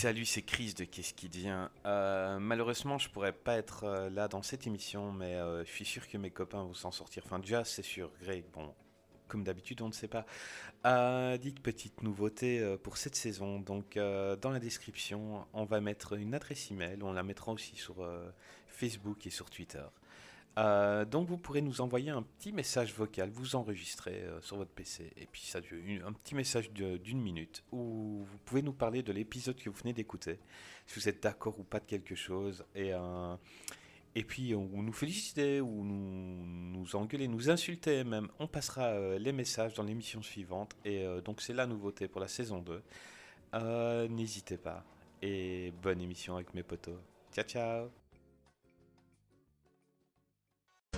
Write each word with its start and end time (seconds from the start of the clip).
Salut, 0.00 0.26
c'est 0.26 0.42
Chris 0.42 0.74
de 0.74 0.84
Qu'est-ce 0.84 1.12
qui 1.12 1.28
devient 1.28 1.66
euh, 1.84 2.38
Malheureusement, 2.38 2.98
je 2.98 3.10
pourrais 3.10 3.32
pas 3.32 3.56
être 3.56 3.82
euh, 3.82 4.08
là 4.10 4.28
dans 4.28 4.42
cette 4.42 4.64
émission, 4.64 5.10
mais 5.10 5.34
euh, 5.34 5.64
je 5.64 5.70
suis 5.72 5.84
sûr 5.84 6.06
que 6.08 6.16
mes 6.16 6.30
copains 6.30 6.62
vont 6.62 6.72
s'en 6.72 6.92
sortir. 6.92 7.24
Enfin, 7.26 7.40
déjà, 7.40 7.64
c'est 7.64 7.82
sûr, 7.82 8.08
Greg, 8.22 8.44
bon, 8.52 8.72
comme 9.26 9.42
d'habitude, 9.42 9.82
on 9.82 9.88
ne 9.88 9.92
sait 9.92 10.06
pas. 10.06 10.24
dites 11.38 11.60
petite 11.60 12.04
nouveauté 12.04 12.76
pour 12.84 12.96
cette 12.96 13.16
saison. 13.16 13.58
Donc, 13.58 13.96
dans 13.96 14.50
la 14.52 14.60
description, 14.60 15.44
on 15.52 15.64
va 15.64 15.80
mettre 15.80 16.12
une 16.12 16.32
adresse 16.32 16.70
email. 16.70 17.02
On 17.02 17.12
la 17.12 17.24
mettra 17.24 17.50
aussi 17.50 17.74
sur 17.74 17.96
Facebook 18.68 19.26
et 19.26 19.30
sur 19.30 19.50
Twitter. 19.50 19.82
Euh, 20.58 21.04
donc 21.04 21.28
vous 21.28 21.38
pourrez 21.38 21.60
nous 21.60 21.80
envoyer 21.80 22.10
un 22.10 22.22
petit 22.22 22.50
message 22.52 22.92
vocal, 22.92 23.30
vous 23.30 23.54
enregistrez 23.54 24.22
euh, 24.22 24.40
sur 24.40 24.56
votre 24.56 24.72
PC, 24.72 25.12
et 25.16 25.26
puis 25.26 25.42
ça 25.42 25.58
un 25.58 26.12
petit 26.12 26.34
message 26.34 26.72
d'une 26.72 27.20
minute 27.20 27.62
où 27.70 28.24
vous 28.28 28.38
pouvez 28.44 28.62
nous 28.62 28.72
parler 28.72 29.04
de 29.04 29.12
l'épisode 29.12 29.56
que 29.56 29.70
vous 29.70 29.76
venez 29.76 29.92
d'écouter, 29.92 30.40
si 30.86 30.98
vous 30.98 31.08
êtes 31.08 31.22
d'accord 31.22 31.60
ou 31.60 31.62
pas 31.62 31.78
de 31.78 31.84
quelque 31.84 32.16
chose, 32.16 32.64
et, 32.74 32.92
euh, 32.92 33.36
et 34.16 34.24
puis 34.24 34.52
ou 34.52 34.82
nous 34.82 34.92
féliciter, 34.92 35.60
ou 35.60 35.84
nous, 35.84 36.44
nous 36.44 36.96
engueuler, 36.96 37.28
nous 37.28 37.50
insulter 37.50 38.02
même. 38.02 38.28
On 38.40 38.48
passera 38.48 39.16
les 39.16 39.32
messages 39.32 39.74
dans 39.74 39.84
l'émission 39.84 40.22
suivante, 40.22 40.74
et 40.84 41.06
donc 41.24 41.40
c'est 41.40 41.54
la 41.54 41.66
nouveauté 41.66 42.08
pour 42.08 42.20
la 42.20 42.28
saison 42.28 42.64
2. 43.52 44.08
N'hésitez 44.08 44.56
pas, 44.56 44.84
et 45.22 45.72
bonne 45.82 46.00
émission 46.00 46.34
avec 46.34 46.52
mes 46.52 46.64
potos. 46.64 46.98
Ciao 47.32 47.44
ciao 47.44 48.07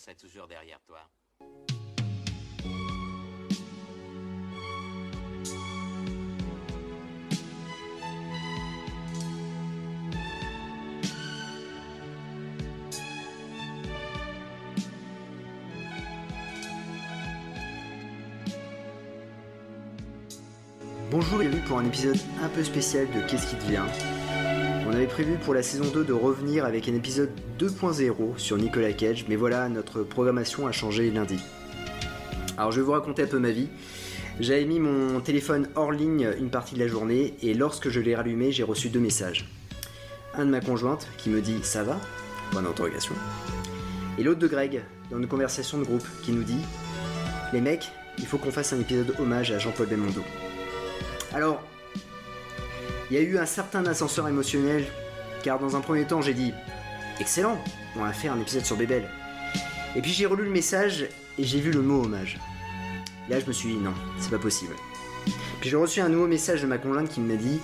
Serais 0.00 0.14
toujours 0.14 0.46
derrière 0.46 0.80
toi. 0.82 0.98
Bonjour 21.10 21.42
et 21.42 21.48
bienvenue 21.48 21.62
pour 21.66 21.78
un 21.78 21.84
épisode 21.84 22.16
un 22.42 22.48
peu 22.48 22.64
spécial 22.64 23.06
de 23.10 23.20
Qu'est-ce 23.28 23.50
qui 23.50 23.56
devient? 23.56 24.19
On 24.90 24.94
avait 24.94 25.06
prévu 25.06 25.36
pour 25.36 25.54
la 25.54 25.62
saison 25.62 25.84
2 25.92 26.02
de 26.02 26.12
revenir 26.12 26.64
avec 26.64 26.88
un 26.88 26.94
épisode 26.94 27.30
2.0 27.60 28.36
sur 28.38 28.56
Nicolas 28.56 28.92
Cage, 28.92 29.24
mais 29.28 29.36
voilà, 29.36 29.68
notre 29.68 30.02
programmation 30.02 30.66
a 30.66 30.72
changé 30.72 31.12
lundi. 31.12 31.38
Alors 32.58 32.72
je 32.72 32.80
vais 32.80 32.86
vous 32.86 32.90
raconter 32.90 33.22
un 33.22 33.28
peu 33.28 33.38
ma 33.38 33.52
vie. 33.52 33.68
J'avais 34.40 34.64
mis 34.64 34.80
mon 34.80 35.20
téléphone 35.20 35.68
hors 35.76 35.92
ligne 35.92 36.32
une 36.40 36.50
partie 36.50 36.74
de 36.74 36.80
la 36.80 36.88
journée 36.88 37.34
et 37.40 37.54
lorsque 37.54 37.88
je 37.88 38.00
l'ai 38.00 38.16
rallumé, 38.16 38.50
j'ai 38.50 38.64
reçu 38.64 38.88
deux 38.88 38.98
messages. 38.98 39.48
Un 40.34 40.44
de 40.44 40.50
ma 40.50 40.60
conjointe 40.60 41.06
qui 41.18 41.30
me 41.30 41.40
dit 41.40 41.60
ça 41.62 41.84
va? 41.84 42.00
Bonne 42.52 42.66
interrogation. 42.66 43.14
Et 44.18 44.24
l'autre 44.24 44.40
de 44.40 44.48
Greg 44.48 44.82
dans 45.12 45.18
une 45.18 45.28
conversation 45.28 45.78
de 45.78 45.84
groupe 45.84 46.06
qui 46.24 46.32
nous 46.32 46.42
dit 46.42 46.64
les 47.52 47.60
mecs, 47.60 47.92
il 48.18 48.26
faut 48.26 48.38
qu'on 48.38 48.50
fasse 48.50 48.72
un 48.72 48.80
épisode 48.80 49.14
hommage 49.20 49.52
à 49.52 49.58
Jean-Paul 49.60 49.86
Belmondo. 49.86 50.22
Alors, 51.32 51.62
il 53.10 53.16
y 53.16 53.18
a 53.18 53.22
eu 53.22 53.38
un 53.38 53.46
certain 53.46 53.84
ascenseur 53.86 54.28
émotionnel, 54.28 54.84
car 55.42 55.58
dans 55.58 55.74
un 55.74 55.80
premier 55.80 56.06
temps 56.06 56.22
j'ai 56.22 56.34
dit 56.34 56.54
Excellent, 57.18 57.58
on 57.96 58.02
va 58.02 58.12
faire 58.12 58.32
un 58.32 58.40
épisode 58.40 58.64
sur 58.64 58.76
Bébel. 58.76 59.08
Et 59.96 60.00
puis 60.00 60.12
j'ai 60.12 60.26
relu 60.26 60.44
le 60.44 60.50
message 60.50 61.08
et 61.36 61.44
j'ai 61.44 61.60
vu 61.60 61.72
le 61.72 61.82
mot 61.82 62.04
hommage. 62.04 62.38
Là 63.28 63.40
je 63.40 63.46
me 63.46 63.52
suis 63.52 63.70
dit 63.70 63.78
non, 63.78 63.92
c'est 64.20 64.30
pas 64.30 64.38
possible. 64.38 64.74
Puis 65.60 65.70
j'ai 65.70 65.76
reçu 65.76 66.00
un 66.00 66.08
nouveau 66.08 66.28
message 66.28 66.62
de 66.62 66.66
ma 66.66 66.78
conjointe 66.78 67.08
qui 67.08 67.20
m'a 67.20 67.34
dit 67.34 67.60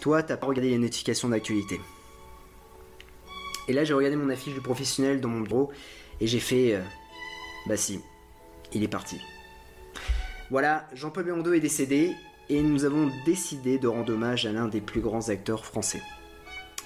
Toi, 0.00 0.22
t'as 0.22 0.36
pas 0.36 0.46
regardé 0.46 0.70
les 0.70 0.78
notifications 0.78 1.28
d'actualité. 1.28 1.80
Et 3.66 3.72
là 3.72 3.82
j'ai 3.82 3.94
regardé 3.94 4.16
mon 4.16 4.30
affiche 4.30 4.54
du 4.54 4.60
professionnel 4.60 5.20
dans 5.20 5.28
mon 5.28 5.40
bureau 5.40 5.72
et 6.20 6.28
j'ai 6.28 6.40
fait 6.40 6.74
euh, 6.74 6.80
Bah 7.66 7.76
si, 7.76 8.00
il 8.72 8.84
est 8.84 8.88
parti. 8.88 9.20
Voilà, 10.50 10.88
Jean-Paul 10.94 11.24
Belmondo 11.24 11.52
est 11.54 11.60
décédé 11.60 12.14
et 12.48 12.62
nous 12.62 12.84
avons 12.84 13.10
décidé 13.24 13.78
de 13.78 13.88
rendre 13.88 14.12
hommage 14.12 14.46
à 14.46 14.52
l'un 14.52 14.68
des 14.68 14.80
plus 14.80 15.00
grands 15.00 15.28
acteurs 15.28 15.64
français. 15.64 16.02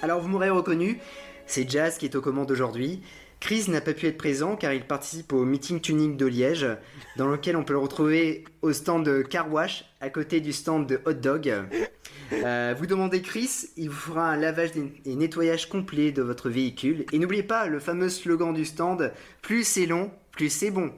Alors 0.01 0.21
vous 0.21 0.29
m'aurez 0.29 0.49
reconnu, 0.49 0.99
c'est 1.45 1.69
Jazz 1.69 1.97
qui 1.97 2.05
est 2.05 2.15
aux 2.15 2.21
commandes 2.21 2.51
aujourd'hui. 2.51 3.01
Chris 3.39 3.65
n'a 3.69 3.79
pas 3.79 3.93
pu 3.93 4.07
être 4.07 4.17
présent 4.17 4.55
car 4.55 4.73
il 4.73 4.83
participe 4.83 5.31
au 5.31 5.45
meeting 5.45 5.79
tuning 5.79 6.17
de 6.17 6.25
Liège, 6.25 6.67
dans 7.15 7.27
lequel 7.27 7.55
on 7.55 7.63
peut 7.63 7.73
le 7.73 7.79
retrouver 7.79 8.43
au 8.61 8.73
stand 8.73 9.27
Car 9.29 9.51
Wash, 9.51 9.85
à 10.01 10.09
côté 10.09 10.41
du 10.41 10.51
stand 10.51 10.87
de 10.87 10.99
Hot 11.05 11.13
Dog. 11.13 11.53
Euh, 12.33 12.75
vous 12.77 12.85
demandez 12.85 13.21
Chris, 13.21 13.69
il 13.77 13.89
vous 13.89 13.95
fera 13.95 14.29
un 14.29 14.37
lavage 14.37 14.71
et 15.05 15.15
nettoyage 15.15 15.69
complet 15.69 16.11
de 16.11 16.21
votre 16.21 16.49
véhicule. 16.49 17.05
Et 17.11 17.19
n'oubliez 17.19 17.43
pas 17.43 17.67
le 17.67 17.79
fameux 17.79 18.09
slogan 18.09 18.53
du 18.53 18.65
stand, 18.65 19.11
plus 19.41 19.63
c'est 19.63 19.85
long, 19.85 20.11
plus 20.31 20.49
c'est 20.49 20.71
bon. 20.71 20.91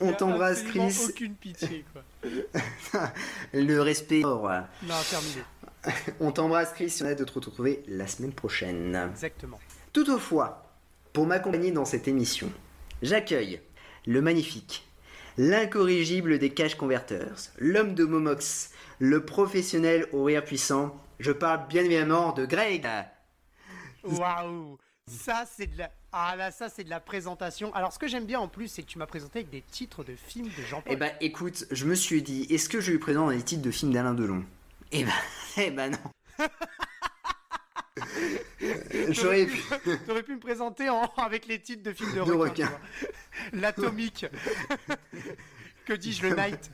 On 0.00 0.12
t'embrasse, 0.12 0.62
Chris. 0.62 0.94
aucune 1.08 1.34
pitié, 1.34 1.84
quoi. 1.92 2.02
le 3.52 3.80
respect. 3.80 4.20
Non, 4.20 4.66
terminé. 5.10 5.42
On 6.20 6.32
t'embrasse, 6.32 6.72
Chris. 6.72 6.98
On 7.02 7.06
a 7.06 7.14
de 7.14 7.24
te 7.24 7.32
retrouver 7.32 7.82
la 7.88 8.06
semaine 8.06 8.32
prochaine. 8.32 9.10
Exactement. 9.10 9.58
Toutefois, 9.92 10.72
pour 11.12 11.26
m'accompagner 11.26 11.70
dans 11.70 11.84
cette 11.84 12.08
émission, 12.08 12.50
j'accueille 13.02 13.60
le 14.06 14.22
magnifique, 14.22 14.86
l'incorrigible 15.36 16.38
des 16.38 16.50
cash 16.50 16.74
converters, 16.74 17.50
l'homme 17.58 17.94
de 17.94 18.04
Momox, 18.04 18.70
le 18.98 19.24
professionnel 19.24 20.06
au 20.12 20.24
rire 20.24 20.44
puissant. 20.44 20.96
Je 21.18 21.32
parle 21.32 21.66
bien 21.68 21.84
évidemment 21.84 22.32
de 22.32 22.46
Greg. 22.46 22.86
Waouh 24.04 24.78
Ça, 25.06 25.44
c'est 25.48 25.66
de 25.66 25.78
la. 25.78 25.90
Ah 26.14 26.36
là, 26.36 26.50
ça 26.50 26.68
c'est 26.68 26.84
de 26.84 26.90
la 26.90 27.00
présentation. 27.00 27.74
Alors 27.74 27.92
ce 27.92 27.98
que 27.98 28.06
j'aime 28.06 28.26
bien 28.26 28.38
en 28.38 28.48
plus, 28.48 28.68
c'est 28.68 28.82
que 28.82 28.88
tu 28.88 28.98
m'as 28.98 29.06
présenté 29.06 29.38
avec 29.38 29.50
des 29.50 29.62
titres 29.62 30.04
de 30.04 30.14
films 30.14 30.48
de 30.48 30.62
Jean-Paul. 30.62 30.92
Eh 30.92 30.96
ben 30.96 31.10
écoute, 31.20 31.64
je 31.70 31.86
me 31.86 31.94
suis 31.94 32.22
dit, 32.22 32.46
est-ce 32.50 32.68
que 32.68 32.82
je 32.82 32.90
lui 32.90 32.98
présente 32.98 33.30
des 33.30 33.42
titres 33.42 33.62
de 33.62 33.70
films 33.70 33.94
d'Alain 33.94 34.12
Delon? 34.12 34.44
Eh 34.92 35.04
ben, 35.04 35.12
eh 35.56 35.70
ben 35.70 35.92
non. 35.92 36.46
J'aurais 39.08 39.46
pu... 39.46 39.62
T'aurais 40.06 40.22
pu 40.22 40.34
me 40.34 40.40
présenter 40.40 40.90
en... 40.90 41.04
avec 41.16 41.46
les 41.46 41.60
titres 41.60 41.82
de 41.82 41.92
films 41.92 42.12
de, 42.12 42.24
de 42.24 42.32
requins. 42.32 42.72
L'atomique. 43.54 44.26
que 45.86 45.94
dis-je, 45.94 46.28
le 46.28 46.36
Night 46.36 46.70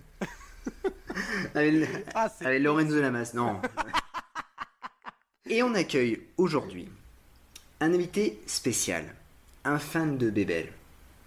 Avec, 1.54 1.88
ah, 2.14 2.28
avec 2.40 2.62
Lorenzo 2.62 3.00
Lamas, 3.00 3.30
non. 3.34 3.60
Et 5.46 5.62
on 5.62 5.74
accueille 5.74 6.26
aujourd'hui 6.36 6.88
un 7.80 7.94
invité 7.94 8.42
spécial 8.46 9.14
un 9.68 9.78
fan 9.78 10.16
de 10.16 10.30
Bébel. 10.30 10.68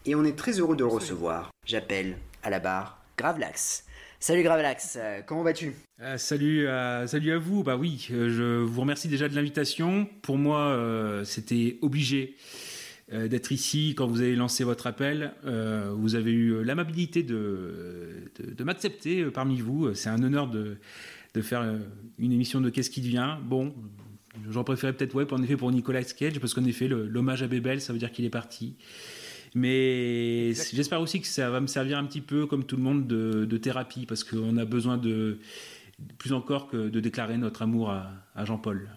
Et 0.06 0.16
on 0.16 0.26
est 0.26 0.36
très 0.36 0.60
heureux 0.60 0.76
de 0.76 0.84
le 0.84 0.90
recevoir. 0.90 1.52
J'appelle 1.66 2.18
à 2.42 2.50
la 2.50 2.60
barre 2.60 3.04
Gravelax. 3.18 3.86
Salut 4.20 4.42
Gravelax, 4.42 4.98
euh, 5.00 5.22
comment 5.26 5.44
vas-tu? 5.44 5.74
Euh, 6.02 6.18
Salut, 6.18 6.68
euh, 6.68 7.06
salut 7.06 7.32
à 7.34 7.38
vous. 7.38 7.64
Bah 7.64 7.78
oui, 7.78 8.08
je 8.10 8.62
vous 8.62 8.82
remercie 8.82 9.08
déjà 9.08 9.30
de 9.30 9.36
l'invitation. 9.36 10.08
Pour 10.24 10.38
moi, 10.38 10.76
c'était 11.24 11.78
obligé 11.82 12.36
d'être 13.12 13.52
ici 13.52 13.94
quand 13.96 14.08
vous 14.08 14.22
avez 14.22 14.36
lancé 14.36 14.64
votre 14.64 14.88
appel. 14.88 15.34
vous 15.44 16.16
avez 16.16 16.32
eu 16.32 16.64
l'amabilité 16.64 17.22
de, 17.22 18.32
de, 18.40 18.64
m'accepter 18.64 19.26
parmi 19.26 19.60
vous. 19.60 19.94
C'est 19.94 20.10
un 20.10 20.24
honneur 20.24 20.48
de, 20.48 20.78
de 21.36 21.42
faire 21.42 21.64
une 22.18 22.32
émission 22.32 22.60
de 22.62 22.70
Qu'est-ce 22.70 22.90
qui 22.90 23.02
devient? 23.02 23.38
Bon, 23.44 23.74
J'en 24.50 24.64
préférais 24.64 24.94
peut-être 24.94 25.14
ouais, 25.16 25.32
en 25.34 25.44
effet 25.44 25.58
pour 25.58 25.72
Nicolas 25.72 26.04
Cage, 26.04 26.40
parce 26.40 26.54
qu'en 26.54 26.64
effet, 26.66 26.88
l'hommage 26.88 27.44
à 27.44 27.48
Bébel, 27.48 27.82
ça 27.82 27.94
veut 27.94 28.00
dire 28.00 28.12
qu'il 28.12 28.26
est 28.26 28.30
parti. 28.30 28.78
Mais 29.54 30.54
j'espère 30.54 31.02
aussi 31.02 31.20
que 31.20 31.28
ça 31.28 31.50
va 31.50 31.60
me 31.60 31.68
servir 31.68 31.98
un 31.98 32.06
petit 32.06 32.22
peu, 32.22 32.46
comme 32.46 32.64
tout 32.64 32.78
le 32.78 32.84
monde, 32.84 33.08
de, 33.08 33.58
thérapie, 33.58 34.06
parce 34.06 34.24
qu'on 34.24 34.58
a 34.58 34.66
besoin 34.66 34.98
de 34.98 35.40
plus 36.18 36.34
encore 36.34 36.68
que 36.68 36.90
de 36.90 37.00
déclarer 37.00 37.38
notre 37.38 37.62
amour 37.62 37.92
à, 37.92 38.46
Jean-Paul. 38.46 38.90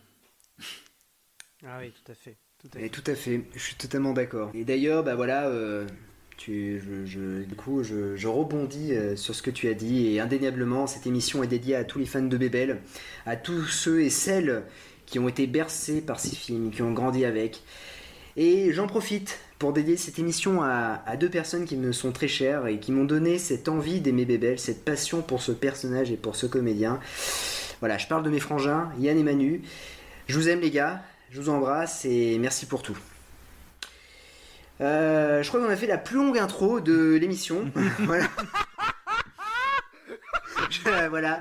Ah 1.66 1.78
oui, 1.80 1.92
tout 1.92 2.12
à 2.12 2.14
fait. 2.14 2.36
Tout 2.58 2.68
à 2.74 2.78
fait. 2.78 2.86
Et 2.86 2.90
tout 2.90 3.02
à 3.06 3.14
fait. 3.14 3.44
Je 3.54 3.58
suis 3.58 3.74
totalement 3.74 4.12
d'accord. 4.12 4.50
Et 4.54 4.64
d'ailleurs, 4.64 5.02
bah 5.02 5.14
voilà, 5.14 5.48
euh, 5.48 5.86
tu, 6.36 6.80
je, 7.06 7.42
du 7.42 7.54
coup, 7.54 7.82
je, 7.82 8.26
rebondis 8.26 8.94
euh, 8.94 9.16
sur 9.16 9.34
ce 9.34 9.42
que 9.42 9.50
tu 9.50 9.68
as 9.68 9.74
dit 9.74 10.06
et 10.06 10.20
indéniablement, 10.20 10.86
cette 10.86 11.06
émission 11.06 11.42
est 11.42 11.46
dédiée 11.46 11.76
à 11.76 11.84
tous 11.84 11.98
les 11.98 12.06
fans 12.06 12.22
de 12.22 12.36
Bébel, 12.36 12.80
à 13.26 13.36
tous 13.36 13.64
ceux 13.64 14.02
et 14.02 14.10
celles 14.10 14.64
qui 15.06 15.18
ont 15.18 15.28
été 15.28 15.46
bercés 15.46 16.00
par 16.00 16.20
ces 16.20 16.34
films, 16.34 16.70
qui 16.70 16.82
ont 16.82 16.92
grandi 16.92 17.24
avec. 17.24 17.62
Et 18.36 18.72
j'en 18.72 18.86
profite 18.86 19.38
pour 19.58 19.72
dédier 19.72 19.96
cette 19.96 20.18
émission 20.18 20.62
à, 20.62 21.16
deux 21.18 21.30
personnes 21.30 21.64
qui 21.64 21.76
me 21.76 21.92
sont 21.92 22.12
très 22.12 22.28
chères 22.28 22.66
et 22.66 22.78
qui 22.78 22.92
m'ont 22.92 23.04
donné 23.04 23.38
cette 23.38 23.68
envie 23.68 24.00
d'aimer 24.00 24.24
Bébel, 24.24 24.58
cette 24.58 24.84
passion 24.84 25.22
pour 25.22 25.40
ce 25.40 25.52
personnage 25.52 26.10
et 26.10 26.16
pour 26.16 26.36
ce 26.36 26.46
comédien. 26.46 26.98
Voilà, 27.80 27.96
je 27.96 28.06
parle 28.06 28.22
de 28.24 28.30
mes 28.30 28.40
frangins, 28.40 28.90
Yann 28.98 29.16
et 29.16 29.22
Manu. 29.22 29.62
Je 30.26 30.36
vous 30.36 30.48
aime 30.48 30.60
les 30.60 30.70
gars, 30.70 31.02
je 31.30 31.40
vous 31.40 31.48
embrasse 31.48 32.04
et 32.04 32.38
merci 32.38 32.66
pour 32.66 32.82
tout. 32.82 32.98
Euh, 34.80 35.42
je 35.42 35.48
crois 35.48 35.60
qu'on 35.60 35.70
a 35.70 35.76
fait 35.76 35.86
la 35.86 35.98
plus 35.98 36.16
longue 36.16 36.38
intro 36.38 36.80
de 36.80 37.14
l'émission. 37.14 37.70
voilà. 38.00 38.26
voilà. 41.10 41.40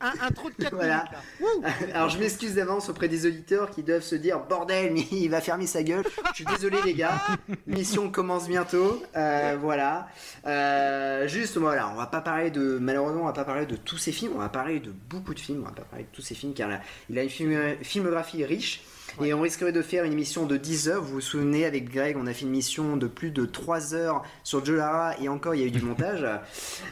Un, 0.00 0.30
trou 0.30 0.50
de 0.50 0.54
4 0.54 0.74
voilà. 0.74 1.04
Alors 1.94 2.08
je 2.08 2.18
m'excuse 2.18 2.54
d'avance 2.54 2.88
auprès 2.88 3.08
des 3.08 3.26
auditeurs 3.26 3.70
qui 3.70 3.82
doivent 3.82 4.02
se 4.02 4.14
dire 4.14 4.40
bordel, 4.40 4.92
mais 4.92 5.06
il 5.10 5.28
va 5.28 5.40
fermer 5.40 5.66
sa 5.66 5.82
gueule. 5.82 6.04
Je 6.30 6.34
suis 6.36 6.44
désolé 6.44 6.78
les 6.84 6.94
gars. 6.94 7.20
Mission 7.66 8.10
commence 8.10 8.48
bientôt. 8.48 9.02
Euh, 9.16 9.56
voilà. 9.60 10.08
Euh, 10.46 11.28
juste 11.28 11.56
voilà, 11.56 11.88
on 11.90 11.96
va 11.96 12.06
pas 12.06 12.20
parler 12.20 12.50
de 12.50 12.78
malheureusement 12.78 13.22
on 13.22 13.26
va 13.26 13.32
pas 13.32 13.44
parler 13.44 13.66
de 13.66 13.76
tous 13.76 13.98
ces 13.98 14.12
films. 14.12 14.32
On 14.34 14.40
va 14.40 14.48
parler 14.48 14.80
de 14.80 14.92
beaucoup 15.10 15.34
de 15.34 15.40
films. 15.40 15.62
On 15.62 15.68
va 15.68 15.74
pas 15.74 15.82
parler 15.82 16.04
de 16.04 16.14
tous 16.14 16.22
ces 16.22 16.34
films 16.34 16.54
car 16.54 16.70
il 17.08 17.18
a 17.18 17.22
une 17.22 17.76
filmographie 17.82 18.44
riche. 18.44 18.82
Et 19.24 19.34
on 19.34 19.40
risquerait 19.40 19.72
de 19.72 19.82
faire 19.82 20.04
une 20.04 20.12
émission 20.12 20.46
de 20.46 20.56
10 20.56 20.88
heures. 20.88 21.02
Vous 21.02 21.14
vous 21.14 21.20
souvenez, 21.20 21.64
avec 21.64 21.90
Greg, 21.90 22.16
on 22.16 22.26
a 22.28 22.32
fait 22.32 22.42
une 22.42 22.48
émission 22.48 22.96
de 22.96 23.08
plus 23.08 23.32
de 23.32 23.44
3 23.44 23.94
heures 23.94 24.22
sur 24.44 24.64
Jolara 24.64 25.18
et 25.20 25.28
encore 25.28 25.56
il 25.56 25.60
y 25.60 25.64
a 25.64 25.66
eu 25.66 25.72
du 25.72 25.82
montage. 25.82 26.24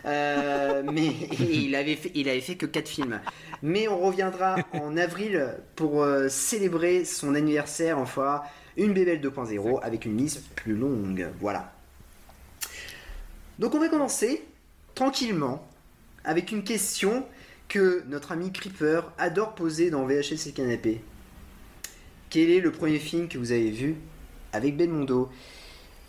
Euh, 0.05 0.83
mais 0.93 1.07
il 1.39 1.75
avait, 1.77 1.95
fait, 1.95 2.11
il 2.15 2.29
avait 2.29 2.41
fait 2.41 2.57
que 2.57 2.67
4 2.67 2.89
films. 2.89 3.21
Mais 3.63 3.87
on 3.87 3.99
reviendra 4.01 4.57
en 4.73 4.97
avril 4.97 5.55
pour 5.77 6.03
euh, 6.03 6.29
célébrer 6.29 7.05
son 7.05 7.37
anniversaire. 7.37 7.99
Enfin, 7.99 8.43
une 8.77 8.93
Bébelle 8.93 9.21
2.0 9.21 9.81
avec 9.83 10.05
une 10.05 10.17
liste 10.17 10.43
plus 10.57 10.75
longue. 10.75 11.29
Voilà. 11.41 11.73
Donc 13.61 13.75
on 13.75 13.79
va 13.79 13.89
commencer 13.89 14.45
tranquillement 14.97 15.67
avec 16.25 16.51
une 16.51 16.65
question 16.65 17.25
que 17.69 18.03
notre 18.09 18.33
ami 18.33 18.51
Creeper 18.53 19.13
adore 19.17 19.55
poser 19.55 19.91
dans 19.91 20.05
VHS 20.07 20.49
et 20.49 20.53
Canapé. 20.53 21.01
Quel 22.31 22.51
est 22.51 22.61
le 22.61 22.73
premier 22.73 22.99
film 22.99 23.29
que 23.29 23.39
vous 23.39 23.53
avez 23.53 23.71
vu 23.71 23.97
avec 24.53 24.77
Belmondo? 24.77 25.31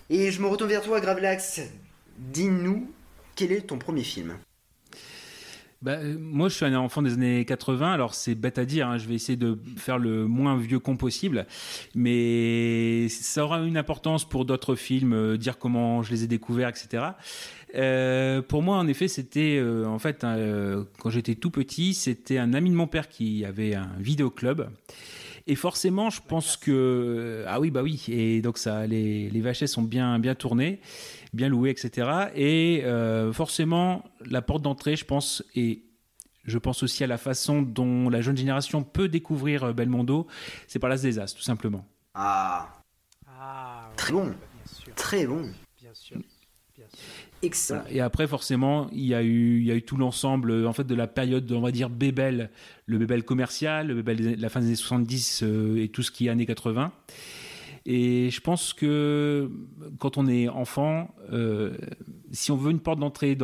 Et 0.10 0.32
je 0.32 0.42
me 0.42 0.48
retourne 0.48 0.70
vers 0.70 0.82
toi, 0.82 1.00
Gravelax. 1.00 1.62
Dis-nous, 2.18 2.92
quel 3.36 3.52
est 3.52 3.62
ton 3.62 3.78
premier 3.78 4.04
film? 4.04 4.38
Bah, 5.84 5.92
euh, 5.92 6.18
moi, 6.20 6.50
je 6.50 6.56
suis 6.56 6.66
un 6.66 6.74
enfant 6.76 7.04
des 7.04 7.14
années 7.14 7.46
80, 7.46 7.92
alors 7.94 8.16
c'est 8.16 8.34
bête 8.34 8.58
à 8.58 8.66
dire, 8.66 8.88
hein, 8.88 8.98
je 8.98 9.08
vais 9.08 9.14
essayer 9.14 9.36
de 9.36 9.60
faire 9.78 10.00
le 10.00 10.26
moins 10.26 10.58
vieux 10.58 10.80
con 10.80 10.98
possible, 10.98 11.46
mais 11.94 13.08
ça 13.10 13.44
aura 13.44 13.60
une 13.60 13.78
importance 13.78 14.28
pour 14.28 14.46
d'autres 14.46 14.74
films, 14.74 15.14
euh, 15.14 15.38
dire 15.38 15.60
comment 15.60 16.02
je 16.02 16.12
les 16.12 16.24
ai 16.24 16.28
découverts, 16.28 16.70
etc. 16.70 17.04
Euh, 17.76 18.42
pour 18.42 18.64
moi, 18.64 18.78
en 18.78 18.88
effet, 18.88 19.08
c'était, 19.08 19.62
en 19.86 20.00
fait, 20.00 20.26
quand 21.00 21.10
j'étais 21.12 21.36
tout 21.36 21.52
petit, 21.52 21.94
c'était 21.94 22.40
un 22.40 22.54
ami 22.54 22.72
de 22.72 22.76
mon 22.76 22.88
père 22.88 23.08
qui 23.08 23.46
avait 23.46 23.76
un 23.76 23.92
vidéoclub. 24.00 24.68
Et 25.50 25.56
forcément, 25.56 26.10
je 26.10 26.22
pense 26.22 26.58
que 26.58 27.46
ah 27.48 27.62
oui 27.62 27.72
bah 27.72 27.82
oui 27.82 28.04
et 28.10 28.42
donc 28.42 28.58
ça 28.58 28.86
les, 28.86 29.30
les 29.30 29.42
VHS 29.42 29.68
sont 29.68 29.82
bien 29.82 30.20
bien 30.20 30.36
tournés, 30.36 30.82
bien 31.34 31.48
loués 31.48 31.70
etc. 31.70 32.30
Et 32.36 32.84
euh, 32.84 33.32
forcément 33.32 34.04
la 34.26 34.42
porte 34.42 34.62
d'entrée, 34.62 34.98
je 34.98 35.06
pense 35.06 35.44
et 35.56 35.84
je 36.44 36.58
pense 36.58 36.84
aussi 36.84 37.04
à 37.06 37.08
la 37.08 37.18
façon 37.18 37.62
dont 37.62 38.10
la 38.10 38.20
jeune 38.20 38.36
génération 38.36 38.84
peut 38.84 39.08
découvrir 39.08 39.64
euh, 39.64 39.74
Belmondo, 39.74 40.28
c'est 40.68 40.80
par 40.80 40.90
l'As 40.90 41.02
des 41.02 41.18
As 41.18 41.34
tout 41.34 41.42
simplement. 41.42 41.86
Ah, 42.14 42.68
ah 43.26 43.90
très 43.96 44.12
bon, 44.12 44.34
très 44.96 45.26
bon. 45.26 45.50
Bien 45.82 45.94
sûr. 45.94 46.18
Excellent. 47.44 47.84
Et 47.90 48.02
après, 48.02 48.28
forcément, 48.28 48.90
il 48.92 49.06
y 49.06 49.14
a 49.14 49.22
eu, 49.22 49.60
il 49.60 49.66
y 49.66 49.72
a 49.72 49.76
eu 49.76 49.84
tout 49.84 49.98
l'ensemble 49.98 50.66
en 50.66 50.74
fait 50.74 50.86
de 50.86 50.96
la 50.96 51.08
période, 51.08 51.52
on 51.52 51.62
va 51.62 51.72
dire 51.72 51.90
Bébel, 51.90 52.50
le 52.88 52.98
Bébel 52.98 53.24
commercial, 53.24 53.88
le 53.88 53.96
Bébel 53.96 54.40
la 54.40 54.50
fin 54.50 54.60
des 54.60 54.68
années 54.68 54.76
70 54.76 55.44
euh, 55.44 55.84
et 55.84 55.90
tout 55.90 56.02
ce 56.02 56.12
qui 56.12 56.28
est 56.28 56.30
années 56.30 56.46
80. 56.46 56.92
Et 57.86 58.30
je 58.32 58.42
pense 58.42 58.74
que 58.74 59.50
quand 60.00 60.18
on 60.18 60.28
est 60.28 60.50
enfant, 60.50 61.16
euh, 61.32 61.78
si 62.32 62.52
on 62.52 62.58
veut 62.58 62.72
une 62.72 62.82
porte 62.82 63.00
d'entrée 63.00 63.38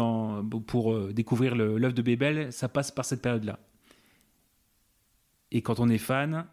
pour 0.67 0.93
euh, 0.93 1.13
découvrir 1.13 1.55
l'œuvre 1.55 1.93
de 1.93 2.01
Bébel, 2.01 2.51
ça 2.51 2.67
passe 2.67 2.91
par 2.91 3.05
cette 3.05 3.21
période-là. 3.21 3.59
Et 5.51 5.61
quand 5.61 5.79
on 5.79 5.87
est 5.87 5.99
fan, 5.99 6.45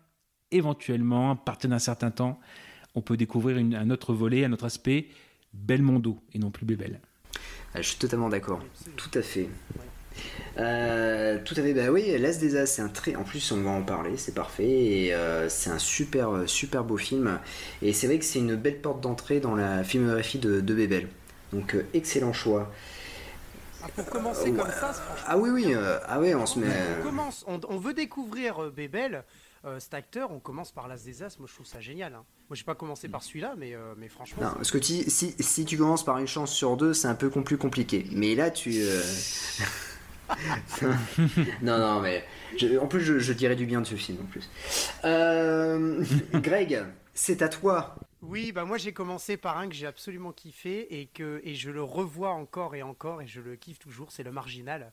éventuellement, 0.52 1.32
à 1.32 1.36
partir 1.36 1.70
d'un 1.70 1.78
certain 1.78 2.10
temps, 2.10 2.38
on 2.94 3.00
peut 3.00 3.16
découvrir 3.16 3.56
un 3.56 3.90
autre 3.90 4.12
volet, 4.12 4.44
un 4.44 4.52
autre 4.52 4.66
aspect, 4.66 5.08
Belmondo 5.52 6.18
et 6.32 6.38
non 6.38 6.50
plus 6.50 6.66
Bébel. 6.66 7.00
Ah, 7.74 7.82
je 7.82 7.88
suis 7.88 7.98
totalement 7.98 8.28
d'accord. 8.28 8.60
Tout 8.96 9.10
à 9.14 9.22
fait. 9.22 9.48
Euh, 10.58 11.38
tout 11.44 11.54
à 11.56 11.62
fait, 11.62 11.72
bah 11.72 11.90
oui, 11.90 12.16
L'As 12.18 12.38
des 12.38 12.56
As, 12.56 12.66
c'est 12.66 12.82
un 12.82 12.88
très. 12.88 13.14
En 13.16 13.22
plus, 13.22 13.52
on 13.52 13.62
va 13.62 13.70
en 13.70 13.82
parler, 13.82 14.16
c'est 14.16 14.34
parfait. 14.34 14.68
Et 14.68 15.14
euh, 15.14 15.48
c'est 15.48 15.70
un 15.70 15.78
super, 15.78 16.30
super 16.46 16.84
beau 16.84 16.96
film. 16.96 17.38
Et 17.82 17.92
c'est 17.92 18.06
vrai 18.06 18.18
que 18.18 18.24
c'est 18.24 18.40
une 18.40 18.56
belle 18.56 18.80
porte 18.80 19.00
d'entrée 19.00 19.40
dans 19.40 19.54
la 19.54 19.84
filmographie 19.84 20.38
de, 20.38 20.60
de 20.60 20.74
Bébel. 20.74 21.08
Donc, 21.52 21.74
euh, 21.74 21.86
excellent 21.94 22.32
choix. 22.32 22.72
Ah, 23.82 23.86
pour 23.94 24.06
commencer 24.06 24.52
comme 24.52 24.70
ça, 24.70 24.92
Ah 25.26 25.38
oui, 25.38 25.48
oui, 25.50 25.74
ah 26.06 26.20
ouais, 26.20 26.34
on 26.34 26.44
se 26.44 26.58
met. 26.58 26.66
On, 26.98 27.02
commence, 27.02 27.46
on, 27.46 27.78
veut 27.78 27.94
découvrir 27.94 28.70
Bébel. 28.70 29.24
Cet 29.78 29.94
acteur, 29.94 30.30
on 30.30 30.40
commence 30.40 30.72
par 30.72 30.88
L'As 30.88 31.04
des 31.04 31.22
As, 31.22 31.38
moi 31.38 31.46
je 31.48 31.54
trouve 31.54 31.66
ça 31.66 31.80
génial. 31.80 32.14
Hein. 32.14 32.24
Moi 32.48 32.56
j'ai 32.56 32.64
pas 32.64 32.74
commencé 32.74 33.08
par 33.08 33.22
celui-là, 33.22 33.54
mais, 33.58 33.74
mais 33.96 34.08
franchement. 34.08 34.42
Non, 34.42 34.52
parce 34.54 34.70
que 34.70 34.80
si, 34.80 35.08
si, 35.10 35.64
tu 35.64 35.76
commences 35.76 36.04
par 36.04 36.18
une 36.18 36.26
chance 36.26 36.52
sur 36.52 36.76
deux, 36.76 36.94
c'est 36.94 37.08
un 37.08 37.14
peu 37.14 37.30
plus 37.30 37.58
compliqué. 37.58 38.06
Mais 38.12 38.34
là, 38.34 38.50
tu. 38.50 38.82
non, 41.62 41.78
non, 41.78 42.00
mais 42.00 42.24
en 42.80 42.86
plus, 42.86 43.00
je, 43.00 43.32
dirais 43.32 43.56
du 43.56 43.66
bien 43.66 43.80
de 43.80 43.86
ce 43.86 43.94
film 43.94 44.18
en 44.22 44.26
plus. 44.26 44.48
Euh, 45.04 46.04
Greg, 46.34 46.84
c'est 47.14 47.42
à 47.42 47.48
toi. 47.48 47.94
Oui, 48.22 48.52
bah 48.52 48.64
moi 48.64 48.76
j'ai 48.76 48.92
commencé 48.92 49.36
par 49.36 49.56
un 49.56 49.68
que 49.68 49.74
j'ai 49.74 49.86
absolument 49.86 50.32
kiffé 50.32 51.00
et 51.00 51.06
que 51.06 51.40
et 51.42 51.54
je 51.54 51.70
le 51.70 51.82
revois 51.82 52.30
encore 52.30 52.74
et 52.74 52.82
encore 52.82 53.22
et 53.22 53.26
je 53.26 53.40
le 53.40 53.56
kiffe 53.56 53.78
toujours. 53.78 54.12
C'est 54.12 54.22
le 54.22 54.32
Marginal. 54.32 54.92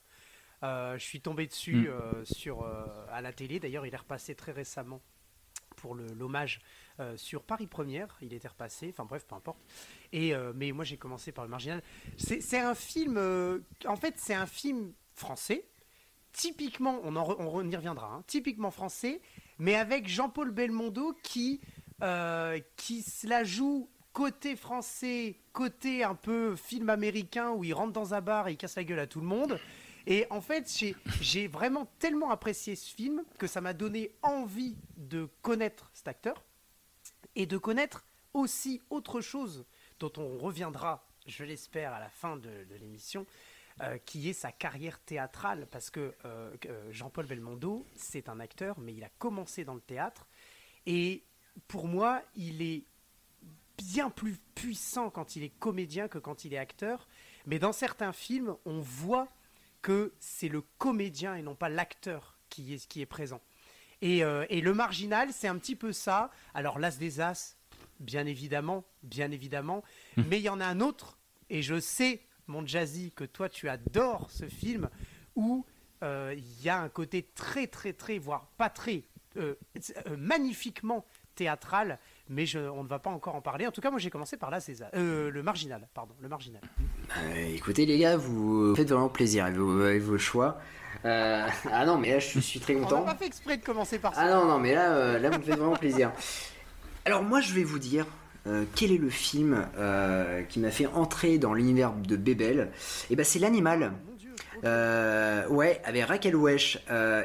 Euh, 0.63 0.97
je 0.97 1.03
suis 1.03 1.21
tombé 1.21 1.45
dessus 1.47 1.75
mm. 1.75 1.87
euh, 1.87 2.25
sur 2.25 2.65
à 3.11 3.21
la 3.21 3.33
télé. 3.33 3.59
D'ailleurs, 3.59 3.85
il 3.85 3.93
est 3.93 3.97
repassé 3.97 4.35
très 4.35 4.51
récemment 4.51 5.01
pour 5.75 5.93
l'hommage 5.93 6.59
sur 7.15 7.43
Paris 7.43 7.67
Première. 7.67 8.17
Il 8.21 8.33
était 8.33 8.47
repassé. 8.47 8.89
Enfin 8.89 9.05
bref, 9.05 9.25
peu 9.27 9.35
importe. 9.35 9.59
Et 10.11 10.33
mais 10.55 10.71
moi 10.71 10.83
j'ai 10.83 10.97
commencé 10.97 11.31
par 11.31 11.45
le 11.45 11.51
Marginal. 11.51 11.83
C'est 12.17 12.59
un 12.59 12.73
film. 12.73 13.17
en 13.85 13.95
fait, 13.95 14.15
c'est 14.17 14.33
un 14.33 14.47
film 14.47 14.93
français, 15.13 15.65
typiquement, 16.31 16.99
on, 17.03 17.15
on 17.15 17.69
y 17.69 17.75
reviendra, 17.75 18.13
hein, 18.13 18.23
typiquement 18.27 18.71
français, 18.71 19.21
mais 19.59 19.75
avec 19.75 20.07
Jean-Paul 20.07 20.51
Belmondo 20.51 21.13
qui, 21.23 21.59
euh, 22.03 22.59
qui 22.75 23.01
se 23.01 23.27
la 23.27 23.43
joue 23.43 23.89
côté 24.13 24.55
français, 24.55 25.35
côté 25.53 26.03
un 26.03 26.15
peu 26.15 26.55
film 26.55 26.89
américain 26.89 27.51
où 27.51 27.63
il 27.63 27.73
rentre 27.73 27.93
dans 27.93 28.13
un 28.13 28.21
bar 28.21 28.47
et 28.47 28.53
il 28.53 28.57
casse 28.57 28.75
la 28.75 28.83
gueule 28.83 28.99
à 28.99 29.07
tout 29.07 29.19
le 29.19 29.27
monde. 29.27 29.59
Et 30.09 30.25
en 30.29 30.39
fait, 30.39 30.73
j'ai 31.19 31.47
vraiment 31.49 31.85
tellement 31.99 32.31
apprécié 32.31 32.77
ce 32.77 32.95
film 32.95 33.25
que 33.37 33.45
ça 33.45 33.59
m'a 33.59 33.73
donné 33.73 34.13
envie 34.21 34.77
de 34.95 35.29
connaître 35.41 35.91
cet 35.93 36.07
acteur 36.07 36.45
et 37.35 37.45
de 37.45 37.57
connaître 37.57 38.05
aussi 38.33 38.81
autre 38.89 39.19
chose 39.19 39.65
dont 39.99 40.13
on 40.15 40.37
reviendra, 40.37 41.05
je 41.25 41.43
l'espère, 41.43 41.93
à 41.93 41.99
la 41.99 42.07
fin 42.07 42.37
de 42.37 42.49
l'émission, 42.79 43.25
euh, 43.81 43.97
qui 44.05 44.29
est 44.29 44.33
sa 44.33 44.53
carrière 44.53 44.97
théâtrale, 45.01 45.67
parce 45.69 45.89
que 45.89 46.15
euh, 46.23 46.55
euh, 46.67 46.89
Jean-Paul 46.91 47.25
Belmondo, 47.25 47.85
c'est 47.93 48.29
un 48.29 48.39
acteur, 48.39 48.79
mais 48.79 48.93
il 48.93 49.03
a 49.03 49.09
commencé 49.19 49.65
dans 49.65 49.75
le 49.75 49.81
théâtre, 49.81 50.25
et 50.85 51.25
pour 51.67 51.85
moi, 51.85 52.21
il 52.37 52.61
est 52.61 52.85
bien 53.77 54.09
plus 54.09 54.37
puissant 54.55 55.09
quand 55.09 55.35
il 55.35 55.43
est 55.43 55.59
comédien 55.59 56.07
que 56.07 56.17
quand 56.17 56.45
il 56.45 56.53
est 56.53 56.57
acteur, 56.57 57.09
mais 57.45 57.59
dans 57.59 57.73
certains 57.73 58.13
films, 58.13 58.55
on 58.65 58.79
voit 58.79 59.27
que 59.81 60.13
c'est 60.19 60.49
le 60.49 60.61
comédien 60.77 61.35
et 61.35 61.41
non 61.41 61.55
pas 61.55 61.69
l'acteur 61.69 62.37
qui 62.49 62.73
est, 62.73 62.87
qui 62.87 63.01
est 63.01 63.05
présent. 63.05 63.41
Et, 64.01 64.19
et 64.19 64.61
le 64.61 64.73
marginal, 64.75 65.29
c'est 65.33 65.47
un 65.47 65.57
petit 65.57 65.75
peu 65.75 65.91
ça. 65.91 66.29
Alors, 66.53 66.77
l'As 66.77 66.99
des 66.99 67.19
As, 67.19 67.57
bien 67.99 68.27
évidemment, 68.27 68.85
bien 69.01 69.31
évidemment, 69.31 69.83
hum. 70.17 70.25
mais 70.27 70.37
il 70.37 70.43
y 70.43 70.49
en 70.49 70.59
a 70.59 70.65
un 70.65 70.81
autre, 70.81 71.17
et 71.49 71.63
je 71.63 71.79
sais 71.79 72.21
mon 72.45 72.65
Jazzy, 72.65 73.11
que 73.11 73.23
toi 73.23 73.49
tu 73.49 73.69
adores 73.69 74.31
ce 74.31 74.47
film, 74.47 74.89
où 75.35 75.65
il 76.03 76.61
y 76.61 76.69
a 76.69 76.79
un 76.79 76.89
côté 76.89 77.23
très 77.35 77.67
très 77.67 77.93
très, 77.93 78.19
voire 78.19 78.47
pas 78.57 78.69
très, 78.69 79.03
magnifiquement 80.17 81.05
théâtral, 81.35 81.99
mais 82.29 82.45
je, 82.45 82.59
on 82.59 82.83
ne 82.83 82.87
va 82.87 82.99
pas 82.99 83.09
encore 83.09 83.35
en 83.35 83.41
parler. 83.41 83.67
En 83.67 83.71
tout 83.71 83.81
cas, 83.81 83.89
moi 83.89 83.99
j'ai 83.99 84.09
commencé 84.09 84.37
par 84.37 84.49
là, 84.49 84.59
César. 84.59 84.89
le 84.93 85.41
marginal, 85.41 85.87
pardon, 85.93 86.13
le 86.21 86.29
marginal. 86.29 86.61
écoutez 87.53 87.85
les 87.85 87.97
gars, 87.97 88.17
vous 88.17 88.75
faites 88.75 88.89
vraiment 88.89 89.09
plaisir 89.09 89.45
avec 89.45 89.57
vos, 89.57 90.17
choix. 90.17 90.59
ah 91.03 91.85
non, 91.85 91.97
mais 91.97 92.11
là 92.11 92.19
je 92.19 92.39
suis 92.39 92.59
très 92.59 92.75
content. 92.75 93.01
On 93.01 93.05
n'a 93.05 93.13
pas 93.13 93.17
fait 93.17 93.27
exprès 93.27 93.57
de 93.57 93.63
commencer 93.63 93.99
par 93.99 94.13
ça. 94.13 94.21
Ah 94.23 94.29
non, 94.29 94.45
non, 94.45 94.59
mais 94.59 94.73
là, 94.73 95.19
là 95.19 95.29
vous 95.29 95.39
me 95.39 95.43
faites 95.43 95.57
vraiment 95.57 95.75
plaisir. 95.75 96.11
Alors 97.05 97.23
moi 97.23 97.39
je 97.39 97.53
vais 97.53 97.63
vous 97.63 97.79
dire 97.79 98.05
euh, 98.47 98.63
quel 98.75 98.91
est 98.91 98.97
le 98.97 99.09
film 99.09 99.65
euh, 99.77 100.41
qui 100.43 100.59
m'a 100.59 100.71
fait 100.71 100.87
entrer 100.87 101.37
dans 101.37 101.53
l'univers 101.53 101.91
de 101.93 102.15
Bébel 102.15 102.69
Et 103.09 103.13
eh 103.13 103.15
ben 103.15 103.23
c'est 103.23 103.39
l'animal. 103.39 103.91
Euh, 104.63 105.47
ouais, 105.47 105.81
avec 105.85 106.05
Raquel 106.05 106.35
Wesh. 106.35 106.79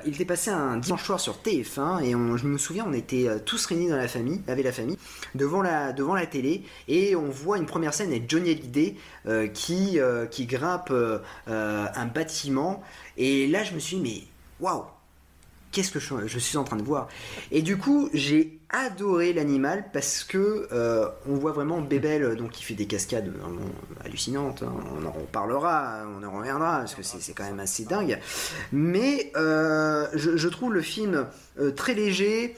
il 0.04 0.14
était 0.14 0.24
passé 0.24 0.50
un 0.50 0.76
dimanche 0.76 1.04
soir 1.04 1.20
sur 1.20 1.38
TF1 1.44 2.02
et 2.02 2.12
je 2.12 2.46
me 2.46 2.58
souviens, 2.58 2.84
on 2.88 2.92
était 2.92 3.28
tous 3.44 3.64
réunis 3.66 3.88
dans 3.88 3.96
la 3.96 4.08
famille, 4.08 4.40
avec 4.48 4.64
la 4.64 4.72
famille, 4.72 4.98
devant 5.34 5.62
la, 5.62 5.92
devant 5.92 6.14
la 6.14 6.26
télé 6.26 6.62
et 6.88 7.16
on 7.16 7.28
voit 7.28 7.58
une 7.58 7.66
première 7.66 7.94
scène 7.94 8.10
avec 8.10 8.28
Johnny 8.28 8.50
Hallyday 8.50 8.96
qui, 9.52 9.98
qui 10.30 10.46
grimpe 10.46 10.92
un 11.46 12.06
bâtiment. 12.06 12.82
Et 13.16 13.46
là, 13.48 13.64
je 13.64 13.74
me 13.74 13.78
suis 13.78 13.96
dit, 13.96 14.02
mais 14.02 14.66
waouh, 14.66 14.84
qu'est-ce 15.72 15.90
que 15.90 15.98
je, 15.98 16.38
suis 16.38 16.58
en 16.58 16.64
train 16.64 16.76
de 16.76 16.82
voir 16.82 17.08
Et 17.50 17.62
du 17.62 17.76
coup, 17.76 18.10
j'ai 18.12 18.60
adoré 18.68 19.32
l'animal 19.32 19.86
parce 19.92 20.22
que 20.24 20.68
euh, 20.72 21.08
on 21.28 21.34
voit 21.34 21.52
vraiment 21.52 21.80
Bébel 21.80 22.36
donc 22.36 22.52
qui 22.52 22.62
fait 22.62 22.74
des 22.74 22.86
cascades 22.86 23.28
vraiment 23.28 23.60
hallucinantes. 24.04 24.62
Hein. 24.62 24.72
On 24.96 25.04
en 25.04 25.10
reparlera, 25.10 26.04
on 26.06 26.24
en 26.24 26.38
reviendra 26.38 26.78
parce 26.78 26.94
que 26.94 27.02
c'est 27.02 27.32
quand 27.32 27.44
même 27.44 27.60
assez 27.60 27.84
dingue. 27.84 28.18
Mais 28.70 29.32
euh, 29.36 30.06
je, 30.14 30.48
trouve 30.48 30.72
le 30.72 30.82
film 30.82 31.26
euh, 31.58 31.70
très 31.72 31.94
léger 31.94 32.56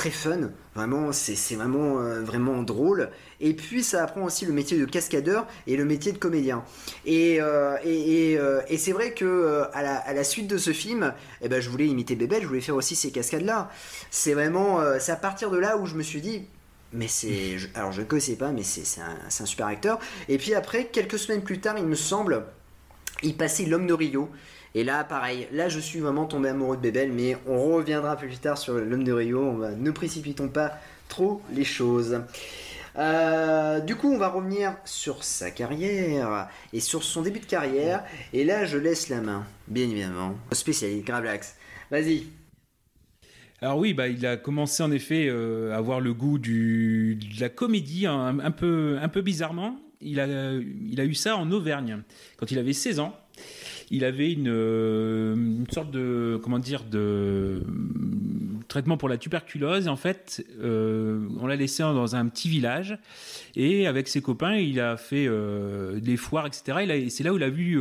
très 0.00 0.10
fun. 0.10 0.50
Vraiment, 0.74 1.12
c'est 1.12 1.56
vraiment, 1.56 2.00
euh, 2.00 2.22
vraiment 2.22 2.62
drôle. 2.62 3.10
Et 3.38 3.52
puis, 3.52 3.84
ça 3.84 4.02
apprend 4.02 4.22
aussi 4.22 4.46
le 4.46 4.52
métier 4.54 4.78
de 4.78 4.86
cascadeur 4.86 5.46
et 5.66 5.76
le 5.76 5.84
métier 5.84 6.10
de 6.12 6.16
comédien. 6.16 6.64
Et, 7.04 7.36
euh, 7.38 7.76
et, 7.84 8.38
euh, 8.38 8.62
et, 8.68 8.78
c'est 8.78 8.92
vrai 8.92 9.12
que 9.12 9.64
à 9.74 9.82
la, 10.14 10.24
suite 10.24 10.46
de 10.46 10.56
ce 10.56 10.72
film, 10.72 11.12
eh 11.42 11.50
ben, 11.50 11.60
je 11.60 11.68
voulais 11.68 11.86
imiter 11.86 12.14
Bébel, 12.14 12.40
je 12.40 12.46
voulais 12.46 12.62
faire 12.62 12.76
aussi 12.76 12.96
ces 12.96 13.10
cascades-là. 13.10 13.70
C'est 14.10 14.32
vraiment, 14.32 14.80
c'est 14.98 15.12
à 15.12 15.16
partir 15.16 15.50
de 15.50 15.58
là 15.58 15.76
où 15.76 15.84
je 15.84 15.96
me 15.96 16.02
suis 16.02 16.22
dit, 16.22 16.44
mais 16.94 17.06
c'est, 17.06 17.58
alors 17.74 17.92
je 17.92 18.00
ne 18.00 18.06
connaissais 18.06 18.36
pas, 18.36 18.52
mais 18.52 18.62
c'est 18.62 19.02
un 19.02 19.46
super 19.46 19.66
acteur. 19.66 19.98
Et 20.30 20.38
puis 20.38 20.54
après, 20.54 20.86
quelques 20.86 21.18
semaines 21.18 21.42
plus 21.42 21.60
tard, 21.60 21.76
il 21.76 21.84
me 21.84 21.94
semble, 21.94 22.46
il 23.22 23.36
passait 23.36 23.66
L'homme 23.66 23.86
de 23.86 23.92
Rio. 23.92 24.30
Et 24.74 24.84
là, 24.84 25.02
pareil, 25.04 25.48
là 25.52 25.68
je 25.68 25.80
suis 25.80 25.98
vraiment 25.98 26.26
tombé 26.26 26.48
amoureux 26.48 26.76
de 26.76 26.82
Bébel, 26.82 27.12
mais 27.12 27.36
on 27.46 27.74
reviendra 27.74 28.16
plus 28.16 28.38
tard 28.38 28.56
sur 28.56 28.74
l'homme 28.74 29.04
de 29.04 29.12
Rio. 29.12 29.40
On 29.40 29.56
va, 29.56 29.70
ne 29.72 29.90
précipitons 29.90 30.48
pas 30.48 30.78
trop 31.08 31.42
les 31.52 31.64
choses. 31.64 32.20
Euh, 32.96 33.80
du 33.80 33.96
coup, 33.96 34.12
on 34.12 34.18
va 34.18 34.28
revenir 34.28 34.76
sur 34.84 35.24
sa 35.24 35.50
carrière 35.50 36.48
et 36.72 36.80
sur 36.80 37.02
son 37.02 37.22
début 37.22 37.40
de 37.40 37.46
carrière. 37.46 38.04
Et 38.32 38.44
là, 38.44 38.64
je 38.64 38.78
laisse 38.78 39.08
la 39.08 39.20
main, 39.20 39.44
bien 39.68 39.84
évidemment, 39.84 40.36
au 40.50 40.54
spécialiste 40.54 41.06
Gravelax. 41.06 41.56
Vas-y. 41.90 42.26
Alors 43.62 43.78
oui, 43.78 43.92
bah, 43.92 44.08
il 44.08 44.24
a 44.24 44.36
commencé 44.36 44.82
en 44.82 44.90
effet 44.90 45.26
euh, 45.28 45.72
à 45.72 45.76
avoir 45.76 46.00
le 46.00 46.14
goût 46.14 46.38
de 46.38 47.16
la 47.38 47.48
comédie, 47.48 48.06
hein, 48.06 48.38
un, 48.42 48.50
peu, 48.50 48.98
un 49.00 49.08
peu 49.08 49.20
bizarrement. 49.20 49.76
Il 50.00 50.18
a, 50.18 50.26
il 50.26 50.98
a 50.98 51.04
eu 51.04 51.12
ça 51.12 51.36
en 51.36 51.50
Auvergne, 51.50 52.02
quand 52.38 52.50
il 52.50 52.58
avait 52.58 52.72
16 52.72 53.00
ans 53.00 53.14
il 53.90 54.04
avait 54.04 54.32
une, 54.32 54.48
euh, 54.48 55.34
une 55.34 55.66
sorte 55.70 55.90
de 55.90 56.38
comment 56.42 56.58
dire 56.58 56.84
de 56.84 57.62
traitement 58.68 58.96
pour 58.96 59.08
la 59.08 59.18
tuberculose. 59.18 59.86
Et 59.86 59.90
en 59.90 59.96
fait, 59.96 60.46
euh, 60.60 61.26
on 61.40 61.46
l'a 61.46 61.56
laissé 61.56 61.82
dans 61.82 62.16
un 62.16 62.26
petit 62.28 62.48
village. 62.48 62.98
Et 63.56 63.86
avec 63.86 64.08
ses 64.08 64.22
copains, 64.22 64.56
il 64.56 64.80
a 64.80 64.96
fait 64.96 65.26
euh, 65.26 66.00
des 66.00 66.16
foires, 66.16 66.46
etc. 66.46 66.78
Et 66.88 67.10
c'est 67.10 67.24
là 67.24 67.32
où 67.32 67.36
il 67.36 67.42
a 67.42 67.50
vu 67.50 67.80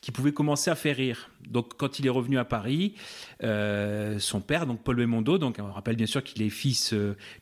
qu'il 0.00 0.12
pouvait 0.12 0.32
commencer 0.32 0.70
à 0.70 0.74
faire 0.74 0.96
rire. 0.96 1.30
Donc, 1.48 1.74
quand 1.76 1.98
il 1.98 2.06
est 2.06 2.10
revenu 2.10 2.38
à 2.38 2.44
Paris, 2.44 2.94
son 3.40 4.40
père, 4.40 4.66
donc 4.66 4.82
Paul 4.82 4.96
Belmondo, 4.96 5.38
donc 5.38 5.56
on 5.58 5.72
rappelle 5.72 5.96
bien 5.96 6.06
sûr 6.06 6.22
qu'il 6.22 6.42
est 6.42 6.50
fils 6.50 6.94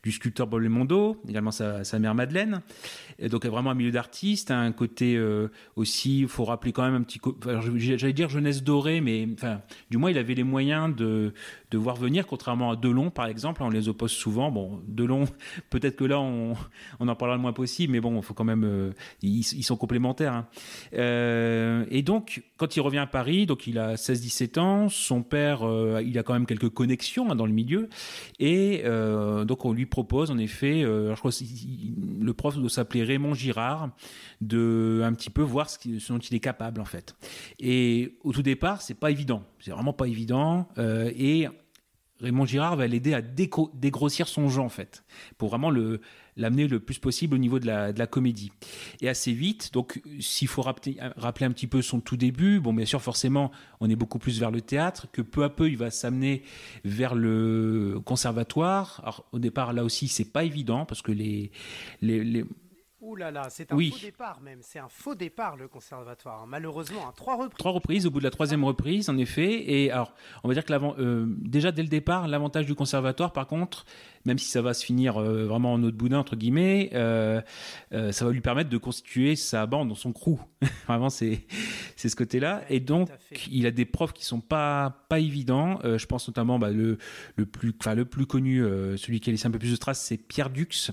du 0.03 0.13
sculpteur 0.13 0.49
Paul 0.49 0.63
Belmondo, 0.63 1.21
également 1.29 1.51
sa, 1.51 1.99
mère 1.99 2.15
Madeleine, 2.15 2.63
et 3.19 3.29
donc 3.29 3.45
vraiment 3.45 3.71
un 3.71 3.75
milieu 3.75 3.91
d'artiste, 3.91 4.51
un 4.51 4.73
côté 4.73 5.21
aussi, 5.77 6.21
il 6.21 6.29
faut 6.29 6.47
rappeler 6.47 6.73
quand 6.73 6.83
même 6.83 6.95
un 6.95 7.03
petit, 7.03 7.21
j'allais 7.77 8.15
dire 8.15 8.31
jeunesse 8.31 8.63
dorée, 8.63 9.03
mais 9.03 9.29
du 9.91 9.99
moins 9.99 10.11
il 10.11 10.17
avait 10.17 10.35
les 10.35 10.45
moyens 10.45 10.95
de, 10.97 11.35
de 11.71 11.79
voir 11.79 11.97
venir, 11.97 12.27
contrairement 12.27 12.71
à 12.71 12.77
Delon 12.77 13.11
par 13.11 13.27
exemple, 13.27 13.63
on 13.63 13.71
les 13.71 13.89
oppose 13.89 14.13
souvent. 14.13 14.51
Bon, 14.51 14.81
Delon, 14.87 15.25
peut-être 15.71 15.97
que 15.97 16.05
là 16.05 16.21
on, 16.21 16.55
on, 16.99 17.09
en 17.09 17.15
parlera 17.15 17.37
le 17.37 17.43
moins 17.43 17.53
possible, 17.61 17.93
mais 17.93 18.01
bon, 18.01 18.17
il 18.17 18.23
faut 18.23 18.33
quand 18.33 18.45
même, 18.45 18.65
euh, 18.65 18.93
ils, 19.23 19.43
sont 19.45 19.77
complémentaires. 19.77 20.33
Hein. 20.33 20.47
Euh, 20.95 21.85
et 21.91 22.01
donc, 22.01 22.43
quand 22.57 22.75
il 22.75 22.81
revient 22.81 22.99
à 22.99 23.07
Paris, 23.07 23.45
donc 23.45 23.67
il 23.67 23.79
a 23.79 23.97
16-17 23.97 24.59
ans, 24.59 24.89
son 24.89 25.23
père, 25.23 25.63
euh, 25.63 26.03
il 26.03 26.19
a 26.19 26.23
quand 26.23 26.33
même 26.33 26.47
quelques 26.47 26.71
connexions 26.71 27.31
hein, 27.31 27.37
dans 27.37 27.45
le 27.45 27.53
milieu, 27.53 27.91
et 28.39 28.83
donc 29.47 29.65
on 29.65 29.73
lui 29.73 29.87
propose 29.87 30.31
en 30.31 30.39
effet, 30.39 30.83
je 30.83 31.15
crois 31.15 31.31
le 32.21 32.33
prof 32.33 32.57
doit 32.57 32.71
s'appeler 32.71 33.05
Raymond 33.05 33.35
Girard, 33.35 33.91
de 34.41 35.03
un 35.05 35.13
petit 35.13 35.31
peu 35.31 35.43
voir 35.43 35.69
ce, 35.69 35.79
ce 35.99 36.13
dont 36.13 36.19
il 36.19 36.35
est 36.35 36.41
capable 36.41 36.81
en 36.81 36.85
fait. 36.85 37.15
Et 37.59 38.17
au 38.25 38.33
tout 38.33 38.43
départ, 38.43 38.81
c'est 38.81 38.99
pas 38.99 39.11
évident. 39.11 39.43
C'est 39.59 39.73
vraiment 39.73 39.93
pas 39.93 40.07
évident. 40.07 40.69
Et 40.79 41.47
Raymond 42.21 42.47
Girard 42.47 42.77
va 42.77 42.87
l'aider 42.87 43.15
à 43.15 43.23
dégrossir 43.23 44.29
son 44.29 44.49
jeu, 44.49 44.61
en 44.61 44.69
fait, 44.69 45.05
pour 45.39 45.49
vraiment 45.49 45.71
le, 45.71 46.01
l'amener 46.37 46.67
le 46.67 46.81
plus 46.81 46.99
possible 46.99 47.35
au 47.35 47.39
niveau 47.39 47.59
de 47.59 47.67
la, 47.67 47.93
de 47.93 47.99
la 47.99 48.07
comédie. 48.07 48.53
Et 49.01 49.09
assez 49.09 49.33
vite, 49.33 49.73
donc 49.73 50.03
s'il 50.21 50.49
faut 50.49 50.63
rappeler, 50.63 50.97
rappeler, 51.17 51.47
un 51.47 51.53
petit 51.53 51.67
peu 51.67 51.83
son 51.83 52.01
tout 52.01 52.17
début, 52.17 52.61
bon 52.61 52.73
bien 52.73 52.87
sûr 52.87 53.03
forcément 53.03 53.51
on 53.81 53.89
est 53.89 53.97
beaucoup 53.97 54.19
plus 54.19 54.39
vers 54.41 54.51
le 54.51 54.61
théâtre, 54.61 55.07
que 55.13 55.23
peu 55.23 55.45
à 55.45 55.51
peu 55.51 55.69
il 55.69 55.77
va 55.77 55.91
s'amener 55.91 56.43
vers 56.85 57.15
le 57.15 58.01
conservatoire. 58.05 59.01
Alors 59.03 59.25
au 59.33 59.39
départ 59.39 59.73
là 59.73 59.85
aussi 59.85 60.09
c'est 60.09 60.33
pas 60.33 60.45
évident 60.45 60.87
parce 60.87 61.03
que 61.03 61.13
les, 61.13 61.51
les 62.03 62.45
Ouh 63.11 63.17
là 63.17 63.33
là, 63.33 63.49
c'est 63.51 63.73
un 63.73 63.77
faux 63.77 63.99
départ 64.01 64.41
même. 64.41 64.61
C'est 64.63 64.79
un 64.79 64.89
faux 64.89 65.17
départ 65.17 65.57
le 65.57 65.67
conservatoire. 65.67 66.47
Malheureusement, 66.47 67.09
à 67.09 67.13
trois 67.13 67.35
reprises. 67.35 67.59
Trois 67.59 67.73
reprises, 67.73 68.07
au 68.07 68.11
bout 68.13 68.21
de 68.21 68.25
la 68.25 68.31
troisième 68.31 68.63
reprise, 68.65 69.11
en 69.11 69.19
effet. 69.19 69.65
Et 69.69 69.91
alors, 69.91 70.15
on 70.45 70.49
va 70.49 70.55
dire 70.55 70.65
que 70.65 70.73
euh, 70.73 71.27
déjà 71.29 71.73
dès 71.73 71.83
le 71.83 71.89
départ, 71.89 72.29
l'avantage 72.29 72.67
du 72.67 72.77
conservatoire, 72.77 73.33
par 73.33 73.49
contre, 73.49 73.85
même 74.25 74.39
si 74.39 74.49
ça 74.49 74.61
va 74.61 74.75
se 74.75 74.85
finir 74.85 75.17
euh, 75.17 75.47
vraiment 75.47 75.73
en 75.73 75.83
autre 75.83 75.97
boudin 75.97 76.19
entre 76.19 76.37
guillemets, 76.37 76.91
euh, 76.93 77.41
euh, 77.93 78.13
ça 78.13 78.25
va 78.25 78.33
lui 78.33 78.41
permettre 78.41 78.69
de 78.69 78.77
constituer 78.77 79.35
sa 79.37 79.67
bande 79.67 79.89
dans 79.89 79.95
son 79.95 80.13
crew. 80.13 80.39
vraiment, 80.87 81.09
c'est 81.11 81.47
c'est 81.97 82.09
ce 82.09 82.17
côté-là. 82.17 82.63
Et 82.69 82.81
donc, 82.81 83.09
il 83.51 83.67
a 83.67 83.71
des 83.71 83.85
profs 83.85 84.13
qui 84.13 84.25
sont 84.25 84.41
pas 84.41 85.05
pas 85.09 85.19
évidents. 85.19 85.79
je 85.85 86.07
pense 86.07 86.29
notamment 86.29 86.59
bah, 86.59 86.71
le 86.71 86.99
le 87.37 87.47
plus 87.47 87.75
enfin 87.81 87.95
le 87.95 88.05
plus 88.05 88.27
connu, 88.27 88.63
celui 88.97 89.21
qui 89.21 89.31
a 89.31 89.33
laissé 89.33 89.47
un 89.47 89.51
peu 89.51 89.59
plus 89.59 89.73
de 89.73 89.77
traces, 89.77 90.01
c'est 90.01 90.17
Pierre 90.17 90.51
Dux, 90.51 90.91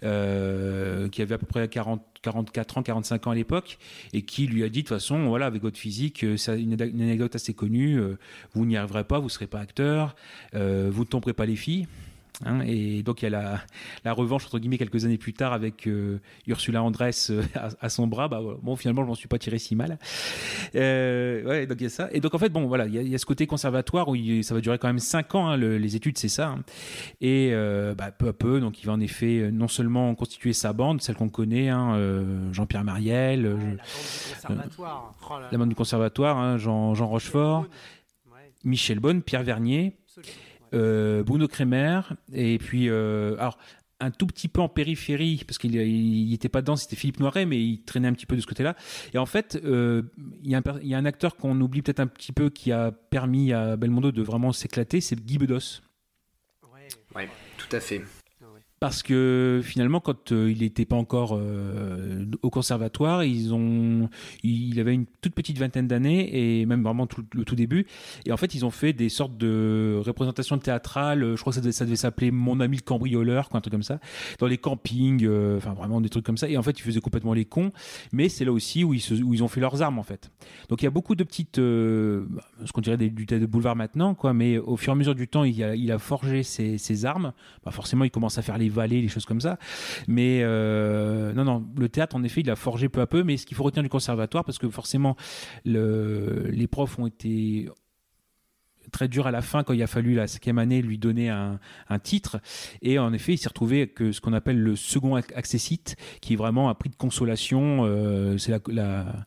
qui 0.00 0.06
avait 0.06 1.34
à 1.34 1.38
peu 1.38 1.46
près 1.46 1.68
40 1.68 2.02
44 2.22 2.78
ans, 2.78 2.82
45 2.82 3.26
ans 3.26 3.30
à 3.32 3.34
l'époque, 3.34 3.78
et 4.14 4.22
qui 4.22 4.46
lui 4.46 4.64
a 4.64 4.70
dit 4.70 4.82
de 4.82 4.88
toute 4.88 4.96
façon, 4.96 5.26
voilà, 5.26 5.44
avec 5.44 5.60
votre 5.60 5.76
physique, 5.76 6.24
c'est 6.38 6.58
une, 6.58 6.80
anecdote 6.80 7.34
assez 7.34 7.52
connue, 7.52 8.00
vous 8.54 8.64
n'y 8.64 8.78
arriverez 8.78 9.04
pas, 9.04 9.18
vous 9.18 9.26
ne 9.26 9.30
serez 9.30 9.46
pas 9.46 9.60
acteur, 9.60 10.16
vous 10.52 10.58
ne 10.60 11.04
tomberez 11.04 11.34
pas 11.34 11.46
les 11.46 11.56
filles. 11.56 11.86
Hein, 12.44 12.62
et 12.66 13.04
donc 13.04 13.22
il 13.22 13.26
y 13.26 13.28
a 13.28 13.30
la, 13.30 13.60
la, 14.04 14.12
revanche 14.12 14.44
entre 14.46 14.58
guillemets 14.58 14.78
quelques 14.78 15.04
années 15.04 15.18
plus 15.18 15.34
tard 15.34 15.52
avec 15.52 15.86
euh, 15.86 16.18
Ursula 16.48 16.82
Andress 16.82 17.30
euh, 17.30 17.42
à, 17.80 17.88
son 17.88 18.08
bras. 18.08 18.26
Bah, 18.26 18.40
bon, 18.60 18.74
finalement, 18.74 19.02
je 19.02 19.08
m'en 19.08 19.14
suis 19.14 19.28
pas 19.28 19.38
tiré 19.38 19.58
si 19.58 19.76
mal. 19.76 19.98
Euh, 20.74 21.44
ouais, 21.44 21.66
donc 21.66 21.80
il 21.80 21.84
y 21.84 21.86
a 21.86 21.90
ça. 21.90 22.08
Et 22.12 22.20
donc 22.20 22.34
en 22.34 22.38
fait, 22.38 22.48
bon, 22.48 22.66
voilà, 22.66 22.86
il 22.86 23.08
y, 23.08 23.14
a 23.14 23.18
ce 23.18 23.26
côté 23.26 23.46
conservatoire 23.46 24.08
où 24.08 24.16
ça 24.42 24.54
va 24.54 24.60
durer 24.60 24.78
quand 24.78 24.88
même 24.88 24.98
5 24.98 25.34
ans. 25.36 25.48
Hein, 25.48 25.56
les 25.56 25.96
études, 25.96 26.18
c'est 26.18 26.28
ça. 26.28 26.48
Hein. 26.48 26.64
Et 27.20 27.52
bah, 27.96 28.10
peu 28.10 28.28
à 28.28 28.32
peu, 28.32 28.60
donc 28.60 28.82
il 28.82 28.86
va 28.86 28.92
en 28.92 29.00
effet 29.00 29.50
non 29.52 29.68
seulement 29.68 30.14
constituer 30.14 30.52
sa 30.52 30.72
bande, 30.72 31.00
celle 31.02 31.14
qu'on 31.14 31.28
connaît, 31.28 31.70
Jean-Pierre 32.52 32.84
Mariel, 32.84 33.78
la, 34.48 35.58
bande 35.58 35.68
du 35.68 35.74
conservatoire, 35.74 36.58
Jean, 36.58 36.94
Jean 36.94 37.06
Rochefort, 37.06 37.66
Michel 38.64 38.98
Bonne, 38.98 39.22
Pierre 39.22 39.44
Vernier. 39.44 39.94
Euh, 40.18 40.22
Bruno 41.22 41.48
Kremer, 41.48 42.00
et 42.32 42.58
puis, 42.58 42.88
euh, 42.88 43.36
alors, 43.38 43.58
un 44.00 44.10
tout 44.10 44.26
petit 44.26 44.48
peu 44.48 44.60
en 44.60 44.68
périphérie, 44.68 45.42
parce 45.46 45.58
qu'il 45.58 45.72
n'était 45.72 46.48
pas 46.48 46.60
dedans, 46.60 46.76
c'était 46.76 46.96
Philippe 46.96 47.20
Noiret, 47.20 47.46
mais 47.46 47.62
il 47.62 47.82
traînait 47.82 48.08
un 48.08 48.12
petit 48.12 48.26
peu 48.26 48.36
de 48.36 48.40
ce 48.40 48.46
côté-là. 48.46 48.76
Et 49.12 49.18
en 49.18 49.26
fait, 49.26 49.60
euh, 49.64 50.02
il 50.42 50.50
y, 50.50 50.54
a 50.54 50.98
un 50.98 51.04
acteur 51.04 51.36
qu'on 51.36 51.60
oublie 51.60 51.82
peut-être 51.82 52.00
un 52.00 52.06
petit 52.06 52.32
peu 52.32 52.50
qui 52.50 52.72
a 52.72 52.90
permis 52.90 53.52
à 53.52 53.76
Belmondo 53.76 54.12
de 54.12 54.22
vraiment 54.22 54.52
s'éclater, 54.52 55.00
c'est 55.00 55.18
Guy 55.18 55.38
Bedos. 55.38 55.80
Ouais, 57.14 57.28
tout 57.56 57.76
à 57.76 57.80
fait 57.80 58.02
parce 58.84 59.02
que 59.02 59.62
finalement, 59.64 59.98
quand 59.98 60.30
euh, 60.30 60.52
il 60.52 60.58
n'était 60.58 60.84
pas 60.84 60.96
encore 60.96 61.38
euh, 61.40 62.26
au 62.42 62.50
conservatoire, 62.50 63.24
ils 63.24 63.54
ont, 63.54 64.10
il 64.42 64.78
avait 64.78 64.92
une 64.92 65.06
toute 65.22 65.32
petite 65.32 65.56
vingtaine 65.56 65.88
d'années 65.88 66.60
et 66.60 66.66
même 66.66 66.82
vraiment 66.82 67.06
tout, 67.06 67.24
le 67.32 67.46
tout 67.46 67.54
début. 67.54 67.86
Et 68.26 68.32
en 68.32 68.36
fait, 68.36 68.54
ils 68.54 68.66
ont 68.66 68.70
fait 68.70 68.92
des 68.92 69.08
sortes 69.08 69.38
de 69.38 70.02
représentations 70.04 70.58
théâtrales. 70.58 71.34
Je 71.34 71.40
crois 71.40 71.50
que 71.54 71.62
ça 71.70 71.86
devait, 71.86 71.96
s'appeler 71.96 72.30
Mon 72.30 72.60
ami 72.60 72.76
le 72.76 72.82
cambrioleur, 72.82 73.48
quoi, 73.48 73.56
un 73.56 73.60
truc 73.62 73.72
comme 73.72 73.82
ça, 73.82 74.00
dans 74.38 74.48
les 74.48 74.58
campings, 74.58 75.24
euh, 75.24 75.58
vraiment 75.60 76.02
des 76.02 76.10
trucs 76.10 76.26
comme 76.26 76.36
ça. 76.36 76.50
Et 76.50 76.58
en 76.58 76.62
fait, 76.62 76.78
ils 76.78 76.82
faisaient 76.82 77.00
complètement 77.00 77.32
les 77.32 77.46
cons. 77.46 77.72
Mais 78.12 78.28
c'est 78.28 78.44
là 78.44 78.52
aussi 78.52 78.84
où 78.84 78.92
ils, 78.92 79.42
ont 79.42 79.48
fait 79.48 79.60
leurs 79.60 79.80
armes 79.80 79.98
en 79.98 80.02
fait. 80.02 80.30
Donc 80.68 80.82
il 80.82 80.84
y 80.84 80.88
a 80.88 80.90
beaucoup 80.90 81.14
de 81.14 81.24
petites, 81.24 81.56
ce 81.56 82.22
qu'on 82.74 82.82
dirait 82.82 82.98
des, 82.98 83.08
du 83.08 83.24
théâtre 83.24 83.46
de 83.46 83.50
boulevard 83.50 83.76
maintenant, 83.76 84.14
quoi. 84.14 84.34
Mais 84.34 84.58
au 84.58 84.76
fur 84.76 84.92
et 84.92 84.92
à 84.92 84.96
mesure 84.96 85.14
du 85.14 85.26
temps, 85.26 85.44
il 85.44 85.90
a, 85.90 85.98
forgé 85.98 86.42
ses, 86.42 86.76
ses 86.76 87.06
armes. 87.06 87.32
Bah, 87.64 87.70
forcément, 87.70 88.04
il 88.04 88.10
commence 88.10 88.36
à 88.36 88.42
faire 88.42 88.58
les 88.58 88.73
vallées, 88.74 89.00
les 89.00 89.08
choses 89.08 89.24
comme 89.24 89.40
ça. 89.40 89.58
Mais 90.08 90.40
euh, 90.42 91.32
non, 91.32 91.44
non, 91.44 91.66
le 91.78 91.88
théâtre, 91.88 92.16
en 92.16 92.22
effet, 92.22 92.42
il 92.42 92.50
a 92.50 92.56
forgé 92.56 92.88
peu 92.88 93.00
à 93.00 93.06
peu. 93.06 93.24
Mais 93.24 93.36
ce 93.36 93.46
qu'il 93.46 93.56
faut 93.56 93.64
retenir 93.64 93.82
du 93.82 93.88
conservatoire, 93.88 94.44
parce 94.44 94.58
que 94.58 94.68
forcément, 94.68 95.16
le, 95.64 96.48
les 96.50 96.66
profs 96.66 96.98
ont 96.98 97.06
été 97.06 97.68
très 98.92 99.08
durs 99.08 99.26
à 99.26 99.30
la 99.30 99.42
fin 99.42 99.62
quand 99.64 99.72
il 99.72 99.82
a 99.82 99.86
fallu 99.86 100.14
la 100.14 100.26
cinquième 100.26 100.58
année 100.58 100.82
lui 100.82 100.98
donner 100.98 101.30
un, 101.30 101.58
titre 102.02 102.40
et 102.82 102.98
en 102.98 103.12
effet 103.12 103.32
il 103.32 103.38
s'est 103.38 103.48
retrouvé 103.48 103.78
avec 103.78 103.98
ce 104.12 104.20
qu'on 104.20 104.32
appelle 104.32 104.60
le 104.60 104.76
second 104.76 105.14
accessite 105.14 105.96
qui 106.20 106.36
vraiment 106.36 106.68
un 106.68 106.74
prix 106.74 106.90
de 106.90 106.96
consolation 106.96 107.84
euh, 107.84 108.36
c'est 108.36 108.52
la, 108.68 109.26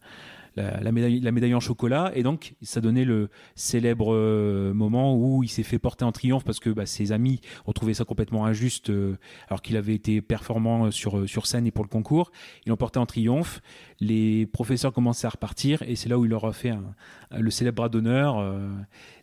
la 0.58 0.92
médaille 1.32 1.56
en 1.56 1.60
chocolat. 1.60 2.12
Et 2.16 2.24
donc, 2.24 2.56
ça 2.62 2.82
donnait 2.82 3.06
le 3.06 3.30
célèbre 3.56 4.14
euh, 4.14 4.74
moment 4.74 5.16
où 5.16 5.44
il 5.44 5.50
s'est 5.50 5.64
fait 5.64 5.80
porter 5.80 6.06
en 6.06 6.12
triomphe 6.12 6.44
parce 6.44 6.60
que 6.60 6.70
bah, 6.70 6.86
ses 6.86 7.12
amis 7.12 7.42
ont 7.66 7.74
trouvé 7.74 7.94
ça 7.94 8.06
complètement 8.06 8.46
injuste 8.46 8.90
euh, 8.90 9.18
alors 9.48 9.62
qu'il 9.62 9.78
avait 9.78 9.94
été 9.94 10.22
performant 10.22 10.92
sur, 10.92 11.20
euh, 11.20 11.28
sur 11.28 11.46
scène 11.46 11.68
et 11.68 11.72
pour 11.72 11.84
le 11.84 11.90
concours. 11.90 12.32
Ils 12.66 12.70
l'ont 12.70 12.78
porté 12.78 13.00
en 13.00 13.06
triomphe. 13.06 13.62
Les 14.00 14.46
professeurs 14.48 14.94
commençaient 14.94 15.28
à 15.28 15.32
repartir 15.32 15.82
et 15.84 15.96
c'est 15.96 16.10
là 16.10 16.18
où 16.18 16.26
il 16.26 16.30
leur 16.30 16.46
a 16.46 16.54
fait 16.54 16.74
le 17.32 17.50
célèbre 17.50 17.78
bras 17.78 17.90
d'honneur. 17.90 18.38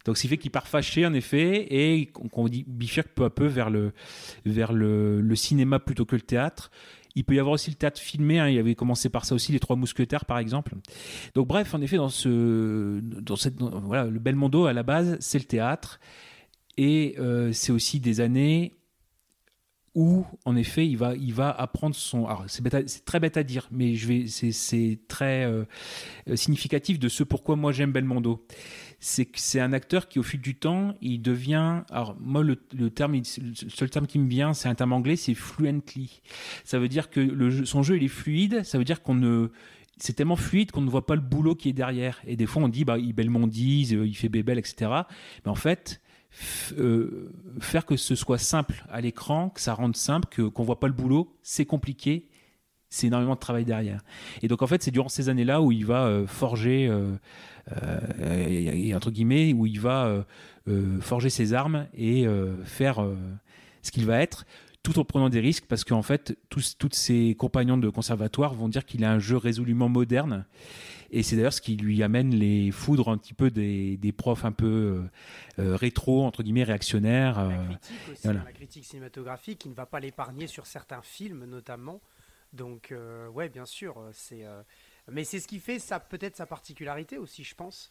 donc, 0.04 0.16
ce 0.16 0.22
qui 0.22 0.28
fait 0.28 0.36
qu'il 0.36 0.50
part 0.50 0.66
fâché, 0.66 1.06
en 1.06 1.14
effet, 1.14 1.66
et 1.70 2.06
qu'on 2.06 2.46
bifurque 2.46 3.08
peu 3.14 3.24
à 3.24 3.30
peu 3.30 3.46
vers 3.46 3.70
le, 3.70 3.92
vers 4.44 4.72
le 4.72 5.34
cinéma 5.36 5.78
plutôt 5.78 6.04
que 6.04 6.16
le 6.16 6.22
théâtre. 6.22 6.70
Il 7.14 7.24
peut 7.24 7.34
y 7.34 7.38
avoir 7.38 7.54
aussi 7.54 7.70
le 7.70 7.76
théâtre 7.76 8.00
filmé. 8.00 8.38
Hein. 8.38 8.48
il 8.48 8.58
avait 8.58 8.74
commencé 8.74 9.08
par 9.08 9.24
ça 9.24 9.34
aussi, 9.34 9.52
les 9.52 9.60
Trois 9.60 9.76
Mousquetaires, 9.76 10.24
par 10.24 10.38
exemple. 10.38 10.74
Donc, 11.34 11.46
bref, 11.46 11.74
en 11.74 11.80
effet, 11.80 11.96
dans 11.96 12.08
ce, 12.08 13.00
dans 13.00 13.36
cette, 13.36 13.60
voilà, 13.60 14.06
le 14.06 14.18
Belmondo 14.18 14.66
à 14.66 14.72
la 14.72 14.82
base, 14.82 15.16
c'est 15.20 15.38
le 15.38 15.44
théâtre, 15.44 16.00
et 16.76 17.14
euh, 17.18 17.52
c'est 17.52 17.72
aussi 17.72 18.00
des 18.00 18.20
années 18.20 18.74
où, 19.94 20.26
en 20.44 20.56
effet, 20.56 20.86
il 20.88 20.96
va, 20.96 21.14
il 21.14 21.32
va 21.32 21.50
apprendre 21.50 21.94
son. 21.94 22.26
Alors, 22.26 22.44
c'est, 22.48 23.04
très 23.04 23.20
bête 23.20 23.36
à 23.36 23.44
dire, 23.44 23.68
mais 23.70 23.94
je 23.94 24.08
vais, 24.08 24.26
c'est, 24.26 24.98
très 25.06 25.44
euh, 25.44 25.64
significatif 26.34 26.98
de 26.98 27.08
ce 27.08 27.22
pourquoi 27.22 27.54
moi 27.54 27.70
j'aime 27.70 27.92
Belmondo 27.92 28.44
c'est 29.04 29.60
un 29.60 29.74
acteur 29.74 30.08
qui, 30.08 30.18
au 30.18 30.22
fil 30.22 30.40
du 30.40 30.54
temps, 30.54 30.94
il 31.02 31.20
devient. 31.20 31.82
Alors, 31.90 32.16
moi, 32.18 32.42
le, 32.42 32.56
terme, 32.88 33.16
le 33.16 33.22
seul 33.68 33.90
terme 33.90 34.06
qui 34.06 34.18
me 34.18 34.26
vient, 34.26 34.54
c'est 34.54 34.68
un 34.70 34.74
terme 34.74 34.94
anglais, 34.94 35.16
c'est 35.16 35.34
fluently. 35.34 36.22
Ça 36.64 36.78
veut 36.78 36.88
dire 36.88 37.10
que 37.10 37.64
son 37.66 37.82
jeu, 37.82 37.98
il 37.98 38.04
est 38.04 38.08
fluide. 38.08 38.64
Ça 38.64 38.78
veut 38.78 38.84
dire 38.84 39.02
qu'on 39.02 39.14
ne. 39.14 39.48
C'est 39.98 40.14
tellement 40.14 40.36
fluide 40.36 40.70
qu'on 40.70 40.80
ne 40.80 40.88
voit 40.88 41.04
pas 41.04 41.16
le 41.16 41.20
boulot 41.20 41.54
qui 41.54 41.68
est 41.68 41.74
derrière. 41.74 42.22
Et 42.26 42.34
des 42.34 42.46
fois, 42.46 42.62
on 42.62 42.68
dit, 42.68 42.86
bah, 42.86 42.96
il 42.98 43.12
belmondise, 43.12 43.92
euh, 43.92 44.06
il 44.06 44.14
fait 44.14 44.30
bébel, 44.30 44.58
etc. 44.58 44.90
Mais 45.44 45.50
en 45.50 45.54
fait, 45.54 46.00
euh, 46.78 47.30
faire 47.60 47.84
que 47.84 47.96
ce 47.96 48.14
soit 48.14 48.38
simple 48.38 48.86
à 48.88 49.02
l'écran, 49.02 49.50
que 49.50 49.60
ça 49.60 49.74
rende 49.74 49.96
simple, 49.96 50.28
que 50.30 50.42
qu'on 50.42 50.64
voit 50.64 50.80
pas 50.80 50.88
le 50.88 50.94
boulot, 50.94 51.36
c'est 51.42 51.66
compliqué. 51.66 52.26
C'est 52.94 53.08
énormément 53.08 53.34
de 53.34 53.40
travail 53.40 53.64
derrière. 53.64 54.00
Et 54.42 54.48
donc 54.48 54.62
en 54.62 54.66
fait, 54.66 54.82
c'est 54.82 54.90
durant 54.90 55.08
ces 55.08 55.28
années-là 55.28 55.60
où 55.60 55.72
il 55.72 55.84
va 55.84 56.04
euh, 56.04 56.26
forger 56.26 56.90
et, 58.46 58.92
euh, 58.92 58.96
entre 58.96 59.10
guillemets, 59.10 59.52
où 59.52 59.66
il 59.66 59.80
va 59.80 60.06
euh, 60.06 60.22
euh, 60.68 61.00
forger 61.00 61.30
ses 61.30 61.54
armes 61.54 61.86
et 61.96 62.26
faire 62.64 63.04
ce 63.82 63.90
qu'il 63.90 64.06
va 64.06 64.20
être 64.20 64.44
tout 64.82 64.98
en 64.98 65.04
prenant 65.04 65.30
des 65.30 65.40
risques 65.40 65.64
parce 65.66 65.82
qu'en 65.82 66.02
fait, 66.02 66.36
tous, 66.50 66.76
toutes 66.76 66.94
ses 66.94 67.34
compagnons 67.38 67.78
de 67.78 67.88
conservatoire 67.88 68.52
vont 68.52 68.68
dire 68.68 68.84
qu'il 68.84 69.02
a 69.04 69.10
un 69.10 69.18
jeu 69.18 69.38
résolument 69.38 69.88
moderne. 69.88 70.44
Et 71.10 71.22
c'est 71.22 71.36
d'ailleurs 71.36 71.54
ce 71.54 71.62
qui 71.62 71.76
lui 71.76 72.02
amène 72.02 72.34
les 72.34 72.70
foudres 72.70 73.08
un 73.08 73.16
petit 73.16 73.32
peu 73.32 73.50
des, 73.50 73.96
des 73.96 74.12
profs 74.12 74.44
un 74.44 74.52
peu 74.52 75.04
rétro, 75.56 76.24
entre 76.24 76.42
guillemets, 76.42 76.64
réactionnaires. 76.64 77.48
La 77.48 77.56
critique, 77.56 78.12
aussi, 78.12 78.26
la 78.26 78.52
critique 78.52 78.84
cinématographique 78.84 79.58
qui 79.60 79.68
ne 79.70 79.74
va 79.74 79.86
pas 79.86 80.00
l'épargner 80.00 80.46
sur 80.46 80.66
certains 80.66 81.00
films 81.02 81.46
notamment. 81.46 82.00
Donc, 82.54 82.94
ouais, 83.32 83.48
bien 83.48 83.66
sûr, 83.66 84.02
c'est 84.12 84.44
mais 85.08 85.24
c'est 85.24 85.40
ce 85.40 85.48
qui 85.48 85.60
fait 85.60 85.78
peut-être 86.08 86.36
sa 86.36 86.46
particularité 86.46 87.18
aussi, 87.18 87.44
je 87.44 87.54
pense. 87.54 87.88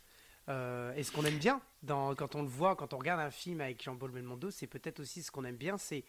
Euh, 0.49 0.93
et 0.95 1.03
ce 1.03 1.11
qu'on 1.11 1.23
aime 1.23 1.37
bien 1.37 1.61
dans, 1.83 2.15
quand 2.15 2.35
on 2.35 2.41
le 2.41 2.47
voit, 2.47 2.75
quand 2.75 2.93
on 2.93 2.97
regarde 2.97 3.21
un 3.21 3.31
film 3.31 3.61
avec 3.61 3.81
Jean-Paul 3.81 4.11
Belmondo, 4.11 4.51
c'est 4.51 4.67
peut-être 4.67 4.99
aussi 4.99 5.23
ce 5.23 5.31
qu'on 5.31 5.45
aime 5.45 5.55
bien, 5.55 5.77
c'est 5.77 6.03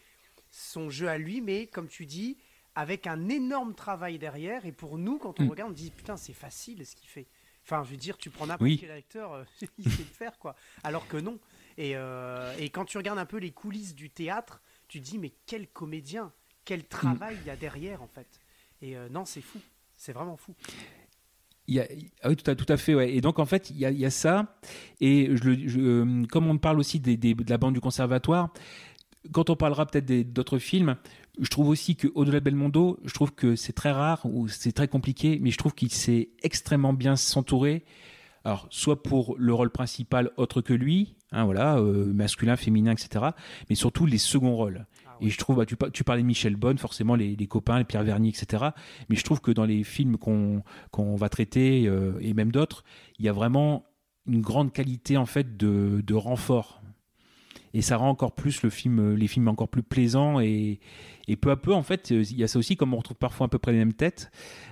son 0.51 0.91
jeu 0.91 1.09
à 1.09 1.19
lui, 1.19 1.41
mais 1.41 1.67
comme 1.67 1.89
tu 1.89 2.07
dis, 2.07 2.39
avec 2.75 3.07
un 3.07 3.29
énorme 3.29 3.75
travail 3.75 4.19
derrière. 4.19 4.67
Et 4.67 4.73
pour 4.73 4.99
nous, 4.99 5.19
quand 5.19 5.39
on 5.41 5.45
mm. 5.45 5.51
regarde, 5.51 5.71
on 5.71 5.75
dit 5.75 5.91
putain, 5.91 6.17
c'est 6.17 6.33
facile 6.33 6.85
ce 6.85 6.97
qu'il 6.97 7.09
fait. 7.09 7.27
Enfin, 7.63 7.83
je 7.85 7.91
veux 7.91 7.97
dire, 7.97 8.19
tu 8.19 8.31
prends 8.31 8.47
n'importe 8.47 8.79
quel 8.79 8.91
acteur, 8.91 9.33
euh, 9.33 9.45
il 9.79 9.91
sait 9.91 10.03
le 10.03 10.09
faire, 10.09 10.39
quoi. 10.39 10.57
Alors 10.83 11.07
que 11.07 11.17
non. 11.17 11.39
Et, 11.77 11.93
euh, 11.97 12.55
et, 12.59 12.71
quand 12.71 12.85
tu 12.85 12.99
regardes 12.99 13.19
un 13.19 13.27
peu 13.27 13.39
les 13.39 13.53
coulisses 13.53 13.95
du 13.95 14.11
théâtre, 14.11 14.61
tu 14.87 15.01
dis, 15.01 15.19
mais 15.19 15.33
quel 15.47 15.69
comédien, 15.69 16.33
quel 16.65 16.87
travail 16.87 17.37
il 17.41 17.47
y 17.47 17.51
a 17.51 17.57
derrière, 17.57 18.03
en 18.03 18.07
fait. 18.07 18.41
Et 18.85 18.97
non, 19.11 19.25
c'est 19.25 19.41
fou. 19.41 19.59
C'est 19.97 20.13
vraiment 20.13 20.37
fou. 20.37 20.55
Ah 21.77 22.29
oui, 22.29 22.37
tout 22.37 22.51
à, 22.51 22.55
tout 22.55 22.71
à 22.71 22.77
fait, 22.77 22.95
ouais. 22.95 23.15
Et 23.15 23.21
donc, 23.21 23.39
en 23.39 23.47
fait, 23.47 23.71
il 23.71 23.79
y 23.79 24.05
a, 24.05 24.11
ça. 24.11 24.59
Et 25.01 25.31
euh, 25.31 26.25
comme 26.27 26.47
on 26.47 26.59
parle 26.59 26.79
aussi 26.79 27.01
de 27.01 27.49
la 27.49 27.59
bande 27.59 27.75
du 27.75 27.81
conservatoire, 27.81 28.53
quand 29.33 29.49
on 29.49 29.57
parlera 29.57 29.87
peut-être 29.87 30.33
d'autres 30.33 30.59
films, 30.59 30.97
je 31.41 31.49
trouve 31.49 31.69
aussi 31.69 31.97
qu'au-delà 31.97 32.41
de 32.41 32.45
Belmondo, 32.45 33.01
je 33.05 33.15
trouve 33.15 33.33
que 33.33 33.57
c'est 33.57 33.73
très 33.73 33.93
rare 33.93 34.21
ou 34.27 34.49
c'est 34.49 34.73
très 34.73 34.89
compliqué, 34.89 35.39
mais 35.41 35.51
je 35.51 35.57
trouve 35.57 35.75
qu'il 35.75 35.91
sait 35.91 36.29
extrêmement 36.43 36.93
bien 36.93 37.17
s'entourer. 37.17 37.85
Alors, 38.45 38.67
soit 38.69 39.03
pour 39.03 39.37
le 39.39 39.55
rôle 39.55 39.71
principal 39.71 40.31
autre 40.37 40.61
que 40.61 40.75
lui, 40.75 41.17
hein, 41.33 41.45
voilà, 41.47 41.79
euh, 41.79 42.13
masculin, 42.13 42.57
féminin, 42.57 42.93
etc., 42.93 43.25
mais 43.71 43.75
surtout 43.75 44.05
les 44.05 44.19
seconds 44.19 44.55
rôles. 44.55 44.85
Et 45.21 45.31
je 45.31 45.39
trouve, 45.39 45.57
bah, 45.57 45.67
tu, 45.67 45.77
tu, 45.93 46.05
parlais 46.05 46.23
de 46.23 46.27
Michel 46.27 46.57
Bonne, 46.57 46.79
forcément 46.79 47.15
les, 47.15 47.37
les, 47.37 47.47
copains, 47.47 47.79
les 47.79 47.85
Pierre 47.85 48.05
Verny, 48.05 48.29
etc. 48.31 48.65
Mais 49.09 49.17
je 49.17 49.25
trouve 49.25 49.41
que 49.41 49.51
dans 49.51 49.65
les 49.65 49.85
films 49.85 50.17
qu'on 50.19 51.17
va 51.17 51.29
traiter, 51.29 51.87
euh, 51.87 52.19
et 52.21 52.35
même 52.35 52.53
d'autres, 52.53 52.85
il 53.19 53.25
y 53.25 53.29
a 53.29 53.33
vraiment 53.33 53.87
une 54.27 54.41
grande 54.41 54.73
qualité 54.73 55.17
en 55.17 55.27
fait 55.27 55.57
de, 55.57 56.03
de 56.05 56.15
renfort. 56.15 56.83
Et 57.75 57.83
ça 57.83 57.97
rend 57.97 58.09
encore 58.09 58.33
plus 58.33 58.63
le 58.63 58.71
film, 58.71 59.15
les 59.15 59.27
films 59.27 59.49
encore 59.49 59.69
plus 59.69 59.83
plaisants 59.83 60.41
et, 60.41 60.79
et 61.27 61.37
peu 61.37 61.51
à 61.51 61.57
peu, 61.57 61.73
en 61.73 61.83
fait, 61.83 62.11
il 62.11 62.37
y 62.37 62.45
a 62.45 62.49
ça 62.49 62.59
aussi, 62.59 62.77
comme 62.77 62.93
on 62.93 62.99
retrouve 62.99 63.17
parfois 63.17 63.47
à 63.47 63.49
peu 63.49 63.59
près 63.59 63.73
les 63.73 63.79
mêmes 63.79 63.95
têtes, 63.95 64.31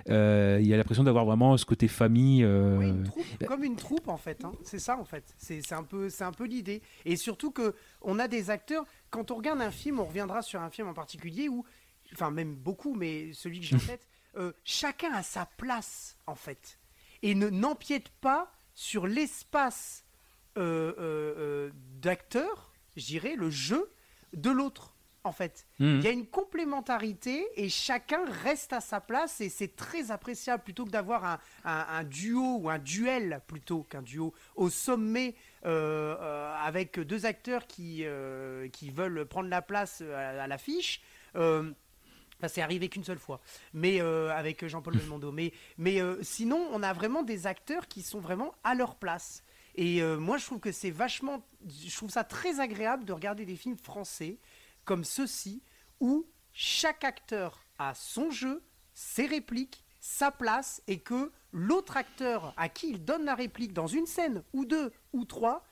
euh, 0.09 0.59
il 0.61 0.67
y 0.67 0.73
a 0.73 0.77
l'impression 0.77 1.03
d'avoir 1.03 1.25
vraiment 1.25 1.57
ce 1.57 1.65
côté 1.65 1.87
famille. 1.87 2.43
Euh, 2.43 3.03
comme 3.47 3.63
une 3.63 3.75
troupe, 3.75 4.07
en 4.07 4.17
fait. 4.17 4.45
Hein. 4.45 4.51
C'est 4.63 4.79
ça, 4.79 4.97
en 4.97 5.03
fait. 5.03 5.33
C'est 5.37 5.73
un 5.73 5.83
peu, 5.83 6.09
un 6.19 6.31
peu 6.31 6.45
l'idée. 6.45 6.81
Et 7.05 7.15
surtout 7.15 7.51
que 7.51 7.75
on 8.01 8.19
a 8.19 8.27
des 8.27 8.51
acteurs. 8.51 8.85
Quand 9.09 9.31
on 9.31 9.35
regarde 9.35 9.61
un 9.61 9.71
film, 9.71 9.99
on 9.99 10.05
reviendra 10.05 10.41
sur 10.41 10.61
un 10.61 10.69
film 10.69 10.87
en 10.87 10.93
particulier 10.93 11.49
où, 11.49 11.65
enfin 12.13 12.31
même 12.31 12.55
beaucoup, 12.55 12.93
mais 12.93 13.33
celui 13.33 13.59
que 13.59 13.65
j'ai 13.65 13.75
en 13.75 13.79
tête, 13.79 14.07
euh, 14.37 14.53
chacun 14.63 15.11
a 15.13 15.23
sa 15.23 15.45
place, 15.57 16.17
en 16.27 16.35
fait, 16.35 16.79
et 17.21 17.35
ne 17.35 17.49
n'empiète 17.49 18.09
pas 18.21 18.51
sur 18.75 19.07
l'espace 19.07 20.05
d'acteur, 22.01 22.72
je 22.95 23.05
dirais, 23.05 23.35
le 23.35 23.49
jeu 23.49 23.89
de 24.33 24.49
l'autre 24.49 24.93
en 25.23 25.31
fait. 25.31 25.65
Mhm. 25.79 25.99
Il 25.99 26.03
y 26.03 26.07
a 26.07 26.11
une 26.11 26.27
complémentarité 26.27 27.45
et 27.55 27.69
chacun 27.69 28.25
reste 28.43 28.73
à 28.73 28.81
sa 28.81 28.99
place 28.99 29.41
et 29.41 29.49
c'est 29.49 29.75
très 29.75 30.11
appréciable 30.11 30.63
plutôt 30.63 30.85
que 30.85 30.91
d'avoir 30.91 31.39
un, 31.63 32.03
duo 32.03 32.57
ou 32.59 32.69
un 32.69 32.79
duel 32.79 33.41
plutôt 33.47 33.83
qu'un 33.83 34.01
duo 34.01 34.33
au 34.55 34.69
sommet 34.69 35.35
euh, 35.65 36.15
euh, 36.19 36.55
avec 36.61 36.99
deux 36.99 37.25
acteurs 37.25 37.67
qui, 37.67 38.01
euh, 38.03 38.67
qui 38.69 38.89
veulent 38.89 39.25
prendre 39.25 39.49
la 39.49 39.61
place 39.61 40.01
à, 40.01 40.47
l'affiche. 40.47 41.01
Enfin, 41.35 42.47
c'est 42.47 42.61
arrivé 42.61 42.89
qu'une 42.89 43.05
seule 43.05 43.19
fois, 43.19 43.39
mais 43.73 44.01
avec 44.01 44.65
Jean-Paul 44.67 44.97
Belmondo. 44.97 45.31
Mais, 45.31 45.53
mais 45.77 46.01
sinon, 46.21 46.67
on 46.73 46.83
a 46.83 46.91
vraiment 46.91 47.23
des 47.23 47.47
acteurs 47.47 47.87
qui 47.87 48.01
sont 48.01 48.19
vraiment 48.19 48.53
à 48.63 48.75
leur 48.75 48.95
place. 48.95 49.43
Et 49.75 50.01
moi, 50.17 50.37
je 50.37 50.45
trouve 50.45 50.59
que 50.59 50.71
c'est 50.71 50.91
vachement, 50.91 51.43
je 51.67 51.95
trouve 51.95 52.09
ça 52.09 52.23
très 52.23 52.59
agréable 52.59 53.05
de 53.05 53.13
regarder 53.13 53.45
des 53.45 53.55
films 53.55 53.77
français 53.77 54.37
comme 54.85 55.03
ceci, 55.03 55.63
où 55.99 56.25
chaque 56.51 57.03
acteur 57.03 57.65
a 57.79 57.95
son 57.95 58.29
jeu, 58.29 58.63
ses 58.93 59.25
répliques, 59.25 59.83
sa 59.99 60.31
place, 60.31 60.81
et 60.87 60.99
que 60.99 61.31
l'autre 61.51 61.97
acteur 61.97 62.53
à 62.57 62.69
qui 62.69 62.89
il 62.89 63.03
donne 63.03 63.25
la 63.25 63.35
réplique 63.35 63.73
dans 63.73 63.87
une 63.87 64.05
scène, 64.05 64.43
ou 64.53 64.65
deux, 64.65 64.91
ou 65.13 65.25
trois, 65.25 65.65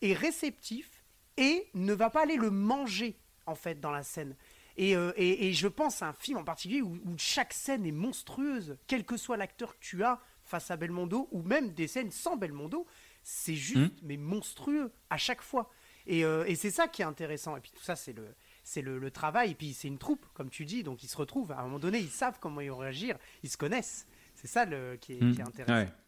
est 0.00 0.14
réceptif 0.14 1.04
et 1.36 1.68
ne 1.74 1.92
va 1.92 2.10
pas 2.10 2.22
aller 2.22 2.36
le 2.36 2.50
manger, 2.50 3.18
en 3.46 3.54
fait, 3.54 3.80
dans 3.80 3.90
la 3.90 4.02
scène. 4.02 4.36
Et, 4.76 4.96
euh, 4.96 5.12
je 5.52 5.68
pense 5.68 6.02
à 6.02 6.08
un 6.08 6.12
film 6.12 6.38
en 6.38 6.44
particulier 6.44 6.82
où, 6.82 6.98
chaque 7.16 7.52
scène 7.52 7.86
est 7.86 7.92
monstrueuse, 7.92 8.76
quel 8.86 9.04
que 9.04 9.16
soit 9.16 9.36
l'acteur 9.36 9.74
que 9.74 9.84
tu 9.84 10.02
as 10.02 10.20
face 10.42 10.70
à 10.70 10.76
Belmondo, 10.76 11.28
ou 11.30 11.42
même 11.42 11.72
des 11.72 11.86
scènes 11.86 12.10
sans 12.10 12.36
Belmondo, 12.36 12.86
c'est 13.24 13.54
juste, 13.54 14.02
mmh. 14.02 14.06
mais 14.06 14.16
monstrueux 14.16 14.92
à 15.10 15.16
chaque 15.16 15.42
fois. 15.42 15.70
Et, 16.06 16.24
euh, 16.24 16.44
et 16.46 16.54
c'est 16.54 16.70
ça 16.70 16.86
qui 16.86 17.02
est 17.02 17.06
intéressant. 17.06 17.56
Et 17.56 17.60
puis 17.60 17.72
tout 17.74 17.82
ça, 17.82 17.96
c'est 17.96 18.12
le, 18.12 18.34
c'est 18.62 18.82
le, 18.82 18.98
le, 18.98 19.10
travail. 19.10 19.52
Et 19.52 19.54
puis 19.54 19.72
c'est 19.72 19.88
une 19.88 19.98
troupe, 19.98 20.26
comme 20.34 20.50
tu 20.50 20.66
dis, 20.66 20.82
donc 20.82 21.02
ils 21.02 21.08
se 21.08 21.16
retrouvent. 21.16 21.50
À 21.52 21.60
un 21.60 21.62
moment 21.64 21.78
donné, 21.78 21.98
ils 21.98 22.10
savent 22.10 22.38
comment 22.38 22.60
ils 22.60 22.70
vont 22.70 22.76
réagir, 22.76 23.16
ils 23.42 23.50
se 23.50 23.56
connaissent. 23.56 24.06
C'est 24.34 24.46
ça 24.46 24.66
le, 24.66 24.96
qui, 25.00 25.14
est, 25.14 25.20
mmh. 25.20 25.34
qui 25.34 25.40
est 25.40 25.44
intéressant. 25.44 25.74
Ouais. 25.74 26.03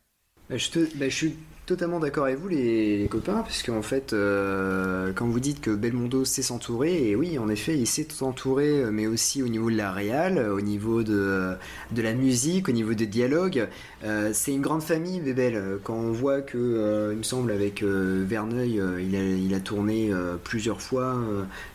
Bah, 0.48 0.54
bah, 0.94 1.08
je, 1.08 1.14
suis 1.14 1.34
totalement 1.66 1.98
d'accord 1.98 2.26
avec 2.26 2.38
vous 2.38 2.46
les, 2.46 3.08
copains, 3.10 3.42
parce 3.42 3.64
qu'en 3.64 3.82
fait, 3.82 4.12
euh, 4.12 5.12
quand 5.12 5.26
vous 5.26 5.40
dites 5.40 5.60
que 5.60 5.72
Belmondo 5.72 6.24
sait 6.24 6.42
s'entourer, 6.42 7.08
et 7.08 7.16
oui, 7.16 7.38
en 7.38 7.48
effet, 7.48 7.76
il 7.76 7.86
sait 7.86 8.06
s'entourer, 8.08 8.84
mais 8.92 9.08
aussi 9.08 9.42
au 9.42 9.48
niveau 9.48 9.70
de 9.70 9.76
la 9.76 9.90
réal, 9.90 10.38
au 10.38 10.60
niveau 10.60 11.02
de, 11.02 11.54
de 11.90 12.02
la 12.02 12.14
musique, 12.14 12.68
au 12.68 12.72
niveau 12.72 12.94
des 12.94 13.06
dialogues. 13.06 13.68
Euh, 14.04 14.30
c'est 14.32 14.52
une 14.52 14.60
grande 14.60 14.82
famille, 14.82 15.20
Bébel. 15.20 15.80
Quand 15.82 15.94
on 15.94 16.12
voit 16.12 16.40
que, 16.40 16.58
euh, 16.58 17.12
il 17.12 17.18
me 17.18 17.22
semble, 17.22 17.50
avec 17.50 17.82
euh, 17.82 18.24
Verneuil, 18.26 18.80
il 19.00 19.54
a, 19.54 19.60
tourné 19.60 20.12
plusieurs 20.44 20.80
fois, 20.80 21.18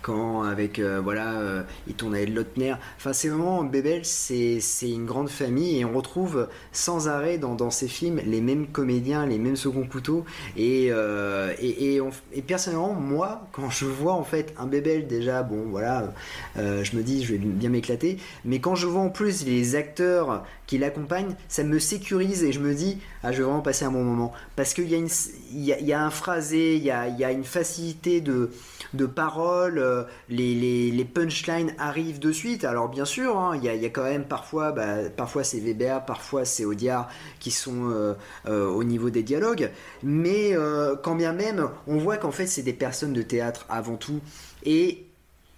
quand 0.02 0.44
avec, 0.44 0.80
voilà, 0.80 1.66
il 1.88 1.96
tourne 1.96 2.16
avec 2.16 2.30
Lotner. 2.30 2.76
Enfin, 2.98 3.12
c'est 3.12 3.28
vraiment, 3.28 3.64
Bébel, 3.64 4.06
c'est 4.06 4.62
une 4.84 5.06
grande 5.06 5.30
famille, 5.30 5.80
et 5.80 5.86
on 5.86 5.94
retrouve 5.94 6.48
sans 6.72 7.10
arrêt 7.10 7.38
dans, 7.38 7.56
dans 7.56 7.72
ces 7.72 7.88
films 7.88 8.22
les 8.26 8.40
mêmes 8.40 8.61
comédiens, 8.68 9.26
les 9.26 9.38
mêmes 9.38 9.56
seconds 9.56 9.86
couteaux. 9.86 10.26
Et, 10.58 10.88
euh, 10.92 11.54
et, 11.60 12.00
et, 12.34 12.42
personnellement, 12.42 12.94
moi, 12.94 13.48
quand 13.52 13.70
je 13.70 13.86
vois 13.86 14.14
en 14.14 14.24
fait 14.24 14.54
un 14.58 14.66
Bébel, 14.66 15.08
déjà, 15.08 15.44
bon, 15.44 15.66
voilà, 15.70 16.14
euh, 16.58 16.84
je 16.84 16.96
me 16.96 17.04
dis, 17.04 17.24
je 17.24 17.34
vais 17.34 17.40
bien 17.40 17.70
m'éclater. 17.70 18.18
Mais 18.46 18.60
quand 18.60 18.76
je 18.76 18.88
vois 18.88 19.02
en 19.02 19.10
plus 19.10 19.46
les 19.46 19.76
acteurs 19.76 20.44
qui 20.72 20.78
l'accompagnent, 20.78 21.36
ça 21.50 21.66
me 21.66 21.80
sécurise 21.80 22.46
et 22.46 22.54
je 22.54 22.62
me 22.62 22.74
dis, 22.74 22.98
ah, 23.24 23.34
je 23.34 23.40
vais 23.40 23.44
vraiment 23.44 23.60
passer 23.60 23.84
un 23.84 23.92
bon 23.92 24.06
moment. 24.06 24.32
Parce 24.56 24.74
qu'il 24.74 24.88
y, 24.88 25.94
a 25.94 26.02
un 26.02 26.10
phrasé, 26.10 26.78
il 26.78 26.84
y 26.84 26.92
a, 26.92 27.32
une 27.34 27.44
facilité 27.44 28.22
de 28.22 28.52
de 28.94 29.06
paroles, 29.06 29.80
euh, 29.80 30.04
les, 30.30 31.06
punchlines 31.14 31.76
arrivent 31.78 32.20
de 32.20 32.32
suite. 32.32 32.64
Alors 32.64 32.88
bien 32.88 33.04
sûr, 33.04 33.34
il 33.54 33.58
hein, 33.58 33.62
y, 33.62 33.68
a, 33.68 33.76
y, 33.76 33.86
a, 33.86 33.90
quand 33.90 34.04
même 34.04 34.24
parfois, 34.24 34.72
bah, 34.72 35.10
parfois 35.10 35.44
c'est 35.44 35.60
Weber, 35.60 36.06
parfois 36.06 36.46
c'est 36.46 36.64
Audiard 36.64 37.10
qui 37.42 37.52
sont 37.52 37.90
euh, 37.90 38.14
euh, 38.48 38.68
au 38.68 38.86
niveau 38.86 39.10
des 39.10 39.24
dialogues, 39.24 39.72
mais 40.04 40.56
quand 41.04 41.16
bien 41.16 41.34
même, 41.34 41.70
on 41.86 41.98
voit 41.98 42.16
qu'en 42.16 42.32
fait 42.32 42.48
c'est 42.48 42.64
des 42.64 42.72
personnes 42.72 43.12
de 43.12 43.24
théâtre 43.24 43.66
avant 43.68 43.98
tout, 43.98 44.22
et 44.64 45.11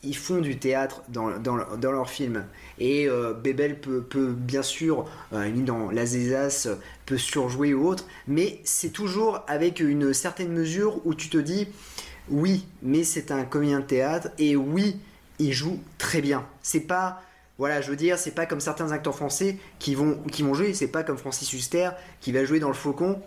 ils 0.03 0.15
font 0.15 0.41
du 0.41 0.57
théâtre 0.57 1.01
dans, 1.07 1.37
dans, 1.39 1.57
dans 1.77 1.91
leurs 1.91 2.09
films. 2.09 2.45
Et 2.79 3.07
euh, 3.07 3.33
Bebel 3.33 3.79
peut, 3.79 4.01
peut, 4.01 4.33
bien 4.33 4.61
sûr, 4.61 5.05
euh, 5.33 5.49
dans 5.51 5.89
l'Azézas, 5.91 6.67
peut 7.05 7.17
surjouer 7.17 7.73
ou 7.73 7.87
autre, 7.87 8.05
mais 8.27 8.59
c'est 8.63 8.91
toujours 8.91 9.41
avec 9.47 9.79
une 9.79 10.13
certaine 10.13 10.51
mesure 10.51 11.05
où 11.05 11.13
tu 11.13 11.29
te 11.29 11.37
dis, 11.37 11.67
oui, 12.29 12.65
mais 12.81 13.03
c'est 13.03 13.31
un 13.31 13.43
comédien 13.43 13.79
de 13.79 13.85
théâtre 13.85 14.29
et 14.37 14.55
oui, 14.55 14.97
il 15.39 15.53
joue 15.53 15.79
très 15.97 16.21
bien. 16.21 16.45
C'est 16.61 16.81
pas 16.81 17.21
voilà, 17.59 17.81
je 17.81 17.91
veux 17.91 17.95
dire, 17.95 18.17
c'est 18.17 18.31
pas 18.31 18.47
comme 18.47 18.59
certains 18.59 18.91
acteurs 18.91 19.15
français 19.15 19.57
qui 19.77 19.93
vont 19.93 20.17
qui 20.31 20.41
vont 20.41 20.55
jouer, 20.55 20.73
c'est 20.73 20.87
pas 20.87 21.03
comme 21.03 21.17
Francis 21.17 21.53
Huster 21.53 21.91
qui 22.19 22.31
va 22.31 22.45
jouer 22.45 22.59
dans 22.59 22.67
le 22.67 22.73
Faucon 22.73 23.21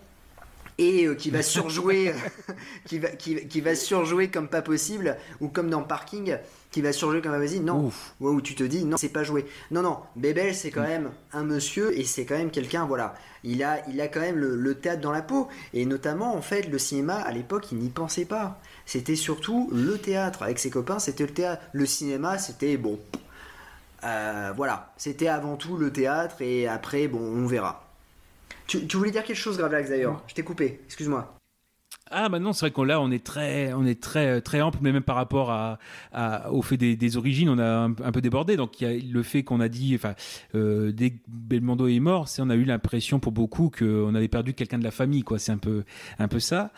et 0.78 1.06
euh, 1.06 1.14
qui 1.14 1.30
va 1.30 1.42
surjouer 1.42 2.12
qui 2.86 2.98
va 2.98 3.08
qui, 3.10 3.46
qui, 3.46 3.60
va 3.60 3.74
surjouer 3.74 4.28
comme 4.28 4.48
pas 4.48 4.62
possible 4.62 5.16
ou 5.40 5.48
comme 5.48 5.70
dans 5.70 5.82
Parking 5.82 6.38
qui 6.76 6.82
va 6.82 6.92
surjouer 6.92 7.22
comme 7.22 7.32
vas-y 7.32 7.60
non. 7.60 7.90
Où 8.20 8.40
tu 8.42 8.54
te 8.54 8.62
dis 8.62 8.84
non 8.84 8.98
c'est 8.98 9.08
pas 9.08 9.24
joué. 9.24 9.46
Non 9.70 9.80
non 9.80 10.00
Bébel 10.14 10.54
c'est 10.54 10.70
quand 10.70 10.82
même 10.82 11.10
un 11.32 11.42
monsieur 11.42 11.98
et 11.98 12.04
c'est 12.04 12.26
quand 12.26 12.36
même 12.36 12.50
quelqu'un 12.50 12.84
voilà. 12.84 13.14
Il 13.44 13.62
a 13.62 13.78
il 13.88 13.98
a 13.98 14.08
quand 14.08 14.20
même 14.20 14.36
le, 14.36 14.56
le, 14.56 14.74
théâtre 14.74 15.00
dans 15.00 15.10
la 15.10 15.22
peau. 15.22 15.48
Et 15.72 15.86
notamment 15.86 16.36
en 16.36 16.42
fait 16.42 16.68
le 16.68 16.78
cinéma 16.78 17.14
à 17.14 17.32
l'époque 17.32 17.72
il 17.72 17.78
n'y 17.78 17.88
pensait 17.88 18.26
pas. 18.26 18.60
C'était 18.84 19.16
surtout 19.16 19.70
le 19.72 19.96
théâtre. 19.96 20.42
Avec 20.42 20.58
ses 20.58 20.68
copains 20.68 20.98
c'était 20.98 21.24
le 21.24 21.32
théâtre. 21.32 21.62
Le 21.72 21.86
cinéma 21.86 22.36
c'était 22.36 22.76
bon 22.76 23.00
euh, 24.04 24.52
voilà. 24.54 24.92
C'était 24.98 25.28
avant 25.28 25.56
tout 25.56 25.78
le 25.78 25.90
théâtre 25.90 26.42
et 26.42 26.68
après 26.68 27.08
bon 27.08 27.20
on 27.20 27.46
verra. 27.46 27.88
Tu, 28.66 28.86
tu 28.86 28.98
voulais 28.98 29.12
dire 29.12 29.24
quelque 29.24 29.34
chose 29.34 29.56
Gravelax 29.56 29.88
d'ailleurs. 29.88 30.22
Je 30.26 30.34
t'ai 30.34 30.42
coupé. 30.42 30.82
Excuse-moi 30.84 31.36
ah 32.11 32.29
bah 32.29 32.38
non, 32.38 32.53
c'est 32.53 32.66
vrai 32.66 32.71
qu'on 32.71 32.85
là 32.85 33.01
on 33.01 33.11
est 33.11 33.25
très 33.25 33.73
on 33.73 33.85
est 33.85 34.01
très 34.01 34.40
très 34.40 34.61
ample, 34.61 34.79
mais 34.81 34.92
même 34.92 35.03
par 35.03 35.16
rapport 35.16 35.79
au 36.51 36.62
fait 36.62 36.77
des, 36.77 37.16
origines, 37.16 37.49
on 37.49 37.59
a 37.59 37.85
un, 37.85 38.12
peu 38.12 38.21
débordé. 38.21 38.57
Donc 38.57 38.81
il 38.81 38.85
y 38.85 38.90
a 38.90 39.12
le 39.12 39.23
fait 39.23 39.42
qu'on 39.42 39.61
a 39.61 39.69
dit, 39.69 39.95
enfin 39.95 40.14
euh, 40.55 40.92
dès 40.92 41.11
que 41.11 41.16
Belmondo 41.29 41.88
est 41.88 42.01
mort, 42.01 42.29
c'est 42.29 42.42
on 42.42 42.51
a 42.51 42.55
eu 42.55 42.64
l'impression 42.64 43.19
pour 43.19 43.33
beaucoup 43.33 43.71
qu'on 43.77 44.14
avait 44.14 44.29
perdu 44.29 44.55
quelqu'un 44.55 44.79
de 44.79 44.85
la 44.85 44.90
famille, 44.90 45.23
quoi. 45.23 45.38
C'est 45.38 45.53
un 45.53 45.59
peu 45.59 45.85
un 46.19 46.29
peu 46.29 46.38
ça. 46.38 46.73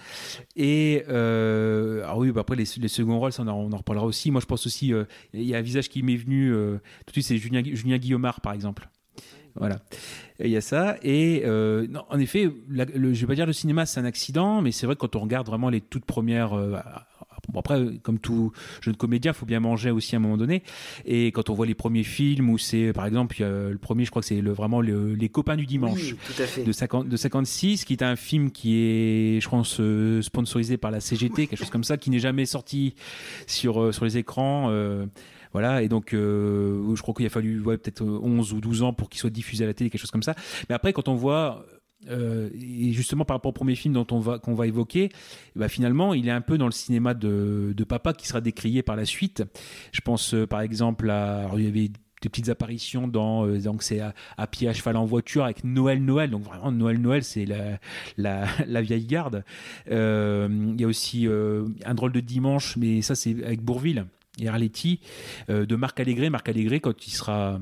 Et 0.57 1.05
euh, 1.09 2.03
alors 2.05 2.19
oui, 2.19 2.33
bah 2.33 2.41
après 2.41 2.57
les, 2.57 2.65
les 2.81 2.89
seconds 2.89 3.19
rôles, 3.19 3.33
ça 3.33 3.43
on 3.43 3.73
en, 3.73 3.77
reparlera 3.77 4.07
aussi. 4.07 4.31
Moi 4.31 4.41
je 4.41 4.47
pense 4.47 4.67
aussi, 4.67 4.93
euh, 4.93 5.05
il 5.35 5.45
y 5.45 5.55
a 5.55 5.59
un 5.59 5.63
visage 5.63 5.89
qui 5.89 6.03
m'est 6.03 6.17
venu 6.17 6.53
euh, 6.53 6.79
tout 7.07 7.09
de 7.09 7.13
suite, 7.13 7.27
c'est 7.27 7.37
Julien, 7.39 7.63
Julien 7.65 7.99
Guillaumard 7.99 8.41
par 8.41 8.53
exemple. 8.55 8.89
Voilà. 9.59 9.81
Il 10.41 10.51
y 10.51 10.57
a 10.57 10.61
ça. 10.61 10.97
Et 11.03 11.43
euh, 11.45 11.87
non, 11.89 12.05
en 12.11 12.19
effet, 12.21 12.49
la, 12.71 12.85
le, 12.85 13.13
je 13.13 13.21
vais 13.23 13.27
pas 13.27 13.35
dire 13.35 13.47
le 13.47 13.53
cinéma, 13.53 13.87
c'est 13.87 13.99
un 13.99 14.05
accident, 14.05 14.63
mais 14.63 14.71
c'est 14.71 14.87
vrai 14.87 14.95
que 14.95 15.01
quand 15.01 15.17
on 15.17 15.21
regarde 15.21 15.47
vraiment 15.47 15.69
les 15.69 15.81
toutes 15.81 16.05
premières. 16.05 16.53
Euh, 16.53 16.77
bon, 17.49 17.59
après, 17.59 17.85
comme 18.05 18.21
tout 18.21 18.53
jeune 18.81 18.95
comédien, 18.95 19.33
il 19.33 19.35
faut 19.35 19.47
bien 19.47 19.59
manger 19.59 19.91
aussi 19.91 20.15
à 20.15 20.19
un 20.19 20.21
moment 20.21 20.37
donné. 20.37 20.63
Et 21.05 21.33
quand 21.33 21.51
on 21.51 21.55
voit 21.55 21.67
les 21.67 21.75
premiers 21.75 22.05
films, 22.05 22.51
où 22.51 22.59
c'est, 22.59 22.93
par 22.93 23.07
exemple, 23.07 23.37
le 23.41 23.79
premier, 23.79 24.05
je 24.05 24.11
crois 24.11 24.23
que 24.23 24.29
c'est 24.29 24.41
le, 24.41 24.53
vraiment 24.53 24.81
le, 24.81 25.15
Les 25.15 25.29
copains 25.29 25.57
du 25.57 25.67
dimanche 25.67 26.15
oui, 26.15 26.65
de, 26.65 26.73
50, 26.73 27.09
de 27.09 27.17
56, 27.17 27.85
qui 27.85 27.95
est 27.95 28.03
un 28.03 28.15
film 28.15 28.53
qui 28.53 28.77
est, 28.77 29.41
je 29.41 29.49
pense, 29.49 29.81
euh, 29.81 30.23
sponsorisé 30.23 30.77
par 30.77 30.93
la 30.93 31.01
CGT, 31.01 31.49
quelque 31.49 31.59
chose 31.59 31.71
comme 31.71 31.85
ça, 31.85 31.97
qui 31.97 32.11
n'est 32.11 32.21
jamais 32.21 32.47
sorti 32.47 32.95
sur, 33.49 33.93
sur 33.93 34.05
les 34.05 34.19
écrans. 34.19 34.71
Euh, 35.49 35.59
voilà, 35.59 35.83
et 35.83 35.89
donc 35.89 36.15
euh, 36.15 36.95
je 36.95 37.03
crois 37.03 37.15
qu'il 37.15 37.27
a 37.27 37.31
fallu 37.31 37.63
peut-être 37.63 38.03
11 38.03 38.53
ou 38.53 38.61
12 38.61 38.83
ans 38.83 38.93
pour 38.93 39.09
qu'il 39.09 39.21
soit 39.21 39.31
diffusé 39.31 39.65
à 39.65 39.67
la 39.67 39.75
télé, 39.75 39.91
quelque 39.91 40.01
chose 40.01 40.11
comme 40.11 40.23
ça. 40.23 40.35
Mais 40.69 40.75
après, 40.75 40.93
quand 40.93 41.09
on 41.09 41.15
voit 41.15 41.65
euh, 42.09 42.49
et 42.55 42.93
justement 42.93 43.25
par 43.25 43.37
rapport 43.37 43.51
au 43.51 43.53
premier 43.53 43.75
film 43.75 43.95
dont 43.95 44.07
on 44.13 44.21
va 44.21 44.39
qu'on 44.39 44.55
va 44.55 44.67
évoquer, 44.67 45.11
bah 45.57 45.69
finalement 45.69 46.15
il 46.15 46.29
est 46.29 46.33
un 46.33 46.41
peu 46.41 46.57
dans 46.57 46.67
le 46.67 46.73
cinéma 46.73 47.15
de, 47.15 47.75
papa 47.89 48.13
qui 48.13 48.29
sera 48.29 48.41
décrié 48.41 48.83
par 48.83 48.97
la 48.97 49.05
suite. 49.05 49.43
Je 49.93 50.01
pense 50.01 50.35
euh, 50.35 50.47
par 50.47 50.61
exemple 50.61 51.11
à 51.11 51.51
il 51.57 51.65
y 51.65 51.67
avait 51.67 51.91
des 52.23 52.29
petites 52.29 52.49
apparitions 52.49 53.09
dans 53.09 53.47
euh, 53.47 53.59
donc 53.59 53.83
c'est 53.83 54.01
à, 54.01 54.15
à, 54.37 54.47
pied 54.47 54.69
à 54.69 54.73
cheval 54.73 54.97
en 54.97 55.05
voiture 55.05 55.45
avec 55.45 55.65
Noël 55.65 56.03
Noël 56.05 56.31
donc 56.31 56.43
vraiment 56.43 56.73
Noël 56.73 57.01
Noël 57.01 57.25
c'est 57.25 57.47
la, 57.47 57.79
la, 58.67 58.83
vieille 58.83 59.07
garde 59.07 59.45
euh, 59.91 60.49
il 60.75 60.81
y 60.81 60.85
a 60.85 60.89
aussi 60.89 61.27
euh, 61.27 61.67
un 61.85 61.95
drôle 61.95 62.13
de 62.13 62.21
dimanche 62.21 62.77
mais 62.77 63.03
ça 63.03 63.15
c'est 63.15 63.43
avec 63.45 63.63
Bourville 63.63 64.07
et 64.41 64.49
euh, 65.51 65.67
de 65.67 65.77
Marc 65.77 66.01
Allégret 66.01 66.31
Marc 66.31 66.49
Allégret 66.49 66.81
quand 66.81 67.07
il 67.07 67.11
sera 67.11 67.61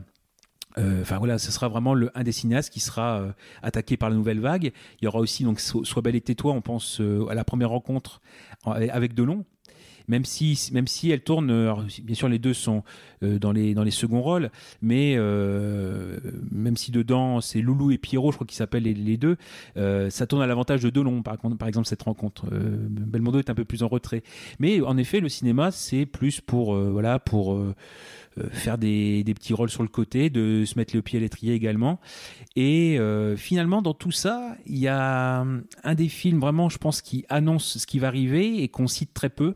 Enfin 0.79 1.15
euh, 1.15 1.19
voilà, 1.19 1.39
ce 1.39 1.51
sera 1.51 1.69
vraiment 1.69 1.95
le, 1.95 2.11
un 2.15 2.23
des 2.23 2.33
cinéastes 2.33 2.71
qui 2.71 2.81
sera 2.81 3.21
euh, 3.21 3.33
attaqué 3.63 3.97
par 3.97 4.11
la 4.11 4.15
nouvelle 4.15 4.41
vague. 4.41 4.73
Il 5.01 5.07
y 5.07 5.09
aura 5.09 5.21
aussi 5.21 5.43
donc 5.43 5.59
Sois 5.59 6.03
belle 6.03 6.17
et 6.17 6.21
tais-toi. 6.21 6.53
On 6.53 6.61
pense 6.61 7.01
à 7.31 7.35
la 7.35 7.45
première 7.45 7.71
rencontre 7.71 8.21
avec 8.67 9.15
Delon, 9.15 9.47
même 10.07 10.27
si 10.27 10.69
même 10.75 10.87
si 10.87 11.11
elle 11.11 11.23
tourne 11.23 11.87
bien 12.03 12.15
sûr 12.15 12.29
les 12.29 12.39
deux 12.39 12.53
sont 12.53 12.85
dans 13.39 13.53
les 13.53 13.75
dans 13.75 13.85
les 13.85 13.91
seconds 13.91 14.23
rôles 14.23 14.51
mais 14.83 15.15
euh, 15.17 16.19
même 16.51 16.77
si 16.77 16.91
dedans 16.91 17.41
c'est 17.41 17.61
Loulou 17.61 17.91
et 17.91 17.99
Pierrot 17.99 18.33
je 18.33 18.37
crois 18.37 18.47
qu'ils 18.47 18.57
s'appellent 18.57 18.85
les, 18.85 19.17
deux 19.17 19.37
euh, 19.77 20.11
ça 20.11 20.27
tourne 20.27 20.43
à 20.43 20.47
l'avantage 20.47 20.83
de 20.83 20.91
Delon 20.91 21.23
par 21.23 21.37
par 21.39 21.69
exemple 21.69 21.87
cette 21.87 22.03
rencontre 22.03 22.47
Belmondo 22.51 23.39
est 23.39 23.51
un 23.51 23.55
peu 23.55 23.65
plus 23.65 23.83
en 23.83 23.89
retrait 23.89 24.23
mais 24.59 24.81
en 24.81 24.97
effet 24.97 25.21
le 25.21 25.29
cinéma 25.29 25.71
c'est 25.71 26.07
plus 26.07 26.41
pour 26.41 26.75
voilà 26.75 27.19
pour 27.19 27.59
faire 28.53 28.77
des, 28.77 29.25
des, 29.25 29.35
petits 29.35 29.55
rôles 29.55 29.71
sur 29.71 29.83
le 29.83 29.89
côté, 29.89 30.29
de 30.29 30.65
se 30.67 30.79
mettre 30.79 30.95
le 30.95 31.03
pied 31.03 31.19
à 31.19 31.23
l'étrier 31.23 31.55
également. 31.55 31.99
Et 32.55 32.99
euh, 32.99 33.37
finalement, 33.37 33.83
dans 33.83 33.95
tout 33.95 34.11
ça, 34.11 34.57
il 34.67 34.79
y 34.79 34.89
a 34.89 35.45
un 35.85 35.95
des 35.95 36.09
films 36.09 36.41
vraiment, 36.41 36.69
je 36.69 36.79
pense, 36.79 37.01
qui 37.01 37.25
annonce 37.29 37.79
ce 37.79 37.87
qui 37.87 37.99
va 37.99 38.09
arriver 38.09 38.63
et 38.63 38.69
qu'on 38.69 38.87
cite 38.87 39.15
très 39.15 39.31
peu. 39.31 39.55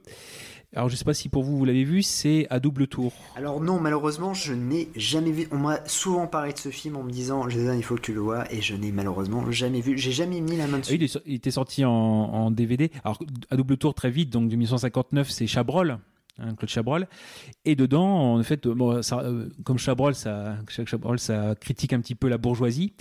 Alors 0.75 0.89
je 0.89 0.95
sais 0.95 1.05
pas 1.05 1.15
si 1.15 1.29
pour 1.29 1.43
vous 1.43 1.57
vous 1.57 1.65
l'avez 1.65 1.83
vu, 1.83 2.03
c'est 2.03 2.47
à 2.49 2.61
double 2.61 2.87
tour. 2.87 3.13
Alors 3.35 3.61
non, 3.61 3.81
malheureusement, 3.81 4.35
je 4.35 4.53
n'ai 4.53 4.89
jamais 4.95 5.33
vu. 5.33 5.49
On 5.51 5.59
m'a 5.59 5.85
souvent 5.87 6.29
parlé 6.29 6.53
de 6.53 6.59
ce 6.59 6.69
film 6.69 6.97
en 6.97 7.03
me 7.03 7.11
disant, 7.11 7.49
il 7.49 7.83
faut 7.83 7.97
que 7.97 8.01
tu 8.01 8.15
le 8.15 8.21
vois, 8.21 8.51
et 8.53 8.63
je 8.63 8.77
n'ai 8.77 8.93
malheureusement 8.93 9.51
jamais 9.51 9.81
vu. 9.81 9.99
J'ai 9.99 10.13
jamais 10.13 10.41
mis 10.41 10.57
la 10.57 10.69
main 10.69 10.79
dessus. 10.79 10.93
Ah, 10.93 11.21
il 11.27 11.35
était 11.35 11.51
sorti 11.51 11.85
en, 11.85 11.91
en, 11.91 12.51
DVD. 12.53 12.93
Alors 13.03 13.19
à 13.51 13.57
double 13.57 13.79
tour 13.79 13.95
très 13.95 14.11
vite, 14.11 14.31
donc 14.31 14.49
de 14.49 14.55
1959, 14.55 15.29
c'est 15.29 15.49
Chabrol. 15.49 15.99
Hein, 16.41 16.55
Claude 16.55 16.71
Chabrol. 16.71 17.09
Et 17.65 17.77
dedans, 17.77 18.35
en 18.35 18.43
fait, 18.43 18.67
bon, 18.67 19.03
ça, 19.03 19.21
euh, 19.21 19.49
comme 19.65 19.79
Chabrol 19.79 20.15
ça, 20.15 20.57
Chabrol, 20.69 21.19
ça 21.19 21.55
critique 21.61 21.93
un 21.93 22.01
petit 22.01 22.15
peu 22.15 22.29
la 22.29 22.39
bourgeoisie. 22.39 22.95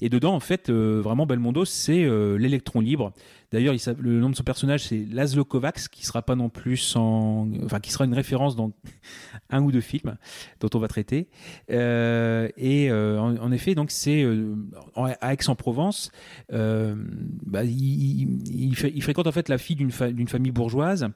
Et 0.00 0.08
dedans, 0.08 0.34
en 0.34 0.40
fait, 0.40 0.68
euh, 0.68 1.00
vraiment, 1.02 1.26
Belmondo, 1.26 1.64
c'est 1.64 2.04
euh, 2.04 2.36
l'électron 2.36 2.80
libre. 2.80 3.12
D'ailleurs, 3.52 3.74
le 3.98 4.18
nom 4.18 4.30
de 4.30 4.34
son 4.34 4.44
personnage, 4.44 4.84
c'est 4.84 5.06
Laszlo 5.12 5.44
Kovacs, 5.44 5.88
qui 5.90 6.06
sera 6.06 6.22
pas 6.22 6.34
non 6.34 6.48
plus 6.48 6.78
sans, 6.78 7.48
enfin, 7.64 7.80
qui 7.80 7.92
sera 7.92 8.06
une 8.06 8.14
référence 8.14 8.56
dans 8.56 8.72
un 9.50 9.62
ou 9.62 9.70
deux 9.70 9.82
films 9.82 10.16
dont 10.60 10.70
on 10.74 10.78
va 10.78 10.88
traiter. 10.88 11.28
Euh, 11.70 12.48
et 12.56 12.90
euh, 12.90 13.18
en, 13.20 13.52
effet, 13.52 13.74
donc 13.74 13.90
c'est 13.90 14.22
euh, 14.22 14.54
à 14.96 15.34
Aix-en-Provence, 15.34 16.10
bah, 16.50 17.64
il, 17.64 18.74
fréquente 19.02 19.26
en 19.26 19.32
fait 19.32 19.48
la 19.48 19.58
fille 19.58 19.76
d'une 19.76 19.90
famille 19.90 20.52
bourgeoise 20.52 21.08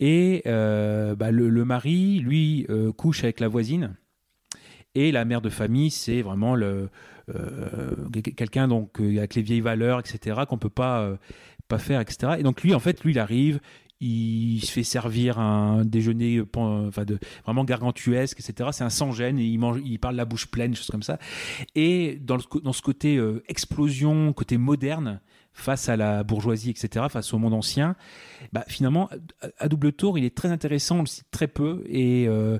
et 0.00 0.42
bah, 0.44 1.30
le, 1.30 1.64
mari, 1.64 2.18
lui, 2.18 2.66
couche 2.96 3.22
avec 3.22 3.40
la 3.40 3.48
voisine. 3.48 3.96
Et 4.94 5.12
la 5.12 5.26
mère 5.26 5.42
de 5.42 5.50
famille, 5.50 5.90
c'est 5.90 6.22
vraiment 6.22 6.56
quelqu'un 8.34 8.66
donc 8.66 8.98
avec 8.98 9.34
les 9.34 9.42
vieilles 9.42 9.60
valeurs, 9.60 10.00
etc., 10.00 10.40
qu'on 10.48 10.58
peut 10.58 10.70
pas 10.70 11.18
pas 11.68 11.78
faire, 11.78 12.00
etc. 12.00 12.34
Et 12.38 12.42
donc 12.42 12.62
lui, 12.62 12.74
en 12.74 12.80
fait, 12.80 13.02
lui, 13.04 13.12
il 13.12 13.18
arrive, 13.18 13.60
il 14.00 14.60
se 14.60 14.72
fait 14.72 14.82
servir 14.82 15.38
un 15.38 15.84
déjeuner 15.84 16.42
enfin 16.54 17.04
de, 17.04 17.18
vraiment 17.44 17.64
gargantuesque, 17.64 18.40
etc. 18.40 18.70
C'est 18.72 18.84
un 18.84 18.90
sans-gêne, 18.90 19.38
il, 19.38 19.58
il 19.84 19.98
parle 19.98 20.16
la 20.16 20.24
bouche 20.24 20.46
pleine, 20.46 20.74
choses 20.74 20.90
comme 20.90 21.02
ça. 21.02 21.18
Et 21.74 22.18
dans, 22.20 22.38
dans 22.62 22.72
ce 22.72 22.82
côté 22.82 23.16
euh, 23.16 23.42
explosion, 23.48 24.32
côté 24.32 24.58
moderne, 24.58 25.20
face 25.56 25.88
à 25.88 25.96
la 25.96 26.22
bourgeoisie, 26.22 26.70
etc., 26.70 27.06
face 27.08 27.32
au 27.32 27.38
monde 27.38 27.54
ancien, 27.54 27.96
bah, 28.52 28.64
finalement, 28.68 29.08
à, 29.58 29.68
double 29.68 29.92
tour, 29.92 30.18
il 30.18 30.24
est 30.24 30.36
très 30.36 30.50
intéressant, 30.50 30.98
on 30.98 31.00
le 31.00 31.06
cite 31.06 31.30
très 31.30 31.48
peu, 31.48 31.82
et 31.88 32.28
euh, 32.28 32.58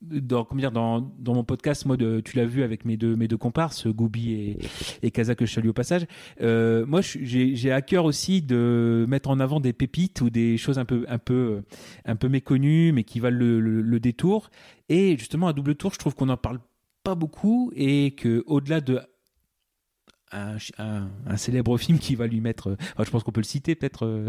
dans, 0.00 0.44
comment 0.44 0.60
dire, 0.60 0.72
dans, 0.72 1.00
dans, 1.00 1.34
mon 1.34 1.44
podcast, 1.44 1.84
moi, 1.84 1.96
de, 1.96 2.20
tu 2.20 2.36
l'as 2.36 2.44
vu 2.44 2.62
avec 2.62 2.84
mes 2.84 2.96
deux, 2.96 3.16
mes 3.16 3.28
deux 3.28 3.36
comparses, 3.36 3.86
Goubi 3.88 4.32
et, 4.32 4.58
et 5.02 5.10
Kaza, 5.10 5.34
que 5.34 5.44
je 5.44 5.52
salue 5.52 5.68
au 5.68 5.72
passage. 5.72 6.06
Euh, 6.40 6.86
moi, 6.86 7.00
j'ai 7.02 7.72
à 7.72 7.82
cœur 7.82 8.04
aussi 8.04 8.42
de 8.42 9.06
mettre 9.08 9.30
en 9.30 9.40
avant 9.40 9.60
des 9.60 9.72
pépites 9.72 10.20
ou 10.20 10.30
des 10.30 10.56
choses 10.56 10.78
un 10.78 10.84
peu, 10.84 11.04
un 11.08 11.18
peu, 11.18 11.62
un 12.04 12.16
peu 12.16 12.28
méconnues, 12.28 12.92
mais 12.92 13.04
qui 13.04 13.20
valent 13.20 13.38
le, 13.38 13.60
le, 13.60 14.00
détour. 14.00 14.50
Et 14.88 15.16
justement, 15.18 15.48
à 15.48 15.52
double 15.52 15.74
tour, 15.74 15.92
je 15.92 15.98
trouve 15.98 16.14
qu'on 16.14 16.26
n'en 16.26 16.36
parle 16.36 16.60
pas 17.02 17.14
beaucoup 17.14 17.72
et 17.74 18.12
que 18.12 18.44
au-delà 18.46 18.80
de 18.80 19.00
un, 20.30 20.58
célèbre 21.36 21.76
film 21.78 21.98
qui 21.98 22.14
va 22.14 22.26
lui 22.26 22.40
mettre, 22.40 22.76
je 22.98 23.10
pense 23.10 23.24
qu'on 23.24 23.32
peut 23.32 23.40
le 23.40 23.46
citer 23.46 23.74
peut-être. 23.74 24.26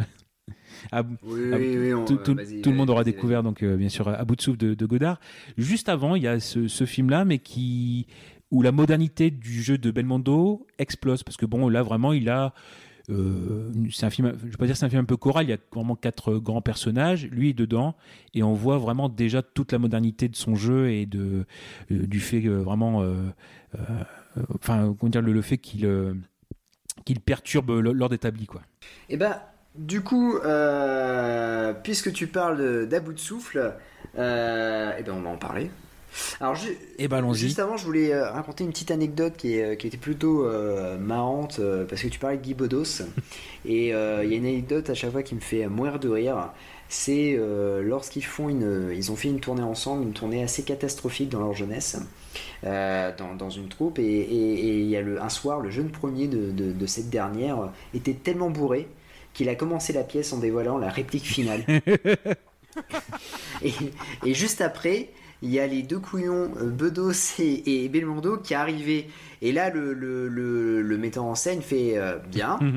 Euh, 0.94 2.06
tout, 2.06 2.70
le 2.70 2.76
monde 2.76 2.90
aura 2.90 3.04
découvert 3.04 3.44
donc 3.44 3.64
euh, 3.64 3.76
bien 3.76 3.90
sûr 3.90 4.08
à 4.08 4.24
bout 4.26 4.36
de 4.36 4.42
souffle 4.42 4.58
de, 4.58 4.86
Godard. 4.86 5.20
Juste 5.58 5.90
avant, 5.90 6.16
il 6.16 6.24
y 6.24 6.28
a 6.28 6.40
ce, 6.40 6.86
film-là, 6.86 7.26
mais 7.26 7.40
qui 7.40 8.08
où 8.52 8.62
la 8.64 8.72
modernité 8.72 9.30
du 9.30 9.62
jeu 9.62 9.78
de 9.78 9.92
Belmondo 9.92 10.66
explose 10.80 11.22
parce 11.22 11.38
que 11.38 11.46
bon 11.46 11.70
là 11.70 11.84
vraiment 11.84 12.14
il 12.14 12.30
a 12.30 12.56
euh, 13.12 13.72
c'est 13.92 14.06
un 14.06 14.10
film, 14.10 14.34
je 14.40 14.50
vais 14.50 14.58
pas 14.58 14.66
dire 14.66 14.78
c'est 14.78 14.86
un 14.86 14.90
film 14.90 15.02
un 15.02 15.06
peu 15.06 15.18
choral, 15.18 15.46
il 15.46 15.50
y 15.50 15.54
a 15.54 15.58
vraiment 15.74 15.96
quatre 15.96 16.36
grands 16.36 16.62
personnages, 16.62 17.26
lui 17.28 17.50
est 17.50 17.54
dedans, 17.54 17.96
et 18.34 18.44
on 18.44 18.54
voit 18.54 18.78
vraiment 18.78 19.10
déjà 19.10 19.42
toute 19.42 19.72
la 19.72 19.80
modernité 19.80 20.28
de 20.30 20.36
son 20.36 20.56
jeu 20.56 20.92
et 20.92 21.06
de, 21.06 21.46
euh, 21.92 22.08
du 22.08 22.20
fait 22.20 22.40
vraiment, 22.42 23.04
enfin, 24.54 24.96
comment 25.00 25.10
dire, 25.10 25.22
le, 25.22 25.42
fait 25.42 25.58
qu'il 25.58 25.88
qu'il 27.06 27.20
perturbe 27.20 27.72
l'ordre 27.72 28.14
établi, 28.14 28.46
quoi. 28.46 28.62
Et 29.10 29.14
eh 29.14 29.18
ben, 29.18 29.40
du 29.80 30.02
coup, 30.02 30.38
euh, 30.38 31.74
puisque 31.84 32.12
tu 32.12 32.28
parles 32.28 32.86
d'About 32.88 33.14
de 33.14 33.20
souffle, 33.20 33.74
euh, 34.18 34.92
eh 35.00 35.04
ben 35.04 35.14
on 35.14 35.22
va 35.22 35.30
en 35.30 35.38
parler. 35.38 35.72
Alors, 36.42 36.58
eh 36.98 37.08
ben, 37.08 37.34
juste 37.34 37.60
avant, 37.60 37.78
je 37.78 37.86
voulais 37.86 38.12
euh, 38.12 38.30
raconter 38.30 38.66
une 38.66 38.72
petite 38.72 38.92
anecdote 38.92 39.38
qui, 39.38 39.54
était 39.58 39.98
plutôt 39.98 40.46
marrante 41.00 41.62
parce 41.88 42.02
que 42.02 42.08
tu 42.08 42.20
parlais 42.20 42.38
de 42.38 42.42
Guy 42.42 42.56
Bodos 42.56 43.04
et 43.66 43.90
il 43.90 43.90
y 43.90 43.94
a 43.94 44.24
une 44.24 44.46
anecdote 44.46 44.90
à 44.90 44.94
chaque 44.94 45.12
fois 45.12 45.24
qui 45.24 45.36
me 45.36 45.40
fait 45.40 45.68
mourir 45.68 46.00
de 46.00 46.10
rire. 46.10 46.52
C'est 46.90 47.40
lorsqu'ils 47.82 48.26
font 48.26 48.50
une, 48.50 48.92
ils 48.94 49.12
ont 49.12 49.16
fait 49.16 49.30
une 49.30 49.40
tournée 49.40 49.62
ensemble, 49.62 50.04
une 50.04 50.14
tournée 50.14 50.44
assez 50.44 50.64
catastrophique 50.64 51.30
dans 51.30 51.40
leur 51.40 51.54
jeunesse, 51.54 51.98
dans, 52.64 53.50
une 53.50 53.70
troupe 53.70 54.00
et 54.00 54.28
il 54.34 54.90
y 54.90 54.98
a 54.98 55.02
le, 55.02 55.22
un 55.22 55.30
soir, 55.30 55.62
le 55.62 55.70
jeune 55.70 55.90
premier 55.90 56.28
de 56.28 56.86
cette 56.88 57.12
dernière 57.12 57.70
était 57.94 58.16
tellement 58.16 58.50
bourré 58.50 58.90
qu'il 59.40 59.48
a 59.48 59.56
commencé 59.56 59.94
la 59.94 60.04
pièce 60.04 60.34
en 60.34 60.38
dévoilant 60.38 60.78
la 60.78 60.90
réplique 60.90 61.24
finale. 61.24 61.64
et, 63.64 64.34
juste 64.34 64.60
après, 64.60 65.12
il 65.42 65.50
y 65.50 65.62
a 65.62 65.66
les 65.66 65.82
deux 65.82 66.00
couillons 66.00 66.52
euh, 66.58 66.70
Bedos 66.70 67.40
et, 67.40 67.88
Belmondo 67.88 68.36
qui 68.36 68.54
arrivaient. 68.54 69.08
Et 69.42 69.54
là, 69.54 69.70
le, 69.70 69.94
le, 69.94 70.98
metteur 70.98 71.24
en 71.24 71.36
scène 71.36 71.62
fait 71.62 71.98
euh, 71.98 72.18
bien. 72.18 72.60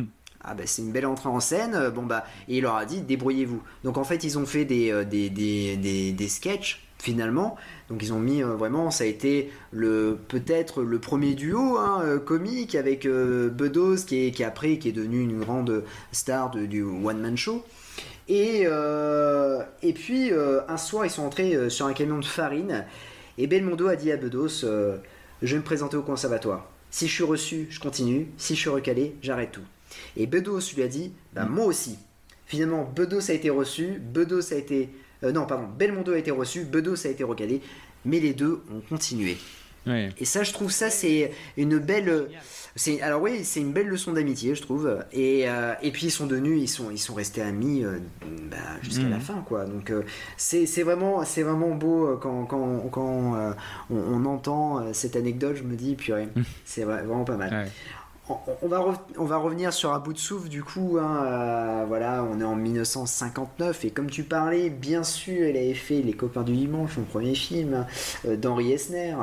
Ah 0.44 0.55
bah 0.55 0.64
c'est 0.66 0.83
une 0.83 0.90
belle 0.90 1.07
entrée 1.07 1.29
en 1.29 1.38
scène, 1.38 1.90
bon 1.90 2.03
bah 2.03 2.25
et 2.48 2.57
il 2.57 2.62
leur 2.62 2.75
a 2.75 2.85
dit 2.85 3.01
débrouillez-vous. 3.01 3.62
Donc 3.85 3.96
en 3.96 4.03
fait 4.03 4.25
ils 4.25 4.40
ont 4.40 4.44
fait 4.44 4.64
des, 4.64 4.90
euh, 4.90 5.05
des, 5.05 5.31
des, 5.31 5.77
des, 5.77 6.11
des 6.11 6.29
sketchs 6.29 6.83
finalement. 6.98 7.55
Donc 7.93 8.03
ils 8.03 8.15
ont 8.15 8.21
mis 8.21 8.43
euh, 8.43 8.55
vraiment, 8.57 8.91
ça 8.91 9.05
a 9.05 9.07
été 9.07 9.53
le 9.71 10.17
peut-être 10.29 10.83
le 10.83 10.99
premier 10.99 11.35
duo 11.35 11.77
hein, 11.77 12.01
euh, 12.03 12.19
comique 12.19 12.75
avec 12.75 13.05
euh, 13.05 13.51
Bedos 13.51 14.07
qui 14.07 14.27
est, 14.27 14.31
qui 14.31 14.45
après 14.45 14.79
qui 14.79 14.89
est 14.89 14.93
devenu 14.93 15.21
une 15.21 15.39
grande 15.39 15.85
star 16.11 16.53
du 16.53 16.83
one 16.83 17.21
man 17.21 17.37
show. 17.37 17.63
Et, 18.29 18.63
et 18.63 19.93
puis 19.93 20.31
un 20.33 20.77
soir 20.79 21.05
ils 21.05 21.11
sont 21.11 21.25
entrés 21.25 21.69
sur 21.69 21.85
un 21.85 21.93
camion 21.93 22.19
de 22.19 22.25
farine 22.25 22.87
et 23.37 23.47
Belmondo 23.47 23.89
a 23.89 23.97
dit 23.97 24.11
à 24.11 24.17
Bedos 24.17 24.63
je 24.63 24.97
vais 25.43 25.59
me 25.59 25.63
présenter 25.63 25.99
au 25.99 26.03
conservatoire. 26.03 26.71
Si 26.91 27.09
je 27.09 27.13
suis 27.13 27.25
reçu, 27.25 27.67
je 27.69 27.79
continue. 27.79 28.29
Si 28.39 28.55
je 28.55 28.61
suis 28.61 28.71
recalé, 28.71 29.17
j'arrête 29.21 29.53
tout. 29.53 29.65
Et 30.17 30.27
Bedos 30.27 30.61
lui 30.75 30.83
a 30.83 30.89
dit 30.89 31.13
bah, 31.35 31.45
moi 31.45 31.67
aussi. 31.67 31.99
Finalement, 32.47 32.91
Bedos 32.97 33.31
a 33.31 33.35
été 33.35 33.51
reçu, 33.51 34.01
Bedos 34.01 34.55
a 34.55 34.57
été 34.57 34.89
euh, 35.25 35.33
non, 35.33 35.47
pardon, 35.47 35.69
Belmondo 35.79 36.13
a 36.13 36.19
été 36.19 36.31
reçu, 36.31 36.65
Bedos 36.65 37.07
a 37.07 37.11
été 37.11 37.25
recalé, 37.25 37.61
mais 38.05 38.21
les 38.21 38.35
deux 38.35 38.63
ont 38.73 38.81
continué. 38.89 39.37
Et 39.85 40.25
ça, 40.25 40.45
je 40.45 40.53
trouve 40.53 40.71
ça, 40.71 40.91
c'est 40.91 41.33
une 41.57 41.79
belle. 41.79 42.29
C'est 42.77 43.03
alors 43.03 43.21
oui, 43.21 43.45
c'est 43.45 43.59
une 43.59 43.73
belle 43.73 43.89
leçon 43.89 44.13
d'amitié, 44.13 44.55
je 44.55 44.63
trouve. 44.63 45.05
Et, 45.13 45.49
euh, 45.49 45.75
et 45.83 45.91
puis 45.91 46.07
ils 46.07 46.11
sont 46.13 46.27
devenus, 46.27 46.63
ils 46.63 46.69
sont, 46.69 46.93
ils 46.93 47.01
sont 47.01 47.15
restés 47.15 47.43
amis 47.43 47.85
euh, 47.85 47.99
bah, 48.49 48.57
jusqu'à 48.81 49.09
la 49.09 49.17
mhm. 49.17 49.23
fin, 49.23 49.45
quoi. 49.47 49.65
Donc 49.65 49.93
c'est 50.37 50.83
vraiment, 50.85 51.25
c'est 51.25 51.43
vraiment 51.43 51.75
beau 51.75 52.17
quand, 52.23 52.45
quand, 52.45 52.89
quand 52.93 53.57
on, 53.91 54.25
entend 54.25 54.93
cette 54.93 55.17
anecdote. 55.17 55.57
Je 55.57 55.65
me 55.65 55.75
dis, 55.75 55.97
purée, 55.97 56.29
mhm. 56.37 56.45
c'est 56.65 56.85
vraiment 56.85 57.25
pas 57.25 57.37
mal 57.37 57.69
on 58.29 58.69
va, 58.69 59.05
on 59.19 59.25
va 59.25 59.37
revenir 59.37 59.73
sur 59.73 59.93
un 59.93 59.99
bout 59.99 60.13
de 60.13 60.19
souffle 60.19 60.49
du 60.49 60.63
coup. 60.63 60.99
Hein, 61.01 61.25
euh, 61.27 61.85
voilà, 61.87 62.25
on 62.25 62.41
est 62.41 62.45
en 62.45 62.55
1959 62.55 63.85
et 63.85 63.91
comme 63.91 64.09
tu 64.09 64.23
parlais, 64.23 64.71
bien 64.71 65.03
sûr, 65.03 65.49
il 65.49 65.57
avait 65.57 65.75
fait 65.75 66.03
Les 66.03 66.13
copains 66.13 66.43
du 66.43 66.55
dimanche, 66.55 66.95
son 66.95 67.03
premier 67.03 67.35
film 67.35 67.87
euh, 68.27 68.37
d'Henri 68.37 68.73
Esner. 68.73 69.17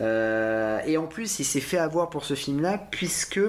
Euh, 0.00 0.80
et 0.86 0.96
en 0.96 1.06
plus, 1.06 1.38
il 1.40 1.44
s'est 1.44 1.60
fait 1.60 1.78
avoir 1.78 2.10
pour 2.10 2.24
ce 2.24 2.34
film-là 2.34 2.78
puisque 2.90 3.40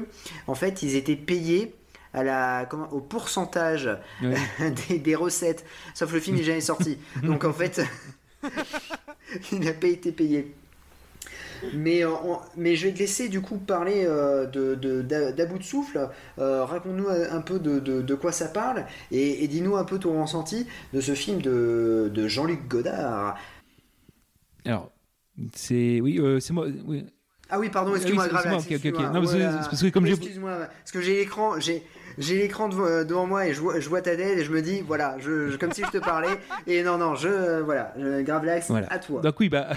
en 0.48 0.56
fait, 0.56 0.84
ils 0.84 0.96
étaient 0.96 1.16
payés 1.16 1.76
à 2.14 2.24
la, 2.24 2.68
au 2.92 3.00
pourcentage 3.00 3.90
des, 4.22 5.16
recettes. 5.16 5.66
Sauf 5.94 6.12
le 6.12 6.20
film 6.20 6.36
n'est 6.36 6.44
jamais 6.44 6.62
sorti. 6.62 6.98
Donc 7.24 7.46
en 7.46 7.54
fait, 7.54 7.82
il 9.52 9.60
n'a 9.60 9.74
pas 9.74 9.88
été 9.88 10.12
payé. 10.12 10.54
Mais, 11.74 12.04
euh, 12.04 12.10
mais 12.56 12.76
je 12.76 12.88
vais 12.88 12.93
te 12.93 13.00
laisser 13.00 13.30
du 13.30 13.41
coup 13.41 13.58
parler 13.58 14.04
euh, 14.06 14.45
de, 14.45 15.02
d'About 15.32 15.58
de, 15.58 15.63
souffle. 15.63 16.10
Euh, 16.38 16.65
raconte-nous 16.65 17.10
un 17.10 17.41
peu 17.41 17.60
de, 17.60 17.80
de, 17.80 18.15
quoi 18.15 18.32
ça 18.32 18.48
parle 18.48 18.86
et, 19.12 19.48
dis-nous 19.48 19.76
un 19.76 19.84
peu 19.84 20.00
ton 20.00 20.22
ressenti 20.22 20.67
de 20.93 21.02
ce 21.02 21.13
film 21.13 21.41
de, 21.41 22.12
de 22.13 22.28
Jean-Luc 22.28 22.67
Godard. 22.67 23.38
Alors, 24.65 24.91
c'est. 25.56 26.02
Oui, 26.02 26.19
c'est 26.39 26.54
moi. 26.54 26.67
Ah 27.50 27.60
oui, 27.60 27.69
pardon, 27.69 27.95
excuse-moi, 27.95 28.28
grave. 28.28 28.45
Excuse-moi, 28.54 29.10
Non, 29.12 29.22
parce 29.22 29.82
que 29.82 29.89
comme 29.89 30.06
j'ai. 30.06 30.13
Excuse-moi, 30.13 30.58
parce 30.58 30.91
que 30.91 31.02
j'ai 31.02 31.15
l'écran, 31.17 31.60
j'ai, 31.60 31.84
j'ai 32.20 32.38
l'écran 32.38 32.70
euh, 32.78 33.04
devant, 33.04 33.26
moi 33.26 33.48
et 33.48 33.54
je 33.54 33.62
vois, 33.62 33.80
je 33.80 33.90
vois, 33.90 34.02
ta 34.02 34.16
tête 34.16 34.38
et 34.38 34.44
je 34.44 34.52
me 34.52 34.62
dis, 34.62 34.82
voilà, 34.82 35.16
je, 35.20 35.56
comme 35.56 35.72
si 35.72 35.82
je 35.84 35.90
te 35.90 35.98
parlais. 35.98 36.38
Et 36.68 36.84
non, 36.84 36.98
non, 36.98 37.16
je, 37.16 37.62
voilà, 37.62 37.94
grave 38.22 38.46
l'axe 38.46 38.72
à 38.90 39.00
toi. 39.00 39.22
Donc 39.22 39.40
oui, 39.40 39.50
bah, 39.50 39.70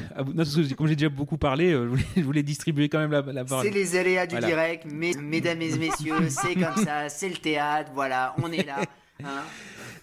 comme 0.77 0.87
j'ai 0.87 0.97
déjà 0.97 1.09
beaucoup 1.09 1.39
parlé, 1.39 1.73
euh, 1.73 1.89
je 2.17 2.23
voulais, 2.23 2.43
distribuer 2.43 2.89
quand 2.89 2.99
même 2.99 3.13
la, 3.13 3.45
parole. 3.45 3.65
C'est 3.65 3.71
les 3.71 3.97
aléas 3.97 4.27
du 4.27 4.37
direct, 4.39 4.85
mesdames 4.91 5.63
et 5.63 5.79
messieurs, 5.79 6.29
c'est 6.29 6.55
comme 6.55 6.85
ça, 6.85 7.09
c'est 7.09 7.29
le 7.29 7.37
théâtre, 7.37 7.91
voilà, 7.95 8.35
on 8.43 8.51
est 8.51 8.67
là. 8.67 8.81
Hein 9.25 9.43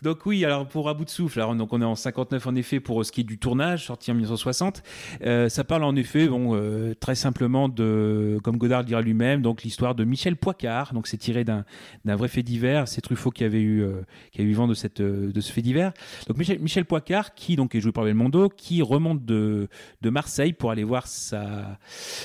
donc 0.01 0.25
oui, 0.25 0.45
alors 0.45 0.67
pour 0.67 0.87
à 0.89 0.93
de 0.93 1.09
souffle, 1.09 1.39
alors, 1.39 1.55
donc 1.55 1.73
on 1.73 1.81
est 1.81 1.85
en 1.85 1.95
59 1.95 2.47
en 2.47 2.55
effet 2.55 2.79
pour 2.79 3.05
ce 3.05 3.11
qui 3.11 3.21
est 3.21 3.23
du 3.25 3.37
tournage, 3.37 3.85
sorti 3.85 4.11
en 4.11 4.13
1960. 4.13 4.83
Euh, 5.23 5.49
ça 5.49 5.63
parle 5.63 5.83
en 5.83 5.95
effet, 5.95 6.27
bon, 6.27 6.55
euh, 6.55 6.93
très 6.99 7.15
simplement 7.15 7.69
de, 7.69 8.39
comme 8.43 8.57
Godard 8.57 8.83
dira 8.83 9.01
lui-même, 9.01 9.41
donc 9.41 9.63
l'histoire 9.63 9.95
de 9.95 10.03
Michel 10.03 10.35
Poicard. 10.35 10.93
Donc 10.93 11.07
c'est 11.07 11.17
tiré 11.17 11.43
d'un 11.43 11.65
vrai 12.05 12.27
fait 12.27 12.43
divers. 12.43 12.87
C'est 12.87 13.01
Truffaut 13.01 13.31
qui 13.31 13.43
avait 13.43 13.61
eu 13.61 13.81
euh, 13.83 14.01
qui 14.31 14.41
a 14.41 14.43
eu 14.43 14.53
vent 14.53 14.67
de 14.67 14.73
cette 14.73 15.01
de 15.01 15.41
ce 15.41 15.51
fait 15.51 15.61
divers. 15.61 15.93
Donc 16.27 16.37
Michel, 16.37 16.59
Michel 16.59 16.85
Poicard, 16.85 17.33
qui 17.33 17.55
donc 17.55 17.75
est 17.75 17.81
joué 17.81 17.91
par 17.91 18.03
Belmondo, 18.03 18.49
qui 18.49 18.81
remonte 18.81 19.25
de 19.25 19.67
de 20.01 20.09
Marseille 20.09 20.53
pour 20.53 20.71
aller 20.71 20.83
voir 20.83 21.07
sa 21.07 21.77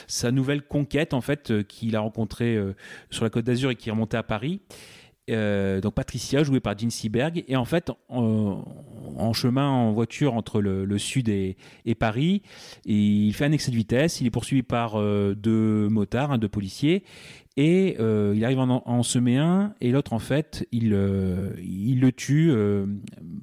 sa 0.06 0.30
nouvelle 0.30 0.62
conquête 0.62 1.14
en 1.14 1.20
fait 1.20 1.66
qu'il 1.66 1.96
a 1.96 2.00
rencontrée 2.00 2.58
sur 3.10 3.24
la 3.24 3.30
Côte 3.30 3.44
d'Azur 3.44 3.70
et 3.70 3.76
qui 3.76 3.88
est 3.88 3.92
remontée 3.92 4.16
à 4.16 4.22
Paris. 4.22 4.60
Euh, 5.30 5.80
donc 5.80 5.94
Patricia, 5.94 6.42
jouée 6.42 6.60
par 6.60 6.76
Jean 6.78 6.90
Seberg, 6.90 7.44
et 7.48 7.56
en 7.56 7.64
fait, 7.64 7.90
en, 8.08 9.32
chemin 9.32 9.68
en 9.68 9.92
voiture 9.92 10.34
entre 10.34 10.60
le, 10.60 10.98
sud 10.98 11.28
et, 11.28 11.56
Paris, 11.98 12.42
il 12.84 13.32
fait 13.32 13.46
un 13.46 13.52
excès 13.52 13.70
de 13.70 13.76
vitesse, 13.76 14.20
il 14.20 14.26
est 14.26 14.30
poursuivi 14.30 14.62
par 14.62 14.96
euh, 14.96 15.34
deux 15.34 15.88
motards, 15.88 16.38
deux 16.38 16.48
policiers, 16.48 17.04
et 17.56 17.96
euh, 18.00 18.34
il 18.36 18.44
arrive 18.44 18.58
en, 18.58 18.82
en 18.84 19.02
semer 19.02 19.38
un, 19.38 19.74
et 19.80 19.92
l'autre, 19.92 20.12
en 20.12 20.18
fait, 20.18 20.66
il, 20.72 20.96
il 21.62 22.00
le 22.00 22.12
tue 22.12 22.52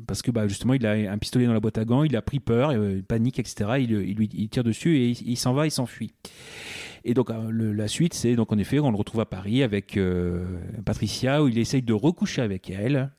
parce 0.05 0.21
que 0.21 0.29
bah, 0.31 0.47
justement, 0.47 0.73
il 0.73 0.85
a 0.85 0.91
un 0.91 1.17
pistolet 1.17 1.45
dans 1.45 1.53
la 1.53 1.59
boîte 1.59 1.77
à 1.77 1.85
gants, 1.85 2.03
il 2.03 2.15
a 2.15 2.21
pris 2.21 2.39
peur, 2.39 2.73
panique, 3.07 3.39
etc. 3.39 3.71
Il, 3.79 3.91
il, 3.91 4.29
il 4.33 4.49
tire 4.49 4.63
dessus 4.63 4.97
et 4.97 5.09
il 5.09 5.37
s'en 5.37 5.53
va, 5.53 5.65
il 5.65 5.71
s'enfuit. 5.71 6.13
Et 7.03 7.13
donc 7.13 7.29
euh, 7.29 7.73
la 7.73 7.87
suite, 7.87 8.13
c'est 8.13 8.35
donc 8.35 8.51
en 8.51 8.57
effet, 8.57 8.79
on 8.79 8.91
le 8.91 8.97
retrouve 8.97 9.21
à 9.21 9.25
Paris 9.25 9.63
avec 9.63 9.97
euh, 9.97 10.45
Patricia 10.85 11.43
où 11.43 11.47
il 11.47 11.57
essaye 11.57 11.81
de 11.81 11.93
recoucher 11.93 12.41
avec 12.41 12.69
elle. 12.69 13.11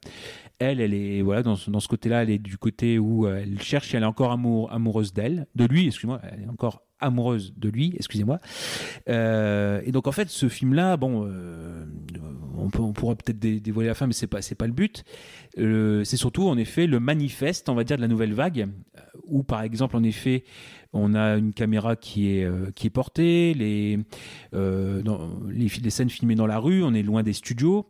Elle, 0.62 0.81
elle 0.81 0.94
est 0.94 1.22
voilà 1.22 1.42
dans, 1.42 1.57
ce 1.57 1.88
côté-là, 1.88 2.22
elle 2.22 2.31
est 2.31 2.38
du 2.38 2.59
côté 2.59 2.98
où 2.98 3.27
euh, 3.27 3.40
elle 3.42 3.61
cherche, 3.61 3.94
elle 3.94 4.03
est 4.03 4.07
encore 4.07 4.33
amoureuse 4.70 5.12
d'elle, 5.12 5.46
de 5.55 5.64
lui, 5.64 5.87
excuse-moi, 5.87 6.20
elle 6.31 6.44
est 6.44 6.48
encore 6.48 6.83
amoureuse 7.01 7.53
de 7.57 7.68
lui, 7.68 7.94
excusez-moi. 7.96 8.38
et 9.09 9.90
donc 9.90 10.07
en 10.07 10.12
fait, 10.12 10.29
ce 10.29 10.48
film-là, 10.48 10.96
bon, 10.96 11.29
on, 12.57 12.70
peut, 12.70 12.81
on, 12.81 12.92
pourra 12.92 13.16
peut-être 13.16 13.40
dévoiler 13.40 13.88
la 13.88 13.94
fin, 13.94 14.07
mais 14.07 14.12
c'est 14.12 14.29
pas 14.29 14.40
c'est 14.40 14.55
pas 14.55 14.68
le 14.68 14.72
but. 14.72 15.03
c'est 15.57 16.16
surtout 16.16 16.46
en 16.46 16.57
effet 16.57 16.87
le 16.87 17.01
manifeste, 17.01 17.68
on 17.68 17.75
va 17.75 17.83
dire, 17.83 17.96
de 17.96 18.03
la 18.03 18.09
nouvelle 18.09 18.35
vague, 18.35 18.68
où 19.25 19.42
par 19.42 19.62
exemple 19.62 19.96
en 19.96 20.05
effet 20.05 20.44
on 20.92 21.14
a 21.14 21.37
une 21.37 21.53
caméra 21.53 21.96
qui 21.96 22.37
est, 22.37 22.44
euh, 22.44 22.70
qui 22.75 22.87
est 22.87 22.90
portée, 22.90 23.55
les, 23.55 23.98
euh, 24.55 25.03
les, 25.51 25.90
scènes 25.90 26.11
filmées 26.11 26.35
dans 26.35 26.46
la 26.46 26.59
rue, 26.59 26.83
on 26.83 26.92
est 26.94 27.03
loin 27.03 27.22
des 27.22 27.33
studios. 27.33 27.88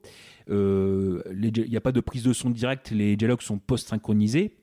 Euh, 0.50 1.22
il 1.30 1.68
n'y 1.68 1.76
a 1.76 1.80
pas 1.80 1.92
de 1.92 2.00
prise 2.00 2.22
de 2.22 2.32
son 2.32 2.50
directe, 2.50 2.90
les 2.90 3.16
dialogues 3.16 3.42
sont 3.42 3.58
post-synchronisés. 3.58 4.58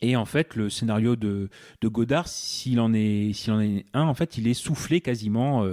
Et 0.00 0.16
en 0.16 0.24
fait, 0.24 0.56
le 0.56 0.68
scénario 0.68 1.14
de, 1.14 1.48
Godard, 1.84 2.26
s'il 2.26 2.80
en 2.80 2.92
est, 2.92 3.32
s'il 3.34 3.52
en 3.52 3.60
est 3.60 3.84
un, 3.94 4.02
en 4.02 4.14
fait, 4.14 4.36
il 4.36 4.48
est 4.48 4.54
soufflé 4.54 5.00
quasiment 5.00 5.64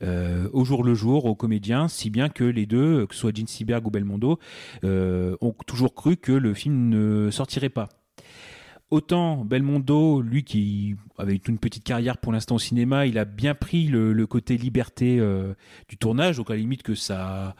au 0.00 0.64
jour 0.64 0.84
le 0.84 0.94
jour 0.94 1.24
aux 1.24 1.34
comédiens, 1.34 1.88
si 1.88 2.08
bien 2.08 2.28
que 2.28 2.44
les 2.44 2.66
deux, 2.66 3.06
que 3.06 3.14
ce 3.14 3.20
soit 3.20 3.36
Gene 3.36 3.48
Seberg 3.48 3.84
ou 3.84 3.90
Belmondo, 3.90 4.38
ont 4.84 5.54
toujours 5.66 5.94
cru 5.94 6.16
que 6.16 6.30
le 6.30 6.54
film 6.54 6.88
ne 6.88 7.30
sortirait 7.32 7.68
pas. 7.68 7.97
Autant 8.90 9.44
Belmondo, 9.44 10.22
lui 10.22 10.44
qui 10.44 10.96
avait 11.18 11.38
une 11.46 11.58
petite 11.58 11.84
carrière 11.84 12.16
pour 12.16 12.32
l'instant 12.32 12.54
au 12.54 12.58
cinéma, 12.58 13.04
il 13.04 13.18
a 13.18 13.26
bien 13.26 13.54
pris 13.54 13.84
le, 13.88 14.26
côté 14.26 14.56
liberté 14.56 15.18
euh, 15.20 15.52
du 15.88 15.98
tournage, 15.98 16.38
donc 16.38 16.50
à 16.50 16.54
la 16.54 16.60
limite 16.60 16.82
que 16.82 16.94
ça, 16.94 17.54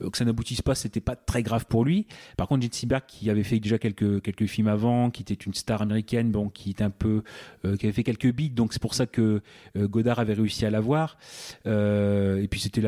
euh, 0.00 0.08
que 0.08 0.16
ça 0.16 0.24
n'aboutisse 0.24 0.62
pas, 0.62 0.74
c'était 0.74 1.00
pas 1.00 1.16
très 1.16 1.42
grave 1.42 1.66
pour 1.66 1.84
lui. 1.84 2.06
Par 2.38 2.48
contre, 2.48 2.62
Gene 2.62 2.72
Seberg, 2.72 3.02
qui 3.06 3.28
avait 3.28 3.42
fait 3.42 3.58
déjà 3.60 3.78
quelques, 3.78 4.46
films 4.46 4.68
avant, 4.68 5.10
qui 5.10 5.20
était 5.20 5.34
une 5.34 5.52
star 5.52 5.82
américaine, 5.82 6.30
bon, 6.30 6.48
qui 6.48 6.70
était 6.70 6.84
un 6.84 6.90
peu, 6.90 7.24
euh, 7.66 7.76
qui 7.76 7.84
avait 7.84 7.92
fait 7.92 8.04
quelques 8.04 8.32
beats, 8.32 8.54
donc 8.54 8.72
c'est 8.72 8.82
pour 8.82 8.94
ça 8.94 9.04
que 9.06 9.42
Godard 9.76 10.18
avait 10.18 10.34
réussi 10.34 10.64
à 10.64 10.70
l'avoir. 10.70 11.18
et 11.66 12.48
puis 12.50 12.60
c'était 12.60 12.80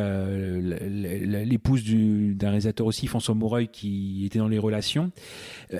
l'épouse 1.44 1.84
d'un 1.84 2.48
réalisateur 2.48 2.86
aussi, 2.86 3.06
François 3.06 3.34
Moreuil, 3.34 3.68
qui 3.68 4.24
était 4.24 4.38
dans 4.38 4.48
les 4.48 4.58
relations. 4.58 5.10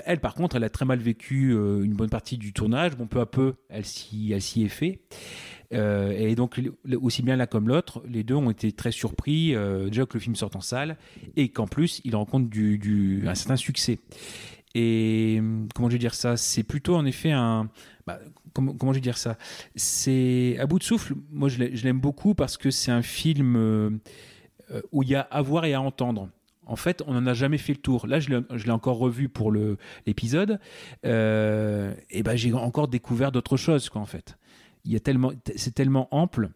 elle, 0.05 0.19
par 0.19 0.35
contre, 0.35 0.57
elle 0.57 0.63
a 0.63 0.69
très 0.69 0.85
mal 0.85 0.99
vécu 0.99 1.51
une 1.53 1.93
bonne 1.93 2.02
partie 2.09 2.37
du 2.37 2.53
tournage. 2.53 2.95
Bon, 2.95 3.07
peu 3.07 3.19
à 3.19 3.25
peu, 3.25 3.55
elle 3.69 3.85
s'y, 3.85 4.33
est 4.33 4.67
fait. 4.67 5.01
Euh, 5.73 6.11
et 6.11 6.35
donc, 6.35 6.61
aussi 7.01 7.23
bien 7.23 7.35
l'un 7.35 7.45
comme 7.47 7.67
l'autre, 7.67 8.03
les 8.07 8.23
deux 8.23 8.35
ont 8.35 8.51
été 8.51 8.71
très 8.71 8.91
surpris, 8.91 9.55
euh, 9.55 9.87
déjà 9.87 10.05
que 10.05 10.13
le 10.13 10.19
film 10.19 10.35
sorte 10.35 10.55
en 10.55 10.61
salle, 10.61 10.97
et 11.35 11.49
qu'en 11.49 11.67
plus, 11.67 12.01
il 12.03 12.15
rencontre 12.15 12.47
un 12.55 13.35
certain 13.35 13.55
succès. 13.55 13.99
Et 14.75 15.39
comment 15.75 15.89
je 15.89 15.93
vais 15.93 15.99
dire 15.99 16.15
ça? 16.15 16.35
C'est 16.35 16.63
plutôt 16.63 16.95
en 16.95 17.05
effet 17.05 17.31
un. 17.31 17.69
Bah, 18.07 18.19
comment, 18.53 18.91
je 18.91 18.95
vais 18.97 19.01
dire 19.01 19.17
ça? 19.17 19.37
C'est 19.75 20.57
à 20.59 20.65
bout 20.65 20.79
de 20.79 20.83
souffle. 20.83 21.13
Moi, 21.31 21.47
je 21.49 21.83
l'aime 21.83 21.99
beaucoup 21.99 22.33
parce 22.33 22.57
que 22.57 22.71
c'est 22.71 22.91
un 22.91 23.03
film 23.03 23.55
euh, 24.73 24.81
où 24.91 25.03
il 25.03 25.09
y 25.09 25.15
a 25.15 25.21
à 25.21 25.41
voir 25.41 25.65
et 25.65 25.73
à 25.73 25.81
entendre 25.81 26.29
en 26.65 26.75
fait, 26.75 27.03
on 27.07 27.13
n'en 27.13 27.25
a 27.27 27.33
jamais 27.33 27.57
fait 27.57 27.73
le 27.73 27.79
tour. 27.79 28.07
Là, 28.07 28.19
je 28.19 28.29
l'ai 28.29 28.71
encore 28.71 28.97
revu 28.97 29.29
pour 29.29 29.51
l'épisode. 29.51 30.59
Euh, 31.05 31.93
et 32.09 32.23
ben, 32.23 32.35
j'ai 32.35 32.53
encore 32.53 32.87
découvert 32.87 33.31
d'autres 33.31 33.57
choses, 33.57 33.89
quoi, 33.89 34.01
en 34.01 34.05
fait. 34.05 34.37
Il 34.85 34.91
y 34.91 34.95
a 34.95 34.99
tellement, 34.99 35.31
c'est 35.55 35.73
tellement 35.73 36.07
ample. 36.11 36.49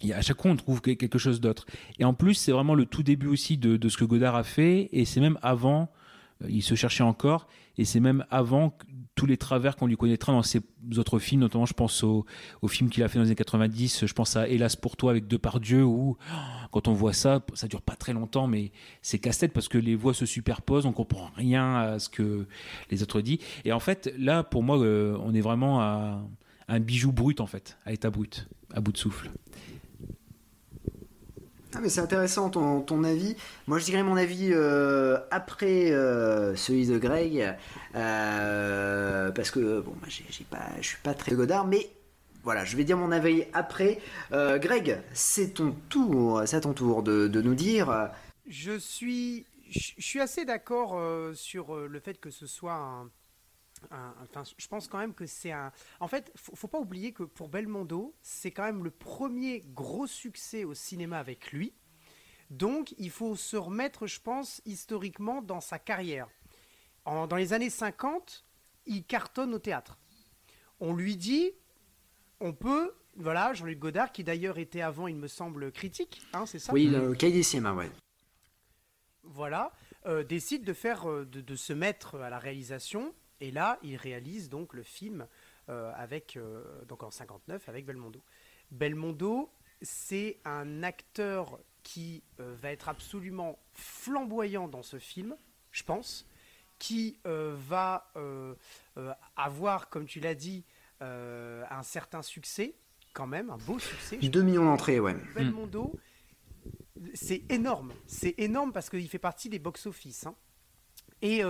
Il 0.00 0.12
à 0.12 0.22
chaque 0.22 0.40
fois, 0.40 0.50
on 0.50 0.56
trouve 0.56 0.80
quelque 0.80 1.18
chose 1.18 1.40
d'autre. 1.40 1.66
Et 1.98 2.04
en 2.04 2.14
plus, 2.14 2.34
c'est 2.34 2.52
vraiment 2.52 2.74
le 2.74 2.86
tout 2.86 3.02
début 3.02 3.28
aussi 3.28 3.56
de, 3.56 3.76
de, 3.76 3.88
ce 3.88 3.96
que 3.96 4.04
Godard 4.04 4.36
a 4.36 4.44
fait. 4.44 4.88
Et 4.92 5.04
c'est 5.04 5.20
même 5.20 5.38
avant, 5.42 5.90
euh, 6.42 6.46
il 6.48 6.62
se 6.62 6.74
cherchait 6.74 7.04
encore. 7.04 7.46
Et 7.78 7.84
c'est 7.84 8.00
même 8.00 8.24
avant 8.30 8.76
tous 9.14 9.26
les 9.26 9.36
travers 9.36 9.76
qu'on 9.76 9.86
lui 9.86 9.96
connaîtra 9.96 10.32
dans 10.32 10.42
ses 10.42 10.60
autres 10.96 11.18
films, 11.18 11.42
notamment 11.42 11.66
je 11.66 11.74
pense 11.74 12.02
au, 12.02 12.24
film 12.66 12.88
qu'il 12.88 13.02
a 13.02 13.08
fait 13.08 13.18
dans 13.18 13.24
les 13.24 13.28
années 13.28 13.36
90, 13.36 14.06
je 14.06 14.12
pense 14.14 14.36
à 14.36 14.48
Hélas 14.48 14.76
pour 14.76 14.96
toi 14.96 15.10
avec 15.10 15.26
Depardieu, 15.26 15.84
où 15.84 16.16
quand 16.70 16.88
on 16.88 16.92
voit 16.92 17.12
ça, 17.12 17.44
ça 17.54 17.68
dure 17.68 17.82
pas 17.82 17.94
très 17.94 18.12
longtemps, 18.14 18.46
mais 18.46 18.72
c'est 19.02 19.18
casse-tête 19.18 19.52
parce 19.52 19.68
que 19.68 19.78
les 19.78 19.94
voix 19.94 20.14
se 20.14 20.24
superposent, 20.24 20.86
on 20.86 20.92
comprend 20.92 21.30
rien 21.36 21.74
à 21.76 21.98
ce 21.98 22.08
que 22.08 22.46
les 22.90 23.02
autres 23.02 23.20
disent. 23.20 23.40
Et 23.64 23.72
en 23.72 23.80
fait, 23.80 24.12
là, 24.18 24.42
pour 24.42 24.62
moi, 24.62 24.78
euh, 24.78 25.16
on 25.22 25.34
est 25.34 25.40
vraiment 25.40 25.80
à 25.80 26.22
un 26.68 26.80
bijou 26.80 27.12
brut, 27.12 27.40
en 27.40 27.46
fait, 27.46 27.76
à 27.84 27.92
état 27.92 28.10
brut, 28.10 28.48
à 28.72 28.80
bout 28.80 28.92
de 28.92 28.98
souffle. 28.98 29.30
Ah 31.74 31.80
mais 31.80 31.88
c'est 31.88 32.00
intéressant 32.00 32.50
ton, 32.50 32.82
ton, 32.82 33.02
avis. 33.02 33.34
Moi 33.66 33.78
je 33.78 33.86
dirais 33.86 34.02
mon 34.02 34.16
avis 34.16 34.50
euh, 34.52 35.18
après 35.30 35.90
euh, 35.90 36.54
celui 36.54 36.86
de 36.86 36.98
Greg 36.98 37.56
euh, 37.94 39.30
parce 39.30 39.50
que 39.50 39.80
bon 39.80 39.92
moi 39.92 40.08
j'ai 40.08 40.44
pas 40.44 40.68
je 40.80 40.88
suis 40.88 40.98
pas 41.02 41.14
très 41.14 41.34
Godard 41.34 41.66
mais 41.66 41.90
voilà 42.44 42.66
je 42.66 42.76
vais 42.76 42.84
dire 42.84 42.98
mon 42.98 43.10
avis 43.10 43.44
après. 43.54 44.00
Greg 44.30 45.00
c'est 45.14 45.54
ton 45.54 45.74
tour 45.88 46.42
c'est 46.44 46.60
ton 46.60 46.74
tour 46.74 47.02
de, 47.02 47.26
de 47.26 47.40
nous 47.40 47.54
dire. 47.54 48.10
Je 48.46 48.78
suis 48.78 49.46
je 49.70 49.92
suis 49.98 50.20
assez 50.20 50.44
d'accord 50.44 51.00
sur 51.34 51.74
le 51.74 52.00
fait 52.00 52.20
que 52.20 52.30
ce 52.30 52.46
soit 52.46 52.74
un 52.74 53.08
enfin, 53.90 54.42
je 54.56 54.66
pense 54.68 54.88
quand 54.88 54.98
même 54.98 55.14
que 55.14 55.26
c'est 55.26 55.52
un. 55.52 55.72
En 56.00 56.08
fait, 56.08 56.32
faut, 56.36 56.54
faut 56.54 56.68
pas 56.68 56.78
oublier 56.78 57.12
que 57.12 57.22
pour 57.22 57.48
Belmondo, 57.48 58.14
c'est 58.22 58.50
quand 58.50 58.64
même 58.64 58.84
le 58.84 58.90
premier 58.90 59.60
gros 59.74 60.06
succès 60.06 60.64
au 60.64 60.74
cinéma 60.74 61.18
avec 61.18 61.52
lui. 61.52 61.74
Donc, 62.52 62.94
il 62.98 63.10
faut 63.10 63.34
se 63.34 63.56
remettre, 63.56 64.06
je 64.06 64.20
pense, 64.20 64.60
historiquement 64.66 65.40
dans 65.40 65.60
sa 65.60 65.78
carrière. 65.78 66.28
dans 67.06 67.36
les 67.36 67.54
années 67.54 67.70
50, 67.70 68.44
il 68.84 69.04
cartonne 69.04 69.54
au 69.54 69.58
théâtre. 69.58 69.98
On 70.78 70.94
lui 70.94 71.16
dit, 71.16 71.52
on 72.40 72.52
peut, 72.52 72.92
voilà, 73.16 73.54
Jean-Luc 73.54 73.78
Godard, 73.78 74.12
qui 74.12 74.22
d'ailleurs 74.22 74.58
était 74.58 74.82
avant, 74.82 75.08
il 75.08 75.16
me 75.16 75.28
semble, 75.28 75.72
critique, 75.72 76.20
hein, 76.34 76.44
c'est 76.44 76.58
ça? 76.58 76.74
Oui, 76.74 76.88
le 76.88 77.14
cahier 77.14 77.32
des 77.32 77.42
cinémas, 77.42 77.72
ouais. 77.72 77.90
Voilà, 79.22 79.72
euh, 80.04 80.22
décide 80.22 80.64
de 80.64 80.74
faire, 80.74 81.08
euh, 81.08 81.24
de, 81.24 81.40
de, 81.40 81.56
se 81.56 81.72
mettre 81.72 82.16
à 82.16 82.28
la 82.28 82.38
réalisation 82.38 83.14
et 83.42 83.50
là, 83.50 83.78
il 83.82 83.96
réalise 83.96 84.48
donc 84.48 84.72
le 84.72 84.84
film 84.84 85.26
euh, 85.68 85.92
avec, 85.96 86.36
euh, 86.36 86.62
donc 86.86 87.02
en 87.02 87.10
59 87.10 87.68
avec 87.68 87.84
Belmondo. 87.84 88.22
Belmondo, 88.70 89.50
c'est 89.82 90.38
un 90.44 90.84
acteur 90.84 91.58
qui 91.82 92.22
euh, 92.38 92.54
va 92.54 92.70
être 92.70 92.88
absolument 92.88 93.58
flamboyant 93.74 94.68
dans 94.68 94.84
ce 94.84 95.00
film, 95.00 95.36
je 95.72 95.82
pense, 95.82 96.24
qui 96.78 97.18
va 97.24 98.12
avoir, 99.36 99.88
comme 99.88 100.04
tu 100.06 100.18
l'as 100.18 100.34
dit, 100.34 100.64
un 101.00 101.82
certain 101.84 102.22
succès, 102.22 102.74
quand 103.12 103.28
même, 103.28 103.50
un 103.50 103.56
beau 103.56 103.78
succès. 103.78 104.16
2 104.16 104.42
millions 104.42 104.64
d'entrées, 104.64 104.98
ouais. 104.98 105.14
Belmondo, 105.36 105.94
c'est 107.14 107.44
énorme. 107.50 107.92
C'est 108.06 108.34
énorme 108.38 108.72
parce 108.72 108.90
qu'il 108.90 109.08
fait 109.08 109.20
partie 109.20 109.48
des 109.48 109.60
box-office. 109.60 110.26
Hein. 110.26 110.34
Et 111.20 111.42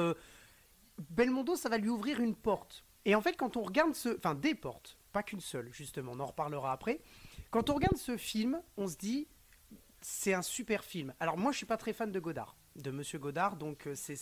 Belmondo, 1.10 1.56
ça 1.56 1.68
va 1.68 1.78
lui 1.78 1.88
ouvrir 1.88 2.20
une 2.20 2.34
porte. 2.34 2.84
Et 3.04 3.14
en 3.14 3.20
fait, 3.20 3.36
quand 3.36 3.56
on 3.56 3.62
regarde 3.62 3.94
ce. 3.94 4.16
Enfin, 4.16 4.34
des 4.34 4.54
portes, 4.54 4.96
pas 5.12 5.22
qu'une 5.22 5.40
seule, 5.40 5.68
justement, 5.72 6.12
on 6.14 6.20
en 6.20 6.26
reparlera 6.26 6.72
après. 6.72 7.00
Quand 7.50 7.68
on 7.70 7.74
regarde 7.74 7.96
ce 7.96 8.16
film, 8.16 8.62
on 8.76 8.88
se 8.88 8.96
dit, 8.96 9.28
c'est 10.00 10.34
un 10.34 10.42
super 10.42 10.84
film. 10.84 11.14
Alors, 11.20 11.38
moi, 11.38 11.52
je 11.52 11.58
suis 11.58 11.66
pas 11.66 11.76
très 11.76 11.92
fan 11.92 12.10
de 12.10 12.20
Godard, 12.20 12.56
de 12.76 12.90
Monsieur 12.90 13.18
Godard, 13.18 13.56
donc 13.56 13.86
euh, 13.86 13.94
c'est, 13.94 14.16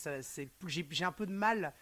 j'ai, 0.66 1.04
un 1.04 1.12
peu 1.12 1.26
de 1.26 1.32
mal 1.32 1.72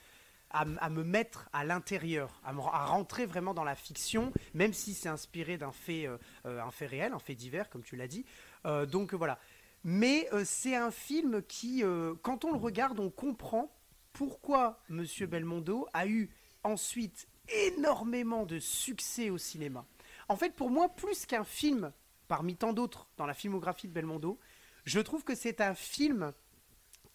à, 0.51 0.65
me 0.65 1.03
mettre 1.03 1.49
à 1.53 1.65
l'intérieur, 1.65 2.41
à, 2.45 2.53
rentrer 2.87 3.27
vraiment 3.27 3.55
dans 3.55 3.65
la 3.65 3.75
fiction, 3.75 4.33
même 4.55 4.73
si 4.73 4.95
c'est 4.95 5.09
inspiré 5.09 5.59
d'un 5.59 5.73
fait, 5.73 6.07
euh, 6.07 6.17
euh, 6.47 6.63
un 6.63 6.71
fait 6.71 6.87
réel, 6.87 7.13
un 7.13 7.19
fait 7.19 7.35
divers, 7.35 7.69
comme 7.69 7.83
tu 7.83 7.97
l'as 7.97 8.09
dit. 8.09 8.25
donc 8.65 9.15
voilà. 9.15 9.39
Mais 9.85 10.29
c'est 10.45 10.75
un 10.75 10.91
film 10.91 11.41
qui, 11.43 11.85
quand 12.23 12.45
on 12.45 12.53
le 12.53 12.59
regarde, 12.59 12.99
on 12.99 13.11
comprend 13.11 13.71
pourquoi 14.13 14.81
Monsieur 14.89 15.27
Belmondo 15.27 15.87
a 15.93 16.07
eu 16.07 16.31
ensuite 16.65 17.29
énormément 17.49 18.45
de 18.47 18.59
succès 18.59 19.31
au 19.31 19.39
cinéma. 19.39 19.87
En 20.29 20.37
fait, 20.37 20.55
pour 20.55 20.71
moi, 20.71 20.89
plus 20.89 21.25
qu'un 21.27 21.45
film, 21.45 21.93
parmi 22.27 22.57
tant 22.57 22.73
d'autres 22.73 23.09
dans 23.17 23.27
la 23.27 23.35
filmographie 23.35 23.89
de 23.89 23.93
Belmondo, 23.93 24.39
je 24.85 25.01
trouve 25.01 25.25
que 25.25 25.35
c'est 25.35 25.61
un 25.61 25.75
film 25.75 26.33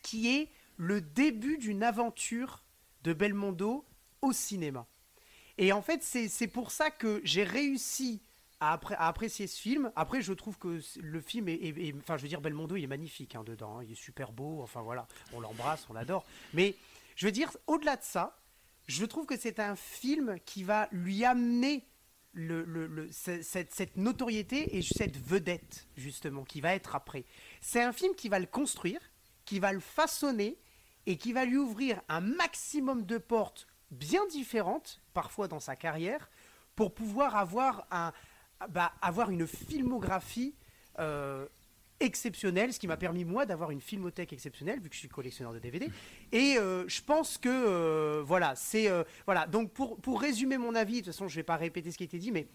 qui 0.02 0.36
est 0.36 0.50
le 0.78 1.02
début 1.02 1.58
d'une 1.58 1.84
aventure 1.84 2.64
de 3.04 3.14
Belmondo 3.14 3.86
au 4.22 4.32
cinéma. 4.32 4.88
Et 5.58 5.72
en 5.72 5.82
fait, 5.82 6.02
c'est 6.04 6.48
pour 6.48 6.72
ça 6.72 6.90
que 6.90 7.22
j'ai 7.24 7.44
réussi 7.44 8.22
à, 8.72 9.08
apprécier 9.08 9.48
ce 9.48 9.60
film. 9.60 9.92
Après, 9.96 10.22
je 10.22 10.34
trouve 10.34 10.58
que 10.58 10.80
le 11.02 11.22
film 11.22 11.48
est, 11.50 11.94
Enfin, 12.00 12.18
je 12.18 12.24
veux 12.24 12.28
dire, 12.28 12.42
Belmondo, 12.42 12.76
il 12.76 12.84
est 12.84 12.88
magnifique 12.88 13.36
hein, 13.36 13.44
dedans. 13.44 13.82
Il 13.82 13.92
est 13.92 13.96
super 13.96 14.32
beau. 14.32 14.62
Enfin, 14.62 14.82
voilà. 14.82 15.08
On 15.34 15.40
l'embrasse, 15.40 15.86
on 15.90 15.94
l'adore. 15.94 16.26
Mais 16.54 16.76
je 17.16 17.26
veux 17.26 17.32
dire, 17.32 17.52
au-delà 17.68 17.96
de 17.96 18.04
ça, 18.04 18.38
je 18.88 19.06
trouve 19.06 19.26
que 19.26 19.38
c'est 19.38 19.60
un 19.60 19.76
film 19.76 20.38
qui 20.46 20.64
va 20.64 20.88
lui 20.92 21.24
amener 21.24 21.88
cette, 23.12 23.96
notoriété 23.96 24.78
et 24.78 24.82
cette 24.82 25.18
vedette, 25.18 25.88
justement, 25.96 26.44
qui 26.44 26.62
va 26.62 26.74
être 26.74 26.96
après. 26.96 27.26
C'est 27.62 27.82
un 27.82 27.94
film 27.94 28.16
qui 28.16 28.30
va 28.30 28.40
le 28.40 28.48
construire, 28.48 29.00
qui 29.46 29.60
va 29.60 29.72
le 29.72 29.80
façonner 29.80 30.58
et 31.06 31.18
qui 31.18 31.34
va 31.34 31.46
lui 31.46 31.58
ouvrir 31.58 32.02
un 32.10 32.22
maximum 32.22 33.06
de 33.06 33.18
portes 33.18 33.68
bien 33.92 34.26
différentes, 34.28 35.02
parfois 35.14 35.48
dans 35.48 35.60
sa 35.60 35.76
carrière, 35.76 36.30
pour 36.76 36.94
pouvoir 36.94 37.36
avoir, 37.36 37.86
un, 37.92 38.12
avoir 39.02 39.30
une 39.30 39.48
filmographie 39.48 40.56
euh, 41.00 41.48
exceptionnelle, 42.00 42.74
ce 42.74 42.80
qui 42.80 42.88
m'a 42.88 42.98
permis 42.98 43.24
moi 43.24 43.46
d'avoir 43.46 43.72
une 43.72 43.80
filmothèque 43.80 44.34
exceptionnelle 44.34 44.82
vu 44.82 44.90
que 44.90 44.96
je 44.96 45.00
suis 45.00 45.08
collectionneur 45.08 45.54
de 45.54 45.60
DVD. 45.60 45.90
Et 46.34 46.58
euh, 46.58 46.86
je 46.88 47.02
pense 47.02 47.38
que 47.38 47.48
euh, 47.48 48.22
voilà, 48.26 48.56
c'est 48.56 48.90
voilà. 49.26 49.48
Donc 49.48 49.72
pour 49.72 50.02
pour 50.02 50.20
résumer 50.20 50.58
mon 50.58 50.76
avis, 50.76 50.96
de 50.96 51.06
toute 51.06 51.14
façon 51.14 51.28
je 51.28 51.36
vais 51.36 51.44
pas 51.44 51.56
répéter 51.56 51.92
ce 51.92 51.98
qui 51.98 52.04
a 52.04 52.06
été 52.06 52.20
dit, 52.20 52.32
mais 52.32 52.48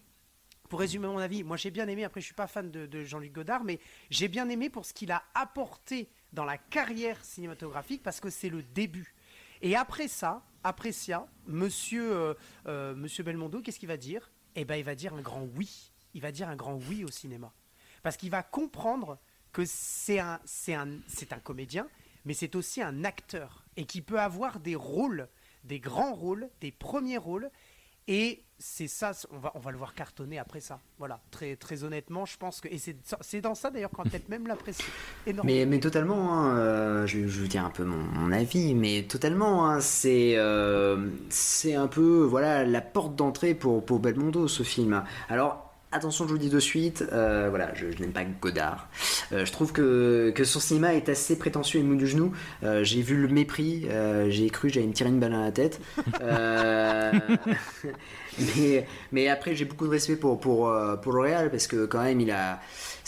pour 0.67 0.79
résumer 0.79 1.07
mon 1.07 1.17
avis, 1.17 1.43
moi 1.43 1.57
j'ai 1.57 1.71
bien 1.71 1.87
aimé. 1.87 2.03
Après 2.03 2.21
je 2.21 2.25
suis 2.25 2.35
pas 2.35 2.45
fan 2.45 2.69
de, 2.69 3.03
Jean-Luc 3.03 3.31
Godard, 3.31 3.63
mais 3.63 3.79
j'ai 4.11 4.27
bien 4.27 4.47
aimé 4.49 4.69
pour 4.69 4.85
ce 4.85 4.93
qu'il 4.93 5.11
a 5.11 5.23
apporté 5.33 6.09
dans 6.31 6.45
la 6.45 6.57
carrière 6.57 7.23
cinématographique 7.25 8.03
parce 8.03 8.19
que 8.19 8.29
c'est 8.29 8.49
le 8.49 8.61
début. 8.61 9.15
Et 9.63 9.75
après 9.75 10.07
ça, 10.07 10.43
après 10.63 10.91
ça, 10.91 11.27
monsieur, 11.47 12.35
monsieur 12.67 13.23
Belmondo, 13.23 13.61
qu'est-ce 13.61 13.79
qu'il 13.79 13.87
va 13.87 13.97
dire? 13.97 14.29
Eh 14.55 14.65
ben, 14.65 14.75
il 14.75 14.83
va 14.83 14.93
dire 14.93 15.13
un 15.13 15.21
grand 15.21 15.47
oui. 15.55 15.88
Il 16.13 16.21
va 16.21 16.31
dire 16.31 16.49
un 16.49 16.55
grand 16.55 16.75
oui 16.75 17.03
au 17.03 17.11
cinéma. 17.11 17.51
Parce 18.03 18.17
qu'il 18.17 18.29
va 18.29 18.43
comprendre 18.43 19.17
que 19.51 19.63
c'est 19.65 20.19
un, 20.19 20.39
un, 20.69 20.89
un 21.31 21.39
comédien, 21.39 21.87
mais 22.25 22.33
c'est 22.33 22.55
aussi 22.55 22.81
un 22.81 23.03
acteur. 23.03 23.63
Et 23.77 23.85
qui 23.85 24.01
peut 24.01 24.19
avoir 24.19 24.59
des 24.59 24.75
rôles, 24.75 25.27
des 25.63 25.79
grands 25.79 26.13
rôles, 26.13 26.49
des 26.61 26.71
premiers 26.71 27.17
rôles. 27.17 27.49
Et 28.07 28.43
c'est 28.57 28.87
ça, 28.87 29.11
on 29.31 29.37
va, 29.37 29.51
on 29.55 29.59
va 29.59 29.71
le 29.71 29.77
voir 29.77 29.93
cartonner 29.93 30.37
après 30.37 30.59
ça. 30.59 30.79
Voilà, 30.97 31.21
très, 31.31 31.55
très 31.55 31.83
honnêtement, 31.83 32.25
je 32.25 32.37
pense 32.37 32.59
que. 32.59 32.67
Et 32.67 32.77
c'est 32.77 33.41
dans 33.41 33.55
ça 33.55 33.69
d'ailleurs 33.69 33.91
qu'on 33.91 34.03
peut-être 34.03 34.29
même 34.29 34.47
l'apprécier. 34.47 34.85
Mais, 35.43 35.65
mais 35.65 35.79
totalement, 35.79 36.33
hein, 36.33 36.57
euh, 36.57 37.07
je, 37.07 37.27
je, 37.27 37.41
vais 37.41 37.47
dire 37.47 37.63
un 37.63 37.69
peu 37.69 37.85
mon, 37.85 38.31
avis, 38.31 38.73
mais 38.73 39.03
totalement, 39.03 39.69
hein, 39.69 39.79
c'est 39.79 40.33
euh, 40.37 41.09
c'est 41.29 41.75
un 41.75 41.87
peu 41.87 42.23
voilà 42.23 42.65
la 42.65 42.81
porte 42.81 43.15
d'entrée 43.15 43.53
pour, 43.53 43.85
pour 43.85 43.99
Belmondo 43.99 44.47
ce 44.47 44.63
film. 44.63 45.03
Alors 45.29 45.68
Attention, 45.91 46.27
je 46.27 46.33
vous 46.33 46.37
dis 46.37 46.49
de 46.49 46.59
suite, 46.59 47.03
euh, 47.11 47.47
voilà, 47.49 47.73
je, 47.73 47.87
n'aime 47.99 48.11
pas 48.11 48.23
Godard. 48.23 48.89
Euh, 49.31 49.43
je 49.43 49.51
trouve 49.51 49.71
que, 49.71 50.31
son 50.43 50.59
cinéma 50.59 50.93
est 50.93 51.09
assez 51.09 51.35
prétentieux 51.35 51.79
et 51.79 51.83
mou 51.83 51.95
du 51.95 52.05
genou. 52.05 52.31
Euh, 52.63 52.83
j'ai 52.83 53.01
vu 53.01 53.15
le 53.15 53.27
mépris, 53.27 53.87
j'ai 54.29 54.51
cru 54.51 54.67
que 54.67 54.75
j'allais 54.75 54.85
me 54.85 54.93
tirer 54.93 55.09
une 55.09 55.19
balle 55.19 55.33
à 55.33 55.45
la 55.45 55.51
tête. 55.51 55.81
mais, 59.11 59.27
après, 59.29 59.55
j'ai 59.55 59.65
beaucoup 59.65 59.87
de 59.87 59.91
respect 59.91 60.15
pour, 60.15 60.39
pour, 60.39 60.71
pour 61.01 61.13
le 61.13 61.21
Real 61.21 61.49
parce 61.49 61.65
que 61.65 61.87
quand 61.87 62.03
même, 62.03 62.21
il 62.21 62.29
a, 62.29 62.59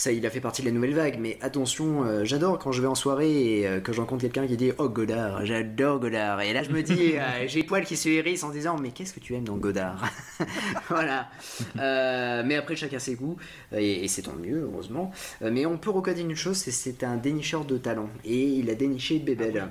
ça, 0.02 0.12
il 0.12 0.26
a 0.26 0.30
fait 0.30 0.42
partie 0.42 0.62
de 0.62 0.68
la 0.68 0.74
nouvelle 0.74 0.94
vague. 0.94 1.18
Mais 1.20 1.38
attention, 1.42 2.26
j'adore 2.26 2.58
quand 2.60 2.72
je 2.72 2.82
vais 2.82 2.88
en 2.88 2.96
soirée 2.96 3.62
et 3.62 3.82
que 3.82 3.94
je 3.94 4.00
rencontre 4.00 4.22
quelqu'un 4.22 4.48
qui 4.48 4.58
dit 4.58 4.72
Oh 4.78 4.90
Godard, 4.90 5.46
j'adore 5.46 6.00
Godard. 6.00 6.42
Et 6.42 6.54
là, 6.54 6.64
je 6.64 6.72
me 6.72 6.82
dis, 6.82 7.14
j'ai 7.48 7.64
poil 7.64 7.86
qui 7.86 7.98
se 7.98 8.10
hérissent 8.10 8.44
en 8.44 8.50
disant 8.50 8.78
Mais 8.80 8.92
qu'est-ce 8.92 9.14
que 9.14 9.20
tu 9.20 9.36
aimes 9.36 9.44
dans 9.44 9.58
Godard? 9.58 10.10
Voilà. 10.90 11.30
mais 11.76 12.56
après, 12.56 12.76
chacun 12.76 13.00
ses 13.00 13.16
goûts, 13.16 13.38
et, 13.72 14.08
c'est 14.08 14.24
tant 14.24 14.36
mieux, 14.36 14.62
heureusement. 14.62 15.12
Euh, 15.42 15.50
mais 15.52 15.66
on 15.66 15.78
peut 15.78 15.90
reconnaître 15.90 16.22
une 16.22 16.36
chose, 16.36 16.58
c'est 16.58 16.72
c'est 16.72 17.04
un 17.04 17.18
dénicheur 17.18 17.66
de 17.66 17.78
talent, 17.78 18.10
et 18.26 18.44
il 18.44 18.70
a 18.70 18.76
déniché 18.76 19.20
Bébel. 19.20 19.70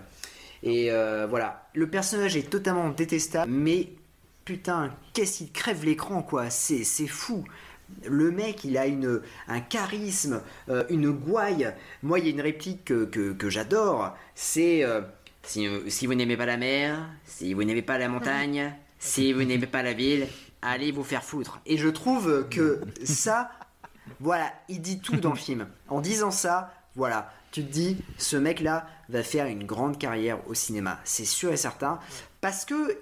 Et 0.63 0.91
euh, 0.91 1.27
voilà, 1.29 1.69
le 1.75 1.89
personnage 1.89 2.37
est 2.37 2.51
totalement 2.51 2.91
détestable, 2.91 3.51
mais 3.51 3.89
putain, 4.45 4.91
qu'est-ce 5.13 5.39
qu'il 5.39 5.53
crève 5.53 5.85
l'écran, 5.85 6.23
quoi, 6.23 6.51
c'est 6.51 6.85
fou. 7.07 7.45
Le 8.07 8.31
mec, 8.31 8.65
il 8.65 8.79
a 8.79 8.87
une, 8.87 9.21
un 9.49 9.61
charisme, 9.61 10.43
euh, 10.69 10.85
une 10.91 11.11
gouaille. 11.11 11.73
Moi, 12.03 12.19
il 12.19 12.27
y 12.27 12.29
a 12.29 12.31
une 12.33 12.41
réplique 12.41 12.85
que, 12.87 13.05
que, 13.05 13.51
j'adore, 13.51 14.17
c'est 14.35 14.85
si, 15.43 15.69
si, 15.89 16.07
vous 16.07 16.15
n'aimez 16.15 16.37
pas 16.37 16.47
la 16.47 16.57
mer, 16.57 16.99
si 17.25 17.55
vous 17.55 17.65
n'aimez 17.65 17.83
pas 17.83 17.99
la 17.99 18.09
montagne, 18.09 18.75
si 18.99 19.33
vous 19.33 19.45
n'aimez 19.45 19.67
pas 19.67 19.83
la 19.83 19.93
ville, 19.93 20.27
allez 20.63 20.93
vous 20.93 21.05
faire 21.05 21.25
foutre. 21.25 21.61
Et 21.67 21.77
je 21.77 21.89
trouve 21.89 22.49
que 22.49 22.81
ça, 23.05 23.51
voilà, 24.21 24.53
il 24.69 24.81
dit 24.81 25.01
tout 25.01 25.17
dans 25.17 25.31
le 25.31 25.37
film. 25.37 25.67
En 25.89 26.01
disant 26.01 26.31
ça, 26.31 26.73
voilà, 26.97 27.33
tu 27.53 27.65
te 27.65 27.73
dis, 27.73 27.97
ce 28.19 28.37
mec-là 28.37 28.87
va 29.09 29.23
faire 29.23 29.47
une 29.47 29.65
grande 29.65 29.99
carrière 29.99 30.39
au 30.49 30.55
cinéma. 30.55 31.01
C'est 31.05 31.25
sûr 31.25 31.53
et 31.53 31.57
certain. 31.57 31.99
Parce 32.41 32.65
que 32.65 32.99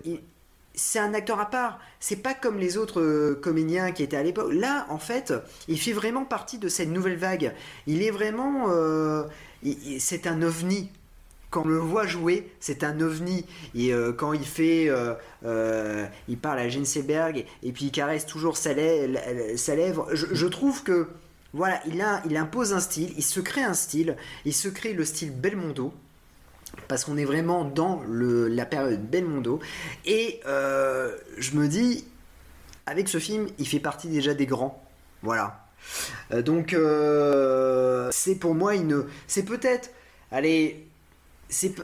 c'est 0.78 1.00
un 1.00 1.12
acteur 1.12 1.40
à 1.40 1.50
part. 1.50 1.80
C'est 2.00 2.22
pas 2.22 2.34
comme 2.34 2.58
les 2.58 2.78
autres 2.78 3.00
euh, 3.00 3.34
comédiens 3.34 3.90
qui 3.90 4.02
étaient 4.02 4.16
à 4.16 4.22
l'époque. 4.22 4.52
Là, 4.52 4.86
en 4.88 4.98
fait, 4.98 5.34
il 5.66 5.78
fait 5.78 5.92
vraiment 5.92 6.24
partie 6.24 6.58
de 6.58 6.68
cette 6.68 6.88
nouvelle 6.88 7.16
vague. 7.16 7.52
Il 7.86 8.02
est 8.02 8.10
vraiment. 8.10 8.66
Euh, 8.70 9.24
c'est 9.98 10.26
un 10.26 10.40
ovni 10.42 10.90
quand 11.50 11.62
on 11.62 11.68
le 11.68 11.78
voit 11.78 12.06
jouer, 12.06 12.52
c'est 12.60 12.84
un 12.84 13.00
ovni. 13.00 13.46
Et 13.74 13.92
euh, 13.92 14.12
quand 14.12 14.34
il 14.34 14.44
fait, 14.44 14.90
il 15.42 16.38
parle 16.38 16.58
à 16.58 16.68
Gene 16.68 16.84
Seberg 16.84 17.44
et, 17.62 17.72
puis 17.72 17.86
il 17.86 17.90
caresse 17.90 18.26
toujours 18.26 18.56
sa, 18.56 18.74
lèvre, 18.74 20.08
Je, 20.12 20.46
trouve 20.46 20.82
que 20.82 21.08
voilà, 21.54 21.80
il, 21.86 22.04
il 22.28 22.36
impose 22.36 22.74
un 22.74 22.80
style, 22.80 23.14
il 23.16 23.24
se 23.24 23.40
crée 23.40 23.64
un 23.64 23.72
style, 23.72 24.16
il 24.44 24.54
se 24.54 24.68
crée 24.68 24.92
le 24.92 25.06
style 25.06 25.32
Belmondo. 25.32 25.92
Parce 26.86 27.04
qu'on 27.04 27.16
est 27.16 27.24
vraiment 27.24 27.64
dans 27.64 28.02
la 28.08 28.64
période 28.66 29.02
Belmondo. 29.10 29.60
Et 30.06 30.40
je 30.44 31.56
me 31.56 31.66
dis, 31.66 32.04
avec 32.86 33.08
ce 33.08 33.18
film, 33.18 33.48
il 33.58 33.66
fait 33.66 33.80
partie 33.80 34.08
déjà 34.08 34.34
des 34.34 34.46
grands. 34.46 34.82
Voilà. 35.22 35.64
donc, 36.44 36.76
c'est 38.12 38.36
pour 38.36 38.54
moi 38.54 38.74
une. 38.74 39.04
C'est 39.26 39.44
peut-être. 39.44 39.90
Allez, 40.30 40.86
c'est 41.48 41.74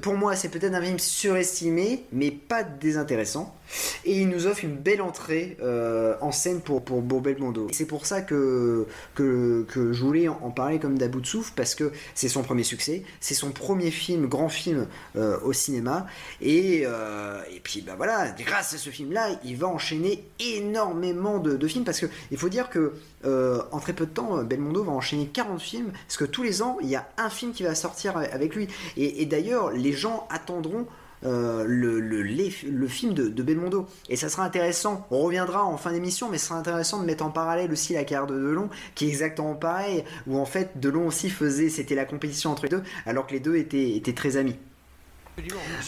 pour 0.00 0.14
moi, 0.14 0.36
c'est 0.36 0.48
peut-être 0.48 0.74
un 0.74 0.82
film 0.82 0.98
surestimé, 0.98 2.04
mais 2.12 2.30
pas 2.30 2.62
désintéressant. 2.62 3.54
Et 4.04 4.20
il 4.20 4.28
nous 4.28 4.46
offre 4.46 4.64
une 4.64 4.76
belle 4.76 5.02
entrée 5.02 5.56
euh, 5.62 6.14
en 6.20 6.32
scène 6.32 6.60
pour, 6.60 6.82
pour 6.82 7.02
Belmondo. 7.02 7.68
C'est 7.72 7.86
pour 7.86 8.06
ça 8.06 8.22
que, 8.22 8.86
que, 9.14 9.64
que, 9.68 9.92
je 9.92 10.02
voulais 10.02 10.28
en, 10.28 10.50
parler 10.50 10.78
comme 10.78 10.98
d'About 10.98 11.24
souffle, 11.24 11.52
parce 11.54 11.74
que 11.74 11.92
c'est 12.14 12.28
son 12.28 12.42
premier 12.42 12.62
succès, 12.62 13.02
c'est 13.20 13.34
son 13.34 13.50
premier 13.50 13.90
film, 13.90 14.26
grand 14.26 14.48
film 14.48 14.86
euh, 15.16 15.38
au 15.42 15.52
cinéma. 15.52 16.06
Et, 16.40 16.82
euh, 16.86 17.42
et 17.54 17.60
puis 17.60 17.82
bah 17.82 17.94
voilà, 17.96 18.30
grâce 18.30 18.74
à 18.74 18.78
ce 18.78 18.90
film-là, 18.90 19.38
il 19.44 19.56
va 19.56 19.68
enchaîner 19.68 20.24
énormément 20.40 21.38
de, 21.38 21.56
de 21.56 21.68
films, 21.68 21.84
parce 21.84 22.00
qu'il 22.00 22.38
faut 22.38 22.48
dire 22.48 22.70
que 22.70 22.94
en 23.24 23.80
très 23.80 23.92
peu 23.92 24.06
de 24.06 24.12
temps, 24.12 24.42
Belmondo 24.44 24.84
va 24.84 24.92
enchaîner 24.92 25.26
40 25.26 25.60
films, 25.60 25.92
parce 26.06 26.16
que 26.16 26.24
tous 26.24 26.42
les 26.42 26.62
ans, 26.62 26.78
il 26.80 26.88
y 26.88 26.96
a 26.96 27.08
un 27.18 27.30
film 27.30 27.52
qui 27.52 27.64
va 27.64 27.74
sortir 27.74 28.16
avec 28.16 28.54
lui. 28.54 28.68
Et 28.96 29.26
d'ailleurs, 29.26 29.70
les 29.72 29.92
gens 29.92 30.26
attendront 30.30 30.86
euh, 31.24 31.64
le, 31.66 32.00
le, 32.00 32.88
film 32.88 33.14
de, 33.14 33.42
Belmondo. 33.42 33.88
Et 34.08 34.16
ça 34.16 34.28
sera 34.28 34.44
intéressant, 34.44 35.06
on 35.10 35.20
reviendra 35.20 35.64
en 35.64 35.76
fin 35.76 35.92
d'émission, 35.92 36.28
mais 36.28 36.38
ce 36.38 36.46
sera 36.46 36.58
intéressant 36.58 37.00
de 37.00 37.06
mettre 37.06 37.24
en 37.24 37.30
parallèle 37.30 37.72
aussi 37.72 37.94
la 37.94 38.04
carrière 38.04 38.26
de 38.26 38.34
Delon, 38.34 38.70
qui 38.94 39.06
est 39.06 39.08
exactement 39.08 39.54
pareil, 39.54 40.04
où 40.26 40.38
en 40.38 40.46
fait 40.46 40.78
Delon 40.78 41.06
aussi 41.06 41.30
faisait, 41.30 41.70
c'était 41.70 41.94
la 41.94 42.04
compétition 42.04 42.50
entre 42.50 42.64
les 42.64 42.68
deux, 42.68 42.82
alors 43.06 43.26
que 43.26 43.32
les 43.32 43.40
deux 43.40 43.56
étaient, 43.56 43.96
étaient 43.96 44.14
très 44.14 44.36
amis. 44.36 44.56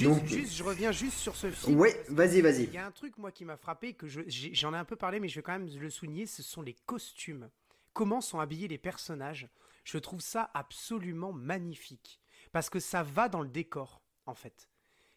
Donc, 0.03 0.24
juste, 0.26 0.55
je 0.55 0.62
reviens 0.62 0.93
juste 0.93 1.18
sur 1.18 1.35
ce 1.35 1.51
film. 1.51 1.78
Oui, 1.78 1.89
vas-y, 2.09 2.41
vas-y. 2.41 2.64
Il 2.64 2.74
y 2.74 2.78
a 2.78 2.87
un 2.87 2.93
truc, 2.93 3.18
moi, 3.18 3.33
qui 3.33 3.45
m'a 3.45 3.57
frappé, 3.57 3.95
que 3.95 4.07
j'en 4.07 4.22
ai, 4.22 4.76
ai 4.76 4.78
un 4.78 4.85
peu 4.85 4.95
parlé, 4.95 5.18
mais 5.18 5.28
je 5.28 5.35
vais 5.37 5.43
quand 5.43 5.59
même 5.59 5.68
le 5.68 5.91
souligner, 5.91 6.26
ce 6.26 6.43
sont 6.43 6.62
les 6.62 6.76
costumes. 6.87 7.49
Comment 7.93 8.20
sont 8.20 8.39
habillés 8.39 8.68
les 8.68 8.78
personnages 8.78 9.49
Je 9.85 9.99
trouve 9.99 10.20
ça 10.20 10.51
absolument 10.55 11.33
magnifique. 11.33 12.20
Parce 12.53 12.70
que 12.70 12.78
ça 12.78 13.03
va 13.03 13.28
dans 13.28 13.43
le 13.43 13.49
décor, 13.49 14.03
en 14.26 14.35
fait 14.35 14.70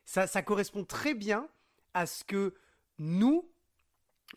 ça, 0.05 0.41
correspond 0.41 0.83
très 0.83 1.13
bien 1.13 1.47
à 1.93 2.05
ce 2.05 2.23
que 2.23 2.53
nous, 2.99 3.49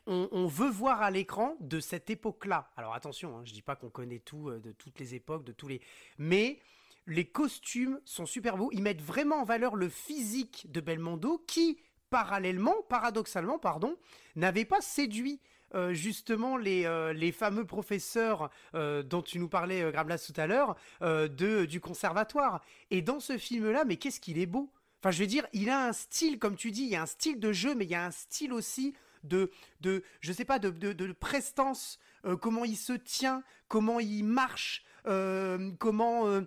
on, 0.07 0.47
veut 0.47 0.71
voir 0.71 1.03
à 1.03 1.11
l'écran 1.11 1.57
de 1.61 1.81
cette 1.81 2.11
époque-là. 2.11 2.71
Alors 2.77 2.95
attention, 2.95 3.39
hein, 3.39 3.43
je 3.45 3.53
dis 3.53 3.63
pas 3.63 3.77
qu'on 3.77 3.91
connaît 3.91 4.19
tout 4.19 4.49
euh, 4.49 4.61
de 4.61 4.73
toutes 4.73 4.99
les 4.99 5.15
époques, 5.15 5.45
de 5.45 5.53
tous 5.53 5.69
les, 5.69 5.81
mais 6.19 6.61
les 7.07 7.25
costumes 7.25 8.01
sont 8.05 8.27
super 8.27 8.57
beaux. 8.57 8.71
Ils 8.73 8.83
mettent 8.83 9.03
vraiment 9.03 9.37
en 9.37 9.45
valeur 9.45 9.77
le 9.77 9.89
physique 9.89 10.71
de 10.71 10.81
Belmondo, 10.81 11.39
qui 11.47 11.79
parallèlement, 12.11 12.75
paradoxalement, 12.89 13.59
pardon, 13.59 13.97
n'avait 14.37 14.65
pas 14.65 14.81
séduit 14.81 15.41
euh, 15.75 15.93
justement 15.93 16.57
les, 16.57 16.85
euh, 16.85 17.13
les 17.13 17.33
fameux 17.33 17.65
professeurs 17.65 18.51
dont 18.73 19.23
tu 19.23 19.39
nous 19.39 19.49
parlais, 19.49 19.91
Grablas, 19.91 20.25
tout 20.27 20.39
à 20.41 20.47
l'heure, 20.47 20.77
de, 21.01 21.65
du 21.65 21.81
conservatoire. 21.81 22.63
Et 22.91 23.03
dans 23.03 23.21
ce 23.21 23.39
film-là, 23.39 23.85
mais 23.85 23.97
qu'est-ce 23.97 24.21
qu'il 24.21 24.39
est 24.39 24.47
beau 24.47 24.71
Je 25.11 25.21
veux 25.21 25.27
dire, 25.27 25.47
il 25.53 25.71
a 25.71 25.87
un 25.87 25.93
style, 25.93 26.39
comme 26.39 26.57
tu 26.57 26.71
dis, 26.71 26.83
il 26.83 26.89
y 26.89 26.97
a 26.97 27.03
un 27.03 27.07
style 27.07 27.39
de 27.39 27.53
jeu, 27.53 27.75
mais 27.75 27.85
il 27.85 27.91
y 27.91 27.95
a 27.95 28.05
un 28.05 28.11
style 28.11 28.53
aussi 28.53 28.95
de, 29.25 29.51
de 29.81 30.03
je 30.21 30.33
sais 30.33 30.45
pas, 30.45 30.59
de, 30.59 30.71
de, 30.71 30.93
de 30.93 31.13
prestance, 31.13 31.99
euh, 32.25 32.37
comment 32.37 32.65
il 32.65 32.77
se 32.77 32.93
tient, 32.93 33.43
comment 33.69 34.01
il 34.01 34.25
marche, 34.25 34.85
euh, 35.07 35.71
comment... 35.79 36.27
euh, 36.27 36.43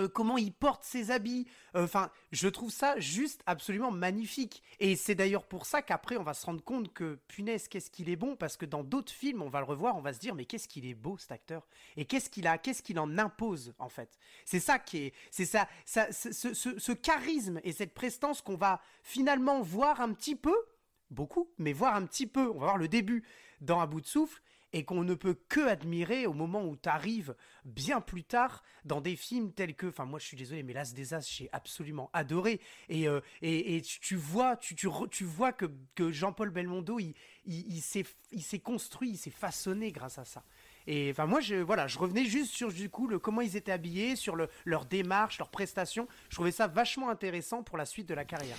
euh, 0.00 0.08
comment 0.08 0.36
il 0.36 0.52
porte 0.52 0.84
ses 0.84 1.10
habits. 1.10 1.46
Enfin, 1.74 2.10
je 2.32 2.48
trouve 2.48 2.70
ça 2.70 2.98
juste 2.98 3.42
absolument 3.46 3.90
magnifique. 3.90 4.62
Et 4.80 4.96
c'est 4.96 5.14
d'ailleurs 5.14 5.46
pour 5.46 5.66
ça 5.66 5.82
qu'après, 5.82 6.16
on 6.16 6.22
va 6.22 6.34
se 6.34 6.46
rendre 6.46 6.62
compte 6.62 6.92
que, 6.92 7.18
punaise, 7.28 7.68
qu'est-ce 7.68 7.90
qu'il 7.90 8.08
est 8.08 8.16
bon, 8.16 8.36
parce 8.36 8.56
que 8.56 8.66
dans 8.66 8.84
d'autres 8.84 9.12
films, 9.12 9.42
on 9.42 9.48
va 9.48 9.60
le 9.60 9.66
revoir, 9.66 9.96
on 9.96 10.00
va 10.00 10.12
se 10.12 10.18
dire, 10.18 10.34
mais 10.34 10.44
qu'est-ce 10.44 10.68
qu'il 10.68 10.86
est 10.86 10.94
beau, 10.94 11.16
cet 11.18 11.32
acteur. 11.32 11.66
Et 11.96 12.04
qu'est-ce 12.04 12.30
qu'il 12.30 12.46
a, 12.46 12.58
qu'est-ce 12.58 12.82
qu'il 12.82 12.98
en 12.98 13.18
impose, 13.18 13.74
en 13.78 13.88
fait. 13.88 14.18
C'est 14.44 14.60
ça 14.60 14.78
qui 14.78 14.98
est, 14.98 15.14
c'est 15.30 15.46
ça, 15.46 15.68
ce 15.86 16.92
charisme 16.92 17.60
et 17.64 17.72
cette 17.72 17.94
prestance 17.94 18.42
qu'on 18.42 18.56
va 18.56 18.80
finalement 19.02 19.60
voir 19.62 20.00
un 20.00 20.12
petit 20.12 20.36
peu, 20.36 20.54
beaucoup, 21.10 21.50
mais 21.58 21.72
voir 21.72 21.94
un 21.94 22.06
petit 22.06 22.26
peu, 22.26 22.50
on 22.50 22.58
va 22.58 22.66
voir 22.66 22.78
le 22.78 22.88
début 22.88 23.24
dans 23.60 23.80
Un 23.80 23.86
bout 23.86 24.00
de 24.00 24.06
souffle, 24.06 24.42
et 24.74 24.84
qu'on 24.84 25.04
ne 25.04 25.14
peut 25.14 25.38
que 25.48 25.66
admirer 25.68 26.26
au 26.26 26.32
moment 26.34 26.64
où 26.64 26.76
tu 26.76 26.88
arrives 26.88 27.36
bien 27.64 28.00
plus 28.00 28.24
tard 28.24 28.64
dans 28.84 29.00
des 29.00 29.14
films 29.14 29.52
tels 29.52 29.76
que, 29.76 29.86
enfin 29.86 30.04
moi 30.04 30.18
je 30.18 30.26
suis 30.26 30.36
désolé, 30.36 30.64
mais 30.64 30.72
L'As 30.72 30.92
des 30.92 31.14
As, 31.14 31.30
j'ai 31.30 31.48
absolument 31.52 32.10
adoré. 32.12 32.60
Et, 32.88 33.06
euh, 33.08 33.20
et, 33.40 33.80
tu, 33.82 34.16
vois, 34.16 34.56
tu, 34.56 34.74
tu, 34.74 34.88
tu 35.12 35.24
vois 35.24 35.52
que, 35.52 35.66
que 35.94 36.10
Jean-Paul 36.10 36.50
Belmondo, 36.50 36.98
il, 36.98 37.14
il, 37.46 37.80
il 38.32 38.42
s'est 38.42 38.58
construit, 38.58 39.10
il 39.10 39.16
s'est 39.16 39.30
façonné 39.30 39.92
grâce 39.92 40.18
à 40.18 40.24
ça. 40.24 40.42
Et 40.88 41.08
enfin 41.12 41.26
moi 41.26 41.40
je 41.40 41.54
voilà, 41.54 41.86
je 41.86 41.98
revenais 41.98 42.24
juste 42.24 42.52
sur 42.52 42.72
du 42.72 42.90
coup 42.90 43.06
le 43.06 43.20
comment 43.20 43.42
ils 43.42 43.56
étaient 43.56 43.72
habillés, 43.72 44.16
sur 44.16 44.34
le, 44.34 44.48
leur 44.64 44.86
démarche, 44.86 45.38
leur 45.38 45.50
prestation. 45.50 46.08
Je 46.28 46.34
trouvais 46.34 46.50
ça 46.50 46.66
vachement 46.66 47.10
intéressant 47.10 47.62
pour 47.62 47.78
la 47.78 47.86
suite 47.86 48.08
de 48.08 48.14
la 48.14 48.24
carrière. 48.24 48.56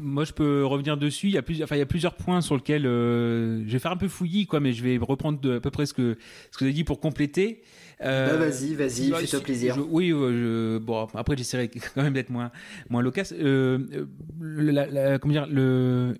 Moi, 0.00 0.24
je 0.24 0.32
peux 0.32 0.64
revenir 0.64 0.96
dessus. 0.96 1.26
Il 1.28 1.32
y 1.34 1.38
a 1.38 1.42
plusieurs, 1.42 1.66
enfin, 1.66 1.76
il 1.76 1.80
y 1.80 1.82
a 1.82 1.86
plusieurs 1.86 2.14
points 2.14 2.40
sur 2.40 2.54
lesquels 2.56 2.86
euh, 2.86 3.62
je 3.66 3.72
vais 3.72 3.78
faire 3.78 3.90
un 3.92 3.96
peu 3.96 4.08
fouillis, 4.08 4.46
quoi, 4.46 4.60
mais 4.60 4.72
je 4.72 4.82
vais 4.84 4.96
reprendre 4.98 5.40
de- 5.40 5.56
à 5.56 5.60
peu 5.60 5.70
près 5.70 5.86
ce 5.86 5.94
que 5.94 6.16
ce 6.50 6.56
que 6.58 6.64
vous 6.64 6.66
avez 6.66 6.72
dit 6.74 6.84
pour 6.84 7.00
compléter. 7.00 7.62
Euh, 8.00 8.38
Bah, 8.38 8.46
vas-y, 8.46 8.74
vas-y, 8.74 9.10
bah, 9.10 9.18
fais-toi 9.18 9.38
si- 9.40 9.44
plaisir. 9.44 9.74
je- 9.74 9.80
oui, 9.80 10.12
euh, 10.12 10.76
je- 10.76 10.78
bon, 10.78 11.08
après, 11.14 11.36
j'essaierai 11.36 11.68
quand 11.94 12.02
même 12.02 12.12
d'être 12.14 12.30
moins 12.30 12.50
moins 12.90 13.02
loquace. 13.02 13.32
Euh, 13.36 13.78
euh, 13.92 14.06
la- 14.40 14.86
la- 14.86 15.18
comment 15.18 15.32
dire, 15.32 15.46
le, 15.50 16.14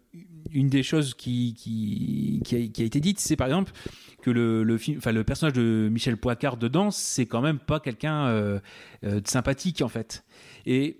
une 0.52 0.68
des 0.68 0.82
choses 0.82 1.14
qui 1.14 1.54
qui 1.54 2.40
qui 2.44 2.56
a, 2.56 2.66
qui 2.66 2.82
a 2.82 2.84
été 2.84 2.98
dite, 3.00 3.20
c'est 3.20 3.36
par 3.36 3.46
exemple 3.46 3.70
que 4.22 4.30
le, 4.32 4.64
le 4.64 4.76
film, 4.78 4.98
enfin 4.98 5.12
le 5.12 5.22
personnage 5.22 5.52
de 5.54 5.88
Michel 5.92 6.16
Poicard 6.16 6.56
dedans, 6.56 6.90
c'est 6.90 7.26
quand 7.26 7.40
même 7.42 7.58
pas 7.60 7.78
quelqu'un 7.78 8.26
euh, 8.26 8.58
de 9.04 9.22
sympathique 9.28 9.80
en 9.82 9.88
fait. 9.88 10.24
Et 10.66 10.98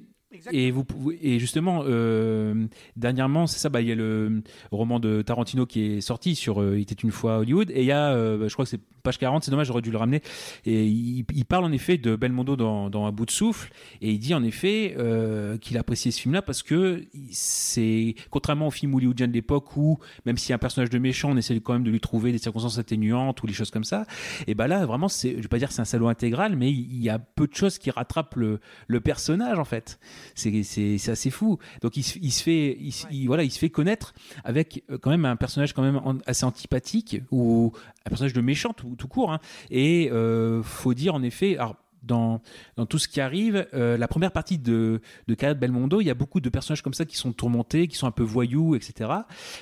et, 0.53 0.71
vous, 0.71 0.85
pouvez- 0.85 1.19
et 1.23 1.39
justement, 1.39 1.83
euh, 1.87 2.67
dernièrement, 2.97 3.47
c'est 3.47 3.59
ça, 3.59 3.69
bah, 3.69 3.81
il 3.81 3.89
y 3.89 3.93
a 3.93 3.95
le 3.95 4.43
roman 4.71 5.01
de 5.01 5.23
Tarantino 5.23 5.65
qui 5.67 5.85
est 5.87 6.01
sorti 6.01 6.35
sur 6.35 6.61
euh, 6.61 6.77
Il 6.79 6.83
était 6.83 6.95
une 6.95 7.11
fois 7.13 7.39
Hollywood, 7.39 7.71
et 7.71 7.81
il 7.81 7.87
y 7.87 7.93
a, 7.93 8.13
euh, 8.13 8.37
bah, 8.39 8.49
je 8.49 8.53
crois 8.53 8.65
que 8.65 8.71
c'est 8.71 8.81
page 9.09 9.19
40, 9.19 9.45
c'est 9.45 9.51
dommage, 9.51 9.69
j'aurais 9.69 9.81
dû 9.81 9.91
le 9.91 9.97
ramener, 9.97 10.21
et 10.67 10.87
il, 10.87 11.25
parle 11.47 11.65
en 11.65 11.73
effet 11.73 11.97
de 11.97 12.15
Belmondo 12.15 12.57
dans, 12.57 12.91
dans 12.91 13.07
Un 13.07 13.13
bout 13.13 13.25
de 13.25 13.31
souffle, 13.31 13.73
et 14.03 14.11
il 14.11 14.19
dit 14.19 14.35
en 14.35 14.43
effet 14.43 14.95
euh, 14.99 15.57
qu'il 15.57 15.79
appréciait 15.79 16.11
ce 16.11 16.21
film-là 16.21 16.43
parce 16.43 16.63
que 16.63 17.05
c'est, 17.31 18.15
contrairement 18.31 18.67
au 18.67 18.71
film 18.71 18.95
hollywoodien 18.95 19.29
de 19.29 19.33
l'époque 19.33 19.77
où, 19.77 19.99
même 20.27 20.37
a 20.37 20.55
un 20.55 20.59
personnage 20.59 20.91
de 20.91 20.99
méchant, 20.99 21.31
on 21.31 21.37
essaie 21.39 21.59
quand 21.61 21.73
même 21.73 21.85
de 21.85 21.91
lui 21.91 22.01
trouver 22.01 22.33
des 22.33 22.39
circonstances 22.39 22.79
atténuantes 22.79 23.43
ou 23.43 23.47
des 23.47 23.55
choses 23.55 23.71
comme 23.71 23.85
ça, 23.85 24.05
et 24.47 24.55
bah 24.55 24.69
là, 24.69 24.85
vraiment, 24.85 25.09
c'est, 25.09 25.37
je 25.37 25.43
vais 25.43 25.49
pas 25.49 25.59
dire 25.59 25.73
c'est 25.73 25.81
un 25.81 25.87
salaud 25.87 26.09
intégral, 26.09 26.55
mais 26.57 26.71
il 26.71 27.03
y 27.03 27.09
a 27.09 27.19
peu 27.19 27.47
de 27.47 27.55
choses 27.55 27.79
qui 27.79 27.91
rattrapent 27.91 28.37
le, 28.37 28.61
personnage 29.01 29.59
en 29.59 29.65
fait. 29.65 29.99
C'est, 30.35 30.99
assez 31.09 31.31
fou. 31.31 31.59
Donc 31.81 31.97
il, 31.97 32.03
se- 32.03 32.43
fait, 32.43 32.79
voilà, 33.27 33.45
il 33.45 33.51
se 33.51 33.59
fait 33.59 33.71
connaître 33.71 34.13
avec 34.45 34.85
euh, 34.91 34.99
quand 34.99 35.11
même 35.11 35.25
un 35.25 35.37
personnage 35.37 35.73
quand 35.73 35.83
même 35.83 36.21
assez 36.27 36.45
antipathique 36.45 37.23
ou 37.31 37.73
un 38.05 38.09
personnage 38.09 38.33
de 38.33 38.41
méchant 38.41 38.73
tout, 38.73 38.97
tout 38.99 39.09
court. 39.09 39.33
hein. 39.33 39.41
Et 39.71 40.11
euh, 40.13 40.63
faut 40.63 40.95
dire 40.95 41.15
en 41.15 41.23
effet, 41.23 41.57
dans, 42.03 42.41
dans 42.77 42.87
tout 42.87 42.99
ce 42.99 43.09
qui 43.09 43.21
arrive, 43.21 43.67
euh, 43.75 43.97
la 43.97 44.09
première 44.09 44.33
partie 44.33 44.59
de, 44.59 45.01
de 45.27 45.35
carrière 45.35 45.55
de 45.55 45.61
Belmondo, 45.61 46.01
il 46.01 46.07
y 46.07 46.11
a 46.11 46.15
beaucoup 46.15 46.41
de 46.41 46.49
personnages 46.49 46.83
comme 46.83 46.95
ça 46.95 47.05
qui 47.05 47.17
sont 47.17 47.33
tourmentés, 47.33 47.89
qui 47.89 47.97
sont 47.97 48.07
un 48.07 48.13
peu 48.13 48.23
voyous, 48.23 48.75
etc. 48.75 49.11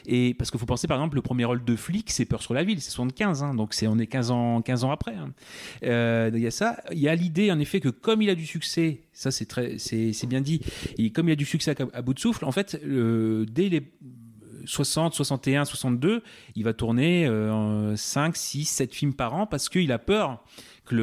Et 0.06 0.34
parce 0.34 0.50
qu'il 0.50 0.60
faut 0.60 0.66
penser, 0.66 0.86
par 0.86 0.98
exemple, 0.98 1.16
le 1.16 1.22
premier 1.22 1.44
rôle 1.44 1.64
de 1.64 1.76
flic, 1.76 2.10
c'est 2.10 2.24
Peur 2.24 2.42
sur 2.42 2.54
la 2.54 2.64
ville, 2.64 2.80
c'est 2.80 2.90
75, 2.90 3.42
hein, 3.42 3.54
donc 3.54 3.74
c'est, 3.74 3.86
on 3.86 3.98
est 3.98 4.06
15 4.06 4.30
ans, 4.30 4.62
15 4.62 4.84
ans 4.84 4.90
après. 4.90 5.14
hein. 5.14 5.32
Euh, 5.84 6.30
il 6.34 6.40
y 6.40 6.46
a 6.46 6.50
ça. 6.50 6.82
Il 6.92 6.98
y 6.98 7.08
a 7.08 7.14
l'idée, 7.14 7.50
en 7.50 7.58
effet, 7.58 7.80
que 7.80 7.88
comme 7.88 8.22
il 8.22 8.30
a 8.30 8.34
du 8.34 8.46
succès, 8.46 9.00
ça 9.12 9.30
c'est, 9.30 9.46
très, 9.46 9.78
c'est, 9.78 10.26
bien 10.26 10.40
dit, 10.40 10.60
et 10.98 11.10
comme 11.10 11.28
il 11.28 11.32
a 11.32 11.36
du 11.36 11.44
succès 11.44 11.74
à, 11.92 12.02
bout 12.02 12.14
de 12.14 12.20
souffle, 12.20 12.44
en 12.44 12.52
fait, 12.52 12.80
dès 12.84 13.68
les 13.68 13.92
60, 14.66 15.14
61, 15.14 15.64
62, 15.64 16.22
il 16.54 16.64
va 16.64 16.72
tourner 16.72 17.26
euh, 17.26 17.96
5, 17.96 18.36
6, 18.36 18.64
7 18.64 18.94
films 18.94 19.14
par 19.14 19.34
an 19.34 19.46
parce 19.46 19.68
qu'il 19.68 19.92
a 19.92 19.98
peur 19.98 20.42
que 20.86 20.94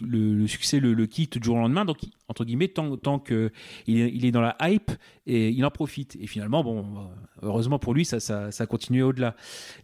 le, 0.00 0.46
succès 0.46 0.80
le, 0.80 1.06
quitte 1.06 1.38
du 1.38 1.44
jour 1.44 1.56
au 1.56 1.60
lendemain. 1.60 1.84
Donc, 1.84 1.98
entre 2.28 2.44
guillemets, 2.44 2.68
tant, 2.68 3.18
qu'il 3.18 3.50
est, 3.88 4.10
il 4.14 4.24
est 4.24 4.30
dans 4.30 4.40
la 4.40 4.56
hype, 4.62 4.92
et 5.26 5.50
il 5.50 5.64
en 5.64 5.70
profite. 5.70 6.16
Et 6.20 6.26
finalement, 6.26 6.62
bon, 6.64 7.10
heureusement 7.42 7.78
pour 7.78 7.94
lui, 7.94 8.04
ça, 8.04 8.20
ça, 8.20 8.48
a 8.56 8.66
continué 8.66 9.02
au-delà. 9.02 9.34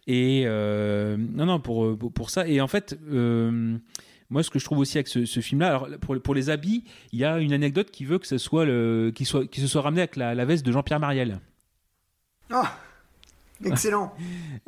Et 0.07 0.43
euh, 0.45 1.17
non, 1.17 1.45
non, 1.45 1.59
pour, 1.59 1.97
pour, 1.97 2.29
ça. 2.29 2.47
Et 2.47 2.61
en 2.61 2.67
fait, 2.67 2.97
euh, 3.11 3.77
moi, 4.29 4.41
ce 4.41 4.49
que 4.49 4.59
je 4.59 4.65
trouve 4.65 4.79
aussi 4.79 4.97
avec 4.97 5.07
ce, 5.07 5.25
film-là, 5.25 5.83
pour, 6.01 6.33
les 6.33 6.49
habits, 6.49 6.83
il 7.11 7.19
y 7.19 7.25
a 7.25 7.39
une 7.39 7.53
anecdote 7.53 7.91
qui 7.91 8.05
veut 8.05 8.17
que 8.17 8.27
ce 8.27 8.37
soit, 8.37 8.65
qu'il 9.13 9.27
se 9.27 9.67
soit 9.67 9.81
ramené 9.81 10.01
avec 10.01 10.15
la, 10.15 10.33
la 10.33 10.45
veste 10.45 10.65
de 10.65 10.71
Jean-Pierre 10.71 10.99
Mariel. 10.99 11.39
Ah 12.49 12.77
Excellent 13.65 14.13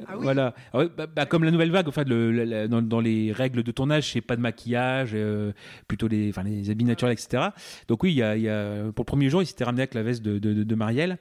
Ah 0.07 0.13
oui. 0.17 0.23
Voilà. 0.23 0.53
Ah 0.73 0.83
bah, 0.95 1.07
bah, 1.07 1.25
comme 1.25 1.43
la 1.43 1.51
nouvelle 1.51 1.71
vague, 1.71 1.87
enfin, 1.87 2.03
le- 2.05 2.67
dans, 2.67 2.81
dans 2.81 2.99
les 3.01 3.31
règles 3.33 3.63
de 3.63 3.71
tournage, 3.71 4.11
c'est 4.13 4.21
pas 4.21 4.35
de 4.35 4.41
maquillage, 4.41 5.11
euh, 5.13 5.51
plutôt 5.87 6.07
les, 6.07 6.29
enfin, 6.29 6.43
les 6.43 6.69
habits 6.69 6.85
naturels, 6.85 7.13
etc. 7.13 7.47
Donc 7.87 8.03
oui, 8.03 8.11
il 8.11 8.17
y 8.17 8.23
a, 8.23 8.37
il 8.37 8.43
y 8.43 8.49
a- 8.49 8.83
pour 8.95 9.03
le 9.03 9.07
premier 9.07 9.29
jour, 9.29 9.41
il 9.41 9.45
s'était 9.45 9.63
ramené 9.65 9.81
avec 9.81 9.93
la 9.93 10.03
veste 10.03 10.21
de, 10.23 10.39
de, 10.39 10.53
de- 10.53 10.63
de 10.63 10.75
Marielle. 10.75 11.17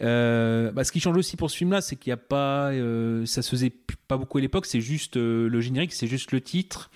Euh, 0.00 0.72
bah, 0.72 0.84
ce 0.84 0.90
qui 0.92 1.00
change 1.00 1.16
aussi 1.16 1.36
pour 1.36 1.50
ce 1.50 1.56
film-là, 1.56 1.80
c'est 1.80 1.96
qu'il 1.96 2.10
n'y 2.10 2.14
a 2.14 2.16
pas, 2.16 2.70
euh, 2.72 3.24
ça 3.26 3.42
se 3.42 3.50
faisait 3.50 3.72
pas 4.08 4.16
beaucoup 4.16 4.38
à 4.38 4.40
l'époque. 4.40 4.66
C'est 4.66 4.80
juste 4.80 5.16
euh, 5.16 5.48
le 5.48 5.60
générique, 5.60 5.92
c'est 5.92 6.06
juste 6.06 6.32
le 6.32 6.40
titre. 6.40 6.90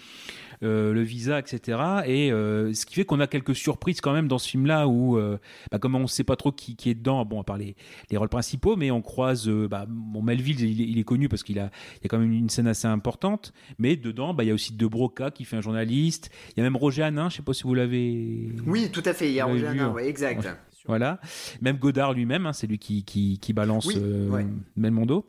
Euh, 0.62 0.92
le 0.92 1.02
visa, 1.02 1.38
etc. 1.38 1.78
Et 2.07 2.32
euh, 2.32 2.72
ce 2.74 2.86
qui 2.86 2.94
fait 2.94 3.04
qu'on 3.04 3.20
a 3.20 3.26
quelques 3.26 3.54
surprises 3.54 4.00
quand 4.00 4.12
même 4.12 4.28
dans 4.28 4.38
ce 4.38 4.48
film-là 4.48 4.88
où, 4.88 5.16
euh, 5.18 5.38
bah, 5.70 5.78
comme 5.78 5.94
on 5.94 6.00
ne 6.00 6.07
sait 6.07 6.24
pas 6.24 6.36
trop 6.36 6.52
qui, 6.52 6.76
qui 6.76 6.90
est 6.90 6.94
dedans, 6.94 7.24
bon, 7.24 7.40
à 7.40 7.44
part 7.44 7.59
les, 7.59 7.76
les 8.11 8.16
rôles 8.16 8.28
principaux, 8.28 8.76
mais 8.76 8.90
on 8.90 9.02
croise, 9.02 9.48
bah, 9.48 9.86
bon, 9.88 10.22
Melville, 10.22 10.61
il, 10.61 10.80
est- 10.80 10.88
il 10.88 10.98
est 10.98 11.04
connu 11.04 11.28
parce 11.28 11.42
qu'il 11.42 11.59
a, 11.59 11.70
il 11.96 12.04
y 12.04 12.07
a 12.07 12.09
quand 12.09 12.18
même 12.18 12.32
une 12.32 12.48
scène 12.50 12.66
assez 12.68 12.86
importante, 12.88 13.52
mais 13.78 13.96
dedans, 13.96 14.34
bah, 14.34 14.44
il 14.44 14.48
y 14.48 14.50
a 14.50 14.54
aussi 14.54 14.72
De 14.74 14.86
Broca 14.86 15.30
qui 15.30 15.44
fait 15.44 15.57
un 15.57 15.61
journaliste, 15.61 16.30
il 16.50 16.59
y 16.59 16.61
a 16.61 16.64
même 16.64 16.76
Roger 16.76 17.02
Hanin, 17.02 17.28
je 17.30 17.36
sais 17.36 17.42
pas 17.42 17.52
si 17.52 17.62
vous 17.64 17.74
l'avez. 17.74 18.48
Oui, 18.66 18.90
tout 18.92 19.02
à 19.04 19.12
fait, 19.14 19.28
il 19.28 19.34
y 19.34 19.40
a 19.40 19.46
Roger 19.46 19.66
Hanin, 19.68 19.88
hein. 19.88 19.92
ouais, 19.92 20.09
exact. 20.09 20.44
Ouais. 20.44 20.50
Voilà, 20.89 21.20
même 21.61 21.78
Godard 21.78 22.12
lui-même, 22.12 22.47
hein, 22.47 22.53
c'est 22.53 22.66
lui 22.66 22.78
qui, 22.78 23.03
qui, 23.05 23.39
qui 23.39 23.53
balance 23.53 23.87
Oui, 23.87 23.95
euh, 23.99 24.28
ouais. 24.28 24.47
Belmondo. 24.76 25.24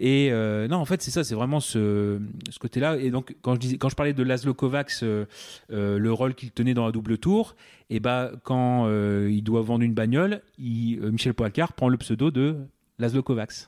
Et 0.00 0.28
euh, 0.32 0.66
non, 0.68 0.76
en 0.78 0.84
fait, 0.84 1.02
c'est 1.02 1.10
ça, 1.10 1.24
c'est 1.24 1.34
vraiment 1.34 1.60
ce, 1.60 2.18
ce 2.50 2.58
côté-là. 2.58 2.96
Et 2.96 3.10
donc, 3.10 3.36
quand 3.42 3.54
je, 3.54 3.60
disais, 3.60 3.76
quand 3.78 3.88
je 3.88 3.96
parlais 3.96 4.12
de 4.14 4.22
Laszlo 4.22 4.54
Kovacs, 4.54 4.92
euh, 5.02 5.26
euh, 5.72 5.98
le 5.98 6.12
rôle 6.12 6.34
qu'il 6.34 6.50
tenait 6.52 6.74
dans 6.74 6.86
la 6.86 6.92
double 6.92 7.18
tour, 7.18 7.54
et 7.90 8.00
bah, 8.00 8.32
quand 8.44 8.86
euh, 8.86 9.28
il 9.30 9.42
doit 9.42 9.60
vendre 9.62 9.84
une 9.84 9.94
bagnole, 9.94 10.40
il- 10.58 10.98
euh, 11.02 11.10
Michel 11.10 11.34
Poicard 11.34 11.74
prend 11.74 11.88
le 11.88 11.98
pseudo 11.98 12.30
de 12.30 12.56
Laszlo 12.98 13.22
Kovacs. 13.22 13.66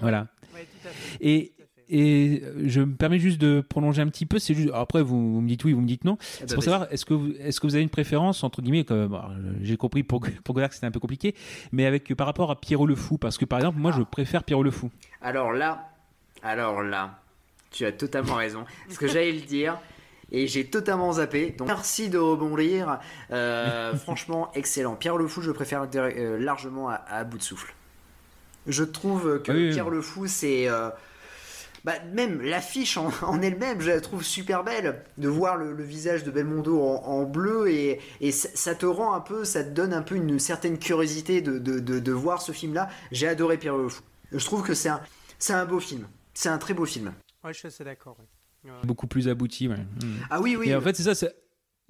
Voilà. 0.00 0.26
Ouais, 0.52 0.62
tout 0.82 0.88
à 0.88 0.90
fait. 0.90 1.18
Et, 1.20 1.46
Tout 1.46 1.52
à 1.52 1.53
fait. 1.53 1.53
Et 1.88 2.42
euh, 2.44 2.62
je 2.66 2.80
me 2.80 2.94
permets 2.94 3.18
juste 3.18 3.40
de 3.40 3.60
prolonger 3.60 4.02
un 4.02 4.08
petit 4.08 4.26
peu. 4.26 4.38
C'est 4.38 4.54
juste, 4.54 4.70
après, 4.74 5.02
vous, 5.02 5.34
vous 5.34 5.40
me 5.40 5.48
dites 5.48 5.64
oui, 5.64 5.72
vous 5.72 5.80
me 5.80 5.86
dites 5.86 6.04
non. 6.04 6.16
Eh 6.20 6.24
C'est 6.40 6.46
ben, 6.48 6.54
pour 6.54 6.62
savoir, 6.64 6.86
est-ce 6.92 7.04
que, 7.04 7.14
vous, 7.14 7.32
est-ce 7.40 7.60
que 7.60 7.66
vous 7.66 7.74
avez 7.74 7.82
une 7.82 7.90
préférence, 7.90 8.42
entre 8.44 8.62
guillemets, 8.62 8.84
bon, 8.84 9.20
j'ai 9.62 9.76
compris 9.76 10.02
pour, 10.02 10.20
pour 10.44 10.54
Godard 10.54 10.68
que 10.70 10.74
c'était 10.74 10.86
un 10.86 10.90
peu 10.90 11.00
compliqué, 11.00 11.34
mais 11.72 11.86
avec 11.86 12.14
par 12.14 12.26
rapport 12.26 12.50
à 12.50 12.60
Pierrot 12.60 12.86
le 12.86 12.94
Fou 12.96 13.18
Parce 13.18 13.38
que 13.38 13.44
par 13.44 13.58
exemple, 13.58 13.78
moi, 13.78 13.92
je 13.92 14.02
préfère 14.02 14.44
Pierrot 14.44 14.62
le 14.62 14.70
Fou. 14.70 14.90
Alors 15.22 15.52
là, 15.52 15.88
alors 16.42 16.82
là, 16.82 17.18
tu 17.70 17.84
as 17.84 17.92
totalement 17.92 18.34
raison. 18.34 18.64
Ce 18.88 18.98
que 18.98 19.06
j'allais 19.06 19.32
le 19.32 19.40
dire. 19.40 19.78
Et 20.32 20.46
j'ai 20.48 20.64
totalement 20.64 21.12
zappé. 21.12 21.54
Donc 21.56 21.68
merci 21.68 22.08
de 22.08 22.18
rebondir. 22.18 22.98
Euh, 23.30 23.94
franchement, 23.96 24.50
excellent. 24.54 24.96
Pierre 24.96 25.16
le 25.16 25.28
Fou, 25.28 25.42
je 25.42 25.50
préfère 25.50 25.86
euh, 25.94 26.38
largement 26.38 26.88
à, 26.88 26.94
à 26.94 27.24
bout 27.24 27.38
de 27.38 27.42
souffle. 27.42 27.74
Je 28.66 28.82
trouve 28.84 29.42
que 29.42 29.52
Ah 29.52 29.54
oui, 29.54 29.66
oui. 29.66 29.72
Pierre 29.72 29.90
le 29.90 30.00
Fou, 30.00 30.26
c'est. 30.26 30.68
euh, 30.68 30.88
bah, 31.84 31.94
même 32.14 32.40
l'affiche 32.40 32.96
en, 32.96 33.10
en 33.22 33.40
elle-même, 33.42 33.80
je 33.80 33.90
la 33.90 34.00
trouve 34.00 34.22
super 34.24 34.64
belle. 34.64 35.02
De 35.18 35.28
voir 35.28 35.56
le, 35.56 35.72
le 35.72 35.84
visage 35.84 36.24
de 36.24 36.30
Belmondo 36.30 36.80
en, 36.80 37.04
en 37.04 37.24
bleu 37.24 37.68
et, 37.70 38.00
et 38.20 38.32
ça, 38.32 38.48
ça 38.54 38.74
te 38.74 38.86
rend 38.86 39.14
un 39.14 39.20
peu, 39.20 39.44
ça 39.44 39.62
te 39.62 39.70
donne 39.70 39.92
un 39.92 40.02
peu 40.02 40.14
une 40.16 40.38
certaine 40.38 40.78
curiosité 40.78 41.40
de, 41.42 41.58
de, 41.58 41.78
de, 41.80 41.98
de 42.00 42.12
voir 42.12 42.42
ce 42.42 42.52
film-là. 42.52 42.88
J'ai 43.12 43.28
adoré 43.28 43.58
Pierre 43.58 43.76
le 43.76 43.88
Fou. 43.88 44.02
Je 44.32 44.44
trouve 44.44 44.62
que 44.62 44.74
c'est 44.74 44.88
un, 44.88 45.00
c'est 45.38 45.52
un 45.52 45.66
beau 45.66 45.78
film. 45.80 46.06
c'est 46.32 46.48
un 46.48 46.58
très 46.58 46.74
beau 46.74 46.86
film. 46.86 47.12
Ouais, 47.44 47.52
je 47.52 47.58
suis 47.58 47.68
assez 47.68 47.84
d'accord. 47.84 48.16
ouais. 48.18 48.70
Ouais. 48.70 48.76
Beaucoup 48.84 49.06
plus 49.06 49.28
abouti. 49.28 49.68
ouais. 49.68 49.76
Mm. 49.76 50.14
Ah 50.30 50.40
oui, 50.40 50.56
oui. 50.58 50.70
Et 50.70 50.74
en 50.74 50.80
fait, 50.80 50.96
c'est 50.96 51.02
ça. 51.02 51.14
c'est- 51.14 51.34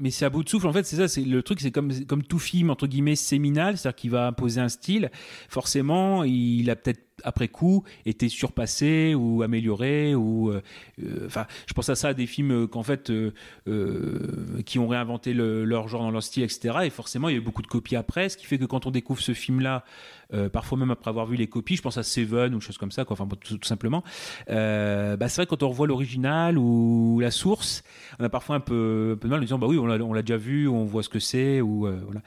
Mais 0.00 0.10
c'est 0.10 0.24
à 0.24 0.28
bout 0.30 0.42
de 0.42 0.48
souffle. 0.48 0.66
En 0.66 0.72
fait, 0.72 0.82
c'est 0.84 0.96
ça. 0.96 1.06
C'est 1.06 1.20
le 1.20 1.40
truc. 1.44 1.60
C'est 1.60 1.70
comme 1.70 1.92
comme 2.06 2.24
tout 2.24 2.40
film 2.40 2.68
entre 2.70 2.88
guillemets 2.88 3.14
séminal, 3.14 3.78
c'est-à-dire 3.78 3.94
qu'il 3.94 4.10
va 4.10 4.26
imposer 4.26 4.60
un 4.60 4.68
style. 4.68 5.08
Forcément, 5.48 6.24
il 6.24 6.68
a 6.68 6.74
peut-être 6.74 7.13
après 7.22 7.48
coup 7.48 7.84
été 8.06 8.28
surpassé 8.28 9.14
ou 9.14 9.42
amélioré 9.42 10.14
ou 10.14 10.50
euh, 10.50 10.62
euh, 11.02 11.26
enfin 11.26 11.46
je 11.66 11.72
pense 11.72 11.88
à 11.88 11.94
ça 11.94 12.08
à 12.08 12.14
des 12.14 12.26
films 12.26 12.66
qu'en 12.66 12.82
fait 12.82 13.10
euh, 13.10 13.32
qui 14.66 14.78
ont 14.78 14.88
réinventé 14.88 15.32
le- 15.32 15.64
leur 15.64 15.88
genre 15.88 16.02
dans 16.02 16.10
leur 16.10 16.22
style 16.22 16.42
etc 16.42 16.78
et 16.84 16.90
forcément 16.90 17.28
il 17.28 17.32
y 17.32 17.34
a 17.36 17.38
eu 17.38 17.42
beaucoup 17.42 17.62
de 17.62 17.66
copies 17.66 17.96
après 17.96 18.28
ce 18.28 18.36
qui 18.36 18.46
fait 18.46 18.58
que 18.58 18.64
quand 18.64 18.86
on 18.86 18.90
découvre 18.90 19.20
ce 19.20 19.32
film 19.32 19.60
là 19.60 19.84
parfois 20.52 20.76
même 20.76 20.90
après 20.90 21.10
avoir 21.10 21.26
vu 21.26 21.36
les 21.36 21.46
copies 21.46 21.76
je 21.76 21.82
pense 21.82 21.96
à 21.96 22.02
Seven 22.02 22.56
ou 22.56 22.60
choses 22.60 22.76
comme 22.78 22.90
ça 22.90 23.04
enfin 23.08 23.28
tout, 23.40 23.58
simplement 23.62 24.02
bah, 24.48 25.28
c'est 25.28 25.36
vrai 25.36 25.46
quand 25.46 25.62
on 25.62 25.68
revoit 25.68 25.86
l'original 25.86 26.58
ou 26.58 27.20
la 27.20 27.30
source 27.30 27.84
on 28.18 28.24
a 28.24 28.28
parfois 28.28 28.56
un 28.56 28.60
peu, 28.60 29.12
un 29.14 29.16
peu 29.16 29.28
de 29.28 29.30
mal 29.30 29.38
en 29.38 29.42
disant 29.42 29.58
bah 29.58 29.68
oui 29.68 29.78
on 29.78 29.86
l'a 29.86 30.22
déjà 30.22 30.36
vu 30.36 30.66
on 30.66 30.84
voit 30.84 31.04
ce 31.04 31.08
que 31.08 31.20
c'est 31.20 31.60
ou 31.60 31.80
voilà. 31.82 32.22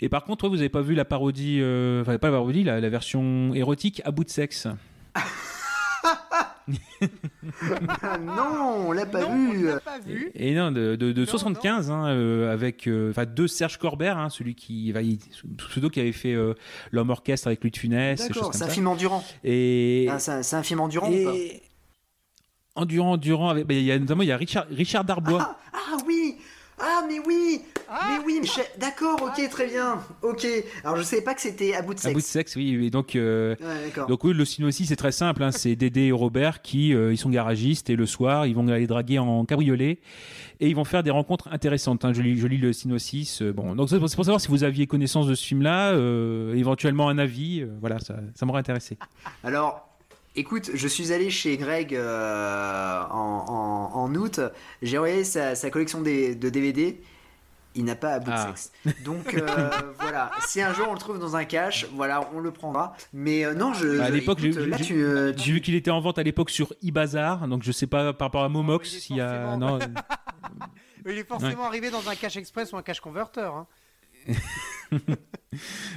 Et 0.00 0.08
par 0.08 0.22
contre 0.22 0.48
vous 0.48 0.60
avez 0.60 0.68
pas 0.68 0.82
vu 0.82 0.94
la 0.94 1.04
parodie 1.04 1.60
enfin 2.00 2.16
pas 2.18 2.28
la 2.28 2.36
parodie 2.36 2.62
la, 2.62 2.80
la 2.80 2.88
version 2.88 3.52
érotique 3.54 4.00
à 4.04 4.12
de 4.28 4.32
sexe 4.32 4.66
Ah 5.14 5.24
non, 8.20 8.88
on 8.88 8.92
l'a 8.92 9.06
pas 9.06 9.22
non, 9.22 9.50
vu. 9.50 9.68
on 9.70 9.74
l'a 9.74 9.80
pas 9.80 9.98
vu. 9.98 10.30
Et 10.34 10.54
non, 10.54 10.70
de, 10.70 10.96
de, 10.96 11.12
de 11.12 11.20
Non, 11.20 11.26
75, 11.26 11.90
hein, 11.90 12.06
euh, 12.08 12.52
avec 12.52 12.86
euh, 12.86 13.10
enfin 13.10 13.24
deux 13.24 13.48
Serge 13.48 13.78
Corbert, 13.78 14.18
hein, 14.18 14.28
celui 14.28 14.54
qui, 14.54 14.88
il- 14.88 15.18
pseudo 15.56 15.88
qui 15.88 16.00
avait 16.00 16.12
fait 16.12 16.34
euh, 16.34 16.52
l'homme 16.92 17.08
orchestre 17.10 17.46
avec 17.46 17.62
Louis 17.62 17.70
de 17.70 17.76
Funès, 17.78 18.18
D'accord, 18.28 18.54
c'est 18.54 18.64
un 18.64 18.68
film 18.68 18.86
endurant. 18.88 19.24
Et, 19.44 20.08
Ah, 20.10 20.18
c'est 20.18 20.54
un, 20.56 20.62
film 20.62 20.80
endurant 20.80 21.10
ou 21.10 21.24
pas? 21.24 21.32
endurant, 22.74 23.12
endurant, 23.12 23.48
avec, 23.48 23.66
ben, 23.66 23.76
il 23.78 23.84
y 23.84 23.92
a 23.92 23.98
notamment 23.98 24.22
il 24.22 24.28
y 24.28 24.32
a 24.32 24.36
Richard, 24.36 24.66
Richard 24.70 25.04
Darbois. 25.04 25.56
ah, 25.72 25.78
ah 25.92 25.96
oui 26.06 26.36
Ah 26.80 27.02
mais 27.08 27.18
oui 27.26 27.62
Ah 27.88 28.10
Mais 28.18 28.24
oui, 28.24 28.38
mais 28.42 28.46
je- 28.46 28.80
d'accord, 28.80 29.20
ok, 29.22 29.48
très 29.50 29.66
bien. 29.66 29.98
Ok. 30.22 30.46
Alors 30.84 30.96
je 30.96 31.02
savais 31.02 31.22
pas 31.22 31.34
que 31.34 31.40
c'était 31.40 31.74
à 31.74 31.82
bout 31.82 31.94
de 31.94 31.98
à 31.98 32.02
sexe. 32.02 32.14
bout 32.14 32.20
de 32.20 32.24
sexe, 32.24 32.56
oui. 32.56 32.86
Et 32.86 32.90
donc, 32.90 33.16
euh, 33.16 33.56
Ouais, 33.60 34.06
donc 34.06 34.22
oui, 34.24 34.32
le 34.32 34.42
aussi, 34.66 34.86
c'est 34.86 34.96
très 34.96 35.12
simple. 35.12 35.42
Hein, 35.42 35.50
c'est 35.52 35.74
Dédé 35.76 36.02
et 36.06 36.12
Robert 36.12 36.62
qui, 36.62 36.94
euh, 36.94 37.12
ils 37.12 37.16
sont 37.18 37.30
garagistes 37.30 37.90
et 37.90 37.96
le 37.96 38.06
soir, 38.06 38.46
ils 38.46 38.54
vont 38.54 38.66
aller 38.68 38.86
draguer 38.86 39.18
en 39.18 39.44
cabriolet 39.44 39.98
et 40.60 40.68
ils 40.68 40.76
vont 40.76 40.84
faire 40.84 41.02
des 41.02 41.10
rencontres 41.10 41.48
intéressantes. 41.52 42.04
Hein. 42.04 42.12
Je, 42.12 42.22
lis, 42.22 42.38
je 42.38 42.46
lis 42.46 42.58
le 42.58 42.72
synopsis. 42.72 43.42
euh, 43.42 43.52
bon, 43.52 43.74
donc 43.74 43.88
c'est 43.88 43.98
pour 43.98 44.08
c'est 44.08 44.16
pour 44.16 44.24
savoir 44.24 44.40
si 44.40 44.48
vous 44.48 44.64
aviez 44.64 44.86
connaissance 44.86 45.26
de 45.26 45.34
ce 45.34 45.44
film-là, 45.44 45.92
euh, 45.92 46.54
éventuellement 46.54 47.08
un 47.08 47.18
avis. 47.18 47.60
euh, 47.62 47.68
voilà, 47.80 47.98
ça, 48.00 48.16
ça 48.34 48.46
m'aurait 48.46 48.60
intéressé. 48.60 48.98
Alors, 49.42 49.87
écoute, 50.38 50.70
je 50.74 50.88
suis 50.88 51.12
allé 51.12 51.30
chez 51.30 51.56
Greg 51.56 51.94
euh, 51.94 53.00
en, 53.10 53.44
en- 53.48 53.98
en 54.00 54.14
août. 54.14 54.40
J'ai 54.82 54.98
regardé 54.98 55.24
sa, 55.24 55.54
sa 55.54 55.70
collection 55.70 56.00
de 56.00 56.32
DVD. 56.48 57.00
Il 57.74 57.84
n'a 57.84 57.94
pas 57.94 58.14
à 58.14 58.18
bout 58.18 58.30
de 58.30 58.34
Ah. 58.36 58.46
sexe. 58.56 58.72
Donc 59.04 59.34
euh, 59.34 59.46
voilà, 60.00 60.30
si 60.46 60.60
un 60.60 60.72
jour 60.72 60.86
on 60.88 60.94
le 60.94 60.98
trouve 60.98 61.18
dans 61.20 61.36
un 61.36 61.44
cache, 61.44 61.86
voilà, 61.94 62.28
on 62.34 62.40
le 62.40 62.50
prendra. 62.50 62.96
Mais 63.12 63.44
euh, 63.44 63.54
non, 63.54 63.72
je. 63.74 63.98
Bah, 63.98 64.06
à 64.06 64.10
l'époque, 64.10 64.38
j'ai- 64.40 64.52
tu, 64.82 64.94
euh, 65.02 65.32
vu 65.32 65.60
qu'il 65.60 65.74
était 65.76 65.90
en 65.90 66.00
vente 66.00 66.18
à 66.18 66.22
l'époque 66.24 66.50
sur 66.50 66.72
eBazaar, 66.82 67.46
donc 67.46 67.62
je 67.62 67.70
sais 67.70 67.86
pas 67.86 68.12
par 68.12 68.28
rapport 68.28 68.42
à 68.42 68.48
Momox 68.48 68.92
il 68.92 68.96
est 68.96 69.00
s'il 69.00 69.16
y 69.16 69.20
a. 69.20 69.56
Non, 69.56 69.78
Il 71.06 71.16
est 71.16 71.24
forcément 71.28 71.64
arrivé 71.64 71.90
dans 71.90 72.06
un 72.08 72.14
cache 72.16 72.36
express 72.36 72.72
ou 72.72 72.76
un 72.76 72.82
cache 72.82 73.00
converter. 73.00 73.40
hein. 73.42 73.66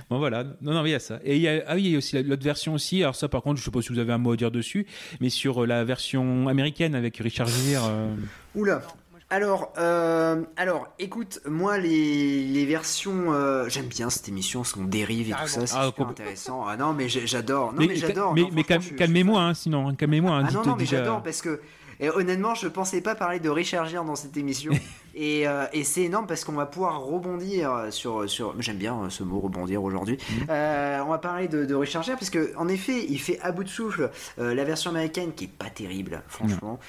bon 0.10 0.18
voilà. 0.20 0.44
Non, 0.62 0.74
non, 0.74 0.84
mais 0.84 0.90
il 0.90 0.94
y 0.94 0.96
a 0.96 1.00
ça. 1.00 1.20
Et 1.24 1.36
il 1.36 1.42
y 1.42 1.48
a, 1.48 1.64
ah 1.68 1.76
oui, 1.76 1.84
il 1.86 1.92
y 1.92 1.96
a 1.96 1.98
aussi 1.98 2.16
la- 2.16 2.22
l'autre 2.24 2.44
version 2.44 2.74
aussi. 2.74 3.02
Alors 3.04 3.16
ça, 3.16 3.28
par 3.28 3.42
contre, 3.42 3.60
je 3.60 3.66
sais 3.66 3.72
pas 3.72 3.82
si 3.82 3.90
vous 3.90 4.00
avez 4.00 4.14
un 4.14 4.18
mot 4.18 4.32
à 4.34 4.36
dire 4.38 4.52
dessus, 4.52 4.86
mais 5.20 5.30
sur 5.30 5.64
euh, 5.64 5.66
la 5.68 5.84
version 5.84 6.48
américaine 6.48 6.96
avec 6.96 7.18
Richard 7.18 7.48
Gere. 7.48 7.84
euh, 7.90 8.16
Oula. 8.56 8.82
Alors, 9.30 9.72
euh, 9.78 10.42
alors, 10.58 10.90
écoute, 11.00 11.40
moi 11.46 11.78
les, 11.78 12.44
les 12.48 12.66
versions, 12.66 13.32
euh, 13.34 13.70
j'aime 13.70 13.86
bien 13.86 14.10
cette 14.10 14.28
émission, 14.28 14.66
son 14.66 14.84
dérive 14.84 15.30
et 15.30 15.32
tout 15.32 15.48
ça, 15.48 15.66
c'est 15.66 15.76
Ah, 15.78 15.86
super 15.86 16.10
intéressant. 16.10 16.66
Ah 16.68 16.76
non, 16.76 16.92
mais 16.92 17.08
j'adore. 17.08 17.72
Non, 17.72 17.80
mais, 17.88 17.96
j'adore. 17.96 18.34
mais, 18.34 18.44
mais 18.52 18.64
calmez-moi, 18.66 19.42
hein, 19.42 19.54
sinon, 19.54 19.96
calmez-moi. 19.96 20.32
hein, 20.36 20.46
Ah 20.50 20.52
non, 20.52 20.66
non, 20.66 20.72
mais 20.76 20.80
déjà- 20.84 20.98
j'adore 20.98 21.24
parce 21.24 21.42
que 21.42 21.62
et 22.02 22.10
honnêtement, 22.10 22.56
je 22.56 22.68
pensais 22.68 23.00
pas 23.00 23.14
parler 23.16 23.40
de 23.40 23.48
Richard 23.50 23.88
Gere 23.88 24.04
dans 24.04 24.16
cette 24.18 24.36
émission. 24.36 24.74
et 25.16 25.48
euh, 25.48 25.66
et 25.74 25.84
c'est 25.84 26.02
énorme 26.04 26.28
parce 26.28 26.44
qu'on 26.46 26.54
va 26.54 26.66
pouvoir 26.66 27.02
rebondir 27.02 27.88
sur. 27.92 28.30
sur 28.30 28.54
J'aime 28.62 28.78
bien 28.78 28.96
euh, 29.04 29.10
ce 29.10 29.24
mot 29.24 29.40
rebondir 29.40 29.84
aujourd'hui. 29.84 30.18
Mhm. 30.30 30.46
Euh, 30.50 31.00
on 31.06 31.10
va 31.10 31.18
parler 31.18 31.48
de, 31.48 31.66
de 31.66 31.76
Richard 31.76 32.04
Gere 32.04 32.16
parce 32.18 32.30
que 32.30 32.56
en 32.58 32.68
effet, 32.68 33.06
il 33.08 33.20
fait 33.20 33.40
à 33.42 33.52
bout 33.52 33.64
de 33.64 33.70
souffle 33.70 34.10
euh, 34.40 34.54
la 34.54 34.64
version 34.64 34.92
américaine 34.92 35.34
qui 35.34 35.46
est 35.46 35.48
pas 35.48 35.70
terrible, 35.70 36.22
franchement. 36.28 36.80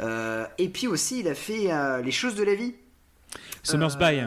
Euh, 0.00 0.46
et 0.58 0.68
puis 0.68 0.86
aussi, 0.86 1.20
il 1.20 1.28
a 1.28 1.34
fait 1.34 1.72
euh, 1.72 2.00
Les 2.02 2.12
choses 2.12 2.34
de 2.34 2.44
la 2.44 2.54
vie. 2.54 2.74
Summer's 3.62 3.96
Euh, 3.96 3.98
By. 3.98 4.22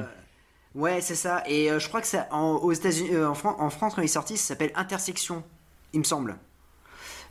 Ouais, 0.73 0.99
c'est 1.01 1.15
ça. 1.15 1.41
Et 1.47 1.71
euh, 1.71 1.79
je 1.79 1.87
crois 1.87 2.01
que 2.01 2.07
ça, 2.07 2.27
en, 2.31 2.55
aux 2.55 2.73
États-Unis, 2.73 3.09
euh, 3.13 3.29
en, 3.29 3.33
Fran- 3.33 3.55
en 3.59 3.69
France, 3.69 3.93
quand 3.95 4.01
il 4.01 4.05
est 4.05 4.07
sorti, 4.09 4.35
ça 4.37 4.47
s'appelle 4.49 4.71
Intersection, 4.75 5.41
il 5.93 5.99
me 5.99 6.03
semble. 6.03 6.35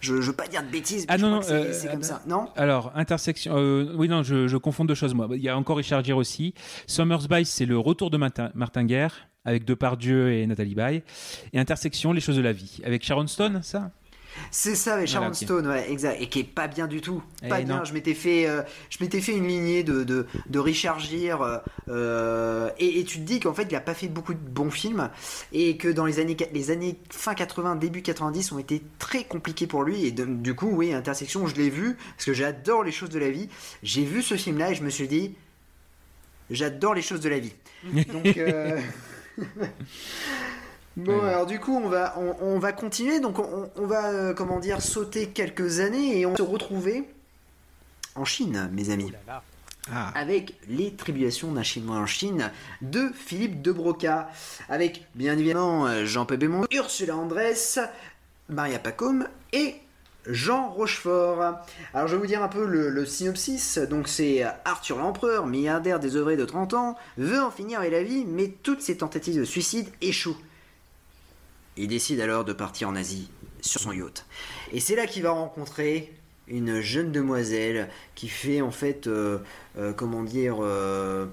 Je, 0.04 0.20
je 0.20 0.26
veux 0.30 0.36
pas 0.36 0.46
dire 0.46 0.62
de 0.62 0.68
bêtises, 0.68 1.06
mais 1.08 1.14
Ah 1.14 1.16
je 1.18 1.22
non, 1.26 1.40
crois 1.40 1.50
que 1.50 1.54
non, 1.66 1.72
c'est 1.72 1.86
euh, 1.86 1.88
ah, 1.88 1.92
comme 1.92 2.00
bah, 2.00 2.06
ça. 2.06 2.22
Non? 2.26 2.48
Alors, 2.56 2.92
intersection. 2.94 3.54
euh, 3.56 3.92
oui, 3.96 4.08
non, 4.08 4.22
je, 4.22 4.46
je 4.48 4.56
confonds 4.56 4.84
deux 4.84 4.94
choses, 4.94 5.14
moi. 5.14 5.28
Il 5.32 5.40
y 5.42 5.48
a 5.48 5.56
encore 5.56 5.76
Richard 5.78 6.04
Gere 6.04 6.16
aussi. 6.18 6.52
Summer's 6.86 7.26
By, 7.28 7.44
c'est 7.44 7.66
le 7.66 7.78
retour 7.78 8.10
de 8.10 8.16
Martin, 8.16 8.50
Martin 8.54 8.84
Guerre, 8.84 9.28
avec 9.44 9.64
Depardieu 9.64 10.32
et 10.32 10.46
Nathalie 10.46 10.74
Baye. 10.74 11.02
Et 11.52 11.58
Intersection, 11.58 12.12
les 12.12 12.20
choses 12.20 12.36
de 12.36 12.42
la 12.42 12.52
vie. 12.52 12.80
Avec 12.84 13.04
Sharon 13.04 13.26
Stone, 13.26 13.60
ça? 13.62 13.90
C'est 14.50 14.74
ça, 14.74 14.94
avec 14.94 15.08
Sharon 15.08 15.26
Voilà. 15.26 15.34
Stone, 15.34 15.66
ouais, 15.68 15.90
exact. 15.90 16.20
Et 16.20 16.28
qui 16.28 16.40
est 16.40 16.44
pas 16.44 16.66
bien 16.68 16.86
du 16.86 17.00
tout. 17.00 17.22
Eh 17.42 17.48
Pas 17.48 17.60
bien. 17.62 17.78
non. 17.78 17.84
Je 17.84 17.92
m'étais 17.92 18.14
fait, 18.14 18.46
euh, 18.46 18.62
je 18.90 18.98
m'étais 19.02 19.20
fait 19.20 19.32
une 19.32 19.46
lignée 19.46 19.82
de, 19.84 20.04
de, 20.04 20.26
de 20.48 20.58
Richard 20.58 20.98
Gere. 20.98 21.42
euh, 21.42 21.58
euh, 21.88 22.70
et, 22.78 23.00
et 23.00 23.04
tu 23.04 23.18
te 23.18 23.22
dis 23.24 23.40
qu'en 23.40 23.54
fait, 23.54 23.66
il 23.70 23.74
a 23.76 23.80
pas 23.80 23.94
fait 23.94 24.08
beaucoup 24.08 24.34
de 24.34 24.38
bons 24.38 24.70
films. 24.70 25.10
Et 25.52 25.76
que 25.76 25.88
dans 25.88 26.06
les 26.06 26.18
années, 26.20 26.36
les 26.52 26.70
années 26.70 26.98
fin 27.10 27.34
80, 27.34 27.76
début 27.76 28.02
90 28.02 28.52
ont 28.52 28.58
été 28.58 28.82
très 28.98 29.24
compliquées 29.24 29.66
pour 29.66 29.82
lui. 29.84 30.04
Et 30.06 30.10
de- 30.12 30.24
du 30.24 30.54
coup, 30.54 30.70
oui, 30.70 30.92
Intersection, 30.92 31.46
je 31.46 31.54
l'ai 31.56 31.70
vu. 31.70 31.96
Parce 32.16 32.24
que 32.26 32.32
j'adore 32.32 32.84
les 32.84 32.92
choses 32.92 33.10
de 33.10 33.18
la 33.18 33.30
vie. 33.30 33.48
J'ai 33.82 34.04
vu 34.04 34.22
ce 34.22 34.36
film-là 34.36 34.70
et 34.70 34.74
je 34.74 34.82
me 34.82 34.90
suis 34.90 35.08
dit, 35.08 35.34
j'adore 36.50 36.94
les 36.94 37.02
choses 37.02 37.20
de 37.20 37.28
la 37.28 37.38
vie. 37.38 37.52
Donc. 38.12 38.36
euh, 38.36 38.80
Bon, 40.96 41.12
Ouais. 41.18 41.28
alors 41.28 41.46
du 41.46 41.58
coup, 41.58 41.76
on 41.76 41.88
va, 41.88 42.14
on, 42.18 42.36
on 42.40 42.58
va 42.58 42.72
continuer. 42.72 43.20
Donc, 43.20 43.38
on, 43.38 43.70
on 43.76 43.86
va, 43.86 44.10
euh, 44.10 44.34
comment 44.34 44.60
dire, 44.60 44.80
sauter 44.82 45.28
quelques 45.28 45.80
années 45.80 46.20
et 46.20 46.26
on 46.26 46.30
va 46.32 46.36
se 46.36 46.42
retrouver 46.42 47.04
en 48.14 48.24
Chine, 48.24 48.68
mes 48.72 48.90
amis, 48.90 49.06
Oh 49.08 49.12
là 49.26 49.34
là. 49.34 49.42
Ah. 49.92 50.12
avec 50.14 50.54
Les 50.68 50.94
Tribulations 50.94 51.52
d'un 51.52 51.62
Chinois 51.64 51.96
en 51.96 52.06
Chine 52.06 52.50
de 52.80 53.10
Philippe 53.14 53.60
de 53.60 53.70
Broca, 53.72 54.30
avec 54.68 55.04
bien 55.14 55.36
évidemment 55.36 55.86
euh, 55.86 56.06
Jean 56.06 56.24
Pébémon, 56.24 56.64
Ursula 56.70 57.16
Andress, 57.16 57.78
Maria 58.48 58.78
Pacôme 58.78 59.26
et 59.52 59.74
Jean 60.26 60.70
Rochefort. 60.70 61.42
Alors 61.92 62.06
je 62.08 62.14
vais 62.14 62.20
vous 62.20 62.26
dire 62.26 62.42
un 62.42 62.48
peu 62.48 62.64
le, 62.64 62.88
le 62.88 63.04
synopsis. 63.04 63.76
Donc 63.78 64.08
c'est 64.08 64.42
Arthur 64.64 64.96
l'empereur, 64.96 65.46
milliardaire 65.46 66.00
désœuvré 66.00 66.36
de 66.38 66.44
30 66.46 66.72
ans, 66.72 66.96
veut 67.18 67.42
en 67.42 67.50
finir 67.50 67.80
avec 67.80 67.92
la 67.92 68.02
vie, 68.04 68.24
mais 68.26 68.54
toutes 68.62 68.80
ses 68.80 68.96
tentatives 68.96 69.38
de 69.38 69.44
suicide 69.44 69.88
échouent. 70.00 70.38
Il 71.76 71.88
décide 71.88 72.20
alors 72.20 72.44
de 72.44 72.52
partir 72.52 72.88
en 72.88 72.96
Asie 72.96 73.30
sur 73.60 73.80
son 73.80 73.92
yacht. 73.92 74.26
Et 74.72 74.80
c'est 74.80 74.96
là 74.96 75.06
qu'il 75.06 75.22
va 75.22 75.30
rencontrer 75.30 76.12
une 76.46 76.80
jeune 76.80 77.10
demoiselle 77.10 77.88
qui 78.14 78.28
fait 78.28 78.60
en 78.60 78.70
fait, 78.70 79.06
euh, 79.06 79.38
euh, 79.78 79.92
comment 79.92 80.22
dire, 80.22 80.58
euh, 80.60 81.26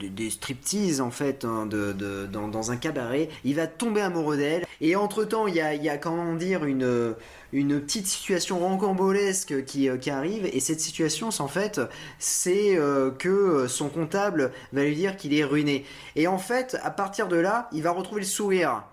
des, 0.00 0.30
striptease 0.30 1.00
en 1.00 1.10
fait 1.10 1.44
hein, 1.44 1.66
dans, 1.66 2.70
un 2.70 2.76
cabaret. 2.76 3.30
Il 3.44 3.56
va 3.56 3.66
tomber 3.66 4.00
amoureux 4.00 4.36
d'elle. 4.36 4.64
Et 4.80 4.94
entre 4.94 5.24
temps, 5.24 5.46
il 5.48 5.54
y 5.54 5.60
a, 5.60 5.98
comment 5.98 6.34
dire, 6.34 6.64
une, 6.64 7.14
une 7.52 7.80
petite 7.80 8.06
situation 8.06 8.60
rocambolesque 8.60 9.64
qui, 9.64 9.88
qui 9.98 10.10
arrive. 10.10 10.46
Et 10.52 10.60
cette 10.60 10.80
situation, 10.80 11.30
en 11.36 11.48
fait, 11.48 11.80
c'est 12.20 12.78
que 13.18 13.66
son 13.66 13.88
comptable 13.88 14.52
va 14.72 14.84
lui 14.84 14.94
dire 14.94 15.16
qu'il 15.16 15.34
est 15.34 15.44
ruiné. 15.44 15.84
Et 16.14 16.28
en 16.28 16.38
fait, 16.38 16.76
à 16.82 16.90
partir 16.90 17.26
de 17.26 17.36
là, 17.36 17.68
il 17.72 17.82
va 17.82 17.90
retrouver 17.90 18.20
le 18.20 18.26
sourire. 18.26 18.84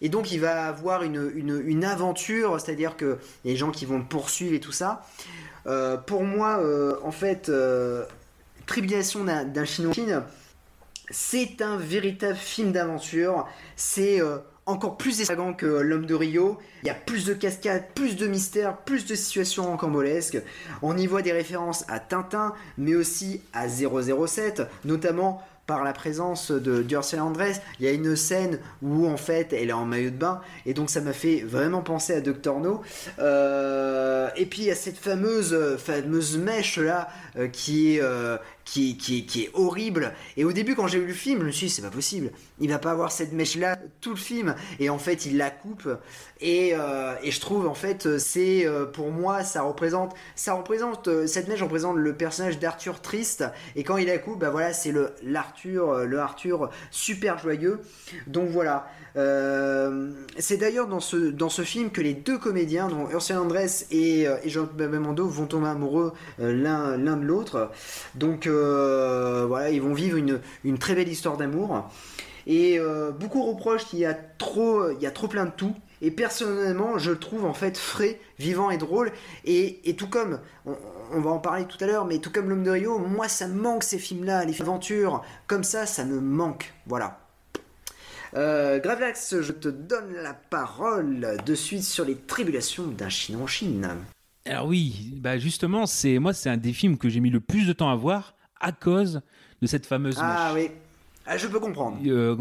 Et 0.00 0.08
donc 0.08 0.32
il 0.32 0.40
va 0.40 0.66
avoir 0.66 1.02
une, 1.02 1.84
aventure, 1.84 2.60
c'est-à-dire 2.60 2.96
que 2.96 3.18
il 3.44 3.48
y 3.48 3.50
a 3.50 3.54
des 3.54 3.58
gens 3.58 3.70
qui 3.70 3.86
vont 3.86 3.98
le 3.98 4.04
poursuivre 4.04 4.54
et 4.54 4.60
tout 4.60 4.72
ça. 4.72 5.06
Euh, 5.66 5.96
pour 5.96 6.22
moi, 6.22 6.60
euh, 6.60 6.96
en 7.02 7.10
fait, 7.10 7.48
euh, 7.48 8.04
Tribulation 8.66 9.24
d'un 9.24 9.64
Chinois 9.64 9.94
c'est 11.10 11.62
un 11.62 11.76
véritable 11.76 12.36
film 12.36 12.72
d'aventure. 12.72 13.46
C'est 13.76 14.20
encore 14.66 14.96
plus 14.96 15.20
extravagant 15.20 15.54
que 15.54 15.66
L'homme 15.66 16.04
de 16.04 16.16
Rio. 16.16 16.58
Il 16.82 16.88
y 16.88 16.90
a 16.90 16.94
plus 16.94 17.26
de 17.26 17.32
cascades, 17.32 17.84
plus 17.94 18.16
de 18.16 18.26
mystères, 18.26 18.76
plus 18.78 19.06
de 19.06 19.14
situations 19.14 19.72
encambolesques. 19.72 20.42
On 20.82 20.96
y 20.96 21.06
voit 21.06 21.22
des 21.22 21.30
références 21.30 21.84
à 21.86 22.00
Tintin, 22.00 22.54
mais 22.76 22.96
aussi 22.96 23.40
à 23.52 23.68
007, 23.68 24.62
notamment 24.84 25.46
par 25.66 25.82
la 25.82 25.92
présence 25.92 26.50
de 26.50 26.82
d'Ursula 26.82 27.24
Andress. 27.24 27.60
Il 27.80 27.86
y 27.86 27.88
a 27.88 27.92
une 27.92 28.16
scène 28.16 28.58
où 28.82 29.06
en 29.06 29.16
fait 29.16 29.52
elle 29.52 29.70
est 29.70 29.72
en 29.72 29.84
maillot 29.84 30.10
de 30.10 30.16
bain 30.16 30.40
et 30.64 30.74
donc 30.74 30.90
ça 30.90 31.00
m'a 31.00 31.12
fait 31.12 31.42
vraiment 31.44 31.82
penser 31.82 32.14
à 32.14 32.20
Dr 32.20 32.60
No. 32.60 32.82
Euh, 33.18 34.28
et 34.36 34.46
puis 34.46 34.62
il 34.62 34.66
y 34.66 34.70
a 34.70 34.74
cette 34.74 34.98
fameuse 34.98 35.76
fameuse 35.78 36.38
mèche 36.38 36.78
là 36.78 37.08
euh, 37.36 37.48
qui 37.48 37.96
est 37.96 38.00
euh, 38.02 38.36
qui, 38.66 38.96
qui, 38.96 39.44
est 39.44 39.50
horrible. 39.54 40.12
Et 40.36 40.44
au 40.44 40.52
début, 40.52 40.74
quand 40.74 40.88
j'ai 40.88 40.98
vu 40.98 41.06
le 41.06 41.14
film, 41.14 41.40
je 41.40 41.46
me 41.46 41.50
suis 41.52 41.68
dit, 41.68 41.72
c'est 41.72 41.82
pas 41.82 41.88
possible. 41.88 42.32
Il 42.60 42.68
va 42.68 42.78
pas 42.78 42.90
avoir 42.90 43.12
cette 43.12 43.32
mèche-là 43.32 43.78
tout 44.00 44.10
le 44.10 44.16
film. 44.16 44.56
Et 44.80 44.90
en 44.90 44.98
fait, 44.98 45.24
il 45.24 45.36
la 45.36 45.50
coupe. 45.50 45.88
Et, 46.40 46.72
euh, 46.74 47.14
et 47.22 47.30
je 47.30 47.40
trouve, 47.40 47.68
en 47.68 47.74
fait, 47.74 48.18
c'est 48.18 48.66
euh, 48.66 48.84
pour 48.84 49.10
moi, 49.12 49.44
ça 49.44 49.62
représente, 49.62 50.14
ça 50.34 50.54
représente, 50.54 51.06
euh, 51.08 51.26
cette 51.26 51.48
mèche 51.48 51.62
représente 51.62 51.96
le 51.96 52.14
personnage 52.14 52.58
d'Arthur 52.58 53.00
triste. 53.00 53.44
Et 53.76 53.84
quand 53.84 53.96
il 53.98 54.08
la 54.08 54.18
coupe, 54.18 54.40
bah 54.40 54.50
voilà, 54.50 54.72
c'est 54.72 54.92
le 54.92 55.14
l'Arthur, 55.22 56.04
le 56.04 56.18
Arthur 56.18 56.70
super 56.90 57.38
joyeux. 57.38 57.80
Donc 58.26 58.48
voilà. 58.50 58.88
C'est 59.16 60.56
d'ailleurs 60.58 60.88
dans 60.88 61.00
ce, 61.00 61.16
dans 61.16 61.48
ce 61.48 61.62
film 61.62 61.90
que 61.90 62.00
les 62.00 62.14
deux 62.14 62.38
comédiens, 62.38 62.88
dont 62.88 63.08
Ursula 63.10 63.40
Andress 63.40 63.86
et, 63.90 64.22
et 64.22 64.48
Jean 64.48 64.64
Belmondo, 64.64 65.26
vont 65.26 65.46
tomber 65.46 65.68
amoureux 65.68 66.12
l'un 66.38 66.96
l'un 66.96 67.16
de 67.16 67.24
l'autre. 67.24 67.70
Donc 68.14 68.46
voilà, 68.46 69.70
ils 69.70 69.82
vont 69.82 69.94
vivre 69.94 70.16
une, 70.16 70.40
une 70.64 70.78
très 70.78 70.94
belle 70.94 71.08
histoire 71.08 71.36
d'amour. 71.36 71.88
Et 72.46 72.78
beaucoup 73.18 73.42
reprochent 73.42 73.86
qu'il 73.86 74.00
y 74.00 74.06
a 74.06 74.14
trop, 74.14 74.90
il 74.90 75.00
y 75.00 75.06
a 75.06 75.10
trop 75.10 75.28
plein 75.28 75.46
de 75.46 75.52
tout. 75.56 75.74
Et 76.02 76.10
personnellement, 76.10 76.98
je 76.98 77.12
le 77.12 77.18
trouve 77.18 77.44
en 77.44 77.54
fait 77.54 77.76
frais, 77.78 78.20
vivant 78.38 78.70
et 78.70 78.76
drôle. 78.76 79.12
Et, 79.44 79.94
tout 79.96 80.08
comme, 80.08 80.40
on, 80.64 81.20
va 81.20 81.30
en 81.30 81.38
parler 81.38 81.64
tout 81.64 81.82
à 81.82 81.86
l'heure, 81.86 82.04
mais 82.04 82.18
tout 82.18 82.30
comme 82.30 82.48
L'Homme 82.48 82.64
de 82.64 82.70
Rio, 82.70 82.98
moi 82.98 83.28
ça 83.28 83.48
me 83.48 83.60
manque 83.60 83.82
ces 83.82 83.98
films-là, 83.98 84.44
les 84.44 84.60
aventures. 84.60 85.22
Comme 85.46 85.64
ça, 85.64 85.86
ça 85.86 86.04
me 86.04 86.20
manque. 86.20 86.74
Voilà. 86.86 87.25
Euh, 88.34 88.78
Gravax, 88.78 89.40
je 89.40 89.52
te 89.52 89.68
donne 89.68 90.12
la 90.22 90.34
parole 90.34 91.38
de 91.44 91.54
suite 91.54 91.84
sur 91.84 92.04
les 92.04 92.16
tribulations 92.16 92.86
d'un 92.86 93.08
Chinois 93.08 93.42
en 93.42 93.46
Chine. 93.46 93.88
Alors 94.44 94.66
oui, 94.66 95.14
bah 95.16 95.38
justement, 95.38 95.86
c'est 95.86 96.18
moi 96.18 96.32
c'est 96.32 96.48
un 96.48 96.56
des 96.56 96.72
films 96.72 96.98
que 96.98 97.08
j'ai 97.08 97.20
mis 97.20 97.30
le 97.30 97.40
plus 97.40 97.66
de 97.66 97.72
temps 97.72 97.90
à 97.90 97.96
voir 97.96 98.34
à 98.60 98.72
cause 98.72 99.22
de 99.60 99.66
cette 99.66 99.86
fameuse. 99.86 100.16
Ah 100.20 100.52
oui, 100.54 100.70
ah, 101.26 101.36
je 101.36 101.48
peux 101.48 101.58
comprendre. 101.58 101.98
Euh, 102.06 102.36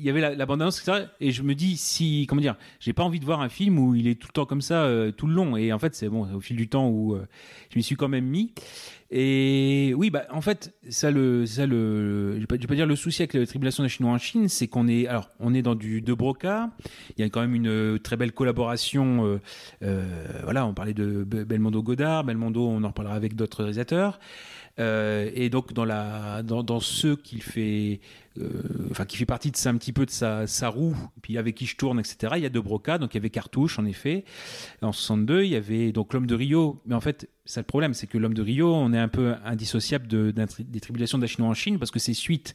il 0.00 0.06
y 0.06 0.10
avait 0.10 0.20
la, 0.20 0.34
la 0.34 0.46
bande 0.46 0.62
annonce 0.62 0.80
etc. 0.80 1.06
et 1.20 1.30
je 1.30 1.42
me 1.42 1.54
dis 1.54 1.76
si 1.76 2.26
comment 2.26 2.40
dire 2.40 2.56
j'ai 2.80 2.92
pas 2.92 3.02
envie 3.02 3.20
de 3.20 3.24
voir 3.24 3.40
un 3.40 3.48
film 3.48 3.78
où 3.78 3.94
il 3.94 4.08
est 4.08 4.14
tout 4.14 4.28
le 4.28 4.32
temps 4.32 4.46
comme 4.46 4.62
ça 4.62 4.84
euh, 4.84 5.12
tout 5.12 5.26
le 5.26 5.34
long. 5.34 5.56
Et 5.56 5.72
en 5.72 5.78
fait 5.78 5.94
c'est 5.94 6.08
bon 6.08 6.26
au 6.34 6.40
fil 6.40 6.56
du 6.56 6.68
temps 6.68 6.88
où 6.88 7.14
euh, 7.14 7.26
je 7.70 7.78
m'y 7.78 7.82
suis 7.82 7.96
quand 7.96 8.08
même 8.08 8.24
mis. 8.24 8.52
Et 9.12 9.92
oui 9.96 10.10
bah 10.10 10.24
en 10.30 10.40
fait 10.40 10.72
ça 10.88 11.10
le 11.10 11.44
ça 11.44 11.66
le 11.66 12.34
je 12.36 12.40
vais 12.40 12.46
pas, 12.46 12.56
vais 12.56 12.66
pas 12.66 12.74
dire 12.74 12.86
le 12.86 12.96
souci 12.96 13.22
avec 13.22 13.34
la 13.34 13.44
tribulation 13.44 13.82
des 13.82 13.88
chinois 13.88 14.12
en 14.12 14.18
Chine 14.18 14.48
c'est 14.48 14.68
qu'on 14.68 14.86
est 14.86 15.08
alors 15.08 15.30
on 15.40 15.52
est 15.52 15.62
dans 15.62 15.74
du 15.74 16.00
de 16.00 16.14
Broca. 16.14 16.70
Il 17.16 17.22
y 17.22 17.24
a 17.24 17.28
quand 17.28 17.40
même 17.40 17.54
une 17.54 17.98
très 17.98 18.16
belle 18.16 18.32
collaboration 18.32 19.38
euh, 19.82 20.06
voilà 20.44 20.66
on 20.66 20.74
parlait 20.74 20.94
de 20.94 21.24
Belmondo 21.24 21.82
Godard. 21.82 22.24
Belmondo 22.24 22.66
on 22.66 22.82
en 22.84 22.88
reparlera 22.88 23.14
avec 23.14 23.34
d'autres 23.34 23.58
réalisateurs. 23.58 24.18
Et 24.78 25.50
donc 25.50 25.74
dans 25.74 25.84
la 25.84 26.42
dans, 26.42 26.80
ceux 26.80 27.16
qu'il 27.16 27.42
fait 27.42 28.00
euh, 28.29 28.29
enfin 28.90 29.04
qui 29.04 29.16
fait 29.16 29.26
partie 29.26 29.50
de 29.50 29.56
ça 29.56 29.70
un 29.70 29.76
petit 29.76 29.92
peu 29.92 30.06
de 30.06 30.10
sa, 30.10 30.68
roue, 30.68 30.96
puis 31.22 31.38
avec 31.38 31.56
qui 31.56 31.66
je 31.66 31.76
tourne, 31.76 31.98
etc. 31.98 32.34
Il 32.36 32.42
y 32.42 32.46
a 32.46 32.50
De 32.50 32.60
Broca, 32.60 32.98
donc 32.98 33.14
il 33.14 33.16
y 33.16 33.20
avait 33.20 33.30
Cartouche 33.30 33.78
en 33.78 33.84
effet. 33.84 34.24
En 34.82 34.92
62, 34.92 35.44
il 35.44 35.50
y 35.50 35.56
avait 35.56 35.92
donc 35.92 36.12
l'homme 36.12 36.26
de 36.26 36.34
Rio, 36.34 36.80
mais 36.86 36.94
en 36.94 37.00
fait 37.00 37.28
c'est 37.50 37.60
le 37.60 37.64
problème, 37.64 37.94
c'est 37.94 38.06
que 38.06 38.16
l'homme 38.16 38.34
de 38.34 38.42
Rio, 38.42 38.72
on 38.72 38.92
est 38.92 38.98
un 38.98 39.08
peu 39.08 39.34
indissociable 39.44 40.06
de, 40.06 40.32
des 40.60 40.80
tribulations 40.80 41.18
d'Achino 41.18 41.46
en 41.46 41.54
Chine, 41.54 41.78
parce 41.78 41.90
que 41.90 41.98
c'est 41.98 42.14
suite 42.14 42.54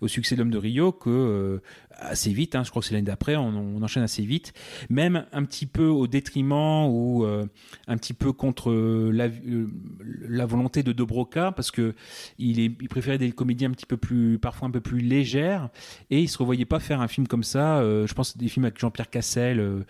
au 0.00 0.08
succès 0.08 0.36
de 0.36 0.40
l'homme 0.40 0.52
de 0.52 0.58
Rio 0.58 0.92
que, 0.92 1.10
euh, 1.10 1.58
assez 1.90 2.32
vite, 2.32 2.54
hein, 2.54 2.62
je 2.62 2.70
crois 2.70 2.80
que 2.80 2.86
c'est 2.86 2.94
l'année 2.94 3.06
d'après, 3.06 3.34
on, 3.36 3.82
enchaîne 3.82 4.04
assez 4.04 4.22
vite, 4.22 4.52
même 4.88 5.26
un 5.32 5.44
petit 5.44 5.66
peu 5.66 5.86
au 5.86 6.06
détriment 6.06 6.86
ou 6.86 7.24
euh, 7.24 7.46
un 7.88 7.96
petit 7.96 8.12
peu 8.12 8.32
contre 8.32 8.72
la, 8.72 10.46
volonté 10.46 10.82
de 10.82 10.92
De 10.92 11.02
Broca, 11.02 11.50
parce 11.50 11.70
que 11.72 11.94
il 12.38 12.76
préférait 12.88 13.18
des 13.18 13.32
comédies 13.32 13.64
un 13.64 13.72
petit 13.72 13.86
peu 13.86 13.96
plus, 13.96 14.38
parfois 14.38 14.68
un 14.68 14.70
peu 14.70 14.80
plus 14.80 15.00
légères, 15.00 15.25
et 15.34 16.20
il 16.20 16.28
se 16.28 16.38
revoyait 16.38 16.64
pas 16.64 16.80
faire 16.80 17.00
un 17.00 17.08
film 17.08 17.26
comme 17.26 17.42
ça. 17.42 17.78
Euh, 17.78 18.06
je 18.06 18.14
pense 18.14 18.36
des 18.36 18.48
films 18.48 18.64
avec 18.64 18.78
Jean-Pierre 18.78 19.10
Cassel, 19.10 19.84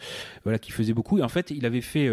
voilà, 0.45 0.59
qui 0.59 0.72
faisait 0.72 0.95
beaucoup. 0.95 1.18
Et 1.18 1.22
en 1.22 1.28
fait, 1.28 1.51
il 1.51 1.66
avait 1.66 1.80
fait 1.80 2.11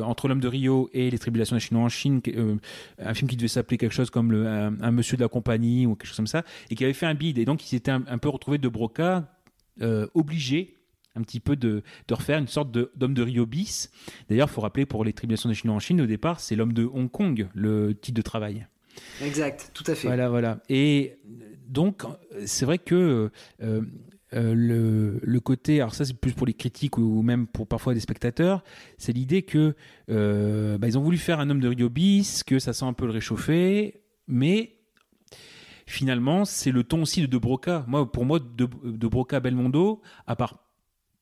entre 0.00 0.28
l'homme 0.28 0.40
de 0.40 0.48
Rio 0.48 0.88
et 0.92 1.10
les 1.10 1.18
tribulations 1.18 1.56
d'Achino 1.56 1.80
en 1.80 1.88
Chine, 1.88 2.20
euh, 2.28 2.56
un 2.98 3.14
film 3.14 3.28
qui 3.28 3.36
devait 3.36 3.48
s'appeler 3.48 3.78
quelque 3.78 3.94
chose 3.94 4.10
comme 4.10 4.32
le, 4.32 4.46
un, 4.46 4.90
monsieur 4.90 5.16
de 5.16 5.22
la 5.22 5.28
compagnie 5.28 5.86
ou 5.86 5.94
quelque 5.94 6.08
chose 6.08 6.16
comme 6.16 6.26
ça, 6.26 6.44
et 6.70 6.74
qui 6.74 6.84
avait 6.84 6.92
fait 6.92 7.06
un 7.06 7.14
bid. 7.14 7.38
Et 7.38 7.44
donc, 7.44 7.64
il 7.64 7.68
s'était 7.68 7.90
un, 7.90 8.18
peu 8.18 8.28
retrouvé 8.28 8.58
de 8.58 8.68
Broca 8.68 9.28
euh, 9.80 10.06
obligé 10.14 10.78
un 11.14 11.22
petit 11.22 11.40
peu 11.40 11.56
de, 11.56 11.82
de 12.08 12.14
refaire 12.14 12.38
une 12.38 12.48
sorte 12.48 12.70
d'homme 12.70 13.14
de, 13.14 13.22
Rio 13.22 13.44
bis. 13.44 13.90
D'ailleurs, 14.30 14.48
il 14.50 14.52
faut 14.52 14.62
rappeler 14.62 14.86
pour 14.86 15.04
les 15.04 15.12
tribulations 15.12 15.48
des 15.48 15.54
Chinois 15.54 15.76
en 15.76 15.80
Chine, 15.80 16.00
au 16.00 16.06
départ, 16.06 16.40
c'est 16.40 16.56
l'homme 16.56 16.72
de 16.72 16.84
Hong 16.84 17.10
Kong, 17.10 17.48
le 17.54 17.94
titre 17.94 18.16
de 18.16 18.22
travail. 18.22 18.66
Exact, 19.22 19.70
tout 19.74 19.84
à 19.86 19.94
fait. 19.94 20.06
Voilà, 20.06 20.30
voilà. 20.30 20.60
Et 20.68 21.18
donc, 21.72 22.02
c'est 22.44 22.66
vrai 22.66 22.78
que 22.78 23.30
euh, 23.62 23.82
euh, 24.34 24.54
le, 24.54 25.20
le, 25.22 25.40
côté, 25.40 25.80
alors 25.80 25.94
ça 25.94 26.04
c'est 26.04 26.12
plus 26.12 26.32
pour 26.32 26.46
les 26.46 26.52
critiques 26.52 26.98
ou 26.98 27.22
même 27.22 27.46
pour 27.46 27.66
parfois 27.66 27.94
des 27.94 28.00
spectateurs, 28.00 28.62
c'est 28.98 29.12
l'idée 29.12 29.42
que 29.42 29.74
euh, 30.10 30.76
bah, 30.76 30.86
ils 30.88 30.98
ont 30.98 31.02
voulu 31.02 31.16
faire 31.16 31.40
un 31.40 31.48
homme 31.48 31.60
de 31.60 31.68
Rio 31.68 31.88
bis, 31.88 32.42
que 32.42 32.58
ça 32.58 32.74
sent 32.74 32.84
un 32.84 32.92
peu 32.92 33.06
le 33.06 33.12
réchauffer, 33.12 34.02
mais 34.26 34.80
finalement 35.86 36.44
c'est 36.44 36.72
le 36.72 36.84
ton 36.84 37.02
aussi 37.02 37.22
de 37.22 37.26
De 37.26 37.38
Broca. 37.38 37.84
Moi, 37.88 38.10
pour 38.10 38.26
moi, 38.26 38.38
De, 38.38 38.68
de 38.84 39.08
Broca 39.08 39.40
Belmondo, 39.40 40.02
à 40.26 40.36
part 40.36 40.58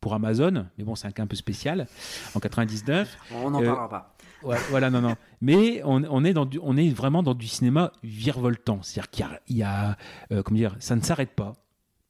pour 0.01 0.15
Amazon, 0.15 0.67
mais 0.79 0.85
bon 0.85 0.97
c'est 0.97 1.07
un 1.07 1.13
cas 1.13 1.23
un 1.23 1.29
peu 1.29 1.37
spécial, 1.37 1.87
en 2.35 2.41
99. 2.41 3.19
On 3.35 3.51
n'en 3.51 3.63
parlera 3.63 3.89
pas. 3.89 4.17
Voilà, 4.43 4.91
non, 4.91 5.01
non. 5.01 5.17
Mais 5.41 5.83
on, 5.85 6.25
est 6.25 6.33
dans 6.33 6.47
du, 6.47 6.59
on 6.63 6.77
est 6.77 6.91
vraiment 6.91 7.23
dans 7.23 7.35
du 7.35 7.47
cinéma 7.47 7.93
virevoltant. 8.03 8.81
C'est-à-dire 8.83 9.11
qu'il 9.11 9.57
y 9.57 9.63
a, 9.63 9.97
il 10.29 10.37
euh, 10.37 10.43
comment 10.43 10.59
dire, 10.59 10.77
ça 10.79 10.97
ne 10.97 11.01
s'arrête 11.03 11.31
pas 11.31 11.55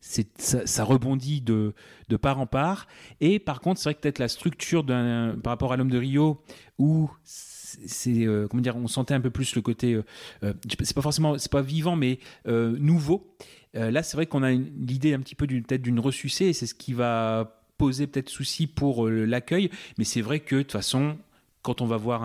ça, 0.00 0.66
ça, 0.66 0.84
rebondit 0.84 1.42
de, 1.42 1.74
de, 2.08 2.16
part 2.16 2.40
en 2.40 2.46
part. 2.46 2.86
Et 3.20 3.38
par 3.38 3.60
contre, 3.60 3.80
c'est 3.80 3.90
vrai 3.90 3.94
que 3.94 4.00
peut-être 4.00 4.18
la 4.18 4.28
structure 4.28 4.84
par 4.86 5.50
rapport 5.50 5.74
à 5.74 5.76
l'homme 5.76 5.90
de 5.90 5.98
Rio, 5.98 6.42
où 6.78 7.10
c'est 7.24 8.26
euh, 8.26 8.48
comment 8.48 8.62
dire, 8.62 8.76
on 8.76 8.88
sentait 8.88 9.12
un 9.12 9.20
peu 9.20 9.30
plus 9.30 9.54
le 9.54 9.60
côté, 9.60 10.00
euh, 10.42 10.54
c'est 10.68 10.94
pas 10.94 11.02
forcément, 11.02 11.36
c'est 11.36 11.52
pas 11.52 11.60
vivant, 11.60 11.96
mais 11.96 12.18
nouveau. 12.46 13.36
là, 13.74 14.02
c'est 14.02 14.16
vrai 14.16 14.24
qu'on 14.24 14.42
a 14.42 14.52
l'idée 14.52 15.12
un 15.12 15.20
petit 15.20 15.34
peu 15.34 15.46
peut-être 15.46 15.82
d'une 15.82 16.00
ressucée, 16.00 16.54
c'est 16.54 16.66
ce 16.66 16.74
qui 16.74 16.94
va 16.94 17.62
poser 17.76 18.06
peut-être 18.06 18.30
souci 18.30 18.66
pour 18.66 19.06
l'accueil. 19.06 19.70
Mais 19.98 20.04
c'est 20.04 20.22
vrai 20.22 20.40
que 20.40 20.56
de 20.56 20.62
toute 20.62 20.72
façon, 20.72 21.18
quand 21.62 21.80
on 21.80 21.86
va 21.86 21.96
voir 21.96 22.24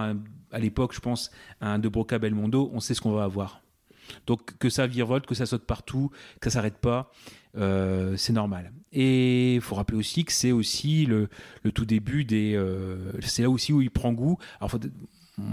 à 0.51 0.59
l'époque, 0.59 0.93
je 0.93 0.99
pense, 0.99 1.31
un 1.61 1.79
De 1.79 1.89
Broca 1.89 2.19
Belmondo, 2.19 2.69
on 2.73 2.79
sait 2.79 2.93
ce 2.93 3.01
qu'on 3.01 3.11
va 3.11 3.23
avoir. 3.23 3.61
Donc 4.27 4.57
que 4.57 4.69
ça 4.69 4.88
virevolte, 4.88 5.25
que 5.25 5.36
ça 5.36 5.45
saute 5.45 5.65
partout, 5.65 6.11
que 6.39 6.49
ça 6.49 6.55
s'arrête 6.55 6.77
pas, 6.77 7.11
euh, 7.57 8.15
c'est 8.17 8.33
normal. 8.33 8.71
Et 8.91 9.55
il 9.55 9.61
faut 9.61 9.75
rappeler 9.75 9.97
aussi 9.97 10.25
que 10.25 10.31
c'est 10.31 10.51
aussi 10.51 11.05
le, 11.05 11.29
tout 11.73 11.86
début 11.86 12.23
des. 12.23 12.53
Euh, 12.55 13.11
c'est 13.21 13.41
là 13.41 13.49
aussi 13.49 13.73
où 13.73 13.81
il 13.81 13.91
prend 13.91 14.13
goût. 14.13 14.38
Alors, 14.59 14.71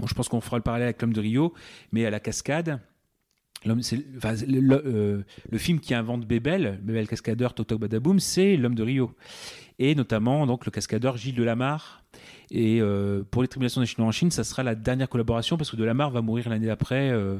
je 0.07 0.13
pense 0.13 0.29
qu'on 0.29 0.41
fera 0.41 0.57
le 0.57 0.63
parallèle 0.63 0.85
avec 0.85 1.01
l'homme 1.01 1.13
de 1.13 1.21
Rio, 1.21 1.53
mais 1.91 2.05
à 2.05 2.09
la 2.09 2.19
cascade. 2.19 2.79
L'homme, 3.65 3.81
le, 4.47 5.23
le, 5.49 5.57
film 5.57 5.79
qui 5.79 5.93
invente 5.93 6.25
Bébel, 6.25 6.79
Bébel 6.83 7.07
cascadeur, 7.07 7.53
Totok 7.53 7.79
Badaboum, 7.79 8.19
c'est 8.19 8.57
l'homme 8.57 8.75
de 8.75 8.83
Rio. 8.83 9.11
Et 9.79 9.95
notamment 9.95 10.45
donc 10.45 10.65
le 10.65 10.71
cascadeur 10.71 11.17
Gilles 11.17 11.35
Delamarre, 11.35 12.03
et 12.51 12.81
euh, 12.81 13.23
pour 13.29 13.41
les 13.41 13.47
tribulations 13.47 13.81
des 13.81 13.87
Chinois 13.87 14.07
en 14.07 14.11
Chine, 14.11 14.29
ça 14.29 14.43
sera 14.43 14.61
la 14.61 14.75
dernière 14.75 15.09
collaboration 15.09 15.57
parce 15.57 15.71
que 15.71 15.75
Delamare 15.75 16.11
va 16.11 16.21
mourir 16.21 16.49
l'année 16.49 16.67
d'après 16.67 17.09
euh, 17.09 17.37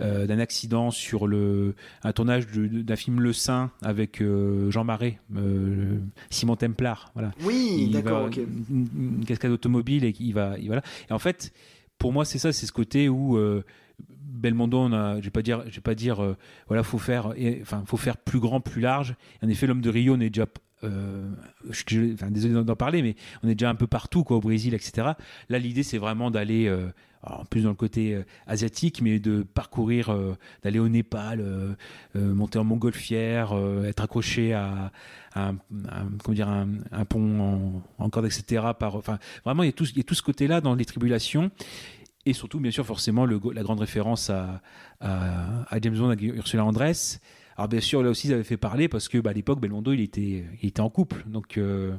euh, 0.00 0.26
d'un 0.26 0.38
accident 0.38 0.90
sur 0.90 1.26
le, 1.26 1.74
un 2.02 2.12
tournage 2.12 2.46
d'un 2.48 2.96
film 2.96 3.20
Le 3.20 3.32
Saint 3.32 3.70
avec 3.80 4.22
Jean 4.68 4.84
Marais, 4.84 5.18
Simon 6.30 6.56
Templar. 6.56 7.10
Voilà. 7.14 7.32
Oui, 7.42 7.88
d'accord, 7.92 8.26
ok. 8.26 8.38
Une, 8.70 9.24
cascade 9.26 9.52
automobile 9.52 10.04
et 10.04 10.14
il 10.20 10.34
va, 10.34 10.56
il, 10.58 10.66
voilà. 10.66 10.82
Et 11.08 11.12
en 11.12 11.18
fait, 11.18 11.52
pour 11.98 12.12
moi, 12.12 12.24
c'est 12.24 12.38
ça, 12.38 12.52
c'est 12.52 12.66
ce 12.66 12.72
côté 12.72 13.08
où 13.08 13.38
Belmondo, 14.10 14.78
on 14.78 15.20
je 15.20 15.24
vais 15.24 15.30
pas 15.30 15.42
dire, 15.42 15.62
je 15.68 15.76
vais 15.76 15.80
pas 15.80 15.94
dire, 15.94 16.36
voilà, 16.66 16.82
faut 16.82 16.98
faire, 16.98 17.34
enfin, 17.60 17.84
faut 17.86 17.96
faire 17.96 18.16
plus 18.16 18.40
grand, 18.40 18.60
plus 18.60 18.80
large. 18.80 19.14
En 19.42 19.48
effet, 19.48 19.66
l'homme 19.66 19.80
de 19.80 19.90
Rio 19.90 20.16
n'est 20.16 20.30
déjà 20.30 20.46
euh, 20.84 21.28
désolé 22.30 22.64
d'en 22.64 22.76
parler, 22.76 23.02
mais 23.02 23.14
on 23.42 23.48
est 23.48 23.54
déjà 23.54 23.70
un 23.70 23.74
peu 23.74 23.86
partout, 23.86 24.24
quoi, 24.24 24.38
au 24.38 24.40
Brésil, 24.40 24.74
etc. 24.74 25.12
Là, 25.48 25.58
l'idée, 25.58 25.84
c'est 25.84 25.98
vraiment 25.98 26.30
d'aller, 26.32 26.66
euh, 26.66 26.88
en 27.22 27.44
plus 27.44 27.62
dans 27.62 27.68
le 27.68 27.76
côté 27.76 28.14
euh, 28.14 28.24
asiatique, 28.48 29.00
mais 29.00 29.20
de 29.20 29.42
parcourir, 29.42 30.16
d'aller 30.62 30.80
au 30.80 30.88
Népal, 30.88 31.44
monter 32.14 32.58
en 32.58 32.64
montgolfière, 32.64 33.54
être 33.86 34.02
accroché 34.02 34.54
à, 34.54 34.90
un, 35.36 35.56
comment 36.22 36.34
dire, 36.34 36.48
un, 36.48 37.04
pont 37.04 37.82
en, 37.98 38.10
corde, 38.10 38.26
etc. 38.26 38.64
Par, 38.78 38.96
enfin, 38.96 39.18
vraiment, 39.44 39.62
il 39.62 39.66
y 39.66 39.70
a 39.70 40.02
tout 40.02 40.14
ce 40.14 40.22
côté-là 40.22 40.60
dans 40.60 40.74
les 40.74 40.84
tribulations. 40.84 41.50
Et 42.24 42.32
surtout, 42.32 42.60
bien 42.60 42.70
sûr, 42.70 42.86
forcément, 42.86 43.26
la 43.26 43.62
grande 43.62 43.80
référence 43.80 44.30
à, 44.30 44.62
James 45.80 45.96
Bond, 45.96 46.10
à 46.10 46.16
Ursula 46.16 46.64
Andress. 46.64 47.20
Alors 47.56 47.68
bien 47.68 47.80
sûr, 47.80 48.02
là 48.02 48.10
aussi, 48.10 48.28
ça 48.28 48.34
avait 48.34 48.44
fait 48.44 48.56
parler 48.56 48.88
parce 48.88 49.08
que 49.08 49.18
bah, 49.18 49.30
à 49.30 49.32
l'époque, 49.32 49.60
Belmondo, 49.60 49.92
il 49.92 50.00
était, 50.00 50.44
il 50.62 50.68
était 50.68 50.80
en 50.80 50.88
couple. 50.88 51.24
Donc 51.26 51.58
euh, 51.58 51.94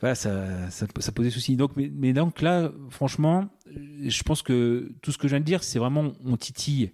voilà, 0.00 0.14
ça, 0.14 0.68
posait 1.14 1.30
souci. 1.30 1.56
Donc, 1.56 1.72
mais, 1.76 1.90
mais, 1.92 2.12
donc 2.12 2.40
là, 2.40 2.70
franchement, 2.90 3.48
je 3.66 4.22
pense 4.22 4.42
que 4.42 4.92
tout 5.02 5.12
ce 5.12 5.18
que 5.18 5.28
je 5.28 5.34
viens 5.34 5.40
de 5.40 5.44
dire, 5.44 5.62
c'est 5.64 5.78
vraiment 5.78 6.12
on 6.24 6.36
titille. 6.36 6.92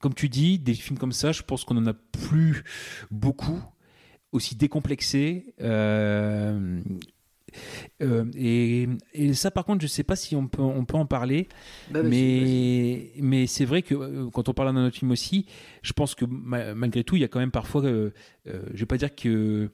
Comme 0.00 0.14
tu 0.14 0.28
dis, 0.28 0.58
des 0.58 0.74
films 0.74 0.98
comme 0.98 1.12
ça, 1.12 1.32
je 1.32 1.42
pense 1.42 1.64
qu'on 1.64 1.76
en 1.78 1.86
a 1.86 1.94
plus 1.94 2.62
beaucoup 3.10 3.62
aussi 4.32 4.54
décomplexés. 4.54 5.54
Euh, 5.60 6.80
euh, 8.02 8.24
et, 8.36 8.88
et, 9.12 9.34
ça, 9.34 9.50
par 9.50 9.64
contre, 9.64 9.80
je 9.80 9.86
ne 9.86 9.90
sais 9.90 10.04
pas 10.04 10.16
si 10.16 10.36
on 10.36 10.46
peut, 10.46 10.62
on 10.62 10.84
peut 10.84 10.96
en 10.96 11.06
parler, 11.06 11.48
bah, 11.90 12.02
mais, 12.02 13.12
mais 13.20 13.46
c'est 13.46 13.64
vrai 13.64 13.82
que 13.82 13.94
euh, 13.94 14.30
quand 14.30 14.48
on 14.48 14.54
parle 14.54 14.74
d'un 14.74 14.86
autre 14.86 14.96
film 14.96 15.10
aussi, 15.10 15.46
je 15.82 15.92
pense 15.92 16.14
que 16.14 16.24
malgré 16.24 17.04
tout, 17.04 17.16
il 17.16 17.22
y 17.22 17.24
a 17.24 17.28
quand 17.28 17.40
même 17.40 17.50
parfois, 17.50 17.84
euh, 17.84 18.10
je 18.46 18.52
ne 18.52 18.76
vais 18.76 18.86
pas 18.86 18.98
dire 18.98 19.14
que 19.14 19.70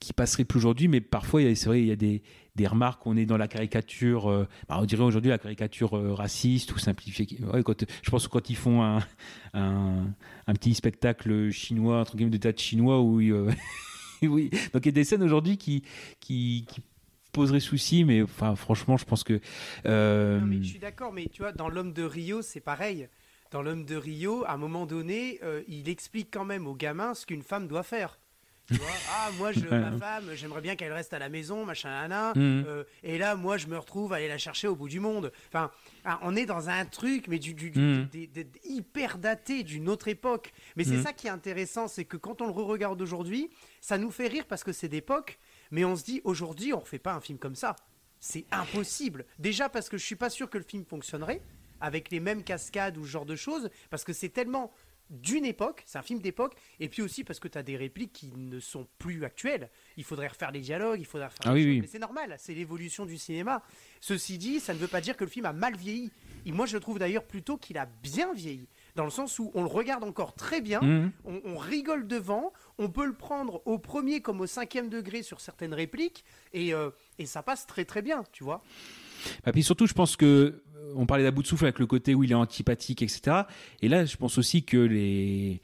qui 0.00 0.12
passerait 0.12 0.44
plus 0.44 0.58
aujourd'hui, 0.58 0.88
mais 0.88 1.00
parfois, 1.00 1.40
c'est 1.54 1.66
vrai, 1.66 1.80
il 1.80 1.86
y 1.86 1.92
a 1.92 1.96
des, 1.96 2.22
des 2.56 2.66
remarques, 2.66 3.06
on 3.06 3.16
est 3.16 3.26
dans 3.26 3.36
la 3.36 3.48
caricature, 3.48 4.46
bah, 4.68 4.78
on 4.80 4.84
dirait 4.84 5.04
aujourd'hui 5.04 5.30
la 5.30 5.38
caricature 5.38 5.92
raciste 6.16 6.72
ou 6.74 6.78
simplifiée. 6.78 7.26
Ouais, 7.52 7.62
quand, 7.62 7.84
je 8.02 8.10
pense 8.10 8.26
que 8.26 8.32
quand 8.32 8.50
ils 8.50 8.56
font 8.56 8.82
un, 8.82 8.98
un, 9.54 10.06
un 10.46 10.54
petit 10.54 10.74
spectacle 10.74 11.50
chinois, 11.50 12.00
entre 12.00 12.16
guillemets, 12.16 12.30
de 12.30 12.38
théâtre 12.38 12.60
chinois, 12.62 13.00
où 13.00 13.20
oui. 14.26 14.50
Donc 14.72 14.84
il 14.84 14.86
y 14.86 14.88
a 14.88 14.92
des 14.92 15.04
scènes 15.04 15.22
aujourd'hui 15.22 15.56
qui, 15.56 15.82
qui, 16.20 16.66
qui 16.68 16.82
poseraient 17.32 17.60
souci, 17.60 18.04
mais 18.04 18.22
enfin, 18.22 18.56
franchement, 18.56 18.96
je 18.96 19.04
pense 19.04 19.24
que. 19.24 19.40
Euh... 19.86 20.40
Non, 20.40 20.46
mais 20.46 20.62
je 20.62 20.68
suis 20.68 20.78
d'accord, 20.78 21.12
mais 21.12 21.26
tu 21.26 21.42
vois, 21.42 21.52
dans 21.52 21.68
L'homme 21.68 21.92
de 21.92 22.02
Rio, 22.02 22.42
c'est 22.42 22.60
pareil. 22.60 23.08
Dans 23.50 23.62
L'homme 23.62 23.84
de 23.84 23.96
Rio, 23.96 24.44
à 24.46 24.52
un 24.52 24.56
moment 24.56 24.86
donné, 24.86 25.38
euh, 25.42 25.62
il 25.68 25.88
explique 25.88 26.28
quand 26.30 26.44
même 26.44 26.66
aux 26.66 26.74
gamins 26.74 27.14
ce 27.14 27.26
qu'une 27.26 27.42
femme 27.42 27.66
doit 27.66 27.82
faire. 27.82 28.18
Tu 28.66 28.74
vois 28.74 28.88
ah, 29.10 29.30
moi, 29.38 29.52
je, 29.52 29.66
ma 29.66 29.92
femme, 29.92 30.24
j'aimerais 30.34 30.60
bien 30.60 30.76
qu'elle 30.76 30.92
reste 30.92 31.14
à 31.14 31.18
la 31.18 31.28
maison, 31.28 31.64
machin, 31.64 31.88
nana. 31.88 32.32
Mmh. 32.34 32.64
Euh, 32.66 32.84
et 33.02 33.16
là, 33.16 33.36
moi, 33.36 33.56
je 33.56 33.66
me 33.66 33.78
retrouve 33.78 34.12
à 34.12 34.16
aller 34.16 34.28
la 34.28 34.36
chercher 34.36 34.68
au 34.68 34.76
bout 34.76 34.88
du 34.88 35.00
monde. 35.00 35.32
Enfin, 35.48 35.70
on 36.22 36.36
est 36.36 36.44
dans 36.44 36.68
un 36.68 36.84
truc, 36.84 37.28
mais 37.28 37.38
du, 37.38 37.54
du, 37.54 37.70
mmh. 37.70 38.08
hyper 38.64 39.16
daté 39.16 39.62
d'une 39.62 39.88
autre 39.88 40.08
époque. 40.08 40.52
Mais 40.76 40.84
c'est 40.84 40.98
mmh. 40.98 41.02
ça 41.02 41.12
qui 41.14 41.28
est 41.28 41.30
intéressant, 41.30 41.88
c'est 41.88 42.04
que 42.04 42.18
quand 42.18 42.42
on 42.42 42.46
le 42.46 42.52
re-regarde 42.52 43.00
aujourd'hui, 43.00 43.48
ça 43.80 43.98
nous 43.98 44.10
fait 44.10 44.28
rire 44.28 44.46
parce 44.46 44.64
que 44.64 44.72
c'est 44.72 44.88
d'époque, 44.88 45.38
mais 45.70 45.84
on 45.84 45.96
se 45.96 46.04
dit 46.04 46.20
aujourd'hui, 46.24 46.72
on 46.72 46.80
refait 46.80 46.98
pas 46.98 47.14
un 47.14 47.20
film 47.20 47.38
comme 47.38 47.54
ça. 47.54 47.76
C'est 48.20 48.46
impossible. 48.50 49.26
Déjà 49.38 49.68
parce 49.68 49.88
que 49.88 49.96
je 49.96 50.04
suis 50.04 50.16
pas 50.16 50.30
sûr 50.30 50.50
que 50.50 50.58
le 50.58 50.64
film 50.64 50.84
fonctionnerait 50.84 51.42
avec 51.80 52.10
les 52.10 52.20
mêmes 52.20 52.42
cascades 52.42 52.96
ou 52.96 53.04
ce 53.04 53.10
genre 53.10 53.26
de 53.26 53.36
choses, 53.36 53.70
parce 53.90 54.04
que 54.04 54.12
c'est 54.12 54.30
tellement 54.30 54.72
d'une 55.10 55.44
époque, 55.44 55.82
c'est 55.86 55.98
un 55.98 56.02
film 56.02 56.20
d'époque, 56.20 56.54
et 56.80 56.88
puis 56.88 57.02
aussi 57.02 57.24
parce 57.24 57.40
que 57.40 57.48
tu 57.48 57.56
as 57.56 57.62
des 57.62 57.76
répliques 57.76 58.12
qui 58.12 58.32
ne 58.36 58.60
sont 58.60 58.86
plus 58.98 59.24
actuelles. 59.24 59.70
Il 59.96 60.04
faudrait 60.04 60.28
refaire 60.28 60.50
les 60.50 60.60
dialogues, 60.60 61.00
il 61.00 61.06
faudrait 61.06 61.28
refaire 61.28 61.46
ah 61.46 61.54
oui, 61.54 61.64
oui. 61.64 61.80
mais 61.80 61.86
c'est 61.86 61.98
normal, 61.98 62.34
c'est 62.38 62.54
l'évolution 62.54 63.06
du 63.06 63.16
cinéma. 63.16 63.62
Ceci 64.00 64.36
dit, 64.38 64.60
ça 64.60 64.74
ne 64.74 64.78
veut 64.78 64.88
pas 64.88 65.00
dire 65.00 65.16
que 65.16 65.24
le 65.24 65.30
film 65.30 65.46
a 65.46 65.52
mal 65.52 65.76
vieilli. 65.76 66.10
Et 66.44 66.52
moi, 66.52 66.66
je 66.66 66.76
trouve 66.76 66.98
d'ailleurs 66.98 67.24
plutôt 67.24 67.56
qu'il 67.56 67.78
a 67.78 67.86
bien 67.86 68.34
vieilli, 68.34 68.68
dans 68.98 69.04
le 69.04 69.10
sens 69.10 69.38
où 69.38 69.52
on 69.54 69.62
le 69.62 69.68
regarde 69.68 70.02
encore 70.02 70.34
très 70.34 70.60
bien, 70.60 70.80
mmh. 70.80 71.12
on, 71.24 71.40
on, 71.44 71.56
rigole 71.56 72.08
devant, 72.08 72.52
on 72.78 72.88
peut 72.88 73.06
le 73.06 73.12
prendre 73.12 73.62
au 73.64 73.78
premier 73.78 74.20
comme 74.22 74.40
au 74.40 74.46
cinquième 74.46 74.88
degré 74.88 75.22
sur 75.22 75.40
certaines 75.40 75.72
répliques, 75.72 76.24
et, 76.52 76.74
euh, 76.74 76.90
et 77.20 77.24
ça 77.24 77.44
passe 77.44 77.64
très 77.64 77.84
très 77.84 78.02
bien, 78.02 78.24
tu 78.32 78.42
vois. 78.42 78.60
Et 79.46 79.52
puis 79.52 79.62
surtout, 79.62 79.86
je 79.86 79.94
pense 79.94 80.16
que 80.16 80.64
on 80.98 81.06
parlait 81.06 81.24
d'à 81.24 81.30
bout 81.30 81.42
de 81.42 81.46
souffle 81.46 81.64
avec 81.64 81.78
le 81.78 81.86
côté 81.86 82.14
où 82.14 82.24
il 82.24 82.32
est 82.32 82.36
antipathique, 82.36 83.02
etc. 83.02 83.42
Et 83.82 83.88
là, 83.88 84.04
je 84.04 84.16
pense 84.16 84.38
aussi 84.38 84.64
que 84.64 84.76
les, 84.76 85.60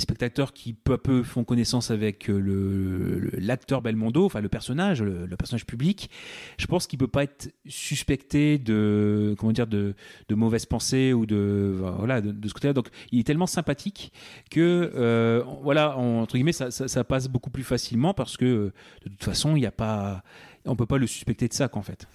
spectateurs 0.00 0.52
qui 0.52 0.72
peu 0.72 0.94
à 0.94 0.98
peu 0.98 1.22
font 1.22 1.44
connaissance 1.44 1.90
avec 1.90 2.28
le, 2.28 3.30
l'acteur 3.38 3.82
Belmondo, 3.82 4.24
enfin 4.24 4.40
le 4.40 4.48
personnage, 4.48 5.02
le, 5.02 5.36
personnage 5.36 5.66
public, 5.66 6.10
je 6.58 6.66
pense 6.66 6.86
qu'il 6.86 6.98
peut 6.98 7.06
pas 7.06 7.24
être 7.24 7.52
suspecté 7.66 8.58
de 8.58 9.34
comment 9.38 9.52
dire 9.52 9.66
de, 9.66 9.94
mauvaises 10.30 10.66
pensées 10.66 11.12
ou 11.12 11.26
de 11.26 11.76
voilà 11.98 12.20
de, 12.20 12.48
ce 12.48 12.54
côté-là. 12.54 12.72
Donc, 12.72 12.88
il 13.12 13.20
est 13.20 13.24
tellement 13.24 13.46
sympathique 13.46 14.12
que 14.50 14.90
euh, 14.94 15.42
voilà 15.62 15.96
entre 15.96 16.34
guillemets 16.34 16.52
ça, 16.52 17.04
passe 17.04 17.28
beaucoup 17.28 17.50
plus 17.50 17.64
facilement 17.64 18.14
parce 18.14 18.36
que 18.36 18.72
de 19.04 19.08
toute 19.10 19.24
façon, 19.24 19.56
il 19.56 19.60
n'y 19.60 19.66
a 19.66 19.72
pas 19.72 20.22
on 20.66 20.76
peut 20.76 20.86
pas 20.86 20.98
le 20.98 21.06
suspecter 21.06 21.48
de 21.48 21.54
ça 21.54 21.68
qu'en 21.68 21.82
fait. 21.82 22.06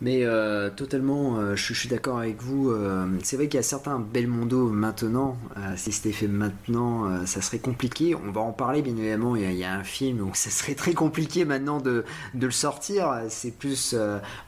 Mais 0.00 0.20
euh, 0.22 0.70
totalement, 0.70 1.38
euh, 1.38 1.56
je, 1.56 1.74
suis 1.74 1.88
d'accord 1.88 2.18
avec 2.18 2.40
vous. 2.40 2.70
Euh, 2.70 3.06
c'est 3.24 3.36
vrai 3.36 3.48
qu'il 3.48 3.56
y 3.56 3.60
a 3.60 3.64
certains 3.64 3.98
Belmondo 3.98 4.68
maintenant. 4.68 5.36
Si 5.76 5.90
c'était 5.90 6.12
fait 6.12 6.28
maintenant, 6.28 7.26
ça 7.26 7.42
serait 7.42 7.58
compliqué. 7.58 8.14
On 8.14 8.30
va 8.30 8.40
en 8.40 8.52
parler, 8.52 8.82
bien 8.82 8.96
évidemment. 8.96 9.34
Il 9.34 9.52
y, 9.52 9.64
a, 9.64 9.72
un 9.72 9.84
film 9.84 10.20
où 10.20 10.30
ça 10.34 10.50
serait 10.50 10.74
très 10.74 10.94
compliqué 10.94 11.44
maintenant 11.44 11.80
de, 11.80 12.04
le 12.34 12.50
sortir. 12.50 13.22
C'est 13.28 13.50
plus 13.50 13.96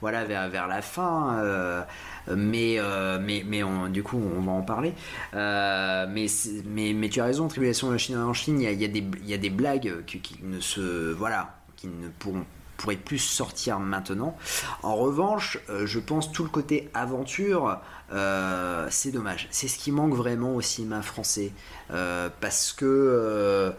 voilà, 0.00 0.24
vers, 0.24 0.68
la 0.68 0.82
fin. 0.82 1.84
mais, 2.28 2.78
mais, 3.20 3.44
mais 3.46 3.62
du 3.90 4.02
coup, 4.04 4.20
on 4.36 4.40
va 4.40 4.52
en 4.52 4.62
parler. 4.62 4.92
mais, 5.32 6.26
mais, 6.66 6.92
mais 6.92 7.08
tu 7.08 7.20
as 7.20 7.24
raison, 7.24 7.48
Tribulation 7.48 7.88
de 7.88 7.92
la 7.92 7.98
Chine 7.98 8.18
en 8.18 8.32
Chine, 8.32 8.60
il 8.60 8.80
y 8.80 8.84
a, 8.84 8.88
des, 8.88 9.04
il 9.22 9.28
y 9.28 9.34
a 9.34 9.38
des 9.38 9.50
blagues 9.50 10.04
qui, 10.06 10.20
qui 10.20 10.38
ne 10.44 10.60
se. 10.60 11.12
Voilà, 11.12 11.58
qui 11.76 11.88
ne 11.88 12.08
pourront 12.08 12.44
pourrait 12.80 12.96
plus 12.96 13.18
sortir 13.18 13.78
maintenant. 13.78 14.36
En 14.82 14.96
revanche, 14.96 15.58
euh, 15.68 15.86
je 15.86 16.00
pense 16.00 16.32
tout 16.32 16.42
le 16.42 16.48
côté 16.48 16.88
aventure, 16.94 17.78
euh, 18.12 18.86
c'est 18.90 19.10
dommage. 19.10 19.48
C'est 19.50 19.68
ce 19.68 19.78
qui 19.78 19.92
manque 19.92 20.14
vraiment 20.14 20.54
au 20.54 20.62
cinéma 20.62 21.02
français. 21.02 21.52
Euh, 21.92 22.30
parce 22.40 22.72
que 22.72 23.72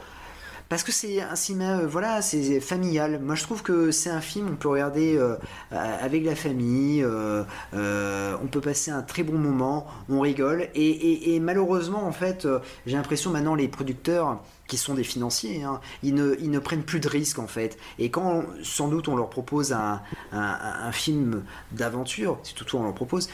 parce 0.69 0.83
que 0.83 0.93
c'est 0.93 1.21
un 1.21 1.35
cinéma, 1.35 1.81
voilà, 1.81 2.21
c'est 2.21 2.61
familial. 2.61 3.19
Moi, 3.21 3.35
je 3.35 3.43
trouve 3.43 3.61
que 3.61 3.91
c'est 3.91 4.09
un 4.09 4.21
film, 4.21 4.47
on 4.53 4.55
peut 4.55 4.69
regarder 4.69 5.19
avec 5.71 6.23
la 6.23 6.33
famille, 6.33 7.05
on 7.73 8.47
peut 8.49 8.61
passer 8.61 8.89
un 8.89 9.01
très 9.01 9.23
bon 9.23 9.37
moment, 9.37 9.85
on 10.07 10.21
rigole. 10.21 10.69
Et, 10.73 10.87
et, 10.87 11.35
et 11.35 11.39
malheureusement, 11.41 12.07
en 12.07 12.13
fait, 12.13 12.47
j'ai 12.85 12.95
l'impression 12.95 13.31
maintenant 13.31 13.53
les 13.55 13.67
producteurs 13.67 14.41
qui 14.71 14.77
sont 14.77 14.93
des 14.93 15.03
financiers, 15.03 15.63
hein, 15.63 15.81
ils, 16.01 16.15
ne, 16.15 16.59
prennent 16.59 16.83
plus 16.83 17.01
de 17.01 17.09
risques 17.09 17.39
en 17.39 17.47
fait. 17.47 17.77
Et 17.99 18.09
quand 18.09 18.45
sans 18.63 18.87
doute 18.87 19.09
on 19.09 19.17
leur 19.17 19.29
propose 19.29 19.73
un, 19.73 20.01
film 20.93 21.43
d'aventure, 21.73 22.39
si 22.43 22.55
toutefois 22.55 22.79
on 22.79 22.83
leur 22.83 22.95
propose, 22.95 23.27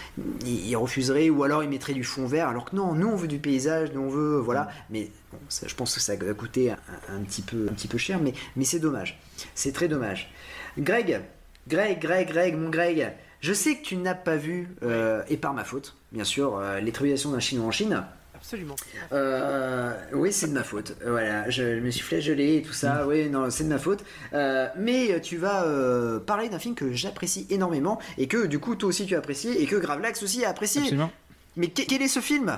ils, 0.43 0.75
refuseraient 0.75 1.29
ou 1.29 1.43
alors 1.43 1.63
ils 1.63 1.69
mettraient 1.69 1.93
du 1.93 2.03
fond 2.03 2.25
vert. 2.25 2.47
Alors 2.47 2.65
que 2.65 2.75
non, 2.75 2.95
nous 2.95 3.07
on 3.07 3.15
veut 3.15 3.27
du 3.27 3.37
paysage, 3.37 3.91
nous 3.93 4.01
on 4.01 4.09
veut, 4.09 4.39
voilà. 4.39 4.69
Mais 4.89 5.11
bon, 5.31 5.37
je 5.47 5.75
pense 5.75 5.93
que 5.93 5.99
ça 5.99 6.15
va 6.15 6.33
coûter 6.33 6.71
un, 6.71 7.21
petit, 7.21 7.43
peu, 7.43 7.97
cher, 7.99 8.19
mais, 8.19 8.33
mais 8.55 8.65
c'est 8.65 8.79
dommage. 8.79 9.19
C'est 9.53 9.73
très 9.73 9.87
dommage. 9.87 10.33
Greg, 10.79 11.21
Greg, 11.67 11.99
Greg, 11.99 12.29
Greg, 12.29 12.57
mon 12.57 12.71
Greg, 12.71 13.13
je 13.41 13.53
sais 13.53 13.75
que 13.75 13.83
tu 13.83 13.95
n'as 13.97 14.15
pas 14.15 14.37
vu, 14.37 14.69
euh, 14.81 15.21
et 15.29 15.37
par 15.37 15.53
ma 15.53 15.63
faute, 15.63 15.95
bien 16.11 16.23
sûr, 16.23 16.57
euh, 16.57 16.79
Les 16.79 16.91
tribulations 16.91 17.29
d'un 17.29 17.39
Chinois 17.39 17.67
en 17.67 17.71
Chine. 17.71 18.03
Absolument. 18.47 18.77
Euh, 19.11 19.93
oui, 20.13 20.31
c'est 20.31 20.47
de 20.47 20.53
ma 20.53 20.63
faute. 20.63 20.95
Voilà, 21.05 21.49
je 21.49 21.81
me 21.81 21.91
suis 21.91 22.01
flageolé 22.01 22.55
et 22.55 22.61
tout 22.61 22.71
ça. 22.71 23.03
Mmh. 23.03 23.07
Oui, 23.09 23.29
non, 23.29 23.49
c'est 23.49 23.65
de 23.65 23.67
ma 23.69 23.77
faute. 23.77 24.05
Euh, 24.31 24.69
mais 24.77 25.19
tu 25.19 25.35
vas 25.35 25.65
euh, 25.65 26.17
parler 26.21 26.47
d'un 26.47 26.57
film 26.57 26.73
que 26.73 26.93
j'apprécie 26.93 27.45
énormément 27.49 27.99
et 28.17 28.29
que 28.29 28.45
du 28.45 28.59
coup 28.59 28.77
toi 28.77 28.87
aussi 28.87 29.05
tu 29.05 29.15
as 29.15 29.17
apprécié 29.17 29.61
et 29.61 29.65
que 29.65 29.75
Gravelax 29.75 30.23
aussi 30.23 30.45
a 30.45 30.49
apprécié. 30.49 30.83
Absolument. 30.83 31.11
Mais 31.57 31.67
quel 31.67 32.01
est 32.01 32.07
ce 32.07 32.21
film? 32.21 32.57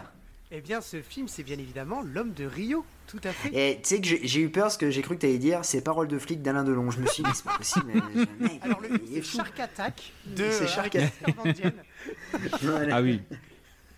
Eh 0.52 0.62
bien, 0.62 0.80
ce 0.80 1.02
film, 1.02 1.28
c'est 1.28 1.44
bien 1.44 1.58
évidemment 1.58 2.04
L'homme 2.04 2.34
de 2.34 2.46
Rio. 2.46 2.86
Tout 3.08 3.22
à 3.24 3.32
fait. 3.32 3.50
Et 3.54 3.82
tu 3.82 3.90
sais 3.90 4.00
que 4.00 4.08
j'ai 4.08 4.42
eu 4.42 4.50
peur 4.50 4.66
parce 4.66 4.78
que 4.78 4.92
j'ai 4.92 5.02
cru 5.02 5.16
que 5.16 5.22
tu 5.22 5.26
allais 5.26 5.40
dire 5.40 5.66
c'est 5.66 5.82
paroles 5.82 6.08
de 6.08 6.20
flic 6.20 6.44
d'Alain 6.44 6.64
Delon. 6.64 6.92
Je 6.92 7.00
me 7.00 7.08
suis 7.08 7.24
dit, 7.24 7.32
c'est 7.34 7.46
pas 7.46 7.58
possible. 7.58 7.94
Mais, 8.40 8.60
Alors, 8.62 8.80
le 8.82 8.90
c'est 9.12 9.24
Shark 9.24 9.60
Attack 9.60 10.14
de 10.28 10.52
c'est 10.52 10.68
Shark 10.68 10.96
Attack. 10.96 11.14
Ah 12.92 13.02
oui. 13.02 13.22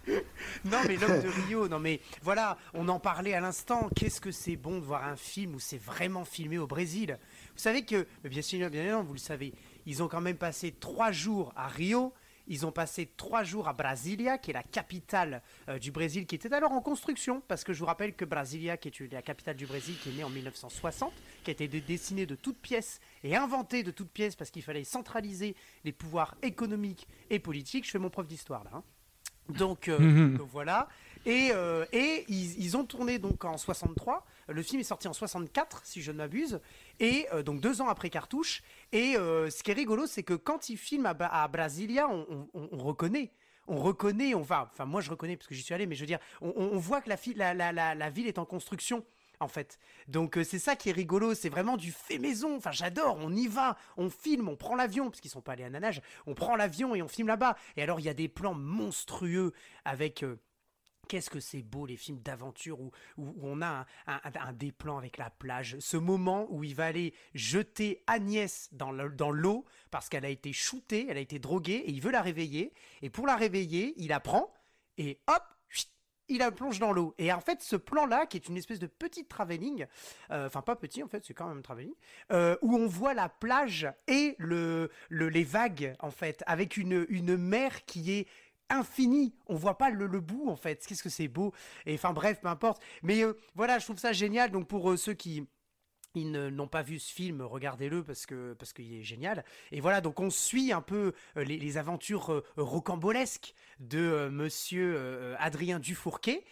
non 0.66 0.80
mais 0.88 0.98
l'homme 0.98 1.22
de 1.22 1.28
Rio, 1.28 1.68
non 1.68 1.80
mais 1.80 2.02
voilà, 2.22 2.58
on 2.74 2.88
en 2.88 3.00
parlait 3.00 3.34
à 3.34 3.40
l'instant. 3.40 3.90
Qu'est-ce 3.96 4.22
que 4.22 4.32
c'est 4.32 4.56
bon 4.56 4.80
de 4.80 4.86
voir 4.86 5.06
un 5.06 5.16
film 5.16 5.56
où 5.56 5.60
c'est 5.60 5.82
vraiment 5.82 6.26
filmé 6.26 6.58
au 6.58 6.68
Brésil? 6.68 7.18
Vous 7.56 7.62
savez 7.62 7.84
que, 7.86 8.08
bien 8.24 8.42
sûr, 8.42 8.70
bien 8.70 8.82
évidemment, 8.82 9.04
vous 9.04 9.14
le 9.14 9.20
savez, 9.20 9.54
ils 9.86 10.02
ont 10.02 10.08
quand 10.08 10.22
même 10.22 10.38
passé 10.38 10.72
trois 10.72 11.12
jours 11.12 11.54
à 11.56 11.68
Rio. 11.68 12.14
Ils 12.48 12.66
ont 12.66 12.72
passé 12.72 13.10
trois 13.18 13.44
jours 13.44 13.68
à 13.68 13.74
Brasilia, 13.74 14.38
qui 14.38 14.50
est 14.50 14.54
la 14.54 14.64
capitale 14.64 15.42
euh, 15.70 15.78
du 15.78 15.92
Brésil, 15.92 16.26
qui 16.26 16.36
était 16.36 16.52
alors 16.54 16.72
en 16.72 16.82
construction, 16.82 17.42
parce 17.48 17.64
que 17.64 17.72
je 17.72 17.80
vous 17.80 17.86
rappelle 17.86 18.16
que 18.16 18.26
Brasilia, 18.26 18.78
qui 18.78 18.90
est 18.90 19.08
la 19.12 19.22
capitale 19.22 19.56
du 19.56 19.68
Brésil, 19.68 19.96
qui 20.02 20.10
est 20.10 20.14
née 20.14 20.24
en 20.24 20.30
1960, 20.30 21.14
qui 21.44 21.52
a 21.52 21.54
été 21.54 21.68
dessinée 21.68 22.26
de 22.26 22.36
toutes 22.36 22.58
pièces 22.58 23.00
et 23.24 23.36
inventée 23.36 23.84
de 23.84 23.92
toutes 23.92 24.10
pièces 24.10 24.36
parce 24.36 24.50
qu'il 24.50 24.64
fallait 24.64 24.84
centraliser 24.84 25.56
les 25.86 25.92
pouvoirs 25.92 26.36
économiques 26.42 27.08
et 27.30 27.40
politiques. 27.40 27.86
Je 27.86 27.92
fais 27.92 28.00
mon 28.00 28.10
prof 28.10 28.28
d'histoire 28.28 28.64
là. 28.64 28.72
Hein. 28.74 28.84
Donc, 29.58 29.88
euh, 29.88 30.00
mmh. 30.00 30.38
donc, 30.38 30.50
voilà. 30.52 30.88
Et, 31.26 31.52
euh, 31.54 31.86
et 31.94 32.26
ils, 32.30 32.60
ils, 32.60 32.78
ont 32.78 32.84
tourné 32.84 33.20
donc 33.20 33.46
en 33.46 33.58
63. 33.58 34.26
Le 34.48 34.64
film 34.64 34.82
est 34.82 34.86
sorti 34.86 35.08
en 35.08 35.14
64, 35.14 35.82
si 35.86 36.02
je 36.02 36.12
ne 36.12 36.18
m'abuse. 36.18 36.60
Et 37.00 37.28
euh, 37.32 37.44
donc 37.44 37.62
deux 37.62 37.82
ans 37.82 37.90
après 37.90 38.10
Cartouche. 38.10 38.64
Et 38.92 39.14
ce 39.14 39.64
qui 39.64 39.72
est 39.72 39.76
rigolo, 39.76 40.08
c'est 40.08 40.24
que 40.24 40.34
quand 40.34 40.70
ils 40.70 40.78
filment 40.78 41.06
à, 41.06 41.44
à 41.44 41.48
Brasilia, 41.48 42.10
on, 42.10 42.48
on, 42.54 42.70
on, 42.72 42.78
reconnaît. 42.78 43.32
on 43.68 43.78
reconnaît, 43.78 44.34
on 44.34 44.42
va, 44.42 44.70
enfin 44.74 44.86
moi 44.86 45.02
je 45.02 45.12
reconnais 45.12 45.38
parce 45.38 45.48
que 45.48 45.56
j'y 45.56 45.62
suis 45.62 45.74
allé, 45.74 45.86
mais 45.86 45.96
je 45.96 46.02
veux 46.02 46.08
dire, 46.08 46.20
on, 46.42 46.78
voit 46.78 47.02
que 47.02 47.10
la, 47.10 47.54
la, 47.54 47.72
la, 47.72 47.96
la, 47.96 48.10
ville 48.10 48.28
est 48.28 48.40
en 48.40 48.46
construction 48.46 49.06
en 49.42 49.48
fait. 49.48 49.80
Donc 50.08 50.38
euh, 50.38 50.44
c'est 50.44 50.60
ça 50.60 50.76
qui 50.76 50.90
est 50.90 50.94
rigolo, 50.94 51.34
c'est 51.34 51.50
vraiment 51.50 51.78
du 51.78 51.92
fait 51.92 52.20
maison. 52.20 52.56
Enfin, 52.56 52.72
j'adore, 52.72 53.18
on 53.20 53.34
y 53.34 53.48
va, 53.48 53.78
on 53.98 54.10
filme, 54.10 54.48
on 54.48 54.56
prend 54.56 54.76
l'avion, 54.76 55.10
parce 55.10 55.20
qu'ils 55.20 55.32
sont 55.32 55.42
pas 55.42 55.54
allés 55.54 55.64
à 55.64 55.70
Nanage, 55.70 56.02
on 56.26 56.34
prend 56.34 56.56
l'avion 56.56 56.96
et 56.96 57.02
on 57.02 57.08
filme 57.08 57.28
là-bas. 57.28 57.56
Et 57.76 57.82
alors 57.82 58.00
il 58.00 58.06
y 58.06 58.10
a 58.10 58.14
des 58.14 58.30
plans 58.30 58.54
monstrueux 58.54 59.54
avec... 59.86 60.24
Euh, 60.24 60.40
qu'est-ce 61.08 61.30
que 61.30 61.42
c'est 61.42 61.62
beau 61.62 61.86
les 61.86 61.98
films 61.98 62.20
d'aventure 62.20 62.80
où, 62.80 62.92
où, 63.18 63.34
on 63.42 63.62
a 63.62 63.86
un, 64.08 64.54
des 64.54 64.72
plans 64.72 64.98
avec 64.98 65.18
la 65.18 65.30
plage. 65.30 65.78
Ce 65.80 65.98
moment 65.98 66.48
où 66.50 66.64
il 66.64 66.74
va 66.74 66.86
aller 66.86 67.14
jeter 67.34 68.02
Agnès 68.08 68.70
dans 68.72 68.92
l'eau 69.32 69.66
parce 69.90 70.08
qu'elle 70.08 70.24
a 70.24 70.30
été 70.30 70.54
shootée, 70.54 71.08
elle 71.10 71.18
a 71.18 71.22
été 71.22 71.38
droguée 71.38 71.84
et 71.86 71.92
il 71.92 72.02
veut 72.02 72.12
la 72.12 72.22
réveiller. 72.22 72.74
Et 73.02 73.10
pour 73.10 73.28
la 73.28 73.36
réveiller, 73.36 73.94
il 73.98 74.08
la 74.08 74.22
prend 74.22 74.54
et 74.98 75.20
hop, 75.28 75.44
il 76.32 76.52
plonge 76.56 76.80
dans 76.80 76.92
l'eau. 76.92 77.14
Et 77.18 77.32
en 77.32 77.42
fait, 77.42 77.62
ce 77.62 77.76
plan-là, 77.76 78.26
qui 78.26 78.38
est 78.38 78.48
une 78.48 78.58
espèce 78.58 78.80
de 78.80 78.88
petite 78.88 79.28
travelling, 79.28 79.86
euh, 80.32 80.48
enfin 80.48 80.62
pas 80.62 80.76
petit 80.76 81.04
en 81.04 81.08
fait, 81.08 81.24
c'est 81.26 81.34
quand 81.34 81.48
même 81.48 81.60
un 81.60 81.62
travelling, 81.62 81.94
euh, 82.32 82.56
où 82.62 82.76
on 82.76 82.88
voit 82.88 83.14
la 83.14 83.30
plage 83.30 83.88
et 84.08 84.36
le, 84.40 84.90
les 85.10 85.44
vagues 85.44 85.96
en 86.00 86.12
fait, 86.12 86.44
avec 86.48 86.78
une, 86.78 87.06
une 87.10 87.38
mer 87.38 87.86
qui 87.86 88.12
est 88.12 88.28
infinie. 88.70 89.36
On 89.48 89.56
voit 89.56 89.78
pas 89.78 89.90
le, 89.90 90.08
bout 90.20 90.50
en 90.50 90.56
fait. 90.56 90.86
Qu'est-ce 90.86 91.04
que 91.04 91.10
c'est 91.10 91.28
beau. 91.28 91.54
Et 91.86 91.94
enfin 91.96 92.14
bref, 92.14 92.40
peu 92.42 92.48
importe. 92.48 92.82
Mais 93.04 93.24
euh, 93.24 93.38
voilà, 93.54 93.80
je 93.80 93.86
trouve 93.86 94.00
ça 94.00 94.14
génial. 94.14 94.52
Donc 94.52 94.68
pour 94.68 94.98
ceux 94.98 95.14
qui 95.14 95.46
ils 96.14 96.32
n'ont 96.32 96.68
pas 96.68 96.82
vu 96.82 97.00
ce 97.00 97.14
film, 97.14 97.42
regardez-le 97.42 98.04
parce 98.04 98.26
que 98.26 98.54
parce 98.54 98.74
qu'il 98.74 98.94
est 98.94 99.04
génial. 99.04 99.46
Et 99.72 99.80
voilà, 99.80 100.02
donc 100.02 100.20
on 100.20 100.30
suit 100.30 100.74
un 100.74 100.82
peu 100.82 101.14
euh, 101.38 101.44
les, 101.44 101.78
aventures 101.78 102.34
euh, 102.34 102.44
rocambolesques 102.58 103.54
de 103.80 104.00
euh, 104.00 104.30
Monsieur 104.30 105.36
Adrien 105.40 105.80
Dufourquet, 105.80 106.44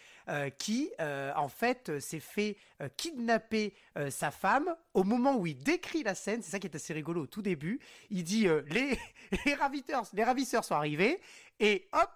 qui 0.59 0.91
en 0.99 1.49
fait 1.49 1.99
s'est 1.99 2.19
fait 2.19 2.55
kidnapper 2.97 3.73
sa 4.11 4.29
femme 4.29 4.75
au 4.93 5.03
moment 5.03 5.35
où 5.35 5.47
il 5.47 5.57
décrit 5.57 6.03
la 6.03 6.13
scène. 6.13 6.43
C'est 6.43 6.51
ça 6.51 6.59
qui 6.59 6.67
est 6.67 6.75
assez 6.75 6.93
rigolo 6.93 7.23
au 7.23 7.27
tout 7.27 7.41
début. 7.41 7.79
Il 8.11 8.23
dit 8.23 8.47
les 8.67 8.99
les 9.45 9.55
ravisseurs, 9.55 10.05
les 10.13 10.23
ravisseurs 10.23 10.63
sont 10.63 10.75
arrivés 10.75 11.19
et 11.59 11.87
hop, 11.93 12.09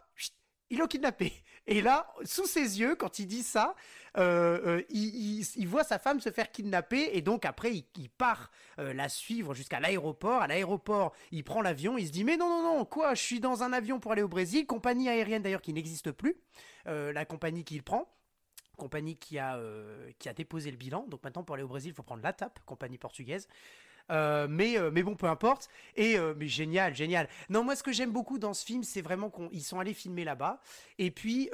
ils 0.69 0.77
l'ont 0.77 0.87
kidnappé. 0.87 1.33
Et 1.66 1.82
là, 1.82 2.14
sous 2.26 2.45
ses 2.45 2.80
yeux, 2.80 2.95
quand 2.95 3.20
il 3.20 3.28
dit 3.28 3.43
ça, 3.43 3.76
euh, 4.18 4.80
euh, 4.80 4.84
il, 4.89 5.66
voit 5.66 5.84
sa 5.84 5.97
femme 5.97 6.20
se 6.20 6.30
faire 6.30 6.51
kidnapper 6.51 7.11
et 7.14 7.22
donc 7.22 7.45
après 7.45 7.74
il, 7.74 8.09
part 8.09 8.51
euh, 8.80 8.93
la 8.93 9.07
suivre 9.07 9.53
jusqu'à 9.53 9.80
l'aéroport. 9.80 10.41
À 10.41 10.47
l'aéroport, 10.47 11.14
il 11.32 11.43
prend 11.43 11.61
l'avion, 11.61 11.97
il 11.97 12.07
se 12.07 12.11
dit 12.11 12.24
mais 12.24 12.38
non 12.38 12.49
non 12.49 12.78
non 12.78 12.86
quoi, 12.86 13.16
je 13.16 13.22
suis 13.22 13.39
dans 13.39 13.64
un 13.64 13.72
avion 13.72 13.99
pour 13.99 14.11
aller 14.11 14.22
au 14.22 14.28
Brésil, 14.28 14.68
compagnie 14.68 15.07
aérienne 15.07 15.41
d'ailleurs 15.41 15.61
qui 15.61 15.74
n'existe 15.74 16.11
plus, 16.11 16.36
la 16.86 17.26
compagnie 17.26 17.64
qu'il 17.64 17.84
prend 17.84 18.09
compagnie 18.76 19.16
qui 19.16 19.38
a, 19.38 19.59
qui 20.18 20.28
a 20.28 20.34
déposé 20.34 20.72
le 20.72 20.78
bilan. 20.78 21.05
Donc 21.07 21.24
maintenant, 21.24 21.43
pour 21.43 21.53
aller 21.53 21.64
au 21.64 21.68
Brésil, 21.68 21.91
il 21.91 21.95
faut 21.95 22.03
prendre 22.03 22.24
la 22.24 22.34
TAP, 22.34 22.59
compagnie 22.66 22.97
portugaise. 22.97 23.47
Mais, 24.10 24.78
mais 24.91 25.04
bon, 25.04 25.16
peu 25.16 25.28
importe. 25.28 25.70
Et 25.95 26.18
mais 26.38 26.47
génial, 26.47 26.95
génial. 26.95 27.28
Non, 27.49 27.64
moi, 27.64 27.76
ce 27.76 27.84
que 27.84 27.91
j'aime 27.91 28.12
beaucoup 28.12 28.39
dans 28.39 28.54
ce 28.54 28.66
film, 28.66 28.84
c'est 28.84 29.01
vraiment 29.01 29.30
qu'ils 29.30 29.64
sont 29.64 29.80
allés 29.80 29.93
filmer 29.93 30.24
là-bas. 30.24 30.62
Et 30.97 31.12
puis, 31.12 31.49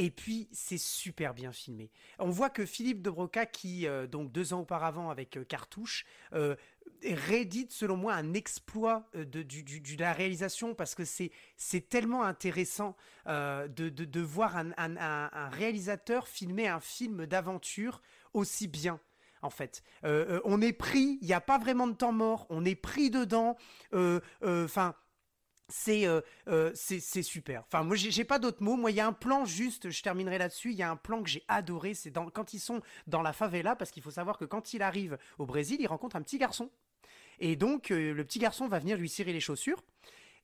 et 0.00 0.12
puis, 0.12 0.48
c'est 0.52 0.78
super 0.78 1.34
bien 1.34 1.50
filmé. 1.50 1.90
On 2.20 2.30
voit 2.30 2.50
que 2.50 2.64
Philippe 2.64 3.02
de 3.02 3.10
Broca, 3.10 3.46
qui, 3.46 3.88
euh, 3.88 4.06
donc 4.06 4.30
deux 4.30 4.54
ans 4.54 4.60
auparavant 4.60 5.10
avec 5.10 5.36
euh, 5.36 5.44
Cartouche, 5.44 6.06
euh, 6.34 6.54
réédite, 7.02 7.72
selon 7.72 7.96
moi, 7.96 8.14
un 8.14 8.32
exploit 8.32 9.10
de, 9.14 9.42
de, 9.42 9.98
la 9.98 10.12
réalisation 10.12 10.74
parce 10.74 10.94
que 10.94 11.04
c'est, 11.04 11.32
c'est 11.56 11.88
tellement 11.88 12.22
intéressant 12.22 12.96
de, 13.26 14.20
voir 14.20 14.56
un, 14.56 15.48
réalisateur 15.50 16.28
filmer 16.28 16.66
un 16.66 16.80
film 16.80 17.26
d'aventure 17.26 18.00
aussi 18.32 18.68
bien 18.68 19.00
en 19.42 19.50
fait. 19.50 19.82
on 20.02 20.60
est 20.60 20.72
pris, 20.72 21.18
il 21.20 21.26
n'y 21.26 21.34
a 21.34 21.40
pas 21.40 21.58
vraiment 21.58 21.86
de 21.86 21.94
temps 21.94 22.12
mort, 22.12 22.46
on 22.50 22.64
est 22.64 22.74
pris 22.74 23.10
dedans. 23.10 23.56
Enfin, 24.42 24.94
euh, 25.88 26.20
euh, 26.48 26.70
c'est 26.74 27.22
super. 27.22 27.64
Enfin, 27.66 27.82
moi, 27.84 27.96
j'ai 27.96 28.24
pas 28.24 28.38
d'autres 28.38 28.62
mots. 28.62 28.76
Moi, 28.76 28.90
il 28.90 28.96
y 28.96 29.00
a 29.00 29.06
un 29.06 29.12
plan 29.12 29.44
juste, 29.44 29.90
je 29.90 30.02
terminerai 30.02 30.38
là-dessus. 30.38 30.70
Il 30.70 30.76
y 30.76 30.82
a 30.82 30.90
un 30.90 30.96
plan 30.96 31.22
que 31.22 31.28
j'ai 31.28 31.44
adoré. 31.48 31.94
C'est 31.94 32.12
quand 32.12 32.54
ils 32.54 32.60
sont 32.60 32.80
dans 33.06 33.22
la 33.22 33.32
favela, 33.32 33.76
parce 33.76 33.90
qu'il 33.90 34.02
faut 34.02 34.10
savoir 34.10 34.38
que 34.38 34.44
quand 34.44 34.72
il 34.72 34.82
arrive 34.82 35.18
au 35.38 35.46
Brésil, 35.46 35.78
il 35.80 35.86
rencontre 35.86 36.16
un 36.16 36.22
petit 36.22 36.38
garçon. 36.38 36.70
Et 37.38 37.56
donc, 37.56 37.90
euh, 37.90 38.14
le 38.14 38.24
petit 38.24 38.38
garçon 38.38 38.66
va 38.66 38.78
venir 38.78 38.96
lui 38.96 39.08
cirer 39.08 39.32
les 39.32 39.40
chaussures. 39.40 39.82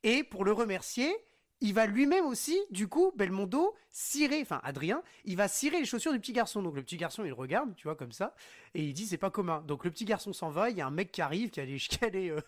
Et 0.03 0.23
pour 0.23 0.45
le 0.45 0.53
remercier, 0.53 1.15
il 1.61 1.73
va 1.73 1.87
lui-même 1.87 2.27
aussi, 2.27 2.59
du 2.71 2.89
coup, 2.89 3.13
Belmondo, 3.17 3.75
cirer, 3.91 4.41
enfin 4.43 4.61
Adrien, 4.65 5.03
il 5.25 5.37
va 5.37 5.49
cirer 5.49 5.79
les 5.79 5.87
chaussures 5.87 6.13
du 6.13 6.21
petit 6.21 6.33
garçon. 6.33 6.63
Donc 6.63 6.75
le 6.75 6.83
petit 6.83 6.97
garçon, 6.97 7.25
il 7.25 7.33
regarde, 7.33 7.75
tu 7.77 7.85
vois, 7.85 7.95
comme 7.95 8.13
ça, 8.13 8.35
et 8.75 8.83
il 8.83 8.93
dit 8.93 9.07
c'est 9.07 9.17
pas 9.17 9.31
commun. 9.31 9.63
Donc 9.67 9.85
le 9.85 9.91
petit 9.91 10.05
garçon 10.05 10.33
s'en 10.33 10.51
va, 10.51 10.71
il 10.71 10.77
y 10.77 10.81
a 10.81 10.87
un 10.87 10.91
mec 10.91 11.13
qui 11.13 11.23
arrive, 11.23 11.51
qui 11.51 11.61
a 11.61 11.65
les, 11.65 12.31
euh, 12.31 12.41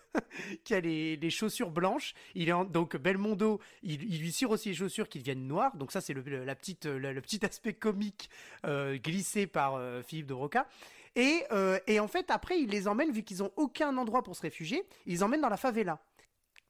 les, 0.81 1.29
chaussures 1.29 1.71
blanches. 1.71 2.13
Il 2.35 2.49
est 2.49 2.65
donc 2.69 2.97
Belmondo, 2.97 3.59
il, 3.81 4.19
lui 4.19 4.31
cire 4.31 4.51
aussi 4.51 4.69
les 4.69 4.75
chaussures 4.75 5.09
qui 5.09 5.19
deviennent 5.19 5.47
noires. 5.47 5.75
Donc 5.77 5.91
ça, 5.91 6.01
c'est 6.01 6.13
le, 6.13 6.43
la 6.43 6.55
petite, 6.55 6.85
le, 6.85 7.21
petit 7.21 7.43
aspect 7.45 7.73
comique 7.73 8.29
euh, 8.65 8.97
glissé 8.97 9.47
par 9.47 9.75
euh, 9.75 10.01
Philippe 10.03 10.27
de 10.27 10.33
Roca. 10.33 10.67
Et, 11.15 11.45
et 11.87 11.99
en 11.99 12.07
fait, 12.07 12.29
après, 12.29 12.59
il 12.59 12.69
les 12.69 12.87
emmène, 12.87 13.11
vu 13.11 13.23
qu'ils 13.23 13.41
ont 13.41 13.51
aucun 13.55 13.97
endroit 13.97 14.21
pour 14.21 14.35
se 14.35 14.43
réfugier, 14.43 14.83
ils 15.07 15.13
les 15.13 15.23
emmènent 15.23 15.41
dans 15.41 15.49
la 15.49 15.57
favela. 15.57 15.99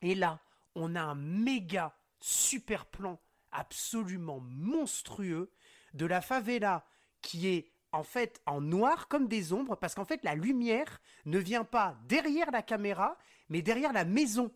Et 0.02 0.16
là, 0.16 0.40
on 0.74 0.96
a 0.96 1.02
un 1.02 1.16
méga 1.16 1.97
super 2.20 2.86
plan 2.86 3.20
absolument 3.51 4.39
monstrueux 4.41 5.51
de 5.93 6.05
la 6.05 6.22
favela 6.22 6.86
qui 7.22 7.47
est 7.47 7.72
en 7.91 8.03
fait 8.03 8.41
en 8.45 8.61
noir 8.61 9.07
comme 9.07 9.28
des 9.28 9.53
ombres 9.53 9.76
parce 9.76 9.95
qu'en 9.95 10.05
fait 10.05 10.24
la 10.24 10.36
lumière 10.36 11.01
ne 11.26 11.39
vient 11.39 11.63
pas 11.63 11.97
derrière 12.05 12.51
la 12.51 12.61
caméra 12.61 13.18
mais 13.49 13.61
derrière 13.61 13.93
la 13.93 14.05
maison. 14.05 14.51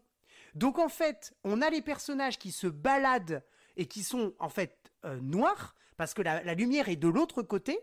Donc 0.54 0.80
en 0.80 0.90
fait, 0.90 1.34
on 1.44 1.62
a 1.62 1.70
les 1.70 1.82
personnages 1.82 2.38
qui 2.38 2.52
se 2.52 2.68
baladent 2.68 3.44
et 3.78 3.88
qui 3.88 4.04
sont 4.04 4.34
en 4.40 4.50
fait 4.50 4.92
euh, 5.06 5.20
noirs 5.22 5.76
parce 5.98 6.14
que 6.14 6.22
la, 6.22 6.44
la 6.44 6.54
lumière 6.54 6.90
est 6.90 6.98
de 6.98 7.08
l'autre 7.08 7.42
côté 7.42 7.80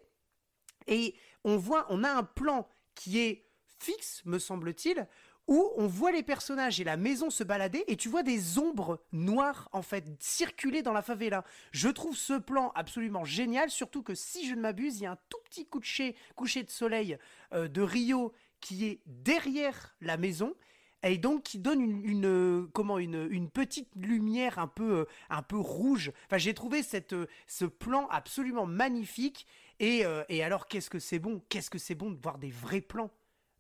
et 0.86 1.14
on 1.44 1.56
voit 1.56 1.86
on 1.88 2.04
a 2.04 2.10
un 2.10 2.24
plan 2.24 2.68
qui 2.94 3.18
est 3.18 3.46
fixe 3.78 4.22
me 4.24 4.38
semble-t-il 4.38 5.06
où 5.48 5.72
on 5.76 5.86
voit 5.86 6.12
les 6.12 6.22
personnages 6.22 6.78
et 6.78 6.84
la 6.84 6.98
maison 6.98 7.30
se 7.30 7.42
balader 7.42 7.82
et 7.88 7.96
tu 7.96 8.08
vois 8.08 8.22
des 8.22 8.58
ombres 8.58 9.02
noires 9.12 9.68
en 9.72 9.82
fait 9.82 10.04
circuler 10.20 10.82
dans 10.82 10.92
la 10.92 11.02
favela. 11.02 11.42
Je 11.72 11.88
trouve 11.88 12.16
ce 12.16 12.38
plan 12.38 12.70
absolument 12.74 13.24
génial, 13.24 13.70
surtout 13.70 14.02
que 14.02 14.14
si 14.14 14.46
je 14.46 14.54
ne 14.54 14.60
m'abuse, 14.60 14.98
il 14.98 15.04
y 15.04 15.06
a 15.06 15.12
un 15.12 15.18
tout 15.30 15.38
petit 15.44 15.66
coucher, 15.66 16.14
coucher 16.36 16.62
de 16.62 16.70
soleil 16.70 17.18
euh, 17.54 17.66
de 17.66 17.80
Rio 17.80 18.32
qui 18.60 18.84
est 18.84 19.00
derrière 19.06 19.96
la 20.02 20.18
maison 20.18 20.54
et 21.02 21.16
donc 21.16 21.44
qui 21.44 21.58
donne 21.58 21.80
une, 21.80 22.26
euh, 22.26 22.68
comment 22.74 22.98
une, 22.98 23.26
une, 23.30 23.48
petite 23.48 23.88
lumière 23.96 24.58
un 24.58 24.66
peu 24.66 24.98
euh, 24.98 25.04
un 25.30 25.42
peu 25.42 25.56
rouge. 25.56 26.12
Enfin, 26.26 26.38
j'ai 26.38 26.52
trouvé 26.52 26.82
cette 26.82 27.14
ce 27.46 27.64
plan 27.64 28.06
absolument 28.08 28.66
magnifique 28.66 29.46
et, 29.80 30.02
et 30.28 30.42
alors 30.42 30.66
qu'est-ce 30.66 30.90
que 30.90 30.98
c'est 30.98 31.20
bon, 31.20 31.40
qu'est-ce 31.48 31.70
que 31.70 31.78
c'est 31.78 31.94
bon 31.94 32.10
de 32.10 32.20
voir 32.20 32.38
des 32.38 32.50
vrais 32.50 32.80
plans 32.80 33.12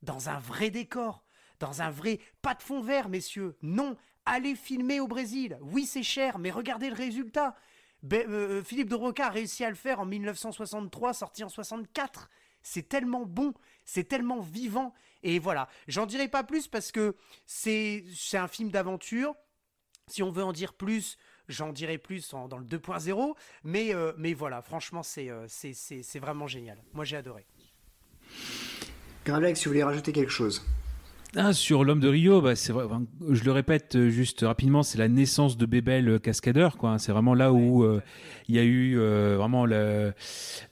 dans 0.02 0.28
un 0.28 0.40
vrai 0.40 0.68
décor? 0.70 1.24
Dans 1.60 1.82
un 1.82 1.90
vrai 1.90 2.20
pas 2.42 2.54
de 2.54 2.62
fond 2.62 2.80
vert, 2.80 3.08
messieurs. 3.08 3.56
Non, 3.62 3.96
allez 4.24 4.54
filmer 4.54 5.00
au 5.00 5.08
Brésil. 5.08 5.58
Oui, 5.60 5.86
c'est 5.86 6.02
cher, 6.02 6.38
mais 6.38 6.50
regardez 6.50 6.88
le 6.88 6.96
résultat. 6.96 7.54
Euh, 8.12 8.24
euh, 8.28 8.62
Philippe 8.62 8.88
de 8.88 8.94
Roca 8.94 9.26
a 9.26 9.30
réussi 9.30 9.64
à 9.64 9.70
le 9.70 9.74
faire 9.74 10.00
en 10.00 10.06
1963, 10.06 11.14
sorti 11.14 11.44
en 11.44 11.48
64. 11.48 12.30
C'est 12.62 12.88
tellement 12.88 13.24
bon, 13.24 13.54
c'est 13.84 14.04
tellement 14.04 14.40
vivant. 14.40 14.94
Et 15.22 15.38
voilà, 15.38 15.68
j'en 15.88 16.06
dirai 16.06 16.28
pas 16.28 16.44
plus 16.44 16.68
parce 16.68 16.92
que 16.92 17.16
c'est 17.46 18.04
un 18.34 18.48
film 18.48 18.70
d'aventure. 18.70 19.34
Si 20.06 20.22
on 20.22 20.30
veut 20.30 20.44
en 20.44 20.52
dire 20.52 20.74
plus, 20.74 21.18
j'en 21.48 21.72
dirai 21.72 21.98
plus 21.98 22.30
dans 22.30 22.56
le 22.56 22.64
2.0. 22.64 23.34
Mais, 23.64 23.94
euh, 23.94 24.12
mais 24.16 24.32
voilà, 24.32 24.62
franchement, 24.62 25.02
c'est 25.02 25.30
c'est 25.48 26.18
vraiment 26.18 26.46
génial. 26.46 26.82
Moi, 26.92 27.04
j'ai 27.04 27.16
adoré. 27.16 27.46
Si 29.26 29.64
vous 29.64 29.70
voulez 29.72 29.82
rajouter 29.82 30.12
quelque 30.12 30.30
chose 30.30 30.64
ah, 31.36 31.52
sur 31.52 31.84
l'homme 31.84 32.00
de 32.00 32.08
Rio, 32.08 32.40
bah, 32.40 32.56
c'est 32.56 32.72
vrai, 32.72 32.84
je 33.28 33.44
le 33.44 33.52
répète 33.52 33.96
euh, 33.96 34.08
juste 34.08 34.40
rapidement, 34.40 34.82
c'est 34.82 34.96
la 34.96 35.08
naissance 35.08 35.58
de 35.58 35.66
Bébel 35.66 36.08
euh, 36.08 36.18
cascadeur. 36.18 36.78
Quoi. 36.78 36.98
C'est 36.98 37.12
vraiment 37.12 37.34
là 37.34 37.52
où 37.52 37.84
euh, 37.84 38.00
il 38.48 38.54
y 38.54 38.58
a 38.58 38.64
eu 38.64 38.96
vraiment 38.96 39.66
le, 39.66 40.14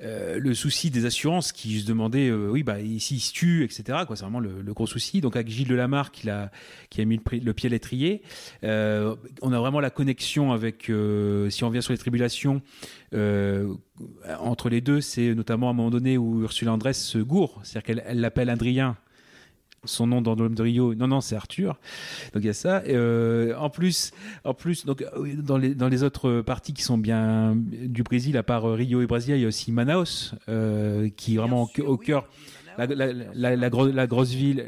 le 0.00 0.54
souci 0.54 0.90
des 0.90 1.04
assurances 1.04 1.52
qui 1.52 1.80
se 1.80 1.86
demandaient, 1.86 2.32
oui, 2.32 2.62
bah, 2.62 2.80
ici 2.80 3.16
il 3.16 3.20
se 3.20 3.34
tue, 3.34 3.64
etc. 3.64 4.04
Quoi. 4.06 4.16
C'est 4.16 4.22
vraiment 4.22 4.40
le, 4.40 4.72
gros 4.72 4.86
souci. 4.86 5.20
Donc 5.20 5.36
avec 5.36 5.50
Gilles 5.50 5.68
Delamarre 5.68 6.10
qui 6.10 6.30
a, 6.30 6.50
qui 6.88 7.02
a 7.02 7.04
mis 7.04 7.20
le, 7.30 7.52
pied 7.52 7.68
à 7.68 7.70
l'étrier, 7.70 8.22
on 8.62 9.52
a 9.52 9.58
vraiment 9.58 9.80
la 9.80 9.90
connexion 9.90 10.52
avec, 10.52 10.90
si 11.50 11.64
on 11.64 11.68
vient 11.70 11.82
sur 11.82 11.92
les 11.92 11.98
tribulations, 11.98 12.62
entre 13.12 14.70
les 14.70 14.80
deux, 14.80 15.02
c'est 15.02 15.34
notamment 15.34 15.68
à 15.68 15.70
un 15.70 15.74
moment 15.74 15.90
donné 15.90 16.16
où 16.16 16.42
Ursula 16.42 16.72
Andress 16.72 17.02
se 17.02 17.18
gourre, 17.18 17.60
c'est-à-dire 17.62 18.02
qu'elle 18.02 18.20
l'appelle 18.20 18.48
Adrien 18.48 18.96
son 19.86 20.06
nom 20.06 20.22
dans 20.22 20.34
l'homme 20.34 20.54
de 20.54 20.62
Rio. 20.62 20.94
Non, 20.94 21.08
non, 21.08 21.20
c'est 21.20 21.36
Arthur. 21.36 21.78
Donc 22.32 22.42
il 22.42 22.46
y 22.46 22.50
a 22.50 22.54
ça. 22.54 22.82
en 23.58 23.70
plus, 23.70 24.12
en 24.44 24.54
plus, 24.54 24.84
donc 24.86 25.04
dans 25.38 25.58
les 25.58 25.74
dans 25.74 25.88
les 25.88 26.02
autres 26.02 26.42
parties 26.42 26.72
qui 26.72 26.82
sont 26.82 26.98
bien 26.98 27.56
du 27.56 28.02
Brésil, 28.02 28.36
à 28.36 28.42
part 28.42 28.64
Rio 28.64 29.02
et 29.02 29.06
Brasilia, 29.06 29.36
il 29.36 29.42
y 29.42 29.44
a 29.44 29.48
aussi 29.48 29.72
Manaus, 29.72 30.34
qui 31.16 31.34
est 31.34 31.38
vraiment 31.38 31.68
au, 31.78 31.96
cœur. 31.96 32.28
La, 32.78 32.86
la, 32.86 33.56
la, 33.56 33.56
la, 33.56 34.06
grosse 34.06 34.32
ville, 34.32 34.66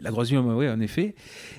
la 0.00 0.10
grosse 0.10 0.30
ville, 0.30 0.38
oui, 0.38 0.68
en 0.68 0.80
effet. 0.80 1.14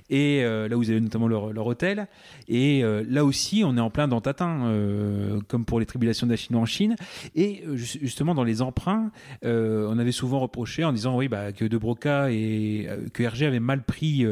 Et 0.10 0.44
là, 0.44 0.76
vous 0.76 0.90
avez 0.90 1.00
notamment 1.00 1.28
leur, 1.28 1.54
leur 1.54 1.66
hôtel. 1.66 2.08
Et 2.48 2.84
euh, 2.84 3.04
là 3.08 3.26
aussi, 3.26 3.64
on 3.66 3.76
est 3.78 3.82
en 3.82 3.90
plein 3.90 4.08
dans 4.08 4.22
Tatin, 4.22 4.68
euh, 4.68 5.40
comme 5.48 5.66
pour 5.66 5.80
les 5.80 5.86
tribulations 5.86 6.28
de 6.28 6.32
la 6.32 6.38
Chine 6.38 6.56
en 6.56 6.66
Chine. 6.66 6.96
Et 7.36 7.64
euh, 7.66 7.76
justement, 7.76 8.34
dans 8.36 8.44
les 8.44 8.62
emprunts, 8.62 9.12
on 9.44 10.00
avait 10.00 10.12
souvent 10.12 10.40
reproché 10.40 10.84
en 10.84 10.94
disant 10.94 11.18
oui, 11.18 11.28
bah, 11.28 11.52
que 11.52 11.66
De 11.66 11.78
Broca 11.78 12.32
et 12.32 12.88
que 13.14 13.24
Hergé 13.24 13.46
avaient 13.46 13.60
mal 13.60 13.84
pris 13.84 14.26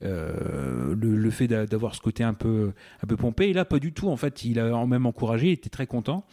le, 0.00 1.30
fait 1.30 1.48
d'avoir 1.48 1.94
ce 1.94 2.00
côté 2.00 2.24
un 2.24 2.34
peu, 2.34 2.72
un 3.02 3.06
peu 3.06 3.16
pompé. 3.16 3.48
Et 3.48 3.52
là, 3.52 3.64
pas 3.64 3.78
du 3.78 3.92
tout. 3.92 4.08
En 4.08 4.16
fait, 4.16 4.44
il 4.44 4.58
a 4.60 4.86
même 4.86 5.06
encouragé, 5.06 5.48
il 5.48 5.52
était 5.52 5.70
très 5.70 5.86
content. 5.86 6.24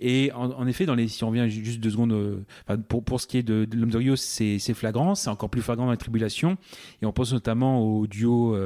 Et 0.00 0.30
en, 0.32 0.66
effet, 0.66 0.86
dans 0.86 0.94
les, 0.94 1.08
si 1.08 1.24
on 1.24 1.28
revient 1.28 1.48
juste 1.48 1.80
deux 1.80 1.90
secondes, 1.90 2.44
pour, 2.88 3.04
pour 3.04 3.20
ce 3.20 3.26
qui 3.26 3.38
est 3.38 3.42
de, 3.42 3.66
l'homme 3.74 3.90
de 3.90 3.98
Rio, 3.98 4.16
c'est 4.16 4.58
flagrant. 4.74 5.14
C'est 5.14 5.30
encore 5.30 5.50
plus 5.50 5.62
flagrant 5.62 5.86
dans 5.86 5.90
la 5.90 5.96
tribulation. 5.96 6.56
Et 7.02 7.06
on 7.06 7.12
pense 7.12 7.32
notamment 7.32 7.80
au 7.80 8.06
duo 8.06 8.56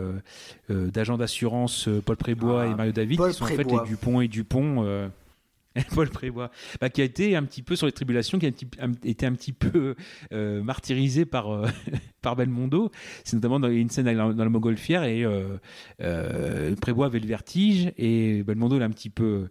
d'agents 0.69 1.19
d'assurance 1.19 1.89
Paul 2.05 2.17
Prébois 2.17 2.67
et 2.67 2.71
ah, 2.73 2.77
Mario 2.77 2.93
David, 2.93 3.21
qui 3.21 3.33
sont 3.33 3.45
en 3.45 3.49
fait 3.49 3.71
les 3.71 3.81
Dupont 3.87 4.21
et 4.21 4.29
Dupont. 4.29 5.11
Euh, 5.79 5.83
Paul 5.95 6.09
Prébois, 6.11 6.51
bah, 6.81 6.91
qui 6.91 7.01
a 7.01 7.05
été 7.05 7.37
un 7.37 7.45
petit 7.45 7.63
peu 7.63 7.77
sur 7.77 7.87
les 7.87 7.93
tribulations, 7.93 8.39
qui 8.39 8.47
a 8.47 8.51
été 9.05 9.27
un 9.27 9.33
petit 9.33 9.53
peu 9.53 9.95
euh, 10.33 10.63
martyrisé 10.63 11.25
par, 11.25 11.51
euh, 11.51 11.67
par 12.23 12.37
Belmondo. 12.37 12.91
C'est 13.25 13.37
notamment 13.37 13.61
dans 13.61 13.71
une 13.71 13.91
scène 13.91 14.15
dans, 14.17 14.45
la 14.45 14.49
montgolfière 14.49 15.05
et 15.05 15.25
Prébois 16.81 17.07
avait 17.07 17.21
le 17.21 17.27
vertige 17.27 17.93
et 17.97 18.43
Belmondo 18.43 18.79
l'a 18.79 18.87
un 18.87 18.91
petit 18.91 19.11
peu 19.11 19.49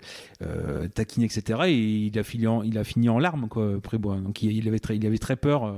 taquiné, 0.94 1.26
etc. 1.26 1.62
Et 1.68 1.74
il 1.74 2.20
a 2.20 2.24
fini 2.84 3.10
en, 3.10 3.20
larmes, 3.20 3.48
quoi. 3.48 3.80
Donc 4.22 4.44
il, 4.44 4.68
avait, 4.68 4.80
très, 5.20 5.36
peur. 5.36 5.76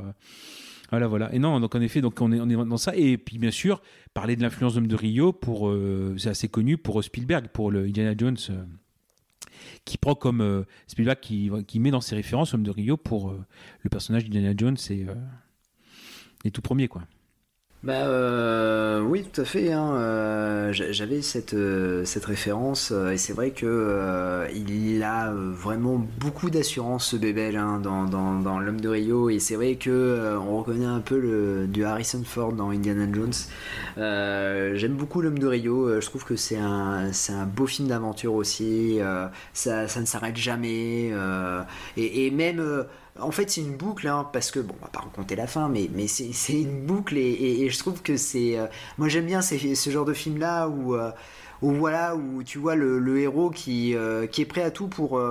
Voilà, 0.91 1.07
voilà. 1.07 1.33
Et 1.33 1.39
non, 1.39 1.59
donc 1.59 1.75
en 1.75 1.81
effet, 1.81 2.01
donc 2.01 2.19
on 2.19 2.31
est, 2.31 2.55
dans 2.55 2.77
ça. 2.77 2.95
Et 2.95 3.17
puis 3.17 3.37
bien 3.37 3.51
sûr, 3.51 3.81
parler 4.13 4.35
de 4.35 4.41
l'influence 4.41 4.73
d'Homme 4.73 4.87
de 4.87 4.95
Rio, 4.95 5.31
pour, 5.31 5.69
euh, 5.69 6.15
c'est 6.17 6.29
assez 6.29 6.47
connu 6.47 6.77
pour 6.77 7.03
Spielberg, 7.03 7.47
pour 7.49 7.71
le 7.71 7.85
Indiana 7.85 8.13
Jones, 8.17 8.37
euh, 8.49 8.63
qui 9.85 9.97
prend 9.97 10.15
comme 10.15 10.41
euh, 10.41 10.63
Spielberg 10.87 11.19
qui, 11.19 11.79
met 11.79 11.91
dans 11.91 12.01
ses 12.01 12.15
références 12.15 12.53
Homme 12.53 12.63
de 12.63 12.71
Rio 12.71 12.97
pour 12.97 13.33
le 13.81 13.89
personnage 13.89 14.25
d'Indiana 14.25 14.53
Jones 14.55 14.77
et, 14.89 15.05
et 16.45 16.51
tout 16.51 16.61
premier, 16.61 16.87
quoi. 16.87 17.03
Bah 17.81 17.93
euh, 17.93 18.99
oui, 18.99 19.23
tout 19.23 19.39
à 19.39 19.45
fait. 19.45 19.71
Hein, 19.71 19.93
euh, 19.95 20.73
J'avais 20.73 21.21
cette, 21.21 21.53
euh, 21.53 22.03
cette 22.03 22.25
référence 22.25 22.91
et 22.91 23.15
c'est 23.15 23.31
vrai 23.31 23.51
que 23.51 24.45
il 24.53 25.01
a 25.01 25.31
vraiment 25.31 26.05
beaucoup 26.19 26.49
d'assurance 26.49 27.11
ce 27.11 27.15
bébé 27.15 27.55
hein, 27.55 27.79
dans, 27.81 28.03
dans, 28.03 28.59
l'homme 28.59 28.81
de 28.81 28.89
Rio 28.89 29.29
et 29.29 29.39
c'est 29.39 29.55
vrai 29.55 29.75
que 29.75 30.37
on 30.45 30.57
reconnaît 30.57 30.85
un 30.85 30.99
peu 30.99 31.17
le, 31.17 31.67
du 31.67 31.85
Harrison 31.85 32.21
Ford 32.25 32.51
dans 32.51 32.71
Indiana 32.71 33.07
Jones. 33.13 33.31
J'aime 34.75 34.95
beaucoup 34.95 35.21
l'homme 35.21 35.39
de 35.39 35.47
Rio. 35.47 36.01
Je 36.01 36.05
trouve 36.05 36.25
que 36.25 36.35
c'est 36.35 36.57
un, 36.57 37.11
un 37.29 37.45
beau 37.45 37.65
film 37.65 37.87
d'aventure 37.87 38.33
aussi. 38.33 38.99
ça, 39.53 39.87
ça 39.87 40.01
ne 40.01 40.05
s'arrête 40.05 40.35
jamais 40.35 41.13
et 41.95 42.31
même 42.31 42.85
en 43.21 43.31
fait, 43.31 43.49
c'est 43.49 43.61
une 43.61 43.75
boucle, 43.75 44.07
hein, 44.07 44.27
parce 44.31 44.51
que, 44.51 44.59
bon, 44.59 44.73
on 44.79 44.85
va 44.85 44.91
pas 44.91 44.99
raconter 45.01 45.35
la 45.35 45.47
fin, 45.47 45.69
mais, 45.69 46.07
c'est 46.07 46.53
une 46.53 46.85
boucle, 46.85 47.17
et, 47.17 47.69
je 47.69 47.77
trouve 47.77 48.01
que 48.01 48.17
c'est. 48.17 48.57
Euh, 48.57 48.67
moi, 48.97 49.07
j'aime 49.07 49.25
bien 49.25 49.41
ce 49.41 49.89
genre 49.89 50.05
de 50.05 50.13
film-là 50.13 50.67
où, 50.67 50.95
euh, 50.95 51.11
où, 51.61 51.71
voilà, 51.71 52.15
où 52.15 52.43
tu 52.43 52.57
vois 52.57 52.75
le, 52.75 53.19
héros 53.19 53.49
qui, 53.49 53.95
euh, 53.95 54.27
qui 54.27 54.41
est 54.41 54.45
prêt 54.45 54.63
à 54.63 54.71
tout 54.71 54.87
pour. 54.87 55.21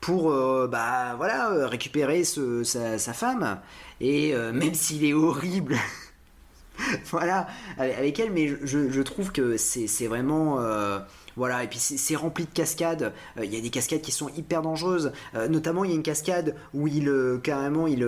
pour 0.00 0.32
bah 0.68 1.14
voilà 1.16 1.68
récupérer 1.68 2.24
sa, 2.24 2.98
femme 2.98 3.60
et 4.00 4.34
même 4.52 4.74
s'il 4.74 5.04
est 5.04 5.12
horrible 5.12 5.76
voilà 7.12 7.46
avec, 7.78 8.18
elle 8.18 8.32
mais 8.32 8.48
je 8.48 9.00
trouve 9.02 9.30
que 9.30 9.56
c'est 9.56 10.06
vraiment 10.08 10.58
voilà, 11.36 11.64
et 11.64 11.68
puis 11.68 11.78
c'est 11.78 12.16
rempli 12.16 12.44
de 12.44 12.50
cascades. 12.50 13.12
Euh, 13.38 13.44
il 13.44 13.54
y 13.54 13.56
a 13.56 13.60
des 13.60 13.70
cascades 13.70 14.00
qui 14.00 14.12
sont 14.12 14.28
hyper 14.36 14.62
dangereuses. 14.62 15.12
Euh, 15.34 15.48
notamment, 15.48 15.84
il 15.84 15.90
y 15.90 15.92
a 15.92 15.96
une 15.96 16.02
cascade 16.02 16.54
où 16.74 16.86
il 16.88 17.08
euh, 17.08 17.38
carrément 17.38 17.86
il, 17.86 18.02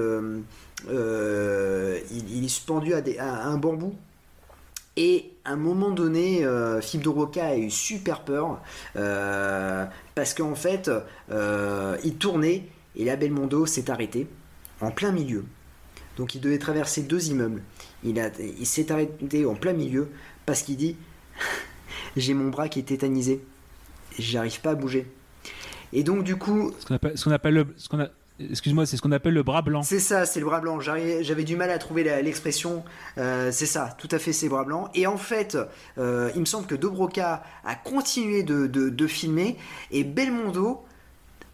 est 0.85 2.49
suspendu 2.49 2.95
à, 2.95 3.47
un 3.47 3.57
bambou. 3.57 3.95
Et 4.97 5.33
à 5.45 5.53
un 5.53 5.57
moment 5.57 5.91
donné, 5.91 6.47
Philippe 6.81 7.05
de 7.05 7.09
Roca 7.09 7.47
a 7.47 7.57
eu 7.57 7.69
super 7.69 8.21
peur 8.21 8.61
parce 8.95 10.35
qu'en 10.35 10.55
fait, 10.55 10.89
il 12.05 12.15
tournait 12.15 12.69
et 12.95 13.05
la 13.05 13.17
Belmondo 13.17 13.67
s'est 13.67 13.91
arrêté 13.91 14.29
en 14.81 14.93
plein 14.93 15.11
milieu. 15.11 15.45
Donc 16.17 16.37
il 16.37 16.41
devait 16.41 16.59
traverser 16.59 17.03
deux 17.03 17.29
immeubles. 17.31 17.63
Il 18.05 18.67
s'est 18.67 18.93
arrêté 18.93 19.47
en 19.47 19.55
plein 19.55 19.73
milieu 19.73 20.11
parce 20.47 20.63
qu'il 20.63 20.77
dit 20.77 20.97
j'ai 22.17 22.35
mon 22.35 22.49
bras 22.49 22.69
qui 22.69 22.81
est 22.81 22.85
tétanisé. 22.85 23.41
J'arrive 24.19 24.61
pas 24.61 24.71
à 24.71 24.75
bouger. 24.75 25.07
Et 25.93 26.03
donc, 26.03 26.25
du 26.25 26.37
coup. 26.37 26.73
Ce 26.79 27.25
qu'on 27.25 27.31
appelle, 27.31 27.55
le. 27.55 27.67
Excuse-moi, 28.41 28.85
c'est 28.85 28.97
ce 28.97 29.03
qu'on 29.03 29.13
appelle 29.13 29.35
le 29.35 29.45
bras 29.45 29.63
blanc. 29.63 29.85
C'est 29.85 30.01
ça, 30.01 30.27
c'est 30.27 30.41
le 30.41 30.47
bras 30.47 30.59
blanc. 30.59 30.81
J'avais 30.81 31.45
du 31.45 31.57
mal 31.57 31.71
à 31.71 31.79
trouver 31.79 32.03
l'expression. 32.21 32.83
Euh, 33.17 33.51
c'est 33.53 33.67
ça, 33.67 33.95
tout 33.97 34.09
à 34.11 34.19
fait, 34.19 34.33
c'est 34.33 34.49
bras 34.49 34.65
blanc. 34.65 34.91
Et 34.95 35.07
en 35.07 35.17
fait, 35.17 35.57
euh, 35.99 36.31
il 36.35 36.41
me 36.41 36.45
semble 36.45 36.67
que 36.67 36.75
Dobroca 36.75 37.45
a 37.65 37.75
continué 37.77 38.43
de, 38.43 39.07
filmer 39.07 39.57
et 39.93 40.03
Belmondo 40.03 40.85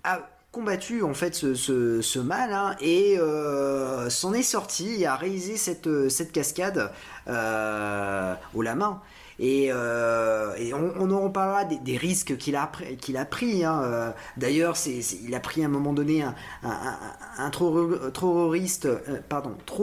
a 0.05 0.21
combattu 0.53 1.03
en 1.03 1.15
fait 1.15 1.35
ce, 1.35 2.19
mal 2.19 2.53
hein, 2.53 2.75
et 2.81 3.19
euh, 3.19 4.09
s'en 4.09 4.33
est 4.33 4.43
sorti 4.43 5.03
et 5.03 5.07
a 5.07 5.17
réalisé 5.17 5.57
cette, 5.57 6.09
cette 6.09 6.33
cascade 6.33 6.91
au 7.27 8.63
la 8.63 8.75
main. 8.75 9.03
Et, 9.41 9.71
euh, 9.73 10.55
on, 10.75 11.11
en 11.11 11.23
reparlera 11.23 11.65
des, 11.65 11.97
risques 11.97 12.37
qu'il 12.37 12.57
a, 12.57 12.71
qu'il 13.01 13.17
a 13.17 13.25
pris. 13.25 13.65
Hein. 13.65 13.81
Euh, 13.83 14.11
d'ailleurs, 14.37 14.77
il 14.87 15.35
a 15.35 15.41
pris 15.41 15.63
à 15.63 15.67
un 15.67 15.71
moment 15.71 15.95
donné 15.95 16.23
un, 16.23 17.51
trop, 17.51 17.75
euh, 17.79 18.11
trop 18.11 18.51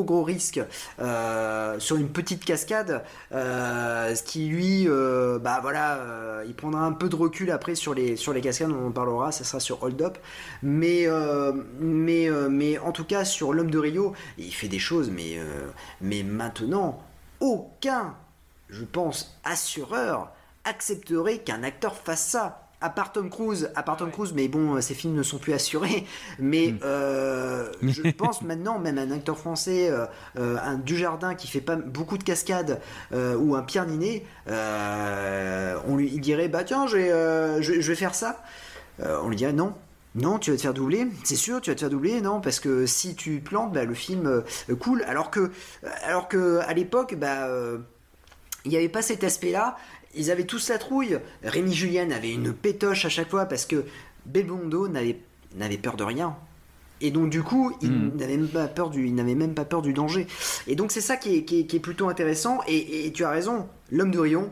gros 0.04 0.24
risque 0.24 0.60
sur 1.80 1.96
une 1.96 2.10
petite 2.10 2.46
cascade, 2.46 3.04
ce 3.32 4.24
qui 4.24 4.48
lui, 4.48 4.88
bah 4.88 5.60
voilà, 5.62 6.44
il 6.48 6.54
prendra 6.54 6.82
un 6.82 6.94
peu 6.94 7.10
de 7.10 7.16
recul 7.16 7.50
après 7.50 7.74
sur 7.74 7.96
les, 7.96 8.16
sur 8.16 8.34
les 8.34 8.42
cascades, 8.42 8.72
on 8.72 8.88
en 8.88 8.92
parlera, 8.92 9.32
ça 9.32 9.44
sera 9.44 9.60
sur 9.60 9.82
Hold 9.82 10.02
Up. 10.04 10.18
Mais, 10.62 11.08
mais, 11.80 12.30
mais 12.50 12.78
en 12.78 12.92
tout 12.92 13.06
cas, 13.06 13.26
sur 13.26 13.54
l'homme 13.54 13.72
de 13.72 13.80
Rio, 13.80 14.14
il 14.38 14.54
fait 14.54 14.68
des 14.68 14.80
choses, 14.80 15.10
mais, 15.10 15.40
mais 16.00 16.22
maintenant, 16.22 17.02
aucun 17.40 18.14
je 18.70 18.84
pense, 18.84 19.40
assureur 19.44 20.32
accepterait 20.68 21.40
qu'un 21.40 21.64
acteur 21.64 21.96
fasse 21.96 22.26
ça. 22.26 22.64
À 22.80 22.92
part 22.92 23.12
Tom 23.12 23.32
Cruise, 23.32 23.72
à 23.74 23.82
part 23.82 23.98
Tom 23.98 24.12
Cruise, 24.12 24.34
mais 24.36 24.48
bon, 24.48 24.80
ces 24.82 24.94
films 24.94 25.16
ne 25.16 25.24
sont 25.24 25.40
plus 25.40 25.54
assurés. 25.54 26.06
Mais 26.38 26.74
hmm. 26.74 26.80
euh, 26.84 27.72
je 27.82 28.04
pense 28.18 28.44
maintenant, 28.44 28.78
même 28.78 29.00
un 29.00 29.10
acteur 29.10 29.36
français, 29.36 29.90
euh, 29.90 30.06
euh, 30.38 30.58
un 30.62 30.76
Dujardin 30.76 31.34
qui 31.34 31.48
fait 31.48 31.62
pas 31.62 31.76
beaucoup 31.76 32.20
de 32.20 32.24
cascades 32.24 32.80
ou 33.12 33.56
un 33.56 33.64
Pierre 33.64 33.88
Ninet, 33.88 34.24
on 34.48 35.96
lui 35.96 36.20
dirait 36.20 36.50
bah 36.50 36.64
tiens, 36.64 36.86
je, 36.86 37.58
je, 37.62 37.88
vais 37.88 37.96
faire 37.96 38.14
ça. 38.14 38.44
on 39.00 39.30
lui 39.30 39.38
dirait 39.38 39.54
non, 39.54 39.74
non, 40.14 40.38
tu 40.38 40.52
vas 40.52 40.58
te 40.58 40.62
faire 40.62 40.76
doubler, 40.76 41.08
c'est 41.24 41.36
sûr, 41.36 41.62
tu 41.62 41.72
vas 41.72 41.76
te 41.76 41.80
faire 41.80 41.90
doubler, 41.90 42.22
non, 42.22 42.42
parce 42.42 42.60
que 42.60 42.86
si 42.86 43.16
tu 43.16 43.40
plantes, 43.40 43.74
bah, 43.74 43.86
le 43.86 43.96
film 43.96 44.44
coule. 44.80 45.04
Alors 45.08 45.32
que, 45.32 45.50
alors 46.04 46.28
que 46.28 46.60
à 46.60 46.74
l'époque, 46.74 47.16
bah, 47.16 47.50
il 48.66 48.72
n'y 48.72 48.78
avait 48.78 48.90
pas 48.90 49.02
cet 49.02 49.24
aspect-là. 49.24 49.78
Ils 50.16 50.32
avaient 50.32 50.46
tous 50.46 50.70
la 50.70 50.78
trouille. 50.78 51.20
Rémi 51.44 51.74
Julien 51.74 52.12
avait 52.12 52.34
une 52.34 52.54
pétoche 52.54 53.06
à 53.06 53.10
chaque 53.10 53.30
fois 53.30 53.46
parce 53.46 53.66
que 53.66 53.86
Belmondo 54.26 54.88
n'avait, 54.88 55.20
n'avait 55.56 55.78
peur 55.78 55.96
de 55.96 56.04
rien. 56.04 56.36
Et 57.02 57.12
donc 57.12 57.30
du 57.30 57.44
coup, 57.44 57.76
il 57.82 57.92
hmm. 57.92 58.16
n'avait 58.16 58.38
même 58.38 58.48
pas 58.48 58.68
peur 58.68 58.90
du, 58.90 59.06
il 59.06 59.16
n'avait 59.16 59.36
même 59.36 59.54
pas 59.54 59.66
peur 59.66 59.82
du 59.82 59.94
danger. 59.94 60.28
Et 60.66 60.76
donc 60.76 60.92
c'est 60.92 61.02
ça 61.02 61.18
qui 61.18 61.36
est, 61.36 61.44
qui 61.44 61.60
est, 61.60 61.80
plutôt 61.80 62.10
intéressant. 62.10 62.60
Et, 62.68 63.12
tu 63.14 63.24
as 63.24 63.30
raison, 63.30 63.68
l'homme 63.92 64.12
de 64.12 64.20
Rion 64.20 64.52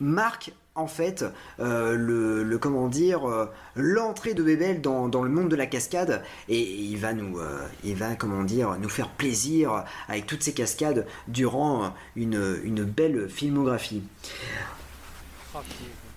marque 0.00 0.52
en 0.76 0.86
fait 0.86 1.24
euh, 1.58 1.96
le, 1.96 2.58
comment 2.58 2.88
dire 2.88 3.28
euh, 3.28 3.46
l'entrée 3.74 4.34
de 4.34 4.42
Bébel 4.42 4.80
dans, 4.80 5.06
le 5.06 5.30
monde 5.30 5.48
de 5.48 5.56
la 5.56 5.66
cascade 5.66 6.22
et 6.48 6.60
il 6.60 6.96
va 6.98 7.12
nous 7.12 7.38
euh, 7.38 7.66
il 7.82 7.96
va 7.96 8.14
comment 8.14 8.44
dire 8.44 8.76
nous 8.78 8.88
faire 8.88 9.08
plaisir 9.08 9.84
avec 10.08 10.26
toutes 10.26 10.42
ces 10.42 10.52
cascades 10.52 11.06
durant 11.28 11.94
une, 12.14 12.84
belle 12.84 13.28
filmographie. 13.28 14.02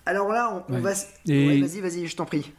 Alors 0.06 0.31
là, 0.31 0.65
on, 0.69 0.80
va. 0.80 0.91
vas-y, 0.91 1.80
vas-y, 1.80 2.07
je 2.07 2.15
t'en 2.15 2.26
prie. 2.26 2.52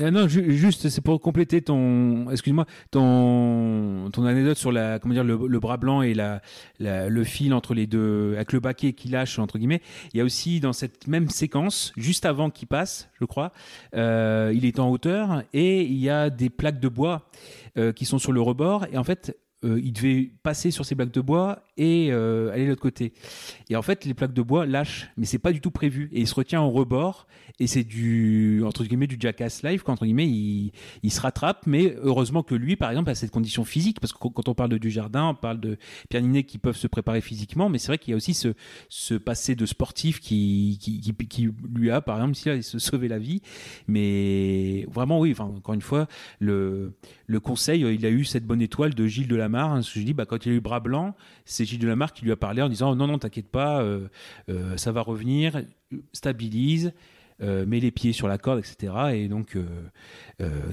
Euh, 0.00 0.10
non, 0.10 0.28
juste, 0.28 0.88
c'est 0.88 1.00
pour 1.00 1.20
compléter 1.20 1.62
ton, 1.62 2.30
excuse-moi, 2.30 2.66
ton 2.90 4.08
anecdote 4.16 4.56
sur 4.56 4.72
la, 4.72 4.98
comment 4.98 5.14
dire, 5.14 5.24
le, 5.24 5.60
bras 5.60 5.76
blanc 5.76 6.02
et 6.02 6.14
la, 6.14 6.40
le 6.78 7.24
fil 7.24 7.52
entre 7.54 7.74
les 7.74 7.86
deux, 7.86 8.34
avec 8.34 8.52
le 8.52 8.60
baquet 8.60 8.92
qui 8.92 9.08
lâche 9.08 9.38
entre 9.38 9.58
guillemets. 9.58 9.82
Il 10.12 10.18
y 10.18 10.20
a 10.20 10.24
aussi 10.24 10.60
dans 10.60 10.72
cette 10.72 11.06
même 11.06 11.28
séquence, 11.28 11.92
juste 11.96 12.24
avant 12.24 12.50
qu'il 12.50 12.68
passe, 12.68 13.10
je 13.20 13.24
crois, 13.24 13.52
euh, 13.94 14.52
il 14.54 14.64
est 14.64 14.78
en 14.78 14.90
hauteur 14.90 15.42
et 15.52 15.82
il 15.82 15.98
y 15.98 16.10
a 16.10 16.30
des 16.30 16.50
plaques 16.50 16.80
de 16.80 16.88
bois 16.88 17.28
euh, 17.78 17.92
qui 17.92 18.04
sont 18.04 18.18
sur 18.18 18.32
le 18.32 18.40
rebord 18.40 18.86
et 18.92 18.98
en 18.98 19.04
fait 19.04 19.36
euh, 19.64 19.80
il 19.82 19.92
devait 19.92 20.30
passer 20.42 20.70
sur 20.70 20.84
ces 20.84 20.94
plaques 20.94 21.12
de 21.12 21.20
bois 21.20 21.62
et 21.76 22.08
euh, 22.10 22.52
aller 22.52 22.64
de 22.64 22.70
l'autre 22.70 22.82
côté. 22.82 23.12
Et 23.70 23.76
en 23.76 23.82
fait, 23.82 24.04
les 24.04 24.14
plaques 24.14 24.32
de 24.32 24.42
bois 24.42 24.66
lâchent, 24.66 25.10
mais 25.16 25.26
c'est 25.26 25.38
pas 25.38 25.52
du 25.52 25.60
tout 25.60 25.70
prévu. 25.70 26.08
Et 26.12 26.20
il 26.20 26.26
se 26.26 26.34
retient 26.34 26.62
au 26.62 26.70
rebord, 26.70 27.26
et 27.58 27.66
c'est 27.66 27.84
du 27.84 28.62
entre 28.64 28.84
guillemets 28.84 29.06
du 29.06 29.16
jackass 29.18 29.62
live 29.62 29.82
quand 29.82 29.92
entre 29.92 30.04
guillemets 30.04 30.28
il, 30.28 30.72
il, 31.02 31.12
se 31.12 31.20
rattrape. 31.20 31.66
Mais 31.66 31.96
heureusement 32.02 32.42
que 32.42 32.54
lui, 32.54 32.76
par 32.76 32.90
exemple, 32.90 33.10
a 33.10 33.14
cette 33.14 33.30
condition 33.30 33.64
physique, 33.64 34.00
parce 34.00 34.12
que 34.12 34.18
quand 34.18 34.48
on 34.48 34.54
parle 34.54 34.70
de 34.70 34.78
du 34.78 34.90
jardin, 34.90 35.28
on 35.28 35.34
parle 35.34 35.60
de 35.60 35.76
Pierre 36.08 36.22
Ninet 36.22 36.44
qui 36.44 36.58
peuvent 36.58 36.76
se 36.76 36.86
préparer 36.86 37.20
physiquement, 37.20 37.68
mais 37.68 37.78
c'est 37.78 37.88
vrai 37.88 37.98
qu'il 37.98 38.10
y 38.12 38.14
a 38.14 38.16
aussi 38.16 38.34
ce, 38.34 38.54
ce 38.88 39.14
passé 39.14 39.54
de 39.54 39.66
sportif 39.66 40.20
qui, 40.20 40.78
qui, 40.80 41.00
qui, 41.00 41.48
lui 41.72 41.90
a, 41.90 42.00
par 42.00 42.16
exemple, 42.16 42.34
si 42.36 42.48
il 42.48 42.62
se 42.62 42.96
la 43.06 43.18
vie. 43.18 43.42
Mais 43.86 44.86
vraiment, 44.90 45.20
oui. 45.20 45.32
Enfin, 45.32 45.44
encore 45.44 45.74
une 45.74 45.80
fois, 45.82 46.06
le 46.38 46.94
le 47.32 47.40
conseil, 47.40 47.80
il 47.80 48.04
a 48.04 48.10
eu 48.10 48.24
cette 48.24 48.44
bonne 48.44 48.60
étoile 48.60 48.94
de 48.94 49.06
Gilles 49.06 49.26
de 49.26 49.36
la 49.36 49.48
Hein, 49.52 49.80
je 49.80 50.00
dis, 50.00 50.12
bah, 50.12 50.26
quand 50.26 50.44
il 50.44 50.52
a 50.52 50.54
eu 50.54 50.60
bras 50.60 50.80
blanc, 50.80 51.16
c'est 51.46 51.64
Gilles 51.64 51.78
Delamarre 51.78 52.12
qui 52.12 52.24
lui 52.24 52.32
a 52.32 52.36
parlé 52.36 52.60
en 52.60 52.68
disant 52.68 52.94
non, 52.94 53.06
non, 53.06 53.18
t'inquiète 53.18 53.48
pas, 53.48 53.82
euh, 53.82 54.08
euh, 54.50 54.76
ça 54.76 54.92
va 54.92 55.00
revenir, 55.00 55.62
stabilise, 56.12 56.92
euh, 57.40 57.64
mets 57.64 57.80
les 57.80 57.90
pieds 57.90 58.12
sur 58.12 58.28
la 58.28 58.36
corde, 58.36 58.58
etc. 58.58 58.92
Et 59.14 59.28
donc, 59.28 59.56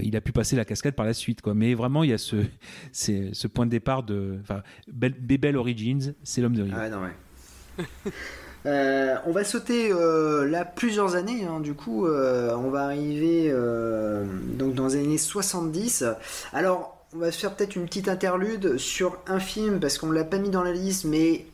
il 0.02 0.16
a 0.18 0.22
pu 0.22 0.34
passer 0.34 0.58
la 0.58 0.66
cascade 0.66 0.96
par 0.96 1.06
la 1.06 1.14
suite. 1.14 1.42
Quoi. 1.42 1.54
Mais 1.54 1.74
vraiment, 1.76 2.04
il 2.04 2.10
y 2.10 2.14
a 2.14 2.18
ce, 2.18 2.44
ce 2.92 3.48
point 3.48 3.66
de 3.66 3.72
départ 3.72 4.04
de. 4.04 4.38
Enfin, 4.42 4.62
Bebel 4.92 5.56
Origins, 5.56 6.14
c'est 6.24 6.42
l'homme 6.42 6.56
de 6.56 6.64
Rio. 6.64 6.76
Ah, 6.78 6.90
non, 6.90 7.02
ouais. 7.02 7.86
on 8.66 9.32
va 9.32 9.44
sauter 9.44 9.90
là 9.90 10.66
plusieurs 10.66 11.16
années, 11.16 11.46
hein. 11.46 11.60
du 11.60 11.74
coup, 11.74 12.08
on 12.08 12.70
va 12.70 12.84
arriver 12.84 13.54
dans 14.58 14.88
les 14.88 14.96
années 14.96 15.18
70. 15.18 16.06
Alors, 16.54 17.00
on 17.14 17.18
va 17.18 17.32
faire 17.32 17.54
peut-être 17.54 17.76
une 17.76 17.86
petite 17.86 18.08
interlude 18.08 18.78
sur 18.78 19.18
un 19.28 19.40
film 19.40 19.80
parce 19.80 19.98
qu'on 19.98 20.12
l'a 20.12 20.24
pas 20.24 20.38
mis 20.38 20.50
dans 20.50 20.64
la 20.64 20.74
liste, 20.74 21.06
mais 21.06 21.46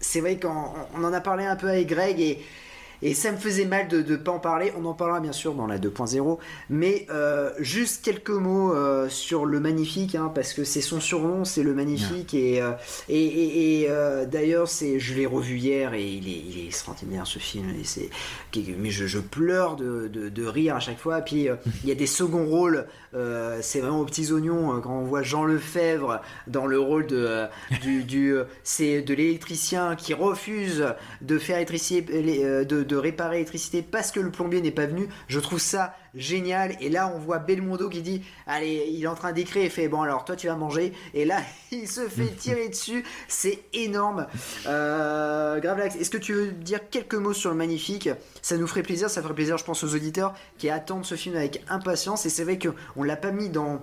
c'est 0.00 0.20
vrai 0.20 0.38
qu'on 0.38 1.04
en 1.04 1.12
a 1.12 1.20
parlé 1.20 1.44
un 1.44 1.56
peu 1.56 1.68
avec 1.68 1.88
Greg 1.88 2.20
et 2.20 2.44
et 3.02 3.14
ça 3.14 3.32
me 3.32 3.36
faisait 3.36 3.64
mal 3.64 3.88
de 3.88 4.02
ne 4.02 4.16
pas 4.16 4.30
en 4.30 4.38
parler. 4.38 4.72
On 4.78 4.84
en 4.84 4.94
parlera 4.94 5.20
bien 5.20 5.32
sûr 5.32 5.54
dans 5.54 5.66
la 5.66 5.78
2.0. 5.78 6.38
Mais 6.70 7.06
euh, 7.10 7.50
juste 7.58 8.04
quelques 8.04 8.30
mots 8.30 8.72
euh, 8.72 9.08
sur 9.08 9.44
le 9.44 9.58
magnifique, 9.58 10.14
hein, 10.14 10.30
parce 10.32 10.52
que 10.52 10.64
c'est 10.64 10.80
son 10.80 11.00
surnom, 11.00 11.44
c'est 11.44 11.64
le 11.64 11.74
magnifique. 11.74 12.34
Et, 12.34 12.62
euh, 12.62 12.72
et, 13.08 13.88
d'ailleurs, 14.30 14.68
c'est, 14.68 15.00
je 15.00 15.14
l'ai 15.14 15.26
revu 15.26 15.58
hier 15.58 15.94
et 15.94 16.06
il 16.06 16.28
est, 16.28 16.42
il 16.48 16.60
est 16.60 16.66
extraordinaire 16.66 17.26
ce 17.26 17.38
film. 17.38 17.70
Et 17.80 17.84
c'est, 17.84 18.10
mais 18.78 18.90
je, 18.90 19.18
pleure 19.18 19.76
de, 19.76 20.08
de, 20.08 20.44
rire 20.44 20.76
à 20.76 20.80
chaque 20.80 20.98
fois. 20.98 21.20
Puis 21.20 21.48
il 21.82 21.88
y 21.88 21.92
a 21.92 21.94
des 21.94 22.06
seconds 22.06 22.46
rôles. 22.46 22.86
c'est 23.60 23.80
vraiment 23.80 24.00
aux 24.00 24.04
petits 24.04 24.32
oignons 24.32 24.80
quand 24.80 24.98
on 24.98 25.04
voit 25.04 25.22
Jean 25.22 25.44
Lefebvre 25.44 26.20
dans 26.46 26.66
le 26.66 26.78
rôle 26.78 27.06
de, 27.06 27.46
du, 27.82 28.04
du 28.04 28.34
c'est 28.62 29.02
de 29.02 29.14
l'électricien 29.14 29.96
qui 29.96 30.14
refuse 30.14 30.86
de 31.20 31.38
faire 31.38 31.56
électricité 31.56 32.64
de 32.64 32.82
de 32.91 32.91
réparer 32.94 33.36
l'électricité 33.36 33.82
parce 33.82 34.10
que 34.10 34.20
le 34.20 34.30
plombier 34.30 34.60
n'est 34.60 34.70
pas 34.70 34.86
venu. 34.86 35.08
Je 35.28 35.40
trouve 35.40 35.58
ça 35.58 35.94
génial. 36.14 36.76
Et 36.80 36.88
là, 36.88 37.12
on 37.14 37.18
voit 37.18 37.38
Belmondo 37.38 37.88
qui 37.88 38.02
dit 38.02 38.22
Allez, 38.46 38.88
il 38.90 39.02
est 39.02 39.06
en 39.06 39.14
train 39.14 39.32
d'écrire 39.32 39.64
et 39.64 39.68
fait 39.68 39.88
Bon, 39.88 40.02
alors 40.02 40.24
toi, 40.24 40.36
tu 40.36 40.46
vas 40.46 40.56
manger. 40.56 40.92
Et 41.14 41.24
là, 41.24 41.40
il 41.72 41.88
se 41.88 42.08
fait 42.08 42.26
tirer 42.36 42.68
dessus. 42.68 43.04
C'est 43.28 43.60
énorme. 43.72 44.26
Euh, 44.66 45.60
Gravelax, 45.60 45.96
est-ce 45.96 46.10
que 46.10 46.18
tu 46.18 46.32
veux 46.34 46.52
dire 46.52 46.80
quelques 46.90 47.14
mots 47.14 47.32
sur 47.32 47.50
le 47.50 47.56
magnifique? 47.56 48.08
Ça 48.40 48.56
nous 48.56 48.66
ferait 48.66 48.82
plaisir. 48.82 49.10
Ça 49.10 49.22
ferait 49.22 49.34
plaisir, 49.34 49.58
je 49.58 49.64
pense, 49.64 49.82
aux 49.84 49.94
auditeurs 49.94 50.34
qui 50.58 50.70
attendent 50.70 51.04
ce 51.04 51.14
film 51.14 51.36
avec 51.36 51.62
impatience. 51.68 52.26
Et 52.26 52.30
c'est 52.30 52.44
vrai 52.44 52.58
qu'on 52.58 53.02
l'a 53.02 53.16
pas 53.16 53.30
mis 53.30 53.48
dans, 53.48 53.82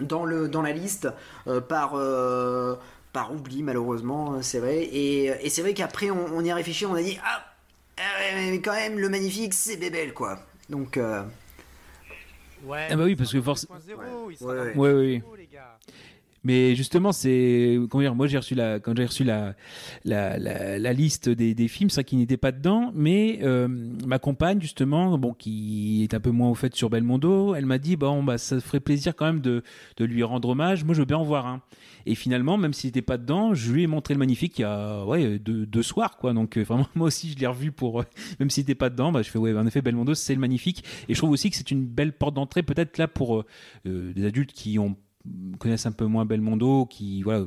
dans, 0.00 0.24
le, 0.24 0.48
dans 0.48 0.62
la 0.62 0.72
liste 0.72 1.08
euh, 1.46 1.60
par. 1.60 1.92
Euh, 1.94 2.76
par 3.12 3.32
oubli 3.32 3.62
malheureusement 3.62 4.42
c'est 4.42 4.58
vrai 4.58 4.78
et, 4.78 5.26
et 5.26 5.48
c'est 5.48 5.62
vrai 5.62 5.72
qu'après 5.72 6.10
on, 6.10 6.34
on, 6.34 6.44
y 6.44 6.50
a 6.50 6.54
réfléchi 6.56 6.84
on 6.84 6.94
a 6.94 7.00
dit 7.00 7.16
ah 7.24 7.53
mais 7.96 8.60
quand 8.60 8.74
même, 8.74 8.98
le 8.98 9.08
magnifique, 9.08 9.54
c'est 9.54 9.76
Bébel, 9.76 10.12
quoi. 10.12 10.38
Donc. 10.68 10.96
Euh... 10.96 11.22
Ouais. 12.64 12.88
Ah 12.90 12.96
bah 12.96 13.04
oui, 13.04 13.14
parce 13.14 13.32
que 13.32 13.42
forcément. 13.42 13.74
Ouais, 14.40 14.72
ouais, 14.74 14.92
ouais. 14.92 15.22
Mais 16.44 16.74
justement, 16.74 17.12
c'est 17.12 17.78
comment 17.90 18.02
dire, 18.02 18.14
moi 18.14 18.26
j'ai 18.26 18.36
reçu 18.36 18.54
la 18.54 18.78
quand 18.78 18.94
j'ai 18.94 19.06
reçu 19.06 19.24
la 19.24 19.54
la, 20.04 20.38
la, 20.38 20.78
la 20.78 20.92
liste 20.92 21.30
des, 21.30 21.54
des 21.54 21.68
films, 21.68 21.88
ça 21.88 22.04
qui 22.04 22.16
n'était 22.16 22.36
pas 22.36 22.52
dedans, 22.52 22.92
mais 22.94 23.38
euh, 23.42 23.66
ma 24.06 24.18
compagne 24.18 24.60
justement, 24.60 25.16
bon 25.16 25.32
qui 25.32 26.02
est 26.04 26.12
un 26.12 26.20
peu 26.20 26.30
moins 26.30 26.50
au 26.50 26.54
fait 26.54 26.74
sur 26.74 26.90
Belmondo, 26.90 27.54
elle 27.54 27.64
m'a 27.64 27.78
dit 27.78 27.96
bon 27.96 28.22
bah 28.22 28.36
ça 28.36 28.60
ferait 28.60 28.80
plaisir 28.80 29.16
quand 29.16 29.24
même 29.24 29.40
de 29.40 29.62
de 29.96 30.04
lui 30.04 30.22
rendre 30.22 30.50
hommage. 30.50 30.84
Moi 30.84 30.94
je 30.94 31.00
veux 31.00 31.06
bien 31.06 31.16
en 31.16 31.24
voir 31.24 31.46
un. 31.46 31.62
Et 32.06 32.14
finalement, 32.14 32.56
même 32.56 32.72
s'il 32.72 32.88
n'était 32.88 33.02
pas 33.02 33.18
dedans, 33.18 33.54
je 33.54 33.72
lui 33.72 33.82
ai 33.82 33.86
montré 33.86 34.14
le 34.14 34.18
magnifique 34.18 34.58
il 34.58 34.62
y 34.62 34.64
a 34.64 35.04
ouais 35.04 35.38
deux, 35.38 35.66
deux 35.66 35.82
soirs 35.82 36.16
quoi. 36.16 36.32
Donc 36.32 36.56
euh, 36.56 36.62
vraiment 36.62 36.88
moi 36.94 37.08
aussi 37.08 37.32
je 37.32 37.38
l'ai 37.38 37.46
revu 37.46 37.72
pour 37.72 38.00
euh, 38.00 38.04
même 38.40 38.50
s'il 38.50 38.62
n'était 38.62 38.74
pas 38.74 38.90
dedans, 38.90 39.12
bah 39.12 39.22
je 39.22 39.30
fais 39.30 39.38
ouais 39.38 39.54
en 39.54 39.66
effet 39.66 39.82
Belmondo 39.82 40.14
c'est 40.14 40.34
le 40.34 40.40
magnifique. 40.40 40.84
Et 41.08 41.14
je 41.14 41.18
trouve 41.18 41.30
aussi 41.30 41.50
que 41.50 41.56
c'est 41.56 41.70
une 41.70 41.86
belle 41.86 42.12
porte 42.12 42.34
d'entrée 42.34 42.62
peut-être 42.62 42.98
là 42.98 43.08
pour 43.08 43.44
des 43.84 44.24
adultes 44.24 44.52
qui 44.52 44.78
ont 44.78 44.96
connaissent 45.58 45.86
un 45.86 45.92
peu 45.92 46.04
moins 46.04 46.24
Belmondo, 46.24 46.86
qui 46.86 47.22
voilà, 47.22 47.44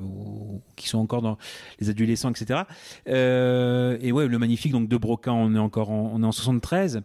qui 0.75 0.87
sont 0.87 0.97
encore 0.97 1.21
dans 1.21 1.37
les 1.79 1.89
adolescents, 1.89 2.31
etc. 2.31 2.61
Euh, 3.07 3.97
et 4.01 4.11
ouais, 4.11 4.27
le 4.27 4.39
magnifique 4.39 4.71
donc 4.71 4.89
de 4.89 4.97
Broca, 4.97 5.31
on 5.31 5.53
est 5.55 5.59
encore 5.59 5.91
en, 5.91 6.11
on 6.13 6.23
est 6.23 6.25
en 6.25 6.31
73 6.31 7.01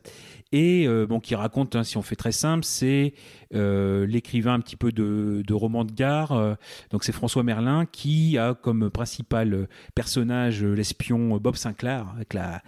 et 0.52 0.86
euh, 0.86 1.06
bon 1.06 1.18
qui 1.18 1.34
raconte, 1.34 1.76
hein, 1.76 1.82
si 1.82 1.96
on 1.96 2.02
fait 2.02 2.16
très 2.16 2.32
simple, 2.32 2.64
c'est 2.64 3.14
euh, 3.54 4.06
l'écrivain 4.06 4.54
un 4.54 4.60
petit 4.60 4.76
peu 4.76 4.92
de, 4.92 5.42
de 5.46 5.54
romans 5.54 5.84
de 5.84 5.92
gare. 5.92 6.32
Euh, 6.32 6.54
donc 6.90 7.04
c'est 7.04 7.12
François 7.12 7.42
Merlin 7.42 7.86
qui 7.86 8.36
a 8.36 8.54
comme 8.54 8.90
principal 8.90 9.66
personnage 9.94 10.62
l'espion 10.62 11.38
Bob 11.38 11.56
Sinclair 11.56 12.06
avec 12.14 12.34
la, 12.34 12.62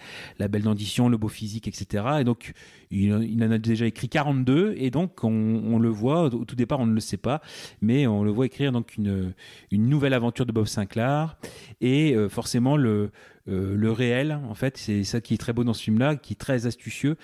belle 0.48 0.62
dentition, 0.62 1.10
le 1.10 1.18
beau 1.18 1.28
physique, 1.28 1.68
etc. 1.68 2.04
Et 2.20 2.24
donc 2.24 2.54
il, 2.90 3.12
en 3.12 3.50
a 3.50 3.58
déjà 3.58 3.86
écrit 3.86 4.08
42 4.08 4.74
et 4.78 4.90
donc 4.90 5.22
on, 5.22 5.28
on, 5.30 5.78
le 5.78 5.88
voit 5.88 6.24
au 6.24 6.44
tout 6.44 6.56
départ 6.56 6.80
on 6.80 6.86
ne 6.86 6.94
le 6.94 7.00
sait 7.00 7.16
pas, 7.16 7.42
mais 7.82 8.06
on 8.06 8.24
le 8.24 8.30
voit 8.30 8.46
écrire 8.46 8.72
donc 8.72 8.96
une, 8.96 9.34
une 9.70 9.88
nouvelle 9.88 10.14
aventure 10.14 10.46
de 10.46 10.52
Bob 10.52 10.66
Sinclair 10.66 11.36
et 11.80 12.16
forcément 12.30 12.76
le 12.76 13.10
euh, 13.46 13.76
le 13.76 13.92
réel, 13.92 14.38
en 14.48 14.54
fait, 14.54 14.78
c'est 14.78 15.04
ça 15.04 15.20
qui 15.20 15.34
est 15.34 15.38
très 15.38 15.52
beau 15.52 15.64
dans 15.64 15.74
ce 15.74 15.82
film-là, 15.82 16.16
qui 16.16 16.32
est 16.32 16.36
très 16.36 16.66
astucieux. 16.66 17.16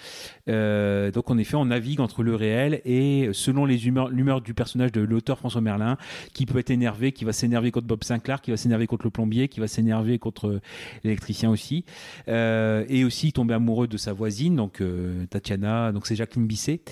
Euh, 0.49 1.11
donc 1.11 1.31
en 1.31 1.39
effet, 1.39 1.57
on 1.57 1.67
navigue 1.67 2.01
entre 2.01 2.23
le 2.23 2.35
réel 2.35 2.83
et 2.85 3.31
selon 3.33 3.65
les 3.65 3.87
humeurs, 3.87 4.09
l'humeur 4.11 4.41
du 4.43 4.53
personnage 4.53 4.93
de 4.93 5.01
l'auteur 5.01 5.39
François 5.39 5.61
Merlin, 5.61 5.97
qui 6.35 6.47
peut 6.47 6.59
être 6.59 6.71
énervé, 6.71 7.13
qui 7.13 7.25
va 7.25 7.33
s'énerver 7.33 7.71
contre 7.71 7.87
Bob 7.87 8.05
Sinclair, 8.05 8.43
qui 8.43 8.51
va 8.51 8.57
s'énerver 8.57 8.87
contre 8.87 9.07
le 9.07 9.11
plombier, 9.11 9.49
qui 9.49 9.61
va 9.61 9.69
s'énerver 9.69 10.19
contre 10.19 10.61
l'électricien 11.05 11.51
aussi, 11.51 11.85
euh, 12.29 12.85
et 12.89 13.05
aussi 13.05 13.33
tomber 13.33 13.55
amoureux 13.55 13.89
de 13.89 13.97
sa 13.97 14.13
voisine, 14.13 14.57
donc 14.57 14.83
Tatiana, 15.31 15.93
donc 15.93 16.07
c'est 16.07 16.17
Jacqueline 16.17 16.47
Bisset. 16.47 16.83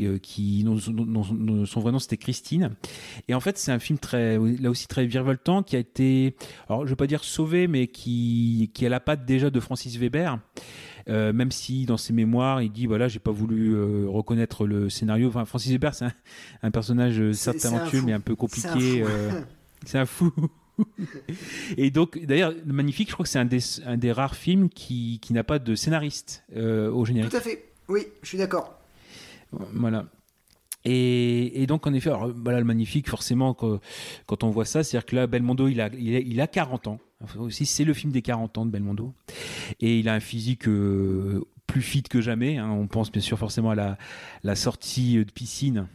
Euh, 0.00 0.18
qui 0.18 0.64
son 1.66 1.80
vrai 1.80 1.92
nom 1.92 1.98
c'était 1.98 2.16
Christine. 2.16 2.76
Et 3.26 3.34
en 3.34 3.40
fait, 3.40 3.58
c'est 3.58 3.72
un 3.72 3.78
film 3.78 3.98
très, 3.98 4.38
là 4.38 4.70
aussi 4.70 4.86
très 4.86 5.06
virevoltant, 5.06 5.62
qui 5.62 5.76
a 5.76 5.78
été, 5.78 6.36
alors 6.68 6.84
je 6.84 6.90
veux 6.90 6.96
pas 6.96 7.06
dire 7.06 7.24
sauvé, 7.24 7.66
mais 7.66 7.88
qui, 7.88 8.70
qui 8.74 8.86
a 8.86 8.88
la 8.88 9.00
patte 9.00 9.24
déjà 9.24 9.50
de 9.50 9.60
Francis 9.60 9.96
Weber. 9.96 10.38
Euh, 11.08 11.32
même 11.32 11.50
si 11.50 11.86
dans 11.86 11.96
ses 11.96 12.12
mémoires 12.12 12.60
il 12.60 12.70
dit 12.70 12.84
voilà 12.84 13.08
j'ai 13.08 13.18
pas 13.18 13.30
voulu 13.30 13.74
euh, 13.74 14.04
reconnaître 14.08 14.66
le 14.66 14.90
scénario 14.90 15.28
enfin 15.28 15.46
Francis 15.46 15.72
Weber 15.72 15.94
c'est 15.94 16.04
un, 16.62 16.70
personnage 16.70 17.32
certes 17.32 17.60
talentueux 17.60 18.02
mais 18.04 18.12
un 18.12 18.20
peu 18.20 18.34
compliqué 18.36 19.04
c'est 19.86 19.96
un 19.96 20.04
fou, 20.04 20.30
et 21.76 21.90
donc, 21.90 22.24
d'ailleurs, 22.24 22.52
le 22.52 22.72
Magnifique, 22.72 23.08
je 23.08 23.14
crois 23.14 23.24
que 23.24 23.30
c'est 23.30 23.38
un 23.38 23.46
des, 23.46 23.58
un 23.84 23.96
des 23.96 24.12
rares 24.12 24.36
films 24.36 24.68
qui, 24.68 25.18
qui 25.20 25.32
n'a 25.32 25.42
pas 25.42 25.58
de 25.58 25.74
scénariste 25.74 26.44
au 26.54 27.04
générique. 27.04 27.30
Tout 27.30 27.36
à 27.36 27.40
fait, 27.40 27.64
oui, 27.88 28.06
je 28.22 28.28
suis 28.28 28.38
d'accord. 28.38 28.77
Voilà. 29.52 30.06
Et, 30.84 31.66
donc, 31.66 31.86
en 31.86 31.92
effet, 31.92 32.10
voilà, 32.36 32.60
le 32.60 32.64
magnifique, 32.64 33.10
forcément, 33.10 33.52
quand, 33.52 34.44
on 34.44 34.50
voit 34.50 34.64
ça, 34.64 34.82
c'est-à-dire 34.82 35.06
que 35.06 35.16
là, 35.16 35.26
Belmondo, 35.26 35.68
il 35.68 35.80
a, 35.80 35.90
il 35.94 36.40
a, 36.40 36.46
40 36.46 36.86
ans. 36.86 36.98
aussi, 37.38 37.66
c'est 37.66 37.84
le 37.84 37.92
film 37.92 38.12
des 38.12 38.22
40 38.22 38.58
ans 38.58 38.66
de 38.66 38.70
Belmondo. 38.70 39.12
Et 39.80 39.98
il 39.98 40.08
a 40.08 40.14
un 40.14 40.20
physique 40.20 40.66
euh, 40.68 41.44
plus 41.66 41.82
fit 41.82 42.02
que 42.02 42.20
jamais. 42.20 42.56
Hein. 42.56 42.70
On 42.70 42.86
pense 42.86 43.12
bien 43.12 43.20
sûr 43.20 43.38
forcément 43.38 43.70
à 43.70 43.74
la, 43.74 43.98
la 44.44 44.54
sortie 44.54 45.16
de 45.16 45.30
piscine 45.30 45.88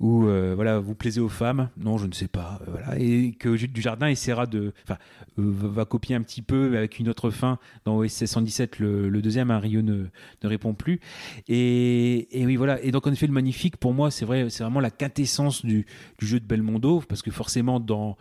où 0.00 0.22
voilà, 0.22 0.78
vous 0.78 0.94
plaisez 0.94 1.20
aux 1.20 1.28
femmes. 1.28 1.68
Non, 1.76 1.98
je 1.98 2.06
ne 2.06 2.12
sais 2.12 2.28
pas. 2.28 2.60
voilà, 2.66 2.98
et 2.98 3.32
que 3.32 3.54
du 3.66 3.80
Jardin 3.80 4.08
essaiera 4.08 4.46
de, 4.46 4.72
enfin, 4.84 4.98
va 5.36 5.84
copier 5.84 6.14
un 6.14 6.22
petit 6.22 6.42
peu 6.42 6.76
avec 6.76 6.98
une 6.98 7.08
autre 7.08 7.30
fin 7.30 7.58
dans 7.84 7.96
OSS 7.96 8.26
117. 8.26 8.78
Le, 8.78 9.22
deuxième, 9.22 9.50
un 9.50 9.58
Rio 9.58 9.82
ne, 9.82 10.06
ne 10.42 10.48
répond 10.48 10.74
plus. 10.74 11.00
Et, 11.48 12.40
et, 12.40 12.46
oui, 12.46 12.56
voilà. 12.56 12.82
Et 12.82 12.90
donc 12.90 13.06
en 13.06 13.12
effet, 13.12 13.26
le 13.26 13.32
magnifique 13.32 13.76
pour 13.76 13.94
moi, 13.94 14.10
c'est 14.10 14.24
vrai, 14.24 14.50
c'est 14.50 14.62
vraiment 14.62 14.80
la 14.80 14.90
quintessence 14.90 15.64
du, 15.64 15.86
du 16.18 16.26
jeu 16.26 16.40
de 16.40 16.46
Belmondo, 16.46 17.02
parce 17.08 17.22
que 17.22 17.30
forcément 17.30 17.80
dans 17.80 18.16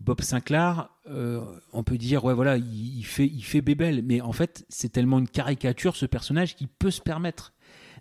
Bob 0.00 0.20
Sinclair, 0.20 0.90
euh, 1.08 1.44
on 1.72 1.82
peut 1.82 1.98
dire 1.98 2.24
ouais 2.24 2.34
voilà, 2.34 2.56
il, 2.56 3.02
fait 3.04 3.26
il 3.26 3.42
fait 3.42 3.60
bébel, 3.60 4.02
mais 4.04 4.20
en 4.20 4.32
fait 4.32 4.64
c'est 4.68 4.90
tellement 4.90 5.18
une 5.18 5.28
caricature 5.28 5.96
ce 5.96 6.06
personnage 6.06 6.54
qui 6.54 6.66
peut 6.66 6.90
se 6.90 7.00
permettre 7.00 7.52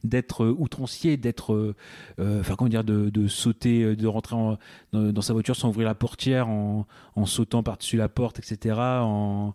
d'être 0.04 0.44
euh, 0.44 0.56
outrancier, 0.58 1.18
d'être, 1.18 1.54
euh, 1.54 1.76
enfin 2.40 2.56
comment 2.56 2.70
dire, 2.70 2.84
de, 2.84 3.28
sauter, 3.28 3.96
de 3.96 4.08
rentrer 4.08 4.36
dans, 4.94 5.22
sa 5.22 5.34
voiture 5.34 5.56
sans 5.56 5.70
ouvrir 5.70 5.88
la 5.88 5.96
portière, 5.96 6.48
en, 6.50 6.86
sautant 7.26 7.64
par-dessus 7.64 7.98
la 7.98 8.10
porte, 8.10 8.40
etc. 8.40 8.76
En, 8.78 9.54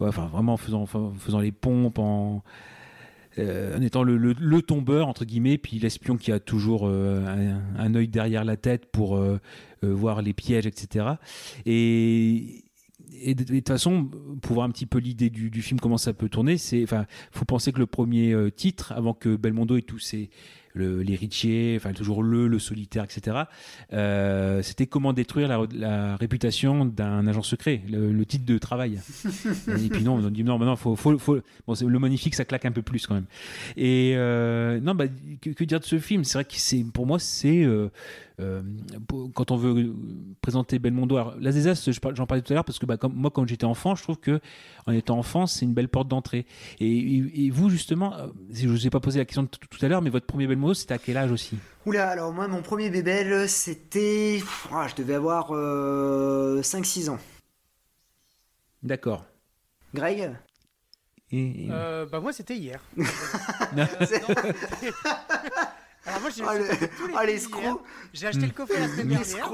enfin 0.00 0.26
vraiment 0.26 0.54
en 0.54 0.56
faisant, 0.56 1.40
les 1.40 1.52
pompes, 1.52 1.98
en 1.98 2.42
étant 3.36 4.02
le, 4.02 4.62
tombeur 4.62 5.08
entre 5.08 5.24
guillemets, 5.24 5.58
puis 5.58 5.78
l'espion 5.78 6.16
qui 6.16 6.32
a 6.32 6.40
toujours 6.40 6.88
un, 6.88 7.94
œil 7.94 8.08
derrière 8.08 8.44
la 8.44 8.56
tête 8.56 8.86
pour 8.86 9.18
euh, 9.84 9.92
voir 9.94 10.22
les 10.22 10.32
pièges, 10.32 10.66
etc. 10.66 11.06
Et, 11.66 12.63
et 13.22 13.34
de, 13.34 13.44
toute 13.44 13.68
façon, 13.68 14.10
pour 14.42 14.54
voir 14.54 14.66
un 14.66 14.70
petit 14.70 14.86
peu 14.86 14.98
l'idée 14.98 15.30
du, 15.30 15.62
film, 15.62 15.80
comment 15.80 15.98
ça 15.98 16.12
peut 16.12 16.28
tourner, 16.28 16.58
c'est, 16.58 16.82
enfin, 16.82 17.06
faut 17.32 17.44
penser 17.44 17.72
que 17.72 17.78
le 17.78 17.86
premier 17.86 18.32
euh, 18.32 18.50
titre, 18.50 18.92
avant 18.92 19.14
que 19.14 19.36
Belmondo 19.36 19.76
et 19.76 19.82
tous 19.82 19.98
ses, 19.98 20.30
l'héritier, 20.74 21.74
enfin 21.76 21.92
toujours 21.92 22.22
le, 22.22 22.48
le 22.48 22.58
solitaire, 22.58 23.04
etc. 23.04 23.42
Euh, 23.92 24.62
c'était 24.62 24.86
comment 24.86 25.12
détruire 25.12 25.66
la, 25.72 26.16
réputation 26.16 26.84
d'un 26.84 27.26
agent 27.26 27.42
secret, 27.42 27.82
le, 27.88 28.24
titre 28.24 28.44
de 28.44 28.58
travail. 28.58 29.00
et 29.68 29.88
puis 29.88 30.02
non, 30.02 30.14
on 30.14 30.30
dit 30.30 30.44
non, 30.44 30.58
maintenant 30.58 30.76
faut, 30.76 30.96
faut, 30.96 31.16
faut 31.18 31.38
bon, 31.66 31.74
le 31.86 31.98
magnifique, 31.98 32.34
ça 32.34 32.44
claque 32.44 32.64
un 32.64 32.72
peu 32.72 32.82
plus 32.82 33.06
quand 33.06 33.14
même. 33.14 33.26
Et 33.76 34.14
euh, 34.16 34.80
non, 34.80 34.94
bah, 34.94 35.06
que, 35.40 35.64
dire 35.64 35.80
de 35.80 35.84
ce 35.84 35.98
film? 35.98 36.24
C'est 36.24 36.38
vrai 36.38 36.44
que 36.44 36.54
c'est, 36.56 36.84
pour 36.92 37.06
moi, 37.06 37.18
c'est 37.18 37.64
euh, 38.40 38.62
quand 39.34 39.50
on 39.50 39.56
veut 39.56 39.94
présenter 40.40 40.78
Belmondo. 40.78 41.16
Alors, 41.16 41.34
la 41.38 41.50
j'en 41.52 42.26
parlais 42.26 42.42
tout 42.42 42.52
à 42.52 42.54
l'heure 42.54 42.64
parce 42.64 42.78
que 42.78 42.86
bah, 42.86 42.96
comme, 42.96 43.14
moi, 43.14 43.30
quand 43.30 43.46
j'étais 43.46 43.64
enfant, 43.64 43.94
je 43.94 44.02
trouve 44.02 44.18
que 44.18 44.40
en 44.86 44.92
étant 44.92 45.18
enfant, 45.18 45.46
c'est 45.46 45.64
une 45.64 45.74
belle 45.74 45.88
porte 45.88 46.08
d'entrée. 46.08 46.46
Et, 46.80 47.50
vous, 47.50 47.70
justement, 47.70 48.14
je 48.50 48.66
ne 48.66 48.72
vous 48.72 48.86
ai 48.86 48.90
pas 48.90 49.00
posé 49.00 49.18
la 49.18 49.24
question 49.24 49.46
tout, 49.46 49.60
tout 49.70 49.84
à 49.84 49.88
l'heure, 49.88 50.02
mais 50.02 50.10
votre 50.10 50.26
premier 50.26 50.46
Belmondo 50.46 50.74
c'était 50.74 50.94
à 50.94 50.98
quel 50.98 51.16
âge 51.16 51.30
aussi? 51.30 51.58
Oula, 51.86 52.08
alors 52.08 52.32
moi, 52.32 52.48
mon 52.48 52.62
premier 52.62 52.90
bébé, 52.90 53.46
c'était. 53.46 54.42
Ah, 54.72 54.86
je 54.88 54.96
devais 54.96 55.14
avoir 55.14 55.50
5-6 55.50 57.08
euh, 57.08 57.12
ans. 57.12 57.18
D'accord. 58.82 59.24
Greg? 59.94 60.32
Euh, 61.32 62.06
Bah, 62.06 62.20
moi, 62.20 62.32
c'était 62.32 62.56
hier. 62.56 62.80
Alors 66.06 66.20
moi 66.20 66.30
j'ai 66.30 66.42
oh, 66.44 67.26
l'escroc 67.26 67.82
J'ai 68.12 68.26
acheté 68.26 68.46
le 68.46 68.52
coffret 68.52 68.80
la 68.80 68.88
semaine 68.88 69.08
dernière. 69.08 69.50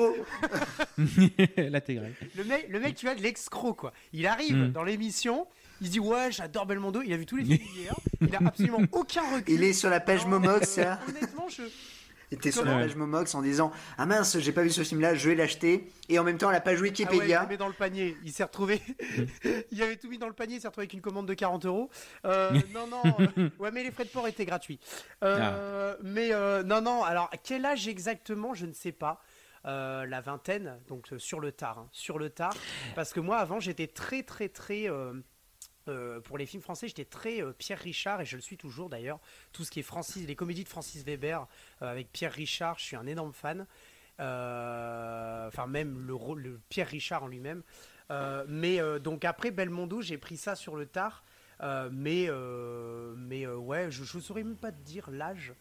L'intégré. 1.56 2.12
Le 2.36 2.44
mec, 2.44 2.66
le 2.68 2.80
mec, 2.80 2.94
tu 2.96 3.06
vois, 3.06 3.14
de 3.14 3.22
l'escroc 3.22 3.74
quoi. 3.74 3.92
Il 4.12 4.26
arrive 4.26 4.56
hmm. 4.56 4.72
dans 4.72 4.82
l'émission, 4.82 5.46
il 5.80 5.86
se 5.86 5.92
dit 5.92 6.00
ouais, 6.00 6.30
j'adore 6.30 6.66
Belmondo. 6.66 7.02
Il 7.02 7.12
a 7.12 7.16
vu 7.16 7.26
tous 7.26 7.36
les 7.36 7.44
films 7.56 7.60
hier. 7.76 7.94
Il 8.20 8.34
a 8.34 8.40
absolument 8.44 8.80
aucun 8.92 9.22
recul. 9.34 9.54
Il 9.54 9.62
est 9.62 9.72
sur 9.72 9.90
la 9.90 10.00
page 10.00 10.26
Momox. 10.26 10.78
Euh, 10.78 10.94
honnêtement, 11.08 11.48
je. 11.48 11.62
Il 12.30 12.36
était 12.36 12.52
sur 12.52 12.64
la 12.64 12.74
page 12.74 12.94
Momox 12.94 13.34
en 13.34 13.42
disant 13.42 13.72
Ah 13.98 14.06
mince, 14.06 14.38
j'ai 14.38 14.52
pas 14.52 14.62
vu 14.62 14.70
ce 14.70 14.84
film-là, 14.84 15.14
je 15.14 15.28
vais 15.28 15.34
l'acheter. 15.34 15.90
Et 16.08 16.18
en 16.18 16.24
même 16.24 16.38
temps, 16.38 16.50
la 16.50 16.60
page 16.60 16.80
Wikipédia. 16.80 17.40
Ah 17.42 17.46
ouais, 17.46 17.54
il 17.54 17.58
dans 17.58 17.66
le 17.66 17.74
panier. 17.74 18.16
Il 18.24 18.32
s'est 18.32 18.44
retrouvé. 18.44 18.80
il 19.72 19.82
avait 19.82 19.96
tout 19.96 20.08
mis 20.08 20.18
dans 20.18 20.28
le 20.28 20.32
panier. 20.32 20.56
Il 20.56 20.60
s'est 20.60 20.68
retrouvé 20.68 20.84
avec 20.84 20.92
une 20.92 21.00
commande 21.00 21.26
de 21.26 21.34
40 21.34 21.66
euros. 21.66 21.90
Euh, 22.24 22.52
non, 22.74 22.86
non. 22.86 23.02
Euh, 23.38 23.50
ouais, 23.58 23.70
mais 23.72 23.82
les 23.82 23.90
frais 23.90 24.04
de 24.04 24.10
port 24.10 24.28
étaient 24.28 24.44
gratuits. 24.44 24.78
Ah. 25.22 25.96
Mais 26.02 26.30
non, 26.64 26.80
non. 26.80 27.02
Alors, 27.02 27.30
quel 27.42 27.64
âge 27.66 27.88
exactement 27.88 28.54
Je 28.54 28.66
ne 28.66 28.72
sais 28.72 28.92
pas. 28.92 29.20
la 29.64 30.20
vingtaine, 30.20 30.78
donc 30.86 31.08
sur 31.18 31.40
le 31.40 31.50
tard, 31.50 31.78
hein, 31.78 31.88
sur 31.90 32.18
le 32.18 32.30
tard, 32.30 32.54
parce 32.94 33.12
que 33.12 33.20
moi 33.20 33.38
avant 33.38 33.60
j'étais 33.60 33.86
très 33.86 34.22
très 34.22 34.48
très 34.48 34.88
euh, 34.88 35.14
pour 36.24 36.38
les 36.38 36.46
films 36.46 36.62
français, 36.62 36.88
j'étais 36.88 37.04
très 37.04 37.42
euh, 37.42 37.52
Pierre 37.52 37.78
Richard 37.78 38.20
et 38.20 38.24
je 38.24 38.36
le 38.36 38.42
suis 38.42 38.56
toujours 38.56 38.88
d'ailleurs. 38.88 39.18
Tout 39.52 39.64
ce 39.64 39.70
qui 39.70 39.80
est 39.80 39.84
Francis, 39.84 40.26
les 40.26 40.36
comédies 40.36 40.64
de 40.64 40.68
Francis 40.68 41.04
Weber 41.04 41.46
euh, 41.82 41.90
avec 41.90 42.12
Pierre 42.12 42.32
Richard, 42.32 42.78
je 42.78 42.84
suis 42.84 42.96
un 42.96 43.06
énorme 43.06 43.32
fan. 43.32 43.66
Enfin, 44.18 45.66
même 45.66 46.06
le, 46.06 46.14
le, 46.36 46.60
Pierre 46.68 46.88
Richard 46.88 47.22
en 47.22 47.28
lui-même. 47.28 47.62
mais 48.48 48.78
donc 49.00 49.24
après 49.24 49.50
Belmondo, 49.50 50.02
j'ai 50.02 50.18
pris 50.18 50.36
ça 50.36 50.54
sur 50.54 50.76
le 50.76 50.84
tard. 50.84 51.24
mais 51.90 52.28
mais 53.16 53.46
ouais, 53.46 53.90
je 53.90 54.02
ne 54.02 54.22
saurais 54.22 54.44
même 54.44 54.58
pas 54.58 54.72
te 54.72 54.82
dire 54.82 55.10
l'âge. 55.10 55.54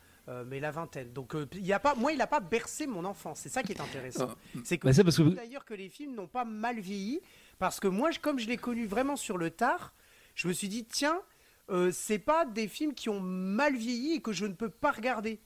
mais 0.47 0.59
la 0.59 0.71
vingtaine. 0.71 1.13
Donc, 1.13 1.37
il 1.53 1.65
y 1.65 1.71
a 1.71 1.79
pas, 1.79 1.95
moi, 1.95 2.11
il 2.11 2.17
n'a 2.17 2.27
pas 2.27 2.41
bercé 2.41 2.85
mon 2.85 3.05
enfance. 3.05 3.39
C'est 3.39 3.49
ça 3.49 3.63
qui 3.63 3.71
est 3.71 3.79
intéressant. 3.79 4.27
C'est 4.65 4.77
que, 4.77 4.87
bah, 4.87 5.35
d'ailleurs 5.35 5.63
que 5.63 5.73
les 5.73 5.87
films 5.87 6.15
n'ont 6.15 6.27
pas 6.27 6.43
mal 6.43 6.81
vieilli, 6.81 7.21
parce 7.59 7.79
que 7.79 7.87
moi, 7.87 8.09
comme 8.21 8.39
je 8.39 8.47
l'ai 8.49 8.57
connu 8.57 8.87
vraiment 8.87 9.15
sur 9.15 9.37
le 9.37 9.51
tard, 9.51 9.93
je 10.40 10.48
me 10.48 10.53
suis 10.53 10.70
dit, 10.70 10.86
tiens, 10.86 11.22
euh, 11.70 11.91
c'est 11.91 12.18
pas 12.18 12.45
des 12.45 12.70
films 12.70 12.94
qui 12.94 13.10
ont 13.10 13.20
mal 13.20 13.76
vieilli 13.76 14.14
et 14.14 14.22
que 14.22 14.32
je 14.32 14.45
ne 14.45 14.53
peux 14.53 14.70
pas 14.70 14.91
regarder. 14.91 15.41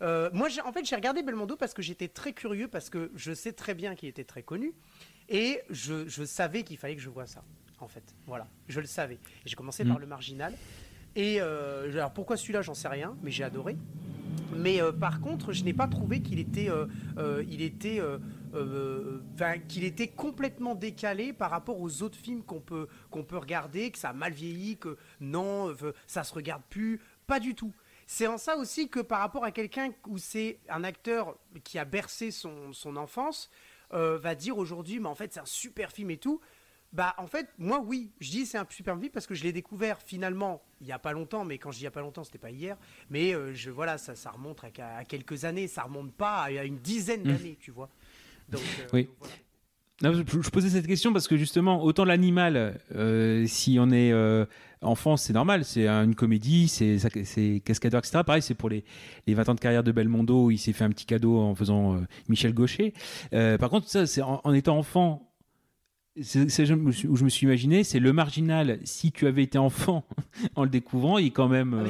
Euh, 0.00 0.30
moi, 0.32 0.48
en 0.64 0.72
fait, 0.72 0.86
j'ai 0.86 0.96
regardé 0.96 1.22
Belmondo 1.22 1.54
parce 1.54 1.74
que 1.74 1.82
j'étais 1.82 2.08
très 2.08 2.32
curieux, 2.32 2.66
parce 2.66 2.88
que 2.88 3.10
je 3.14 3.34
sais 3.34 3.52
très 3.52 3.74
bien 3.74 3.94
qu'il 3.94 4.08
était 4.08 4.24
très 4.24 4.42
connu, 4.42 4.72
et 5.28 5.60
je, 5.68 6.24
savais 6.24 6.62
qu'il 6.62 6.78
fallait 6.78 6.96
que 6.96 7.02
je 7.02 7.10
voie 7.10 7.26
ça, 7.26 7.44
en 7.78 7.88
fait. 7.88 8.14
Voilà, 8.26 8.48
je 8.68 8.80
le 8.80 8.86
savais. 8.86 9.18
J'ai 9.44 9.54
commencé 9.54 9.84
par 9.84 9.98
mm. 9.98 10.00
le 10.00 10.06
marginal. 10.06 10.54
Et 11.14 11.42
euh, 11.42 11.92
alors 11.92 12.14
pourquoi 12.14 12.38
celui-là, 12.38 12.62
j'en 12.62 12.74
sais 12.74 12.88
rien, 12.88 13.18
mais 13.22 13.30
j'ai 13.30 13.44
adoré. 13.44 13.76
Mais 14.56 14.80
par 14.98 15.20
contre, 15.20 15.52
je 15.52 15.62
n'ai 15.62 15.74
pas 15.74 15.88
trouvé 15.88 16.22
qu'il 16.22 16.38
était, 16.38 16.70
il 17.48 17.60
était 17.60 18.00
euh, 18.00 18.18
qu'il 19.68 19.84
était 19.84 20.08
complètement 20.08 20.74
décalé 20.74 21.32
par 21.32 21.50
rapport 21.50 21.80
aux 21.80 22.02
autres 22.02 22.18
films 22.18 22.42
qu'on 22.42 22.60
peut, 22.60 22.88
qu'on 23.10 23.24
peut 23.24 23.38
regarder, 23.38 23.90
que 23.90 23.98
ça 23.98 24.10
a 24.10 24.12
mal 24.12 24.32
vieilli, 24.32 24.76
que 24.76 24.96
non, 25.20 25.70
euh, 25.70 25.92
ça 26.06 26.24
se 26.24 26.34
regarde 26.34 26.62
plus. 26.68 27.00
Pas 27.26 27.40
du 27.40 27.54
tout. 27.54 27.72
C'est 28.06 28.26
en 28.26 28.38
ça 28.38 28.56
aussi 28.56 28.88
que 28.88 29.00
par 29.00 29.20
rapport 29.20 29.44
à 29.44 29.50
quelqu'un 29.50 29.90
où 30.06 30.18
c'est 30.18 30.60
un 30.68 30.82
acteur 30.82 31.36
qui 31.62 31.78
a 31.78 31.84
bercé 31.84 32.30
son, 32.30 32.72
son 32.72 32.96
enfance, 32.96 33.50
euh, 33.92 34.18
va 34.18 34.34
dire 34.34 34.56
aujourd'hui, 34.56 34.98
mais 34.98 35.08
en 35.08 35.14
fait 35.14 35.34
c'est 35.34 35.40
un 35.40 35.46
super 35.46 35.92
film 35.92 36.10
et 36.10 36.16
tout. 36.16 36.40
Bah 36.90 37.14
en 37.18 37.26
fait, 37.26 37.50
moi 37.58 37.80
oui, 37.80 38.12
je 38.18 38.30
dis 38.30 38.46
c'est 38.46 38.56
un 38.56 38.66
super 38.70 38.98
film 38.98 39.10
parce 39.10 39.26
que 39.26 39.34
je 39.34 39.42
l'ai 39.42 39.52
découvert 39.52 40.00
finalement 40.00 40.62
il 40.80 40.86
y 40.86 40.92
a 40.92 40.98
pas 40.98 41.12
longtemps, 41.12 41.44
mais 41.44 41.58
quand 41.58 41.70
je 41.70 41.76
dis 41.76 41.82
il 41.82 41.84
y 41.84 41.88
a 41.88 41.90
pas 41.90 42.00
longtemps, 42.00 42.24
c'était 42.24 42.38
pas 42.38 42.50
hier. 42.50 42.78
Mais 43.10 43.34
je 43.54 43.70
voilà, 43.70 43.98
ça, 43.98 44.16
ça 44.16 44.30
remonte 44.30 44.64
à, 44.64 45.04
quelques 45.04 45.44
années, 45.44 45.68
ça 45.68 45.82
remonte 45.82 46.14
pas 46.14 46.44
à, 46.44 46.64
une 46.64 46.78
dizaine 46.78 47.20
mmh. 47.20 47.24
d'années, 47.24 47.58
tu 47.60 47.70
vois. 47.72 47.90
Euh, 48.54 48.58
oui. 48.92 49.08
je, 50.02 50.50
posais 50.50 50.70
cette 50.70 50.86
question 50.86 51.12
parce 51.12 51.28
que 51.28 51.36
justement, 51.36 51.82
autant 51.82 52.04
l'animal, 52.04 52.80
euh, 52.94 53.44
si 53.46 53.78
on 53.80 53.90
est 53.90 54.12
euh, 54.12 54.46
enfant, 54.80 55.16
c'est 55.16 55.32
normal, 55.32 55.64
c'est 55.64 55.88
une 55.88 56.14
comédie, 56.14 56.68
c'est 56.68 57.62
cascadeur, 57.64 57.98
etc. 57.98 58.22
Pareil, 58.24 58.42
c'est 58.42 58.54
pour 58.54 58.68
les, 58.68 58.84
les 59.26 59.34
20 59.34 59.48
ans 59.50 59.54
de 59.54 59.60
carrière 59.60 59.82
de 59.82 59.92
Belmondo, 59.92 60.50
il 60.50 60.58
s'est 60.58 60.72
fait 60.72 60.84
un 60.84 60.90
petit 60.90 61.06
cadeau 61.06 61.38
en 61.38 61.54
faisant 61.54 62.00
Michel 62.28 62.54
Gaucher. 62.54 62.94
par 63.30 63.70
contre, 63.70 63.88
ça, 63.88 64.06
c'est 64.06 64.22
en, 64.22 64.52
étant 64.54 64.78
enfant, 64.78 65.27
c'est 66.22 66.70
où 66.70 67.16
je 67.16 67.24
me 67.24 67.28
suis 67.28 67.46
imaginé, 67.46 67.84
c'est 67.84 67.98
le 67.98 68.12
marginal. 68.12 68.78
Si 68.84 69.12
tu 69.12 69.26
avais 69.26 69.42
été 69.42 69.58
enfant 69.58 70.04
en 70.56 70.64
le 70.64 70.68
découvrant, 70.68 71.18
il 71.18 71.26
est 71.26 71.30
quand 71.30 71.48
même. 71.48 71.84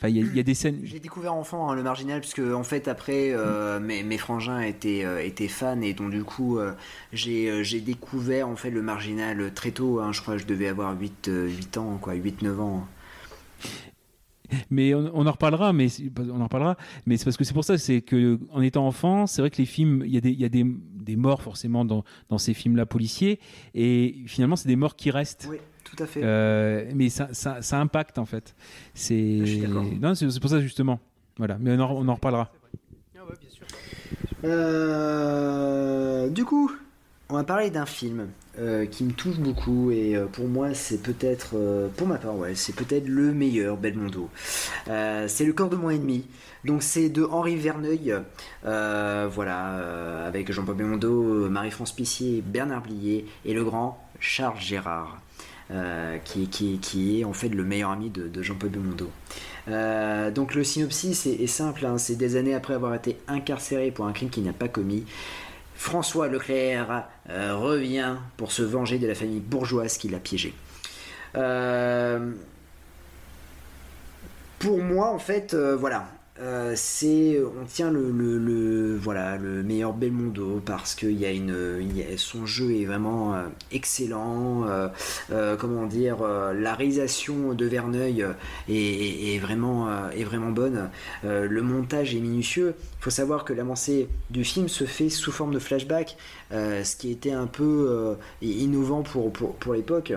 Ah, 0.00 0.08
il 0.08 0.36
y, 0.36 0.40
a 0.40 0.42
des 0.42 0.54
scènes. 0.54 0.80
J'ai 0.84 1.00
découvert 1.00 1.34
enfant 1.34 1.70
hein, 1.70 1.74
le 1.74 1.82
marginal 1.82 2.20
puisque 2.20 2.40
en 2.40 2.62
fait 2.62 2.88
après 2.88 3.30
euh, 3.32 3.80
mes, 3.80 4.02
mes, 4.02 4.18
frangins 4.18 4.60
étaient 4.60 5.04
euh, 5.04 5.24
étaient 5.24 5.48
fans 5.48 5.80
et 5.80 5.94
donc 5.94 6.10
du 6.10 6.24
coup 6.24 6.58
euh, 6.58 6.72
j'ai 7.12 7.80
découvert 7.80 8.48
en 8.48 8.56
fait 8.56 8.70
le 8.70 8.82
marginal 8.82 9.52
très 9.54 9.70
tôt. 9.70 10.00
Hein, 10.00 10.12
je 10.12 10.20
crois 10.20 10.34
que 10.34 10.42
je 10.42 10.46
devais 10.46 10.68
avoir 10.68 10.98
8 10.98 11.30
8 11.32 11.78
ans 11.78 11.98
quoi, 12.00 12.14
8 12.14 12.42
9 12.42 12.60
ans. 12.60 12.86
Mais 14.70 14.94
on, 14.94 15.26
en 15.26 15.30
reparlera, 15.30 15.72
mais 15.72 15.88
on 16.18 16.40
en 16.40 16.44
reparlera. 16.44 16.76
Mais 17.06 17.16
c'est 17.16 17.24
parce 17.24 17.36
que 17.36 17.44
c'est 17.44 17.52
pour 17.52 17.64
ça, 17.64 17.76
c'est 17.76 18.00
que 18.00 18.38
en 18.50 18.62
étant 18.62 18.86
enfant, 18.86 19.26
c'est 19.26 19.42
vrai 19.42 19.50
que 19.50 19.58
les 19.58 19.66
films, 19.66 20.02
il 20.06 20.12
y 20.12 20.16
a 20.16 20.20
des, 20.20 20.30
il 20.30 20.40
y 20.40 20.44
a 20.44 20.48
des, 20.48 20.64
des 21.08 21.16
morts 21.16 21.42
forcément 21.42 21.84
dans, 21.84 22.04
dans 22.28 22.38
ces 22.38 22.54
films-là 22.54 22.84
policiers, 22.86 23.40
et 23.74 24.14
finalement, 24.26 24.56
c'est 24.56 24.68
des 24.68 24.76
morts 24.76 24.94
qui 24.94 25.10
restent. 25.10 25.48
Oui, 25.50 25.56
tout 25.84 25.96
à 26.02 26.06
fait. 26.06 26.20
Euh, 26.22 26.90
mais 26.94 27.08
ça, 27.08 27.28
ça, 27.32 27.62
ça, 27.62 27.80
impacte 27.80 28.18
en 28.18 28.26
fait. 28.26 28.54
C'est 28.92 29.42
non, 30.00 30.14
c'est 30.14 30.40
pour 30.40 30.50
ça 30.50 30.60
justement. 30.60 31.00
Voilà, 31.38 31.56
mais 31.58 31.72
on 31.72 31.80
en, 31.80 31.90
on 31.92 32.08
en 32.08 32.14
reparlera. 32.14 32.52
Ah 33.16 33.20
bien 33.40 33.50
sûr. 33.50 33.66
Euh, 34.44 36.28
du 36.28 36.44
coup, 36.44 36.70
on 37.30 37.34
va 37.34 37.44
parler 37.44 37.70
d'un 37.70 37.86
film 37.86 38.28
euh, 38.60 38.86
qui 38.86 39.04
me 39.04 39.12
touche 39.12 39.36
beaucoup 39.36 39.92
et 39.92 40.16
euh, 40.16 40.26
pour 40.26 40.48
moi 40.48 40.74
c'est 40.74 41.00
peut-être, 41.00 41.50
euh, 41.54 41.86
pour 41.96 42.08
ma 42.08 42.16
part 42.16 42.36
ouais, 42.36 42.56
c'est 42.56 42.74
peut-être 42.74 43.06
le 43.06 43.32
meilleur 43.32 43.76
Belmondo. 43.76 44.28
C'est 44.86 45.44
le 45.44 45.52
corps 45.52 45.68
de 45.68 45.76
mon 45.76 45.90
ennemi. 45.90 46.26
Donc 46.64 46.82
c'est 46.82 47.08
de 47.08 47.22
Henri 47.22 47.54
Verneuil, 47.54 48.16
voilà, 48.64 50.26
avec 50.26 50.50
Jean-Paul 50.50 50.74
Belmondo, 50.74 51.48
Marie-France 51.48 51.92
Pissier, 51.92 52.42
Bernard 52.44 52.82
Blier 52.82 53.26
et 53.44 53.54
le 53.54 53.62
grand 53.62 54.02
Charles 54.18 54.58
Gérard. 54.58 55.20
qui, 56.24 56.48
qui, 56.48 56.78
qui 56.78 57.20
est 57.20 57.24
en 57.24 57.32
fait 57.32 57.50
le 57.50 57.62
meilleur 57.62 57.90
ami 57.90 58.10
de, 58.10 58.42
Jean-Paul 58.42 58.70
Belmondo. 58.70 59.10
Donc 60.34 60.54
le 60.54 60.64
synopsis 60.64 61.26
est 61.26 61.46
simple, 61.46 61.86
hein, 61.86 61.96
c'est 61.96 62.16
des 62.16 62.34
années 62.34 62.54
après 62.54 62.74
avoir 62.74 62.94
été 62.94 63.18
incarcéré 63.28 63.92
pour 63.92 64.06
un 64.06 64.12
crime 64.12 64.30
qu'il 64.30 64.42
n'a 64.42 64.52
pas 64.52 64.68
commis. 64.68 65.04
François 65.78 66.26
Leclerc 66.26 67.04
euh, 67.30 67.54
revient 67.54 68.16
pour 68.36 68.50
se 68.50 68.62
venger 68.62 68.98
de 68.98 69.06
la 69.06 69.14
famille 69.14 69.38
bourgeoise 69.38 69.96
qui 69.96 70.08
l'a 70.08 70.18
piégé. 70.18 70.52
Euh, 71.36 72.32
pour 74.58 74.82
moi, 74.82 75.10
en 75.10 75.20
fait, 75.20 75.54
euh, 75.54 75.76
voilà, 75.76 76.08
euh, 76.40 76.74
c'est 76.76 77.40
on 77.60 77.64
tient 77.64 77.90
le, 77.90 78.10
le, 78.12 78.96
voilà 78.96 79.36
le 79.36 79.64
meilleur 79.64 79.92
Belmondo 79.92 80.62
parce 80.64 80.94
que 80.94 81.06
y 81.06 81.24
a 81.24 81.32
une 81.32 81.52
son 82.16 82.46
jeu 82.46 82.76
est 82.76 82.84
vraiment 82.84 83.34
euh, 83.34 83.48
excellent 83.72 84.64
euh, 85.32 85.56
comment 85.56 85.86
dire 85.86 86.18
la 86.22 86.74
réalisation 86.74 87.54
de 87.54 87.66
Verneuil 87.66 88.24
est, 88.68 89.38
vraiment 89.40 89.88
est 90.10 90.24
vraiment 90.24 90.50
bonne. 90.50 90.90
Le 91.24 91.62
montage 91.62 92.14
est 92.14 92.20
minutieux. 92.20 92.74
Il 92.78 93.04
faut 93.04 93.10
savoir 93.10 93.44
que 93.44 93.52
l'avancée 93.52 94.08
du 94.30 94.44
film 94.44 94.68
se 94.68 94.84
fait 94.84 95.08
sous 95.08 95.32
forme 95.32 95.54
de 95.54 95.58
flashback 95.58 96.16
ce 96.50 96.96
qui 96.96 97.10
était 97.10 97.32
un 97.32 97.46
peu 97.46 97.86
euh, 97.90 98.14
innovant 98.42 99.02
pour, 99.02 99.32
pour, 99.32 99.54
pour 99.56 99.74
l'époque. 99.74 100.12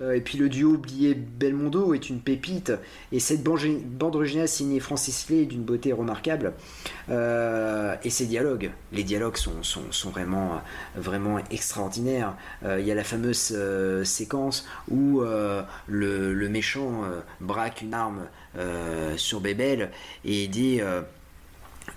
Euh, 0.00 0.12
et 0.12 0.20
puis 0.20 0.38
le 0.38 0.48
duo 0.48 0.70
oublié 0.72 1.14
Belmondo 1.14 1.94
est 1.94 2.08
une 2.08 2.20
pépite. 2.20 2.72
Et 3.12 3.20
cette 3.20 3.42
bande, 3.42 3.60
bande 3.84 4.16
originale 4.16 4.48
signée 4.48 4.80
Francis 4.80 5.28
Lay 5.28 5.42
est 5.42 5.46
d'une 5.46 5.62
beauté 5.62 5.92
remarquable. 5.92 6.54
Euh, 7.10 7.94
et 8.04 8.10
ses 8.10 8.26
dialogues. 8.26 8.70
Les 8.92 9.04
dialogues 9.04 9.36
sont, 9.36 9.62
sont, 9.62 9.90
sont 9.90 10.10
vraiment 10.10 10.60
vraiment 10.96 11.38
extraordinaires. 11.50 12.34
Euh, 12.64 12.80
il 12.80 12.86
y 12.86 12.92
a 12.92 12.94
la 12.94 13.04
fameuse 13.04 13.52
euh, 13.52 14.04
séquence 14.04 14.66
où 14.90 15.22
euh, 15.22 15.62
le, 15.86 16.32
le 16.32 16.48
méchant 16.48 17.04
euh, 17.04 17.20
braque 17.40 17.82
une 17.82 17.94
arme 17.94 18.26
euh, 18.56 19.16
sur 19.16 19.40
Bébel 19.40 19.90
et 20.24 20.44
il 20.44 20.50
dit 20.50 20.80
euh, 20.80 21.02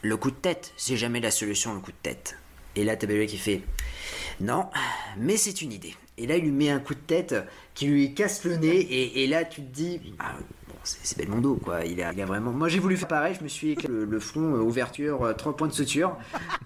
le 0.02 0.18
coup 0.18 0.32
de 0.32 0.36
tête 0.36 0.72
c'est 0.78 0.98
jamais 0.98 1.20
la 1.20 1.32
solution 1.32 1.74
le 1.74 1.80
coup 1.80 1.92
de 1.92 1.98
tête 2.02 2.38
et 2.76 2.84
là 2.84 2.96
t'as 2.96 3.26
qui 3.26 3.38
fait 3.38 3.62
non 4.42 4.70
mais 5.18 5.38
c'est 5.38 5.62
une 5.62 5.72
idée. 5.72 5.96
Et 6.18 6.28
là 6.28 6.38
il 6.38 6.44
lui 6.44 6.52
met 6.52 6.70
un 6.70 6.80
coup 6.80 6.94
de 6.94 7.00
tête 7.00 7.36
qui 7.74 7.88
lui 7.88 8.14
casse 8.14 8.44
le 8.44 8.58
nez. 8.58 9.22
Et, 9.22 9.28
là 9.28 9.44
tu 9.46 9.62
te 9.62 9.74
dis 9.74 10.02
ah, 10.20 10.36
c'est 10.86 11.18
Belmondo 11.18 11.56
quoi. 11.56 11.84
Il 11.86 12.02
a, 12.02 12.14
il 12.14 12.22
a 12.22 12.26
vraiment 12.26 12.52
moi 12.52 12.68
j'ai 12.70 12.80
voulu 12.80 12.98
faire 12.98 13.07
pareil. 13.07 13.36
Je 13.38 13.44
me 13.44 13.48
suis 13.49 13.72
éclaté 13.72 13.91
le, 13.91 14.06
le 14.06 14.20
front 14.20 14.56
euh, 14.56 14.60
ouverture 14.60 15.24
euh, 15.24 15.34
trois 15.34 15.56
points 15.56 15.68
de 15.68 15.74
suture. 15.74 16.18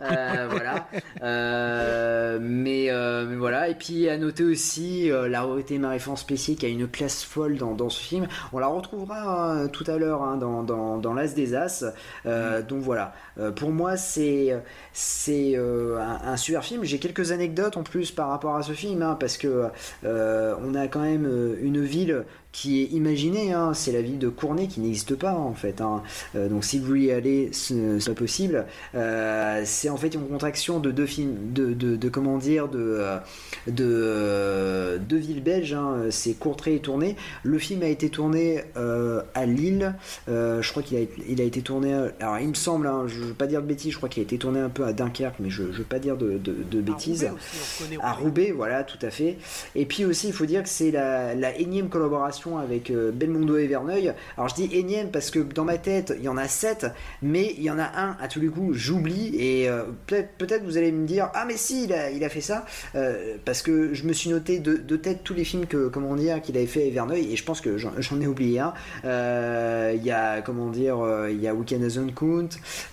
Euh, 0.01 0.47
voilà. 0.51 0.87
Euh, 1.21 2.39
mais, 2.41 2.89
euh, 2.89 3.25
mais 3.27 3.35
voilà. 3.35 3.69
Et 3.69 3.75
puis 3.75 4.09
à 4.09 4.17
noter 4.17 4.43
aussi 4.43 5.09
la 5.09 5.41
royauté 5.41 5.77
Marie-France 5.77 6.23
Pessier 6.25 6.55
qui 6.55 6.65
a 6.65 6.69
une 6.69 6.87
classe 6.87 7.23
folle 7.23 7.57
dans, 7.57 7.73
dans 7.73 7.89
ce 7.89 8.01
film. 8.01 8.27
On 8.53 8.59
la 8.59 8.67
retrouvera 8.67 9.53
hein, 9.53 9.67
tout 9.67 9.85
à 9.87 9.97
l'heure 9.97 10.23
hein, 10.23 10.37
dans, 10.37 10.63
dans, 10.63 10.97
dans 10.97 11.13
l'As 11.13 11.33
des 11.33 11.55
As. 11.55 11.85
Euh, 12.25 12.61
donc 12.61 12.81
voilà. 12.81 13.13
Pour 13.55 13.71
moi 13.71 13.95
c'est 13.95 14.53
c'est 14.91 15.55
un, 15.55 16.19
un 16.31 16.37
super 16.37 16.63
film. 16.63 16.83
J'ai 16.83 16.99
quelques 16.99 17.31
anecdotes 17.31 17.77
en 17.77 17.83
plus 17.83 18.11
par 18.11 18.29
rapport 18.29 18.55
à 18.55 18.63
ce 18.63 18.73
film 18.73 19.01
hein, 19.01 19.15
parce 19.19 19.37
que 19.37 19.67
on 20.03 20.75
a 20.75 20.87
quand 20.87 21.01
même 21.01 21.57
une 21.61 21.81
ville 21.81 22.25
qui 22.51 22.81
est 22.81 22.85
imaginée, 22.91 23.53
hein, 23.53 23.73
c'est 23.75 23.91
la 23.91 24.01
ville 24.01 24.17
de 24.17 24.27
Cournay 24.27 24.67
qui 24.67 24.79
n'existe 24.81 25.13
pas 25.15 25.33
en 25.35 25.53
fait. 25.53 25.81
hein. 25.81 26.01
Euh, 26.35 26.49
donc 26.49 26.63
si 26.65 26.79
vous 26.79 26.85
voulez 26.87 27.05
y 27.05 27.11
aller, 27.11 27.49
ce 27.53 27.99
c'est 27.99 28.09
pas 28.11 28.15
possible. 28.19 28.65
Euh, 28.95 29.61
c'est 29.65 29.89
en 29.89 29.97
fait 29.97 30.15
une 30.15 30.27
contraction 30.27 30.79
de 30.79 30.89
deux 30.89 31.05
films, 31.05 31.35
de, 31.53 31.73
de, 31.73 31.95
de 31.95 32.09
comment 32.09 32.37
dire, 32.39 32.67
de, 32.67 32.79
euh, 32.79 33.19
de 33.67 34.97
deux 34.97 35.17
villes 35.17 35.43
belges. 35.43 35.73
hein. 35.73 36.07
C'est 36.09 36.33
Courtrai 36.33 36.75
et 36.75 36.79
Tournai. 36.79 37.15
Le 37.43 37.59
film 37.59 37.83
a 37.83 37.87
été 37.87 38.09
tourné 38.09 38.63
euh, 38.77 39.21
à 39.35 39.45
Lille. 39.45 39.93
Je 40.27 40.69
crois 40.71 40.81
qu'il 40.83 40.97
a, 40.97 41.01
été- 41.01 41.21
il 41.29 41.41
a 41.41 41.43
été 41.43 41.61
tourné. 41.61 41.93
Alors 42.19 42.39
il 42.39 42.47
me 42.47 42.53
semble, 42.55 42.89
je 43.07 43.19
veux 43.21 43.33
pas 43.33 43.47
dire 43.47 43.61
de 43.61 43.67
bêtises, 43.67 43.91
je 43.91 43.97
crois 43.97 44.09
qu'il 44.09 44.21
a 44.21 44.23
été 44.23 44.37
tourné 44.37 44.59
un 44.59 44.69
peu 44.69 44.85
à 44.85 44.93
Dunkerque, 44.93 45.35
mais 45.39 45.49
je, 45.49 45.63
je 45.71 45.77
veux 45.77 45.83
pas 45.83 45.99
dire 45.99 46.17
de, 46.17 46.39
bêtises. 46.81 47.25
À 47.25 47.29
Roubaix 47.29 47.37
aussi, 47.37 47.57
on 47.79 47.83
reconnaît 47.83 48.03
À 48.03 48.13
Roubaix, 48.13 48.51
voilà, 48.55 48.83
tout 48.83 48.97
à 49.05 49.09
fait. 49.11 49.37
Et 49.75 49.85
puis 49.85 50.03
aussi, 50.05 50.27
il 50.27 50.33
faut 50.33 50.45
dire 50.45 50.63
que 50.63 50.69
c'est 50.69 50.91
la, 50.91 51.35
la 51.35 51.55
énième 51.57 51.89
collaboration 51.89 52.38
avec 52.59 52.89
euh, 52.89 53.11
Belmondo 53.11 53.57
et 53.57 53.67
Verneuil. 53.67 54.13
Alors 54.37 54.49
je 54.49 54.55
dis 54.55 54.69
énième 54.71 55.11
parce 55.11 55.31
que 55.31 55.39
dans 55.39 55.65
ma 55.65 55.77
tête, 55.77 56.13
il 56.17 56.23
y 56.23 56.29
en 56.29 56.37
a 56.37 56.47
sept, 56.47 56.87
mais 57.21 57.53
il 57.57 57.63
y 57.63 57.71
en 57.71 57.79
a 57.79 57.91
un 57.95 58.17
à 58.21 58.27
tous 58.27 58.39
les 58.39 58.47
coups, 58.47 58.77
j'oublie. 58.77 59.35
Et 59.35 59.69
euh, 59.69 59.83
peut-être 60.07 60.63
vous 60.63 60.77
allez 60.77 60.91
me 60.91 61.05
dire, 61.05 61.29
ah 61.33 61.45
mais 61.45 61.57
si, 61.57 61.85
il 61.85 61.93
a, 61.93 62.29
fait 62.29 62.41
ça. 62.41 62.65
Euh, 62.95 63.35
parce 63.45 63.61
que 63.61 63.93
je 63.93 64.05
me 64.05 64.13
suis 64.13 64.29
noté 64.29 64.59
de, 64.59 64.95
tête 64.95 65.23
tous 65.23 65.33
les 65.33 65.43
films 65.43 65.65
que, 65.65 65.87
comment 65.87 66.15
dire, 66.15 66.41
qu'il 66.41 66.57
avait 66.57 66.65
fait 66.65 66.81
avec 66.81 66.93
Verneuil, 66.93 67.31
et 67.31 67.35
je 67.35 67.43
pense 67.43 67.61
que 67.61 67.77
j'en 67.77 68.21
ai 68.21 68.27
oublié 68.27 68.59
un. 68.59 68.73
Il 69.03 70.03
y 70.03 70.11
a, 70.11 70.41
comment 70.41 70.69
dire, 70.69 70.97
a 70.99 71.53
Weekend 71.53 71.83
as 71.83 71.97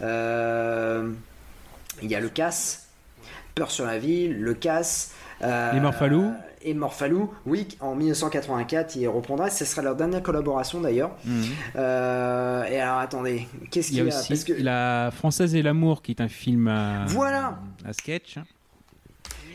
euh, 0.02 1.10
il 2.02 2.10
y 2.10 2.14
a 2.14 2.20
Le 2.20 2.28
Casse, 2.28 2.88
Peur 3.54 3.70
sur 3.70 3.86
la 3.86 3.98
ville, 3.98 4.38
Le 4.38 4.54
Casse. 4.54 5.12
euh, 5.42 5.72
Et 5.72 5.80
Morphalou 5.80 6.32
Et 6.68 6.74
Morphalou, 6.74 7.32
oui, 7.46 7.68
en 7.78 7.94
1984, 7.94 8.96
il 8.96 9.06
reprendra. 9.06 9.50
Ce 9.50 9.64
sera 9.64 9.82
leur 9.82 9.94
dernière 9.94 10.20
collaboration 10.20 10.80
d'ailleurs. 10.80 11.12
Euh, 11.76 12.64
et 12.64 12.80
alors 12.80 12.98
attendez, 12.98 13.46
qu'est-ce 13.70 13.92
y 13.92 13.94
qu'il 13.94 14.00
a 14.00 14.04
y 14.04 14.10
a, 14.10 14.18
aussi 14.18 14.28
Parce 14.28 14.42
que 14.42 14.52
La 14.52 15.12
Française 15.14 15.54
et 15.54 15.62
l'amour, 15.62 16.02
qui 16.02 16.10
est 16.10 16.20
un 16.20 16.26
film 16.28 16.66
à, 16.66 17.04
Voilà. 17.06 17.60
à 17.84 17.92
sketch. 17.92 18.38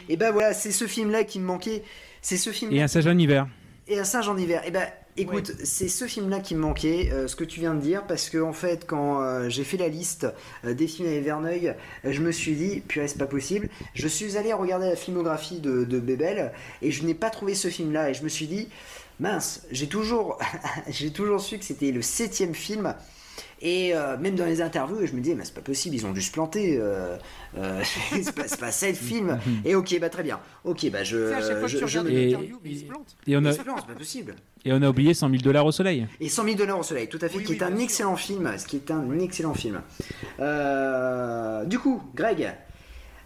Et 0.08 0.16
ben 0.16 0.32
voilà, 0.32 0.54
c'est 0.54 0.72
ce 0.72 0.88
film-là 0.88 1.26
qui 1.26 1.42
me 1.42 1.46
manquait. 1.46 1.84
C'est 2.22 2.38
ce 2.38 2.50
film. 2.52 2.72
Et 2.72 2.82
un 2.82 2.88
sage 2.88 3.08
en 3.08 3.18
hiver. 3.18 3.46
Et 3.88 4.00
un 4.00 4.06
singe 4.06 4.30
en 4.30 4.38
hiver. 4.38 4.66
Et 4.66 4.72
ben, 4.72 4.88
écoute, 5.18 5.54
c'est 5.64 5.88
ce 5.88 6.06
film-là 6.06 6.40
qui 6.40 6.56
me 6.56 6.60
manquait, 6.62 7.10
euh, 7.12 7.28
ce 7.28 7.36
que 7.36 7.44
tu 7.44 7.60
viens 7.60 7.74
de 7.74 7.82
dire, 7.82 8.06
parce 8.08 8.30
que 8.30 8.38
en 8.38 8.54
fait, 8.54 8.86
quand 8.86 9.22
euh, 9.22 9.50
j'ai 9.50 9.64
fait 9.64 9.78
la 9.78 9.88
liste 9.88 10.28
euh, 10.66 10.74
des 10.74 10.88
films 10.88 11.08
avec 11.08 11.24
Verneuil, 11.24 11.76
je 12.04 12.22
me 12.22 12.32
suis 12.32 12.56
dit, 12.56 12.82
purée, 12.82 13.08
c'est 13.08 13.18
pas 13.18 13.28
possible. 13.28 13.70
Je 13.94 14.08
suis 14.08 14.38
allé 14.38 14.54
regarder 14.54 14.90
la 14.90 14.96
filmographie 14.96 15.60
de, 15.60 15.84
de 15.84 16.00
Bébel 16.00 16.52
et 16.82 16.92
je 16.92 17.04
n'ai 17.04 17.14
pas 17.14 17.30
trouvé 17.30 17.56
ce 17.56 17.68
film-là. 17.68 18.10
Et 18.10 18.14
je 18.14 18.24
me 18.24 18.30
suis 18.30 18.48
dit, 18.48 18.68
mince, 19.20 19.64
j'ai 19.72 19.88
toujours, 19.88 20.40
j'ai 20.90 21.12
toujours 21.12 21.42
su 21.42 21.58
que 21.58 21.66
c'était 21.66 21.92
le 21.92 22.02
septième 22.02 22.56
film. 22.56 22.96
Et 23.64 23.94
euh, 23.94 24.18
même 24.18 24.34
dans 24.36 24.46
les 24.46 24.62
interviews, 24.62 25.06
je 25.06 25.14
me 25.14 25.22
disais, 25.22 25.36
mais 25.36 25.46
c'est 25.46 25.54
pas 25.54 25.62
possible, 25.62 25.96
ils 25.96 26.06
ont 26.08 26.12
dû 26.14 26.22
se 26.22 26.32
planter. 26.32 26.78
Euh, 26.80 27.16
euh, 27.58 27.82
c'est 28.12 28.34
pas, 28.34 28.48
c'est 28.48 28.60
pas 28.60 28.72
sept 28.72 28.96
films. 28.98 29.38
Et 29.66 29.76
ok, 29.76 30.00
bah 30.00 30.10
très 30.10 30.24
bien. 30.24 30.40
Ok, 30.64 30.90
bah 30.92 31.04
je. 31.04 31.32
À 31.32 31.42
chaque 31.42 31.52
fois 31.60 31.62
que 31.62 31.68
je, 31.68 31.78
tu 31.78 31.88
je 31.88 32.00
regardes 32.00 32.08
me- 32.08 32.12
une 32.12 32.28
Et- 32.28 32.32
se 32.32 33.38
on 33.38 33.46
a, 33.46 33.52
ça, 33.54 33.64
c'est 33.64 33.86
pas 33.88 33.94
possible. 33.98 34.36
et 34.66 34.74
on 34.74 34.82
a 34.82 34.90
oublié 34.90 35.14
100 35.14 35.30
000 35.30 35.42
dollars 35.44 35.66
au 35.68 35.72
soleil. 35.72 36.08
Et 36.20 36.28
100 36.28 36.44
000 36.44 36.56
dollars 36.56 36.80
au 36.80 36.84
soleil, 36.84 37.08
tout 37.08 37.20
à 37.22 37.30
fait, 37.30 37.38
Oui, 37.38 37.44
qui 37.44 37.52
oui, 37.52 37.58
est 37.60 37.64
un 37.64 37.68
sûr. 37.76 37.82
excellent 37.82 38.16
film, 38.16 38.52
ce 38.58 38.66
qui 38.66 38.78
est 38.78 38.90
un 38.90 39.20
excellent 39.20 39.54
film. 39.54 39.82
Euh, 40.40 41.66
du 41.66 41.78
coup, 41.80 42.02
Greg, 42.16 42.52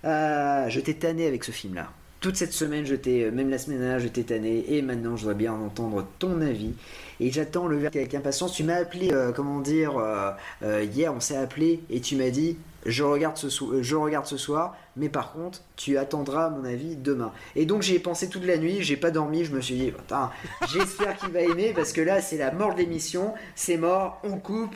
euh, 0.04 0.70
je 0.70 0.80
t'ai 0.82 0.94
tanné 0.96 1.28
avec 1.28 1.44
ce 1.44 1.52
film-là. 1.52 1.90
Toute 2.26 2.38
cette 2.38 2.54
semaine, 2.54 2.88
je 2.88 2.96
t'ai, 2.96 3.30
même 3.30 3.52
la 3.52 3.60
semaine 3.60 3.78
dernière, 3.78 4.00
je 4.00 4.08
t'ai 4.08 4.24
tanné, 4.24 4.66
et 4.76 4.82
maintenant, 4.82 5.16
je 5.16 5.26
dois 5.26 5.36
bien 5.36 5.54
entendre 5.54 6.08
ton 6.18 6.42
avis. 6.42 6.74
Et 7.20 7.30
j'attends 7.30 7.68
le 7.68 7.78
verre 7.78 7.92
avec 7.94 8.16
impatience. 8.16 8.54
Tu 8.54 8.64
m'as 8.64 8.78
appelé, 8.78 9.12
euh, 9.12 9.32
comment 9.32 9.60
dire, 9.60 9.96
euh, 10.00 10.32
euh, 10.64 10.84
hier, 10.92 11.14
on 11.14 11.20
s'est 11.20 11.38
appelé, 11.38 11.84
et 11.92 12.02
tu 12.02 12.16
m'as 12.16 12.32
dit, 12.32 12.58
je 12.88 13.04
regarde, 13.04 13.38
ce 13.38 13.48
so- 13.50 13.74
euh, 13.74 13.84
je 13.84 13.96
regarde 13.96 14.26
ce 14.26 14.38
soir, 14.38 14.76
mais 14.98 15.08
par 15.08 15.34
contre, 15.34 15.62
tu 15.76 16.00
attendras 16.00 16.50
mon 16.50 16.66
avis 16.66 16.96
demain. 16.96 17.32
Et 17.56 17.68
donc, 17.68 17.84
j'y 17.84 17.94
ai 17.94 18.00
pensé 18.00 18.28
toute 18.28 18.46
la 18.46 18.58
nuit, 18.58 18.82
j'ai 18.82 18.98
pas 18.98 19.12
dormi, 19.12 19.46
je 19.46 19.54
me 19.54 19.62
suis 19.62 19.76
dit, 19.76 19.92
Putain, 19.92 20.32
j'espère 20.74 21.16
qu'il 21.18 21.30
va 21.30 21.42
aimer, 21.42 21.74
parce 21.76 21.94
que 21.94 22.02
là, 22.02 22.22
c'est 22.22 22.38
la 22.40 22.52
mort 22.52 22.74
de 22.74 22.80
l'émission, 22.80 23.36
c'est 23.54 23.78
mort, 23.78 24.20
on 24.24 24.38
coupe, 24.40 24.76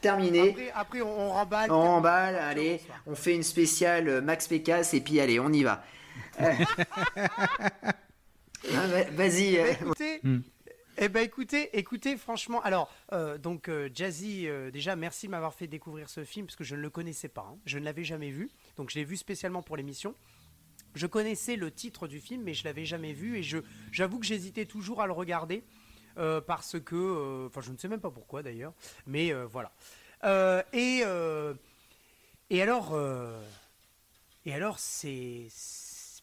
terminé. 0.00 0.48
Après, 0.48 0.72
après, 0.74 1.00
on, 1.02 1.28
remballe. 1.28 1.70
On 1.70 1.74
emballe, 1.74 2.34
Bonsoir. 2.36 2.48
allez, 2.48 2.80
on 3.06 3.14
fait 3.14 3.34
une 3.34 3.42
spéciale 3.42 4.08
euh, 4.08 4.20
Max 4.22 4.48
Pécasse 4.48 4.94
et 4.94 5.02
puis 5.02 5.20
allez, 5.20 5.38
on 5.38 5.52
y 5.52 5.62
va. 5.62 5.84
Ah, 8.74 8.86
va- 8.86 9.10
Vas-y. 9.10 9.56
euh, 9.58 9.72
Écoutez, 9.72 10.20
Hmm. 10.22 10.40
eh 10.98 11.08
ben 11.08 11.22
écoutez, 11.22 11.76
écoutez, 11.78 12.16
franchement, 12.16 12.60
alors 12.62 12.92
euh, 13.12 13.38
donc 13.38 13.68
euh, 13.68 13.88
Jazzy, 13.94 14.46
déjà 14.72 14.96
merci 14.96 15.26
de 15.26 15.30
m'avoir 15.30 15.54
fait 15.54 15.66
découvrir 15.66 16.08
ce 16.10 16.24
film 16.24 16.46
parce 16.46 16.56
que 16.56 16.64
je 16.64 16.76
ne 16.76 16.80
le 16.80 16.90
connaissais 16.90 17.28
pas, 17.28 17.46
hein. 17.50 17.58
je 17.64 17.78
ne 17.78 17.84
l'avais 17.84 18.04
jamais 18.04 18.30
vu, 18.30 18.50
donc 18.76 18.90
je 18.90 18.96
l'ai 18.98 19.04
vu 19.04 19.16
spécialement 19.16 19.62
pour 19.62 19.76
l'émission. 19.76 20.14
Je 20.94 21.06
connaissais 21.06 21.54
le 21.56 21.70
titre 21.70 22.08
du 22.08 22.20
film, 22.20 22.42
mais 22.42 22.52
je 22.52 22.64
l'avais 22.64 22.84
jamais 22.84 23.12
vu 23.12 23.38
et 23.38 23.42
je 23.42 23.58
j'avoue 23.92 24.18
que 24.18 24.26
j'hésitais 24.26 24.66
toujours 24.66 25.00
à 25.00 25.06
le 25.06 25.12
regarder 25.12 25.62
parce 26.46 26.78
que, 26.80 27.46
enfin 27.46 27.60
je 27.62 27.70
ne 27.70 27.78
sais 27.78 27.88
même 27.88 28.00
pas 28.00 28.10
pourquoi 28.10 28.42
d'ailleurs, 28.42 28.74
mais 29.06 29.32
voilà. 29.44 29.72
Et 30.72 31.02
et 32.50 32.62
alors 32.62 32.98
et 34.44 34.52
alors 34.52 34.78
c'est- 34.78 35.46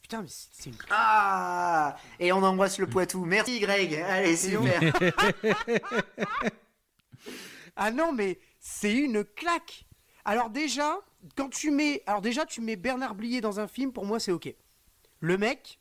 Putain, 0.08 0.22
mais 0.22 0.30
c'est 0.30 0.70
une. 0.70 0.78
Ah 0.90 1.98
Et 2.18 2.32
on 2.32 2.42
embrasse 2.42 2.80
le 2.80 2.88
Poitou. 2.88 3.26
Merci 3.26 3.60
Greg. 3.60 3.94
Allez, 3.94 4.38
super. 4.38 4.82
ah 7.76 7.92
non, 7.92 8.14
mais 8.14 8.40
c'est 8.58 8.94
une 8.94 9.26
claque. 9.26 9.86
Alors 10.24 10.50
déjà, 10.50 10.98
quand 11.36 11.50
tu 11.50 11.72
mets, 11.72 12.04
alors 12.06 12.22
déjà 12.22 12.46
tu 12.46 12.62
mets 12.62 12.78
Bernard 12.78 13.16
Blier 13.16 13.42
dans 13.42 13.60
un 13.60 13.68
film, 13.68 13.92
pour 13.92 14.06
moi 14.06 14.18
c'est 14.22 14.32
ok. 14.32 14.56
Le 15.20 15.38
mec, 15.38 15.78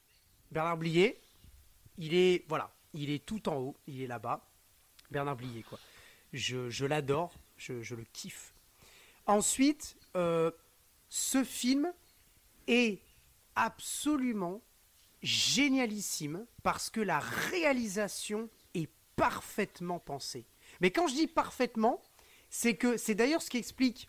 Bernard 0.51 0.79
Blier, 0.79 1.21
il 1.97 2.13
est, 2.13 2.45
voilà, 2.49 2.75
il 2.95 3.11
est 3.11 3.25
tout 3.25 3.49
en 3.49 3.55
haut, 3.55 3.77
il 3.87 4.03
est 4.03 4.09
là-bas. 4.09 4.45
Bernard 5.13 5.37
Blier, 5.37 5.63
quoi. 5.63 5.79
Je, 6.33 6.85
l'adore, 6.85 7.33
je, 7.57 7.95
le 7.95 8.05
kiffe. 8.13 8.55
Ensuite, 9.27 9.97
euh, 10.17 10.51
ce 11.09 11.45
film 11.45 11.93
est 12.67 13.06
absolument 13.57 14.63
génialissime 15.23 16.47
parce 16.63 16.91
que 16.91 17.01
la 17.01 17.19
réalisation 17.19 18.49
est 18.75 18.91
parfaitement 19.17 19.99
pensée. 19.99 20.47
Mais 20.81 20.91
quand 20.91 21.09
je 21.09 21.15
dis 21.15 21.27
parfaitement, 21.27 22.03
c'est 22.51 22.77
que 22.77 22.97
c'est 22.97 23.15
d'ailleurs 23.15 23.43
ce 23.43 23.51
qui 23.51 23.59
explique 23.59 24.09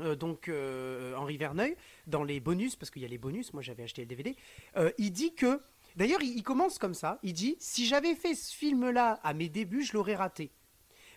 euh, 0.00 0.14
donc 0.14 0.48
euh, 0.48 1.14
Henri 1.16 1.36
Verneuil 1.36 1.76
dans 2.06 2.24
les 2.24 2.40
bonus, 2.40 2.76
parce 2.76 2.90
qu'il 2.90 3.02
y 3.02 3.04
a 3.04 3.08
les 3.08 3.18
bonus, 3.18 3.52
moi 3.52 3.62
j'avais 3.62 3.82
acheté 3.82 4.02
le 4.02 4.06
DVD, 4.06 4.36
euh, 4.76 4.90
il 4.98 5.12
dit 5.12 5.34
que, 5.34 5.60
d'ailleurs 5.96 6.22
il, 6.22 6.42
commence 6.42 6.78
comme 6.78 6.94
ça, 6.94 7.18
il 7.22 7.32
dit, 7.32 7.56
si 7.58 7.86
j'avais 7.86 8.14
fait 8.14 8.34
ce 8.34 8.54
film-là 8.54 9.20
à 9.22 9.34
mes 9.34 9.48
débuts, 9.48 9.84
je 9.84 9.92
l'aurais 9.92 10.14
raté. 10.14 10.52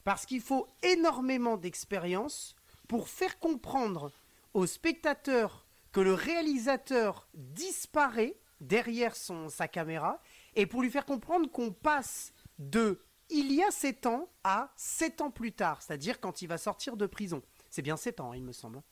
Parce 0.04 0.26
qu'il 0.26 0.42
faut 0.42 0.68
énormément 0.82 1.56
d'expérience 1.56 2.56
pour 2.88 3.08
faire 3.08 3.40
comprendre 3.40 4.12
au 4.54 4.66
spectateur 4.66 5.63
que 5.94 6.02
le 6.02 6.14
réalisateur 6.14 7.30
disparaît 7.36 8.36
derrière 8.60 9.16
son, 9.16 9.48
sa 9.48 9.68
caméra 9.68 10.22
et 10.56 10.66
pour 10.66 10.82
lui 10.82 10.90
faire 10.90 11.06
comprendre 11.06 11.50
qu'on 11.50 11.72
passe 11.72 12.34
de 12.60 13.00
il 13.30 13.54
y 13.54 13.64
a 13.64 13.72
7 13.72 14.08
ans 14.08 14.30
à 14.44 14.74
7 14.76 15.22
ans 15.22 15.32
plus 15.32 15.54
tard, 15.54 15.82
c'est-à-dire 15.82 16.20
quand 16.20 16.42
il 16.42 16.48
va 16.48 16.58
sortir 16.58 16.98
de 16.98 17.06
prison. 17.06 17.42
C'est 17.70 17.82
bien 17.82 17.96
7 17.96 18.20
ans, 18.20 18.32
hein, 18.32 18.36
il 18.36 18.44
me 18.44 18.52
semble. 18.52 18.80
Hein. 18.80 18.84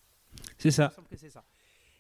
C'est 0.58 0.72
ça. 0.72 0.94
ça. 1.30 1.44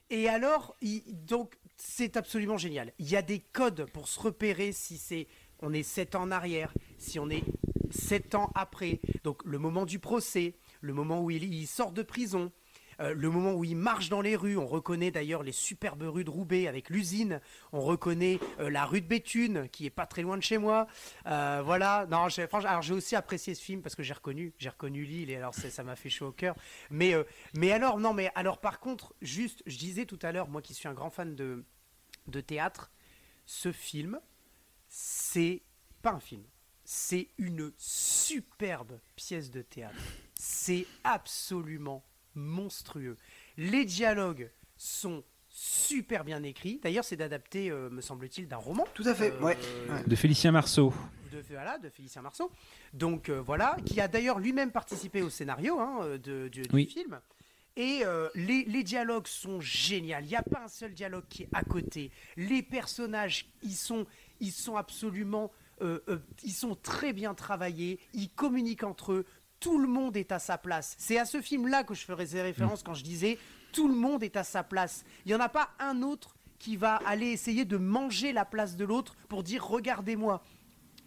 Et 0.09 0.29
alors, 0.29 0.75
donc, 1.07 1.57
c'est 1.77 2.17
absolument 2.17 2.57
génial. 2.57 2.93
Il 2.99 3.09
y 3.09 3.15
a 3.15 3.21
des 3.21 3.39
codes 3.39 3.85
pour 3.91 4.07
se 4.07 4.19
repérer 4.19 4.71
si 4.71 4.97
c'est 4.97 5.27
on 5.59 5.73
est 5.73 5.83
7 5.83 6.15
ans 6.15 6.23
en 6.23 6.31
arrière, 6.31 6.73
si 6.97 7.19
on 7.19 7.29
est 7.29 7.43
7 7.91 8.35
ans 8.35 8.51
après. 8.55 8.99
Donc, 9.23 9.43
le 9.45 9.59
moment 9.59 9.85
du 9.85 9.99
procès, 9.99 10.55
le 10.79 10.93
moment 10.93 11.21
où 11.21 11.29
il 11.29 11.67
sort 11.67 11.91
de 11.91 12.01
prison, 12.01 12.51
euh, 13.01 13.13
le 13.13 13.29
moment 13.29 13.53
où 13.53 13.63
il 13.63 13.75
marche 13.75 14.09
dans 14.09 14.21
les 14.21 14.35
rues, 14.35 14.57
on 14.57 14.67
reconnaît 14.67 15.11
d'ailleurs 15.11 15.43
les 15.43 15.51
superbes 15.51 16.03
rues 16.03 16.23
de 16.23 16.29
Roubaix 16.29 16.67
avec 16.67 16.89
l'usine, 16.89 17.41
on 17.71 17.81
reconnaît 17.81 18.39
euh, 18.59 18.69
la 18.69 18.85
rue 18.85 19.01
de 19.01 19.07
Béthune 19.07 19.67
qui 19.69 19.85
est 19.85 19.91
pas 19.91 20.05
très 20.05 20.21
loin 20.21 20.37
de 20.37 20.43
chez 20.43 20.57
moi. 20.57 20.87
Euh, 21.25 21.61
voilà, 21.63 22.05
non, 22.09 22.29
j'ai, 22.29 22.47
alors 22.51 22.81
j'ai 22.81 22.93
aussi 22.93 23.15
apprécié 23.15 23.55
ce 23.55 23.61
film 23.61 23.81
parce 23.81 23.95
que 23.95 24.03
j'ai 24.03 24.13
reconnu, 24.13 24.53
j'ai 24.57 24.69
reconnu 24.69 25.03
l'île 25.03 25.29
et 25.29 25.35
alors 25.35 25.53
ça 25.53 25.83
m'a 25.83 25.95
fait 25.95 26.09
chaud 26.09 26.27
au 26.27 26.31
cœur. 26.31 26.55
Mais, 26.89 27.13
mais 27.53 27.71
alors, 27.71 27.99
non, 27.99 28.13
mais 28.13 28.31
alors 28.35 28.59
par 28.59 28.79
contre, 28.79 29.13
juste, 29.21 29.63
je 29.65 29.77
disais 29.77 30.05
tout 30.05 30.19
à 30.21 30.31
l'heure, 30.31 30.47
moi 30.47 30.61
qui 30.61 30.73
suis 30.73 30.87
un 30.87 30.93
grand 30.93 31.09
fan 31.09 31.35
de, 31.35 31.63
de 32.27 32.41
théâtre, 32.41 32.91
ce 33.45 33.71
film, 33.71 34.19
c'est 34.87 35.61
pas 36.01 36.11
un 36.11 36.19
film. 36.19 36.43
C'est 36.83 37.29
une 37.37 37.71
superbe 37.77 38.99
pièce 39.15 39.49
de 39.49 39.61
théâtre. 39.61 39.95
C'est 40.35 40.85
absolument 41.03 42.03
monstrueux. 42.35 43.17
Les 43.57 43.85
dialogues 43.85 44.49
sont 44.77 45.23
super 45.51 46.23
bien 46.23 46.41
écrits. 46.43 46.79
D'ailleurs, 46.81 47.03
c'est 47.03 47.17
d'adapter, 47.17 47.69
euh, 47.69 47.89
me 47.89 48.01
semble-t-il, 48.01 48.47
d'un 48.47 48.57
roman. 48.57 48.87
Tout 48.93 49.03
à 49.05 49.13
fait, 49.13 49.37
ouais. 49.39 49.57
De 50.07 50.15
Félicien 50.15 50.51
Marceau. 50.51 50.93
De, 51.31 51.43
voilà, 51.49 51.77
de 51.77 51.89
Félicien 51.89 52.21
Marceau. 52.21 52.51
Donc 52.93 53.29
euh, 53.29 53.41
voilà, 53.41 53.77
qui 53.85 54.01
a 54.01 54.07
d'ailleurs 54.07 54.39
lui-même 54.39 54.71
participé 54.71 55.21
au 55.21 55.29
scénario 55.29 55.79
hein, 55.79 56.17
de, 56.23 56.47
du 56.47 56.63
film. 56.87 57.19
Et 57.77 58.01
euh, 58.03 58.27
les, 58.35 58.65
les, 58.65 58.83
dialogues 58.83 59.27
sont 59.27 59.61
géniaux. 59.61 60.17
Il 60.21 60.27
n'y 60.27 60.35
a 60.35 60.43
pas 60.43 60.63
un 60.63 60.67
seul 60.67 60.93
dialogue 60.93 61.23
qui 61.29 61.43
est 61.43 61.49
à 61.53 61.63
côté. 61.63 62.11
Les 62.35 62.61
personnages, 62.61 63.49
ils 63.63 63.75
sont, 63.75 64.05
ils 64.41 64.51
sont 64.51 64.75
absolument, 64.75 65.51
ils 66.43 66.51
sont 66.51 66.75
très 66.75 67.13
bien 67.13 67.33
travaillés. 67.33 67.99
Ils 68.13 68.29
communiquent 68.29 68.83
entre 68.83 69.13
eux 69.13 69.25
tout 69.61 69.79
le 69.79 69.87
monde 69.87 70.17
est 70.17 70.33
à 70.33 70.39
sa 70.39 70.57
place. 70.57 70.95
C'est 70.97 71.17
à 71.17 71.23
ce 71.23 71.39
film-là 71.39 71.85
que 71.85 71.93
je 71.93 72.03
ferais 72.03 72.25
ces 72.25 72.41
références 72.41 72.83
quand 72.83 72.95
je 72.95 73.03
disais 73.03 73.37
tout 73.71 73.87
le 73.87 73.95
monde 73.95 74.23
est 74.23 74.35
à 74.35 74.43
sa 74.43 74.63
place. 74.63 75.05
Il 75.25 75.29
n'y 75.29 75.35
en 75.35 75.39
a 75.39 75.47
pas 75.47 75.69
un 75.79 76.01
autre 76.01 76.35
qui 76.59 76.75
va 76.75 76.95
aller 77.05 77.27
essayer 77.27 77.63
de 77.63 77.77
manger 77.77 78.33
la 78.33 78.43
place 78.43 78.75
de 78.75 78.83
l'autre 78.83 79.15
pour 79.29 79.43
dire 79.43 79.65
regardez-moi. 79.65 80.43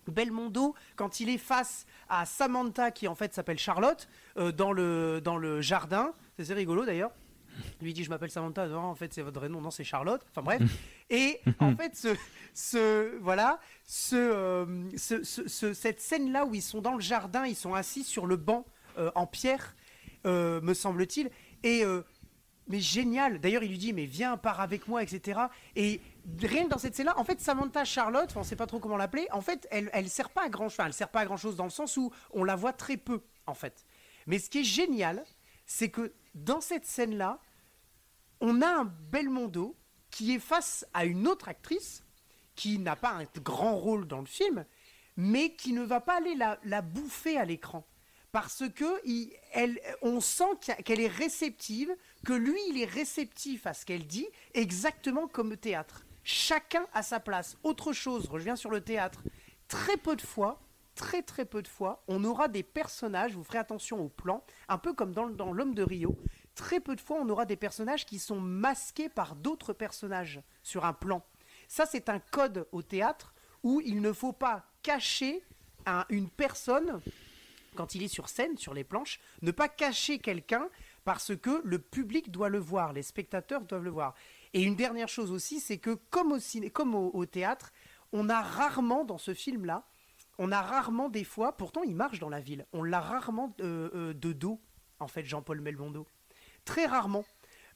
Belmondo, 0.06 0.74
quand 0.96 1.20
il 1.20 1.28
est 1.28 1.38
face 1.38 1.86
à 2.08 2.26
Samantha, 2.26 2.90
qui 2.90 3.08
en 3.08 3.14
fait 3.14 3.34
s'appelle 3.34 3.58
Charlotte, 3.58 4.08
euh, 4.36 4.52
dans, 4.52 4.72
le, 4.72 5.20
dans 5.22 5.36
le 5.36 5.60
jardin, 5.60 6.12
c'est 6.38 6.52
rigolo 6.52 6.84
d'ailleurs, 6.84 7.10
lui 7.80 7.92
dit 7.92 8.04
je 8.04 8.10
m'appelle 8.10 8.30
Samantha, 8.30 8.66
non, 8.66 8.80
en 8.80 8.94
fait 8.94 9.12
c'est 9.12 9.22
votre 9.22 9.38
vrai 9.38 9.48
nom, 9.48 9.60
non 9.60 9.70
c'est 9.70 9.84
Charlotte. 9.84 10.24
Enfin 10.30 10.42
bref. 10.42 10.62
Et 11.10 11.40
en 11.58 11.76
fait 11.76 11.96
ce, 11.96 12.08
ce 12.54 13.18
voilà 13.20 13.60
euh, 14.12 14.90
ce, 14.96 15.22
ce, 15.22 15.74
cette 15.74 16.00
scène 16.00 16.32
là 16.32 16.44
où 16.46 16.54
ils 16.54 16.62
sont 16.62 16.80
dans 16.80 16.94
le 16.94 17.00
jardin, 17.00 17.46
ils 17.46 17.56
sont 17.56 17.74
assis 17.74 18.04
sur 18.04 18.26
le 18.26 18.36
banc 18.36 18.64
euh, 18.98 19.10
en 19.14 19.26
pierre, 19.26 19.74
euh, 20.26 20.60
me 20.60 20.74
semble-t-il. 20.74 21.30
Et 21.62 21.84
mais 22.66 22.80
génial. 22.80 23.40
D'ailleurs 23.40 23.62
il 23.62 23.70
lui 23.70 23.78
dit 23.78 23.92
mais 23.92 24.06
viens 24.06 24.36
pars 24.36 24.60
avec 24.60 24.88
moi 24.88 25.02
etc. 25.02 25.40
Et 25.76 26.00
rien 26.42 26.64
que 26.64 26.70
dans 26.70 26.78
cette 26.78 26.94
scène 26.94 27.06
là, 27.06 27.18
en 27.18 27.24
fait 27.24 27.40
Samantha 27.40 27.84
Charlotte, 27.84 28.30
on 28.36 28.42
sait 28.42 28.56
pas 28.56 28.66
trop 28.66 28.78
comment 28.78 28.96
l'appeler. 28.96 29.26
En 29.32 29.40
fait 29.40 29.68
elle 29.70 29.90
elle 29.92 30.08
sert 30.08 30.30
pas 30.30 30.44
à 30.44 30.48
grand 30.48 30.68
chose. 30.68 30.84
Elle 30.84 30.92
sert 30.92 31.10
pas 31.10 31.20
à 31.20 31.24
grand 31.26 31.36
chose 31.36 31.56
dans 31.56 31.64
le 31.64 31.70
sens 31.70 31.96
où 31.96 32.10
on 32.32 32.44
la 32.44 32.56
voit 32.56 32.72
très 32.72 32.96
peu 32.96 33.22
en 33.46 33.54
fait. 33.54 33.84
Mais 34.26 34.38
ce 34.38 34.48
qui 34.48 34.60
est 34.60 34.64
génial, 34.64 35.24
c'est 35.66 35.90
que 35.90 36.12
dans 36.34 36.60
cette 36.60 36.84
scène-là, 36.84 37.40
on 38.40 38.62
a 38.62 38.68
un 38.68 38.84
Belmondo 38.84 39.76
qui 40.10 40.34
est 40.34 40.40
face 40.40 40.86
à 40.92 41.04
une 41.04 41.26
autre 41.26 41.48
actrice 41.48 42.04
qui 42.54 42.78
n'a 42.78 42.96
pas 42.96 43.10
un 43.10 43.24
grand 43.40 43.76
rôle 43.76 44.06
dans 44.06 44.20
le 44.20 44.26
film, 44.26 44.64
mais 45.16 45.54
qui 45.54 45.72
ne 45.72 45.82
va 45.82 46.00
pas 46.00 46.18
aller 46.18 46.36
la, 46.36 46.82
bouffer 46.82 47.36
à 47.36 47.44
l'écran. 47.44 47.86
Parce 48.32 48.64
que 48.74 49.00
on 50.02 50.20
sent 50.20 50.58
qu'elle 50.84 51.00
est 51.00 51.08
réceptive, 51.08 51.94
que 52.24 52.32
lui, 52.32 52.60
il 52.68 52.80
est 52.80 52.84
réceptif 52.84 53.66
à 53.66 53.74
ce 53.74 53.86
qu'elle 53.86 54.06
dit, 54.06 54.26
exactement 54.54 55.28
comme 55.28 55.50
le 55.50 55.56
théâtre. 55.56 56.04
Chacun 56.24 56.86
à 56.92 57.02
sa 57.02 57.20
place. 57.20 57.56
Autre 57.62 57.92
chose, 57.92 58.28
reviens 58.28 58.56
sur 58.56 58.70
le 58.70 58.80
théâtre. 58.80 59.22
Très 59.68 59.96
peu 59.96 60.16
de 60.16 60.22
fois, 60.22 60.63
très 60.94 61.22
très 61.22 61.44
peu 61.44 61.62
de 61.62 61.68
fois, 61.68 62.02
on 62.08 62.24
aura 62.24 62.48
des 62.48 62.62
personnages, 62.62 63.34
vous 63.34 63.44
ferez 63.44 63.58
attention 63.58 64.00
au 64.00 64.08
plan, 64.08 64.44
un 64.68 64.78
peu 64.78 64.92
comme 64.92 65.12
dans, 65.12 65.52
L'homme 65.52 65.74
de 65.74 65.82
Rio, 65.82 66.16
très 66.54 66.80
peu 66.80 66.94
de 66.96 67.00
fois 67.00 67.18
on 67.20 67.28
aura 67.28 67.44
des 67.44 67.56
personnages 67.56 68.06
qui 68.06 68.18
sont 68.18 68.40
masqués 68.40 69.08
par 69.08 69.34
d'autres 69.36 69.72
personnages 69.72 70.40
sur 70.62 70.84
un 70.84 70.92
plan. 70.92 71.24
Ça 71.68 71.86
c'est 71.86 72.08
un 72.08 72.18
code 72.18 72.66
au 72.72 72.82
théâtre 72.82 73.34
où 73.62 73.80
il 73.80 74.00
ne 74.00 74.12
faut 74.12 74.32
pas 74.32 74.64
cacher 74.82 75.42
une 76.08 76.28
personne 76.28 77.00
quand 77.74 77.94
il 77.94 78.02
est 78.02 78.08
sur 78.08 78.28
scène, 78.28 78.56
sur 78.56 78.72
les 78.72 78.84
planches, 78.84 79.20
ne 79.42 79.50
pas 79.50 79.68
cacher 79.68 80.18
quelqu'un 80.18 80.68
parce 81.04 81.36
que 81.36 81.60
le 81.64 81.78
public 81.78 82.30
doit 82.30 82.48
le 82.48 82.58
voir, 82.58 82.92
les 82.92 83.02
spectateurs 83.02 83.62
doivent 83.62 83.84
le 83.84 83.90
voir. 83.90 84.14
Et 84.52 84.62
une 84.62 84.76
dernière 84.76 85.08
chose 85.08 85.32
aussi, 85.32 85.60
c'est 85.60 85.78
que 85.78 85.98
comme 86.10 86.32
au, 86.32 86.38
comme 86.72 86.94
au 86.94 87.26
théâtre, 87.26 87.72
on 88.12 88.28
a 88.28 88.40
rarement 88.40 89.04
dans 89.04 89.18
ce 89.18 89.34
film-là 89.34 89.84
on 90.38 90.52
a 90.52 90.60
rarement 90.60 91.08
des 91.08 91.24
fois, 91.24 91.56
pourtant 91.56 91.82
il 91.82 91.94
marche 91.94 92.18
dans 92.18 92.28
la 92.28 92.40
ville, 92.40 92.66
on 92.72 92.82
l'a 92.82 93.00
rarement 93.00 93.54
euh, 93.60 93.90
euh, 93.94 94.14
de 94.14 94.32
dos, 94.32 94.60
en 94.98 95.08
fait, 95.08 95.24
Jean-Paul 95.24 95.60
Melbondo. 95.60 96.06
Très 96.64 96.86
rarement. 96.86 97.24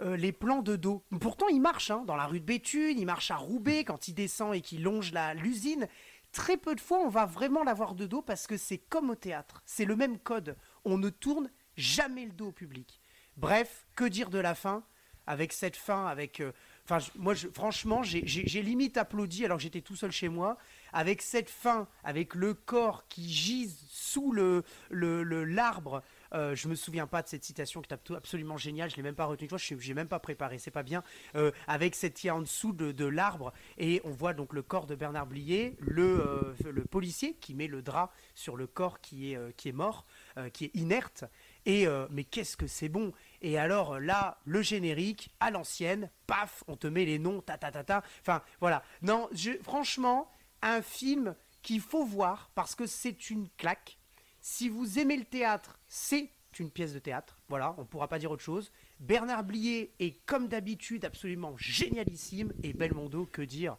Euh, 0.01 0.17
les 0.17 0.31
plans 0.31 0.63
de 0.63 0.77
dos. 0.77 1.03
Pourtant, 1.21 1.49
il 1.49 1.61
marche 1.61 1.91
hein, 1.91 2.05
dans 2.07 2.15
la 2.15 2.27
rue 2.27 2.39
de 2.39 2.45
Béthune, 2.45 2.99
il 2.99 3.05
marche 3.05 3.33
à 3.33 3.37
Roubaix 3.37 3.83
quand 3.83 4.07
il 4.07 4.15
descend 4.15 4.55
et 4.55 4.61
qu'il 4.61 4.85
longe 4.85 5.13
l'usine. 5.35 5.89
Très 6.31 6.57
peu 6.57 6.77
de 6.77 6.81
fois, 6.81 7.01
on 7.01 7.09
va 7.09 7.27
vraiment 7.27 7.65
l'avoir 7.65 7.97
de 7.97 8.07
dos 8.07 8.23
parce 8.23 8.47
que 8.47 8.57
c'est 8.57 8.79
comme 8.79 9.11
au 9.11 9.17
théâtre. 9.17 9.61
C'est 9.67 9.85
le 9.85 9.97
même 9.97 10.19
code. 10.19 10.57
On 10.85 10.99
ne 10.99 11.11
tourne 11.11 11.51
jamais 11.77 12.27
le 12.27 12.33
dos 12.33 12.49
au 12.49 12.53
public. 12.53 13.01
Bref, 13.37 13.89
que 13.97 14.05
dire 14.05 14.31
de 14.31 14.39
la 14.39 14.55
fin? 14.55 14.85
Avec 15.27 15.53
cette 15.53 15.77
fin, 15.77 16.07
avec. 16.07 16.43
Enfin, 16.91 17.07
moi, 17.19 17.35
franchement, 17.53 18.03
j'ai 18.03 18.63
limite 18.63 18.97
applaudi 18.97 19.45
alors 19.45 19.59
que 19.59 19.63
j'étais 19.63 19.83
tout 19.83 19.95
seul 19.95 20.11
chez 20.11 20.31
moi 20.31 20.57
avec 20.95 21.21
cette 21.21 21.51
fin, 21.51 21.87
avec 22.03 22.35
le 22.35 22.55
corps 22.55 23.07
qui 23.09 23.29
gise 23.29 23.77
sous 23.91 24.33
le 24.33 24.65
l'arbre. 24.91 26.03
Euh, 26.35 26.55
je 26.55 26.69
me 26.69 26.75
souviens 26.75 27.07
pas 27.07 27.23
de 27.23 27.29
cette 27.29 27.45
citation 27.45 27.81
qui 27.81 27.93
est 27.93 28.13
absolument 28.15 28.57
géniale, 28.57 28.91
je 28.91 28.97
l'ai 28.97 29.03
même 29.03 29.15
pas 29.15 29.25
retenue, 29.25 29.49
je 29.59 29.89
n'ai 29.89 29.95
même 29.95 30.09
pas 30.09 30.19
préparé, 30.19 30.59
c'est 30.59 30.71
pas 30.71 30.83
bien. 30.83 31.03
Euh, 31.35 31.51
avec 31.67 31.95
cette 31.95 32.15
qui 32.15 32.31
en 32.31 32.41
dessous 32.41 32.73
de, 32.73 33.05
l'arbre 33.05 33.53
et 33.79 34.01
on 34.05 34.11
voit 34.11 34.35
donc 34.35 34.53
le 34.53 34.63
corps 34.63 34.87
de 34.87 34.95
Bernard 34.95 35.27
Blier, 35.27 35.77
le, 35.81 36.21
euh, 36.21 36.55
le 36.71 36.85
policier 36.85 37.35
qui 37.35 37.55
met 37.55 37.69
le 37.69 37.81
drap 37.81 38.13
sur 38.35 38.57
le 38.57 38.67
corps 38.67 39.01
qui 39.01 39.33
est, 39.33 39.57
qui 39.57 39.69
est 39.69 39.73
mort, 39.73 40.05
qui 40.53 40.67
est 40.67 40.75
inerte 40.75 41.25
Et 41.65 41.87
mais 42.11 42.25
qu'est-ce 42.25 42.57
que 42.57 42.67
c'est 42.67 42.89
bon 42.89 43.13
Et 43.41 43.59
alors 43.59 44.01
là, 44.01 44.39
le 44.45 44.63
générique 44.63 45.31
à 45.41 45.51
l'ancienne, 45.51 46.11
paf, 46.27 46.65
on 46.67 46.77
te 46.77 46.87
met 46.87 47.05
les 47.05 47.19
noms, 47.19 47.41
ta 47.41 47.57
ta 47.59 47.71
ta 47.71 47.85
ta. 47.85 48.03
Enfin 48.21 48.43
voilà. 48.61 48.83
Non, 49.03 49.29
je, 49.33 49.53
franchement, 49.63 50.31
un 50.63 50.83
film 50.83 51.35
qu'il 51.63 51.81
faut 51.81 52.05
voir 52.05 52.51
parce 52.55 52.75
que 52.75 52.87
c'est 52.87 53.31
une 53.31 53.49
claque. 53.57 53.99
Si 54.41 54.69
vous 54.69 54.99
aimez 54.99 55.17
le 55.17 55.25
théâtre, 55.25 55.79
c'est 55.89 56.31
une 56.59 56.71
pièce 56.71 56.93
de 56.93 56.99
théâtre. 56.99 57.39
Voilà, 57.49 57.75
on 57.79 57.83
ne 57.83 57.87
pourra 57.87 58.09
pas 58.09 58.19
dire 58.19 58.31
autre 58.31 58.43
chose. 58.43 58.73
Bernard 59.01 59.45
Blier 59.45 59.95
est 60.01 60.25
comme 60.27 60.49
d'habitude 60.49 61.05
absolument 61.05 61.57
génialissime 61.57 62.53
et 62.63 62.73
Belmondo, 62.73 63.27
que 63.27 63.43
dire? 63.43 63.77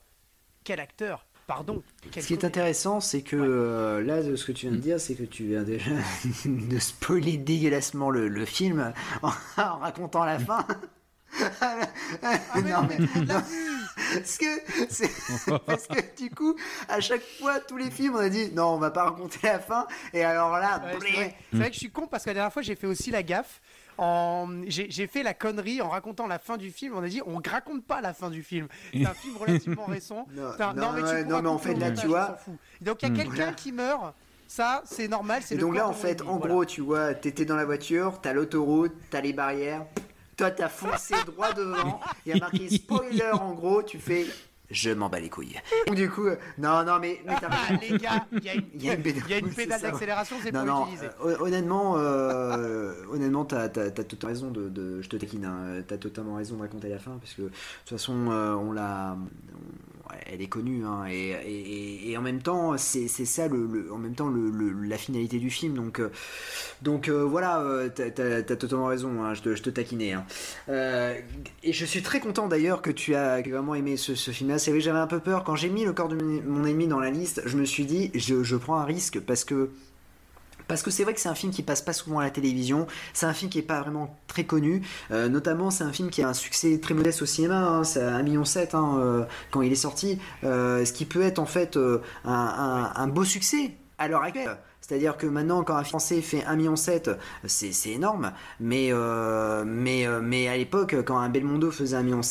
Quel 0.64 0.80
acteur 0.80 1.26
Pardon. 1.50 1.82
Ce 2.14 2.28
qui 2.28 2.34
est 2.34 2.46
intéressant, 2.46 3.00
c'est 3.00 3.24
que 3.24 3.36
euh, 3.36 4.04
là, 4.04 4.22
ce 4.22 4.46
que 4.46 4.52
tu 4.52 4.68
viens 4.68 4.76
de 4.76 4.82
dire, 4.82 5.00
c'est 5.00 5.16
que 5.16 5.24
tu 5.24 5.46
viens 5.46 5.64
déjà 5.64 5.90
de 6.46 6.78
spoiler 6.78 7.38
dégueulassement 7.38 8.12
le, 8.12 8.46
film 8.46 8.94
en, 9.24 9.32
racontant 9.80 10.26
la 10.26 10.38
fin. 10.38 10.64
Ah, 11.60 11.88
non, 12.56 12.88
mais, 12.88 13.00
parce 14.14 14.38
que, 14.38 15.58
parce 15.66 15.88
que 15.88 16.22
du 16.22 16.30
coup, 16.30 16.56
à 16.88 17.02
chaque 17.02 17.24
fois, 17.40 17.60
tous 17.60 17.78
les 17.78 17.90
films, 17.90 18.14
on 18.16 18.20
a 18.20 18.30
dit 18.30 18.52
non, 18.54 18.76
on 18.76 18.78
va 18.78 18.92
pas 18.92 19.06
raconter 19.06 19.40
la 19.42 19.58
fin. 19.58 19.88
Et 20.14 20.24
alors 20.24 20.52
là, 20.52 20.80
c'est 21.02 21.58
vrai. 21.58 21.68
que 21.70 21.74
je 21.74 21.80
suis 21.80 21.90
con 21.90 22.06
parce 22.06 22.26
que 22.26 22.30
la 22.30 22.36
dernière 22.36 22.54
fois, 22.54 22.62
j'ai 22.62 22.76
fait 22.76 22.88
aussi 22.88 23.10
la 23.10 23.24
gaffe. 23.24 23.60
J'ai 24.68 25.08
fait 25.08 25.24
la 25.24 25.34
connerie 25.34 25.82
en 25.82 25.90
racontant 25.90 26.28
la 26.28 26.40
fin 26.40 26.58
du 26.58 26.72
film. 26.72 26.96
On 26.96 27.04
a 27.04 27.08
dit, 27.08 27.22
on 27.26 27.42
raconte 27.46 27.84
pas 27.86 28.02
la 28.02 28.14
fin 28.14 28.30
du 28.30 28.44
film. 28.44 28.68
C'est 28.94 29.06
un 29.06 29.14
film 29.14 29.38
relativement 29.38 29.86
récent. 29.88 30.28
Non, 30.36 30.92
mais, 30.94 31.24
non, 31.24 31.42
mais 31.42 31.50
en 31.50 31.58
fait, 31.58 31.76
là, 31.76 31.92
tu 31.92 32.08
vois. 32.08 32.38
Donc, 32.82 33.02
il 33.04 33.10
y 33.10 33.12
a 33.12 33.24
quelqu'un 33.24 33.54
qui 33.54 33.72
meurt. 33.72 34.14
Ça, 34.48 34.82
c'est 34.84 35.08
normal. 35.08 35.44
Et 35.52 35.58
donc 35.58 35.76
là, 35.76 35.88
en 35.88 35.94
fait, 35.94 36.24
en 36.24 36.38
gros, 36.38 36.66
tu 36.66 36.82
vois, 36.82 37.14
t'étais 37.14 37.46
dans 37.46 37.56
la 37.56 37.66
voiture, 37.66 38.20
t'as 38.20 38.34
l'autoroute, 38.34 38.94
t'as 39.12 39.22
les 39.22 39.32
barrières, 39.32 39.86
toi, 40.36 40.50
t'as 40.50 40.70
foncé 40.70 41.14
droit 41.28 41.54
devant. 41.54 42.00
Il 42.26 42.34
y 42.34 42.36
a 42.36 42.40
marqué 42.40 42.68
spoiler 42.76 43.32
en 43.32 43.54
gros. 43.54 43.84
Tu 43.84 44.00
fais 44.00 44.26
je 44.72 44.92
m'en 44.92 45.10
bats 45.10 45.20
les 45.20 45.30
couilles. 45.30 45.60
Donc, 45.88 45.96
du 45.96 46.10
coup, 46.10 46.28
non, 46.58 46.84
non, 46.84 47.00
mais. 47.00 47.22
mais 47.26 47.34
ah, 47.42 47.74
les 47.82 47.98
gars, 47.98 48.26
il 48.32 48.44
y 48.44 48.50
a 48.50 48.54
une, 48.54 48.66
y 48.80 48.90
a 48.90 48.94
une, 49.40 49.54
pédale 49.54 49.82
d'accélération, 49.82 50.38
c'est 50.44 50.52
pas 50.52 50.64
non, 50.64 50.84
utiliser. 50.86 51.08
Euh, 51.26 51.38
honnêtement, 51.40 51.96
euh, 51.98 52.94
honnêtement, 53.12 53.46
t'as 53.46 53.64
as, 53.64 53.70
totalement 53.70 54.28
raison 54.28 54.52
de, 54.52 54.70
de, 54.70 55.02
Je 55.02 55.10
te 55.10 55.18
taquine, 55.18 55.46
hein, 55.46 55.82
t'as 55.88 55.98
totalement 55.98 56.36
raison 56.36 56.56
de 56.58 56.62
raconter 56.62 56.90
la 56.90 57.00
fin, 57.00 57.18
parce 57.20 57.34
que 57.34 57.44
de 57.44 57.48
toute 57.48 57.90
façon, 57.90 58.30
euh, 58.30 58.54
on 58.54 58.72
l'a 58.72 59.18
elle 60.26 60.42
est 60.42 60.48
connue 60.48 60.84
hein, 60.86 61.06
et, 61.10 62.16
en 62.18 62.22
même 62.22 62.42
temps 62.42 62.78
c'est 62.78 63.08
ça 63.08 63.48
le, 63.48 63.90
en 63.92 63.98
même 63.98 64.16
temps 64.16 64.30
le, 64.30 64.72
la 64.88 64.98
finalité 64.98 65.38
du 65.40 65.50
film 65.50 65.74
donc 65.74 66.00
euh, 66.00 66.12
donc 66.82 67.08
euh, 67.08 67.24
voilà 67.24 67.62
euh, 67.62 67.90
t'as 67.90 68.06
as, 68.06 68.44
totalement 68.44 68.88
raison 68.88 69.24
hein, 69.24 69.34
je, 69.34 69.42
te, 69.42 69.70
taquinais 69.70 70.14
hein. 70.14 70.26
et 71.64 71.74
je 71.74 71.86
suis 71.86 72.02
très 72.02 72.20
content 72.20 72.48
d'ailleurs 72.48 72.82
que 72.82 72.92
tu 72.92 73.16
as 73.16 73.42
vraiment 73.42 73.76
aimé 73.76 73.98
ce, 73.98 74.16
ce 74.16 74.32
film 74.32 74.50
là 74.50 74.60
c'est 74.60 74.72
vrai 74.72 74.82
j'avais 74.82 75.00
un 75.00 75.08
peu 75.08 75.20
peur 75.20 75.44
quand 75.44 75.56
j'ai 75.56 75.70
mis 75.70 75.86
le 75.86 75.94
corps 75.94 76.10
de 76.10 76.16
mon 76.16 76.66
ennemi 76.66 76.88
dans 76.88 77.00
la 77.00 77.12
liste 77.12 77.42
je 77.46 77.58
me 77.58 77.66
suis 77.66 77.86
dit 77.86 78.12
je, 78.16 78.44
je 78.44 78.56
prends 78.56 78.78
un 78.78 78.86
risque 78.86 79.20
parce 79.20 79.44
que 79.44 79.70
parce 80.70 80.84
que 80.84 80.92
c'est 80.92 81.04
vrai 81.04 81.14
que 81.14 81.20
c'est 81.20 81.28
un 81.28 81.36
film 81.36 81.52
qui 81.52 81.64
passe 81.64 81.82
pas 81.82 81.92
souvent 81.92 82.20
à 82.20 82.24
la 82.24 82.30
télévision, 82.30 82.88
c'est 83.14 83.26
un 83.26 83.34
film 83.34 83.50
qui 83.50 83.58
est 83.58 83.64
pas 83.64 83.82
vraiment 83.82 84.16
très 84.28 84.46
connu, 84.46 84.84
euh, 85.12 85.28
notamment 85.28 85.72
c'est 85.72 85.84
un 85.84 85.92
film 85.92 86.10
qui 86.12 86.22
a 86.22 86.30
un 86.30 86.34
succès 86.34 86.80
très 86.80 86.94
modeste 86.94 87.24
au 87.24 87.26
cinéma, 87.26 87.58
hein, 87.58 87.84
c'est 87.84 88.02
1,7 88.02 88.24
million 88.24 88.44
hein, 88.74 89.00
euh, 89.00 89.26
quand 89.52 89.64
il 89.64 89.72
est 89.72 89.76
sorti, 89.76 90.20
euh, 90.44 90.86
ce 90.86 90.94
qui 90.94 91.06
peut 91.06 91.24
être 91.24 91.40
en 91.40 91.48
fait 91.48 91.78
un, 92.24 93.08
beau 93.08 93.26
succès 93.26 93.72
à 93.98 94.08
l'heure 94.08 94.24
actuelle. 94.24 94.58
C'est-à-dire 94.82 95.18
que 95.18 95.28
maintenant, 95.28 95.64
quand 95.64 95.76
un 95.76 95.84
Français 95.84 96.22
fait 96.22 96.40
1,7 96.40 96.56
million, 96.56 96.76
c'est 96.76 97.90
énorme. 97.90 98.32
Mais, 98.60 98.92
mais, 99.66 100.08
mais 100.22 100.48
à 100.48 100.58
l'époque, 100.58 100.96
quand 101.06 101.20
un 101.20 101.30
Belmondo 101.30 101.70
faisait 101.70 101.98
1,7 101.98 102.04
million, 102.04 102.22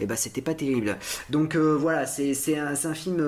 eh 0.00 0.06
ben, 0.06 0.16
c'était 0.16 0.40
pas 0.40 0.54
terrible. 0.54 0.96
Donc 1.30 1.54
voilà, 1.54 2.06
c'est 2.06 2.58
un, 2.58 2.74
un, 2.74 2.94
film. 2.94 3.20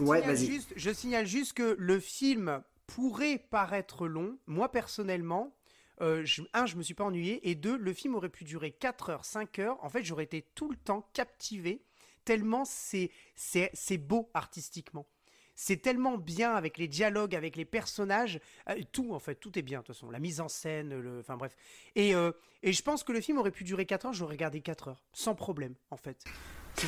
ouais, 0.00 0.20
vas-y. 0.22 0.60
Je 0.74 0.90
signale 0.90 1.26
juste 1.26 1.52
que 1.52 1.76
le 1.78 2.00
film 2.00 2.60
pourrait 2.94 3.38
paraître 3.38 4.08
long. 4.08 4.38
Moi, 4.46 4.70
personnellement, 4.70 5.54
euh, 6.00 6.26
un, 6.54 6.66
je 6.66 6.76
me 6.76 6.82
suis 6.82 6.94
pas 6.94 7.04
ennuyé, 7.04 7.48
et 7.48 7.54
deux, 7.54 7.76
le 7.76 7.92
film 7.92 8.14
aurait 8.14 8.28
pu 8.28 8.44
durer 8.44 8.72
4 8.72 9.10
heures, 9.10 9.24
5 9.24 9.58
heures. 9.60 9.84
En 9.84 9.88
fait, 9.88 10.02
j'aurais 10.02 10.24
été 10.24 10.42
tout 10.54 10.70
le 10.70 10.76
temps 10.76 11.08
captivé, 11.12 11.84
tellement 12.24 12.64
c'est, 12.64 13.10
c'est, 13.36 13.98
beau 13.98 14.30
artistiquement. 14.34 15.06
C'est 15.54 15.76
tellement 15.76 16.16
bien 16.16 16.54
avec 16.54 16.78
les 16.78 16.88
dialogues, 16.88 17.36
avec 17.36 17.54
les 17.54 17.66
personnages, 17.66 18.40
euh, 18.68 18.80
tout 18.92 19.14
en 19.14 19.18
fait, 19.18 19.34
tout 19.36 19.56
est 19.58 19.62
bien 19.62 19.80
de 19.80 19.84
toute 19.84 19.94
façon. 19.94 20.10
La 20.10 20.18
mise 20.18 20.40
en 20.40 20.48
scène, 20.48 20.98
le, 20.98 21.20
enfin 21.20 21.36
bref. 21.36 21.54
Et, 21.94 22.14
euh, 22.14 22.32
et 22.62 22.72
je 22.72 22.82
pense 22.82 23.04
que 23.04 23.12
le 23.12 23.20
film 23.20 23.38
aurait 23.38 23.50
pu 23.50 23.62
durer 23.62 23.86
4 23.86 24.06
heures, 24.06 24.12
j'aurais 24.14 24.34
regardé 24.34 24.62
4 24.62 24.88
heures, 24.88 25.04
sans 25.12 25.34
problème 25.34 25.74
en 25.90 25.96
fait. 25.96 26.24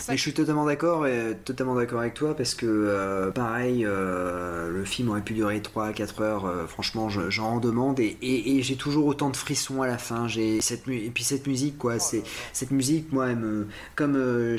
Mais 0.08 0.16
je 0.16 0.22
suis 0.22 0.32
totalement 0.32 0.64
d'accord 0.64 1.06
et 1.06 1.36
totalement 1.44 1.74
d'accord 1.74 2.00
avec 2.00 2.14
toi 2.14 2.36
parce 2.36 2.54
que 2.54 2.66
euh, 2.66 3.30
pareil, 3.30 3.84
euh, 3.84 4.70
le 4.70 4.84
film 4.84 5.10
aurait 5.10 5.22
pu 5.22 5.34
durer 5.34 5.60
3-4 5.60 6.22
heures. 6.22 6.46
Euh, 6.46 6.66
franchement, 6.66 7.08
j'en 7.08 7.58
demande 7.58 8.00
et, 8.00 8.16
et, 8.22 8.62
j'ai 8.62 8.76
toujours 8.76 9.06
autant 9.06 9.30
de 9.30 9.36
frissons 9.36 9.82
à 9.82 9.86
la 9.86 9.98
fin. 9.98 10.28
J'ai 10.28 10.60
cette 10.60 10.88
et 10.88 11.10
puis 11.10 11.24
cette 11.24 11.46
musique 11.46 11.78
quoi, 11.78 11.98
c'est 11.98 12.22
cette 12.52 12.70
musique 12.70 13.12
moi, 13.12 13.30
elle 13.30 13.36
me, 13.36 13.66
comme 13.94 14.16
euh, 14.16 14.56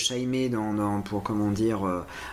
dans, 0.51 0.73
dans, 0.73 1.01
pour 1.01 1.23
comment 1.23 1.49
dire 1.49 1.81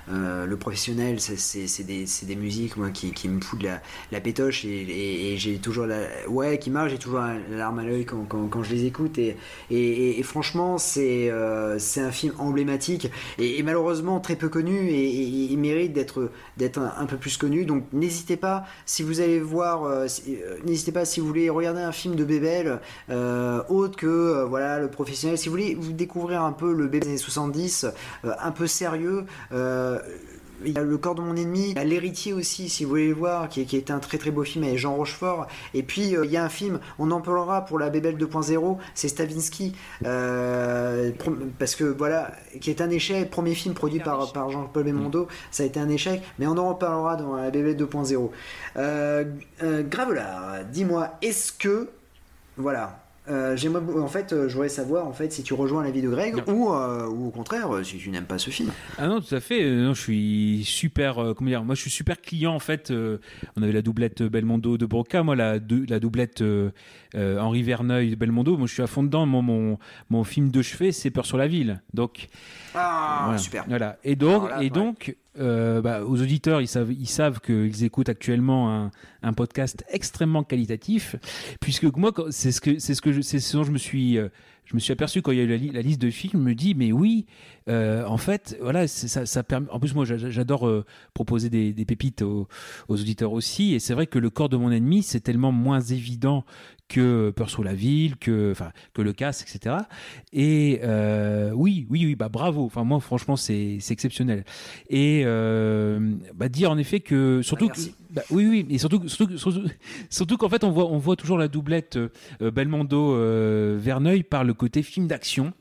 le 0.08 0.56
professionnel, 0.56 1.20
c'est 1.20 1.82
des, 1.84 2.04
des, 2.22 2.36
musiques 2.36 2.76
moi 2.76 2.90
qui, 2.90 3.12
qui 3.12 3.28
me 3.28 3.40
foutent 3.40 3.62
la, 3.62 3.80
la 4.12 4.20
pétoche 4.20 4.64
et, 4.64 5.32
et 5.32 5.36
j'ai 5.36 5.58
toujours 5.58 5.86
la 5.86 6.00
ouais 6.28 6.58
qui 6.58 6.70
marche, 6.70 6.90
j'ai 6.90 6.98
toujours 6.98 7.20
la 7.20 7.38
larme 7.50 7.78
à 7.78 7.84
l'œil 7.84 8.04
quand, 8.04 8.24
quand, 8.28 8.46
quand, 8.48 8.62
je 8.62 8.72
les 8.72 8.84
écoute 8.84 9.18
et, 9.18 9.36
et, 9.70 10.22
franchement 10.22 10.78
c'est 10.78 11.32
c'est 11.78 12.00
un 12.00 12.12
film 12.12 12.34
emblématique 12.38 12.89
et, 13.38 13.62
malheureusement 13.62 14.20
très 14.20 14.36
peu 14.36 14.48
connu 14.48 14.88
et, 14.88 15.10
il 15.50 15.58
mérite 15.58 15.92
d'être 15.92 16.30
d'être 16.56 16.78
un, 16.78 17.06
peu 17.06 17.16
plus 17.16 17.36
connu. 17.36 17.64
Donc 17.64 17.84
n'hésitez 17.92 18.36
pas 18.36 18.64
si 18.86 19.02
vous 19.02 19.20
allez 19.20 19.40
voir, 19.40 19.84
euh, 19.84 20.06
euh, 20.28 20.56
n'hésitez 20.64 20.92
pas 20.92 21.04
si 21.04 21.20
vous 21.20 21.26
voulez 21.26 21.50
regarder 21.50 21.80
un 21.80 21.92
film 21.92 22.14
de 22.14 22.24
Bébel 22.24 22.80
euh, 23.10 23.62
autre 23.68 23.96
que 23.96 24.44
voilà 24.44 24.78
le 24.78 24.88
professionnel. 24.88 25.38
Si 25.38 25.48
vous 25.48 25.54
voulez 25.54 25.74
vous 25.74 25.92
découvrir 25.92 26.42
un 26.42 26.52
peu 26.52 26.72
le 26.72 26.86
Bébel 26.86 27.00
des 27.00 27.08
années 27.08 27.18
70, 27.18 27.86
un 28.24 28.50
peu 28.50 28.66
sérieux 28.66 29.24
il 30.64 30.72
y 30.72 30.78
a 30.78 30.82
Le 30.82 30.98
corps 30.98 31.14
de 31.14 31.20
mon 31.20 31.36
ennemi, 31.36 31.74
L'héritier 31.74 32.32
aussi, 32.32 32.68
si 32.68 32.84
vous 32.84 32.90
voulez 32.90 33.08
le 33.08 33.14
voir, 33.14 33.48
qui, 33.48 33.64
qui 33.66 33.76
est 33.76 33.90
un 33.90 33.98
très 33.98 34.18
très 34.18 34.30
beau 34.30 34.44
film 34.44 34.64
avec 34.64 34.78
Jean 34.78 34.94
Rochefort. 34.94 35.46
Et 35.74 35.82
puis 35.82 36.16
euh, 36.16 36.24
il 36.24 36.30
y 36.30 36.36
a 36.36 36.44
un 36.44 36.48
film, 36.48 36.80
on 36.98 37.10
en 37.10 37.20
parlera 37.20 37.64
pour 37.64 37.78
la 37.78 37.90
Bébelle 37.90 38.16
2.0, 38.16 38.78
c'est 38.94 39.08
Stavinsky, 39.08 39.74
euh, 40.04 41.10
parce 41.58 41.74
que 41.74 41.84
voilà, 41.84 42.32
qui 42.60 42.70
est 42.70 42.80
un 42.80 42.90
échec, 42.90 43.30
premier 43.30 43.54
film 43.54 43.74
produit 43.74 44.00
par, 44.00 44.32
par 44.32 44.50
Jean-Paul 44.50 44.84
Belmondo, 44.84 45.28
ça 45.50 45.62
a 45.62 45.66
été 45.66 45.80
un 45.80 45.88
échec, 45.88 46.22
mais 46.38 46.46
on 46.46 46.56
en 46.58 46.68
reparlera 46.70 47.16
dans 47.16 47.34
la 47.36 47.50
Bébelle 47.50 47.76
2.0. 47.76 48.30
Euh, 48.76 49.24
euh 49.62 49.82
Gravelard, 49.82 50.64
dis-moi, 50.70 51.14
est-ce 51.22 51.52
que, 51.52 51.88
voilà, 52.56 53.00
euh, 53.30 53.56
j'aimerais, 53.56 53.82
en 54.00 54.08
fait, 54.08 54.32
euh, 54.32 54.48
je 54.48 54.54
voudrais 54.54 54.68
savoir 54.68 55.06
en 55.06 55.12
fait 55.12 55.32
si 55.32 55.42
tu 55.42 55.54
rejoins 55.54 55.84
l'avis 55.84 56.02
de 56.02 56.08
Greg 56.08 56.36
ou, 56.48 56.72
euh, 56.72 57.06
ou 57.06 57.28
au 57.28 57.30
contraire 57.30 57.68
si 57.84 57.96
tu 57.98 58.10
n'aimes 58.10 58.24
pas 58.24 58.38
ce 58.38 58.50
film. 58.50 58.70
Ah 58.98 59.06
non, 59.06 59.20
tout 59.20 59.34
à 59.34 59.40
fait. 59.40 59.70
Non, 59.70 59.94
je 59.94 60.00
suis 60.00 60.64
super. 60.64 61.14
comment 61.36 61.50
dire 61.50 61.64
Moi, 61.64 61.74
je 61.74 61.82
suis 61.82 61.90
super 61.90 62.20
client 62.20 62.54
en 62.54 62.58
fait. 62.58 62.92
on 63.56 63.62
avait 63.62 63.72
la 63.72 63.82
doublette 63.82 64.22
Belmondo 64.22 64.76
de 64.76 64.86
Broca, 64.86 65.22
moi 65.22 65.36
la, 65.36 65.58
la 65.88 66.00
doublette 66.00 66.42
Henri 67.14 67.62
Verneuil 67.62 68.16
Belmondo. 68.16 68.56
Moi, 68.56 68.66
je 68.66 68.74
suis 68.74 68.82
à 68.82 68.86
fond 68.86 69.02
dedans. 69.02 69.26
Mon, 69.26 69.42
mon, 69.42 69.78
mon 70.10 70.24
film 70.24 70.50
de 70.50 70.62
chevet, 70.62 70.92
c'est 70.92 71.10
Peur 71.10 71.26
sur 71.26 71.38
la 71.38 71.48
ville. 71.48 71.82
Donc. 71.94 72.28
Ah 72.74 73.34
super. 73.38 73.64
Voilà. 73.68 73.98
Et 74.04 74.16
donc, 74.16 74.48
et 74.60 74.70
donc 74.70 75.16
euh, 75.38 75.80
bah, 75.80 76.04
aux 76.04 76.20
auditeurs, 76.20 76.60
ils 76.60 76.68
savent, 76.68 76.92
ils 76.92 77.08
savent 77.08 77.40
qu'ils 77.40 77.84
écoutent 77.84 78.08
actuellement 78.08 78.74
un, 78.74 78.90
un, 79.22 79.32
podcast 79.32 79.84
extrêmement 79.88 80.42
qualitatif, 80.42 81.16
puisque 81.60 81.84
moi, 81.96 82.12
c'est 82.30 82.52
ce 82.52 82.60
que 82.60 82.78
c'est 82.78 82.94
ce 82.94 83.02
que 83.02 83.22
c'est 83.22 83.38
ce 83.38 83.56
dont 83.56 83.64
je 83.64 83.70
me 83.70 83.78
suis 83.78 84.18
euh, 84.18 84.28
je 84.64 84.74
me 84.74 84.80
suis 84.80 84.92
aperçu 84.92 85.22
quand 85.22 85.32
il 85.32 85.38
y 85.38 85.40
a 85.40 85.44
eu 85.44 85.70
la, 85.72 85.82
liste 85.82 86.00
de 86.00 86.10
films, 86.10 86.42
je 86.42 86.48
me 86.48 86.54
dis 86.54 86.74
mais 86.74 86.92
oui, 86.92 87.26
euh, 87.68 88.04
en 88.06 88.18
fait, 88.18 88.56
voilà, 88.60 88.86
ça, 88.86 89.26
ça 89.26 89.42
permet. 89.42 89.68
En 89.70 89.80
plus, 89.80 89.94
moi, 89.94 90.04
j'adore 90.04 90.68
euh, 90.68 90.84
proposer 91.14 91.50
des, 91.50 91.72
des 91.72 91.84
pépites 91.84 92.22
aux, 92.22 92.46
aux, 92.88 93.00
auditeurs 93.00 93.32
aussi, 93.32 93.74
et 93.74 93.80
c'est 93.80 93.94
vrai 93.94 94.06
que 94.06 94.18
le 94.18 94.30
corps 94.30 94.48
de 94.48 94.56
mon 94.56 94.70
ennemi, 94.70 95.02
c'est 95.02 95.20
tellement 95.20 95.52
moins 95.52 95.80
évident 95.80 96.44
que 96.90 97.30
Peur 97.30 97.48
sous 97.48 97.62
la 97.62 97.72
ville, 97.72 98.16
que, 98.16 98.50
enfin, 98.50 98.72
que 98.92 99.00
le 99.00 99.12
casse, 99.12 99.42
etc. 99.42 99.76
Et 100.32 100.80
euh, 100.82 101.52
oui, 101.54 101.86
oui, 101.88 102.04
oui, 102.04 102.16
bah 102.16 102.28
bravo. 102.28 102.64
Enfin, 102.64 102.84
moi, 102.84 103.00
franchement, 103.00 103.36
c'est 103.36 103.78
exceptionnel. 103.88 104.44
Et 104.90 105.22
euh, 105.24 106.14
bah, 106.34 106.48
dire 106.48 106.70
en 106.70 106.76
effet 106.76 107.00
que 107.00 107.40
surtout, 107.42 107.68
bah, 107.68 107.74
bah, 108.10 108.22
oui, 108.30 108.46
oui, 108.46 108.66
et 108.68 108.78
surtout, 108.78 109.08
surtout, 109.08 109.38
surtout, 110.10 110.36
qu'en 110.36 110.48
fait, 110.48 110.64
on 110.64 110.70
voit, 110.70 110.86
on 110.86 110.98
voit 110.98 111.14
toujours 111.14 111.38
la 111.38 111.46
doublette 111.46 111.96
euh, 111.96 112.50
Belmondo 112.50 113.16
Verneuil 113.78 114.24
par 114.24 114.42
le 114.42 114.52
côté 114.52 114.82
film 114.82 115.06
d'action. 115.06 115.52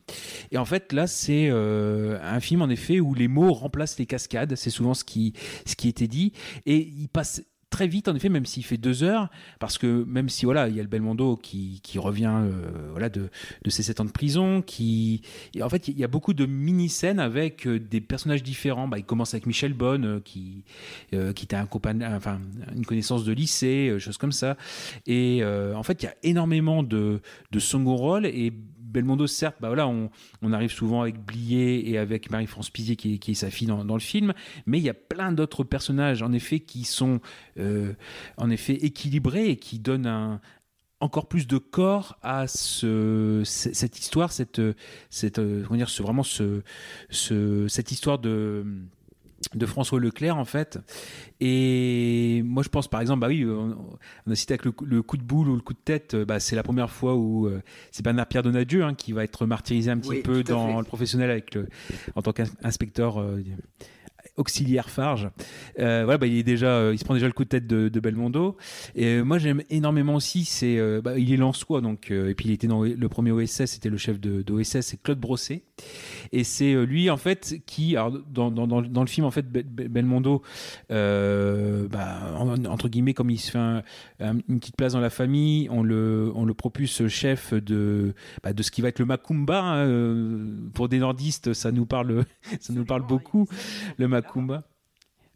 Et 0.51 0.57
en 0.57 0.65
fait, 0.65 0.91
là, 0.93 1.05
c'est 1.05 1.49
un 1.49 2.39
film 2.39 2.63
en 2.63 2.69
effet 2.69 2.99
où 2.99 3.13
les 3.13 3.27
mots 3.27 3.53
remplacent 3.53 3.99
les 3.99 4.07
cascades. 4.07 4.55
C'est 4.55 4.71
souvent 4.71 4.95
ce 4.95 5.03
qui, 5.03 5.33
ce 5.65 5.75
qui 5.75 5.87
était 5.87 6.07
dit, 6.07 6.33
et 6.65 6.77
il 6.77 7.07
passe 7.07 7.43
très 7.69 7.87
vite, 7.87 8.07
en 8.07 8.15
effet, 8.15 8.29
même 8.29 8.45
s'il 8.45 8.65
fait 8.65 8.77
deux 8.77 9.03
heures, 9.03 9.29
parce 9.59 9.77
que 9.77 10.03
même 10.05 10.29
si 10.29 10.45
voilà, 10.45 10.67
il 10.67 10.75
y 10.75 10.79
a 10.79 10.83
le 10.83 10.89
Belmondo 10.89 11.35
qui, 11.37 11.79
qui 11.83 11.99
revient 11.99 12.33
euh, 12.33 12.89
voilà 12.91 13.09
de, 13.09 13.29
de, 13.63 13.69
ses 13.69 13.83
sept 13.83 13.99
ans 13.99 14.05
de 14.05 14.11
prison, 14.11 14.61
qui 14.61 15.21
en 15.61 15.69
fait 15.69 15.87
il 15.87 15.97
y 15.97 16.03
a 16.03 16.07
beaucoup 16.07 16.33
de 16.33 16.45
mini 16.45 16.89
scènes 16.89 17.19
avec 17.19 17.67
euh, 17.67 17.79
des 17.79 18.01
personnages 18.01 18.43
différents. 18.43 18.87
Bah, 18.87 18.97
il 18.97 19.05
commence 19.05 19.33
avec 19.33 19.45
Michel 19.45 19.73
Bonne, 19.73 20.05
euh, 20.05 20.19
qui 20.19 20.63
qui 21.11 21.45
était 21.45 21.55
un 21.55 21.65
copain, 21.65 21.99
enfin 22.15 22.39
une 22.75 22.85
connaissance 22.85 23.23
de 23.23 23.33
lycée, 23.33 23.95
choses 23.99 24.17
comme 24.17 24.31
ça. 24.31 24.57
Et 25.05 25.43
en 25.43 25.83
fait, 25.83 26.03
il 26.03 26.05
y 26.05 26.09
a 26.09 26.15
énormément 26.23 26.83
de 26.83 27.21
de 27.51 27.59
second 27.59 27.95
rôle 27.95 28.25
et 28.25 28.53
Belmondo, 28.89 29.27
certes, 29.27 29.57
bah 29.61 29.67
voilà, 29.67 29.87
on, 29.87 30.09
arrive 30.51 30.71
souvent 30.71 31.01
avec 31.01 31.19
Blier 31.19 31.89
et 31.89 31.97
avec 31.97 32.31
Marie-France 32.31 32.69
Pizier 32.69 32.95
qui, 32.95 33.19
est 33.25 33.33
sa 33.33 33.49
fille 33.49 33.67
dans, 33.67 33.83
le 33.83 33.99
film, 33.99 34.33
mais 34.65 34.79
il 34.79 34.83
y 34.83 34.89
a 34.89 34.93
plein 34.93 35.31
d'autres 35.31 35.63
personnages, 35.63 36.21
en 36.21 36.31
effet, 36.33 36.59
qui 36.59 36.83
sont 36.83 37.19
euh, 37.59 37.93
en 38.37 38.49
effet 38.49 38.73
équilibrés 38.73 39.49
et 39.49 39.55
qui 39.57 39.79
donnent 39.79 40.07
un, 40.07 40.41
encore 40.99 41.27
plus 41.27 41.47
de 41.47 41.57
corps 41.57 42.17
à 42.21 42.47
ce, 42.47 43.41
cette 43.45 43.99
histoire, 43.99 44.31
cette, 44.31 44.61
cette, 45.09 45.39
euh, 45.39 45.65
dire, 45.71 45.89
ce, 45.89 46.03
vraiment 46.03 46.23
ce, 46.23 46.61
ce, 47.09 47.67
cette 47.67 47.91
histoire 47.91 48.19
de 48.19 48.65
de 49.53 49.65
François 49.65 49.99
Leclerc 49.99 50.37
en 50.37 50.45
fait. 50.45 50.79
Et 51.39 52.41
moi 52.45 52.63
je 52.63 52.69
pense 52.69 52.87
par 52.87 53.01
exemple 53.01 53.21
bah 53.21 53.27
oui 53.27 53.45
on, 53.45 54.31
a 54.31 54.35
cité 54.35 54.53
avec 54.53 54.65
le, 54.65 55.01
coup 55.01 55.17
de 55.17 55.23
boule 55.23 55.49
ou 55.49 55.55
le 55.55 55.61
coup 55.61 55.73
de 55.73 55.79
tête 55.79 56.15
bah, 56.15 56.39
c'est 56.39 56.55
la 56.55 56.63
première 56.63 56.89
fois 56.89 57.15
où 57.15 57.47
euh, 57.47 57.61
c'est 57.91 58.03
Bernard 58.03 58.27
Pierre 58.27 58.43
Donadieu 58.43 58.83
hein, 58.83 58.93
qui 58.93 59.13
va 59.13 59.23
être 59.23 59.45
martyrisé 59.45 59.91
un 59.91 59.97
petit 59.97 60.21
peu 60.21 60.43
dans 60.43 60.79
le 60.79 60.85
professionnel 60.85 61.29
avec 61.29 61.55
le, 61.55 61.67
en 62.15 62.21
tant 62.21 62.33
qu'inspecteur 62.33 63.19
euh, 63.19 63.41
auxiliaire 64.39 64.89
Farge. 64.89 65.29
Euh, 65.79 66.03
voilà, 66.05 66.17
bah, 66.17 66.27
il 66.27 66.37
est 66.37 66.43
déjà, 66.43 66.67
euh, 66.67 66.93
il 66.93 66.97
se 66.97 67.03
prend 67.03 67.13
déjà 67.13 67.27
le 67.27 67.33
coup 67.33 67.43
de 67.43 67.49
tête 67.49 67.67
de, 67.67 67.99
Belmondo. 67.99 68.55
Et 68.95 69.05
euh, 69.05 69.23
moi, 69.23 69.37
j'aime 69.37 69.61
énormément 69.69 70.15
aussi. 70.15 70.45
C'est, 70.45 70.79
bah, 71.01 71.19
il 71.19 71.31
est 71.33 71.37
lensois, 71.37 71.81
donc 71.81 72.11
et 72.11 72.33
puis 72.33 72.47
il 72.47 72.51
était 72.51 72.67
dans 72.67 72.81
le 72.83 73.09
premier 73.09 73.31
OSS, 73.31 73.65
c'était 73.65 73.89
le 73.89 73.97
chef 73.97 74.19
de, 74.19 74.41
d'OSS, 74.41 74.81
c'est 74.81 75.01
Claude 75.01 75.19
Brosset. 75.19 75.63
Et 76.31 76.43
c'est 76.43 76.73
lui 76.85 77.09
en 77.09 77.17
fait 77.17 77.55
qui, 77.65 77.95
alors, 77.95 78.11
dans, 78.11 78.51
dans, 78.51 78.67
dans, 78.67 79.01
le 79.01 79.07
film 79.07 79.25
en 79.25 79.31
fait, 79.31 79.45
Belmondo, 79.49 80.41
bah, 80.89 82.37
entre 82.69 82.87
guillemets, 82.87 83.13
comme 83.13 83.29
il 83.29 83.37
se 83.37 83.51
fait 83.51 83.59
une 84.19 84.59
petite 84.59 84.77
place 84.77 84.93
dans 84.93 84.99
la 85.01 85.09
famille, 85.09 85.67
on 85.69 85.83
le, 85.83 86.31
on 86.35 86.45
le 86.45 86.53
propulse 86.53 87.07
chef 87.07 87.53
de, 87.53 88.13
bah, 88.43 88.53
de 88.53 88.63
ce 88.63 88.71
qui 88.71 88.81
va 88.81 88.87
être 88.87 88.99
le 88.99 89.05
Macumba. 89.05 89.61
Hein, 89.61 89.89
pour 90.73 90.87
des 90.87 90.99
nordistes, 90.99 91.53
ça 91.53 91.71
nous 91.71 91.85
parle, 91.85 92.23
ça 92.61 92.71
nous 92.71 92.85
parle 92.85 93.05
beaucoup. 93.05 93.47
Le 93.97 94.07
Macumba 94.07 94.28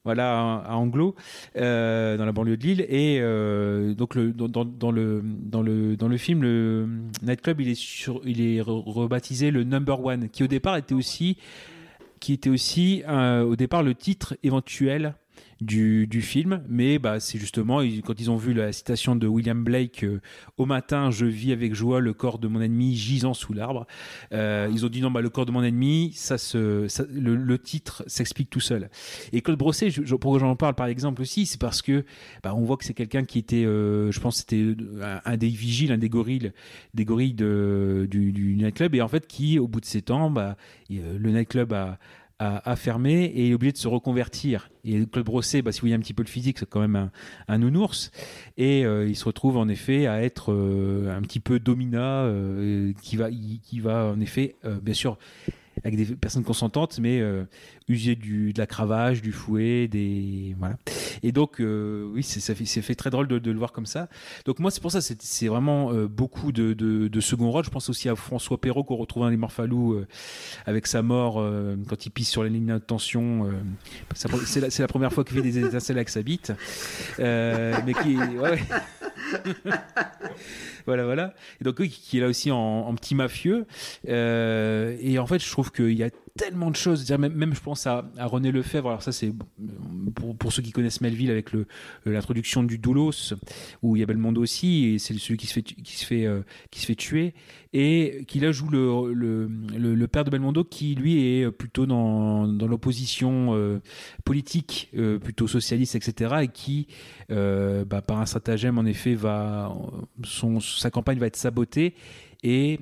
voilà, 0.03 0.63
à 0.65 0.75
Anglo, 0.75 1.15
euh, 1.55 2.17
dans 2.17 2.25
la 2.25 2.31
banlieue 2.33 2.57
de 2.57 2.63
Lille. 2.63 2.85
Et 2.89 3.19
euh, 3.21 3.93
donc, 3.93 4.17
dans, 4.17 4.91
le, 4.91 6.17
film, 6.17 6.41
le 6.41 6.87
nightclub, 7.21 7.61
il 7.61 7.69
est, 7.69 8.07
il 8.25 8.41
est 8.41 8.61
rebaptisé 8.61 9.51
le 9.51 9.63
Number 9.63 10.03
One, 10.03 10.29
qui 10.29 10.43
au 10.43 10.47
départ 10.47 10.75
était 10.75 10.95
aussi, 10.95 11.37
qui 12.19 12.33
était 12.33 12.49
aussi 12.49 13.03
euh, 13.07 13.43
au 13.43 13.55
départ 13.55 13.83
le 13.83 13.95
titre 13.95 14.35
éventuel 14.43 15.15
du, 15.65 16.21
film, 16.21 16.63
mais 16.67 16.99
bah, 16.99 17.19
c'est 17.19 17.37
justement 17.39 17.79
quand 18.05 18.19
ils 18.19 18.31
ont 18.31 18.35
vu 18.35 18.53
la 18.53 18.71
citation 18.71 19.15
de 19.15 19.27
William 19.27 19.63
Blake 19.63 20.03
euh, 20.03 20.21
Au 20.57 20.65
matin, 20.65 21.11
je 21.11 21.25
vis 21.25 21.51
avec 21.51 21.73
joie 21.73 21.99
le 21.99 22.13
corps 22.13 22.39
de 22.39 22.47
mon 22.47 22.61
ennemi 22.61 22.95
gisant 22.95 23.33
sous 23.33 23.53
l'arbre. 23.53 23.87
Euh, 24.33 24.69
ils 24.71 24.85
ont 24.85 24.89
dit 24.89 25.01
non, 25.01 25.11
bah, 25.11 25.21
le 25.21 25.29
corps 25.29 25.45
de 25.45 25.51
mon 25.51 25.63
ennemi, 25.63 26.11
ça 26.13 26.37
se, 26.37 26.87
le, 27.11 27.57
titre 27.57 28.03
s'explique 28.07 28.49
tout 28.49 28.59
seul. 28.59 28.89
Et 29.31 29.41
Claude 29.41 29.57
Brosset, 29.57 29.91
pourquoi 30.19 30.39
j'en 30.39 30.55
parle 30.55 30.75
par 30.75 30.87
exemple 30.87 31.21
aussi, 31.21 31.45
c'est 31.45 31.59
parce 31.59 31.81
que 31.81 32.05
bah, 32.43 32.53
on 32.55 32.63
voit 32.63 32.77
que 32.77 32.85
c'est 32.85 32.93
quelqu'un 32.93 33.23
qui 33.23 33.39
était, 33.39 33.65
euh, 33.65 34.11
je 34.11 34.19
pense, 34.19 34.37
c'était 34.37 34.75
un, 35.25 35.37
des 35.37 35.49
vigiles, 35.49 35.91
un 35.91 35.97
des 35.97 36.09
gorilles, 36.09 36.51
des 36.93 37.05
gorilles 37.05 37.33
du, 37.33 38.07
du 38.07 38.55
nightclub, 38.55 38.95
et 38.95 39.01
en 39.01 39.07
fait 39.07 39.27
qui, 39.27 39.59
au 39.59 39.67
bout 39.67 39.81
de 39.81 39.85
7 39.85 40.11
ans, 40.11 40.29
bah, 40.29 40.57
le 40.89 41.31
nightclub 41.31 41.73
a 41.73 41.97
à, 42.43 42.75
fermer 42.75 43.25
et 43.25 43.45
il 43.45 43.51
est 43.51 43.53
obligé 43.53 43.71
de 43.71 43.77
se 43.77 43.87
reconvertir. 43.87 44.69
Et 44.83 45.05
Claude 45.05 45.25
Brosset, 45.25 45.61
bah, 45.61 45.71
si 45.71 45.79
vous 45.79 45.85
voyez 45.85 45.95
un 45.95 45.99
petit 45.99 46.13
peu 46.13 46.23
le 46.23 46.29
physique, 46.29 46.57
c'est 46.59 46.69
quand 46.69 46.81
même 46.81 47.09
un, 47.47 47.57
nounours. 47.57 48.11
Et 48.57 48.85
euh, 48.85 49.07
il 49.07 49.15
se 49.15 49.25
retrouve 49.25 49.57
en 49.57 49.67
effet 49.67 50.07
à 50.07 50.23
être 50.23 50.51
euh, 50.51 51.15
un 51.15 51.21
petit 51.21 51.39
peu 51.39 51.59
domina, 51.59 52.23
euh, 52.23 52.91
qui, 53.01 53.15
va, 53.15 53.29
qui 53.29 53.79
va 53.79 54.05
en 54.05 54.19
effet, 54.19 54.55
bien 54.81 54.93
sûr, 54.93 55.17
avec 55.83 55.95
des 55.95 56.05
personnes 56.15 56.43
consentantes, 56.43 56.99
mais 56.99 57.21
user 57.87 58.15
du, 58.15 58.53
de 58.53 58.59
la 58.59 58.67
cravache, 58.67 59.21
du 59.21 59.31
fouet, 59.31 59.87
des 59.87 60.55
voilà. 60.57 60.77
Et 61.21 61.31
donc 61.31 61.59
euh, 61.59 62.09
oui, 62.13 62.23
c'est 62.23 62.55
fait, 62.55 62.65
fait 62.65 62.95
très 62.95 63.09
drôle 63.09 63.27
de, 63.27 63.39
de, 63.39 63.51
le 63.51 63.57
voir 63.57 63.71
comme 63.71 63.85
ça. 63.85 64.07
Donc 64.45 64.59
moi 64.59 64.71
c'est 64.71 64.81
pour 64.81 64.91
ça, 64.91 65.01
c'est 65.01 65.47
vraiment 65.47 65.91
euh, 65.91 66.07
beaucoup 66.07 66.51
de, 66.51 66.73
de, 66.73 67.07
de, 67.07 67.21
second 67.21 67.51
rôle. 67.51 67.63
Je 67.63 67.69
pense 67.69 67.89
aussi 67.89 68.09
à 68.09 68.15
François 68.15 68.59
Perrault 68.59 68.83
qu'on 68.83 68.95
retrouve 68.95 69.23
dans 69.23 69.29
les 69.29 69.37
Morphalous 69.37 69.93
euh, 69.93 70.07
avec 70.65 70.87
sa 70.87 71.01
mort 71.01 71.39
euh, 71.39 71.75
quand 71.87 72.05
il 72.05 72.09
pisse 72.09 72.29
sur 72.29 72.43
la 72.43 72.49
ligne 72.49 72.73
de 72.73 72.77
tension. 72.77 73.49
c'est 74.13 74.59
la, 74.59 74.67
la, 74.77 74.87
première 74.87 75.13
fois 75.13 75.23
qu'il 75.23 75.37
fait 75.37 75.43
des 75.43 75.59
étincelles 75.59 75.97
avec 75.97 76.09
sa 76.09 76.21
bite, 76.21 76.53
mais 77.19 77.93
qui 78.01 78.15
ouais, 78.17 78.59
voilà, 80.85 81.05
voilà. 81.05 81.33
Et 81.61 81.63
donc, 81.63 81.81
qui 81.81 82.17
est 82.17 82.21
là 82.21 82.27
aussi 82.27 82.51
en, 82.51 82.93
petit 82.95 83.15
mafieux. 83.15 83.65
Euh, 84.07 84.97
et 85.01 85.19
en 85.19 85.27
fait, 85.27 85.43
je 85.43 85.49
trouve 85.49 85.71
qu'il 85.71 85.93
y 85.93 86.03
a 86.03 86.09
tellement 86.37 86.71
de 86.71 86.75
choses. 86.75 87.09
Même, 87.11 87.53
je 87.53 87.59
pense 87.59 87.85
à, 87.85 88.05
René 88.19 88.51
Lefebvre. 88.51 88.89
Alors 88.89 89.03
ça, 89.03 89.11
c'est 89.11 89.33
pour, 90.39 90.51
ceux 90.51 90.61
qui 90.61 90.71
connaissent 90.71 91.01
Melville 91.01 91.31
avec 91.31 91.51
le 91.51 91.67
l'introduction 92.05 92.63
du 92.63 92.77
Doulos, 92.77 93.33
où 93.81 93.95
il 93.95 93.99
y 93.99 94.03
a 94.03 94.05
Belmondo 94.05 94.41
aussi, 94.41 94.85
et 94.85 94.99
c'est 94.99 95.13
celui 95.17 95.37
qui 95.37 95.47
se 95.47 95.53
fait 95.53 95.63
qui 95.63 95.97
se 95.97 96.05
fait 96.05 96.25
euh, 96.25 96.41
qui 96.71 96.79
se 96.79 96.85
fait 96.87 96.95
tuer, 96.95 97.33
et 97.71 98.25
qui 98.27 98.39
là 98.39 98.51
joue 98.51 98.69
le, 98.69 99.13
le, 99.13 99.47
le, 99.77 100.07
père 100.07 100.23
de 100.23 100.29
Belmondo, 100.29 100.63
qui 100.63 100.95
lui 100.95 101.23
est 101.23 101.51
plutôt 101.51 101.85
dans, 101.85 102.47
dans 102.47 102.67
l'opposition 102.67 103.55
euh, 103.55 103.79
politique, 104.25 104.89
euh, 104.95 105.19
plutôt 105.19 105.47
socialiste, 105.47 105.95
etc., 105.95 106.35
et 106.43 106.47
qui, 106.47 106.87
bah, 107.29 108.01
par 108.01 108.19
un 108.19 108.25
stratagème, 108.25 108.77
en 108.77 108.85
effet, 108.85 109.13
va 109.13 109.73
son 110.23 110.59
sa 110.59 110.89
campagne 110.89 111.19
va 111.19 111.27
être 111.27 111.35
sabotée 111.35 111.95
et 112.43 112.79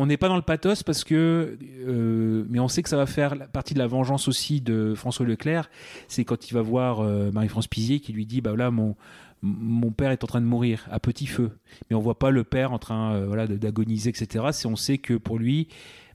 on 0.00 0.06
n'est 0.06 0.16
pas 0.16 0.28
dans 0.28 0.36
le 0.36 0.42
pathos 0.42 0.82
parce 0.82 1.04
que, 1.04 1.58
euh, 1.86 2.46
mais 2.48 2.58
on 2.58 2.68
sait 2.68 2.82
que 2.82 2.88
ça 2.88 2.96
va 2.96 3.04
faire 3.04 3.36
partie 3.50 3.74
de 3.74 3.78
la 3.78 3.86
vengeance 3.86 4.28
aussi 4.28 4.62
de 4.62 4.94
François 4.94 5.26
Leclerc. 5.26 5.68
C'est 6.08 6.24
quand 6.24 6.50
il 6.50 6.54
va 6.54 6.62
voir 6.62 7.00
euh, 7.00 7.30
Marie-France 7.30 7.66
Pizier 7.66 8.00
qui 8.00 8.14
lui 8.14 8.24
dit, 8.24 8.40
bah 8.40 8.54
mon, 8.70 8.96
mon 9.42 9.90
père 9.90 10.10
est 10.10 10.24
en 10.24 10.26
train 10.26 10.40
de 10.40 10.46
mourir 10.46 10.88
à 10.90 11.00
petit 11.00 11.26
feu. 11.26 11.50
Mais 11.90 11.96
on 11.96 12.00
voit 12.00 12.18
pas 12.18 12.30
le 12.30 12.44
père 12.44 12.72
en 12.72 12.78
train, 12.78 13.12
euh, 13.12 13.26
voilà, 13.26 13.46
d'agoniser, 13.46 14.08
etc. 14.08 14.46
Si 14.52 14.66
on 14.66 14.74
sait 14.74 14.96
que 14.96 15.12
pour 15.12 15.38
lui, 15.38 15.68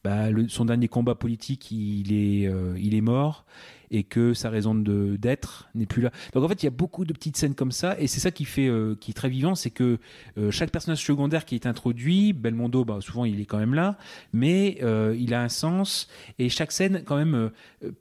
bah, 0.03 0.29
son 0.47 0.65
dernier 0.65 0.87
combat 0.87 1.13
politique, 1.13 1.69
il 1.69 2.11
est, 2.11 2.51
il 2.79 2.95
est 2.95 3.01
mort 3.01 3.45
et 3.91 4.03
que 4.03 4.33
sa 4.33 4.49
raison 4.49 4.75
de 4.75 5.15
d'être 5.17 5.69
n'est 5.75 5.85
plus 5.85 6.01
là. 6.01 6.11
Donc 6.33 6.43
en 6.43 6.47
fait, 6.47 6.63
il 6.63 6.65
y 6.65 6.67
a 6.67 6.71
beaucoup 6.71 7.05
de 7.05 7.13
petites 7.13 7.37
scènes 7.37 7.55
comme 7.55 7.71
ça, 7.71 7.99
et 7.99 8.07
c'est 8.07 8.19
ça 8.19 8.31
qui 8.31 8.45
fait 8.45 8.67
euh, 8.67 8.95
qui 8.99 9.11
est 9.11 9.13
très 9.13 9.29
vivant, 9.29 9.55
c'est 9.55 9.69
que 9.69 9.99
euh, 10.37 10.51
chaque 10.51 10.71
personnage 10.71 11.03
secondaire 11.03 11.45
qui 11.45 11.55
est 11.55 11.65
introduit, 11.65 12.33
Belmondo, 12.33 12.85
bah, 12.85 12.99
souvent 13.01 13.25
il 13.25 13.39
est 13.39 13.45
quand 13.45 13.57
même 13.59 13.73
là, 13.73 13.97
mais 14.33 14.77
euh, 14.83 15.15
il 15.17 15.33
a 15.33 15.41
un 15.41 15.49
sens, 15.49 16.07
et 16.39 16.49
chaque 16.49 16.71
scène 16.71 17.03
quand 17.05 17.17
même 17.17 17.51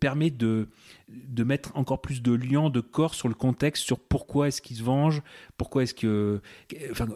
permet 0.01 0.31
de 0.31 0.69
de 1.09 1.45
mettre 1.45 1.77
encore 1.77 2.01
plus 2.01 2.23
de 2.23 2.33
liens 2.33 2.71
de 2.71 2.81
corps 2.81 3.15
sur 3.15 3.29
le 3.29 3.35
contexte, 3.35 3.85
sur 3.85 3.99
pourquoi 3.99 4.49
est-ce 4.49 4.63
qu'il 4.63 4.77
se 4.77 4.83
venge, 4.83 5.23
pourquoi 5.57 5.83
est-ce 5.83 5.95
que, 5.95 6.41
enfin, 6.91 7.07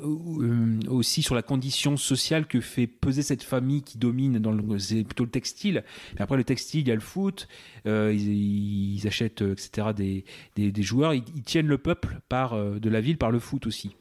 aussi 0.89 1.23
sur 1.23 1.35
la 1.35 1.43
condition 1.43 1.97
sociale 1.97 2.47
que 2.47 2.61
fait 2.61 2.87
peser 2.87 3.23
cette 3.23 3.43
famille 3.43 3.83
qui 3.83 3.99
domine 3.99 4.39
dans 4.39 4.57
c'est 4.79 5.05
plutôt 5.05 5.25
le 5.25 5.31
textile. 5.31 5.85
Et 6.19 6.23
après 6.23 6.37
le 6.37 6.45
textile, 6.45 6.81
il 6.81 6.89
y 6.89 6.93
a 6.93 6.95
le 6.95 7.01
foot, 7.01 7.49
ils, 7.87 9.01
achètent, 9.07 9.43
etc. 9.43 9.89
des, 9.97 10.25
des, 10.71 10.83
joueurs, 10.83 11.15
ils, 11.15 11.25
tiennent 11.43 11.67
le 11.67 11.79
peuple 11.79 12.21
par 12.29 12.57
de 12.59 12.89
la 12.91 13.01
ville 13.01 13.17
par 13.17 13.31
le 13.31 13.39
foot 13.39 13.67
aussi. 13.67 13.97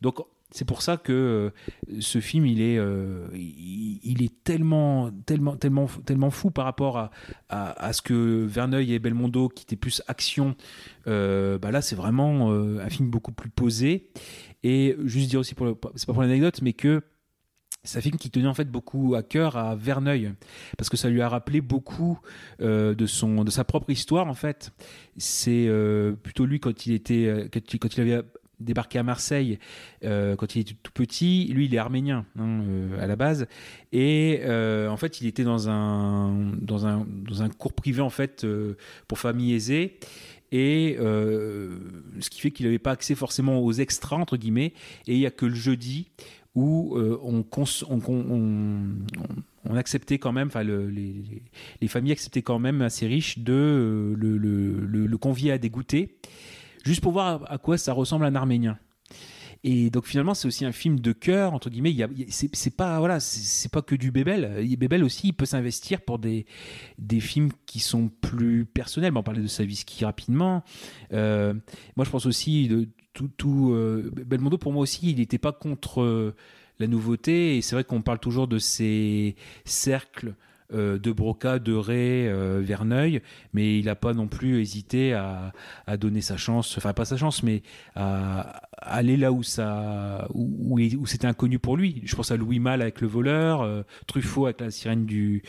Donc 0.00 0.20
c'est 0.52 0.64
pour 0.64 0.82
ça 0.82 0.96
que 0.96 1.12
euh, 1.12 2.00
ce 2.00 2.20
film, 2.20 2.46
il 2.46 2.60
est, 2.60 2.78
euh, 2.78 3.26
il, 3.34 4.22
est 4.22 4.44
tellement, 4.44 5.10
tellement, 5.26 5.56
tellement, 5.56 5.86
tellement 6.04 6.30
fou 6.30 6.50
par 6.50 6.64
rapport 6.64 6.98
à, 6.98 7.10
à, 7.48 7.92
ce 7.92 8.00
que 8.00 8.44
Verneuil 8.44 8.92
et 8.92 8.98
Belmondo, 8.98 9.48
qui 9.48 9.64
étaient 9.64 9.76
plus 9.76 10.02
action, 10.06 10.54
euh, 11.08 11.58
bah 11.58 11.72
là, 11.72 11.82
c'est 11.82 11.96
vraiment 11.96 12.52
un 12.52 12.88
film 12.88 13.10
beaucoup 13.10 13.32
plus 13.32 13.50
posé. 13.50 14.08
Et 14.62 14.96
juste 15.04 15.30
dire 15.30 15.40
aussi, 15.40 15.54
c'est 15.56 16.06
pas 16.06 16.12
pour 16.12 16.22
l'anecdote, 16.22 16.62
mais 16.62 16.72
que 16.72 17.02
c'est 17.82 17.98
un 17.98 18.02
film 18.02 18.16
qui 18.16 18.30
tenait 18.30 18.48
en 18.48 18.54
fait 18.54 18.70
beaucoup 18.70 19.14
à 19.14 19.22
cœur 19.22 19.56
à 19.56 19.76
Verneuil 19.76 20.32
parce 20.76 20.88
que 20.88 20.96
ça 20.96 21.08
lui 21.08 21.22
a 21.22 21.28
rappelé 21.28 21.60
beaucoup 21.60 22.18
de 22.58 23.06
son 23.06 23.44
de 23.44 23.50
sa 23.52 23.62
propre 23.62 23.90
histoire 23.90 24.26
en 24.26 24.34
fait 24.34 24.72
c'est 25.18 25.70
plutôt 26.20 26.46
lui 26.46 26.58
quand 26.58 26.86
il 26.86 26.94
était 26.94 27.48
quand 27.52 27.96
il 27.96 28.00
avait 28.00 28.24
débarqué 28.60 28.98
à 28.98 29.02
Marseille 29.02 29.58
euh, 30.04 30.36
quand 30.36 30.54
il 30.54 30.60
était 30.60 30.76
tout 30.82 30.92
petit. 30.92 31.46
Lui, 31.52 31.66
il 31.66 31.74
est 31.74 31.78
arménien 31.78 32.24
hein, 32.38 32.60
euh, 32.62 33.02
à 33.02 33.06
la 33.06 33.16
base, 33.16 33.46
et 33.92 34.40
euh, 34.44 34.88
en 34.88 34.96
fait, 34.96 35.20
il 35.20 35.26
était 35.26 35.44
dans 35.44 35.68
un 35.68 36.52
dans 36.60 36.86
un 36.86 37.06
dans 37.08 37.42
un 37.42 37.48
cours 37.48 37.72
privé 37.72 38.00
en 38.00 38.10
fait 38.10 38.46
pour 39.08 39.18
familles 39.18 39.54
aisées. 39.54 39.98
et 40.52 40.96
ce 40.98 42.30
qui 42.30 42.40
fait 42.40 42.50
qu'il 42.50 42.66
n'avait 42.66 42.78
pas 42.78 42.92
accès 42.92 43.14
forcément 43.14 43.58
aux 43.58 43.72
extras 43.72 44.16
entre 44.16 44.36
guillemets 44.36 44.72
et 45.06 45.14
il 45.14 45.18
y 45.18 45.26
a 45.26 45.30
que 45.30 45.46
le 45.46 45.54
jeudi 45.54 46.08
où 46.54 46.96
on, 46.96 47.44
acceptait 49.74 50.18
quand 50.18 50.32
même, 50.32 50.48
enfin 50.48 50.62
les, 50.62 51.88
familles 51.88 52.12
acceptaient 52.12 52.42
quand 52.42 52.58
même 52.58 52.80
assez 52.80 53.06
riches 53.06 53.38
de 53.40 54.14
le, 54.16 54.38
le, 54.38 55.18
convier 55.18 55.52
à 55.52 55.58
des 55.58 55.68
goûters, 55.68 56.08
juste 56.86 57.00
pour 57.00 57.12
voir 57.12 57.44
à 57.50 57.58
quoi 57.58 57.78
ça 57.78 57.92
ressemble 57.92 58.24
un 58.24 58.34
Arménien. 58.34 58.78
Et 59.64 59.90
donc 59.90 60.06
finalement, 60.06 60.34
c'est 60.34 60.46
aussi 60.46 60.64
un 60.64 60.72
film 60.72 61.00
de 61.00 61.12
cœur 61.12 61.52
entre 61.52 61.70
guillemets. 61.70 61.92
Il 61.92 62.26
c'est 62.30 62.76
pas 62.76 62.98
voilà, 63.00 63.18
c'est 63.20 63.70
pas 63.70 63.82
que 63.82 63.94
du 63.94 64.10
Bébel. 64.12 64.64
Bébel 64.78 65.02
aussi, 65.02 65.28
il 65.28 65.32
peut 65.32 65.44
s'investir 65.44 66.02
pour 66.02 66.18
des 66.18 66.46
des 66.98 67.20
films 67.20 67.50
qui 67.66 67.80
sont 67.80 68.08
plus 68.20 68.64
personnels. 68.64 69.12
on 69.16 69.22
parlait 69.22 69.42
de 69.42 69.46
Saviski 69.46 70.04
rapidement. 70.04 70.62
Euh, 71.12 71.54
moi, 71.96 72.04
je 72.04 72.10
pense 72.10 72.26
aussi 72.26 72.68
de 72.68 72.88
tout 73.12 73.28
tout 73.36 73.72
euh, 73.72 74.10
Belmondo 74.26 74.58
pour 74.58 74.72
moi 74.72 74.82
aussi, 74.82 75.10
il 75.10 75.16
n'était 75.16 75.38
pas 75.38 75.52
contre 75.52 76.02
euh, 76.02 76.36
la 76.78 76.86
nouveauté. 76.86 77.56
Et 77.56 77.62
c'est 77.62 77.74
vrai 77.74 77.84
qu'on 77.84 78.02
parle 78.02 78.20
toujours 78.20 78.46
de 78.46 78.58
ces 78.58 79.34
cercles 79.64 80.34
euh, 80.72 80.98
de 80.98 81.12
Broca, 81.12 81.60
de 81.60 81.72
Ray, 81.72 82.26
euh, 82.26 82.60
Verneuil, 82.60 83.22
mais 83.52 83.78
il 83.78 83.84
n'a 83.84 83.94
pas 83.94 84.14
non 84.14 84.26
plus 84.26 84.60
hésité 84.60 85.12
à, 85.12 85.52
donner 85.96 86.20
sa 86.20 86.36
chance, 86.36 86.76
enfin 86.76 86.92
pas 86.92 87.04
sa 87.04 87.16
chance, 87.16 87.44
mais 87.44 87.62
à, 87.94 88.62
aller 88.78 89.16
là 89.16 89.30
où 89.32 89.44
c'était 89.44 91.26
inconnu 91.26 91.60
pour 91.60 91.76
lui. 91.76 92.02
Je 92.04 92.16
pense 92.16 92.32
à 92.32 92.36
Louis 92.36 92.58
Malle 92.58 92.82
avec 92.82 93.00
le 93.00 93.06
voleur, 93.06 93.62
euh, 93.62 93.82
Truffaut 94.08 94.46
avec 94.46 94.60
la 94.60 94.72
sirène 94.72 95.06
du, 95.06 95.42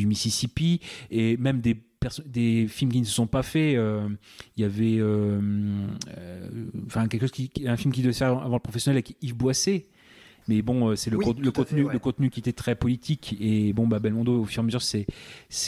Mississippi, 0.00 0.80
et 1.10 1.36
même 1.36 1.60
des 1.60 2.66
films 2.66 2.92
qui 2.92 3.00
ne 3.00 3.06
se 3.06 3.12
sont 3.12 3.26
pas 3.26 3.42
faits. 3.42 3.78
Il 4.56 4.62
y 4.62 4.64
avait, 4.64 5.02
enfin 6.86 7.08
quelque 7.08 7.22
chose 7.22 7.30
qui, 7.30 7.50
un 7.66 7.76
film 7.76 7.92
qui 7.92 8.00
devait 8.00 8.14
faire 8.14 8.38
avant 8.38 8.56
le 8.56 8.60
professionnel 8.60 8.96
avec 8.96 9.16
Yves 9.20 9.36
Boisset, 9.36 9.86
mais 10.48 10.62
bon, 10.62 10.88
euh, 10.88 10.96
c'est 10.96 11.10
le, 11.10 11.18
le 11.18 11.50
contenu, 11.50 11.86
le 11.90 11.98
contenu 11.98 12.30
qui 12.30 12.40
était 12.40 12.52
très 12.52 12.74
politique. 12.74 13.36
Et 13.40 13.72
bon, 13.72 13.86
bah, 13.86 13.98
Belmondo, 13.98 14.40
au 14.40 14.44
fur 14.44 14.60
et 14.60 14.62
à 14.62 14.64
mesure, 14.64 14.82
c'est 14.82 15.06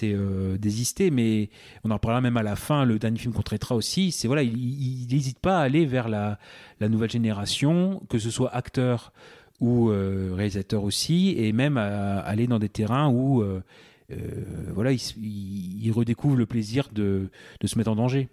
euh, 0.02 0.56
désisté. 0.58 1.10
Mais 1.10 1.50
on 1.84 1.90
en 1.90 1.98
parlera 1.98 2.20
même 2.20 2.36
à 2.36 2.42
la 2.42 2.56
fin. 2.56 2.84
Le 2.84 2.98
dernier 2.98 3.18
film 3.18 3.32
qu'on 3.32 3.42
traitera 3.42 3.74
aussi, 3.74 4.12
c'est 4.12 4.26
voilà, 4.26 4.42
il 4.42 5.06
n'hésite 5.10 5.38
pas 5.38 5.58
à 5.58 5.62
aller 5.62 5.86
vers 5.86 6.08
la, 6.08 6.38
la, 6.80 6.88
nouvelle 6.88 7.10
génération, 7.10 8.02
que 8.08 8.18
ce 8.18 8.30
soit 8.30 8.54
acteur 8.54 9.12
ou 9.60 9.90
euh, 9.90 10.32
réalisateur 10.34 10.82
aussi, 10.82 11.34
et 11.38 11.52
même 11.52 11.76
à, 11.76 12.18
aller 12.18 12.46
dans 12.46 12.58
des 12.58 12.68
terrains 12.68 13.08
où 13.08 13.42
euh, 13.42 13.60
voilà, 14.72 14.92
il, 14.92 15.00
il, 15.16 15.92
redécouvre 15.92 16.36
le 16.36 16.46
plaisir 16.46 16.88
de, 16.92 17.30
de 17.60 17.66
se 17.66 17.78
mettre 17.78 17.90
en 17.90 17.96
danger. 17.96 18.28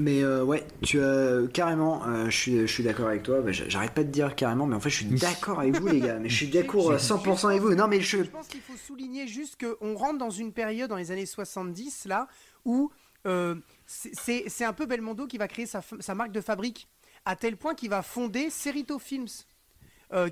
Mais 0.00 0.22
euh, 0.24 0.42
ouais, 0.42 0.66
tu 0.80 1.02
as 1.02 1.46
carrément, 1.52 2.06
euh, 2.06 2.30
je 2.30 2.36
suis, 2.36 2.60
je 2.60 2.72
suis 2.72 2.82
d'accord 2.82 3.08
avec 3.08 3.22
toi. 3.22 3.42
Bah, 3.42 3.52
j'arrête 3.52 3.92
pas 3.92 4.02
de 4.02 4.08
dire 4.08 4.34
carrément, 4.34 4.64
mais 4.64 4.74
en 4.74 4.80
fait, 4.80 4.88
je 4.88 4.96
suis 4.96 5.06
d'accord 5.06 5.60
avec 5.60 5.78
vous, 5.78 5.88
les 5.88 6.00
gars. 6.00 6.18
Mais 6.18 6.30
je 6.30 6.36
suis 6.36 6.48
d'accord 6.48 6.94
100% 6.94 7.48
avec 7.48 7.60
vous. 7.60 7.74
Non, 7.74 7.86
mais 7.86 8.00
je. 8.00 8.24
Je 8.24 8.30
pense 8.30 8.48
qu'il 8.48 8.62
faut 8.62 8.76
souligner 8.76 9.28
juste 9.28 9.60
qu'on 9.60 9.94
rentre 9.94 10.18
dans 10.18 10.30
une 10.30 10.54
période 10.54 10.88
dans 10.88 10.96
les 10.96 11.10
années 11.10 11.26
70 11.26 12.06
là 12.06 12.28
où 12.64 12.90
euh, 13.26 13.56
c'est 13.84 14.64
un 14.64 14.72
peu 14.72 14.86
Belmondo 14.86 15.26
qui 15.26 15.36
va 15.36 15.48
créer 15.48 15.66
sa, 15.66 15.82
sa, 16.00 16.14
marque 16.14 16.32
de 16.32 16.40
fabrique 16.40 16.88
à 17.26 17.36
tel 17.36 17.58
point 17.58 17.74
qu'il 17.74 17.90
va 17.90 18.00
fonder 18.00 18.48
Cerito 18.48 18.98
Films, 18.98 19.28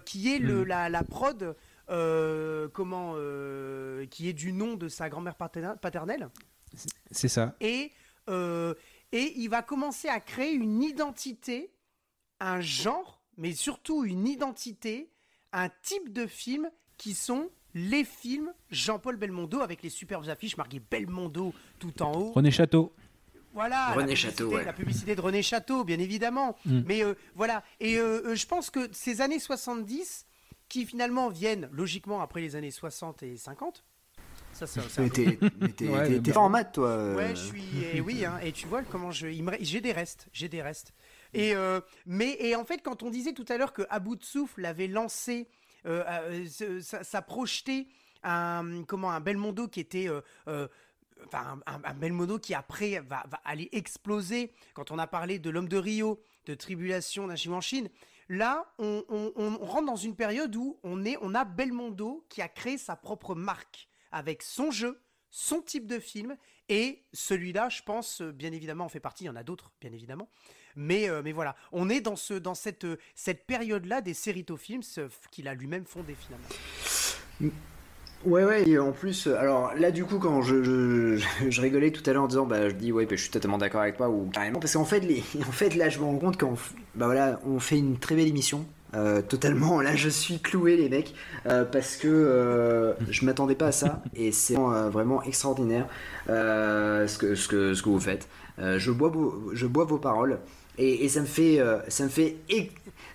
qui 0.07 0.35
est 0.35 0.39
le, 0.39 0.62
hmm. 0.62 0.66
la, 0.66 0.89
la, 0.89 1.03
prod. 1.05 1.55
comment 2.73 3.16
qui 4.11 4.31
est 4.31 4.35
du 4.35 4.55
nom 4.55 4.77
de 4.77 4.89
sa 4.89 5.11
grand-mère 5.11 5.35
paternelle. 5.35 6.31
C'est 7.11 7.28
ça. 7.28 7.55
Et 7.61 7.93
et 9.12 9.32
il 9.36 9.48
va 9.48 9.62
commencer 9.62 10.09
à 10.09 10.20
créer 10.20 10.52
une 10.52 10.82
identité, 10.82 11.70
un 12.40 12.60
genre, 12.60 13.22
mais 13.36 13.52
surtout 13.52 14.05
une 14.05 14.26
identité, 14.26 15.10
un 15.52 15.70
type 15.82 16.12
de 16.12 16.26
film 16.26 16.70
qui 16.97 17.14
sont 17.14 17.51
les 17.74 18.05
films 18.05 18.52
Jean-Paul 18.70 19.16
Belmondo 19.16 19.60
avec 19.60 19.82
les 19.82 19.90
superbes 19.90 20.28
affiches 20.28 20.56
marquées 20.56 20.80
Belmondo 20.90 21.55
tout 21.78 22.02
en 22.02 22.12
haut. 22.12 22.32
René 22.32 22.51
Château. 22.51 22.93
Voilà, 23.55 23.93
René 23.93 24.14
la, 24.14 24.62
la 24.62 24.72
publicité 24.72 25.16
de 25.16 25.20
René 25.20 25.43
Château, 25.43 25.82
bien 25.85 25.98
évidemment. 25.98 26.56
Mm. 26.64 26.82
Mais 26.86 27.02
euh, 27.02 27.14
voilà, 27.35 27.64
et 27.80 27.97
euh, 27.97 28.22
euh, 28.26 28.35
je 28.35 28.47
pense 28.47 28.70
que 28.70 28.89
ces 28.93 29.20
années 29.20 29.39
70, 29.39 30.26
qui 30.68 30.85
finalement 30.85 31.28
viennent 31.28 31.68
logiquement 31.72 32.20
après 32.20 32.40
les 32.40 32.56
années 32.56 32.70
60 32.70 33.22
et 33.22 33.36
50, 33.36 33.85
ça, 34.66 34.80
mais 34.98 35.10
t'es 36.20 36.36
en 36.36 36.48
maths, 36.48 36.72
toi. 36.72 37.14
Ouais, 37.14 37.30
je 37.30 37.43
suis. 37.43 37.85
Et 37.93 38.01
oui, 38.01 38.24
hein, 38.24 38.39
et 38.43 38.52
tu 38.52 38.66
vois 38.66 38.82
comment 38.82 39.10
je. 39.10 39.28
J'ai 39.60 39.80
des 39.80 39.93
restes. 39.93 40.28
J'ai 40.32 40.48
des 40.48 40.62
restes. 40.62 40.93
Et, 41.35 41.55
euh, 41.55 41.80
mais, 42.06 42.36
et 42.40 42.56
en 42.56 42.64
fait, 42.64 42.78
quand 42.78 43.02
on 43.02 43.10
disait 43.10 43.32
tout 43.32 43.44
à 43.48 43.56
l'heure 43.56 43.72
que 43.72 43.82
À 43.90 44.01
bout 44.01 44.16
de 44.16 44.24
souffle 44.24 44.64
avait 44.64 44.89
lancé. 44.89 45.48
Euh, 45.86 46.05
euh, 46.60 46.80
ça, 46.80 47.22
projetait 47.22 47.86
un, 48.22 48.82
comment, 48.85 49.10
un 49.10 49.20
Belmondo 49.20 49.68
qui 49.68 49.80
était. 49.80 50.09
Enfin, 51.26 51.60
un, 51.66 51.94
Belmondo 51.94 52.39
qui 52.39 52.55
après 52.55 53.01
va, 53.01 53.24
va, 53.28 53.40
aller 53.44 53.68
exploser. 53.72 54.52
Quand 54.74 54.90
on 54.90 54.98
a 54.98 55.06
parlé 55.06 55.39
de 55.39 55.51
l'homme 55.51 55.68
de 55.68 55.76
Rio, 55.76 56.20
de 56.47 56.55
Tribulation 56.55 57.26
d'un 57.26 57.52
en 57.52 57.60
Chine, 57.60 57.89
là, 58.28 58.72
on, 58.78 59.05
on, 59.09 59.32
on, 59.36 59.56
rentre 59.64 59.86
dans 59.86 59.97
une 59.97 60.14
période 60.14 60.55
où 60.55 60.78
on, 60.82 61.05
est, 61.05 61.16
on 61.22 61.35
a 61.35 61.44
Belmondo 61.44 62.24
qui 62.28 62.43
a 62.43 62.48
créé 62.48 62.78
sa 62.78 62.97
propre 62.97 63.35
marque 63.35 63.88
avec 64.12 64.43
son 64.43 64.70
jeu, 64.70 65.01
son 65.30 65.60
type 65.60 65.86
de 65.86 65.98
film. 65.98 66.36
Et 66.68 67.05
celui-là, 67.12 67.68
je 67.68 67.82
pense, 67.82 68.20
euh, 68.20 68.32
bien 68.32 68.52
évidemment, 68.52 68.85
en 68.85 68.89
fait 68.89 69.01
partie. 69.01 69.24
Il 69.24 69.28
y 69.28 69.30
en 69.30 69.36
a 69.36 69.43
d'autres, 69.43 69.72
bien 69.80 69.93
évidemment. 69.93 70.28
Mais, 70.76 71.09
euh, 71.09 71.22
mais 71.24 71.32
voilà, 71.32 71.56
on 71.72 71.89
est 71.89 72.01
dans, 72.01 72.16
ce, 72.16 72.35
dans 72.35 72.55
cette, 72.55 72.85
euh, 72.85 72.98
cette 73.14 73.47
période-là 73.47 74.01
des 74.01 74.14
Films 74.14 74.82
qu'il 75.30 75.48
a 75.48 75.55
lui-même 75.55 75.85
fondé 75.85 76.14
finalement. 76.14 77.55
Ouais, 78.24 78.44
ouais, 78.44 78.68
et 78.68 78.78
en 78.78 78.90
plus, 78.90 79.28
alors 79.28 79.74
là, 79.74 79.93
du 79.93 80.05
coup, 80.05 80.18
quand 80.18 80.43
je, 80.43 80.64
je, 80.64 81.60
rigolais 81.60 81.93
tout 81.93 82.02
à 82.10 82.12
l'heure 82.12 82.24
en 82.24 82.26
disant, 82.26 82.47
bah, 82.47 82.68
je 82.68 82.74
dis, 82.74 82.90
ouais, 82.90 83.06
bah, 83.06 83.14
je 83.14 83.22
suis 83.22 83.30
totalement 83.30 83.59
d'accord 83.59 83.80
avec 83.80 83.97
toi, 83.97 84.09
ou 84.09 84.28
carrément, 84.32 84.59
parce 84.59 84.72
qu'en 84.72 84.85
fait, 84.85 85.01
les, 85.01 85.22
en 85.48 85.52
fait, 85.52 85.76
là, 85.76 85.89
je 85.89 86.01
me 86.01 86.05
rends 86.05 86.18
compte 86.18 86.39
qu'on 86.39 86.55
bah, 86.97 87.06
voilà, 87.06 87.40
on 87.44 87.60
fait 87.60 87.78
une 87.78 87.98
très 87.98 88.16
belle 88.16 88.26
émission, 88.26 88.66
euh, 88.94 89.20
totalement, 89.20 89.81
là 89.81 89.94
je 89.94 90.09
suis 90.09 90.39
cloué 90.40 90.77
les 90.77 90.89
mecs 90.89 91.15
euh, 91.47 91.65
parce 91.65 91.97
que 91.97 92.09
euh, 92.09 92.94
je 93.10 93.24
m'attendais 93.27 93.55
pas 93.55 93.66
à 93.66 93.73
ça 93.73 94.02
et 94.16 94.32
c'est 94.32 94.55
vraiment 94.55 95.23
extraordinaire 95.23 95.86
ce, 96.27 97.19
que, 97.19 97.35
ce, 97.35 97.48
que, 97.48 97.74
ce 97.74 97.82
que 97.82 97.89
vous 97.89 98.01
faites. 98.01 98.28
je, 98.59 98.90
bois 98.90 99.12
je 99.52 99.66
bois 99.66 99.85
vos 99.85 99.98
paroles 99.98 100.39
et, 100.78 101.09
ça 101.09 101.20
me 101.20 101.27
fait, 101.27 101.60
ça 101.89 102.05
me 102.05 102.09
fait 102.09 102.36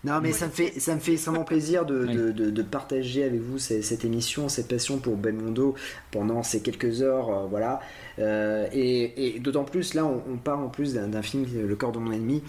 non, 0.03 0.19
mais 0.21 0.33
ça 0.33 0.47
me 0.47 0.51
fait, 0.51 0.79
ça 0.79 0.95
me 0.95 0.99
fait 0.99 1.13
extrêmement 1.13 1.43
plaisir 1.43 1.85
de, 1.85 2.05
de, 2.05 2.31
de, 2.31 2.61
partager 2.61 3.23
avec 3.23 3.41
vous 3.41 3.57
cette, 3.57 4.03
émission, 4.03 4.49
cette 4.49 4.67
passion 4.67 4.97
pour 4.97 5.15
Belmondo 5.15 5.75
pendant 6.11 6.43
ces 6.43 6.61
quelques 6.61 7.01
heures, 7.01 7.47
voilà. 7.47 7.79
et, 8.17 9.35
et 9.35 9.39
d'autant 9.39 9.63
plus, 9.63 9.93
là, 9.93 10.05
on, 10.05 10.21
on 10.31 10.37
part 10.37 10.59
en 10.59 10.69
plus 10.69 10.93
d'un 10.93 11.21
film, 11.21 11.45
Le 11.67 11.75
corps 11.75 11.91
de 11.91 11.99
mon 11.99 12.11
ennemi, 12.11 12.43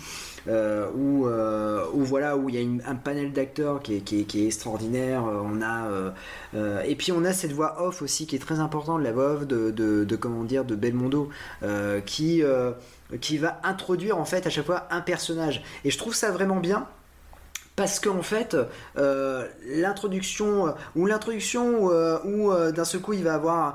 euh, 0.47 0.91
où, 0.95 1.27
euh, 1.27 1.87
où, 1.95 2.01
voilà 2.05 2.37
où 2.37 2.51
il 2.51 2.55
y 2.55 2.59
a 2.59 2.91
un 2.91 2.95
panel 2.97 3.33
d'acteurs 3.33 3.81
qui 3.81 3.97
est, 3.97 4.01
qui, 4.01 4.21
est, 4.21 4.25
qui 4.25 4.43
est, 4.43 4.47
extraordinaire. 4.47 5.25
Euh, 5.27 5.41
on 5.43 5.63
a 5.63 6.85
et 6.85 6.95
puis 6.97 7.13
on 7.13 7.25
a 7.25 7.33
cette 7.33 7.53
voix 7.53 7.83
off 7.83 8.03
aussi 8.03 8.27
qui 8.27 8.37
est 8.37 8.41
très 8.41 8.61
importante, 8.61 9.03
la 9.03 9.13
voix 9.13 9.33
off 9.35 9.47
de, 9.47 9.71
de, 9.71 10.05
de 10.05 10.17
comment 10.17 10.45
dire 10.45 10.65
de 10.65 10.75
Belmondo, 10.75 11.31
qui 12.07 12.43
qui 13.21 13.39
va 13.39 13.61
introduire 13.63 14.19
en 14.19 14.25
fait 14.25 14.47
à 14.47 14.51
chaque 14.51 14.67
fois 14.67 14.87
un 14.91 15.01
personnage. 15.01 15.63
Et 15.85 15.91
je 15.91 15.99
trouve 15.99 16.15
ça 16.15 16.31
vraiment 16.31 16.61
bien 16.61 16.87
parce 17.77 17.99
qu'en 17.99 18.23
fait 18.23 18.57
euh, 18.97 19.49
l'introduction 19.67 20.69
euh, 20.69 20.73
ou 20.95 21.07
l'introduction 21.07 21.91
euh, 21.91 22.19
où 22.25 22.53
d'un 22.73 22.85
seul 22.85 23.01
coup 23.01 23.15
il 23.15 23.25
va 23.25 23.35
avoir 23.35 23.75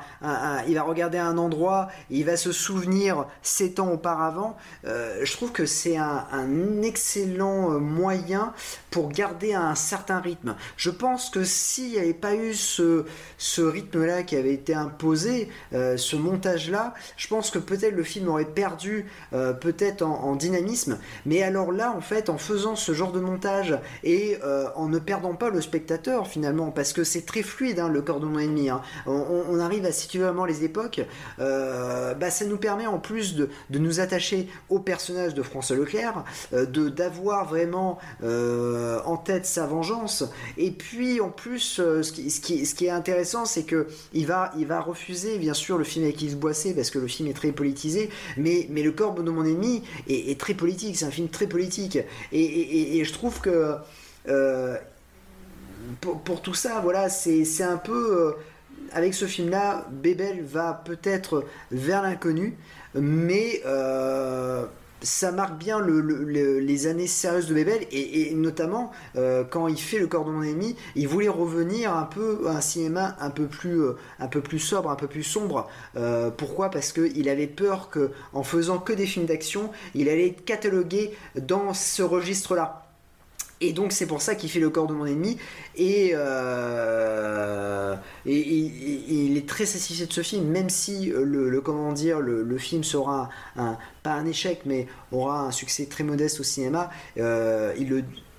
il 0.67 0.75
va 0.75 0.83
regarder 0.83 1.17
un 1.17 1.37
endroit 1.37 1.89
il 2.09 2.25
va 2.25 2.37
se 2.37 2.51
souvenir 2.51 3.25
sept 3.41 3.79
ans 3.79 3.91
auparavant 3.91 4.57
je 4.83 5.31
trouve 5.33 5.51
que 5.51 5.65
c'est 5.65 5.97
un, 5.97 6.81
excellent 6.83 7.79
moyen 7.79 8.53
pour 8.91 9.09
garder 9.09 9.53
un 9.53 9.75
certain 9.75 10.19
rythme. 10.19 10.55
Je 10.77 10.89
pense 10.89 11.29
que 11.29 11.43
s'il 11.43 11.91
n'y 11.91 11.99
avait 11.99 12.13
pas 12.13 12.35
eu 12.35 12.53
ce, 12.53 13.05
ce 13.37 13.61
rythme 13.61 14.05
là 14.05 14.23
qui 14.23 14.35
avait 14.35 14.53
été 14.53 14.73
imposé 14.73 15.49
ce 15.71 16.15
montage 16.15 16.69
là 16.69 16.93
je 17.17 17.27
pense 17.27 17.51
que 17.51 17.59
peut-être 17.59 17.95
le 17.95 18.03
film 18.03 18.29
aurait 18.29 18.45
perdu 18.45 19.05
peut-être 19.31 20.01
en, 20.01 20.23
en, 20.23 20.35
dynamisme. 20.35 20.99
Mais 21.25 21.43
alors 21.43 21.71
là 21.71 21.91
en 21.91 22.01
fait 22.01 22.29
en 22.29 22.37
faisant 22.37 22.75
ce 22.75 22.93
genre 22.93 23.11
de 23.11 23.19
montage 23.19 23.77
et 24.03 24.37
en 24.75 24.87
ne 24.87 24.99
perdant 24.99 25.33
pas 25.33 25.49
le 25.49 25.61
spectateur 25.61 26.27
finalement, 26.27 26.71
parce 26.71 26.93
que 26.93 27.03
c'est 27.03 27.25
très 27.25 27.43
fluide 27.43 27.79
hein, 27.79 27.89
le 27.89 28.03
mon 28.27 28.39
ennemi. 28.39 28.69
Hein. 28.69 28.81
On, 29.05 29.59
arrive 29.59 29.85
à 29.85 29.91
situer 29.91 30.19
vraiment 30.19 30.45
les 30.45 30.63
époques. 30.63 31.01
bah, 31.37 32.29
ça 32.29 32.45
nous 32.45 32.57
permet 32.57 32.87
en 32.87 32.99
plus 32.99 33.35
de, 33.35 33.49
de 33.69 33.79
nous 33.79 33.99
attacher 33.99 34.47
au 34.69 34.79
personnage 34.79 35.33
de 35.33 35.43
François 35.43 35.75
Leclerc, 35.75 36.23
de 36.51 36.89
d'avoir 36.89 37.47
vraiment 37.47 37.99
en 38.21 39.17
tête 39.17 39.45
sa 39.45 39.65
vengeance. 39.65 40.23
Et 40.57 40.71
puis 40.71 41.21
en 41.21 41.29
plus, 41.29 41.81
ce 41.81 42.11
qui, 42.11 42.29
ce, 42.29 42.41
qui, 42.41 42.65
ce 42.65 42.75
qui 42.75 42.85
est 42.85 42.91
intéressant, 42.91 43.45
c'est 43.45 43.63
que 43.63 43.87
il 44.13 44.25
va, 44.25 44.51
il 44.57 44.65
va 44.65 44.81
refuser 44.81 45.37
bien 45.37 45.53
sûr 45.53 45.77
le 45.77 45.83
film 45.83 46.05
avec 46.05 46.21
Yves 46.21 46.37
Boisset 46.37 46.73
parce 46.73 46.89
que 46.89 46.99
le 46.99 47.07
film 47.07 47.29
est 47.29 47.33
très 47.33 47.51
politisé, 47.51 48.09
mais, 48.37 48.67
mais 48.69 48.83
le 48.83 48.91
corps 48.91 49.13
de 49.13 49.29
mon 49.29 49.45
ennemi 49.45 49.83
est, 50.07 50.39
très 50.39 50.53
politique. 50.53 50.97
C'est 50.97 51.05
un 51.05 51.11
film 51.11 51.29
très 51.29 51.47
politique. 51.47 51.97
Et, 52.31 53.03
je 53.03 53.13
trouve 53.13 53.39
que 53.41 53.75
euh, 54.27 54.77
pour, 56.01 56.41
tout 56.41 56.53
ça, 56.53 56.79
voilà, 56.81 57.09
c'est 57.09 57.63
un 57.63 57.77
peu. 57.77 58.17
Euh, 58.17 58.31
avec 58.91 59.13
ce 59.13 59.25
film-là, 59.25 59.85
Bébel 59.91 60.43
va 60.43 60.81
peut-être 60.83 61.45
vers 61.69 62.01
l'inconnu, 62.01 62.57
mais 62.95 63.61
euh, 63.67 64.65
ça 65.03 65.31
marque 65.31 65.59
bien 65.59 65.79
les 65.79 66.87
années 66.87 67.05
sérieuses 67.05 67.45
de 67.45 67.53
Bebel 67.53 67.85
et, 67.91 68.33
notamment 68.33 68.91
quand 69.51 69.67
il 69.67 69.77
fait 69.77 69.99
le 69.99 70.07
cordon 70.07 70.41
ennemi, 70.41 70.75
il 70.95 71.07
voulait 71.07 71.29
revenir 71.29 71.95
un 71.95 72.05
peu 72.05 72.47
à 72.47 72.53
un 72.53 72.61
cinéma 72.61 73.15
un 73.19 73.29
peu 73.29 73.45
plus, 73.45 73.83
un 74.17 74.27
peu 74.27 74.41
plus 74.41 74.57
sobre, 74.57 74.89
un 74.89 74.95
peu 74.95 75.07
plus 75.07 75.23
sombre. 75.23 75.69
Pourquoi? 76.37 76.71
Parce 76.71 76.91
qu'il 76.91 77.29
avait 77.29 77.45
peur 77.45 77.91
que 77.91 78.09
en 78.33 78.41
faisant 78.41 78.79
que 78.79 78.93
des 78.93 79.05
films 79.05 79.27
d'action, 79.27 79.69
il 79.93 80.09
allait 80.09 80.29
être 80.29 80.45
catalogué 80.45 81.11
dans 81.35 81.75
ce 81.75 82.01
registre-là. 82.01 82.88
Et 83.61 83.73
donc 83.73 83.91
c'est 83.91 84.05
pour 84.05 84.21
ça 84.21 84.35
qu'il 84.35 84.49
fait 84.49 84.59
le 84.59 84.69
corps 84.69 84.87
de 84.87 84.93
mon 84.93 85.05
ennemi. 85.05 85.37
Et, 85.75 86.11
euh, 86.13 87.95
il 88.25 89.37
est 89.37 89.47
très 89.47 89.65
satisfait 89.65 90.05
de 90.05 90.13
ce 90.13 90.21
film, 90.21 90.45
même 90.45 90.69
si 90.69 91.11
euh, 91.11 91.23
le, 91.23 91.61
comment 91.61 91.93
le, 91.93 92.57
film 92.57 92.83
sera 92.83 93.29
pas 94.03 94.11
un 94.11 94.25
échec, 94.25 94.61
mais 94.65 94.87
aura 95.11 95.41
un 95.41 95.51
succès 95.51 95.85
très 95.85 96.03
modeste 96.03 96.39
au 96.39 96.43
cinéma. 96.43 96.89
Euh, 97.17 97.73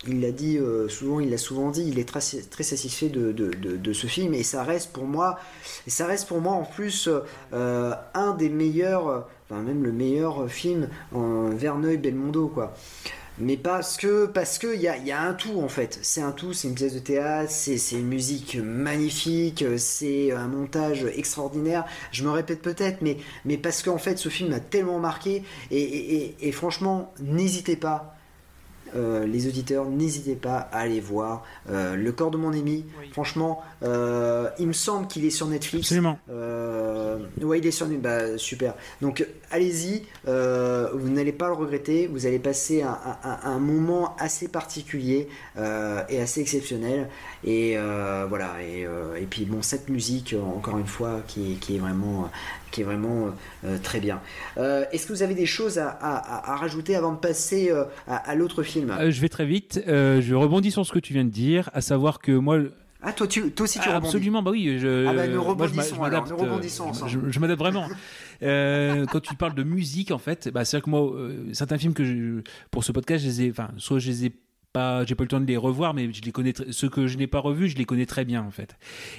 il 0.06 0.20
l'a 0.22 0.30
dit 0.30 0.58
souvent, 0.88 1.20
il 1.20 1.30
l'a 1.30 1.38
souvent 1.38 1.70
dit, 1.70 1.84
il 1.86 1.98
est 1.98 2.08
très, 2.08 2.20
satisfait 2.20 3.10
de, 3.10 3.92
ce 3.92 4.06
film 4.06 4.32
et 4.32 4.42
ça 4.42 4.62
reste 4.62 4.92
pour 4.92 5.04
moi, 5.04 5.38
ça 5.86 6.06
reste 6.06 6.28
pour 6.28 6.40
moi 6.40 6.54
en 6.54 6.64
plus 6.64 7.10
un 7.52 8.34
des 8.38 8.48
meilleurs, 8.48 9.26
enfin 9.50 9.60
même 9.60 9.82
le 9.82 9.92
meilleur 9.92 10.50
film 10.50 10.88
en 11.12 11.50
Verneuil 11.50 11.98
Belmondo 11.98 12.50
mais 13.38 13.56
parce 13.56 13.96
que 13.96 14.26
parce 14.26 14.58
que 14.58 14.74
il 14.74 14.80
y 14.80 14.88
a, 14.88 14.96
y 14.98 15.12
a, 15.12 15.20
un 15.22 15.34
tout 15.34 15.60
en 15.60 15.68
fait. 15.68 15.98
C'est 16.02 16.20
un 16.20 16.32
tout 16.32 16.52
c'est 16.52 16.68
une 16.68 16.74
pièce 16.74 16.94
de 16.94 16.98
théâtre 16.98 17.50
c'est 17.50 17.78
une 17.92 18.08
musique 18.08 18.56
magnifique 18.56 19.64
c'est 19.76 20.32
un 20.32 20.48
montage 20.48 21.04
extraordinaire. 21.16 21.84
Je 22.12 22.24
me 22.24 22.30
répète 22.30 22.62
peut-être 22.62 23.02
mais 23.02 23.16
mais 23.44 23.56
parce 23.56 23.82
qu'en 23.82 23.98
fait 23.98 24.18
ce 24.18 24.28
film 24.28 24.52
a 24.52 24.60
tellement 24.60 24.98
marqué 24.98 25.42
et 25.70 26.52
franchement 26.52 27.12
n'hésitez 27.20 27.76
pas 27.76 28.19
euh, 28.94 29.26
les 29.26 29.46
auditeurs, 29.46 29.86
n'hésitez 29.86 30.34
pas 30.34 30.68
à 30.72 30.80
aller 30.80 31.00
voir 31.00 31.44
euh, 31.68 31.96
Le 31.96 32.12
corps 32.12 32.30
de 32.30 32.36
mon 32.36 32.52
ami. 32.52 32.84
Franchement, 33.12 33.62
euh, 33.82 34.48
il 34.58 34.66
me 34.66 34.72
semble 34.72 35.06
qu'il 35.06 35.24
est 35.24 35.30
sur 35.30 35.46
Netflix. 35.46 35.86
Absolument. 35.86 36.18
ouais, 36.28 37.58
il 37.58 37.66
est 37.66 37.70
sur 37.70 37.86
Netflix. 37.86 38.02
Bah, 38.02 38.38
super. 38.38 38.74
Donc, 39.02 39.26
allez-y. 39.50 40.02
vous 40.24 41.08
n'allez 41.08 41.32
pas 41.32 41.48
le 41.48 41.54
regretter. 41.54 42.06
Vous 42.06 42.26
allez 42.26 42.38
passer 42.38 42.82
un, 42.82 43.58
moment 43.58 44.16
assez 44.18 44.48
particulier 44.48 45.28
et 45.56 46.20
assez 46.20 46.40
exceptionnel. 46.40 47.08
Et 47.44 47.76
voilà. 48.28 48.54
Et, 48.62 48.86
et, 49.20 49.26
puis, 49.26 49.44
bon, 49.44 49.62
cette 49.62 49.88
musique, 49.88 50.34
encore 50.56 50.78
une 50.78 50.86
fois, 50.86 51.20
qui, 51.26 51.56
qui 51.56 51.76
est 51.76 51.80
vraiment 51.80 52.30
qui 52.70 52.80
est 52.80 52.84
vraiment 52.84 53.26
euh, 53.26 53.30
euh, 53.64 53.78
très 53.82 54.00
bien. 54.00 54.20
Euh, 54.58 54.84
est-ce 54.92 55.06
que 55.06 55.12
vous 55.12 55.22
avez 55.22 55.34
des 55.34 55.46
choses 55.46 55.78
à, 55.78 56.56
rajouter 56.56 56.96
avant 56.96 57.12
de 57.12 57.18
passer 57.18 57.72
à, 58.06 58.34
l'autre 58.34 58.62
film? 58.62 58.94
Je 59.08 59.20
vais 59.20 59.28
très 59.28 59.46
vite. 59.46 59.82
je 59.86 60.34
rebondis 60.34 60.70
sur 60.70 60.84
ce 60.86 60.92
que 60.92 60.98
tu 60.98 61.12
viens 61.12 61.24
de 61.24 61.30
dire, 61.30 61.70
à 61.72 61.80
savoir 61.80 62.18
que 62.18 62.32
moi. 62.32 62.58
Ah, 63.02 63.12
toi, 63.12 63.26
tu, 63.26 63.50
toi 63.52 63.64
aussi 63.64 63.78
tu 63.78 63.88
ah, 63.88 63.94
rebondis 63.94 64.08
Absolument, 64.08 64.42
bah 64.42 64.50
oui. 64.50 64.78
Je, 64.78 65.06
ah, 65.06 65.14
bah 65.14 65.26
nous 65.26 65.42
rebondissons, 65.42 66.02
alors, 66.02 66.28
nous 66.28 66.36
rebondissons 66.36 66.92
Je, 67.06 67.38
m'adapte 67.38 67.60
vraiment. 67.60 67.88
quand 68.40 69.20
tu 69.20 69.34
parles 69.36 69.54
de 69.54 69.62
musique, 69.62 70.10
en 70.10 70.18
fait, 70.18 70.48
bah, 70.48 70.64
c'est 70.64 70.76
vrai 70.76 70.84
que 70.84 70.90
moi, 70.90 71.12
certains 71.52 71.78
films 71.78 71.94
que 71.94 72.04
je, 72.04 72.42
pour 72.70 72.84
ce 72.84 72.92
podcast, 72.92 73.24
je 73.24 73.28
les 73.28 73.42
ai, 73.42 73.50
enfin, 73.50 73.68
soit 73.78 73.98
je 73.98 74.08
les 74.08 74.26
ai 74.26 74.32
pas, 74.72 75.04
j'ai 75.04 75.14
pas 75.14 75.22
eu 75.22 75.26
le 75.26 75.30
temps 75.30 75.40
de 75.40 75.46
les 75.46 75.56
revoir, 75.56 75.94
mais 75.94 76.12
je 76.12 76.22
les 76.22 76.32
connais. 76.32 76.52
Ceux 76.70 76.88
que 76.88 77.06
je 77.06 77.18
n'ai 77.18 77.26
pas 77.26 77.38
revus, 77.38 77.68
je 77.68 77.76
les 77.76 77.84
connais 77.84 78.06
très 78.06 78.24
bien 78.24 78.42
en 78.42 78.50
fait. 78.50 78.76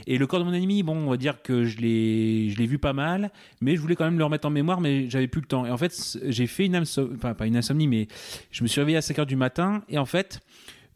Et 0.08 0.18
le 0.18 0.28
corps 0.28 0.40
de 0.40 0.46
mon 0.46 0.54
ennemi, 0.54 0.84
bon, 0.84 0.96
on 0.96 1.10
va 1.10 1.18
dire 1.18 1.42
que 1.42 1.66
je 1.66 1.78
l'ai, 1.78 2.50
je 2.50 2.62
vu 2.62 2.78
pas 2.78 2.94
mal, 2.94 3.32
mais 3.60 3.76
je 3.76 3.82
voulais 3.82 3.96
quand 3.96 4.06
même 4.06 4.18
le 4.18 4.24
remettre 4.24 4.48
en 4.48 4.52
mémoire, 4.52 4.82
mais 4.82 5.10
j'avais 5.10 5.28
plus 5.28 5.42
le 5.42 5.48
temps. 5.48 5.66
Et 5.66 5.72
en 5.72 5.78
fait, 5.78 6.20
j'ai 6.28 6.48
fait 6.48 6.66
une 6.66 6.76
insomnie, 6.76 7.16
enfin 7.16 7.34
pas 7.34 7.48
une 7.48 7.58
insomnie, 7.58 7.88
mais 7.88 8.08
je 8.52 8.64
me 8.64 8.68
suis 8.68 8.80
réveillé 8.80 8.98
à 8.98 9.02
5 9.02 9.20
heures 9.20 9.26
du 9.26 9.36
matin, 9.36 9.84
et 9.90 9.98
en 9.98 10.06
fait, 10.06 10.40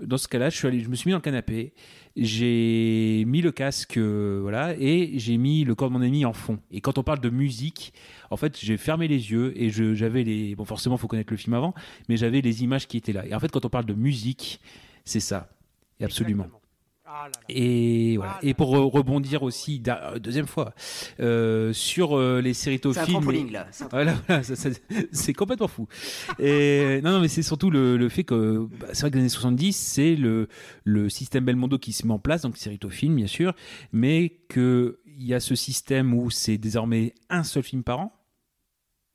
dans 0.01 0.17
ce 0.17 0.27
cas-là, 0.27 0.49
je 0.49 0.57
suis 0.57 0.67
allé, 0.67 0.79
je 0.81 0.89
me 0.89 0.95
suis 0.95 1.07
mis 1.07 1.11
dans 1.11 1.17
le 1.17 1.23
canapé 1.23 1.73
j'ai 2.15 3.23
mis 3.27 3.41
le 3.41 3.51
casque, 3.51 3.97
euh, 3.97 4.39
voilà, 4.41 4.73
et 4.79 5.19
j'ai 5.19 5.37
mis 5.37 5.65
le 5.65 5.75
corps 5.75 5.89
de 5.89 5.93
mon 5.93 6.01
ami 6.01 6.23
en 6.25 6.33
fond. 6.33 6.59
Et 6.71 6.79
quand 6.79 6.97
on 6.97 7.03
parle 7.03 7.19
de 7.19 7.29
musique, 7.29 7.93
en 8.29 8.37
fait, 8.37 8.57
j'ai 8.59 8.77
fermé 8.77 9.07
les 9.07 9.31
yeux 9.31 9.53
et 9.55 9.69
j'avais 9.69 10.23
les. 10.23 10.55
Bon, 10.55 10.65
forcément, 10.65 10.95
il 10.95 10.99
faut 10.99 11.07
connaître 11.07 11.31
le 11.31 11.37
film 11.37 11.53
avant, 11.53 11.73
mais 12.09 12.17
j'avais 12.17 12.41
les 12.41 12.63
images 12.63 12.87
qui 12.87 12.97
étaient 12.97 13.13
là. 13.13 13.25
Et 13.25 13.33
en 13.35 13.39
fait, 13.39 13.51
quand 13.51 13.65
on 13.65 13.69
parle 13.69 13.85
de 13.85 13.93
musique, 13.93 14.59
c'est 15.03 15.19
ça. 15.19 15.49
absolument. 16.01 16.47
Ah 17.07 17.29
et 17.49 18.17
voilà. 18.17 18.33
Ah 18.35 18.39
et 18.41 18.53
pour 18.53 18.69
rebondir 18.69 19.43
aussi 19.43 19.81
euh, 19.87 20.19
deuxième 20.19 20.47
fois 20.47 20.73
euh, 21.19 21.71
sur 21.71 22.17
euh, 22.17 22.41
les 22.41 22.53
séritophiles. 22.53 23.51
là. 23.51 23.67
Voilà, 23.91 24.15
c'est 25.11 25.33
complètement 25.33 25.67
fou. 25.67 25.87
et 26.39 26.99
non, 27.03 27.11
non, 27.11 27.19
mais 27.21 27.27
c'est 27.27 27.43
surtout 27.43 27.69
le, 27.69 28.09
fait 28.09 28.23
que 28.23 28.67
bah, 28.79 28.87
c'est 28.93 29.01
vrai 29.01 29.11
que 29.11 29.15
les 29.15 29.21
années 29.21 29.29
70, 29.29 29.73
c'est 29.73 30.15
le, 30.15 30.49
le 30.83 31.07
système 31.09 31.45
Belmondo 31.45 31.77
qui 31.77 31.93
se 31.93 32.07
met 32.07 32.13
en 32.13 32.19
place, 32.19 32.41
donc 32.41 32.57
séritophiles 32.57 33.13
bien 33.13 33.27
sûr, 33.27 33.53
mais 33.93 34.33
que 34.49 34.99
il 35.17 35.25
y 35.25 35.33
a 35.33 35.39
ce 35.39 35.55
système 35.55 36.13
où 36.13 36.29
c'est 36.29 36.57
désormais 36.57 37.13
un 37.29 37.43
seul 37.43 37.63
film 37.63 37.83
par 37.83 37.99
an? 37.99 38.13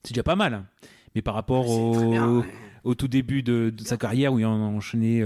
C'est 0.03 0.15
déjà 0.15 0.23
pas 0.23 0.37
mal. 0.37 0.55
Hein. 0.55 0.67
Mais 1.15 1.23
par 1.23 1.35
rapport 1.35 1.69
au, 1.69 2.43
au, 2.85 2.95
tout 2.95 3.09
début 3.09 3.43
de, 3.43 3.75
sa 3.85 3.97
carrière 3.97 4.33
où 4.33 4.39
il 4.39 4.47
en 4.47 4.63
a 4.63 4.69
enchaîné 4.69 5.23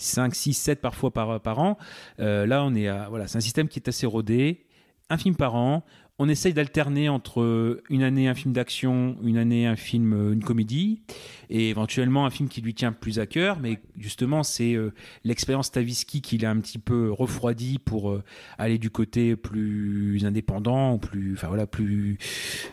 5, 0.00 0.34
6, 0.34 0.54
7 0.54 0.80
parfois 0.80 1.12
par, 1.12 1.40
par 1.40 1.58
an. 1.58 1.78
Euh, 2.18 2.46
là, 2.46 2.64
on 2.64 2.74
est 2.74 2.88
à, 2.88 3.08
voilà, 3.08 3.26
c'est 3.26 3.38
un 3.38 3.42
système 3.42 3.68
qui 3.68 3.78
est 3.78 3.88
assez 3.88 4.06
rodé. 4.06 4.66
Un 5.08 5.18
film 5.18 5.34
par 5.34 5.54
an, 5.54 5.84
on 6.22 6.28
essaye 6.28 6.52
d'alterner 6.52 7.08
entre 7.08 7.80
une 7.88 8.02
année 8.02 8.28
un 8.28 8.34
film 8.34 8.52
d'action, 8.52 9.16
une 9.22 9.38
année 9.38 9.66
un 9.66 9.74
film, 9.74 10.12
euh, 10.12 10.34
une 10.34 10.44
comédie, 10.44 11.00
et 11.48 11.70
éventuellement 11.70 12.26
un 12.26 12.30
film 12.30 12.50
qui 12.50 12.60
lui 12.60 12.74
tient 12.74 12.92
plus 12.92 13.18
à 13.18 13.24
cœur. 13.24 13.58
Mais 13.58 13.80
justement, 13.96 14.42
c'est 14.42 14.74
euh, 14.74 14.92
l'expérience 15.24 15.68
Stavisky 15.68 16.20
qui 16.20 16.36
l'a 16.36 16.50
un 16.50 16.60
petit 16.60 16.78
peu 16.78 17.10
refroidi 17.10 17.78
pour 17.78 18.10
euh, 18.10 18.22
aller 18.58 18.76
du 18.76 18.90
côté 18.90 19.34
plus 19.34 20.22
indépendant, 20.26 20.98
plus, 20.98 21.32
enfin 21.32 21.48
voilà, 21.48 21.66
plus. 21.66 22.18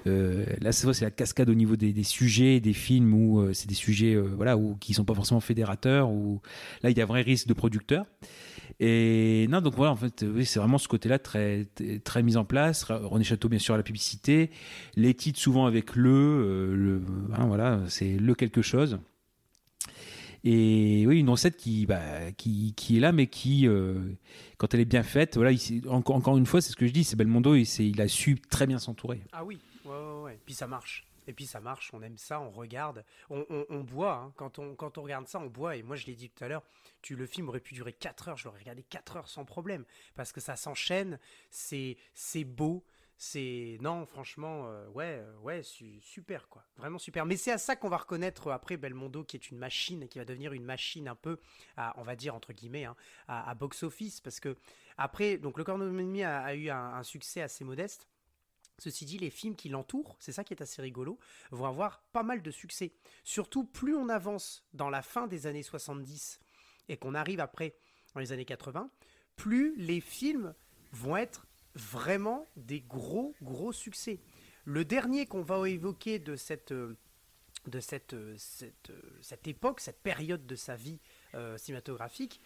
là, 0.06 0.74
c'est 0.74 1.02
la 1.02 1.12
cascade 1.12 1.50
au 1.50 1.56
niveau 1.56 1.78
des, 1.78 2.04
sujets, 2.04 2.60
des 2.60 2.74
films 2.74 3.14
où 3.14 3.54
c'est 3.54 3.70
des 3.70 3.76
sujets, 3.76 4.18
voilà, 4.18 4.58
où 4.58 4.76
qui 4.76 4.94
sont 4.94 5.06
pas 5.06 5.16
forcément 5.16 5.40
fédérateurs. 5.40 6.10
Où 6.10 6.42
là, 6.84 6.90
il 6.90 6.98
y 6.98 7.00
a 7.00 7.06
un 7.06 7.08
vrai 7.08 7.22
risque 7.22 7.48
de 7.48 7.54
producteur. 7.54 8.06
Et 8.80 9.48
non, 9.50 9.62
donc 9.62 9.76
voilà, 9.76 9.92
en 9.92 9.96
fait, 9.96 10.24
c'est 10.44 10.60
vraiment 10.60 10.78
ce 10.78 10.88
côté-là 10.88 11.18
très, 11.18 11.66
très 12.04 12.22
mis 12.22 12.38
en 12.38 12.46
place. 12.46 12.84
René 12.84 13.24
Château, 13.24 13.50
bien 13.50 13.60
sûr, 13.60 13.74
à 13.74 13.78
la 13.78 13.84
publicité. 13.84 14.52
Les 14.96 15.14
titres, 15.16 15.40
souvent 15.40 15.66
avec 15.66 15.96
le, 15.96 16.10
euh, 16.10 16.76
le 16.76 17.02
hein, 17.34 17.48
voilà, 17.48 17.82
c'est 17.88 18.18
le 18.18 18.36
quelque 18.36 18.62
chose. 18.62 19.00
Et 20.44 21.06
oui, 21.08 21.20
une 21.20 21.30
recette 21.30 21.58
qui, 21.58 21.88
bah, 21.88 22.32
qui, 22.38 22.74
qui, 22.76 22.98
est 22.98 23.00
là, 23.00 23.12
mais 23.12 23.28
qui, 23.28 23.68
euh, 23.68 23.96
quand 24.58 24.74
elle 24.74 24.82
est 24.82 24.86
bien 24.86 25.04
faite, 25.04 25.36
voilà, 25.36 25.52
encore, 25.88 26.16
encore 26.16 26.38
une 26.38 26.46
fois, 26.46 26.62
c'est 26.62 26.72
ce 26.72 26.76
que 26.76 26.86
je 26.86 26.94
dis, 26.94 27.04
c'est 27.04 27.16
Belmondo, 27.16 27.56
il, 27.56 27.68
il 27.80 28.00
a 28.00 28.08
su 28.08 28.40
très 28.50 28.68
bien 28.68 28.78
s'entourer. 28.78 29.22
Ah 29.34 29.44
oui, 29.44 29.58
ouais, 29.86 29.92
ouais, 29.92 30.24
ouais. 30.24 30.40
Puis 30.46 30.54
ça 30.54 30.68
marche. 30.68 31.04
Et 31.28 31.34
puis 31.34 31.46
ça 31.46 31.60
marche, 31.60 31.94
on 31.94 32.02
aime 32.02 32.18
ça, 32.18 32.40
on 32.40 32.50
regarde, 32.50 33.04
on, 33.30 33.80
boit. 33.82 34.16
Hein. 34.16 34.34
Quand, 34.38 34.60
on, 34.60 34.76
quand 34.76 34.98
on 34.98 35.04
regarde 35.04 35.28
ça, 35.28 35.40
on 35.40 35.48
boit. 35.48 35.76
Et 35.76 35.84
moi, 35.84 35.96
je 35.96 36.06
l'ai 36.06 36.16
dit 36.16 36.30
tout 36.30 36.44
à 36.44 36.48
l'heure, 36.48 36.64
tu, 37.02 37.16
le 37.16 37.26
film 37.26 37.50
aurait 37.50 37.60
pu 37.60 37.74
durer 37.74 37.94
4 37.94 38.30
heures, 38.30 38.38
je 38.38 38.46
l'aurais 38.46 38.60
regardé 38.60 38.84
4 38.84 39.18
heures 39.18 39.28
sans 39.28 39.46
problème. 39.46 39.86
Parce 40.16 40.32
que 40.32 40.40
ça 40.40 40.56
s'enchaîne, 40.56 41.20
c'est 41.50 41.98
beau, 42.46 42.86
c'est 43.18 43.78
non 43.82 44.06
franchement 44.06 44.68
euh, 44.68 44.88
ouais 44.90 45.20
euh, 45.20 45.40
ouais 45.40 45.62
super 45.64 46.48
quoi 46.50 46.64
vraiment 46.78 47.00
super 47.00 47.26
mais 47.26 47.36
c'est 47.36 47.52
à 47.52 47.58
ça 47.58 47.76
qu'on 47.76 47.90
va 47.90 47.98
reconnaître 47.98 48.52
après 48.52 48.78
Belmondo 48.78 49.24
qui 49.24 49.38
est 49.38 49.50
une 49.50 49.58
machine 49.58 50.08
qui 50.08 50.20
va 50.20 50.26
devenir 50.26 50.54
une 50.54 50.64
machine 50.64 51.08
un 51.08 51.16
peu 51.16 51.40
on 51.96 52.04
va 52.04 52.16
dire 52.16 52.36
entre 52.36 52.54
guillemets 52.54 52.86
hein, 52.86 52.96
à, 53.28 53.56
box 53.56 53.82
office 53.82 54.22
parce 54.22 54.40
que 54.40 54.56
après 54.98 55.38
donc 55.38 55.58
le 55.58 55.64
corps 55.64 55.80
de 55.80 55.88
ennemi 55.88 56.24
a, 56.24 56.54
eu 56.54 56.70
un, 56.70 57.02
succès 57.02 57.42
assez 57.42 57.64
modeste 57.64 58.08
Ceci 58.80 59.06
dit, 59.06 59.18
les 59.18 59.32
films 59.32 59.56
qui 59.56 59.70
l'entourent, 59.70 60.16
c'est 60.20 60.32
ça 60.32 60.44
qui 60.44 60.54
est 60.54 60.62
assez 60.62 60.82
rigolo, 60.82 61.18
vont 61.52 61.66
avoir 61.66 62.04
pas 62.12 62.24
mal 62.24 62.42
de 62.42 62.52
succès. 62.52 62.94
Surtout 63.24 63.64
plus 63.64 63.96
on 63.96 64.10
avance 64.10 64.64
dans 64.74 64.90
la 64.90 65.02
fin 65.02 65.28
des 65.28 65.48
années 65.48 65.64
70 65.64 66.40
et 66.90 66.98
qu'on 66.98 67.16
arrive 67.16 67.40
après 67.40 67.76
dans 68.14 68.20
les 68.20 68.32
années 68.32 68.46
80, 68.46 68.90
plus 69.36 69.76
les 69.78 70.00
films 70.00 70.54
vont 70.92 71.18
être 71.18 71.48
vraiment 71.76 72.48
des 72.56 72.82
gros, 72.82 73.36
gros 73.42 73.72
succès. 73.72 74.20
Le 74.66 74.84
dernier 74.86 75.26
qu'on 75.26 75.42
va 75.42 75.68
évoquer 75.70 76.20
de 76.20 76.36
cette, 76.36 76.72
euh, 76.72 76.98
de 77.68 77.80
cette, 77.80 78.14
euh, 78.14 78.36
cette, 78.38 78.90
euh, 78.90 79.18
cette 79.22 79.48
époque, 79.48 79.80
cette 79.80 80.02
période 80.02 80.46
de 80.46 80.56
sa 80.56 80.76
vie 80.76 81.00
cinématographique, 81.58 82.42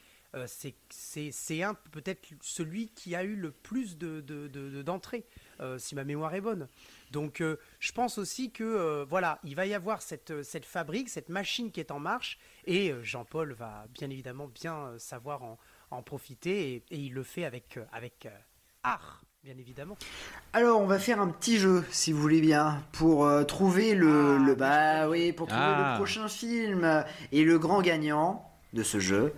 c'est 0.48 0.76
c'est 0.90 1.64
un 1.64 1.74
peut-être 1.74 2.30
celui 2.42 2.90
qui 2.90 3.16
a 3.16 3.24
eu 3.24 3.36
le 3.36 3.52
plus 3.52 3.98
d'entrées, 3.98 5.26
de, 5.60 5.66
de, 5.66 5.78
si 5.78 5.96
ma 5.96 6.04
mémoire 6.04 6.34
est 6.34 6.42
bonne. 6.42 6.68
Donc 7.12 7.44
je 7.80 7.92
pense 7.92 8.18
aussi 8.18 8.52
que 8.52 9.06
voilà, 9.10 9.40
il 9.44 9.56
va 9.56 9.66
y 9.66 9.74
avoir 9.74 10.02
cette, 10.02 10.44
cette 10.44 10.66
fabrique, 10.66 11.10
cette 11.10 11.30
machine 11.30 11.72
qui 11.72 11.80
est 11.80 11.92
en 11.92 12.00
marche, 12.00 12.40
et 12.66 12.94
Jean-Paul 13.04 13.54
va 13.54 13.86
bien 13.94 14.10
évidemment 14.10 14.48
bien 14.48 14.94
savoir 14.98 15.44
en, 15.44 15.60
en 15.92 16.02
profiter, 16.02 16.74
et, 16.74 16.76
et, 16.92 16.98
il 16.98 17.14
le 17.14 17.24
fait 17.24 17.44
avec, 17.44 17.78
avec 17.92 18.28
art 18.84 19.22
bien 19.44 19.58
évidemment. 19.58 19.98
Alors, 20.54 20.80
on 20.80 20.86
va 20.86 21.00
faire 21.00 21.20
un 21.20 21.30
petit 21.30 21.58
jeu, 21.58 21.84
si 21.90 22.12
vous 22.12 22.22
voulez 22.22 22.42
bien, 22.42 22.84
pour 22.92 23.26
euh, 23.26 23.44
trouver 23.44 23.96
le, 23.96 24.38
ah, 24.40 24.46
le 24.46 24.56
bah 24.56 25.10
oui, 25.10 25.32
pour 25.32 25.48
trouver 25.48 25.66
le 25.66 25.84
ah. 25.84 25.94
prochain 25.96 26.28
film. 26.28 27.04
Et 27.32 27.44
le 27.44 27.58
grand 27.58 27.82
gagnant 27.82 28.48
de 28.74 28.84
ce 28.84 29.00
jeu 29.00 29.34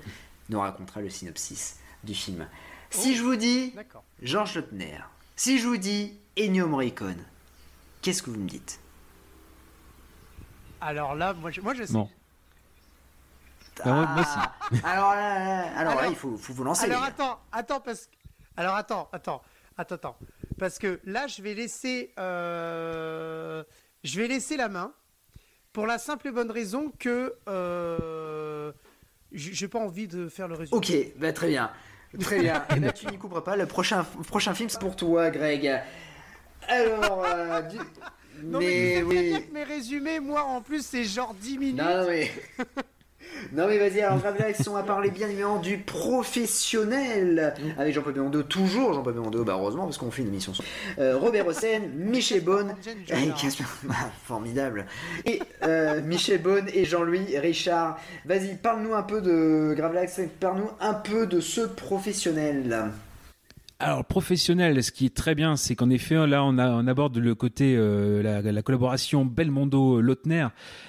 nous 0.50 0.60
racontera 0.60 1.02
le 1.02 1.10
synopsis 1.10 1.80
du 2.04 2.14
film. 2.14 2.48
Si 2.90 3.12
oh, 3.12 3.18
je 3.18 3.24
vous 3.24 3.36
dis 3.36 3.76
Georges 4.22 4.56
Lautner, 4.56 5.00
si 5.36 5.60
je 5.60 5.68
vous 5.68 5.78
dis 5.78 6.18
Ennio 6.38 6.68
Morricone, 6.68 7.24
qu'est-ce 8.02 8.22
que 8.22 8.30
vous 8.30 8.40
me 8.40 8.48
dites? 8.48 8.80
Alors 10.82 11.16
là, 11.16 11.34
moi 11.34 11.50
je, 11.50 11.62
moi 11.62 11.74
je 11.74 11.86
sais. 11.86 11.94
Bah, 11.94 12.06
moi 13.86 14.22
aussi. 14.22 14.84
Alors 14.84 15.16
là, 15.16 15.78
alors, 15.78 15.96
là, 15.96 16.08
il 16.08 16.16
faut, 16.16 16.38
faut 16.38 16.54
vous 16.54 16.64
lancer. 16.64 16.86
Alors 16.86 17.02
attends, 17.04 17.40
attends 17.52 17.80
parce 17.80 18.06
que, 18.06 18.12
alors 18.56 18.76
attends, 18.76 19.10
attends. 19.12 19.42
Attends, 19.78 19.96
attends. 19.96 20.18
Parce 20.60 20.78
que 20.78 21.00
là, 21.04 21.28
je 21.28 21.42
vais 21.42 21.56
laisser, 21.56 22.14
euh, 22.20 23.64
je 24.04 24.20
vais 24.20 24.28
laisser 24.28 24.58
la 24.58 24.70
main 24.70 24.94
pour 25.72 25.88
la 25.88 25.98
simple 25.98 26.28
et 26.28 26.32
bonne 26.32 26.52
raison 26.52 26.92
que 27.00 27.36
euh, 27.50 28.72
j'ai 29.34 29.68
pas 29.68 29.80
envie 29.80 30.08
de 30.08 30.28
faire 30.30 30.48
le 30.48 30.56
résumé. 30.56 30.78
Ok, 30.78 30.94
bah, 31.18 31.34
très 31.34 31.48
bien. 31.48 31.72
Très 32.20 32.40
bien. 32.40 32.64
Et 32.76 32.80
ben, 32.80 32.92
tu 32.92 33.08
n'y 33.08 33.18
couperas 33.18 33.42
pas. 33.42 33.56
Le 33.56 33.66
prochain, 33.66 34.06
prochain 34.28 34.54
film, 34.54 34.70
c'est 34.70 34.80
pour 34.80 34.96
toi, 34.96 35.30
Greg. 35.30 35.82
Alors, 36.68 37.26
euh, 37.26 37.62
non, 38.44 38.60
mais, 38.60 39.02
mais 39.02 39.04
oui. 39.04 39.46
Mes 39.52 39.64
résumés, 39.64 40.20
moi, 40.20 40.44
en 40.44 40.62
plus, 40.62 40.86
c'est 40.86 41.04
genre 41.04 41.34
10 41.34 41.58
minutes. 41.58 41.78
Non, 41.78 42.06
mais. 42.08 42.32
Non 43.52 43.68
mais 43.68 43.78
vas-y, 43.78 44.02
alors 44.02 44.20
Gravelax, 44.20 44.68
on 44.68 44.74
va 44.74 44.84
parler 44.84 45.10
bien 45.10 45.28
évidemment 45.28 45.60
du 45.60 45.78
professionnel 45.78 47.54
avec 47.78 47.94
Jean-Paul 47.94 48.14
Belmondo, 48.14 48.44
toujours 48.44 48.94
Jean-Paul 48.94 49.14
Belmondo, 49.14 49.44
bah 49.44 49.54
heureusement 49.58 49.84
parce 49.84 49.98
qu'on 49.98 50.12
fait 50.12 50.22
une 50.22 50.30
émission. 50.30 50.54
Euh, 51.00 51.18
Robert 51.18 51.48
Hossein, 51.48 51.82
Michel 51.96 52.44
Bonne, 52.44 52.76
bah, 53.84 53.96
formidable, 54.26 54.86
et 55.26 55.42
euh, 55.64 56.02
Michel 56.02 56.42
Bonne 56.42 56.68
et 56.74 56.86
Jean-Louis 56.86 57.38
Richard. 57.38 58.00
Vas-y, 58.26 58.56
parle-nous 58.56 58.94
un 58.94 59.04
peu 59.04 59.22
de 59.22 59.74
Gravelax, 59.76 60.22
parle-nous 60.40 60.70
un 60.80 60.94
peu 60.94 61.28
de 61.28 61.40
ce 61.40 61.62
professionnel. 61.62 62.92
Alors 63.86 64.06
professionnel, 64.06 64.82
ce 64.82 64.94
qui 64.94 65.08
est 65.08 65.14
très 65.14 65.36
bien, 65.36 65.58
c'est 65.58 65.76
qu'en 65.76 65.90
effet 65.90 66.26
là 66.26 66.46
on, 66.46 66.58
aborde 66.58 67.18
le 67.18 67.36
côté 67.36 67.76
euh, 67.78 68.42
la, 68.42 68.62
collaboration 68.62 69.26
Belmondo-Lautner, 69.26 70.48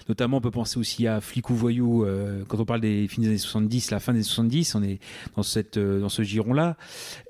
notamment 0.08 0.36
on 0.36 0.40
peut 0.40 0.52
penser 0.52 0.78
aussi 0.78 1.08
à 1.08 1.20
Flic 1.20 1.50
ou 1.50 1.56
Voyou 1.56 2.04
euh, 2.04 2.44
quand 2.46 2.60
on 2.60 2.64
parle 2.64 2.82
des 2.82 3.08
fins 3.08 3.20
des 3.20 3.26
années 3.26 3.38
70, 3.38 3.90
la 3.90 3.98
fin 3.98 4.12
des 4.12 4.22
70, 4.22 4.76
on 4.76 4.84
est 4.84 5.00
dans 5.34 5.42
cette 5.42 5.76
euh, 5.76 5.98
dans 5.98 6.08
ce 6.08 6.22
giron 6.22 6.52
là. 6.52 6.76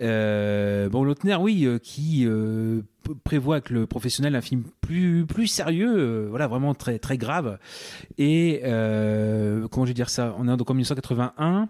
bon 0.00 1.02
Lautner, 1.02 1.36
oui, 1.36 1.66
qui 1.82 2.28
prévoit 3.24 3.62
que 3.62 3.72
le 3.72 3.86
professionnel 3.86 4.36
un 4.36 4.42
film 4.42 4.64
plus 4.84 5.24
plus 5.26 5.46
sérieux, 5.46 5.94
euh, 5.96 6.26
voilà 6.28 6.46
vraiment 6.46 6.74
très 6.74 6.98
très 6.98 7.18
grave. 7.18 7.58
Et 8.18 8.60
euh, 8.64 9.66
comment 9.68 9.86
je 9.86 9.90
vais 9.90 9.94
dire 9.94 10.10
ça? 10.10 10.34
On 10.38 10.48
est 10.48 10.56
donc 10.56 10.70
en 10.70 10.74
1981. 10.74 11.68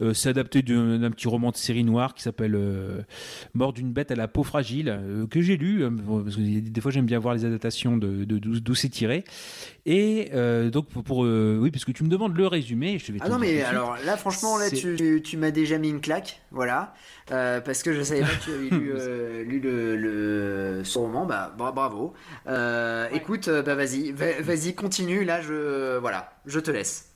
Euh, 0.00 0.14
c'est 0.14 0.28
adapté 0.28 0.62
d'un 0.62 1.10
petit 1.10 1.28
roman 1.28 1.50
de 1.50 1.56
série 1.56 1.84
noire 1.84 2.14
qui 2.14 2.22
s'appelle 2.22 2.58
Mort 3.54 3.72
d'une 3.72 3.92
bête 3.92 4.10
à 4.10 4.14
la 4.14 4.28
peau 4.28 4.42
fragile 4.42 4.98
que 5.30 5.40
j'ai 5.40 5.56
lu 5.56 5.84
parce 6.24 6.36
que 6.36 6.40
des 6.40 6.80
fois 6.80 6.90
j'aime 6.90 7.06
bien 7.06 7.18
voir 7.18 7.34
les 7.34 7.44
adaptations 7.44 7.96
de 7.96 8.24
d'où 8.24 8.74
c'est 8.74 8.88
tiré. 8.88 9.24
Et 9.86 10.30
donc 10.72 10.88
pour, 10.88 11.18
oui 11.18 11.70
puisque 11.70 11.92
tu 11.92 12.04
me 12.04 12.08
demandes 12.08 12.36
le 12.36 12.46
résumé, 12.46 12.98
je 12.98 13.12
vais. 13.12 13.18
Ah 13.22 13.28
non 13.28 13.38
mais 13.38 13.62
alors 13.62 13.96
là 14.04 14.16
franchement 14.16 14.56
là 14.58 14.70
tu, 14.70 15.22
tu 15.22 15.36
m'as 15.36 15.50
déjà 15.50 15.78
mis 15.78 15.90
une 15.90 16.00
claque, 16.00 16.40
voilà. 16.50 16.94
Parce 17.26 17.82
que 17.82 17.92
je 17.92 18.02
savais 18.02 18.20
pas 18.20 18.28
que 18.28 18.44
tu 18.44 18.50
avais 18.50 18.68
lu, 19.44 19.60
le, 19.62 19.96
le, 19.96 20.84
ce 20.84 20.98
roman. 20.98 21.26
Bah, 21.26 21.54
bravo. 21.56 22.12
Euh, 22.52 23.08
écoute, 23.12 23.48
bah 23.48 23.74
vas-y, 23.74 24.12
vas-y, 24.12 24.74
continue. 24.74 25.24
Là, 25.24 25.40
je 25.40 25.98
voilà, 25.98 26.32
je 26.46 26.60
te 26.60 26.70
laisse. 26.70 27.12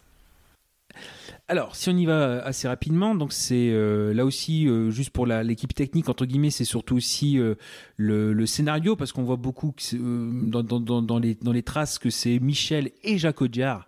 Alors, 1.48 1.76
si 1.76 1.88
on 1.90 1.96
y 1.96 2.06
va 2.06 2.42
assez 2.42 2.66
rapidement, 2.66 3.14
donc 3.14 3.32
c'est 3.32 3.70
euh, 3.70 4.12
là 4.12 4.24
aussi 4.24 4.66
euh, 4.66 4.90
juste 4.90 5.10
pour 5.10 5.26
l'équipe 5.26 5.72
technique 5.72 6.08
entre 6.08 6.26
guillemets, 6.26 6.50
c'est 6.50 6.64
surtout 6.64 6.96
aussi 6.96 7.38
euh, 7.38 7.54
le, 7.96 8.44
scénario 8.46 8.96
parce 8.96 9.12
qu'on 9.12 9.22
voit 9.22 9.36
beaucoup 9.36 9.72
dans, 9.92 10.64
dans, 10.64 11.18
les, 11.20 11.36
dans 11.40 11.52
les 11.52 11.62
traces 11.62 12.00
que 12.00 12.10
c'est 12.10 12.40
Michel 12.40 12.90
et 13.04 13.16
Jacques 13.16 13.42
Audiard 13.42 13.86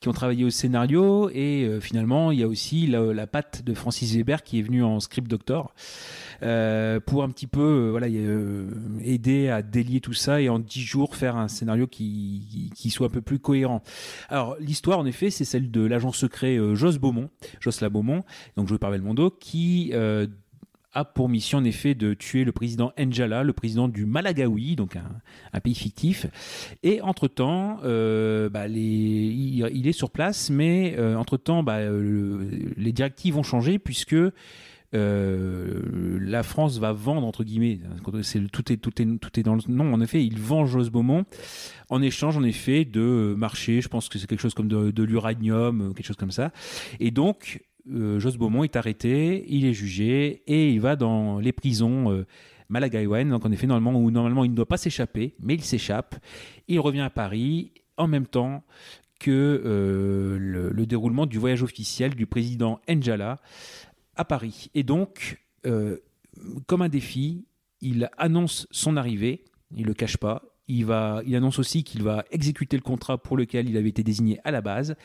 qui 0.00 0.08
ont 0.08 0.12
travaillé 0.12 0.44
au 0.44 0.50
scénario 0.50 1.30
et 1.30 1.78
finalement 1.80 2.32
il 2.32 2.40
y 2.40 2.42
a 2.42 2.48
aussi 2.48 2.88
la, 2.88 3.12
la, 3.12 3.26
patte 3.26 3.62
de 3.64 3.74
Francis 3.74 4.14
Weber 4.14 4.42
qui 4.42 4.58
est 4.58 4.62
venu 4.62 4.82
en 4.82 4.98
script 4.98 5.28
doctor. 5.28 5.74
Euh, 6.42 7.00
pour 7.00 7.22
un 7.22 7.30
petit 7.30 7.46
peu 7.46 7.60
euh, 7.60 7.90
voilà, 7.90 8.08
euh, 8.08 8.68
aider 9.02 9.48
à 9.48 9.62
délier 9.62 10.00
tout 10.00 10.12
ça 10.12 10.40
et 10.40 10.48
en 10.48 10.58
dix 10.58 10.82
jours 10.82 11.16
faire 11.16 11.36
un 11.36 11.48
scénario 11.48 11.86
qui, 11.86 12.70
soit 12.90 13.06
un 13.06 13.10
peu 13.10 13.22
plus 13.22 13.38
cohérent. 13.38 13.82
Alors 14.28 14.56
l'histoire 14.60 14.98
en 14.98 15.06
effet 15.06 15.30
c'est 15.30 15.44
celle 15.44 15.70
de 15.70 15.84
l'agent 15.84 16.12
secret 16.12 16.58
Jos 16.74 16.98
Beaumont, 16.98 17.30
Josla 17.60 17.88
Beaumont, 17.88 18.24
donc 18.56 18.68
joué 18.68 18.78
par 18.78 18.90
Belmondo, 18.90 19.30
qui 19.30 19.92
a 19.94 21.04
pour 21.04 21.28
mission 21.28 21.58
en 21.58 21.64
effet 21.64 21.94
de 21.94 22.14
tuer 22.14 22.44
le 22.44 22.52
président 22.52 22.92
Njala, 22.98 23.42
le 23.42 23.52
président 23.52 23.88
du 23.88 24.06
Malagawi, 24.06 24.76
donc 24.76 24.96
un, 25.52 25.60
pays 25.60 25.74
fictif. 25.74 26.26
Et 26.82 27.02
entre-temps, 27.02 27.80
bah, 27.82 28.66
il, 28.68 29.86
est 29.86 29.92
sur 29.92 30.10
place, 30.10 30.48
mais 30.48 30.98
entre-temps, 31.16 31.62
bah, 31.62 31.80
les 31.90 32.92
directives 32.92 33.34
vont 33.34 33.42
changer 33.42 33.78
puisque 33.78 34.16
euh, 34.94 36.18
la 36.20 36.42
France 36.42 36.78
va 36.78 36.92
vendre 36.92 37.26
entre 37.26 37.44
guillemets, 37.44 37.80
c'est 38.22 38.40
tout 38.50 38.72
est 38.72 38.76
tout 38.76 38.90
tout 38.90 39.40
est 39.40 39.42
dans 39.42 39.54
le 39.54 39.60
nom. 39.68 39.92
En 39.92 40.00
effet, 40.00 40.24
il 40.24 40.38
vend 40.38 40.66
Jos 40.66 40.90
Beaumont 40.90 41.24
en 41.90 42.02
échange 42.02 42.36
en 42.36 42.44
effet 42.44 42.84
de 42.84 43.34
marché. 43.36 43.80
Je 43.80 43.88
pense 43.88 44.08
que 44.08 44.18
c'est 44.18 44.26
quelque 44.26 44.40
chose 44.40 44.54
comme 44.54 44.68
de, 44.68 45.02
l'uranium, 45.02 45.92
quelque 45.94 46.06
chose 46.06 46.16
comme 46.16 46.30
ça. 46.30 46.52
Et 47.00 47.10
donc 47.10 47.62
euh, 47.92 48.20
Jos 48.20 48.38
Beaumont 48.38 48.64
est 48.64 48.76
arrêté, 48.76 49.44
il 49.48 49.64
est 49.64 49.72
jugé 49.72 50.42
et 50.46 50.70
il 50.70 50.80
va 50.80 50.96
dans 50.96 51.38
les 51.38 51.52
prisons. 51.52 52.12
Euh, 52.12 52.26
donc 52.68 53.46
en 53.46 53.52
effet 53.52 53.68
normalement 53.68 54.00
où 54.00 54.10
normalement 54.10 54.42
il 54.42 54.50
ne 54.50 54.56
doit 54.56 54.66
pas 54.66 54.76
s'échapper, 54.76 55.34
mais 55.40 55.54
il 55.54 55.62
s'échappe. 55.62 56.16
Il 56.66 56.80
revient 56.80 57.00
à 57.02 57.10
Paris 57.10 57.70
en 57.96 58.08
même 58.08 58.26
temps 58.26 58.64
que 59.20 59.62
le, 60.38 60.70
le, 60.70 60.86
déroulement 60.86 61.26
du 61.26 61.38
voyage 61.38 61.62
officiel 61.62 62.14
du 62.16 62.26
président 62.26 62.80
Njala 62.88 63.38
à 64.16 64.24
Paris. 64.24 64.70
Et 64.74 64.82
donc, 64.82 65.42
euh, 65.66 65.98
comme 66.66 66.82
un 66.82 66.88
défi, 66.88 67.44
il 67.80 68.10
annonce 68.18 68.66
son 68.70 68.96
arrivée, 68.96 69.44
il 69.74 69.82
ne 69.82 69.86
le 69.88 69.94
cache 69.94 70.16
pas, 70.16 70.42
il, 70.68 70.84
va, 70.84 71.22
il 71.26 71.36
annonce 71.36 71.58
aussi 71.58 71.84
qu'il 71.84 72.02
va 72.02 72.24
exécuter 72.30 72.76
le 72.76 72.82
contrat 72.82 73.18
pour 73.18 73.36
lequel 73.36 73.68
il 73.68 73.76
avait 73.76 73.88
été 73.88 74.02
désigné 74.02 74.40
à 74.44 74.50
la 74.50 74.60
base. 74.60 74.96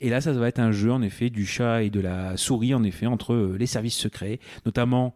Et 0.00 0.08
là, 0.08 0.20
ça 0.20 0.32
va 0.32 0.48
être 0.48 0.60
un 0.60 0.72
jeu, 0.72 0.90
en 0.92 1.02
effet, 1.02 1.30
du 1.30 1.44
chat 1.44 1.82
et 1.82 1.90
de 1.90 2.00
la 2.00 2.36
souris, 2.36 2.74
en 2.74 2.82
effet, 2.84 3.06
entre 3.06 3.34
euh, 3.34 3.56
les 3.58 3.66
services 3.66 3.96
secrets, 3.96 4.40
notamment 4.64 5.14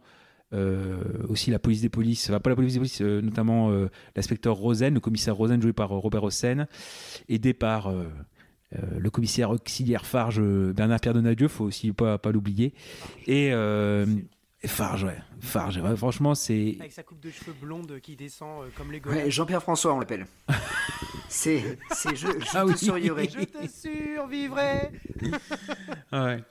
euh, 0.53 1.01
aussi 1.27 1.49
la 1.49 1.59
police 1.59 1.81
des 1.81 1.89
polices, 1.89 2.29
enfin 2.29 2.39
pas 2.39 2.51
la 2.51 2.55
police 2.55 2.73
des 2.73 2.79
polices, 2.79 3.01
notamment 3.01 3.71
l'inspecteur 4.15 4.55
Rosen, 4.55 4.93
le 4.93 4.99
commissaire 4.99 5.35
Rosen 5.35 5.61
joué 5.61 5.73
par 5.73 5.89
Robert 5.89 6.23
Hossein, 6.23 6.67
aidé 7.27 7.53
par 7.53 7.91
euh, 8.73 8.79
le 8.97 9.09
commissaire 9.09 9.51
auxiliaire 9.51 10.05
Farge, 10.05 10.39
euh, 10.39 10.73
Bernard 10.73 10.99
Pierre 10.99 11.13
Donadieu, 11.13 11.47
faut 11.47 11.65
aussi 11.65 11.91
pas, 11.91 12.17
pas 12.17 12.31
l'oublier. 12.31 12.73
Et 13.27 13.53
euh, 13.53 14.05
Farge, 14.65 15.03
ouais. 15.03 15.17
Farge, 15.39 15.79
franchement, 15.95 16.33
c'est. 16.33 16.75
Avec 16.79 16.91
sa 16.91 17.03
coupe 17.03 17.19
de 17.19 17.29
cheveux 17.29 17.53
blonde 17.61 17.99
qui 18.01 18.15
descend 18.15 18.65
comme 18.75 18.91
les 18.91 18.99
ouais, 19.01 19.29
Jean-Pierre 19.29 19.61
François, 19.61 19.93
on 19.93 19.99
l'appelle. 19.99 20.25
c'est. 21.29 21.77
c'est 21.91 22.15
je, 22.15 22.27
je 22.27 22.57
ah 22.57 22.65
te 22.65 22.75
survivrai. 22.75 23.29
Je 23.31 23.45
te 23.45 23.67
survivrai 23.67 24.91
ouais. 26.11 26.43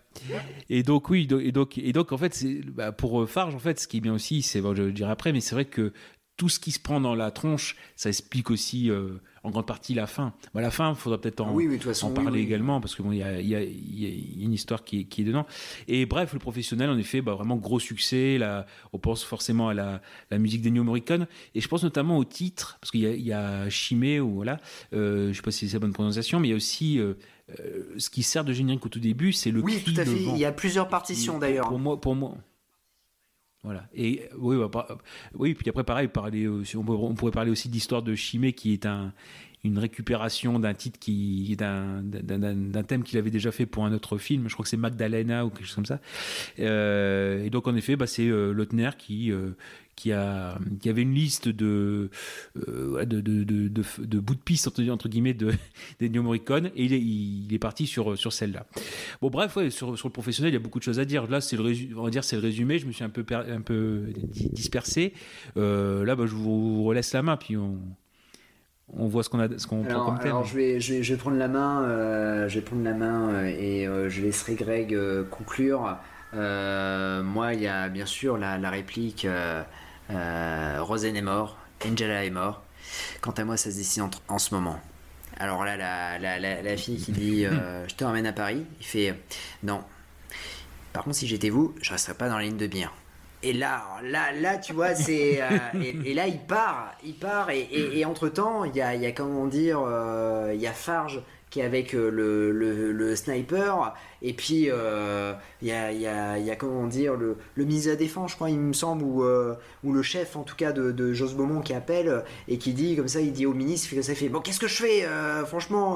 Et 0.71 0.85
donc, 0.85 1.11
oui, 1.11 1.27
et 1.41 1.51
donc, 1.51 1.77
et 1.77 1.93
donc 1.93 2.13
en 2.13 2.19
fait, 2.19 2.33
c'est, 2.33 2.61
bah, 2.63 2.93
pour 2.93 3.29
Farge, 3.29 3.57
en 3.57 3.59
fait, 3.59 3.81
ce 3.81 3.89
qui 3.89 3.97
est 3.97 4.01
bien 4.01 4.15
aussi, 4.15 4.43
c'est, 4.43 4.61
bon, 4.61 4.75
je 4.77 4.85
le 4.85 4.93
dirai 4.93 5.11
après, 5.11 5.33
mais 5.33 5.41
c'est 5.41 5.57
vrai 5.57 5.65
que 5.65 5.93
tout 6.37 6.49
ce 6.49 6.59
qui 6.59 6.73
se 6.73 6.81
prend 6.81 7.01
dans 7.01 7.15
la 7.15 7.31
tronche, 7.31 7.77
ça 7.95 8.09
explique 8.09 8.51
aussi 8.51 8.91
euh, 8.91 9.21
en 9.45 9.51
grande 9.51 9.67
partie 9.67 9.95
la 9.95 10.09
fin. 10.09 10.35
Bah, 10.53 10.61
la 10.61 10.73
fin, 10.73 10.91
il 10.91 10.97
faudra 10.97 11.21
peut-être 11.21 11.41
en, 11.41 11.53
Oui, 11.55 11.67
oui, 11.67 11.75
de 11.75 11.79
toute 11.79 11.87
façon, 11.93 12.09
en 12.09 12.11
oui, 12.11 12.25
parler 12.25 12.41
également, 12.41 12.81
parce 12.81 12.97
qu'il 12.97 13.15
y 13.15 13.23
a, 13.23 13.41
il 13.41 13.47
y, 13.47 13.55
a, 13.55 13.63
y 13.63 14.07
a 14.41 14.45
une 14.45 14.53
histoire 14.53 14.83
qui 14.83 15.01
est, 15.01 15.05
qui 15.05 15.21
est 15.23 15.25
dedans. 15.25 15.47
Et 15.87 16.07
bref, 16.07 16.33
le 16.33 16.41
professionnel, 16.41 16.91
en 16.91 16.99
effet, 16.99 17.21
bah, 17.21 17.35
vraiment 17.35 17.57
gros 17.57 17.79
succès. 17.79 18.37
Là, 18.39 18.67
on 18.93 18.99
pense 18.99 19.23
forcément 19.23 19.69
à 19.69 19.75
la, 19.75 20.03
la 20.33 20.39
musique 20.39 20.61
d'Ennio 20.63 20.83
Morricone. 20.83 21.29
Et 21.55 21.61
je 21.61 21.69
pense 21.69 21.85
notamment 21.85 22.19
au 22.19 22.25
titre, 22.25 22.79
parce 22.81 22.91
qu'il 22.91 23.01
y 23.01 23.07
a, 23.07 23.13
il 23.13 23.23
y 23.25 23.33
a 23.33 23.71
Chimé, 23.71 24.19
ou 24.19 24.35
voilà, 24.35 24.59
euh, 24.93 25.27
je 25.27 25.29
ne 25.29 25.33
sais 25.35 25.43
pas 25.43 25.51
si 25.53 25.69
c'est 25.69 25.75
la 25.77 25.81
bonne 25.81 25.93
prononciation, 25.93 26.41
mais 26.41 26.49
il 26.49 26.51
y 26.51 26.55
a 26.55 26.57
aussi 26.57 26.99
euh, 26.99 27.15
ce 27.97 28.11
qui 28.11 28.25
sert 28.25 28.45
de 28.45 28.53
générique 28.53 28.85
au 28.87 28.89
tout 28.89 28.99
début, 28.99 29.33
c'est 29.33 29.53
le 29.53 29.61
Oui, 29.63 29.81
cri 29.81 29.95
tout 29.95 30.01
à 30.01 30.05
de 30.05 30.11
fait. 30.11 30.19
vent. 30.25 30.35
Il 30.35 30.41
y 30.41 30.45
a 30.47 30.53
plusieurs 30.53 30.89
partitions 30.89 31.39
d'ailleurs. 31.39 31.69
Pour 31.69 31.79
moi, 31.79 32.01
pour 32.01 32.17
moi. 32.17 32.37
Voilà. 33.65 33.87
Et 33.95 34.23
oui, 34.39 34.57
bah, 34.59 34.69
par- 34.71 34.99
oui, 35.35 35.55
puis 35.55 35.69
après 35.71 35.85
pareil, 35.85 36.09
euh, 36.15 36.63
on, 36.77 37.15
pourrait- 37.15 37.33
parler 37.33 37.51
aussi 37.51 37.69
de 37.69 37.75
l'histoire 37.75 38.03
de 38.03 38.15
Chimé, 38.15 38.53
qui 38.53 38.75
est 38.75 38.85
un, 38.85 39.13
une 39.65 39.79
récupération 39.79 40.59
d'un 40.59 40.75
titre 40.75 40.99
qui, 40.99 41.57
d'un, 41.57 42.03
d'un, 42.03 42.83
thème 42.83 43.03
qu'il 43.03 43.19
avait 43.19 43.31
déjà 43.31 43.51
fait 43.51 43.65
pour 43.65 43.87
un 43.87 43.93
autre 43.95 44.19
film. 44.19 44.49
Je 44.49 44.53
crois 44.53 44.65
que 44.65 44.69
c'est 44.69 44.77
Magdalena 44.77 45.47
ou 45.47 45.51
quelque 45.51 45.65
chose 45.65 45.75
comme 45.75 45.87
ça. 45.87 46.01
Euh, 46.61 47.43
et 47.43 47.49
donc 47.51 47.67
en 47.67 47.75
effet, 47.75 47.97
bah, 47.97 48.07
c'est 48.07 48.29
euh, 48.29 48.53
Lautner 48.53 48.91
qui 48.99 49.33
euh, 49.33 49.51
qui 49.97 50.13
a 50.13 50.59
qui 50.81 50.89
avait 50.89 51.03
une 51.03 51.15
liste 51.15 51.49
de 51.49 52.11
euh, 52.69 53.05
de, 53.05 53.21
de, 53.21 53.45
de, 53.45 53.69
de, 53.69 54.19
bouts 54.19 54.35
de 54.35 54.41
piste 54.41 54.67
entre, 54.67 55.09
guillemets 55.09 55.35
de 55.35 55.53
d'Ennio 56.01 56.23
Morricone 56.23 56.67
et 56.77 56.85
il 56.85 56.93
est, 56.93 57.01
il 57.01 57.53
est 57.53 57.59
parti 57.59 57.87
sur 57.87 58.19
sur 58.19 58.33
celle-là. 58.33 58.67
Bon 59.21 59.31
bref, 59.31 59.57
ouais, 59.57 59.71
sur, 59.71 59.97
sur 59.99 60.09
le 60.09 60.13
professionnel, 60.13 60.53
il 60.53 60.55
y 60.55 60.57
a 60.57 60.61
beaucoup 60.61 60.79
de 60.79 60.85
choses 60.85 61.01
à 61.01 61.05
dire. 61.05 61.29
Là, 61.29 61.41
c'est 61.41 61.57
le 61.57 61.75
on 61.97 62.05
va 62.05 62.11
dire 62.11 62.25
c'est 62.25 62.37
le 62.37 62.43
résumé. 62.43 62.79
Je 62.79 62.87
me 62.87 62.93
suis 62.93 63.05
un 63.05 63.11
peu 63.11 63.25
un 63.33 63.61
peu 63.61 64.05
di- 64.17 64.51
dispersé. 64.51 65.13
Euh, 65.57 66.05
là, 66.05 66.17
bah, 66.17 66.25
je 66.27 66.35
vous 66.35 66.85
relaisse 66.85 67.13
la 67.13 67.23
main 67.23 67.37
puis 67.37 67.57
on 67.57 67.79
on 68.93 69.07
voit 69.07 69.23
ce 69.23 69.31
qu'on 69.31 69.41
a 69.41 69.49
ce 69.59 69.67
qu'on 69.67 69.83
prend 69.83 70.05
comme 70.05 70.19
thème. 70.19 70.27
alors, 70.29 70.45
je, 70.45 70.55
vais, 70.57 70.79
je, 70.81 70.95
vais, 70.95 71.03
je 71.03 71.15
vais 71.15 71.19
prendre 71.19 71.39
la 71.39 71.49
main, 71.49 71.85
euh, 71.85 72.49
je 72.49 72.57
vais 72.57 72.61
prendre 72.65 72.85
la 72.85 72.93
main 72.93 73.31
euh, 73.31 73.47
et 73.47 73.87
euh, 73.89 74.11
je 74.11 74.21
laisserai 74.21 74.55
Greg 74.55 74.95
euh, 74.95 75.25
conclure. 75.25 75.97
Euh, 76.35 77.23
moi, 77.23 77.55
il 77.55 77.63
y 77.63 77.67
a 77.67 77.89
bien 77.89 78.07
sûr 78.07 78.37
la, 78.37 78.59
la 78.59 78.71
réplique 78.71 79.25
euh, 79.25 79.63
Rosen 80.11 81.17
est 81.17 81.23
mort, 81.23 81.57
Angela 81.87 82.25
est 82.25 82.31
mort. 82.31 82.63
Quant 83.21 83.33
à 83.33 83.45
moi, 83.45 83.57
ça 83.57 83.71
se 83.71 83.77
dessine 83.77 84.03
en, 84.03 84.11
en 84.29 84.39
ce 84.39 84.55
moment. 84.55 84.79
Alors 85.39 85.65
là, 85.65 85.77
la, 85.77 86.19
la, 86.19 86.39
la, 86.39 86.63
la 86.63 86.77
fille 86.77 87.03
qui 87.03 87.13
dit 87.13 87.47
euh, 87.47 87.87
Je 87.89 87.95
te 87.95 88.05
ramène 88.05 88.27
à 88.27 88.33
Paris, 88.33 88.65
il 88.81 88.87
fait 88.87 89.11
euh, 89.11 89.15
Non. 89.63 89.83
Par 90.93 91.05
contre, 91.05 91.17
si 91.17 91.27
j'étais 91.27 91.51
vous, 91.51 91.75
je 91.83 91.91
resterais 91.91 92.15
pas 92.15 92.29
dans 92.29 92.37
la 92.37 92.45
ligne 92.45 92.57
de 92.57 92.67
bière. 92.67 92.93
Et 93.43 93.53
là, 93.53 93.85
là, 94.03 94.33
là, 94.33 94.57
tu 94.59 94.73
vois, 94.73 94.95
c'est 94.95 95.43
euh, 95.43 95.49
et, 95.83 96.11
et 96.11 96.15
là 96.15 96.27
il 96.27 96.39
part, 96.39 96.95
il 97.05 97.15
part 97.15 97.51
et, 97.51 97.61
et, 97.61 97.99
et 97.99 98.05
entre 98.05 98.29
temps, 98.29 98.65
il 98.65 98.75
y 98.77 98.81
a, 98.81 98.95
y 98.95 99.07
a 99.07 99.13
comment 99.13 99.47
dire, 99.47 99.81
euh, 99.85 100.53
il 100.55 100.61
y 100.61 100.67
a 100.67 100.73
Farge 100.73 101.21
avec 101.63 101.95
euh, 101.95 102.11
le, 102.11 102.51
le, 102.93 103.17
sniper 103.17 103.95
et 104.23 104.33
puis 104.33 104.69
euh, 104.71 105.33
il 105.63 105.69
y, 105.69 105.73
a, 105.73 106.57
comment 106.57 106.87
dire 106.87 107.15
le, 107.15 107.37
le 107.55 107.65
ministre 107.65 107.91
de 107.91 107.97
défense, 107.97 108.31
je 108.33 108.37
crois, 108.37 108.49
il 108.51 108.59
me 108.59 108.73
semble, 108.73 109.03
ou, 109.05 109.23
euh, 109.23 109.55
ou 109.85 109.93
le 109.93 110.03
chef 110.03 110.37
en 110.37 110.43
tout 110.43 110.57
cas 110.57 110.73
de, 110.73 110.91
de 110.93 111.13
Jos 111.13 111.35
Beaumont 111.35 111.61
qui 111.61 111.75
appelle 111.75 112.25
et 112.49 112.59
qui 112.59 112.73
dit 112.73 112.97
comme 112.97 113.09
ça, 113.09 113.21
il 113.21 113.33
dit 113.33 113.45
au 113.47 113.53
ministre, 113.55 113.91
comme 113.95 114.03
ça, 114.03 114.15
fait 114.15 114.29
bon, 114.29 114.41
qu'est-ce 114.41 114.61
que 114.61 114.67
je 114.69 114.83
fais 114.83 115.07
Franchement, 115.47 115.95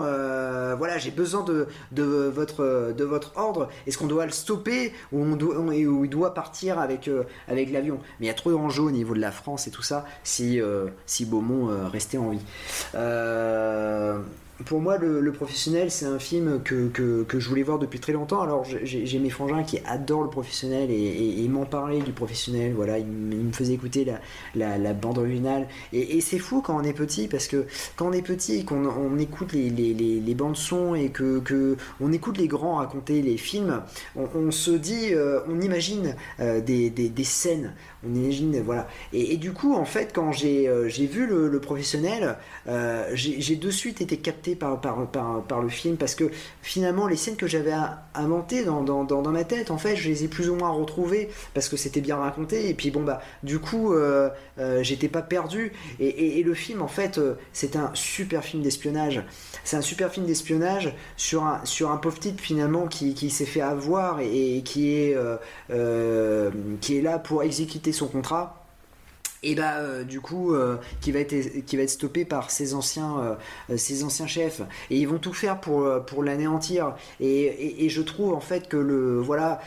voilà, 0.76 0.98
j'ai 0.98 1.10
besoin 1.10 1.42
de, 1.42 1.66
de 1.92 2.02
votre 2.04 2.92
de 2.96 3.04
votre 3.04 3.32
ordre. 3.36 3.68
Est-ce 3.86 3.96
qu'on 3.98 4.06
doit 4.06 4.26
le 4.26 4.32
stopper 4.32 4.92
ou 5.12 5.22
on 5.22 5.36
doit, 5.36 5.56
on- 5.58 5.68
ou 5.68 6.04
il 6.04 6.10
doit 6.10 6.34
partir 6.34 6.78
avec 6.78 7.10
avec 7.48 7.72
l'avion? 7.72 7.98
Mais 8.20 8.26
il 8.26 8.28
y 8.28 8.30
a 8.30 8.34
trop 8.34 8.50
d'enjeux 8.52 8.82
au 8.82 8.90
niveau 8.90 9.14
de 9.14 9.20
la 9.20 9.32
France 9.32 9.66
et 9.66 9.70
tout 9.70 9.82
ça 9.82 10.04
si 10.22 10.60
si 11.06 11.24
Beaumont 11.24 11.68
restait 11.90 12.18
en 12.18 12.30
vie. 12.30 12.40
Pour 14.64 14.80
moi, 14.80 14.98
le, 14.98 15.30
professionnel, 15.30 15.88
c'est 15.88 16.04
un 16.04 16.18
film 16.18 16.60
que, 16.64 16.88
que, 16.88 17.22
que 17.22 17.38
je 17.38 17.48
voulais 17.48 17.62
voir 17.62 17.78
depuis 17.78 18.00
très 18.00 18.12
longtemps. 18.12 18.42
Alors, 18.42 18.64
j'ai 18.64 19.18
mes 19.20 19.30
frangins 19.30 19.62
qui 19.62 19.78
adorent 19.86 20.24
le 20.24 20.30
professionnel 20.30 20.90
et, 20.90 21.46
m'en 21.48 21.64
parlaient 21.64 22.00
du 22.02 22.10
professionnel. 22.12 22.72
Voilà, 22.74 22.98
ils, 22.98 23.06
me- 23.06 23.34
ils 23.34 23.44
me 23.44 23.52
faisaient 23.52 23.74
écouter 23.74 24.04
la, 24.56 24.92
bande 24.94 25.18
originale. 25.18 25.68
Et, 25.92 26.20
c'est 26.20 26.40
fou 26.40 26.60
quand 26.60 26.76
on 26.76 26.82
est 26.82 26.92
petit, 26.92 27.28
parce 27.28 27.46
que 27.46 27.66
quand 27.94 28.08
on 28.08 28.12
est 28.12 28.22
petit 28.22 28.56
et 28.56 28.64
qu'on 28.64 28.84
on 28.86 29.16
écoute 29.18 29.52
les, 29.52 29.70
les, 29.70 29.94
les, 29.94 30.34
bandes 30.34 30.56
son 30.56 30.96
et 30.96 31.10
que, 31.10 31.38
que 31.38 31.76
on 32.00 32.12
écoute 32.12 32.36
les 32.36 32.48
grands 32.48 32.76
raconter 32.76 33.22
les 33.22 33.36
films, 33.36 33.80
on, 34.16 34.26
on 34.34 34.50
se 34.50 34.72
dit, 34.72 35.14
euh, 35.14 35.40
on 35.48 35.60
imagine 35.60 36.16
euh, 36.40 36.60
des, 36.60 36.90
des, 36.90 37.08
des 37.08 37.24
scènes. 37.24 37.74
On 38.06 38.14
imagine, 38.14 38.62
voilà. 38.62 38.86
Et, 39.12 39.36
du 39.38 39.52
coup, 39.52 39.74
en 39.74 39.84
fait, 39.84 40.12
quand 40.14 40.30
j'ai 40.30 40.68
euh, 40.68 40.86
vu 40.86 41.26
le, 41.26 41.60
professionnel, 41.60 42.36
euh, 42.68 43.08
j'ai 43.14 43.56
de 43.56 43.70
suite 43.70 44.00
été 44.00 44.18
capté 44.18 44.54
par, 44.54 44.78
le 45.62 45.68
film 45.68 45.96
parce 45.96 46.14
que 46.14 46.30
finalement, 46.62 47.08
les 47.08 47.16
scènes 47.16 47.34
que 47.34 47.48
j'avais 47.48 47.74
inventées 48.14 48.64
dans, 48.64 49.30
ma 49.30 49.42
tête, 49.42 49.72
en 49.72 49.78
fait, 49.78 49.96
je 49.96 50.08
les 50.08 50.24
ai 50.24 50.28
plus 50.28 50.48
ou 50.48 50.54
moins 50.54 50.70
retrouvées 50.70 51.28
parce 51.54 51.68
que 51.68 51.76
c'était 51.76 52.00
bien 52.00 52.16
raconté. 52.16 52.68
Et 52.68 52.74
puis, 52.74 52.92
bon, 52.92 53.02
bah, 53.02 53.20
du 53.42 53.58
coup, 53.58 53.92
euh, 53.92 54.30
j'étais 54.82 55.08
pas 55.08 55.22
perdu. 55.22 55.72
Et, 55.98 56.42
le 56.44 56.54
film, 56.54 56.82
en 56.82 56.88
fait, 56.88 57.20
c'est 57.52 57.74
un 57.74 57.90
super 57.94 58.44
film 58.44 58.62
d'espionnage. 58.62 59.24
C'est 59.64 59.76
un 59.76 59.82
super 59.82 60.12
film 60.12 60.24
d'espionnage 60.24 60.94
sur 61.16 61.44
un, 61.44 61.60
sur 61.64 61.90
un 61.90 61.96
pauvre 61.96 62.20
type 62.20 62.40
finalement 62.40 62.86
qui, 62.86 63.30
s'est 63.30 63.44
fait 63.44 63.60
avoir 63.60 64.20
et, 64.20 64.62
qui 64.64 64.92
est 64.92 65.16
là 67.02 67.18
pour 67.18 67.42
exécuter 67.42 67.87
son 67.92 68.08
contrat 68.08 68.58
et 69.42 69.54
bah 69.54 69.76
euh, 69.76 70.04
du 70.04 70.20
coup 70.20 70.54
euh, 70.54 70.76
qui 71.00 71.12
va 71.12 71.20
être 71.20 71.64
qui 71.64 71.76
va 71.76 71.82
être 71.82 71.90
stoppé 71.90 72.24
par 72.24 72.50
ses 72.50 72.74
anciens 72.74 73.38
euh, 73.70 73.76
ses 73.76 74.04
anciens 74.04 74.26
chefs. 74.26 74.62
Et 74.90 74.96
ils 74.98 75.06
vont 75.06 75.18
tout 75.18 75.32
faire 75.32 75.60
pour 75.60 75.86
pour 76.06 76.22
l'anéantir. 76.22 76.94
Et, 77.20 77.84
et, 77.84 77.88
je 77.88 78.02
trouve 78.02 78.34
en 78.34 78.40
fait 78.40 78.68
que 78.68 78.76
le 78.76 79.20
voilà 79.20 79.60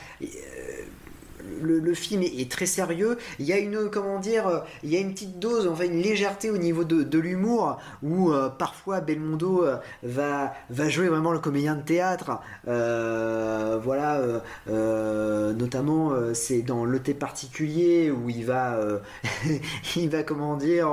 le, 1.61 1.93
film 1.93 2.23
est, 2.23 2.49
très 2.49 2.65
sérieux. 2.65 3.17
Il 3.39 3.45
y 3.45 3.53
a 3.53 3.57
une, 3.57 3.89
comment 3.89 4.19
dire, 4.19 4.47
euh, 4.47 4.59
il 4.83 4.89
y 4.89 4.97
a 4.97 4.99
une 4.99 5.13
petite 5.13 5.39
dose, 5.39 5.67
enfin 5.67 5.85
une 5.85 6.01
légèreté 6.01 6.49
au 6.49 6.57
niveau 6.57 6.83
de, 6.83 7.03
de 7.03 7.19
l'humour 7.19 7.79
où 8.01 8.31
euh, 8.31 8.49
parfois 8.49 9.01
Belmondo 9.01 9.65
euh, 9.65 9.77
va, 10.03 10.53
va 10.69 10.89
jouer 10.89 11.07
vraiment 11.07 11.31
le 11.31 11.39
comédien 11.39 11.75
de 11.75 11.81
théâtre. 11.81 12.39
Voilà, 12.65 14.21
notamment 14.67 16.13
c'est 16.33 16.61
dans 16.61 16.85
Le 16.85 16.99
thé 16.99 17.13
particulier 17.13 18.11
où 18.11 18.29
il 18.29 18.45
va, 18.45 18.79
il 19.95 20.09
va 20.09 20.23
comment 20.23 20.55
dire, 20.55 20.89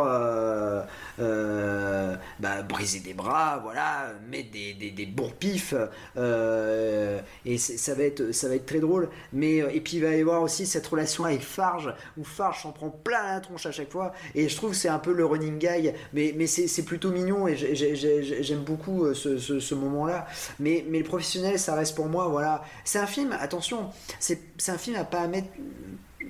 bah, 1.19 2.63
briser 2.69 3.01
des 3.01 3.15
bras, 3.15 3.61
voilà, 3.63 4.13
mettre 4.31 4.51
des, 4.51 4.75
des, 4.75 4.91
des 4.91 5.07
bourre-pifs 5.07 5.75
euh, 6.17 7.21
et 7.45 7.59
ça 7.59 7.95
va 7.95 8.03
être, 8.05 8.33
ça 8.33 8.49
va 8.49 8.55
être 8.55 8.67
très 8.67 8.81
drôle. 8.81 9.09
Mais 9.33 9.59
et 9.59 9.81
puis 9.81 9.97
il 9.97 10.03
va 10.03 10.15
y 10.15 10.21
avoir 10.21 10.48
aussi 10.49 10.67
cette 10.67 10.87
relation 10.87 11.25
avec 11.25 11.43
Farge 11.43 11.95
où 12.19 12.25
Farge 12.25 12.63
s'en 12.63 12.73
prend 12.73 12.91
plein 12.91 13.35
la 13.35 13.41
tronche 13.41 13.67
à 13.67 13.71
chaque 13.73 13.91
fois. 13.91 14.13
Et 14.35 14.49
je 14.49 14.57
trouve 14.57 14.75
c'est 14.75 14.89
un 14.89 14.99
peu 14.99 15.13
le 15.13 15.25
running 15.25 15.59
guy. 15.59 15.93
Mais, 16.13 16.35
mais 16.37 16.47
c'est 16.47 16.83
plutôt 16.85 17.11
mignon 17.11 17.47
et 17.47 17.57
j'ai- 17.57 17.75
j'ai- 17.75 17.95
j'ai- 17.95 18.43
j'aime 18.43 18.65
beaucoup 18.65 19.05
euh, 19.05 19.15
ce, 19.15 19.39
ce, 19.39 19.61
ce 19.61 19.75
moment-là. 19.75 20.27
Mais, 20.59 20.85
mais 20.89 20.99
le 20.99 21.05
professionnel 21.05 21.59
ça 21.59 21.75
reste 21.75 21.95
pour 21.95 22.07
moi 22.07 22.29
voilà. 22.29 22.65
C'est 22.85 22.99
un 22.99 23.07
film 23.07 23.33
attention 23.39 23.91
c'est 24.19 24.41
un 24.69 24.79
film 24.79 24.97
à 24.97 25.05
pas 25.05 25.27
mettre 25.29 25.49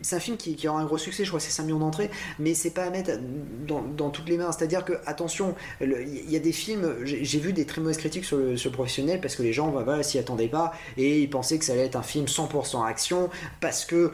c'est 0.02 0.16
un 0.16 0.20
film 0.20 0.36
qui, 0.36 0.68
aura 0.68 0.80
un 0.80 0.84
gros 0.84 0.98
succès, 0.98 1.24
je 1.24 1.28
crois 1.28 1.40
c'est 1.40 1.50
5 1.50 1.64
millions 1.64 1.78
d'entrées, 1.78 2.10
mais 2.38 2.54
c'est 2.54 2.70
pas 2.70 2.84
à 2.84 2.90
mettre 2.90 3.12
dans, 3.66 4.10
toutes 4.10 4.28
les 4.28 4.36
mains. 4.36 4.52
C'est-à-dire 4.52 4.84
que, 4.84 4.94
attention, 5.06 5.54
il 5.80 6.30
y 6.30 6.36
a 6.36 6.40
des 6.40 6.52
films, 6.52 6.96
j'ai 7.04 7.38
vu 7.38 7.52
des 7.52 7.64
très 7.66 7.80
mauvaises 7.80 7.98
critiques 7.98 8.24
sur 8.24 8.38
le, 8.38 8.56
professionnel 8.70 9.20
parce 9.20 9.34
que 9.34 9.42
les 9.42 9.52
gens 9.52 9.70
voilà, 9.70 10.02
s'y 10.02 10.18
attendaient 10.18 10.48
pas 10.48 10.72
et 10.96 11.20
ils 11.20 11.30
pensaient 11.30 11.58
que 11.58 11.64
ça 11.64 11.72
allait 11.72 11.86
être 11.86 11.96
un 11.96 12.02
film 12.02 12.26
100% 12.26 12.84
action 12.86 13.30
parce 13.60 13.84
que 13.84 14.12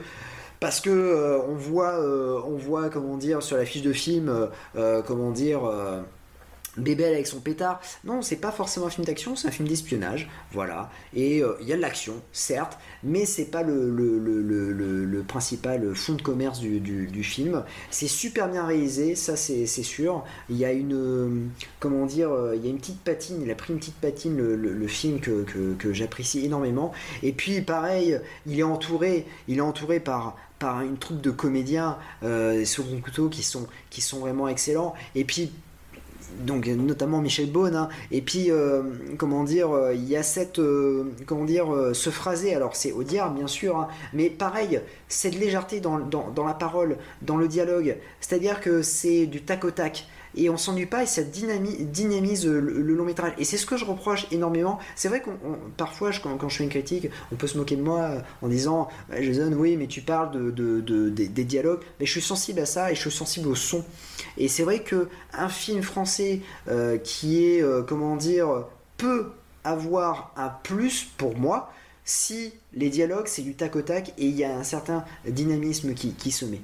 parce 0.60 0.80
que 0.80 0.90
euh, 0.90 1.42
on 1.48 1.54
voit 1.54 2.00
euh, 2.00 2.40
on 2.46 2.56
voit 2.56 2.88
comment 2.88 3.16
dire 3.16 3.42
sur 3.42 3.56
la 3.56 3.66
fiche 3.66 3.82
de 3.82 3.92
film 3.92 4.48
euh, 4.76 5.02
comment 5.02 5.30
dire 5.30 5.60
Bébel 6.76 7.14
avec 7.14 7.26
son 7.26 7.40
pétard. 7.40 7.80
Non, 8.04 8.22
c'est 8.22 8.36
pas 8.36 8.50
forcément 8.50 8.86
un 8.86 8.90
film 8.90 9.04
d'action, 9.04 9.36
c'est 9.36 9.48
un 9.48 9.52
film 9.52 9.68
d'espionnage, 9.68 10.28
voilà. 10.52 10.90
Et 11.14 11.42
euh, 11.42 11.56
il 11.60 11.68
y 11.68 11.72
a 11.72 11.76
de 11.76 11.80
l'action, 11.80 12.14
certes, 12.32 12.78
mais 13.02 13.26
c'est 13.26 13.46
pas 13.46 13.62
le, 13.62 13.90
le, 13.90 15.22
principal 15.26 15.94
fond 15.94 16.14
de 16.14 16.22
commerce 16.22 16.60
du, 16.60 17.24
film. 17.24 17.64
C'est 17.90 18.08
super 18.08 18.48
bien 18.48 18.66
réalisé, 18.66 19.14
ça 19.14 19.36
c'est 19.36 19.66
sûr. 19.66 20.24
Il 20.50 20.56
y 20.56 20.64
a 20.64 20.72
une, 20.72 20.94
euh, 20.94 21.28
comment 21.80 22.06
dire, 22.06 22.30
euh, 22.30 22.54
il 22.56 22.64
y 22.64 22.66
a 22.66 22.70
une 22.70 22.78
petite 22.78 23.00
patine, 23.00 23.40
il 23.42 23.50
a 23.50 23.54
pris 23.54 23.72
une 23.72 23.78
petite 23.78 23.96
patine 23.96 24.36
le, 24.36 24.86
film 24.86 25.20
que, 25.20 25.92
j'apprécie 25.92 26.44
énormément. 26.44 26.92
Et 27.22 27.32
puis 27.32 27.60
pareil, 27.62 28.18
il 28.46 28.58
est 28.58 28.64
entouré, 28.64 29.26
il 29.48 29.58
est 29.58 29.62
entouré 29.62 30.00
par 30.00 30.36
une 30.82 30.96
troupe 30.96 31.20
de 31.20 31.30
comédiens 31.30 31.98
euh, 32.22 32.64
mon 32.90 33.00
couteau 33.00 33.28
qui 33.28 33.42
sont 33.42 33.66
qui 33.90 34.00
sont 34.00 34.20
vraiment 34.20 34.48
excellents. 34.48 34.94
Et 35.14 35.24
puis 35.24 35.52
donc 36.40 36.66
notamment 36.66 37.20
Michel 37.20 37.50
Beaune, 37.50 37.76
hein. 37.76 37.88
et 38.10 38.20
puis 38.20 38.50
comment 39.18 39.44
dire, 39.44 39.70
il 39.92 40.04
y 40.04 40.16
a 40.16 40.22
cette, 40.22 40.60
comment 41.26 41.44
dire, 41.44 41.66
ce 41.92 42.10
phrasé, 42.10 42.54
alors 42.54 42.76
c'est 42.76 42.92
Audiard 42.92 43.32
bien 43.32 43.46
sûr, 43.46 43.76
hein, 43.76 43.88
mais 44.12 44.30
pareil, 44.30 44.80
cette 45.08 45.38
légèreté 45.38 45.80
dans, 45.80 45.98
dans, 45.98 46.44
la 46.44 46.54
parole, 46.54 46.96
dans 47.22 47.36
le 47.36 47.48
dialogue, 47.48 47.96
c'est-à-dire 48.20 48.60
que 48.60 48.82
c'est 48.82 49.26
du 49.26 49.42
tac 49.42 49.64
au 49.64 49.70
tac, 49.70 50.06
et 50.36 50.50
on 50.50 50.56
s'ennuie 50.56 50.86
pas 50.86 51.02
et 51.02 51.06
ça 51.06 51.22
dynamise, 51.22 52.46
le, 52.46 52.60
long 52.60 53.04
métrage. 53.04 53.32
Et 53.38 53.44
c'est 53.44 53.56
ce 53.56 53.66
que 53.66 53.76
je 53.76 53.84
reproche 53.84 54.26
énormément. 54.30 54.78
C'est 54.96 55.08
vrai 55.08 55.20
qu'on 55.20 55.38
parfois, 55.76 56.10
quand, 56.22 56.48
je 56.48 56.56
fais 56.56 56.64
une 56.64 56.70
critique, 56.70 57.08
on 57.32 57.36
peut 57.36 57.46
se 57.46 57.58
moquer 57.58 57.76
de 57.76 57.82
moi 57.82 58.10
en 58.42 58.48
disant 58.48 58.88
Jason, 59.18 59.52
oui, 59.52 59.76
mais 59.76 59.86
tu 59.86 60.00
parles 60.00 60.30
de, 60.32 60.80
des, 60.80 61.44
dialogues. 61.44 61.80
Mais 62.00 62.06
je 62.06 62.12
suis 62.12 62.22
sensible 62.22 62.60
à 62.60 62.66
ça 62.66 62.90
et 62.90 62.94
je 62.94 63.00
suis 63.00 63.10
sensible 63.10 63.48
au 63.48 63.54
son. 63.54 63.84
Et 64.36 64.48
c'est 64.48 64.62
vrai 64.62 64.80
que 64.80 65.08
un 65.32 65.48
film 65.48 65.82
français 65.82 66.40
euh, 66.68 66.98
qui 66.98 67.44
est, 67.44 67.62
euh, 67.62 67.82
comment 67.82 68.16
dire, 68.16 68.66
peut 68.96 69.30
avoir 69.64 70.32
un 70.36 70.48
plus 70.48 71.04
pour 71.16 71.36
moi 71.36 71.72
si 72.04 72.52
les 72.74 72.90
dialogues 72.90 73.26
c'est 73.26 73.42
du 73.42 73.54
tac 73.54 73.74
au 73.76 73.82
tac 73.82 74.10
et 74.18 74.26
il 74.26 74.36
y 74.36 74.44
a 74.44 74.54
un 74.54 74.62
certain 74.62 75.04
dynamisme 75.26 75.94
qui, 75.94 76.30
se 76.30 76.44
met. 76.44 76.60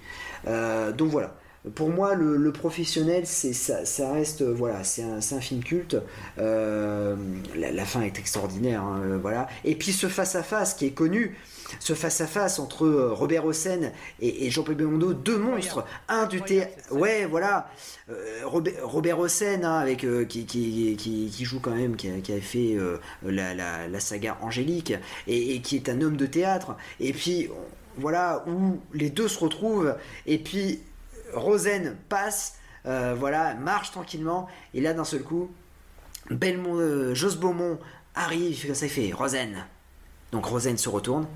Euh, 0.46 0.92
donc 0.92 1.10
voilà 1.10 1.34
pour 1.74 1.90
moi, 1.90 2.14
le, 2.14 2.52
professionnel, 2.52 3.26
c'est 3.26 3.52
ça, 3.52 3.84
ça, 3.84 4.12
reste 4.12 4.42
voilà, 4.42 4.82
c'est 4.82 5.02
un, 5.02 5.18
un, 5.18 5.40
film 5.40 5.62
culte. 5.62 5.96
Euh, 6.38 7.14
la, 7.54 7.84
fin 7.84 8.00
est 8.00 8.18
extraordinaire, 8.18 8.82
hein, 8.82 9.02
euh, 9.04 9.18
voilà. 9.20 9.46
Et 9.64 9.74
puis 9.74 9.92
ce 9.92 10.08
face 10.08 10.34
à 10.36 10.42
face 10.42 10.72
qui 10.72 10.86
est 10.86 10.92
connu, 10.92 11.36
ce 11.78 11.92
face 11.92 12.22
à 12.22 12.26
face 12.26 12.58
entre 12.58 12.86
euh, 12.86 13.12
Robert 13.12 13.44
Hossein 13.44 13.92
et, 14.20 14.50
Jean-Paul 14.50 14.74
Belmondo, 14.74 15.12
deux 15.12 15.36
monstres, 15.36 15.84
un 16.08 16.24
du 16.26 16.40
théâtre, 16.40 16.72
ouais, 16.92 17.26
voilà, 17.26 17.70
Robert, 18.44 18.88
Robert 18.88 19.18
Hossein 19.18 19.62
hein, 19.62 19.78
avec 19.78 20.06
qui, 20.28 20.46
qui, 20.46 20.96
qui, 20.96 21.44
joue 21.44 21.60
quand 21.60 21.74
même, 21.74 21.94
qui, 21.96 22.08
avait 22.08 22.40
fait 22.40 22.76
la, 23.22 23.52
la, 23.54 23.86
la, 23.86 24.00
saga 24.00 24.38
Angélique 24.40 24.94
et, 25.26 25.54
et, 25.54 25.60
qui 25.60 25.76
est 25.76 25.90
un 25.90 26.00
homme 26.00 26.16
de 26.16 26.26
théâtre. 26.26 26.76
Et 27.00 27.12
puis 27.12 27.50
voilà 27.98 28.44
où 28.48 28.80
les 28.94 29.10
deux 29.10 29.28
se 29.28 29.38
retrouvent 29.38 29.94
et 30.26 30.38
puis 30.38 30.80
Rosen 31.34 31.96
passe, 32.08 32.56
euh, 32.86 33.14
voilà, 33.18 33.54
marche 33.54 33.90
tranquillement, 33.90 34.48
et 34.74 34.80
là 34.80 34.94
d'un 34.94 35.04
seul 35.04 35.22
coup, 35.22 35.50
Belmont, 36.30 36.78
euh, 36.78 37.14
Jos 37.14 37.36
Beaumont 37.36 37.78
arrive, 38.14 38.74
ça, 38.74 38.88
fait 38.88 39.12
Rosen. 39.12 39.64
Donc 40.32 40.46
Rosen 40.46 40.78
se 40.78 40.88
retourne 40.88 41.26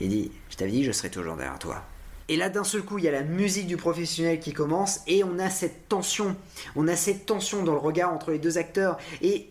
et 0.00 0.08
dit 0.08 0.32
Je 0.48 0.56
t'avais 0.56 0.70
dit, 0.70 0.84
je 0.84 0.92
serai 0.92 1.10
toujours 1.10 1.36
derrière 1.36 1.58
toi. 1.58 1.84
Et 2.28 2.36
là, 2.36 2.48
d'un 2.48 2.62
seul 2.62 2.82
coup, 2.82 2.98
il 2.98 3.04
y 3.04 3.08
a 3.08 3.12
la 3.12 3.24
musique 3.24 3.66
du 3.66 3.76
professionnel 3.76 4.38
qui 4.38 4.52
commence 4.52 5.00
et 5.08 5.24
on 5.24 5.40
a 5.40 5.50
cette 5.50 5.88
tension. 5.88 6.36
On 6.76 6.86
a 6.86 6.94
cette 6.94 7.26
tension 7.26 7.64
dans 7.64 7.72
le 7.72 7.80
regard 7.80 8.12
entre 8.12 8.30
les 8.30 8.38
deux 8.38 8.56
acteurs. 8.56 8.98
Et 9.20 9.50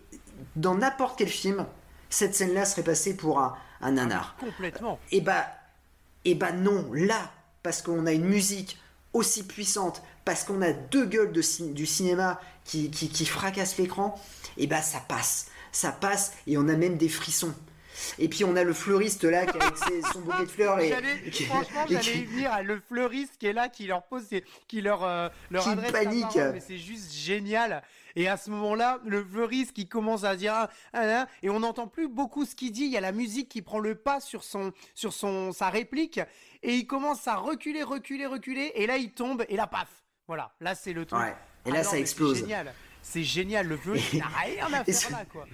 dans 0.56 0.76
n'importe 0.76 1.18
quel 1.18 1.28
film, 1.28 1.66
cette 2.10 2.36
scène-là 2.36 2.64
serait 2.64 2.84
passée 2.84 3.18
pour 3.18 3.40
un, 3.40 3.58
un 3.82 3.92
nanar. 3.92 4.38
Complètement. 4.40 4.98
Et 5.12 5.20
bah, 5.20 5.46
et 6.24 6.36
bah 6.36 6.54
non, 6.54 6.90
là, 6.94 7.32
parce 7.64 7.82
qu'on 7.82 8.06
a 8.06 8.14
une 8.14 8.26
musique, 8.26 8.78
aussi 9.14 9.44
puissante 9.44 10.02
parce 10.26 10.44
qu'on 10.44 10.62
a 10.62 10.72
deux 10.74 11.06
gueules 11.06 11.32
de, 11.32 11.42
du 11.74 11.86
cinéma 11.86 12.40
qui, 12.64 12.92
qui, 12.92 13.26
fracassent 13.26 13.78
l'écran, 13.78 14.20
et 14.58 14.68
bah 14.68 14.82
ça 14.82 15.00
passe. 15.00 15.48
Ça 15.72 15.92
passe 15.92 16.34
et 16.46 16.58
on 16.58 16.68
a 16.68 16.76
même 16.76 16.98
des 16.98 17.10
frissons. 17.10 17.54
Et 18.18 18.30
puis 18.30 18.44
on 18.44 18.56
a 18.56 18.64
le 18.64 18.74
fleuriste 18.74 19.24
là 19.24 19.46
qui 19.46 19.58
avec 19.58 19.76
son 20.14 20.22
bouquet 20.22 20.44
de 20.44 20.48
fleurs 20.48 20.80
et 20.80 20.92
franchement 21.46 21.86
j'allais 21.90 22.18
y 22.18 22.26
venir 22.26 22.64
le 22.64 22.80
fleuriste 22.80 23.34
qui 23.38 23.48
est 23.48 23.54
là 23.54 23.68
qui 23.70 23.88
leur 23.88 24.04
pose 24.04 24.26
qui 24.68 24.82
leur 24.82 25.04
euh, 25.04 25.28
leur 25.50 25.64
qui 25.64 25.70
adresse 25.70 25.92
panique 25.92 26.36
mais 26.36 26.62
c'est 26.62 26.78
juste 26.78 27.12
génial 27.12 27.84
et 28.16 28.28
à 28.28 28.38
ce 28.38 28.50
moment-là 28.52 29.00
le 29.06 29.24
fleuriste 29.24 29.74
qui 29.74 29.88
commence 29.88 30.24
à 30.24 30.36
dire 30.36 30.54
ah, 30.54 30.70
ah, 30.94 31.24
ah, 31.24 31.28
et 31.44 31.50
on 31.50 31.60
n'entend 31.60 31.88
plus 31.88 32.08
beaucoup 32.08 32.46
ce 32.46 32.56
qu'il 32.56 32.72
dit 32.72 32.86
il 32.86 32.92
y 32.92 32.98
a 32.98 33.02
la 33.02 33.12
musique 33.12 33.50
qui 33.50 33.62
prend 33.62 33.80
le 33.80 33.96
pas 33.96 34.22
sur 34.22 34.44
son 34.44 34.72
sur 34.96 35.14
son 35.14 35.52
sa 35.52 35.70
réplique 35.70 36.22
et 36.64 36.74
il 36.76 36.88
commence 36.88 37.28
à 37.28 37.36
reculer, 37.36 37.84
reculer, 37.84 38.26
reculer, 38.26 38.72
et 38.76 38.88
là 38.88 38.98
il 38.98 39.12
tombe, 39.12 39.46
et 39.50 39.56
là 39.56 39.68
paf, 39.68 39.90
voilà, 40.28 40.54
là 40.60 40.76
c'est 40.76 40.94
le 40.94 41.06
truc. 41.06 41.22
Et 41.66 41.72
là 41.72 41.80
ah 41.82 41.84
ça 41.84 42.00
explose. 42.00 42.36
C'est 42.36 42.42
génial. 42.42 42.74
C'est 43.02 43.24
génial, 43.24 43.68
le 43.68 43.78
feu, 43.78 43.94
il 44.14 44.20
n'a 44.20 44.28
rien 44.44 44.74
à 44.74 44.84
faire 44.84 45.12
là, 45.12 45.26
quoi. 45.32 45.48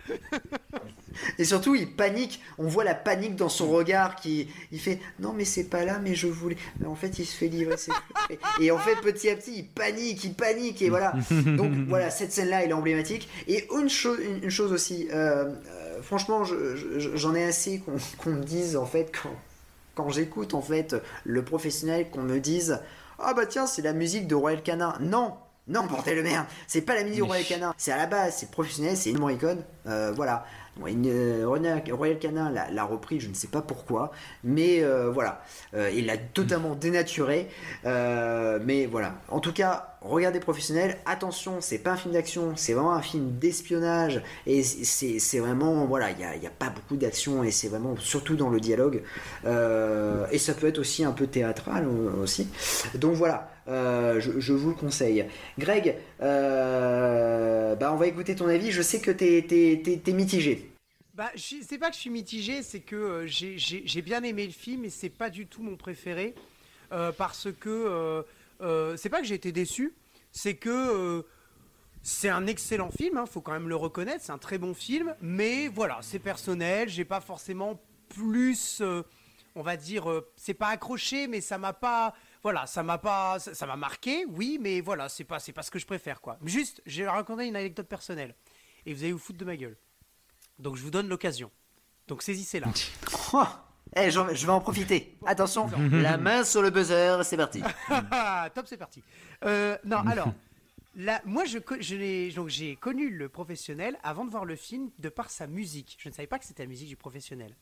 et 1.38 1.46
surtout, 1.46 1.76
il 1.76 1.96
panique. 1.96 2.42
On 2.58 2.68
voit 2.68 2.84
la 2.84 2.96
panique 2.96 3.36
dans 3.36 3.50
son 3.50 3.70
regard 3.70 4.16
qui, 4.16 4.50
il 4.72 4.80
fait 4.80 5.00
non 5.20 5.32
mais 5.32 5.46
c'est 5.46 5.70
pas 5.70 5.86
là, 5.86 6.00
mais 6.00 6.16
je 6.16 6.28
voulais. 6.28 6.58
Mais 6.80 6.88
en 6.88 6.96
fait, 6.96 7.20
il 7.20 7.26
se 7.26 7.36
fait 7.36 7.48
livrer. 7.48 7.76
et 8.60 8.72
en 8.72 8.80
fait, 8.80 8.96
petit 8.96 9.30
à 9.30 9.36
petit, 9.36 9.60
il 9.60 9.68
panique, 9.68 10.24
il 10.24 10.34
panique 10.34 10.82
et 10.82 10.90
voilà. 10.90 11.14
Donc 11.32 11.72
voilà, 11.88 12.10
cette 12.10 12.32
scène-là, 12.32 12.64
elle 12.64 12.72
est 12.72 12.74
emblématique. 12.74 13.30
Et 13.48 13.68
une 13.74 13.90
chose, 13.90 14.20
une 14.20 14.50
chose 14.50 14.74
aussi, 14.74 15.08
euh, 15.12 15.54
euh, 15.68 16.02
franchement, 16.02 16.44
j'en 16.44 17.36
ai 17.36 17.44
assez 17.44 17.82
qu'on 18.18 18.32
me 18.32 18.44
dise 18.44 18.76
en 18.76 18.86
fait 18.86 19.16
quand 19.22 19.34
quand 19.96 20.10
j'écoute 20.10 20.54
en 20.54 20.62
fait 20.62 20.96
le 21.24 21.44
professionnel 21.44 22.10
qu'on 22.10 22.22
me 22.22 22.40
dise 22.40 22.80
ah 23.20 23.34
bah 23.34 23.46
tiens 23.46 23.66
c'est 23.66 23.82
la 23.82 23.94
musique 23.94 24.28
de 24.28 24.36
Royal 24.36 24.62
Canin 24.62 24.94
non 25.00 25.34
non 25.68 25.86
bordel 25.86 26.18
de 26.18 26.22
merde 26.22 26.46
c'est 26.68 26.82
pas 26.82 26.94
la 26.94 27.04
musique 27.04 27.20
de 27.20 27.24
Royal 27.24 27.46
Canin 27.46 27.74
c'est 27.78 27.92
à 27.92 27.98
la 27.98 28.06
base 28.06 28.36
c'est 28.38 28.52
professionnel 28.52 28.96
c'est 28.96 29.10
une 29.10 29.20
Morricone 29.20 29.64
euh, 29.88 30.12
voilà 30.16 30.46
euh, 30.84 31.46
Royal 31.46 32.20
Canin 32.20 32.52
l'a 32.52 32.84
repris, 32.84 33.20
je 33.20 33.30
ne 33.30 33.34
sais 33.34 33.48
pas 33.48 33.62
pourquoi, 33.62 34.12
mais 34.44 34.84
euh, 34.84 35.10
voilà, 35.10 35.42
euh, 35.74 35.90
il 35.96 36.06
l'a 36.06 36.18
totalement 36.18 36.76
dénaturé. 36.76 37.48
mais 37.84 38.86
voilà, 38.86 39.16
en 39.30 39.40
tout 39.40 39.54
cas, 39.54 39.96
regardez 40.02 40.40
professionnel. 40.40 40.98
Attention, 41.06 41.62
c'est 41.62 41.80
pas 41.80 41.92
un 41.92 41.98
film 41.98 42.14
d'action, 42.14 42.54
c'est 42.56 42.74
vraiment 42.74 42.94
un 42.94 43.02
film 43.02 43.32
d'espionnage 43.40 44.22
et 44.46 44.64
c'est 44.64 45.40
vraiment 45.40 45.86
voilà, 45.86 46.12
il 46.12 46.18
n'y 46.18 46.24
a, 46.24 46.30
a, 46.30 46.52
pas 46.58 46.70
beaucoup 46.70 46.98
d'action 46.98 47.44
et 47.44 47.52
c'est 47.52 47.70
vraiment 47.70 47.96
surtout 47.98 48.36
dans 48.36 48.50
le 48.50 48.60
dialogue 48.60 49.02
et 49.46 50.38
ça 50.38 50.54
peut 50.54 50.68
être 50.68 50.80
aussi 50.80 51.04
un 51.04 51.12
peu 51.12 51.28
théâtral 51.28 51.88
aussi. 51.88 52.48
Donc 52.96 53.16
voilà. 53.16 53.55
Je, 53.68 54.54
vous 54.54 54.70
le 54.70 54.76
conseille. 54.76 55.26
Greg, 55.58 55.96
bah 56.20 57.92
on 57.92 57.98
va 57.98 58.08
écouter 58.08 58.36
ton 58.36 58.48
avis. 58.48 58.72
Je 58.72 58.82
sais 58.82 59.00
que 59.00 59.12
tu 59.12 59.26
es, 59.26 60.14
mitigé. 60.14 60.72
Bah, 61.16 61.32
c'est 61.38 61.78
pas 61.78 61.90
que 61.90 61.96
je 61.96 62.02
suis 62.02 62.10
mitigé, 62.10 62.62
c'est 62.62 62.82
que 62.82 62.96
euh, 62.96 63.26
j'ai 63.26 64.02
bien 64.02 64.22
aimé 64.24 64.46
le 64.46 64.52
film 64.52 64.84
et 64.84 64.90
c'est 64.90 65.10
pas 65.10 65.30
du 65.30 65.48
tout 65.48 65.64
mon 65.64 65.78
préféré 65.78 66.36
euh, 66.92 67.14
parce 67.14 67.48
que 67.58 68.26
euh, 68.60 68.98
c'est 68.98 69.08
pas 69.08 69.22
que 69.22 69.26
j'ai 69.26 69.36
été 69.36 69.54
déçu, 69.54 69.94
c'est 70.34 70.56
que 70.56 71.26
c'est 72.04 72.28
un 72.28 72.48
excellent 72.48 72.92
film, 72.92 73.16
hein, 73.16 73.26
faut 73.26 73.40
quand 73.40 73.54
même 73.54 73.70
le 73.70 73.78
reconnaître, 73.78 74.26
c'est 74.26 74.34
un 74.34 74.38
très 74.38 74.58
bon 74.58 74.74
film, 74.74 75.16
mais 75.22 75.70
voilà, 75.70 76.00
c'est 76.02 76.20
personnel, 76.20 76.90
j'ai 76.90 77.06
pas 77.06 77.22
forcément 77.22 77.82
plus, 78.10 78.84
on 79.56 79.62
va 79.62 79.78
dire, 79.78 80.22
c'est 80.36 80.54
pas 80.54 80.68
accroché, 80.68 81.28
mais 81.28 81.40
ça 81.40 81.58
m'a 81.58 81.72
pas, 81.72 82.14
voilà, 82.46 82.68
ça 82.68 82.84
m'a 82.84 83.00
pas, 83.00 83.40
ça 83.40 83.66
m'a 83.66 83.76
marqué, 83.76 84.24
oui, 84.28 84.60
mais 84.62 84.80
voilà, 84.80 85.10
c'est 85.10 85.24
pas, 85.24 85.40
c'est 85.40 85.52
pas 85.52 85.64
ce 85.64 85.72
que 85.72 85.80
je 85.80 85.86
préfère 85.88 86.22
quoi. 86.22 86.38
Juste, 86.46 86.80
j'ai 86.86 87.08
raconté 87.08 87.48
une 87.48 87.56
anecdote 87.56 87.88
personnelle 87.88 88.36
et 88.86 88.94
vous 88.94 89.02
allez 89.02 89.14
vous 89.14 89.18
foutre 89.18 89.40
de 89.40 89.46
ma 89.46 89.58
gueule. 89.58 89.76
Donc 90.60 90.76
je 90.76 90.84
vous 90.84 90.92
donne 90.92 91.08
l'occasion. 91.08 91.50
Donc 92.08 92.22
saisissez-la. 92.22 92.68
Oh, 93.34 93.48
eh, 93.96 94.12
je 94.12 94.46
vais 94.46 94.52
en 94.52 94.62
profiter. 94.62 95.18
Attention, 95.26 95.72
la 95.92 96.18
main 96.20 96.44
sur 96.44 96.62
le 96.62 96.70
buzzer, 96.70 97.24
c'est 97.24 97.36
parti. 97.36 97.64
Top, 98.54 98.68
c'est 98.68 98.78
parti. 98.78 99.02
Euh, 99.44 99.76
non, 99.84 99.98
alors, 100.08 100.32
moi, 101.26 101.46
je, 101.46 101.58
j'ai 101.80 102.76
connu 102.76 103.10
le 103.10 103.28
professionnel 103.28 103.98
avant 104.04 104.24
de 104.24 104.30
voir 104.30 104.46
le 104.46 104.56
film 104.56 104.92
de 105.00 105.10
par 105.10 105.32
sa 105.32 105.48
musique. 105.48 105.98
Je 106.00 106.10
ne 106.10 106.14
savais 106.14 106.28
pas 106.28 106.38
que 106.38 106.46
c'était 106.46 106.62
la 106.62 106.70
musique 106.70 106.90
du 106.90 106.96
professionnel. 106.96 107.56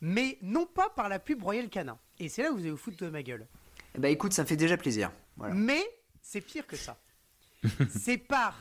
Mais 0.00 0.38
non 0.40 0.66
pas 0.66 0.88
par 0.90 1.08
la 1.08 1.18
pub 1.18 1.42
Royal 1.42 1.68
Canin. 1.68 1.98
Et 2.20 2.28
c'est 2.28 2.44
là 2.44 2.52
où 2.52 2.54
vous 2.54 2.60
allez 2.60 2.70
vous 2.70 2.76
foutre 2.76 3.04
de 3.04 3.10
ma 3.10 3.24
gueule. 3.24 3.48
Bah 3.98 4.08
écoute, 4.08 4.32
ça 4.32 4.42
me 4.42 4.46
fait 4.48 4.56
déjà 4.56 4.76
plaisir. 4.76 5.12
Mais 5.52 5.82
c'est 6.20 6.40
pire 6.40 6.66
que 6.66 6.76
ça. 6.76 6.98
c'est 7.90 8.18
par 8.18 8.58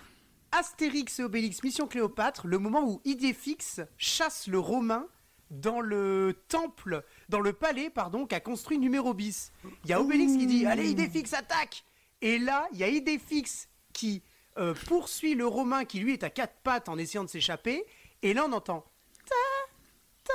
Astérix 0.51 1.19
et 1.19 1.23
Obélix 1.23 1.63
Mission 1.63 1.87
Cléopâtre, 1.87 2.47
le 2.47 2.59
moment 2.59 2.83
où 2.83 3.01
Idéfix 3.05 3.81
chasse 3.97 4.47
le 4.47 4.59
Romain 4.59 5.07
dans 5.49 5.81
le 5.81 6.43
temple, 6.47 7.03
dans 7.29 7.39
le 7.39 7.53
palais, 7.53 7.89
pardon, 7.89 8.25
qu'a 8.25 8.39
construit 8.39 8.77
numéro 8.77 9.13
bis. 9.13 9.51
Il 9.83 9.89
y 9.89 9.93
a 9.93 10.01
Obélix 10.01 10.33
qui 10.33 10.47
dit 10.47 10.65
Allez, 10.65 10.89
Idéfix, 10.89 11.33
attaque 11.33 11.83
Et 12.21 12.37
là, 12.37 12.67
il 12.73 12.79
y 12.79 12.83
a 12.83 12.87
Idéfix 12.87 13.67
qui 13.93 14.23
euh, 14.57 14.73
poursuit 14.87 15.35
le 15.35 15.45
Romain 15.45 15.85
qui 15.85 15.99
lui 15.99 16.13
est 16.13 16.23
à 16.23 16.29
quatre 16.29 16.55
pattes 16.63 16.89
en 16.89 16.97
essayant 16.97 17.23
de 17.23 17.29
s'échapper. 17.29 17.85
Et 18.21 18.33
là, 18.33 18.45
on 18.47 18.51
entend 18.51 18.85
ta, 19.25 19.35
ta, 20.23 20.33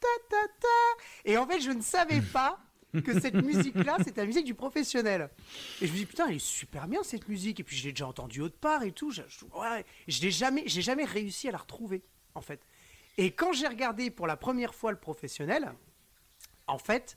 ta, 0.00 0.08
ta, 0.28 0.48
ta. 0.60 1.02
Et 1.24 1.36
en 1.36 1.46
fait, 1.46 1.60
je 1.60 1.70
ne 1.70 1.82
savais 1.82 2.20
pas 2.20 2.58
que 3.00 3.18
cette 3.20 3.34
musique-là, 3.34 3.96
c'est 4.04 4.16
la 4.16 4.26
musique 4.26 4.44
du 4.44 4.54
professionnel. 4.54 5.30
Et 5.80 5.86
je 5.86 5.92
me 5.92 5.96
dis, 5.96 6.06
putain, 6.06 6.26
elle 6.28 6.36
est 6.36 6.38
super 6.38 6.88
bien 6.88 7.02
cette 7.02 7.26
musique. 7.28 7.60
Et 7.60 7.64
puis 7.64 7.76
je 7.76 7.84
l'ai 7.84 7.92
déjà 7.92 8.06
entendue 8.06 8.40
autre 8.42 8.58
part 8.58 8.82
et 8.82 8.92
tout. 8.92 9.10
Je, 9.10 9.22
ouais, 9.54 9.84
je 10.08 10.22
n'ai 10.22 10.30
jamais, 10.30 10.64
j'ai 10.66 10.82
jamais 10.82 11.04
réussi 11.04 11.48
à 11.48 11.52
la 11.52 11.58
retrouver, 11.58 12.02
en 12.34 12.40
fait. 12.42 12.60
Et 13.18 13.30
quand 13.30 13.52
j'ai 13.52 13.66
regardé 13.68 14.10
pour 14.10 14.26
la 14.26 14.36
première 14.36 14.74
fois 14.74 14.90
le 14.90 14.98
professionnel, 14.98 15.72
en 16.66 16.78
fait, 16.78 17.16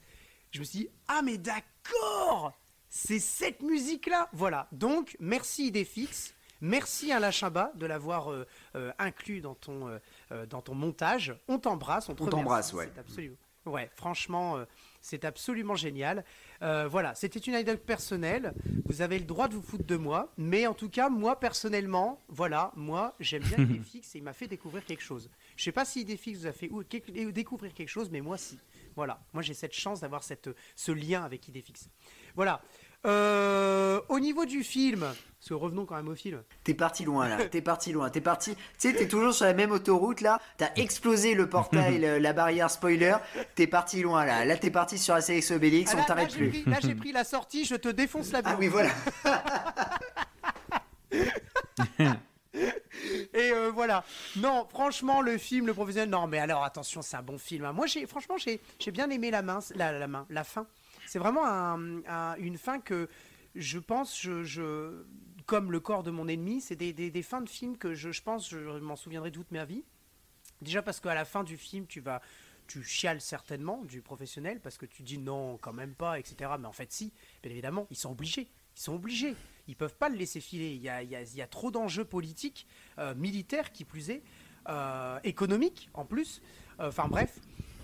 je 0.52 0.60
me 0.60 0.64
suis 0.64 0.80
dit, 0.80 0.90
ah 1.08 1.22
mais 1.24 1.38
d'accord, 1.38 2.54
c'est 2.90 3.20
cette 3.20 3.62
musique-là. 3.62 4.30
Voilà. 4.34 4.68
Donc, 4.72 5.16
merci 5.20 5.68
Idéfix. 5.68 6.34
Merci 6.62 7.12
Alain 7.12 7.32
Chabat 7.32 7.74
de 7.76 7.86
l'avoir 7.86 8.32
euh, 8.32 8.48
euh, 8.76 8.92
inclus 8.98 9.42
dans 9.42 9.56
ton, 9.56 10.00
euh, 10.32 10.46
dans 10.46 10.62
ton 10.62 10.74
montage. 10.74 11.36
On 11.50 11.60
t'embrasse, 11.60 12.08
on 12.08 12.16
te 12.16 12.24
On 12.24 12.28
t'embrasse, 12.28 12.72
ouais. 12.74 12.90
c'est 12.94 13.00
absolument- 13.02 13.36
Ouais, 13.66 13.90
franchement, 13.96 14.64
c'est 15.06 15.24
absolument 15.24 15.76
génial. 15.76 16.26
Euh, 16.64 16.88
voilà, 16.88 17.14
c'était 17.14 17.40
une 17.40 17.54
anecdote 17.54 17.82
personnelle. 17.86 18.56
Vous 18.86 19.04
avez 19.04 19.20
le 19.20 19.26
droit 19.26 19.48
de 19.48 19.54
vous 19.54 19.62
foutre 19.62 19.86
de 19.86 19.98
moi, 19.98 20.34
mais 20.36 20.66
en 20.66 20.74
tout 20.74 20.90
cas, 20.90 21.10
moi 21.10 21.40
personnellement, 21.40 22.24
voilà, 22.28 22.72
moi 22.76 23.16
j'aime 23.20 23.44
bien 23.44 23.58
Idéfix 23.60 24.16
et 24.16 24.18
il 24.18 24.24
m'a 24.24 24.34
fait 24.34 24.48
découvrir 24.48 24.84
quelque 24.84 25.04
chose. 25.04 25.30
Je 25.58 25.64
sais 25.64 25.72
pas 25.72 25.86
si 25.86 26.02
Idéfix 26.02 26.40
vous 26.40 26.48
a 26.48 26.52
fait 26.52 26.72
découvrir 27.32 27.76
quelque 27.76 27.90
chose, 27.90 28.10
mais 28.10 28.20
moi 28.20 28.38
si. 28.38 28.58
Voilà, 28.96 29.24
moi 29.32 29.44
j'ai 29.44 29.54
cette 29.54 29.74
chance 29.74 30.00
d'avoir 30.00 30.24
ce 30.24 30.92
lien 30.92 31.24
avec 31.24 31.48
Idéfix. 31.48 31.88
Voilà. 32.36 32.62
Euh, 33.06 34.02
au 34.10 34.20
niveau 34.20 34.46
du 34.46 34.64
film, 34.64 35.02
parce 35.02 35.50
que 35.50 35.54
revenons 35.54 35.86
quand 35.86 35.96
même 35.96 36.08
au 36.08 36.16
film. 36.16 36.42
T'es 36.64 36.74
parti 36.74 37.06
loin 37.06 37.28
là, 37.30 37.46
t'es 37.46 37.62
parti 37.62 37.92
loin, 37.92 38.10
t'es 38.10 38.22
parti. 38.22 38.56
Tu 38.56 38.62
sais, 38.90 38.94
t'es 38.94 39.08
toujours 39.08 39.34
sur 39.34 39.46
la 39.46 39.54
même 39.54 39.72
autoroute 39.72 40.22
là, 40.22 40.40
t'as 40.58 40.70
explosé 40.76 41.36
le 41.36 41.48
portail, 41.48 42.00
le- 42.00 42.18
la 42.18 42.34
barrière 42.34 42.72
spoiler, 42.72 43.16
t'es 43.54 43.68
parti 43.68 44.02
loin 44.02 44.26
là. 44.26 44.44
Là, 44.44 44.58
t'es 44.58 44.72
parti 44.72 44.98
sur 44.98 45.14
Astérix 45.14 45.52
Obélix, 45.52 45.92
Ah, 45.94 46.00
on 46.02 46.06
t'arrête 46.06 46.34
plus. 46.34 46.50
pris- 46.50 46.64
là 46.66 46.78
j'ai 46.82 46.96
pris 46.96 47.12
la 47.12 47.24
sortie, 47.24 47.66
je 47.66 47.76
te 47.76 47.90
défonce 47.90 48.32
la 48.32 48.42
Ah 48.44 48.56
oui, 48.60 48.68
voilà. 48.70 48.90
Et 53.34 53.52
euh, 53.52 53.70
voilà. 53.74 54.04
Non, 54.38 54.66
franchement, 54.70 55.22
le 55.22 55.38
film, 55.38 55.68
le 55.68 55.74
professionnel, 55.74 56.10
non, 56.10 56.26
mais 56.28 56.40
alors 56.40 56.64
attention, 56.64 57.02
c'est 57.02 57.18
un 57.18 57.22
bon 57.22 57.38
film. 57.38 57.66
hein. 57.66 57.74
Moi, 57.74 57.86
j'ai, 57.86 58.08
franchement, 58.08 58.38
j'ai, 58.38 58.62
j'ai 58.80 58.92
bien 58.92 59.10
aimé 59.10 59.30
la 59.30 59.42
main, 59.42 59.60
la, 59.76 59.92
la 59.92 60.08
main, 60.08 60.26
la 60.30 60.44
fin. 60.46 60.66
C'est 61.06 61.20
vraiment 61.20 61.46
un- 61.46 62.04
un- 62.06 62.36
une 62.38 62.58
fin 62.58 62.80
que 62.80 63.08
je 63.56 63.80
pense, 63.80 64.20
je, 64.22 65.04
comme 65.46 65.72
le 65.72 65.80
corps 65.80 66.04
de 66.04 66.12
mon 66.12 66.28
ennemi, 66.28 66.62
c'est 66.62 66.76
des, 66.76 67.24
fins 67.24 67.42
de 67.42 67.50
film 67.50 67.78
que 67.78 67.94
je, 67.94 68.10
pense, 68.22 68.50
je 68.50 68.58
m'en 68.80 68.96
souviendrai 68.96 69.32
toute 69.32 69.52
ma 69.52 69.66
vie. 69.66 69.84
Déjà 70.62 70.82
parce 70.82 71.00
qu'à 71.00 71.14
la 71.16 71.26
fin 71.26 71.44
du 71.44 71.58
film, 71.58 71.86
tu 71.88 72.00
vas, 72.02 72.22
tu 72.68 72.84
chiales 72.84 73.22
certainement 73.22 73.84
du 73.84 74.02
professionnel 74.02 74.60
parce 74.62 74.78
que 74.78 74.86
tu 74.86 75.04
dis 75.04 75.18
non, 75.18 75.58
quand 75.58 75.74
même 75.74 75.94
pas, 75.94 76.20
etc. 76.20 76.52
Mais 76.60 76.66
en 76.68 76.72
fait, 76.74 76.92
si, 76.92 77.14
bien 77.44 77.52
évidemment, 77.52 77.88
ils 77.92 77.98
sont 77.98 78.12
obligés. 78.12 78.48
Ils 78.78 78.82
sont 78.82 78.96
obligés. 78.96 79.36
Ils 79.68 79.76
peuvent 79.76 79.96
pas 79.96 80.10
le 80.10 80.16
laisser 80.16 80.42
filer. 80.42 80.72
Il 80.74 80.82
y 80.82 80.90
a, 80.90 81.02
y 81.04 81.16
a- 81.16 81.22
y 81.22 81.42
a 81.42 81.48
trop 81.48 81.72
d'enjeux 81.72 82.06
politiques, 82.06 82.68
euh, 83.00 83.16
militaires 83.16 83.72
qui 83.72 83.86
plus 83.86 84.10
est, 84.10 84.22
euh, 84.68 85.20
économiques 85.24 85.90
en 85.94 86.06
plus. 86.06 86.42
Euh, 86.80 86.90
Enfin 86.90 87.08
bref. 87.08 87.40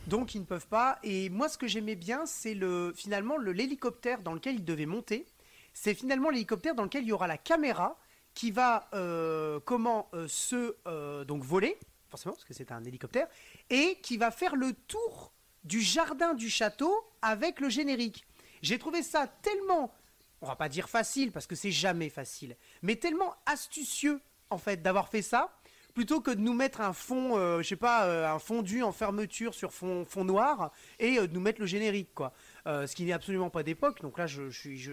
Donc 0.08 0.36
ils 0.36 0.42
ne 0.42 0.46
peuvent 0.46 0.68
pas. 0.68 1.00
Et 1.04 1.30
moi, 1.30 1.48
ce 1.50 1.58
que 1.58 1.68
j'aimais 1.68 1.96
bien, 1.96 2.26
c'est 2.26 2.54
le 2.54 2.94
finalement 2.96 3.38
le- 3.38 3.52
l'hélicoptère 3.54 4.22
dans 4.22 4.34
lequel 4.34 4.56
ils 4.56 4.66
devaient 4.66 4.86
monter. 4.86 5.26
C'est 5.74 5.94
finalement 5.94 6.30
l'hélicoptère 6.30 6.76
dans 6.76 6.84
lequel 6.84 7.04
il 7.04 7.08
y 7.08 7.12
aura 7.14 7.28
la 7.28 7.38
caméra 7.38 7.98
qui 8.34 8.52
va 8.52 8.90
euh, 8.94 9.60
comment 9.64 10.10
euh, 10.14 10.28
se 10.28 10.76
euh, 10.88 11.24
donc 11.26 11.44
voler 11.44 11.78
forcément 12.10 12.34
parce 12.34 12.44
que 12.46 12.54
c'est 12.54 12.72
un 12.74 12.84
hélicoptère 12.84 13.28
et 13.70 13.98
qui 14.02 14.18
va 14.18 14.32
faire 14.32 14.56
le 14.58 14.74
tour 14.74 15.32
du 15.64 15.80
jardin 15.80 16.34
du 16.34 16.50
château 16.50 16.94
avec 17.22 17.60
le 17.62 17.70
générique. 17.70 18.26
J'ai 18.62 18.80
trouvé 18.80 19.02
ça 19.04 19.28
tellement 19.28 19.94
on 20.42 20.48
va 20.48 20.56
pas 20.56 20.68
dire 20.70 20.90
facile 20.90 21.32
parce 21.32 21.46
que 21.48 21.56
c'est 21.56 21.72
jamais 21.72 22.10
facile, 22.10 22.58
mais 22.82 22.96
tellement 22.98 23.36
astucieux 23.46 24.20
en 24.50 24.58
fait 24.58 24.82
d'avoir 24.82 25.08
fait 25.08 25.22
ça 25.22 25.54
plutôt 25.94 26.22
que 26.22 26.32
de 26.32 26.40
nous 26.40 26.54
mettre 26.54 26.82
un 26.82 26.94
fond, 26.94 27.38
euh, 27.38 27.62
je 27.62 27.68
sais 27.68 27.76
pas, 27.76 28.06
euh, 28.06 28.28
un 28.32 28.40
fondu 28.40 28.84
en 28.84 28.92
fermeture 28.92 29.54
sur 29.54 29.72
fond, 29.74 30.06
fond 30.06 30.24
noir 30.24 30.72
et 31.00 31.18
euh, 31.18 31.28
de 31.28 31.34
nous 31.34 31.40
mettre 31.42 31.60
le 31.60 31.66
générique 31.68 32.14
quoi. 32.14 32.34
Euh, 32.68 32.86
ce 32.86 32.96
qui 32.96 33.06
n'est 33.06 33.14
absolument 33.14 33.50
pas 33.50 33.64
d'époque. 33.64 34.02
Donc 34.02 34.18
là, 34.18 34.28
je, 34.28 34.50
suis, 34.50 34.88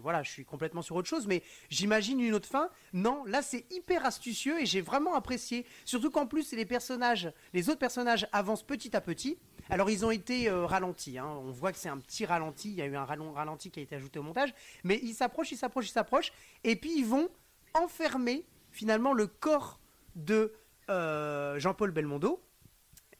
voilà, 0.00 0.22
je 0.22 0.30
suis 0.30 0.44
complètement 0.44 0.80
sur 0.82 0.96
autre 0.96 1.08
chose. 1.08 1.26
Mais 1.26 1.42
j'imagine 1.68 2.20
une 2.20 2.32
autre 2.34 2.48
fin. 2.48 2.70
Non, 2.94 3.24
là, 3.26 3.42
c'est 3.42 3.66
hyper 3.70 4.06
astucieux 4.06 4.60
et 4.60 4.66
j'ai 4.66 4.80
vraiment 4.80 5.14
apprécié. 5.14 5.66
Surtout 5.84 6.10
qu'en 6.10 6.26
plus, 6.26 6.52
les 6.52 6.64
personnages, 6.64 7.30
les 7.52 7.68
autres 7.68 7.78
personnages 7.78 8.26
avancent 8.32 8.62
petit 8.62 8.96
à 8.96 9.02
petit. 9.02 9.38
Alors, 9.68 9.90
ils 9.90 10.06
ont 10.06 10.10
été 10.10 10.50
ralentis. 10.50 11.18
hein. 11.18 11.26
On 11.26 11.50
voit 11.50 11.70
que 11.72 11.78
c'est 11.78 11.90
un 11.90 11.98
petit 11.98 12.24
ralenti. 12.24 12.70
Il 12.70 12.76
y 12.76 12.82
a 12.82 12.86
eu 12.86 12.96
un 12.96 13.04
ralenti 13.04 13.70
qui 13.70 13.80
a 13.80 13.82
été 13.82 13.94
ajouté 13.94 14.18
au 14.18 14.22
montage. 14.22 14.54
Mais 14.82 14.98
ils 15.02 15.14
s'approchent, 15.14 15.52
ils 15.52 15.58
s'approchent, 15.58 15.88
ils 15.88 15.92
s'approchent. 15.92 16.32
Et 16.64 16.76
puis, 16.76 16.94
ils 16.96 17.06
vont 17.06 17.28
enfermer 17.74 18.46
finalement 18.70 19.12
le 19.12 19.26
corps 19.26 19.80
de 20.16 20.52
euh, 20.90 21.58
Jean-Paul 21.58 21.90
Belmondo. 21.90 22.42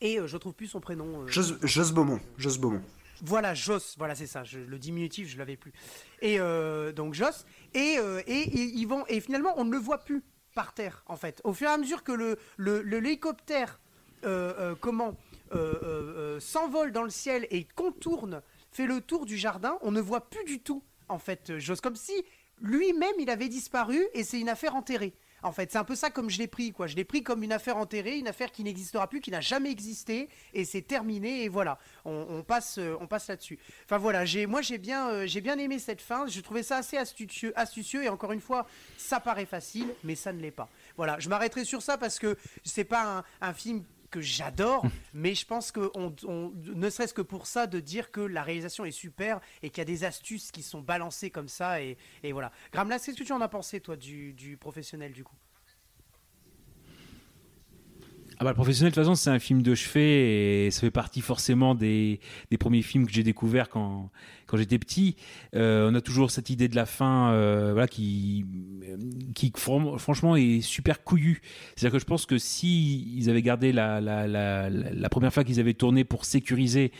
Et 0.01 0.19
euh, 0.19 0.27
je 0.27 0.37
trouve 0.37 0.55
plus 0.55 0.67
son 0.67 0.81
prénom. 0.81 1.23
euh, 1.23 1.27
Jos, 1.29 1.55
Jos 1.63 1.93
Beaumont, 1.93 2.21
Jos 2.39 2.59
Beaumont. 2.59 2.83
voilà, 3.23 3.55
Joss, 3.55 3.95
voilà, 3.99 4.15
c'est 4.17 4.27
ça. 4.27 4.43
je- 4.45 4.59
le 4.59 4.79
diminutif, 4.79 5.29
je 5.29 5.39
l'avais 5.39 5.57
plus. 5.57 5.73
Et 6.21 6.41
euh, 6.41 6.93
donc 6.93 7.15
Joss. 7.15 7.47
Et, 7.75 7.97
euh, 7.99 8.21
et, 8.27 8.41
et 8.41 8.63
ils 8.65 8.87
vont 8.87 9.05
et 9.09 9.21
finalement, 9.21 9.55
on 9.57 9.65
ne 9.65 9.71
le 9.71 9.79
voit 9.79 9.99
plus 9.99 10.23
par 10.55 10.75
terre, 10.75 11.03
en 11.07 11.17
fait. 11.17 11.41
Au 11.45 11.53
fur 11.53 11.69
et 11.69 11.73
à 11.73 11.79
mesure 11.79 12.03
que 12.03 12.13
le 12.13 12.37
le- 12.57 12.83
le- 12.83 12.99
l'hélicoptère, 12.99 13.81
euh, 14.25 14.53
euh, 14.59 14.75
comment, 14.79 15.17
euh, 15.55 15.57
euh, 15.57 15.77
euh, 15.83 16.41
s'envole 16.41 16.93
dans 16.93 17.03
le 17.05 17.11
ciel 17.11 17.47
et 17.51 17.65
contourne, 17.65 18.43
fait 18.73 18.87
le 18.87 19.01
tour 19.01 19.25
du 19.25 19.37
jardin, 19.39 19.79
on 19.83 19.93
ne 19.93 20.01
voit 20.01 20.29
plus 20.29 20.45
du 20.45 20.61
tout, 20.61 20.83
en 21.09 21.19
fait, 21.19 21.59
Joss, 21.59 21.81
comme 21.81 21.97
si 21.97 22.13
lui-même 22.61 23.15
il 23.19 23.31
avait 23.31 23.49
disparu 23.49 24.01
et 24.15 24.25
c'est 24.25 24.41
une 24.41 24.49
affaire 24.49 24.75
enterrée. 24.75 25.15
En 25.43 25.53
fait, 25.53 25.73
c'est 25.73 25.79
un 25.79 25.85
peu 25.85 25.95
ça 25.95 26.11
comme 26.11 26.31
je 26.31 26.39
l'ai 26.39 26.47
pris, 26.47 26.73
quoi. 26.73 26.87
Je 26.87 26.97
l'ai 26.97 27.05
pris 27.05 27.23
comme 27.23 27.43
une 27.43 27.53
affaire 27.53 27.77
enterrée, 27.77 28.19
une 28.19 28.29
affaire 28.29 28.53
qui 28.53 28.63
n'existera 28.63 29.09
plus, 29.09 29.21
qui 29.21 29.31
n'a 29.31 29.41
jamais 29.41 29.71
existé, 29.71 30.29
et 30.55 30.65
c'est 30.65 30.83
terminé, 30.83 31.45
et 31.45 31.49
voilà. 31.49 31.79
On, 32.05 32.43
passe, 32.43 32.79
euh, 32.79 32.97
on 33.01 33.07
passe 33.07 33.29
là-dessus. 33.29 33.59
Enfin 33.85 33.99
voilà, 33.99 34.25
j'ai, 34.25 34.47
moi 34.47 34.63
j'ai 34.63 34.79
bien, 34.79 35.09
euh, 35.11 35.27
j'ai 35.27 35.41
bien 35.41 35.59
aimé 35.59 35.79
cette 35.79 36.01
fin. 36.01 36.27
Je 36.27 36.41
trouvais 36.41 36.63
ça 36.63 36.77
assez 36.79 36.97
astucieux, 36.97 37.53
astucieux, 37.57 38.05
et 38.05 38.09
encore 38.09 38.33
une 38.33 38.41
fois, 38.41 38.67
ça 38.97 39.21
paraît 39.21 39.47
facile, 39.47 39.89
mais 40.05 40.15
ça 40.15 40.33
ne 40.33 40.41
l'est 40.41 40.51
pas. 40.51 40.69
Voilà, 40.97 41.19
je 41.19 41.29
m'arrêterai 41.29 41.65
sur 41.65 41.83
ça 41.83 41.99
parce 41.99 42.19
que 42.19 42.37
c'est 42.65 42.85
pas 42.85 43.25
un 43.41 43.53
film 43.53 43.83
que 44.13 44.21
j'adore, 44.21 44.85
mais 45.15 45.35
je 45.35 45.45
pense 45.45 45.73
que 45.73 45.91
on, 45.95 46.15
on- 46.29 46.53
ne 46.55 46.89
serait-ce 46.91 47.15
que 47.15 47.23
pour 47.23 47.49
ça 47.49 47.67
de 47.67 47.81
dire 47.81 48.13
que 48.13 48.21
la 48.21 48.45
réalisation 48.45 48.85
est 48.85 48.93
super 48.93 49.41
et 49.63 49.71
qu'il 49.71 49.79
y 49.79 49.83
a 49.83 49.85
des 49.87 50.05
astuces 50.05 50.53
qui 50.53 50.63
sont 50.63 50.81
balancées 50.83 51.31
comme 51.31 51.49
ça 51.49 51.83
et, 51.83 51.97
et 52.23 52.31
voilà. 52.31 52.53
Gramlas, 52.73 53.01
qu'est-ce 53.01 53.17
que 53.19 53.25
tu 53.25 53.33
en 53.33 53.41
as 53.41 53.49
pensé 53.49 53.81
toi 53.81 53.97
du, 53.97 54.35
du 54.35 54.57
professionnel 54.57 55.13
du 55.13 55.25
coup? 55.25 55.35
Ah 58.43 58.45
bah, 58.45 58.51
le 58.51 58.57
professionnel, 58.57 58.91
de 58.91 58.95
toute 58.97 59.05
façon, 59.05 59.15
c'est 59.15 59.31
un 59.31 59.39
film 59.39 59.63
de 59.63 59.73
chevet 59.77 60.67
et 60.67 60.71
ça 60.73 60.81
fait 60.81 60.91
partie 60.91 61.21
forcément 61.21 61.77
des, 61.77 62.19
des 62.51 62.59
premiers 62.59 62.83
films 62.83 63.07
que 63.07 63.13
j'ai 63.13 63.23
découverts 63.23 63.69
quand, 63.69 64.11
quand 64.49 64.57
j'étais 64.57 64.81
petit. 64.81 65.15
Euh, 65.55 65.89
on 65.89 65.95
a 65.95 66.01
toujours 66.01 66.33
cette 66.33 66.51
idée 66.51 66.67
de 66.67 66.75
la 66.75 66.85
fin 66.85 67.31
euh, 67.31 67.71
voilà, 67.71 67.87
qui, 67.87 68.45
qui 69.37 69.53
fran- 69.57 69.97
franchement 69.97 70.35
est 70.35 70.61
super 70.61 71.05
couillue. 71.05 71.41
C'est-à-dire 71.77 71.93
que 71.93 72.01
je 72.01 72.05
pense 72.05 72.27
que 72.27 72.37
si 72.37 73.25
avaient 73.29 73.43
gardé 73.43 73.71
la, 73.71 74.01
la, 74.01 74.27
la, 74.27 74.69
la- 74.69 75.09
première 75.09 75.33
fois 75.33 75.45
qu'ils 75.45 75.61
avaient 75.61 75.75
tourné 75.75 76.03
pour 76.03 76.25
sécuriser 76.25 76.91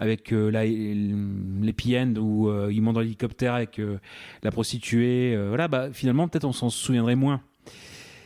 avec 0.00 0.32
euh, 0.32 0.50
l'happy 0.50 1.96
end 1.96 2.14
où 2.16 2.50
ils 2.72 2.82
montent 2.82 2.96
dans 2.96 3.02
l'hélicoptère 3.02 3.54
avec 3.54 3.78
euh, 3.78 4.00
la 4.42 4.50
prostituée, 4.50 5.32
euh, 5.36 5.46
voilà, 5.46 5.68
bah, 5.68 5.92
finalement 5.92 6.26
peut-être 6.26 6.44
on 6.44 6.52
s'en 6.52 6.70
souviendrait 6.70 7.14
moins. 7.14 7.40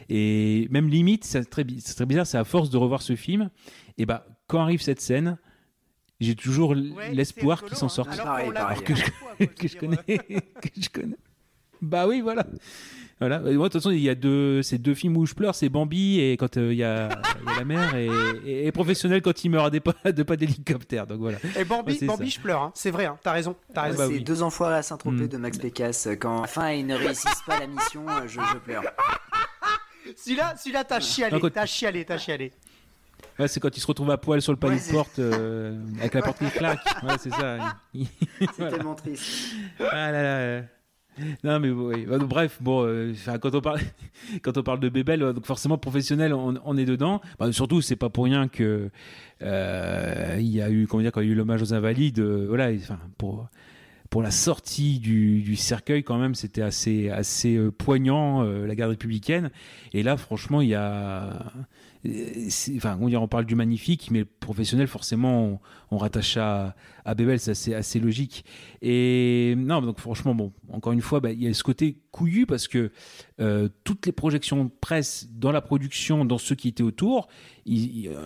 Et 0.08 0.68
même 0.70 0.88
limite, 0.88 1.24
c'est 1.24 1.44
très, 1.44 1.64
très 1.64 2.06
bizarre, 2.06 2.26
c'est 2.26 2.38
à 2.38 2.44
force 2.44 2.70
de 2.70 2.76
revoir 2.76 3.02
ce 3.02 3.16
film, 3.16 3.50
et 3.98 4.06
bah 4.06 4.26
quand 4.48 4.60
arrive 4.60 4.82
cette 4.82 5.00
scène, 5.00 5.38
j'ai 6.20 6.34
toujours 6.36 6.70
Ouais, 6.70 7.12
l'espoir 7.12 7.64
qu'ils 7.64 7.76
s'en 7.76 7.86
hein. 7.86 7.88
sortent. 7.88 8.18
Alors 8.18 8.52
Pareil, 8.52 8.78
vu 8.78 8.84
Que 8.84 8.94
je- 8.94 9.44
que 9.46 9.68
je 9.68 9.76
connais, 9.76 9.96
que 10.18 10.68
je 10.80 10.88
connais. 10.88 11.16
Bah 11.80 12.06
oui, 12.06 12.20
voilà. 12.20 12.46
Voilà. 13.18 13.38
Moi, 13.40 13.50
de 13.52 13.56
toute 13.58 13.72
façon, 13.74 13.90
il 13.90 14.00
y 14.00 14.08
a 14.08 14.14
deux, 14.16 14.62
ces 14.62 14.78
deux 14.78 14.94
films 14.94 15.16
où 15.16 15.26
je 15.26 15.34
pleure, 15.34 15.54
c'est 15.54 15.68
Bambi 15.68 16.20
et 16.20 16.36
quand 16.36 16.56
euh, 16.56 16.72
il 16.72 16.78
y, 16.78 16.84
a, 16.84 17.08
il 17.40 17.48
y 17.48 17.52
a 17.52 17.56
la 17.58 17.64
mer 17.64 17.94
et, 17.94 18.08
et, 18.44 18.66
et 18.66 18.72
professionnel 18.72 19.20
quand 19.22 19.44
il 19.44 19.48
meurt 19.50 19.66
à 19.66 19.70
des 19.70 19.80
pas, 19.80 20.12
de 20.12 20.22
pas 20.24 20.36
d'hélicoptère. 20.36 21.06
Donc 21.06 21.18
voilà. 21.20 21.38
Et 21.58 21.64
Bambi, 21.64 21.98
Ouais, 22.00 22.06
Bambi 22.06 22.30
ça. 22.30 22.36
je 22.36 22.40
pleure, 22.42 22.62
hein. 22.62 22.72
c'est 22.74 22.90
vrai, 22.90 23.06
hein. 23.06 23.18
t'as 23.22 23.32
raison, 23.32 23.54
t'as 23.74 23.82
raison. 23.82 23.98
bah 23.98 24.06
c'est 24.08 24.14
oui. 24.14 24.24
deux 24.24 24.42
enfoirés 24.42 24.76
à 24.76 24.82
Saint-Tropez 24.82 25.24
Mm. 25.24 25.28
de 25.28 25.36
Max 25.38 25.58
Pécasse. 25.58 26.08
Quand 26.20 26.38
à 26.38 26.42
la 26.42 26.46
fin 26.48 26.70
ils 26.70 26.86
ne 26.86 26.94
réussissent 26.96 27.42
pas 27.46 27.58
la 27.60 27.66
mission, 27.68 28.08
euh, 28.08 28.22
je, 28.26 28.40
je 28.40 28.58
pleure. 28.58 28.82
Celui-là, 30.16 30.54
celui-là, 30.56 30.84
t'as 30.84 31.00
chialé, 31.00 31.40
t'as 31.52 31.66
chialé, 31.66 32.04
t'as 32.04 32.18
chialé. 32.18 32.52
Ouais, 33.38 33.48
c'est 33.48 33.60
quand 33.60 33.74
il 33.76 33.80
se 33.80 33.86
retrouve 33.86 34.10
à 34.10 34.18
poil 34.18 34.42
sur 34.42 34.52
le 34.52 34.58
palier 34.58 34.76
Ouais, 34.76 34.86
de 34.88 34.92
porte 34.92 35.18
euh, 35.18 35.80
avec 35.98 36.14
la 36.14 36.22
porte 36.22 36.38
qui 36.38 36.50
claque. 36.50 36.80
Ouais, 37.02 37.14
c'est 37.18 37.30
ça. 37.30 37.78
C'est 37.94 38.56
tellement 38.56 38.94
triste. 38.94 39.54
Ah 39.80 40.10
là 40.10 40.22
là. 40.58 40.62
Non 41.44 41.60
mais 41.60 41.70
oui. 41.70 42.06
Bah, 42.06 42.18
bref, 42.18 42.58
bon, 42.60 42.84
euh, 42.86 43.12
quand 43.40 43.54
on 43.54 43.60
parle 43.60 43.80
quand 44.42 44.56
on 44.56 44.62
parle 44.62 44.80
de 44.80 44.88
Bébel, 44.88 45.20
donc 45.20 45.44
forcément 45.46 45.78
professionnel, 45.78 46.32
on, 46.32 46.54
on 46.64 46.76
est 46.76 46.84
dedans. 46.84 47.20
Bah, 47.38 47.52
surtout, 47.52 47.80
c'est 47.82 47.96
pas 47.96 48.08
pour 48.08 48.24
rien 48.24 48.48
que 48.48 48.90
euh, 49.42 50.36
il 50.38 50.48
y 50.48 50.62
a 50.62 50.70
eu, 50.70 50.86
comment 50.86 51.02
dire, 51.02 51.12
quand 51.12 51.20
il 51.20 51.26
y 51.26 51.30
a 51.30 51.32
eu 51.32 51.36
l'hommage 51.36 51.62
aux 51.62 51.74
invalides, 51.74 52.20
euh, 52.20 52.46
voilà, 52.48 52.70
enfin 52.74 52.98
pour 53.18 53.48
pour 54.12 54.20
la 54.20 54.30
sortie 54.30 54.98
du, 54.98 55.56
cercueil 55.56 56.04
quand 56.04 56.18
même, 56.18 56.34
c'était 56.34 56.60
assez 56.60 57.08
euh, 57.56 57.70
poignant 57.70 58.44
euh, 58.44 58.66
la 58.66 58.74
garde 58.74 58.90
républicaine. 58.90 59.50
Et 59.94 60.02
là, 60.02 60.18
franchement, 60.18 60.60
il 60.60 60.68
y 60.68 60.74
a 60.74 61.50
enfin, 62.76 62.98
on, 63.00 63.12
on 63.14 63.28
parle 63.28 63.46
du 63.46 63.54
magnifique, 63.54 64.10
mais 64.10 64.24
professionnel, 64.24 64.88
forcément, 64.88 65.60
on, 65.90 65.96
rattache 65.96 66.36
à, 66.36 66.74
Bebel, 67.16 67.38
c'est 67.38 67.74
assez, 67.74 68.00
logique. 68.00 68.44
Et 68.80 69.54
non, 69.56 69.82
donc 69.82 70.00
franchement, 70.00 70.34
bon, 70.34 70.52
encore 70.70 70.92
une 70.92 71.00
fois, 71.00 71.20
bah, 71.20 71.30
il 71.30 71.42
y 71.42 71.46
a 71.46 71.54
ce 71.54 71.62
côté 71.62 71.98
couillu 72.10 72.46
parce 72.46 72.66
que 72.66 72.90
euh, 73.40 73.68
toutes 73.84 74.06
les 74.06 74.12
projections 74.12 74.70
presse 74.80 75.28
dans 75.30 75.52
la 75.52 75.60
production, 75.60 76.24
dans 76.24 76.38
ceux 76.38 76.56
qui 76.56 76.68
étaient 76.68 76.82
autour, 76.82 77.28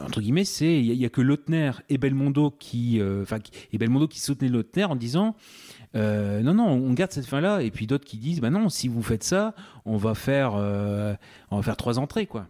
entre 0.04 0.20
guillemets, 0.20 0.44
c'est 0.44 0.78
il 0.78 0.94
y, 0.94 1.04
a 1.04 1.10
que 1.10 1.20
Lautner 1.20 1.72
et 1.90 1.98
Belmondo 1.98 2.50
qui, 2.50 2.98
euh, 3.00 3.24
et 3.72 3.78
Belmondo 3.78 4.08
qui 4.08 4.20
soutenaient 4.20 4.50
Lautner 4.50 4.84
en 4.84 4.96
disant. 4.96 5.36
Euh, 5.94 6.42
non, 6.42 6.54
non, 6.54 6.68
on 6.68 6.92
garde 6.92 7.12
cette 7.12 7.26
fin-là, 7.26 7.62
et 7.62 7.70
puis 7.70 7.86
d'autres 7.86 8.04
qui 8.04 8.18
disent, 8.18 8.40
bah 8.40 8.50
non, 8.50 8.68
si 8.68 8.88
vous 8.88 9.02
faites 9.02 9.24
ça, 9.24 9.54
on 9.84 9.96
va 9.96 10.14
faire, 10.14 10.54
on 10.54 11.56
va 11.56 11.62
faire 11.62 11.76
trois 11.76 11.98
entrées, 11.98 12.26
quoi 12.26 12.48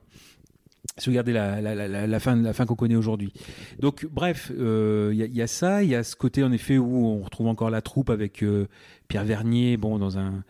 si 0.98 1.06
vous 1.06 1.12
regardez 1.12 1.32
la, 1.32 1.60
la, 2.06 2.20
fin, 2.20 2.36
la 2.36 2.52
fin 2.52 2.66
qu'on 2.66 2.74
connaît 2.74 2.96
aujourd'hui. 2.96 3.32
Donc, 3.80 4.06
bref, 4.10 4.50
il 4.54 4.62
euh, 4.62 5.12
y, 5.14 5.42
a 5.42 5.46
ça. 5.46 5.82
Il 5.82 5.90
y 5.90 5.94
a 5.94 6.02
ce 6.02 6.16
côté, 6.16 6.42
en 6.42 6.52
effet, 6.52 6.78
où 6.78 7.06
on 7.06 7.22
retrouve 7.22 7.48
encore 7.48 7.70
la 7.70 7.82
troupe 7.82 8.10
avec 8.10 8.42
euh, 8.42 8.66
Pierre 9.08 9.24
Vernier, 9.24 9.76
bon, 9.76 9.98
dans 9.98 10.18
un. 10.18 10.42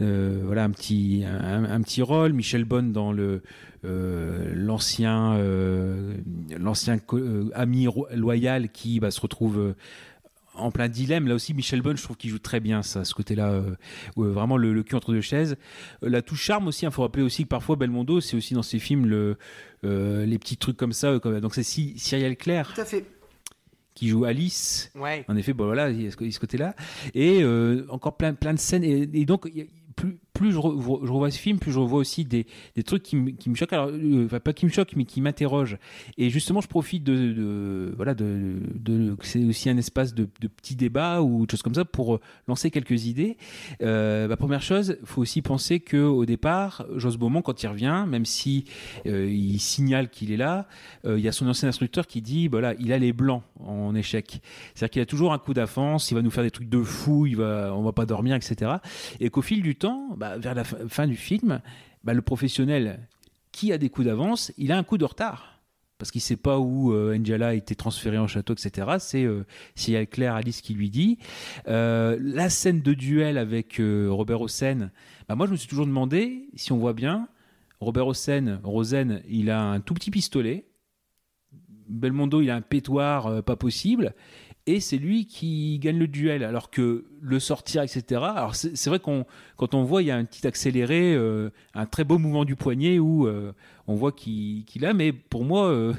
Euh, 0.00 0.40
voilà 0.44 0.64
un 0.64 0.70
petit 0.70 1.22
un, 1.26 1.80
petit 1.82 2.00
rôle 2.02 2.32
Michel 2.32 2.64
Bonne 2.64 2.92
dans 2.92 3.12
l'ancien 3.84 5.38
l'ancien 6.58 6.98
ami 7.54 7.86
loyal 8.14 8.70
qui 8.70 8.98
bah, 9.00 9.10
se 9.12 9.20
retrouve 9.20 9.74
en 10.54 10.70
plein 10.70 10.88
dilemme. 10.88 11.26
Là 11.28 11.34
aussi, 11.34 11.54
Michel 11.54 11.82
Bonne, 11.82 11.96
je 11.96 12.02
trouve 12.02 12.16
qu'il 12.16 12.30
joue 12.30 12.38
très 12.38 12.60
bien 12.60 12.82
ça, 12.82 13.04
ce 13.04 13.14
côté-là, 13.14 13.50
euh, 13.50 13.74
vraiment 14.16 14.56
le, 14.56 14.82
cul 14.82 14.94
entre 14.94 15.12
deux 15.12 15.20
chaises. 15.20 15.56
Euh, 16.02 16.08
la 16.08 16.22
touche 16.22 16.42
charme 16.42 16.68
aussi, 16.68 16.84
il 16.84 16.90
faut 16.90 17.02
rappeler 17.02 17.22
aussi 17.22 17.44
que 17.44 17.48
parfois 17.48 17.76
Belmondo, 17.76 18.20
c'est 18.20 18.36
aussi 18.36 18.54
dans 18.54 18.62
ses 18.62 18.78
films 18.78 19.06
le, 19.06 19.36
euh, 19.84 20.26
les 20.26 20.38
petits 20.38 20.56
trucs 20.56 20.76
comme 20.76 20.92
ça. 20.92 21.18
donc 21.18 21.54
c'est 21.54 21.62
Cyrielle 21.62 22.36
Claire. 22.36 22.72
Tout 22.74 22.80
à 22.80 22.84
fait 22.84 23.04
qui 23.94 24.08
joue 24.08 24.24
Alice. 24.24 24.90
Ouais. 24.94 25.22
En 25.28 25.36
effet, 25.36 25.52
bon 25.52 25.66
voilà, 25.66 25.90
il 25.90 26.02
y 26.02 26.06
a 26.06 26.10
ce, 26.10 26.38
côté-là. 26.38 26.74
Et 27.14 27.44
encore 27.90 28.16
plein, 28.16 28.32
plein 28.32 28.54
de 28.54 28.58
scènes. 28.58 28.84
Et, 28.84 29.02
et 29.12 29.26
donc, 29.26 29.52
plus, 29.94 30.18
plus 30.32 30.52
je, 30.52 30.58
revois 30.58 31.30
ce 31.30 31.38
film, 31.38 31.58
plus 31.58 31.72
je 31.72 31.78
revois 31.78 31.98
aussi 32.00 32.24
des, 32.24 32.46
trucs 32.84 33.02
qui, 33.02 33.16
me 33.16 33.54
choquent. 33.54 33.72
Alors, 33.72 33.88
euh, 33.88 34.26
enfin, 34.26 34.40
pas 34.40 34.52
qui 34.52 34.66
me 34.66 34.70
choquent, 34.70 34.96
mais 34.96 35.04
qui 35.04 35.20
m'interrogent. 35.20 35.78
Et 36.18 36.30
justement, 36.30 36.60
je 36.60 36.68
profite 36.68 37.04
de, 37.04 37.92
voilà, 37.96 38.14
de, 38.14 39.16
c'est 39.22 39.44
aussi 39.44 39.68
un 39.68 39.76
espace 39.76 40.14
de, 40.14 40.24
petits 40.24 40.76
débats 40.76 41.22
ou 41.22 41.46
de 41.46 41.50
choses 41.50 41.62
comme 41.62 41.74
ça 41.74 41.84
pour 41.84 42.14
euh, 42.14 42.20
lancer 42.48 42.70
quelques 42.70 43.06
idées. 43.06 43.36
Euh, 43.82 44.28
bah, 44.28 44.36
première 44.36 44.62
chose, 44.62 44.96
il 45.00 45.06
faut 45.06 45.22
aussi 45.22 45.42
penser 45.42 45.80
que 45.80 45.98
au 45.98 46.24
départ, 46.24 46.86
Joss 46.96 47.16
Beaumont, 47.16 47.42
quand 47.42 47.62
il 47.62 47.66
revient, 47.66 48.04
même 48.08 48.24
si 48.24 48.64
euh, 49.06 49.30
il 49.30 49.60
signale 49.60 50.08
qu'il 50.08 50.32
est 50.32 50.36
là, 50.36 50.66
il 51.04 51.18
y 51.18 51.28
a 51.28 51.32
son 51.32 51.48
ancien 51.48 51.68
instructeur 51.68 52.06
qui 52.06 52.22
dit, 52.22 52.48
voilà, 52.48 52.74
il 52.78 52.92
a 52.92 52.98
les 52.98 53.12
blancs 53.12 53.42
en 53.60 53.94
échec. 53.94 54.40
C'est-à-dire 54.74 54.90
qu'il 54.90 55.02
a 55.02 55.06
toujours 55.06 55.32
un 55.32 55.38
coup 55.38 55.52
d'avance, 55.52 56.10
il 56.10 56.14
va 56.14 56.22
nous 56.22 56.30
faire 56.30 56.44
des 56.44 56.50
trucs 56.50 56.68
de 56.68 56.82
fou, 56.82 57.26
il 57.26 57.36
va, 57.36 57.72
on 57.74 57.82
va 57.82 57.92
pas 57.92 58.06
dormir, 58.06 58.36
etc. 58.36 58.72
Et 59.20 59.30
qu'au 59.30 59.42
fil 59.42 59.62
du 59.62 59.74
temps, 59.74 60.16
bah, 60.22 60.38
vers 60.38 60.54
la 60.54 60.62
fin 60.62 61.08
du 61.08 61.16
film, 61.16 61.60
bah, 62.04 62.14
le 62.14 62.22
professionnel 62.22 63.08
qui 63.50 63.72
a 63.72 63.78
des 63.78 63.90
coups 63.90 64.06
d'avance, 64.06 64.52
il 64.56 64.70
a 64.70 64.78
un 64.78 64.84
coup 64.84 64.96
de 64.96 65.04
retard. 65.04 65.60
Parce 65.98 66.12
qu'il 66.12 66.20
ne 66.20 66.22
sait 66.22 66.36
pas 66.36 66.60
où 66.60 66.92
euh, 66.92 67.18
Angela 67.18 67.48
a 67.48 67.54
été 67.54 67.74
transférée 67.74 68.18
en 68.18 68.28
château, 68.28 68.54
etc. 68.54 68.86
C'est 69.00 69.24
euh, 69.24 69.44
Claire 70.06 70.36
Alice 70.36 70.60
qui 70.60 70.74
lui 70.74 70.90
dit. 70.90 71.18
Euh, 71.66 72.16
la 72.20 72.50
scène 72.50 72.82
de 72.82 72.94
duel 72.94 73.36
avec 73.36 73.80
euh, 73.80 74.10
Robert 74.12 74.40
Hossein, 74.40 74.92
bah, 75.28 75.34
moi 75.34 75.46
je 75.46 75.50
me 75.50 75.56
suis 75.56 75.66
toujours 75.66 75.86
demandé, 75.86 76.48
si 76.54 76.70
on 76.70 76.78
voit 76.78 76.92
bien, 76.92 77.26
Robert 77.80 78.06
Hossein, 78.06 78.60
Rosen, 78.62 79.22
il 79.28 79.50
a 79.50 79.60
un 79.60 79.80
tout 79.80 79.94
petit 79.94 80.12
pistolet. 80.12 80.66
Belmondo, 81.88 82.42
il 82.42 82.50
a 82.50 82.54
un 82.54 82.60
pétoire 82.60 83.42
pas 83.42 83.56
possible 83.56 84.14
et 84.66 84.80
c'est 84.80 84.96
lui 84.96 85.26
qui 85.26 85.78
gagne 85.80 85.98
le 85.98 86.06
duel. 86.06 86.44
Alors 86.44 86.70
que 86.70 87.04
le 87.20 87.40
sortir, 87.40 87.82
etc. 87.82 88.20
Alors 88.20 88.54
c'est 88.54 88.86
vrai 88.86 89.00
qu'on 89.00 89.26
quand 89.56 89.74
on 89.74 89.84
voit, 89.84 90.02
il 90.02 90.06
y 90.06 90.10
a 90.10 90.16
un 90.16 90.24
petit 90.24 90.46
accéléré, 90.46 91.14
euh, 91.14 91.50
un 91.74 91.86
très 91.86 92.04
beau 92.04 92.18
mouvement 92.18 92.44
du 92.44 92.56
poignet 92.56 92.98
où 92.98 93.26
euh, 93.26 93.52
on 93.86 93.94
voit 93.94 94.12
qu'il 94.12 94.84
a, 94.84 94.92
mais 94.92 95.12
pour 95.12 95.44
moi, 95.44 95.66
euh, 95.66 95.92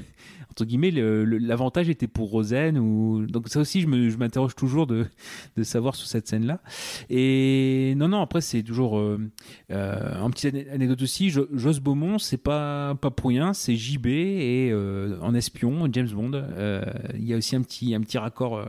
entre 0.54 0.66
guillemets, 0.66 0.92
l'avantage 0.92 1.88
était 1.88 2.06
pour 2.06 2.30
Rosen. 2.30 2.78
Ou... 2.78 3.26
Donc 3.26 3.48
ça 3.48 3.58
aussi, 3.58 3.80
je 3.80 4.16
m'interroge 4.16 4.54
toujours 4.54 4.86
de, 4.86 5.06
de, 5.56 5.62
savoir 5.64 5.96
sur 5.96 6.06
cette 6.06 6.28
scène-là. 6.28 6.60
Et 7.10 7.94
non, 7.96 8.06
non, 8.06 8.20
après, 8.20 8.40
c'est 8.40 8.62
toujours... 8.62 8.98
Euh, 8.98 9.18
euh, 9.72 10.20
en 10.20 10.30
petite 10.30 10.54
anecdote 10.70 11.02
aussi, 11.02 11.30
Jos 11.30 11.80
Beaumont, 11.80 12.20
c'est 12.20 12.36
pas, 12.36 12.94
pas 12.94 13.10
pour 13.10 13.30
rien, 13.30 13.52
c'est 13.52 13.74
JB 13.74 14.06
et 14.06 14.70
euh, 14.70 15.18
en 15.20 15.34
espion, 15.34 15.88
James 15.90 16.10
Bond. 16.10 16.44
Il 17.14 17.24
y 17.24 17.34
a 17.34 17.36
aussi 17.36 17.56
un 17.56 17.62
petit, 17.62 17.92
un 17.92 18.00
petit 18.00 18.18
raccord... 18.18 18.60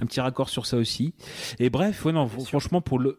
un 0.00 0.06
petit 0.06 0.20
raccord 0.20 0.48
sur 0.48 0.64
ça 0.64 0.76
aussi. 0.76 1.12
Et 1.58 1.70
bref, 1.70 2.04
ouais, 2.04 2.12
non, 2.12 2.28
franchement, 2.28 2.80
pour 2.80 3.00
le, 3.00 3.18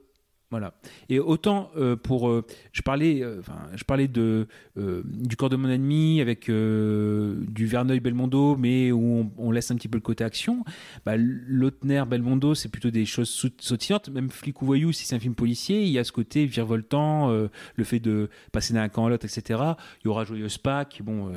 voilà. 0.51 0.73
Et 1.09 1.19
autant 1.19 1.71
euh, 1.75 1.95
pour, 1.95 2.29
euh, 2.29 2.45
je 2.71 2.83
parlais, 2.83 3.23
euh, 3.23 3.41
je 3.75 3.83
parlais 3.83 4.07
de 4.07 4.47
du 4.75 5.35
corps 5.37 5.49
de 5.49 5.55
mon 5.55 5.69
ennemi 5.69 6.21
avec 6.21 6.49
du 6.49 7.65
Verneuil 7.65 7.99
Belmondo, 7.99 8.55
mais 8.57 8.91
où 8.91 9.31
on, 9.37 9.51
laisse 9.51 9.71
un 9.71 9.75
petit 9.75 9.87
peu 9.87 9.97
le 9.97 10.01
côté 10.01 10.23
action. 10.23 10.63
Bah, 11.05 11.13
Lautner 11.17 12.03
Belmondo, 12.07 12.55
c'est 12.55 12.69
plutôt 12.69 12.91
des 12.91 13.05
choses 13.05 13.29
sautillantes. 13.59 14.09
Même 14.09 14.29
Flic 14.29 14.61
ou 14.61 14.65
voyou, 14.65 14.91
si 14.91 15.05
c'est 15.05 15.15
un 15.15 15.19
film 15.19 15.33
policier, 15.33 15.83
il 15.83 15.89
y 15.89 15.99
a 15.99 16.03
ce 16.03 16.11
côté 16.11 16.45
virevoltant, 16.45 17.29
le 17.29 17.83
fait 17.83 17.99
de 17.99 18.29
passer 18.51 18.73
d'un 18.73 18.89
camp 18.89 19.05
à 19.05 19.09
l'autre, 19.09 19.25
etc. 19.25 19.59
Il 20.03 20.05
y 20.05 20.07
aura 20.09 20.25
Joyeuse 20.25 20.57
Pâques, 20.57 21.01
bon, 21.03 21.31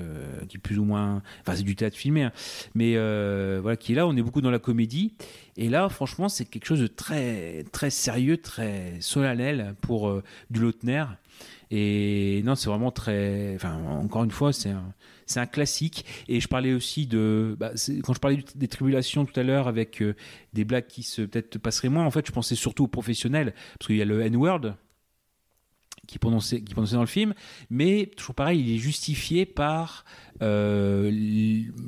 qui 0.48 0.56
est 0.56 0.60
plus 0.60 0.78
ou 0.78 0.84
moins, 0.84 1.22
enfin, 1.40 1.56
c'est 1.56 1.62
du 1.62 1.76
théâtre 1.76 1.96
filmé, 1.96 2.24
hein. 2.24 2.32
mais 2.74 2.94
voilà, 3.60 3.76
qui 3.76 3.92
est 3.92 3.96
là. 3.96 4.06
On 4.06 4.16
est 4.16 4.22
beaucoup 4.22 4.40
dans 4.40 4.50
la 4.50 4.58
comédie. 4.58 5.14
Et 5.60 5.68
là, 5.68 5.88
franchement, 5.88 6.28
c'est 6.28 6.44
quelque 6.44 6.66
chose 6.66 6.80
de 6.80 6.86
très, 6.86 7.64
très 7.72 7.90
sérieux, 7.90 8.36
très 8.36 8.94
solennel 9.00 9.74
pour 9.80 10.08
euh, 10.08 10.22
du 10.50 10.60
Lautner. 10.60 11.04
Et 11.72 12.42
non, 12.44 12.54
c'est 12.54 12.70
vraiment 12.70 12.92
très. 12.92 13.56
Enfin, 13.56 13.74
encore 13.84 14.22
une 14.22 14.30
fois, 14.30 14.52
c'est 14.52 14.70
un, 14.70 14.94
c'est 15.26 15.40
un 15.40 15.46
classique. 15.46 16.04
Et 16.28 16.40
je 16.40 16.46
parlais 16.46 16.72
aussi 16.72 17.08
de. 17.08 17.56
Bah, 17.58 17.72
quand 18.04 18.14
je 18.14 18.20
parlais 18.20 18.44
des 18.54 18.68
tribulations 18.68 19.26
tout 19.26 19.38
à 19.38 19.42
l'heure 19.42 19.66
avec 19.66 20.00
euh, 20.00 20.14
des 20.52 20.64
blagues 20.64 20.86
qui 20.86 21.02
se 21.02 21.22
peut-être 21.22 21.58
passeraient 21.58 21.88
moins, 21.88 22.06
en 22.06 22.10
fait, 22.12 22.24
je 22.24 22.32
pensais 22.32 22.54
surtout 22.54 22.84
aux 22.84 22.88
professionnels. 22.88 23.52
Parce 23.80 23.88
qu'il 23.88 23.96
y 23.96 24.02
a 24.02 24.04
le 24.04 24.20
N-word 24.22 24.74
qui 26.08 26.18
prononçait, 26.18 26.62
qui 26.62 26.72
prononçait 26.72 26.96
dans 26.96 27.02
le 27.02 27.06
film, 27.06 27.34
mais 27.70 28.10
toujours 28.16 28.34
pareil, 28.34 28.60
il 28.60 28.74
est 28.74 28.78
justifié 28.78 29.46
par 29.46 30.04
euh, 30.42 31.12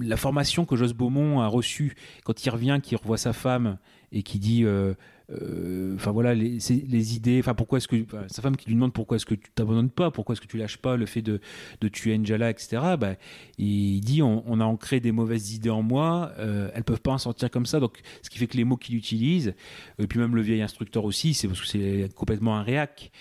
la 0.01 0.16
formation 0.16 0.64
que 0.64 0.76
Joss 0.76 0.92
Beaumont 0.92 1.40
a 1.40 1.47
reçue 1.47 1.97
quand 2.24 2.44
il 2.44 2.51
revient, 2.51 2.78
qu'il 2.82 2.98
revoit 2.98 3.16
sa 3.16 3.32
femme 3.32 3.78
et 4.12 4.22
qui 4.22 4.38
dit, 4.38 4.64
euh, 4.64 4.92
euh, 5.30 5.94
enfin 5.94 6.10
voilà, 6.10 6.34
les, 6.34 7.16
idées, 7.16 7.38
enfin 7.38 7.55
pourquoi 7.55 7.78
est-ce 7.78 7.88
que 7.88 8.05
sa 8.26 8.42
femme 8.42 8.56
qui 8.56 8.66
lui 8.66 8.74
demande 8.74 8.92
pourquoi 8.92 9.16
est-ce 9.16 9.24
que 9.24 9.36
tu 9.36 9.51
t'abandonnes 9.55 9.88
pas, 9.88 10.10
pourquoi 10.10 10.34
est-ce 10.34 10.40
que 10.40 10.48
tu 10.48 10.59
lâches 10.59 10.78
pas 10.78 10.97
le 10.97 11.06
fait 11.06 11.22
de, 11.22 11.40
de 11.80 11.88
tuer 11.88 12.14
Angela, 12.14 12.51
etc. 12.51 12.97
Bah, 12.98 13.14
il 13.56 14.01
dit 14.01 14.20
on, 14.20 14.60
a 14.60 14.64
ancré 14.64 15.01
des 15.01 15.12
mauvaises 15.12 15.55
idées 15.55 15.70
en 15.70 15.82
moi, 15.82 16.32
elles 16.74 16.84
peuvent 16.84 17.01
pas 17.01 17.12
en 17.12 17.18
sortir 17.18 17.51
comme 17.51 17.66
ça, 17.66 17.80
donc 17.80 18.01
ce 18.20 18.28
qui 18.28 18.38
fait 18.38 18.48
que 18.48 18.56
les 18.56 18.64
mots 18.64 18.76
qu'il 18.76 18.97
utilise, 18.97 19.55
et 19.98 20.06
puis 20.06 20.18
même 20.18 20.34
le 20.34 20.42
vieil 20.42 20.60
instructeur 20.60 21.05
aussi, 21.05 21.32
c'est 21.32 21.47
parce 21.47 21.60
que 21.60 21.68
c'est 21.68 22.12
complètement 22.14 22.56
un 22.56 22.62
réac. 22.62 23.12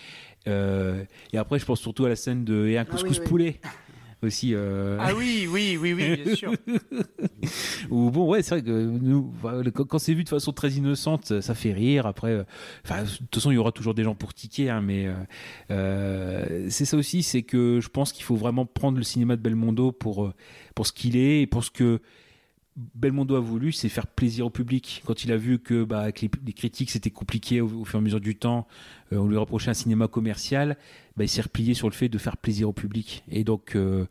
Euh, 0.48 1.04
et 1.32 1.38
après, 1.38 1.58
je 1.58 1.64
pense 1.64 1.80
surtout 1.80 2.04
à 2.04 2.08
la 2.08 2.16
scène 2.16 2.44
de 2.44 2.66
Et 2.66 2.78
un 2.78 2.82
ah 2.82 2.84
couscous 2.84 3.18
poulet 3.18 3.60
aussi. 4.22 4.54
Euh... 4.54 4.98
Ah 5.00 5.12
oui, 5.14 5.46
oui, 5.50 5.78
oui, 5.80 5.92
oui, 5.92 6.16
bien 6.16 6.34
sûr. 6.36 6.52
Ou 7.90 8.10
bon, 8.10 8.28
ouais, 8.28 8.42
c'est 8.42 8.56
vrai 8.56 8.62
que 8.62 8.70
nous, 8.70 9.32
quand 9.72 9.98
c'est 9.98 10.14
vu 10.14 10.24
de 10.24 10.28
façon 10.28 10.52
très 10.52 10.72
innocente, 10.72 11.40
ça 11.40 11.54
fait 11.54 11.72
rire. 11.72 12.06
Après, 12.06 12.32
euh, 12.32 12.44
enfin, 12.84 13.02
de 13.02 13.08
toute 13.08 13.34
façon, 13.34 13.50
il 13.50 13.54
y 13.54 13.58
aura 13.58 13.72
toujours 13.72 13.94
des 13.94 14.04
gens 14.04 14.14
pour 14.14 14.34
tiquer, 14.34 14.70
hein, 14.70 14.80
mais 14.80 15.08
euh, 15.70 16.66
c'est 16.68 16.84
ça 16.84 16.96
aussi, 16.96 17.22
c'est 17.22 17.42
que 17.42 17.80
je 17.80 17.88
pense 17.88 18.12
qu'il 18.12 18.24
faut 18.24 18.36
vraiment 18.36 18.66
prendre 18.66 18.98
le 18.98 19.04
cinéma 19.04 19.36
de 19.36 19.42
Belmondo 19.42 19.92
pour 19.92 20.32
pour 20.74 20.86
ce 20.86 20.92
qu'il 20.92 21.16
est 21.16 21.42
et 21.42 21.46
pour 21.46 21.64
ce 21.64 21.70
que 21.70 22.00
Belmondo 22.94 23.36
a 23.36 23.40
voulu, 23.40 23.72
c'est 23.72 23.88
faire 23.88 24.06
plaisir 24.06 24.46
au 24.46 24.50
public. 24.50 25.02
Quand 25.06 25.24
il 25.24 25.32
a 25.32 25.36
vu 25.36 25.58
que 25.58 25.84
bah, 25.84 26.00
avec 26.00 26.20
les, 26.20 26.28
critiques 26.52 26.90
c'était 26.90 27.10
compliqué 27.10 27.60
au, 27.60 27.84
fur 27.84 27.98
et 27.98 27.98
à 27.98 28.00
mesure 28.00 28.20
du 28.20 28.36
temps, 28.36 28.66
euh, 29.12 29.18
on 29.18 29.26
lui 29.26 29.36
reprochait 29.36 29.70
un 29.70 29.74
cinéma 29.74 30.08
commercial, 30.08 30.76
bah, 31.16 31.24
il 31.24 31.28
s'est 31.28 31.42
replié 31.42 31.74
sur 31.74 31.88
le 31.88 31.94
fait 31.94 32.08
de 32.08 32.18
faire 32.18 32.36
plaisir 32.36 32.68
au 32.68 32.72
public. 32.72 33.22
Et 33.30 33.44
donc 33.44 33.76
euh, 33.76 34.06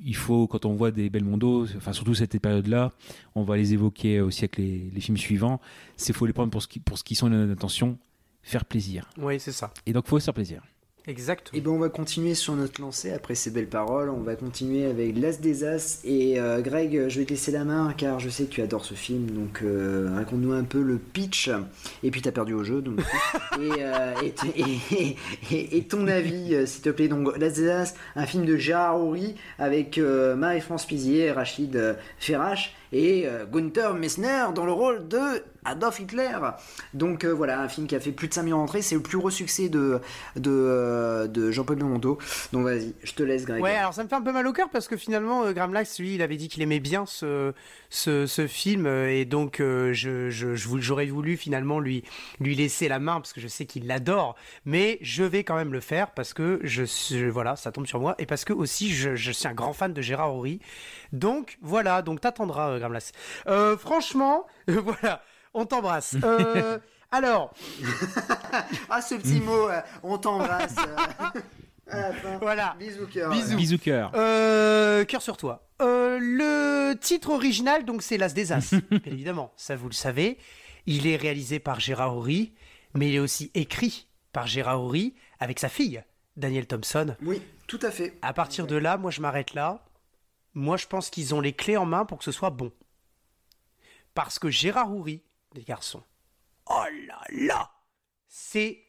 il 0.00 0.16
faut, 0.16 0.46
quand 0.46 0.64
on 0.64 0.74
voit 0.74 0.90
des 0.90 1.10
Belmondo, 1.10 1.66
enfin 1.76 1.92
surtout 1.92 2.14
cette 2.14 2.38
période-là, 2.38 2.92
on 3.34 3.42
va 3.42 3.56
les 3.56 3.72
évoquer 3.72 4.20
aussi 4.20 4.44
avec 4.44 4.56
les, 4.58 5.00
films 5.00 5.16
suivants, 5.16 5.60
c'est 5.96 6.12
faut 6.12 6.26
les 6.26 6.32
prendre 6.32 6.50
pour 6.50 6.62
ce 6.62 6.68
qui, 6.68 6.80
pour 6.80 6.98
ce 6.98 7.04
qui 7.04 7.14
sont 7.14 7.28
l'intention, 7.28 7.98
faire 8.42 8.64
plaisir. 8.64 9.08
Oui, 9.18 9.38
c'est 9.40 9.52
ça. 9.52 9.72
Et 9.86 9.92
donc 9.92 10.06
faut 10.06 10.18
se 10.18 10.24
faire 10.24 10.34
plaisir. 10.34 10.62
Exact. 11.06 11.50
Et 11.52 11.60
ben 11.60 11.70
on 11.70 11.78
va 11.78 11.90
continuer 11.90 12.34
sur 12.34 12.54
notre 12.54 12.80
lancée 12.80 13.12
après 13.12 13.34
ces 13.34 13.50
belles 13.50 13.68
paroles. 13.68 14.08
On 14.08 14.22
va 14.22 14.36
continuer 14.36 14.86
avec 14.86 15.18
L'As 15.18 15.38
des 15.38 15.62
As. 15.62 16.00
Et 16.02 16.40
euh, 16.40 16.62
Greg, 16.62 17.08
je 17.08 17.18
vais 17.18 17.26
te 17.26 17.30
laisser 17.30 17.52
la 17.52 17.64
main 17.64 17.92
car 17.94 18.20
je 18.20 18.30
sais 18.30 18.44
que 18.44 18.50
tu 18.50 18.62
adores 18.62 18.86
ce 18.86 18.94
film. 18.94 19.26
Donc 19.30 19.60
euh, 19.62 20.10
raconte-nous 20.14 20.52
un 20.52 20.64
peu 20.64 20.80
le 20.80 20.96
pitch. 20.96 21.50
Et 22.02 22.10
puis 22.10 22.22
t'as 22.22 22.32
perdu 22.32 22.54
au 22.54 22.64
jeu. 22.64 22.80
Donc, 22.80 23.00
et, 23.60 23.70
euh, 23.80 24.14
et, 24.22 24.60
et, 24.62 25.16
et, 25.50 25.76
et, 25.76 25.84
ton 25.84 26.08
avis, 26.08 26.66
s'il 26.66 26.82
te 26.82 26.88
plaît. 26.88 27.08
Donc 27.08 27.36
L'As 27.36 27.50
des 27.50 27.68
As, 27.68 27.94
un 28.16 28.24
film 28.24 28.46
de 28.46 28.56
Gérard 28.56 28.98
Houry 28.98 29.34
avec 29.58 29.98
Marie-France 29.98 30.86
Pizier, 30.86 31.32
Rachid 31.32 31.98
Ferrache 32.18 32.74
et 32.92 33.26
Gunther 33.52 33.92
Messner 33.94 34.46
dans 34.54 34.64
le 34.64 34.72
rôle 34.72 35.06
de 35.06 35.42
Adolf 35.64 36.00
Hitler. 36.00 36.38
Donc 36.92 37.24
euh, 37.24 37.32
voilà, 37.32 37.60
un 37.60 37.68
film 37.68 37.86
qui 37.86 37.96
a 37.96 38.00
fait 38.00 38.12
plus 38.12 38.28
de 38.28 38.34
5000 38.34 38.54
entrées, 38.54 38.82
c'est 38.82 38.94
le 38.94 39.02
plus 39.02 39.18
gros 39.18 39.30
succès 39.30 39.68
de, 39.68 40.00
euh, 40.46 41.26
de 41.26 41.50
Jean-Paul 41.50 41.76
Belmondo. 41.76 42.18
Donc 42.52 42.64
vas-y, 42.64 42.94
je 43.02 43.12
te 43.12 43.22
laisse 43.22 43.44
Greg. 43.44 43.62
Ouais, 43.62 43.74
alors 43.74 43.94
ça 43.94 44.04
me 44.04 44.08
fait 44.08 44.14
un 44.14 44.22
peu 44.22 44.32
mal 44.32 44.46
au 44.46 44.52
cœur 44.52 44.68
parce 44.70 44.88
que 44.88 44.96
finalement, 44.96 45.44
euh, 45.44 45.52
Graham 45.52 45.72
Lax, 45.72 45.98
lui, 45.98 46.14
il 46.14 46.22
avait 46.22 46.36
dit 46.36 46.48
qu'il 46.48 46.62
aimait 46.62 46.80
bien 46.80 47.06
ce, 47.06 47.52
ce, 47.90 48.46
film 48.46 48.86
et 48.86 49.24
donc 49.24 49.56
je, 49.58 50.28
je, 50.30 50.54
j'aurais 50.54 51.06
voulu 51.06 51.36
finalement 51.36 51.80
lui, 51.80 52.04
lui 52.40 52.54
laisser 52.54 52.88
la 52.88 52.98
main 52.98 53.14
parce 53.14 53.32
que 53.32 53.40
je 53.40 53.48
sais 53.48 53.64
qu'il 53.64 53.86
l'adore, 53.86 54.36
mais 54.66 54.98
je 55.00 55.24
vais 55.24 55.44
quand 55.44 55.56
même 55.56 55.72
le 55.72 55.80
faire 55.80 56.10
parce 56.10 56.34
que 56.34 56.60
je, 56.62 56.84
voilà, 57.28 57.56
ça 57.56 57.72
tombe 57.72 57.86
sur 57.86 58.00
moi 58.00 58.14
et 58.18 58.26
parce 58.26 58.44
que 58.44 58.52
aussi 58.52 58.92
je, 58.92 59.16
je 59.16 59.32
suis 59.32 59.48
un 59.48 59.54
grand 59.54 59.72
fan 59.72 59.92
de 59.92 60.02
Gérard 60.02 60.34
Horry. 60.34 60.60
Donc 61.12 61.58
voilà, 61.62 62.02
donc 62.02 62.20
t'attendras. 62.20 62.78
Euh, 63.46 63.76
franchement, 63.76 64.46
voilà 64.68 65.22
on 65.54 65.66
t'embrasse. 65.66 66.16
Euh, 66.22 66.78
alors. 67.10 67.54
ah, 68.90 69.00
ce 69.00 69.14
petit 69.14 69.40
mot, 69.40 69.68
euh, 69.68 69.80
on 70.02 70.18
t'embrasse. 70.18 70.76
Euh, 71.92 72.12
voilà. 72.40 72.76
Bisous 72.78 73.06
cœur. 73.06 73.30
Bisous, 73.30 73.56
Bisous 73.56 73.78
cœur. 73.78 74.10
Euh, 74.14 75.04
cœur 75.04 75.20
sur 75.20 75.36
toi. 75.36 75.68
Euh, 75.82 76.18
le 76.18 76.94
titre 76.98 77.30
original, 77.30 77.84
donc, 77.84 78.02
c'est 78.02 78.16
L'As 78.16 78.32
des 78.32 78.52
As. 78.52 78.74
Bien 78.90 79.00
évidemment, 79.04 79.52
ça 79.56 79.76
vous 79.76 79.88
le 79.88 79.94
savez. 79.94 80.38
Il 80.86 81.06
est 81.06 81.16
réalisé 81.16 81.58
par 81.58 81.80
Gérard 81.80 82.16
Horry, 82.16 82.54
mais 82.94 83.08
il 83.08 83.14
est 83.16 83.20
aussi 83.20 83.50
écrit 83.54 84.08
par 84.32 84.46
Gérard 84.46 84.80
Horry 84.82 85.14
avec 85.40 85.58
sa 85.58 85.68
fille, 85.68 86.02
Danielle 86.36 86.66
Thompson. 86.66 87.16
Oui, 87.22 87.42
tout 87.66 87.80
à 87.82 87.90
fait. 87.90 88.16
À 88.22 88.32
partir 88.32 88.66
de 88.66 88.76
là, 88.76 88.96
moi, 88.96 89.10
je 89.10 89.20
m'arrête 89.20 89.54
là. 89.54 89.84
Moi, 90.54 90.76
je 90.76 90.86
pense 90.86 91.10
qu'ils 91.10 91.34
ont 91.34 91.40
les 91.40 91.52
clés 91.52 91.76
en 91.76 91.86
main 91.86 92.04
pour 92.04 92.18
que 92.18 92.24
ce 92.24 92.32
soit 92.32 92.50
bon. 92.50 92.72
Parce 94.14 94.38
que 94.38 94.48
Gérard 94.48 94.92
Houry, 94.92 95.22
les 95.54 95.62
garçons. 95.62 96.02
Oh 96.66 96.84
là 97.06 97.20
là 97.30 97.70
C'est 98.28 98.80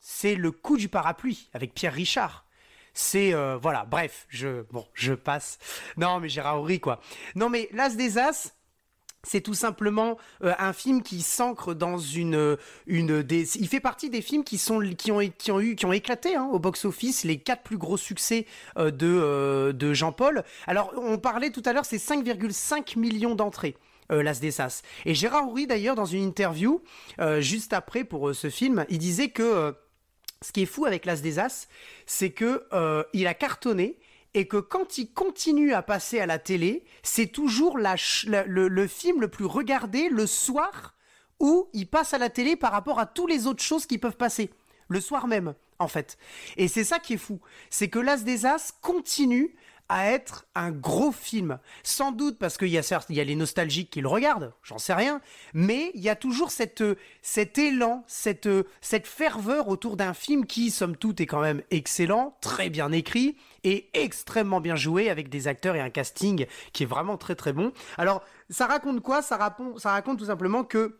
c'est 0.00 0.34
le 0.34 0.50
coup 0.50 0.76
du 0.76 0.88
parapluie 0.88 1.48
avec 1.52 1.74
Pierre 1.74 1.94
Richard. 1.94 2.46
C'est 2.94 3.34
euh, 3.34 3.56
voilà, 3.56 3.84
bref, 3.84 4.26
je 4.28 4.62
bon, 4.72 4.86
je 4.94 5.12
passe. 5.12 5.58
Non, 5.96 6.20
mais 6.20 6.28
Gérard 6.28 6.58
Horry 6.58 6.80
quoi. 6.80 7.00
Non 7.34 7.48
mais 7.48 7.68
l'As 7.72 7.96
des 7.96 8.18
As, 8.18 8.54
c'est 9.24 9.40
tout 9.40 9.54
simplement 9.54 10.16
euh, 10.44 10.54
un 10.58 10.72
film 10.72 11.02
qui 11.02 11.22
s'ancre 11.22 11.74
dans 11.74 11.98
une 11.98 12.56
une 12.86 13.22
des 13.22 13.58
il 13.58 13.68
fait 13.68 13.80
partie 13.80 14.10
des 14.10 14.22
films 14.22 14.44
qui 14.44 14.58
sont 14.58 14.80
qui 14.96 15.10
ont 15.12 15.20
qui 15.36 15.52
ont 15.52 15.60
eu 15.60 15.74
qui 15.74 15.86
ont 15.86 15.92
éclaté 15.92 16.36
hein, 16.36 16.48
au 16.52 16.58
box 16.58 16.84
office 16.84 17.24
les 17.24 17.38
quatre 17.38 17.62
plus 17.62 17.78
gros 17.78 17.96
succès 17.96 18.46
euh, 18.78 18.90
de 18.90 19.06
euh, 19.06 19.72
de 19.72 19.92
Jean-Paul. 19.92 20.44
Alors 20.66 20.92
on 20.96 21.18
parlait 21.18 21.50
tout 21.50 21.62
à 21.64 21.72
l'heure 21.72 21.84
c'est 21.84 21.98
5,5 21.98 22.98
millions 22.98 23.34
d'entrées 23.34 23.76
euh, 24.12 24.22
L'As 24.22 24.40
des 24.40 24.60
As. 24.60 24.82
Et 25.04 25.14
Gérard 25.14 25.48
Houry, 25.48 25.66
d'ailleurs, 25.66 25.94
dans 25.94 26.04
une 26.04 26.22
interview, 26.22 26.82
euh, 27.20 27.40
juste 27.40 27.72
après 27.72 28.04
pour 28.04 28.28
euh, 28.28 28.34
ce 28.34 28.50
film, 28.50 28.84
il 28.88 28.98
disait 28.98 29.30
que 29.30 29.42
euh, 29.42 29.72
ce 30.42 30.52
qui 30.52 30.62
est 30.62 30.66
fou 30.66 30.84
avec 30.84 31.04
L'As 31.04 31.20
des 31.20 31.38
As, 31.38 31.68
c'est 32.06 32.30
que 32.30 32.64
il 33.12 33.26
a 33.26 33.34
cartonné 33.34 33.98
et 34.34 34.46
que 34.46 34.58
quand 34.58 34.98
il 34.98 35.12
continue 35.12 35.72
à 35.72 35.82
passer 35.82 36.20
à 36.20 36.26
la 36.26 36.38
télé, 36.38 36.84
c'est 37.02 37.26
toujours 37.26 37.76
le 37.76 38.86
film 38.86 39.20
le 39.20 39.28
plus 39.28 39.46
regardé 39.46 40.08
le 40.08 40.26
soir 40.26 40.94
où 41.40 41.68
il 41.72 41.88
passe 41.88 42.14
à 42.14 42.18
la 42.18 42.30
télé 42.30 42.56
par 42.56 42.72
rapport 42.72 42.98
à 42.98 43.06
toutes 43.06 43.30
les 43.30 43.46
autres 43.46 43.62
choses 43.62 43.86
qui 43.86 43.98
peuvent 43.98 44.16
passer. 44.16 44.50
Le 44.88 45.00
soir 45.00 45.26
même, 45.26 45.54
en 45.78 45.88
fait. 45.88 46.18
Et 46.56 46.68
c'est 46.68 46.84
ça 46.84 46.98
qui 46.98 47.14
est 47.14 47.18
fou. 47.18 47.40
C'est 47.70 47.88
que 47.88 47.98
L'As 47.98 48.22
des 48.24 48.46
As 48.46 48.72
continue 48.80 49.54
à 49.88 50.10
être 50.10 50.46
un 50.54 50.70
gros 50.70 51.12
film. 51.12 51.58
Sans 51.82 52.12
doute 52.12 52.38
parce 52.38 52.56
qu'il 52.56 52.68
y 52.68 52.78
a 52.78 52.82
certes, 52.82 53.10
y 53.10 53.20
a 53.20 53.24
les 53.24 53.36
nostalgiques 53.36 53.90
qui 53.90 54.00
le 54.00 54.08
regardent, 54.08 54.52
j'en 54.62 54.78
sais 54.78 54.94
rien, 54.94 55.20
mais 55.54 55.90
il 55.94 56.02
y 56.02 56.08
a 56.08 56.16
toujours 56.16 56.50
cette, 56.50 56.84
cet 57.22 57.58
élan, 57.58 58.04
cette, 58.06 58.48
cette 58.80 59.06
ferveur 59.06 59.68
autour 59.68 59.96
d'un 59.96 60.14
film 60.14 60.46
qui, 60.46 60.70
somme 60.70 60.96
toute, 60.96 61.20
est 61.20 61.26
quand 61.26 61.40
même 61.40 61.62
excellent, 61.70 62.36
très 62.40 62.70
bien 62.70 62.92
écrit 62.92 63.36
et 63.64 63.88
extrêmement 63.94 64.60
bien 64.60 64.76
joué 64.76 65.10
avec 65.10 65.28
des 65.28 65.48
acteurs 65.48 65.76
et 65.76 65.80
un 65.80 65.90
casting 65.90 66.46
qui 66.72 66.82
est 66.84 66.86
vraiment 66.86 67.16
très 67.16 67.34
très 67.34 67.52
bon. 67.52 67.72
Alors, 67.96 68.22
ça 68.50 68.66
raconte 68.66 69.00
quoi? 69.00 69.22
Ça, 69.22 69.36
raconte, 69.36 69.80
ça 69.80 69.92
raconte 69.92 70.18
tout 70.18 70.26
simplement 70.26 70.64
que 70.64 70.98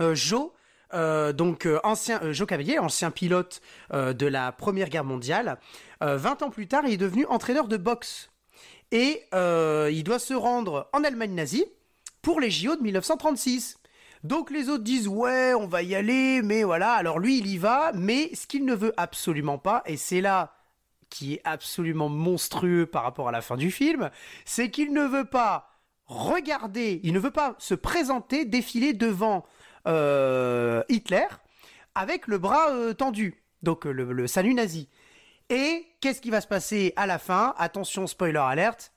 euh, 0.00 0.14
Joe, 0.14 0.50
euh, 0.94 1.32
donc 1.32 1.66
euh, 1.66 1.80
ancien 1.84 2.20
euh, 2.22 2.32
Joe 2.32 2.46
Cavalier, 2.46 2.78
ancien 2.78 3.10
pilote 3.10 3.60
euh, 3.92 4.12
de 4.12 4.26
la 4.26 4.52
Première 4.52 4.88
Guerre 4.88 5.04
mondiale, 5.04 5.58
20 6.02 6.42
ans 6.42 6.50
plus 6.50 6.68
tard, 6.68 6.82
il 6.86 6.92
est 6.92 6.98
devenu 6.98 7.24
entraîneur 7.26 7.68
de 7.68 7.78
boxe 7.78 8.28
et 8.92 9.22
il 9.32 10.04
doit 10.04 10.18
se 10.18 10.34
rendre 10.34 10.90
en 10.92 11.04
Allemagne 11.04 11.32
nazie 11.32 11.64
pour 12.20 12.38
les 12.38 12.50
JO 12.50 12.76
de 12.76 12.82
1936. 12.82 13.78
Donc 14.22 14.50
les 14.50 14.68
autres 14.68 14.84
disent 14.84 15.08
ouais, 15.08 15.54
on 15.54 15.66
va 15.66 15.82
y 15.82 15.94
aller, 15.94 16.42
mais 16.42 16.64
voilà. 16.64 16.92
Alors 16.92 17.18
lui, 17.18 17.38
il 17.38 17.46
y 17.46 17.56
va, 17.56 17.92
mais 17.94 18.30
ce 18.34 18.46
qu'il 18.46 18.66
ne 18.66 18.74
veut 18.74 18.92
absolument 18.98 19.56
pas, 19.56 19.82
et 19.86 19.96
c'est 19.96 20.20
là 20.20 20.56
qui 21.08 21.34
est 21.34 21.40
absolument 21.44 22.10
monstrueux 22.10 22.84
par 22.84 23.02
rapport 23.02 23.28
à 23.28 23.32
la 23.32 23.40
fin 23.40 23.56
du 23.56 23.70
film, 23.70 24.10
c'est 24.44 24.70
qu'il 24.70 24.92
ne 24.92 25.04
veut 25.04 25.24
pas 25.24 25.70
regarder, 26.06 27.00
il 27.04 27.12
ne 27.12 27.18
veut 27.18 27.30
pas 27.30 27.54
se 27.58 27.74
présenter, 27.74 28.44
défiler 28.44 28.92
devant 28.92 29.44
Hitler 29.86 31.26
avec 31.96 32.26
le 32.26 32.38
bras 32.38 32.70
euh, 32.70 32.92
tendu, 32.92 33.42
donc 33.62 33.86
euh, 33.86 33.90
le, 33.90 34.26
salut 34.28 34.54
nazi. 34.54 34.88
Et 35.48 35.86
qu'est-ce 36.00 36.20
qui 36.20 36.30
va 36.30 36.40
se 36.40 36.46
passer 36.46 36.92
à 36.96 37.06
la 37.06 37.18
fin? 37.18 37.54
Attention, 37.56 38.06
spoiler 38.06 38.38
alerte. 38.38 38.92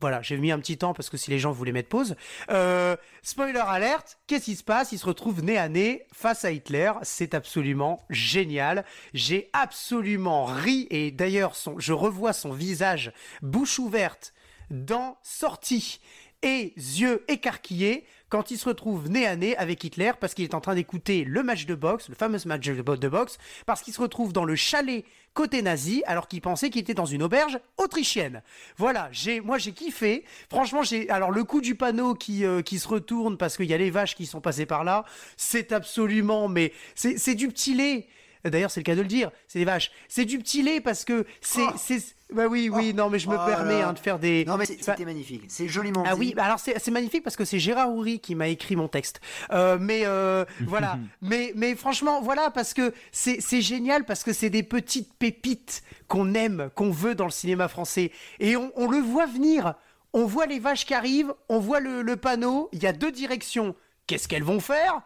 Voilà, 0.00 0.22
j'ai 0.22 0.38
mis 0.38 0.50
un 0.50 0.58
petit 0.58 0.78
temps 0.78 0.94
parce 0.94 1.10
que 1.10 1.18
si 1.18 1.30
les 1.30 1.38
gens 1.38 1.52
voulaient 1.52 1.72
mettre 1.72 1.90
pause. 1.90 2.16
Euh, 2.50 2.96
spoiler 3.22 3.58
alerte, 3.58 4.18
qu'est-ce 4.26 4.46
qui 4.46 4.56
se 4.56 4.64
passe? 4.64 4.92
Il 4.92 4.98
se 4.98 5.04
retrouve 5.04 5.44
nez 5.44 5.58
à 5.58 5.68
nez 5.68 6.06
face 6.14 6.46
à 6.46 6.52
Hitler. 6.52 6.90
C'est 7.02 7.34
absolument 7.34 8.00
génial. 8.08 8.86
J'ai 9.12 9.50
absolument 9.52 10.46
ri 10.46 10.86
et 10.88 11.10
d'ailleurs, 11.10 11.52
je 11.76 11.92
revois 11.92 12.32
son 12.32 12.52
visage 12.52 13.12
bouche 13.42 13.78
ouverte, 13.78 14.32
dents 14.70 15.18
sorties 15.22 16.00
et 16.42 16.72
yeux 16.76 17.24
écarquillés 17.28 18.04
quand 18.28 18.50
il 18.50 18.58
se 18.58 18.68
retrouve 18.68 19.08
nez 19.08 19.26
à 19.26 19.36
nez 19.36 19.56
avec 19.56 19.82
Hitler 19.82 20.12
parce 20.18 20.34
qu'il 20.34 20.44
est 20.44 20.54
en 20.54 20.60
train 20.60 20.74
d'écouter 20.74 21.24
le 21.24 21.42
match 21.42 21.66
de 21.66 21.74
boxe, 21.74 22.08
le 22.08 22.14
fameux 22.14 22.38
match 22.46 22.66
de 22.66 23.08
boxe, 23.08 23.38
parce 23.66 23.82
qu'il 23.82 23.92
se 23.92 24.00
retrouve 24.00 24.32
dans 24.32 24.44
le 24.44 24.54
chalet 24.54 25.04
côté 25.34 25.62
nazi 25.62 26.02
alors 26.06 26.28
qu'il 26.28 26.40
pensait 26.40 26.70
qu'il 26.70 26.80
était 26.80 26.94
dans 26.94 27.06
une 27.06 27.22
auberge 27.22 27.58
autrichienne. 27.76 28.42
Voilà, 28.76 29.08
j'ai 29.12 29.40
moi 29.40 29.58
j'ai 29.58 29.72
kiffé. 29.72 30.24
Franchement, 30.48 30.82
j'ai 30.82 31.10
alors 31.10 31.32
le 31.32 31.44
coup 31.44 31.60
du 31.60 31.74
panneau 31.74 32.14
qui 32.14 32.44
euh, 32.44 32.62
qui 32.62 32.78
se 32.78 32.88
retourne 32.88 33.36
parce 33.36 33.56
qu'il 33.56 33.66
y 33.66 33.74
a 33.74 33.78
les 33.78 33.90
vaches 33.90 34.14
qui 34.14 34.26
sont 34.26 34.40
passées 34.40 34.66
par 34.66 34.84
là, 34.84 35.04
c'est 35.36 35.72
absolument 35.72 36.48
mais 36.48 36.72
c'est 36.94 37.18
c'est 37.18 37.34
du 37.34 37.48
petit 37.48 37.74
lait. 37.74 38.06
D'ailleurs, 38.44 38.70
c'est 38.70 38.80
le 38.80 38.84
cas 38.84 38.94
de 38.94 39.02
le 39.02 39.06
dire, 39.06 39.30
c'est 39.48 39.58
des 39.58 39.64
vaches. 39.64 39.90
C'est 40.08 40.24
du 40.24 40.38
petit 40.38 40.62
lait 40.62 40.80
parce 40.80 41.04
que 41.04 41.26
c'est 41.40 41.60
Oh. 41.62 42.34
bah 42.36 42.46
oui 42.46 42.70
oui 42.72 42.90
Oh. 42.92 42.96
non 42.96 43.10
mais 43.10 43.18
je 43.18 43.28
me 43.28 43.34
Oh 43.34 43.44
permets 43.46 43.82
hein, 43.82 43.92
de 43.92 43.98
faire 43.98 44.18
des 44.20 44.44
Non 44.44 44.56
mais 44.56 44.64
Enfin, 44.64 44.92
c'était 44.92 45.04
magnifique. 45.04 45.42
C'est 45.48 45.66
joliment 45.68 46.04
ah 46.06 46.14
dit. 46.14 46.20
oui, 46.20 46.34
bah 46.34 46.44
alors 46.44 46.58
c'est 46.60 46.90
magnifique 46.90 47.24
parce 47.24 47.36
que 47.36 47.44
c'est 47.44 47.58
Gérard 47.58 47.90
Houry 47.90 48.20
qui 48.20 48.34
m'a 48.34 48.48
écrit 48.48 48.76
mon 48.76 48.86
texte. 48.88 49.20
Euh, 49.52 49.78
mais 49.80 50.02
euh, 50.06 50.44
voilà, 50.60 50.98
mais 51.22 51.52
mais 51.56 51.74
franchement 51.74 52.22
voilà 52.22 52.50
parce 52.50 52.72
que 52.72 52.94
c'est 53.12 53.40
génial 53.60 54.04
parce 54.04 54.22
que 54.22 54.32
c'est 54.32 54.50
des 54.50 54.62
petites 54.62 55.12
pépites 55.14 55.82
qu'on 56.08 56.34
aime, 56.34 56.70
qu'on 56.74 56.90
veut 56.90 57.14
dans 57.16 57.24
le 57.26 57.30
cinéma 57.32 57.66
français 57.68 58.12
et 58.38 58.56
on, 58.56 58.70
on 58.76 58.88
le 58.88 58.98
voit 58.98 59.26
venir. 59.26 59.74
On 60.12 60.24
voit 60.24 60.46
les 60.46 60.58
vaches 60.58 60.86
qui 60.86 60.94
arrivent, 60.94 61.32
on 61.48 61.58
voit 61.60 61.78
le, 61.80 62.02
le 62.02 62.16
panneau. 62.16 62.68
Il 62.72 62.82
y 62.82 62.86
a 62.86 62.92
deux 62.92 63.12
directions. 63.12 63.76
Qu'est-ce 64.08 64.26
qu'elles 64.26 64.42
vont 64.42 64.58
faire? 64.58 65.02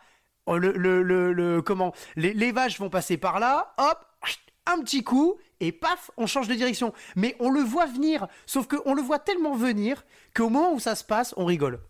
Le, 0.48 0.72
le, 0.72 1.02
le, 1.02 1.32
le- 1.32 1.62
comment 1.62 1.92
les, 2.16 2.32
les 2.34 2.52
vaches 2.52 2.78
vont 2.78 2.90
passer 2.90 3.16
par 3.16 3.40
là. 3.40 3.74
Hop, 3.78 4.04
un 4.66 4.80
petit 4.80 5.04
coup 5.04 5.36
et 5.60 5.72
paf, 5.72 6.10
on 6.16 6.26
change 6.26 6.48
de 6.48 6.54
direction. 6.54 6.92
Mais 7.16 7.36
on 7.38 7.50
le 7.50 7.60
voit 7.60 7.86
venir, 7.86 8.26
sauf 8.46 8.66
qu'on 8.66 8.94
le 8.94 9.02
voit 9.02 9.18
tellement 9.18 9.54
venir 9.54 10.04
qu'au 10.34 10.48
moment 10.48 10.72
où 10.72 10.80
ça 10.80 10.94
se 10.94 11.04
passe, 11.04 11.34
on 11.36 11.44
rigole. 11.44 11.80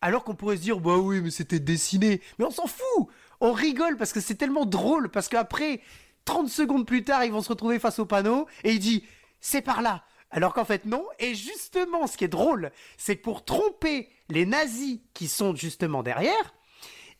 Alors 0.00 0.24
qu'on 0.24 0.34
pourrait 0.34 0.56
se 0.56 0.62
dire, 0.62 0.80
bah 0.80 0.96
oui, 0.96 1.20
mais 1.20 1.30
c'était 1.30 1.60
dessiné. 1.60 2.20
Mais 2.38 2.44
on 2.44 2.50
s'en 2.50 2.66
fout 2.66 3.06
On 3.40 3.52
rigole 3.52 3.96
parce 3.96 4.12
que 4.12 4.20
c'est 4.20 4.34
tellement 4.34 4.66
drôle, 4.66 5.08
parce 5.10 5.28
qu'après, 5.28 5.80
30 6.24 6.48
secondes 6.48 6.86
plus 6.86 7.04
tard, 7.04 7.24
ils 7.24 7.32
vont 7.32 7.42
se 7.42 7.48
retrouver 7.48 7.78
face 7.78 7.98
au 7.98 8.06
panneau 8.06 8.46
et 8.64 8.72
il 8.72 8.78
dit, 8.78 9.04
c'est 9.40 9.62
par 9.62 9.82
là. 9.82 10.04
Alors 10.30 10.54
qu'en 10.54 10.64
fait, 10.64 10.86
non. 10.86 11.04
Et 11.18 11.34
justement, 11.34 12.06
ce 12.06 12.16
qui 12.16 12.24
est 12.24 12.28
drôle, 12.28 12.70
c'est 12.96 13.16
que 13.16 13.22
pour 13.22 13.44
tromper 13.44 14.08
les 14.28 14.46
nazis 14.46 15.00
qui 15.14 15.28
sont 15.28 15.54
justement 15.54 16.02
derrière, 16.02 16.54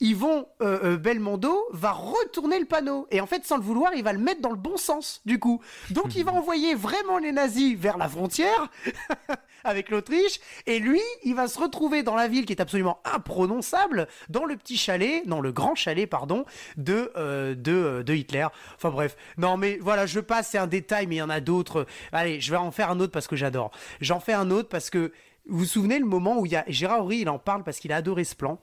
ils 0.03 0.17
vont, 0.17 0.49
euh, 0.61 0.97
Belmondo 0.97 1.57
va 1.71 1.93
retourner 1.93 2.59
le 2.59 2.67
panneau. 2.67 3.07
Et 3.13 3.21
en 3.21 3.27
fait, 3.27 3.47
sans 3.47 3.57
le 3.57 3.63
vouloir, 3.63 3.95
il 3.95 4.03
va 4.03 4.13
le 4.13 4.19
mettre 4.19 4.41
dans 4.41 4.51
le 4.51 4.57
bon 4.57 4.77
sens, 4.77 5.23
du 5.27 5.39
coup. 5.39 5.61
Donc, 5.91 6.17
il 6.17 6.25
va 6.25 6.33
envoyer 6.35 6.75
vraiment 6.75 7.19
les 7.19 7.31
nazis 7.31 7.79
vers 7.79 7.97
la 7.97 8.09
frontière 8.09 8.69
avec 9.65 9.91
l'Autriche. 9.91 10.41
Et 10.67 10.81
lui, 10.81 11.01
il 11.23 11.37
va 11.37 11.47
se 11.47 11.57
retrouver 11.57 12.03
dans 12.03 12.17
la 12.17 12.27
ville 12.27 12.47
qui 12.47 12.53
est 12.53 12.61
absolument 12.61 12.99
imprononçable, 13.05 14.09
dans 14.29 14.45
le 14.45 14.57
petit 14.57 14.77
chalet, 14.77 15.25
non, 15.25 15.41
le 15.41 15.53
grand 15.53 15.77
chalet, 15.77 16.11
pardon, 16.11 16.47
de, 16.77 17.13
de, 17.55 18.03
de 18.03 18.15
Hitler. 18.15 18.49
Enfin 18.75 18.91
bref. 18.91 19.17
Non, 19.39 19.57
mais 19.57 19.79
voilà, 19.81 20.07
je 20.07 20.19
passe, 20.19 20.49
c'est 20.51 20.59
un 20.59 20.67
détail, 20.67 21.07
mais 21.07 21.15
il 21.15 21.19
y 21.19 21.23
en 21.23 21.31
a 21.31 21.41
d'autres. 21.41 21.87
Allez, 22.11 22.41
je 22.41 22.51
vais 22.51 22.57
en 22.57 22.73
faire 22.73 22.91
un 22.91 22.99
autre 22.99 23.13
parce 23.13 23.29
que 23.29 23.37
j'adore. 23.37 23.71
J'en 24.01 24.19
fais 24.19 24.33
un 24.33 24.51
autre 24.51 24.69
parce 24.69 24.91
que 24.91 25.13
vous 25.47 25.59
vous 25.59 25.65
souvenez 25.65 26.01
le 26.01 26.07
moment 26.07 26.41
où 26.41 26.47
il 26.47 26.53
y 26.53 26.57
a 26.57 26.65
Gérard 26.67 27.05
Horry, 27.05 27.19
il 27.19 27.29
en 27.29 27.39
parle 27.39 27.63
parce 27.63 27.79
qu'il 27.79 27.93
a 27.93 27.97
adoré 27.97 28.25
ce 28.25 28.35
plan? 28.35 28.61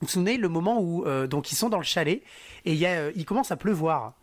Vous 0.00 0.08
souvenez 0.08 0.36
le 0.36 0.48
moment 0.48 0.80
où 0.80 1.04
euh, 1.04 1.26
donc 1.26 1.50
ils 1.50 1.56
sont 1.56 1.68
dans 1.68 1.78
le 1.78 1.84
chalet 1.84 2.22
et 2.64 2.86
euh, 2.86 3.10
il 3.16 3.24
commence 3.24 3.50
à 3.50 3.56
pleuvoir. 3.56 4.14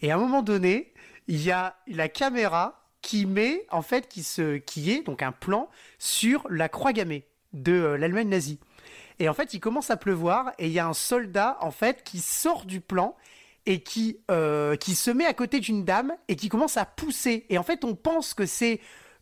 Et 0.00 0.10
à 0.10 0.14
un 0.14 0.18
moment 0.18 0.42
donné, 0.42 0.92
il 1.26 1.42
y 1.42 1.50
a 1.50 1.76
la 1.88 2.08
caméra 2.08 2.80
qui 3.02 3.26
met 3.26 3.66
en 3.70 3.82
fait 3.82 4.08
qui 4.08 4.22
se 4.22 4.58
qui 4.58 4.92
est 4.92 5.02
donc 5.02 5.22
un 5.22 5.32
plan 5.32 5.68
sur 5.98 6.46
la 6.50 6.68
croix 6.68 6.92
gammée 6.92 7.26
de 7.52 7.72
euh, 7.72 7.98
l'Allemagne 7.98 8.28
nazie. 8.28 8.60
Et 9.18 9.28
en 9.28 9.34
fait, 9.34 9.54
il 9.54 9.60
commence 9.60 9.90
à 9.90 9.96
pleuvoir 9.96 10.52
et 10.58 10.66
il 10.66 10.72
y 10.72 10.78
a 10.78 10.86
un 10.86 10.94
soldat 10.94 11.58
en 11.60 11.70
fait 11.70 12.02
qui 12.04 12.18
sort 12.18 12.64
du 12.64 12.80
plan 12.80 13.16
et 13.66 13.80
qui 13.80 14.18
qui 14.80 14.94
se 14.94 15.10
met 15.10 15.24
à 15.24 15.32
côté 15.34 15.58
d'une 15.60 15.84
dame 15.84 16.12
et 16.28 16.36
qui 16.36 16.48
commence 16.48 16.76
à 16.76 16.84
pousser. 16.84 17.46
Et 17.48 17.56
en 17.56 17.62
fait, 17.62 17.84
on 17.84 17.94
pense 17.94 18.34
que 18.34 18.44
c'est 18.44 18.80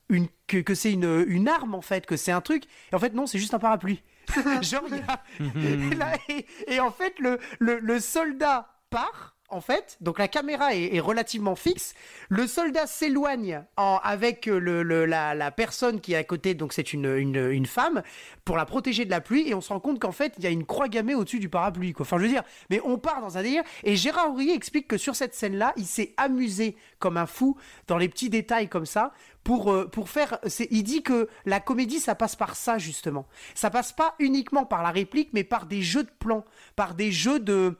une, 0.09 0.29
que 0.47 0.75
c'est 0.75 0.93
une, 0.93 1.25
une 1.29 1.47
arme 1.47 1.75
en 1.75 1.81
fait, 1.81 2.07
que 2.07 2.17
c'est 2.17 2.33
un 2.33 2.41
truc. 2.41 2.65
Et 2.91 2.97
en 2.97 2.99
fait, 2.99 3.15
non, 3.15 3.27
c'est 3.27 3.39
juste 3.39 3.55
un 3.55 3.59
parapluie. 3.59 4.03
Genre, 4.63 4.89
y 4.89 5.03
a... 5.09 5.23
et, 6.29 6.47
et, 6.67 6.81
en 6.81 6.91
fait, 6.91 7.19
le, 7.19 7.39
le, 7.59 7.79
le 7.79 8.01
soldat 8.01 8.69
part 8.91 9.37
en 9.53 9.61
fait, 9.61 9.99
donc 10.01 10.19
la 10.19 10.29
caméra 10.29 10.75
est, 10.75 10.99
relativement 10.99 11.55
fixe. 11.55 11.95
Le 12.29 12.47
soldat 12.47 12.87
s'éloigne 12.87 13.63
avec 13.77 14.47
le, 14.47 14.83
la, 14.83 15.51
personne 15.51 16.01
qui 16.01 16.15
est 16.15 16.17
à 16.17 16.25
côté, 16.25 16.55
donc 16.55 16.73
c'est 16.73 16.93
une, 16.93 17.67
femme, 17.67 18.03
pour 18.45 18.57
la 18.57 18.65
protéger 18.65 19.05
de 19.05 19.11
la 19.11 19.21
pluie. 19.21 19.49
Et 19.49 19.55
on 19.55 19.61
se 19.61 19.69
rend 19.69 19.81
compte 19.81 20.01
qu'en 20.01 20.13
fait, 20.13 20.35
il 20.39 20.45
y 20.45 20.47
a 20.47 20.51
une 20.51 20.65
croix 20.65 20.89
gammée 20.89 21.15
au-dessus 21.15 21.39
du 21.39 21.51
parapluie. 21.51 21.95
Enfin, 22.01 22.17
je 22.19 22.23
veux 22.23 22.29
dire, 22.29 22.43
mais 22.71 22.81
on 22.85 22.99
part 22.99 23.21
dans 23.21 23.37
un 23.37 23.43
délire. 23.43 23.63
Et 23.85 23.95
Gérard 23.95 24.33
Aurier 24.33 24.55
explique 24.55 24.89
que 24.89 24.97
sur 24.97 25.15
cette 25.15 25.35
scène-là, 25.35 25.75
il 25.77 25.87
s'est 25.87 26.15
amusé 26.17 26.77
comme 26.99 27.19
un 27.19 27.27
fou 27.27 27.57
dans 27.89 27.99
les 27.99 28.09
petits 28.09 28.31
détails 28.31 28.69
comme 28.69 28.87
ça. 28.87 29.13
Pour, 29.45 29.73
euh, 29.73 29.89
pour 29.89 30.09
faire. 30.09 30.39
Il 30.71 30.85
dit 30.85 31.03
que 31.03 31.29
la 31.47 31.59
comédie, 31.59 31.99
ça 31.99 32.15
passe 32.15 32.37
par 32.37 32.55
ça, 32.55 32.79
justement. 32.79 33.27
Ça 33.57 33.71
passe 33.71 33.93
pas 33.93 34.15
uniquement 34.21 34.65
par 34.65 34.85
la 34.85 34.93
réplique, 34.93 35.31
mais 35.33 35.43
par 35.43 35.67
des 35.67 35.83
jeux 35.83 36.05
de 36.05 36.13
plans, 36.21 36.45
par 36.77 36.95
des 36.95 37.11
jeux 37.11 37.41
de 37.41 37.77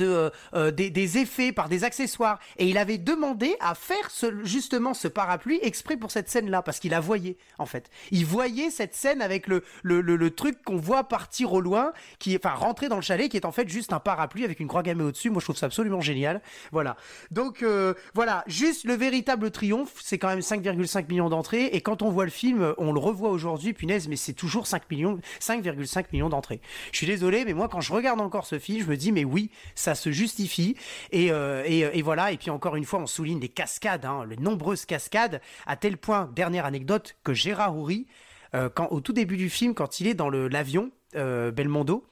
euh, 0.00 0.30
euh, 0.54 0.70
des, 0.70 1.18
effets 1.18 1.52
par 1.52 1.68
des 1.68 1.84
accessoires. 1.84 2.38
Et 2.58 2.68
il 2.68 2.78
avait 2.78 2.98
demandé 2.98 3.56
à 3.60 3.74
faire 3.74 4.10
ce, 4.10 4.44
justement 4.44 4.94
ce 4.94 5.08
parapluie 5.08 5.58
exprès 5.62 5.96
pour 5.96 6.10
cette 6.10 6.28
scène 6.28 6.50
là 6.50 6.62
parce 6.62 6.78
qu'il 6.78 6.92
la 6.92 7.00
voyait 7.00 7.36
en 7.58 7.66
fait. 7.66 7.90
Il 8.10 8.26
voyait 8.26 8.70
cette 8.70 8.94
scène 8.94 9.22
avec 9.22 9.46
le 9.46 9.64
le, 9.82 10.00
le, 10.00 10.30
truc 10.30 10.62
qu'on 10.62 10.76
voit 10.76 11.04
partir 11.04 11.52
au 11.52 11.60
loin 11.60 11.92
qui 12.18 12.36
enfin 12.36 12.54
rentrer 12.54 12.88
dans 12.88 12.96
le 12.96 13.02
chalet 13.02 13.28
qui 13.28 13.36
est 13.36 13.44
en 13.44 13.52
fait 13.52 13.68
juste 13.68 13.92
un 13.92 13.98
parapluie 13.98 14.44
avec 14.44 14.60
une 14.60 14.68
croix 14.68 14.82
gammée 14.82 15.02
au 15.02 15.10
dessus 15.10 15.30
moi 15.30 15.40
je 15.40 15.46
trouve 15.46 15.56
ça 15.56 15.66
absolument 15.66 16.00
génial. 16.00 16.40
Voilà. 16.70 16.96
Donc 17.30 17.62
euh, 17.62 17.94
voilà. 18.14 18.44
Juste 18.46 18.84
le 18.84 18.94
véritable 18.94 19.50
triomphe 19.50 19.94
c'est 20.00 20.18
quand 20.18 20.28
même 20.28 20.40
5,5 20.40 21.08
millions 21.08 21.28
d'entrées. 21.28 21.66
Et 21.72 21.80
quand 21.80 22.02
on 22.02 22.10
voit 22.10 22.24
le 22.24 22.30
film 22.30 22.74
on 22.78 22.92
le 22.92 23.00
revoit 23.00 23.30
aujourd'hui 23.30 23.72
punaise 23.72 24.08
mais 24.08 24.16
c'est 24.16 24.34
toujours 24.34 24.66
5 24.66 24.88
millions 24.90 25.18
5,5 25.40 26.06
millions 26.12 26.28
d'entrées. 26.28 26.60
Je 26.92 26.98
suis 26.98 27.06
désolé 27.06 27.44
mais 27.44 27.54
moi 27.54 27.68
quand 27.68 27.80
je 27.80 27.92
regarde 27.92 28.20
encore 28.20 28.46
ce 28.46 28.58
film 28.58 28.84
je 28.84 28.90
me 28.90 28.96
dis 28.96 29.10
mais 29.10 29.24
oui 29.24 29.50
ça 29.80 29.94
se 29.94 30.12
justifie. 30.12 30.76
Et, 31.10 31.32
euh, 31.32 31.64
euh, 31.64 31.90
et, 31.92 32.02
voilà, 32.02 32.32
et 32.32 32.36
puis 32.36 32.50
encore 32.50 32.76
une 32.76 32.84
fois, 32.84 33.00
on 33.00 33.06
souligne 33.06 33.40
les 33.40 33.48
cascades, 33.48 34.04
hein, 34.04 34.24
les 34.28 34.36
nombreuses 34.36 34.84
cascades, 34.84 35.40
à 35.66 35.76
tel 35.76 35.96
point, 35.96 36.30
dernière 36.34 36.66
anecdote, 36.66 37.16
que 37.24 37.34
Gérard 37.34 37.76
Houry, 37.76 38.06
euh, 38.54 38.68
quand, 38.68 38.88
au 38.90 39.00
tout 39.00 39.12
début 39.12 39.36
du 39.36 39.50
film, 39.50 39.74
quand 39.74 40.00
il 40.00 40.06
est 40.06 40.14
dans 40.14 40.30
l'avion, 40.30 40.90
Belmondo, 41.12 42.06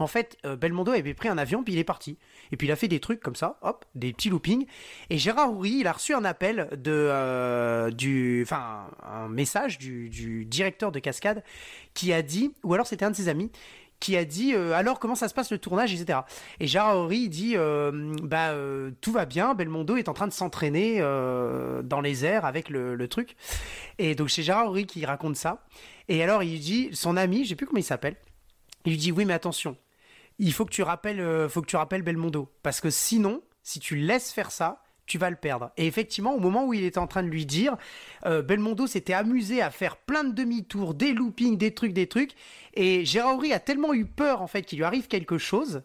en 0.00 0.08
fait, 0.08 0.36
Belmondo 0.42 0.90
avait 0.90 1.14
pris 1.14 1.28
un 1.28 1.38
avion, 1.38 1.62
puis 1.62 1.72
il 1.72 1.78
est 1.78 1.84
parti. 1.84 2.18
Et 2.50 2.56
puis 2.56 2.66
il 2.66 2.72
a 2.72 2.76
fait 2.76 2.88
des 2.88 2.98
trucs 2.98 3.20
comme 3.20 3.36
ça, 3.36 3.58
hop, 3.62 3.84
des 3.94 4.12
petits 4.12 4.28
loopings. 4.28 4.66
Et 5.08 5.18
Gérard 5.18 5.52
Houry, 5.52 5.76
il 5.78 5.86
a 5.86 5.92
reçu 5.92 6.14
un 6.14 6.24
appel 6.24 6.68
de, 6.76 7.90
du, 7.90 8.42
enfin, 8.42 8.88
un 9.04 9.28
message 9.28 9.78
du, 9.78 10.08
du, 10.08 10.46
directeur 10.46 10.90
de 10.90 10.98
cascade 10.98 11.44
qui 11.94 12.12
a 12.12 12.22
dit, 12.22 12.52
ou 12.64 12.74
alors 12.74 12.88
c'était 12.88 13.04
un 13.04 13.12
de 13.12 13.16
ses 13.16 13.28
amis, 13.28 13.52
qui 14.04 14.18
a 14.18 14.26
dit 14.26 14.52
euh, 14.54 14.72
alors 14.72 14.98
comment 14.98 15.14
ça 15.14 15.28
se 15.28 15.34
passe 15.34 15.50
le 15.50 15.56
tournage, 15.56 15.94
etc. 15.94 16.18
Et 16.60 16.66
Gérard 16.66 17.08
dit 17.08 17.54
euh, 17.56 18.14
bah 18.22 18.50
euh, 18.50 18.90
tout 19.00 19.12
va 19.12 19.24
bien, 19.24 19.54
Belmondo 19.54 19.96
est 19.96 20.10
en 20.10 20.12
train 20.12 20.26
de 20.26 20.32
s'entraîner 20.32 20.98
dans 20.98 22.00
les 22.02 22.26
airs 22.26 22.44
avec 22.44 22.68
le, 22.68 23.08
truc. 23.08 23.34
Et 23.96 24.14
donc 24.14 24.30
c'est 24.30 24.48
Horry 24.50 24.84
qui 24.84 25.06
raconte 25.06 25.36
ça. 25.36 25.64
Et 26.08 26.22
alors 26.22 26.42
il 26.42 26.60
dit 26.60 26.90
son 26.92 27.16
ami, 27.16 27.44
je 27.44 27.50
sais 27.50 27.54
plus 27.54 27.66
comment 27.66 27.78
il 27.78 27.84
s'appelle, 27.84 28.16
il 28.84 28.92
lui 28.92 28.98
dit 28.98 29.10
oui 29.10 29.24
mais 29.24 29.32
attention, 29.32 29.78
il 30.38 30.52
faut 30.52 30.66
que 30.66 30.70
tu 30.70 30.82
rappelles, 30.82 31.48
faut 31.48 31.62
que 31.62 31.66
tu 31.66 31.76
rappelles 31.76 32.02
Belmondo 32.02 32.52
parce 32.62 32.82
que 32.82 32.90
sinon 32.90 33.42
si 33.62 33.80
tu 33.80 33.96
laisses 33.96 34.32
faire 34.32 34.50
ça, 34.50 34.83
tu 35.06 35.18
vas 35.18 35.30
le 35.30 35.36
perdre. 35.36 35.70
Et 35.76 35.86
effectivement, 35.86 36.34
au 36.34 36.40
moment 36.40 36.66
où 36.66 36.74
il 36.74 36.84
était 36.84 36.98
en 36.98 37.06
train 37.06 37.22
de 37.22 37.28
lui 37.28 37.46
dire, 37.46 37.76
euh, 38.26 38.42
Belmondo 38.42 38.86
s'était 38.86 39.12
amusé 39.12 39.60
à 39.60 39.70
faire 39.70 39.96
plein 39.96 40.24
de 40.24 40.32
demi-tours, 40.32 40.94
des 40.94 41.12
loopings, 41.12 41.58
des 41.58 41.74
trucs, 41.74 41.92
des 41.92 42.06
trucs. 42.06 42.32
Et 42.74 43.04
Gérard 43.04 43.40
a 43.52 43.58
tellement 43.58 43.94
eu 43.94 44.06
peur, 44.06 44.42
en 44.42 44.46
fait, 44.46 44.62
qu'il 44.62 44.78
lui 44.78 44.84
arrive 44.84 45.08
quelque 45.08 45.38
chose, 45.38 45.82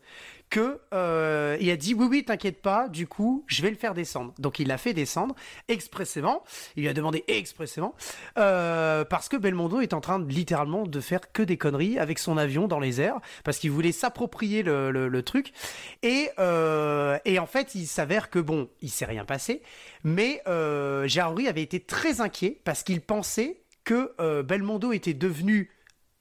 que 0.49 0.79
euh, 0.93 1.57
a 1.59 1.75
dit 1.75 1.93
oui 1.93 2.07
oui 2.09 2.25
t'inquiète 2.25 2.61
pas 2.61 2.87
du 2.87 3.05
coup 3.05 3.43
je 3.47 3.61
vais 3.61 3.69
le 3.69 3.75
faire 3.75 3.93
descendre. 3.93 4.33
Donc 4.39 4.59
il 4.59 4.67
l'a 4.67 4.77
fait 4.77 4.93
descendre 4.93 5.35
expressément. 5.67 6.43
Il 6.75 6.83
lui 6.83 6.89
a 6.89 6.93
demandé 6.93 7.23
expressément 7.27 7.95
euh, 8.37 9.05
parce 9.05 9.29
que 9.29 9.37
Belmondo 9.37 9.81
est 9.81 9.93
en 9.93 10.01
train 10.01 10.19
de, 10.19 10.31
littéralement 10.31 10.83
de 10.83 10.99
faire 10.99 11.31
que 11.31 11.43
des 11.43 11.57
conneries 11.57 11.99
avec 11.99 12.19
son 12.19 12.37
avion 12.37 12.67
dans 12.67 12.79
les 12.79 13.01
airs 13.01 13.19
parce 13.43 13.59
qu'il 13.59 13.71
voulait 13.71 13.91
s'approprier 13.91 14.63
le, 14.63 14.91
le, 14.91 15.23
truc. 15.23 15.53
Et 16.01 16.29
euh, 16.39 17.17
et 17.25 17.39
en 17.39 17.45
fait 17.45 17.75
il 17.75 17.85
s'avère 17.85 18.29
que 18.29 18.39
bon 18.39 18.69
il 18.81 18.89
s'est 18.89 19.05
rien 19.05 19.25
passé. 19.25 19.61
Mais 20.03 20.41
euh, 20.47 21.07
avait 21.47 21.61
été 21.61 21.79
très 21.79 22.21
inquiet 22.21 22.59
parce 22.63 22.83
qu'il 22.83 23.01
pensait 23.01 23.61
que 23.83 24.41
Belmondo 24.43 24.91
était 24.91 25.13
devenu 25.13 25.71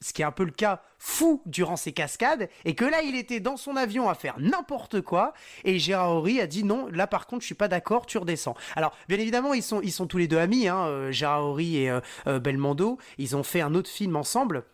ce 0.01 0.13
qui 0.13 0.23
est 0.23 0.25
un 0.25 0.33
peu 0.33 0.45
le 0.45 0.53
cas, 0.53 0.81
fou 0.99 1.43
durant 1.47 1.77
ces 1.77 1.93
cascades, 1.93 2.49
et 2.65 2.75
que 2.75 2.85
là, 2.85 3.03
il 3.03 3.17
était 3.17 3.41
dans 3.41 3.57
son 3.57 3.77
avion 3.77 4.09
à 4.09 4.15
faire 4.15 4.37
n'importe 4.39 5.01
quoi, 5.01 5.35
et 5.65 5.79
Gérard 5.79 6.11
Horry 6.11 6.41
a 6.41 6.47
dit 6.47 6.65
non, 6.65 6.89
là 6.89 7.07
par 7.07 7.27
contre, 7.27 7.43
je 7.43 7.47
suis 7.47 7.55
pas 7.55 7.69
d'accord, 7.69 8.07
tu 8.07 8.19
redescends. 8.19 8.57
Alors, 8.77 8.97
bien 9.09 9.19
évidemment, 9.19 9.55
ils 9.55 9.63
sont, 9.63 9.81
ils 9.83 9.93
sont 9.93 10.07
tous 10.07 10.19
les 10.19 10.29
deux 10.29 10.39
amis, 10.39 10.69
hein, 10.69 10.87
euh, 10.87 11.13
Gérard 11.13 11.45
Horry 11.45 11.79
et 11.79 11.91
euh, 11.91 12.01
euh, 12.27 12.39
Belmondo, 12.39 12.99
ils 13.19 13.37
ont 13.37 13.43
fait 13.43 13.61
un 13.61 13.75
autre 13.75 13.91
film 13.91 14.17
ensemble. 14.17 14.65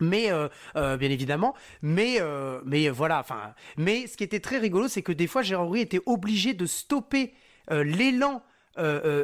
Mais 0.00 0.28
bien 0.74 1.08
évidemment, 1.08 1.54
mais 1.80 2.18
mais 2.64 2.88
voilà, 2.90 3.20
enfin, 3.20 3.54
mais 3.76 4.08
ce 4.08 4.16
qui 4.16 4.24
était 4.24 4.40
très 4.40 4.58
rigolo, 4.58 4.88
c'est 4.88 5.02
que 5.02 5.12
des 5.12 5.28
fois 5.28 5.42
Gérard 5.42 5.68
Horry 5.68 5.80
était 5.80 6.00
obligé 6.04 6.52
de 6.52 6.66
stopper 6.66 7.32
l'élan 7.70 8.42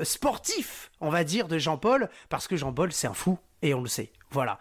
sportif, 0.03 0.91
on 1.01 1.11
va 1.11 1.25
dire, 1.25 1.49
de 1.49 1.59
Jean-Paul, 1.59 2.09
parce 2.29 2.49
que 2.49 2.57
Jean-Paul, 2.57 2.93
c'est 2.93 3.07
un 3.07 3.15
fou, 3.15 3.39
et 3.63 3.75
on 3.75 3.83
le 3.83 3.89
sait. 3.89 4.11
Voilà. 4.31 4.59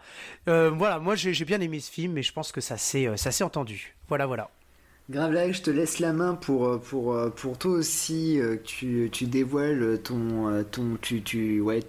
Euh, 0.48 0.70
voilà, 0.70 0.98
moi 0.98 1.14
j'ai 1.14 1.44
bien 1.44 1.60
aimé 1.60 1.80
ce 1.80 1.90
film, 1.90 2.12
mais 2.12 2.22
je 2.22 2.32
pense 2.32 2.52
que 2.52 2.60
ça 2.60 2.76
s'est 2.76 3.06
euh, 3.06 3.44
entendu. 3.44 3.96
Voilà, 4.08 4.26
voilà. 4.26 4.50
Gravelac, 5.08 5.52
je 5.52 5.62
te 5.62 5.70
laisse 5.70 5.98
la 5.98 6.12
main 6.12 6.34
pour, 6.34 6.66
euh, 6.66 6.78
pour, 6.78 7.16
pour 7.34 7.58
toi 7.58 7.72
aussi. 7.72 8.40
Tu, 8.64 9.08
tu 9.12 9.26
dévoiles 9.26 10.00
ton. 10.02 10.64
ton 10.70 10.96
tu, 11.00 11.22
tu, 11.22 11.60
ouais, 11.60 11.80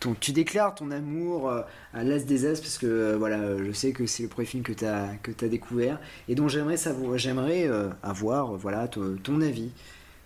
ton, 0.00 0.14
tu 0.14 0.32
déclares 0.32 0.74
ton 0.74 0.90
amour 0.90 1.50
à 1.50 2.04
l'As 2.04 2.24
des 2.24 2.46
As, 2.46 2.60
parce 2.60 2.78
que 2.78 3.14
voilà, 3.14 3.58
je 3.62 3.72
sais 3.72 3.92
que 3.92 4.06
c'est 4.06 4.24
le 4.24 4.28
premier 4.28 4.46
film 4.46 4.62
que 4.62 4.72
tu 4.72 4.84
as, 4.84 5.10
as 5.10 5.48
découvert, 5.48 5.98
et 6.28 6.34
dont 6.34 6.48
j'aimerais 6.48 7.68
avoir 8.02 8.54
voilà, 8.56 8.88
ton 8.88 9.40
avis 9.40 9.70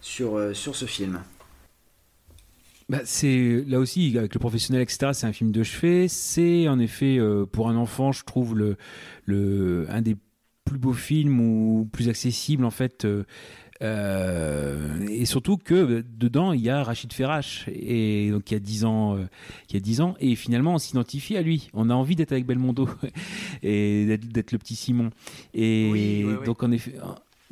sur, 0.01 0.55
sur 0.55 0.77
ce 0.77 0.85
film. 0.87 1.21
Bah, 2.91 3.01
c'est 3.05 3.65
là 3.67 3.79
aussi 3.79 4.17
avec 4.19 4.35
le 4.35 4.39
professionnel 4.39 4.83
etc 4.83 5.13
c'est 5.15 5.27
un 5.27 5.33
film 5.33 5.53
de 5.53 5.63
chevet. 5.63 6.07
C'est 6.09 6.69
en 6.69 6.79
effet 6.79 7.19
euh, 7.19 7.47
pour 7.47 7.69
un 7.71 7.77
enfant 7.77 8.13
je 8.13 8.25
trouve 8.25 8.57
le, 8.57 8.77
le 9.25 9.87
un 9.89 10.03
des 10.03 10.17
plus 10.65 10.79
beaux 10.79 10.93
films 10.93 11.41
ou 11.41 11.89
plus 11.91 12.11
accessibles 12.11 12.65
en 12.65 12.71
fait 12.71 13.05
euh, 13.05 13.25
euh, 13.83 15.07
et 15.09 15.25
surtout 15.25 15.57
que 15.57 16.05
dedans 16.17 16.53
il 16.53 16.61
y 16.61 16.69
a 16.69 16.85
Rachid 16.85 17.13
Ferrache. 17.13 17.65
Et 17.69 18.31
donc 18.31 18.45
qui 18.45 18.55
a 18.55 18.59
10 18.59 18.85
ans 18.85 19.19
qui 19.67 19.79
a 19.79 19.81
10 19.81 20.03
ans 20.03 20.15
et 20.21 20.35
finalement 20.35 20.75
on 20.75 20.79
s'identifie 20.79 21.39
à 21.39 21.43
lui. 21.43 21.71
On 21.73 21.89
a 21.89 21.95
envie 21.95 22.17
d'être 22.17 22.33
avec 22.33 22.45
Belmondo 22.45 22.87
et 23.63 24.19
d'être 24.19 24.53
le 24.53 24.59
petit 24.59 24.77
Simon. 24.77 25.09
Et 25.55 26.23
donc 26.45 26.63
en 26.63 26.71
effet 26.71 26.97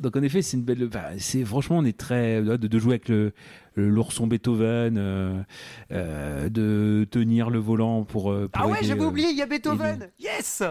donc 0.03 0.17
en 0.17 0.21
effet, 0.21 0.41
c'est 0.41 0.57
une 0.57 0.63
belle. 0.63 0.89
c'est 1.17 1.45
franchement, 1.45 1.77
on 1.77 1.85
est 1.85 1.97
très 1.97 2.41
de, 2.41 2.57
de 2.57 2.79
jouer 2.79 2.93
avec 2.93 3.07
le 3.07 3.31
l'ourson 3.75 4.27
Beethoven, 4.27 4.97
euh, 4.97 5.41
euh, 5.91 6.49
de 6.49 7.07
tenir 7.09 7.49
le 7.49 7.59
volant 7.59 8.03
pour. 8.03 8.35
ah 8.53 8.67
ouais, 8.67 8.79
j'avais 8.83 9.05
oublié, 9.05 9.29
il 9.29 9.37
y 9.37 9.41
a 9.41 9.45
Beethoven. 9.45 10.09
Yes. 10.19 10.61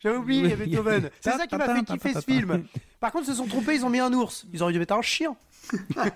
J'avais 0.00 0.18
oublié 0.18 0.54
Oui. 0.54 0.66
Beethoven. 0.66 1.08
C'est 1.20 1.30
ça 1.30 1.46
qui 1.46 1.56
m'a 1.56 1.74
fait 1.74 1.84
kiffer 1.84 2.12
ce 2.12 2.20
film. 2.20 2.64
Par 3.00 3.10
contre, 3.10 3.24
ils 3.26 3.32
se 3.32 3.38
sont 3.38 3.46
trompés, 3.46 3.74
ils 3.74 3.86
ont 3.86 3.90
mis 3.90 4.00
un 4.00 4.12
ours. 4.12 4.46
Ils 4.52 4.62
auraient 4.62 4.74
dû 4.74 4.78
mettre 4.78 4.94
un 4.94 5.02
chien. 5.02 5.34
Ah 5.96 6.10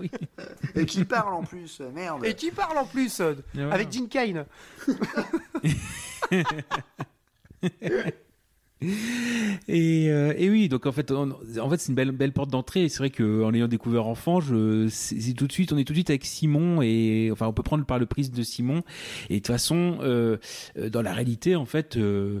oui. 0.00 0.10
Et 0.74 0.84
qui 0.84 1.06
parle 1.06 1.32
en 1.32 1.42
plus, 1.42 1.80
merde. 1.94 2.26
Et 2.26 2.34
qui 2.34 2.50
parle 2.50 2.76
en 2.76 2.84
plus 2.84 3.20
euh. 3.20 3.34
Avec 3.70 3.90
Gene 3.90 4.08
Kane. 4.08 4.44
Et, 9.68 10.08
euh, 10.10 10.32
et 10.36 10.48
oui, 10.48 10.68
donc 10.68 10.86
en 10.86 10.92
fait, 10.92 11.10
en 11.10 11.70
fait, 11.70 11.76
c'est 11.78 11.92
une 11.92 11.94
belle, 11.94 12.32
porte 12.32 12.50
d'entrée. 12.50 12.88
C'est 12.88 12.98
vrai 12.98 13.10
qu'en 13.10 13.50
l'ayant 13.50 13.68
découvert 13.68 14.06
enfant, 14.06 14.40
je, 14.40 14.88
c'est 14.88 15.34
tout 15.34 15.46
de 15.46 15.52
suite, 15.52 15.72
on 15.72 15.78
est 15.78 15.84
tout 15.84 15.92
de 15.92 15.98
suite 15.98 16.10
avec 16.10 16.24
Simon 16.24 16.82
et 16.82 17.30
enfin, 17.32 17.46
on 17.46 17.52
peut 17.52 17.62
prendre 17.62 17.84
par 17.84 17.98
le 17.98 18.06
prisme 18.06 18.34
de 18.34 18.42
Simon. 18.42 18.82
Et 19.28 19.34
de 19.34 19.38
toute 19.38 19.48
façon, 19.48 19.98
euh, 20.02 20.38
dans 20.90 21.02
la 21.02 21.12
réalité, 21.12 21.56
en 21.56 21.66
fait. 21.66 21.96
euh, 21.96 22.40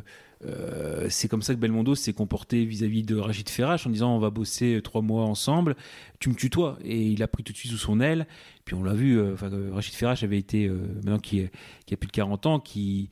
c'est 1.10 1.28
comme 1.28 1.42
ça 1.42 1.54
que 1.54 1.58
Belmondo 1.60 1.94
s'est 1.94 2.14
comporté 2.14 2.64
vis-à-vis 2.64 3.02
de 3.02 3.14
Rachid 3.14 3.46
Ferrache 3.50 3.86
en 3.86 3.90
disant 3.90 4.16
on 4.16 4.18
va 4.18 4.30
bosser 4.30 4.80
trois 4.82 5.02
mois 5.02 5.24
ensemble, 5.24 5.76
tu 6.18 6.30
me 6.30 6.34
tutoies 6.34 6.78
et 6.82 7.08
il 7.08 7.22
a 7.22 7.28
pris 7.28 7.44
tout 7.44 7.52
de 7.52 7.58
suite 7.58 7.72
sous 7.72 7.76
son 7.76 8.00
aile. 8.00 8.26
Puis 8.64 8.74
on 8.74 8.82
l'a 8.82 8.94
vu, 8.94 9.20
Rachid 9.70 9.94
Ferrache 9.94 10.22
avait 10.22 10.38
été 10.38 10.66
maintenant 10.70 11.18
qui, 11.18 11.42
a 11.42 11.96
plus 11.96 12.06
de 12.06 12.12
40 12.12 12.46
ans, 12.46 12.58
qui 12.58 13.10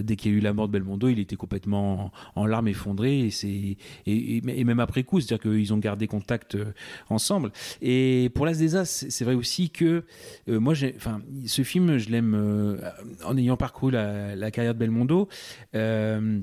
dès 0.00 0.16
qu'il 0.16 0.32
y 0.32 0.34
a 0.34 0.38
eu 0.38 0.40
la 0.40 0.52
mort 0.52 0.68
de 0.68 0.72
Belmondo, 0.72 1.08
il 1.08 1.18
était 1.18 1.36
complètement 1.36 2.12
en, 2.34 2.46
larmes 2.46 2.68
effondrées 2.68 3.20
et 3.20 3.30
c'est 3.30 3.76
et, 4.06 4.64
même 4.64 4.80
après 4.80 5.04
coup, 5.04 5.20
c'est-à-dire 5.20 5.50
qu'ils 5.50 5.72
ont 5.72 5.78
gardé 5.78 6.06
contact 6.06 6.54
euh, 6.54 6.72
ensemble. 7.08 7.52
Et 7.82 8.30
pour 8.34 8.46
L'As 8.46 8.58
des 8.58 8.76
As, 8.76 9.06
c'est 9.08 9.24
vrai 9.24 9.34
aussi 9.34 9.70
que 9.70 10.04
euh, 10.48 10.60
moi, 10.60 10.74
enfin, 10.96 11.20
ce 11.46 11.62
film, 11.62 11.98
je 11.98 12.10
l'aime 12.10 12.34
euh, 12.34 12.76
en 13.24 13.36
ayant 13.36 13.56
parcouru 13.56 13.92
la, 13.92 14.50
carrière 14.50 14.74
de 14.74 14.78
Belmondo. 14.78 15.28
euh, 15.74 16.40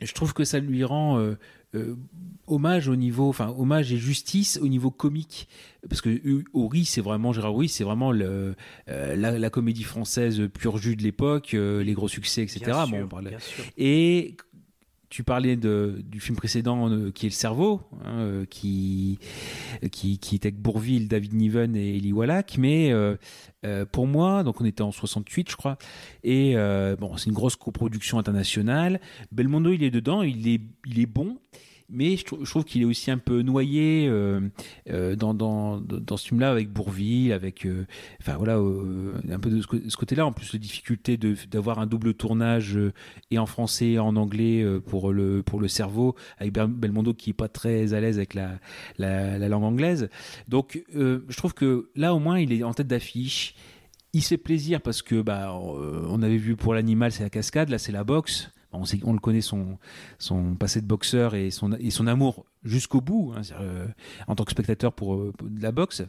je 0.00 0.12
trouve 0.14 0.32
que 0.32 0.44
ça 0.44 0.58
lui 0.58 0.84
rend 0.84 1.18
euh, 1.18 1.36
euh, 1.74 1.94
hommage 2.46 2.88
au 2.88 2.96
niveau, 2.96 3.28
enfin 3.28 3.54
hommage 3.56 3.92
et 3.92 3.96
justice 3.96 4.58
au 4.62 4.68
niveau 4.68 4.90
comique, 4.90 5.48
parce 5.88 6.00
que 6.00 6.20
Horry, 6.52 6.84
c'est 6.84 7.00
vraiment 7.00 7.32
Gérard 7.32 7.54
Horry, 7.54 7.68
c'est 7.68 7.84
vraiment 7.84 8.10
le, 8.12 8.54
euh, 8.88 9.16
la, 9.16 9.38
la 9.38 9.50
comédie 9.50 9.84
française 9.84 10.42
pur 10.52 10.76
jus 10.78 10.96
de 10.96 11.02
l'époque, 11.02 11.54
euh, 11.54 11.82
les 11.84 11.92
gros 11.92 12.08
succès, 12.08 12.42
etc. 12.42 12.60
Bien 12.64 12.84
Bon, 12.84 12.86
sûr, 12.88 13.04
on 13.04 13.08
parlait- 13.08 13.30
bien 13.30 13.38
sûr. 13.38 13.64
et 13.76 14.36
tu 15.10 15.24
parlais 15.24 15.56
de, 15.56 16.02
du 16.04 16.20
film 16.20 16.36
précédent 16.36 16.88
euh, 16.88 17.10
qui 17.10 17.26
est 17.26 17.30
Le 17.30 17.34
Cerveau, 17.34 17.80
hein, 18.04 18.20
euh, 18.20 18.44
qui, 18.46 19.18
qui, 19.90 20.12
était 20.34 20.46
avec 20.46 20.60
Bourville, 20.60 21.08
David 21.08 21.34
Niven 21.34 21.74
et 21.74 21.96
Eli 21.96 22.12
Wallach. 22.12 22.56
Mais 22.58 22.92
euh, 22.92 23.16
pour 23.90 24.06
moi, 24.06 24.44
donc 24.44 24.60
on 24.60 24.64
était 24.64 24.82
en 24.82 24.92
68, 24.92 25.50
je 25.50 25.56
crois, 25.56 25.76
et 26.22 26.54
bon, 26.98 27.16
c'est 27.16 27.26
une 27.26 27.34
grosse 27.34 27.56
coproduction 27.56 28.18
internationale. 28.18 29.00
Belmondo, 29.32 29.72
il 29.72 29.82
est 29.82 29.90
dedans, 29.90 30.22
il 30.22 30.48
est, 30.48 30.60
il 30.86 31.00
est 31.00 31.06
bon. 31.06 31.38
Mais 31.92 32.16
je, 32.16 32.24
trou- 32.24 32.44
je 32.44 32.50
trouve 32.50 32.64
qu'il 32.64 32.82
est 32.82 32.84
aussi 32.84 33.10
un 33.10 33.18
peu 33.18 33.42
noyé 33.42 34.06
euh, 34.08 34.40
euh, 34.88 35.16
dans, 35.16 35.34
dans, 35.34 35.80
dans 35.80 36.16
ce 36.16 36.28
film-là 36.28 36.50
avec 36.50 36.70
Bourville, 36.70 37.32
avec 37.32 37.66
euh, 37.66 37.84
enfin 38.20 38.36
voilà 38.36 38.54
un 38.56 39.38
peu 39.38 39.50
de 39.50 39.60
ce, 39.60 39.96
côté-là. 39.96 40.24
En 40.26 40.32
plus, 40.32 40.52
la 40.52 40.58
difficulté 40.58 41.18
d'avoir 41.50 41.78
un 41.80 41.86
double 41.86 42.14
tournage 42.14 42.78
et 43.30 43.38
en 43.38 43.46
français 43.46 43.90
et 43.90 43.98
en 43.98 44.14
anglais 44.16 44.64
pour 44.86 45.12
le 45.12 45.42
pour 45.42 45.60
le 45.60 45.68
cerveau 45.68 46.14
avec 46.38 46.52
Bel- 46.52 46.68
Belmondo 46.68 47.14
qui 47.14 47.30
est 47.30 47.34
pas 47.34 47.48
très 47.48 47.92
à 47.94 48.00
l'aise 48.00 48.18
avec 48.18 48.34
la, 48.34 48.58
la, 48.98 49.38
la 49.38 49.48
langue 49.48 49.64
anglaise. 49.64 50.08
Donc, 50.48 50.82
je 50.94 51.36
trouve 51.36 51.54
que 51.54 51.90
là 51.96 52.14
au 52.14 52.18
moins 52.18 52.38
il 52.38 52.52
est 52.52 52.62
en 52.62 52.72
tête 52.74 52.86
d'affiche. 52.88 53.54
Il 54.12 54.22
fait 54.22 54.36
plaisir 54.38 54.80
parce 54.80 55.02
que 55.02 55.22
bah 55.22 55.54
on 55.54 56.22
avait 56.22 56.36
vu 56.36 56.56
pour 56.56 56.74
l'animal 56.74 57.12
c'est 57.12 57.22
la 57.22 57.30
cascade, 57.30 57.68
là 57.68 57.78
c'est 57.78 57.92
la 57.92 58.04
boxe. 58.04 58.50
On, 58.72 59.12
le 59.12 59.18
connaît 59.18 59.40
son 59.40 59.78
passé 60.58 60.80
de 60.80 60.86
boxeur 60.86 61.34
et 61.34 61.50
son 61.50 62.06
amour 62.06 62.46
jusqu'au 62.62 63.00
bout 63.00 63.32
hein, 63.36 63.42
euh, 63.60 63.86
en 64.26 64.34
tant 64.34 64.44
que 64.44 64.50
spectateur 64.50 64.92
pour, 64.92 65.14
euh, 65.14 65.32
de 65.42 65.62
la 65.62 65.72
boxe. 65.72 66.02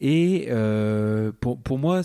Et 0.00 0.46
euh, 0.50 1.32
pour, 1.40 1.60
pour 1.60 1.78
moi, 1.78 2.02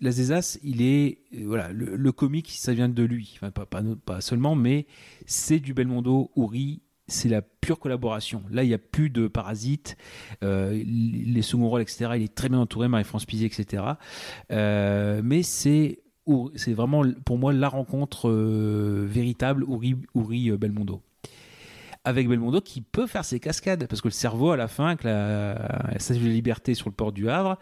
la 0.00 0.10
Zézas, 0.10 0.58
il 0.62 0.82
est 0.82 1.18
voilà 1.44 1.70
le, 1.72 2.12
comique, 2.12 2.50
ça 2.52 2.72
vient 2.72 2.88
de 2.88 3.02
lui, 3.02 3.38
pas, 3.54 3.66
pas, 3.66 4.20
seulement, 4.20 4.54
mais 4.54 4.86
c'est 5.26 5.60
du 5.60 5.74
Belmondo, 5.74 6.30
Ouri, 6.36 6.80
c'est 7.06 7.28
la 7.28 7.42
pure 7.42 7.78
collaboration. 7.78 8.42
Là, 8.50 8.64
il 8.64 8.68
n'y 8.68 8.74
a 8.74 8.78
plus 8.78 9.10
de 9.10 9.28
parasites, 9.28 9.96
les 10.42 11.42
second 11.42 11.68
rôles, 11.68 11.82
etc. 11.82 12.12
Il 12.16 12.22
est 12.22 12.34
très 12.34 12.48
bien 12.48 12.58
entouré, 12.58 12.88
Marie-France 12.88 13.24
Pizier, 13.24 13.46
etc. 13.46 13.82
Mais 14.50 15.42
c'est 15.42 16.00
c'est 16.54 16.72
vraiment 16.72 17.02
pour 17.24 17.38
moi 17.38 17.52
la 17.52 17.68
rencontre 17.68 18.28
euh, 18.28 19.06
véritable 19.08 19.64
Ouri, 19.64 19.96
Ouri 20.14 20.50
euh, 20.50 20.56
Belmondo 20.56 21.00
avec 22.04 22.28
Belmondo 22.28 22.60
qui 22.60 22.80
peut 22.80 23.06
faire 23.06 23.24
ses 23.24 23.40
cascades 23.40 23.86
parce 23.86 24.00
que 24.00 24.08
le 24.08 24.12
cerveau 24.12 24.50
à 24.50 24.56
la 24.56 24.68
fin 24.68 24.86
avec 24.86 25.04
la, 25.04 25.54
la 25.92 25.98
statue 25.98 26.20
de 26.24 26.28
liberté 26.28 26.74
sur 26.74 26.88
le 26.88 26.94
port 26.94 27.12
du 27.12 27.28
Havre 27.28 27.58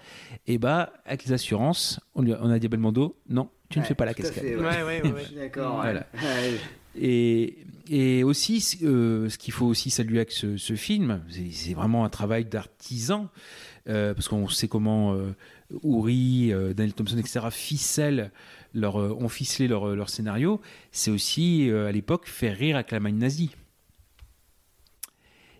et 0.46 0.58
bah 0.58 0.92
avec 1.04 1.24
les 1.24 1.32
assurances 1.32 2.00
on, 2.14 2.22
lui 2.22 2.32
a, 2.32 2.38
on 2.42 2.50
a 2.50 2.58
dit 2.58 2.66
à 2.66 2.68
Belmondo 2.68 3.16
non 3.28 3.48
tu 3.68 3.78
ne 3.80 3.84
fais 3.84 3.94
pas 3.94 4.04
la 4.04 4.14
cascade 4.14 4.44
fait, 4.44 4.56
Ouais, 4.56 5.02
D'accord. 5.34 5.76
Voilà. 5.76 6.06
ouais. 6.14 6.20
Ouais. 6.20 6.58
et, 6.94 7.58
et 7.88 8.24
aussi, 8.24 8.78
euh, 8.82 9.28
ce 9.28 9.38
qu'il 9.38 9.52
faut 9.52 9.66
aussi 9.66 9.90
saluer 9.90 10.18
avec 10.18 10.32
ce, 10.32 10.56
ce 10.56 10.74
film, 10.74 11.22
c'est 11.28 11.50
c'est 11.52 11.74
vraiment 11.74 12.04
un 12.04 12.08
travail 12.08 12.44
d'artisan, 12.44 13.28
euh, 13.88 14.14
parce 14.14 14.28
qu'on 14.28 14.48
sait 14.48 14.68
comment 14.68 15.14
euh, 15.14 15.34
Uri, 15.82 16.52
euh, 16.52 16.74
Daniel 16.74 16.94
Thompson, 16.94 17.18
etc., 17.18 17.46
ficellent 17.50 18.32
leur, 18.74 19.00
euh, 19.00 19.16
ont 19.18 19.28
ficelé 19.28 19.68
leur, 19.68 19.94
leur 19.94 20.08
scénario. 20.08 20.60
C'est 20.92 21.10
aussi, 21.10 21.70
euh, 21.70 21.88
à 21.88 21.92
l'époque, 21.92 22.26
faire 22.26 22.56
rire 22.56 22.76
avec 22.76 22.90
la 22.90 23.00
main 23.00 23.12
nazie. 23.12 23.50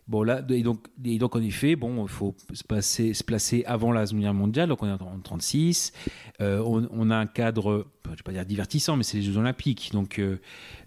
Bon, 0.08 0.22
là, 0.22 0.40
et 0.50 0.62
donc, 0.62 0.86
et 1.04 1.18
donc 1.18 1.34
en 1.34 1.42
effet, 1.42 1.74
bon, 1.74 2.04
il 2.04 2.08
faut 2.08 2.36
se, 2.52 3.24
placer 3.24 3.64
avant 3.66 3.90
la 3.90 4.06
Seconde 4.06 4.22
Guerre 4.22 4.34
mondiale, 4.34 4.68
donc 4.68 4.80
on 4.84 4.86
est 4.86 5.02
en 5.02 5.18
36. 5.20 5.92
Euh, 6.40 6.62
on, 6.64 6.86
on 6.92 7.10
a 7.10 7.16
un 7.16 7.26
cadre, 7.26 7.88
je 8.04 8.10
ne 8.10 8.16
vais 8.16 8.22
pas 8.22 8.32
dire 8.32 8.46
divertissant, 8.46 8.96
mais 8.96 9.02
c'est 9.02 9.16
les 9.16 9.24
Jeux 9.24 9.36
Olympiques. 9.36 9.90
Donc, 9.92 10.20
euh, 10.20 10.38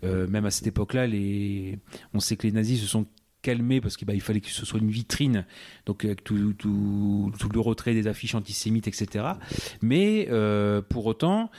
euh, 0.05 0.25
même 0.27 0.45
à 0.45 0.51
cette 0.51 0.67
époque-là, 0.67 1.07
on 2.13 2.19
sait 2.21 2.37
que 2.37 2.47
les 2.47 2.53
nazis 2.53 2.79
se 2.79 2.87
sont 2.87 3.07
calmés 3.41 3.81
parce 3.81 3.97
qu'il 3.97 4.07
bah, 4.07 4.13
fallait 4.19 4.41
que 4.41 4.49
ce 4.49 4.65
soit 4.65 4.79
une 4.79 4.89
vitrine, 4.89 5.45
donc 5.85 6.05
avec 6.05 6.23
tout, 6.23 6.53
tout, 6.53 7.31
le 7.51 7.59
retrait 7.59 7.93
des 7.93 8.07
affiches 8.07 8.35
antisémites, 8.35 8.87
etc. 8.87 9.25
Mais 9.81 10.27
euh, 10.29 10.81
pour 10.81 11.05
autant, 11.05 11.49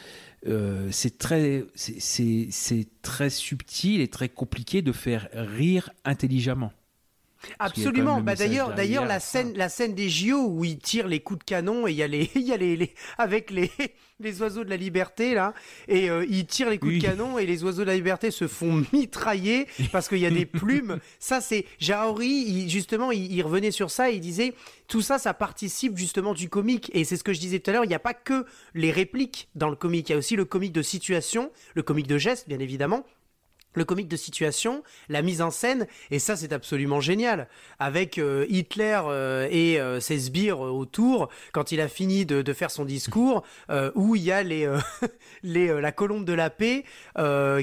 euh, 0.47 0.89
c'est 0.91 1.19
très, 1.19 1.65
c'est 1.75 2.87
très 3.03 3.31
subtil 3.31 4.01
et 4.01 4.09
très 4.09 4.29
compliqué 4.29 4.83
de 4.83 4.93
faire 4.93 5.29
rire 5.33 5.91
intelligemment. 6.05 6.73
Absolument. 7.59 8.21
Bah, 8.21 8.35
d'ailleurs, 8.35 8.75
d'ailleurs, 8.75 9.07
la 9.07 9.21
scène, 9.21 9.53
la 9.57 9.69
scène 9.69 9.95
des 9.95 10.09
JO 10.09 10.47
où 10.49 10.65
il 10.65 10.79
tire 10.79 11.09
les 11.09 11.21
coups 11.21 11.41
de 11.41 11.45
canon 11.45 11.87
et 11.87 11.91
il 11.93 11.97
y 11.97 12.03
a 12.03 12.07
les, 12.07 12.31
il 12.35 12.43
y 12.43 12.53
a 12.53 12.57
les, 12.57 12.77
les- 12.77 12.95
avec 13.19 13.51
les, 13.51 13.71
les 14.21 14.43
oiseaux 14.43 14.65
de 14.65 14.71
la 14.71 14.77
liberté 14.77 15.35
là, 15.35 15.55
et 15.89 16.11
euh, 16.11 16.27
il 16.29 16.45
tire 16.47 16.69
les 16.71 16.79
coups 16.79 16.93
Oui. 16.93 16.99
de 16.99 17.05
canon 17.07 17.39
et 17.39 17.47
les 17.47 17.65
oiseaux 17.65 17.81
de 17.83 17.87
la 17.87 17.95
liberté 17.95 18.31
se 18.31 18.47
font 18.47 18.85
mitrailler 18.93 19.67
parce 19.93 20.09
qu'il 20.09 20.19
y 20.19 20.27
a 20.27 20.31
des 20.31 20.47
plumes. 20.47 20.99
ça, 21.19 21.41
c'est 21.41 21.65
Jaori. 21.79 22.27
il- 22.29 22.69
justement, 22.71 23.11
il, 23.13 23.33
il 23.33 23.43
revenait 23.43 23.71
sur 23.71 23.91
ça. 23.91 24.11
Et 24.11 24.15
il 24.15 24.21
disait 24.21 24.53
tout 24.89 25.01
ça, 25.03 25.19
ça 25.19 25.33
participe 25.35 25.97
justement 25.97 26.35
du 26.35 26.49
comique. 26.49 26.91
Et 26.95 27.05
c'est 27.05 27.17
ce 27.17 27.25
que 27.25 27.33
je 27.33 27.41
disais 27.41 27.59
tout 27.61 27.71
à 27.71 27.75
l'heure. 27.75 27.85
Il 27.85 27.89
n'y 27.89 27.95
a 27.95 27.99
pas 28.01 28.15
que 28.15 28.45
les 28.75 28.91
répliques 28.91 29.49
dans 29.55 29.69
le 29.71 29.77
comique. 29.77 30.09
Il 30.09 30.13
y 30.13 30.15
a 30.15 30.19
aussi 30.19 30.37
le 30.37 30.45
comique 30.45 30.73
de 30.73 30.83
situation, 30.83 31.51
le 31.75 31.83
comique 31.83 32.07
de 32.07 32.19
geste, 32.19 32.49
bien 32.49 32.59
évidemment 32.59 33.05
le 33.75 33.85
comique 33.85 34.09
de 34.09 34.17
situation, 34.17 34.83
la 35.09 35.23
mise 35.23 35.43
en 35.43 35.51
scène, 35.51 35.87
et 36.11 36.19
ça 36.19 36.37
c'est 36.37 36.53
absolument 36.53 37.01
génial. 37.01 37.49
Avec 37.79 38.19
euh, 38.19 38.47
Hitler 38.49 39.01
euh, 39.05 39.49
et 39.51 39.81
euh, 39.81 40.01
ses 40.01 40.19
sbires 40.19 40.61
autour, 40.61 41.29
quand 41.53 41.73
il 41.73 41.81
a 41.81 41.89
fini 41.89 42.27
de, 42.27 42.53
faire 42.53 42.71
son 42.71 42.85
discours, 42.85 43.45
où 43.95 44.17
il 44.17 44.23
y 44.23 44.33
a 44.33 44.43
les, 44.43 44.69
les, 45.45 45.81
la 45.81 45.93
colombe 45.93 46.25
de 46.25 46.33
la 46.33 46.51
paix 46.51 46.85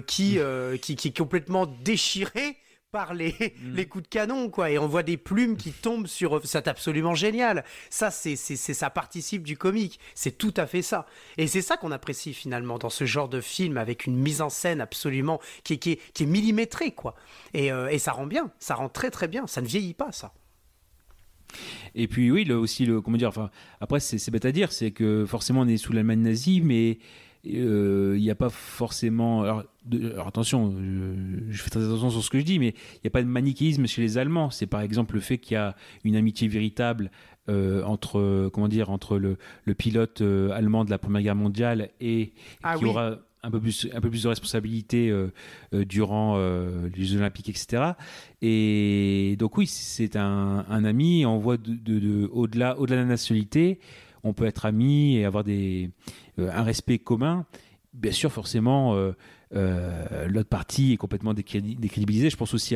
qui, 0.08 0.40
qui, 0.82 0.96
qui 0.96 1.08
est 1.10 1.18
complètement 1.18 1.66
déchirée 1.66 2.58
par 2.92 3.14
les, 3.14 3.36
les 3.74 3.86
coups 3.86 4.06
de 4.06 4.08
canon, 4.08 4.50
quoi. 4.50 4.72
Et 4.72 4.80
on 4.80 4.88
voit 4.88 5.04
des 5.04 5.18
plumes 5.18 5.58
qui 5.58 5.72
tombent 5.72 6.08
sur... 6.08 6.42
C'est 6.46 6.68
absolument 6.68 7.16
génial. 7.16 7.64
Ça, 7.90 8.12
c'est, 8.12 8.36
c'est, 8.36 8.56
ça 8.56 8.90
participe 8.90 9.44
du 9.44 9.58
comique. 9.58 10.00
C'est 10.16 10.38
tout 10.38 10.54
à 10.58 10.68
fait 10.68 10.82
ça. 10.82 11.06
Et 11.38 11.48
c'est 11.48 11.62
ça 11.62 11.78
qu'on 11.78 11.92
apprécie 11.92 12.34
finalement 12.34 12.78
dans 12.78 12.90
ce 12.90 13.06
genre 13.06 13.30
de 13.30 13.42
film 13.42 13.78
avec 13.78 14.06
une 14.06 14.16
mise 14.16 14.42
en 14.42 14.50
scène 14.50 14.82
absolument 14.82 15.40
qui 15.64 15.74
est, 15.74 15.78
qui 15.78 15.92
est, 15.92 16.00
qui 16.14 16.24
est 16.24 16.28
millimétrée, 16.28 16.92
quoi. 16.92 17.16
Et, 17.54 17.72
euh, 17.72 17.90
et 17.90 18.00
ça 18.00 18.12
rend 18.12 18.28
bien. 18.28 18.52
Ça 18.60 18.76
rend 18.76 18.90
très 18.90 19.12
très 19.12 19.28
bien. 19.28 19.48
Ça 19.48 19.62
ne 19.62 19.68
vieillit 19.68 19.94
pas, 19.94 20.12
ça. 20.12 20.34
Et 21.96 22.08
puis 22.08 22.30
oui, 22.30 22.44
le, 22.44 22.58
aussi 22.58 22.86
le 22.86 23.00
comment 23.02 23.18
dire. 23.18 23.30
Enfin, 23.30 23.50
après 23.80 24.02
c'est 24.02 24.18
c'est 24.18 24.32
bête 24.32 24.44
à 24.44 24.52
dire, 24.52 24.74
c'est 24.74 24.92
que 24.92 25.26
forcément 25.26 25.62
on 25.62 25.68
est 25.68 25.78
sous 25.78 25.94
l'Allemagne 25.94 26.20
nazie, 26.20 26.60
mais 26.60 27.00
euh, 27.48 28.16
il 28.18 28.22
n'y 28.22 28.30
a 28.30 28.36
pas 28.36 28.50
forcément. 28.50 29.44
Alors, 29.44 29.64
de- 29.88 30.12
alors 30.14 30.28
attention, 30.28 30.72
je, 30.72 31.52
je 31.52 31.62
fais 31.64 31.70
très 31.70 31.84
attention 31.84 32.10
sur 32.10 32.24
ce 32.24 32.30
que 32.30 32.40
je 32.40 32.44
dis, 32.46 32.60
mais 32.60 32.70
il 32.96 33.00
n'y 33.04 33.08
a 33.08 33.12
pas 33.12 33.22
de 33.24 33.28
manichéisme 33.28 33.86
chez 33.88 34.02
les 34.02 34.18
Allemands. 34.18 34.50
C'est 34.50 34.68
par 34.68 34.82
exemple 34.82 35.16
le 35.16 35.22
fait 35.22 35.38
qu'il 35.38 35.56
y 35.56 35.58
a 35.58 35.76
une 36.04 36.16
amitié 36.16 36.48
véritable 36.48 37.12
euh, 37.50 37.82
entre 37.84 38.50
comment 38.54 38.68
dire 38.68 38.90
entre 38.90 39.18
le, 39.18 39.38
le 39.64 39.74
pilote 39.74 40.22
euh, 40.22 40.52
allemand 40.52 40.84
de 40.86 40.90
la 40.90 40.98
Première 40.98 41.22
Guerre 41.22 41.36
mondiale 41.36 41.90
et 42.02 42.34
Ah 42.64 42.76
qui 42.78 42.84
oui. 42.84 42.90
aura 42.90 43.18
un 43.44 43.52
peu 43.52 43.62
plus, 43.62 43.88
un 43.94 44.02
peu 44.02 44.10
plus 44.10 44.24
de 44.24 44.28
responsabilité 44.28 45.14
durant 45.72 46.38
les 46.38 47.06
Jeux 47.06 47.18
Olympiques, 47.20 47.48
etc. 47.50 47.92
Et 48.42 49.36
donc 49.40 49.58
oui, 49.58 49.68
c'est 49.68 50.16
un, 50.16 50.66
ami. 50.84 51.26
On 51.26 51.38
voit 51.38 51.58
de, 51.58 52.28
au-delà, 52.32 52.78
au-delà 52.80 52.98
de 52.98 53.02
la 53.04 53.08
nationalité, 53.08 53.80
on 54.24 54.34
peut 54.34 54.46
être 54.46 54.66
amis 54.66 55.18
et 55.18 55.26
avoir 55.26 55.44
des, 55.44 55.92
un 56.38 56.64
respect 56.64 56.98
commun. 57.00 57.46
Bien 57.94 58.12
sûr, 58.12 58.32
forcément, 58.32 58.96
l'autre 59.52 60.50
partie 60.50 60.94
est 60.94 60.98
complètement 60.98 61.34
décrédibilisée. 61.34 62.30
Je 62.30 62.38
pense 62.38 62.54
aussi 62.54 62.76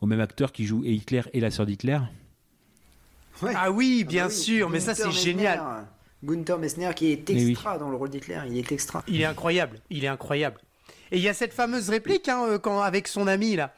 au 0.00 0.06
même 0.06 0.20
acteur 0.20 0.52
qui 0.52 0.66
joue 0.66 0.84
Hitler 0.84 1.22
et 1.32 1.40
la 1.40 1.50
sœur 1.50 1.66
d'Hitler. 1.66 1.98
Ah 3.54 3.70
oui, 3.70 4.04
bien 4.04 4.24
ah 4.24 4.28
bah 4.28 4.34
sûr, 4.34 4.70
mais 4.70 4.80
ça 4.80 4.94
c'est 4.94 5.10
génial. 5.10 5.86
Gunther 6.24 6.58
Messner 6.58 6.90
qui 6.94 7.10
est 7.12 7.28
extra 7.30 7.78
dans 7.78 7.90
le 7.90 7.96
rôle 7.96 8.10
d'Hitler, 8.10 8.40
il 8.48 8.58
est 8.58 8.72
extra. 8.72 9.02
Il 9.08 9.20
est 9.20 9.24
incroyable, 9.24 9.80
il 9.90 10.04
est 10.04 10.08
incroyable. 10.08 10.60
Et 11.10 11.16
il 11.16 11.22
y 11.22 11.28
a 11.28 11.34
cette 11.34 11.52
fameuse 11.52 11.90
réplique 11.90 12.28
hein, 12.28 12.44
euh, 12.48 12.58
quand, 12.58 12.80
avec 12.80 13.06
son 13.06 13.26
ami 13.26 13.56
là, 13.56 13.74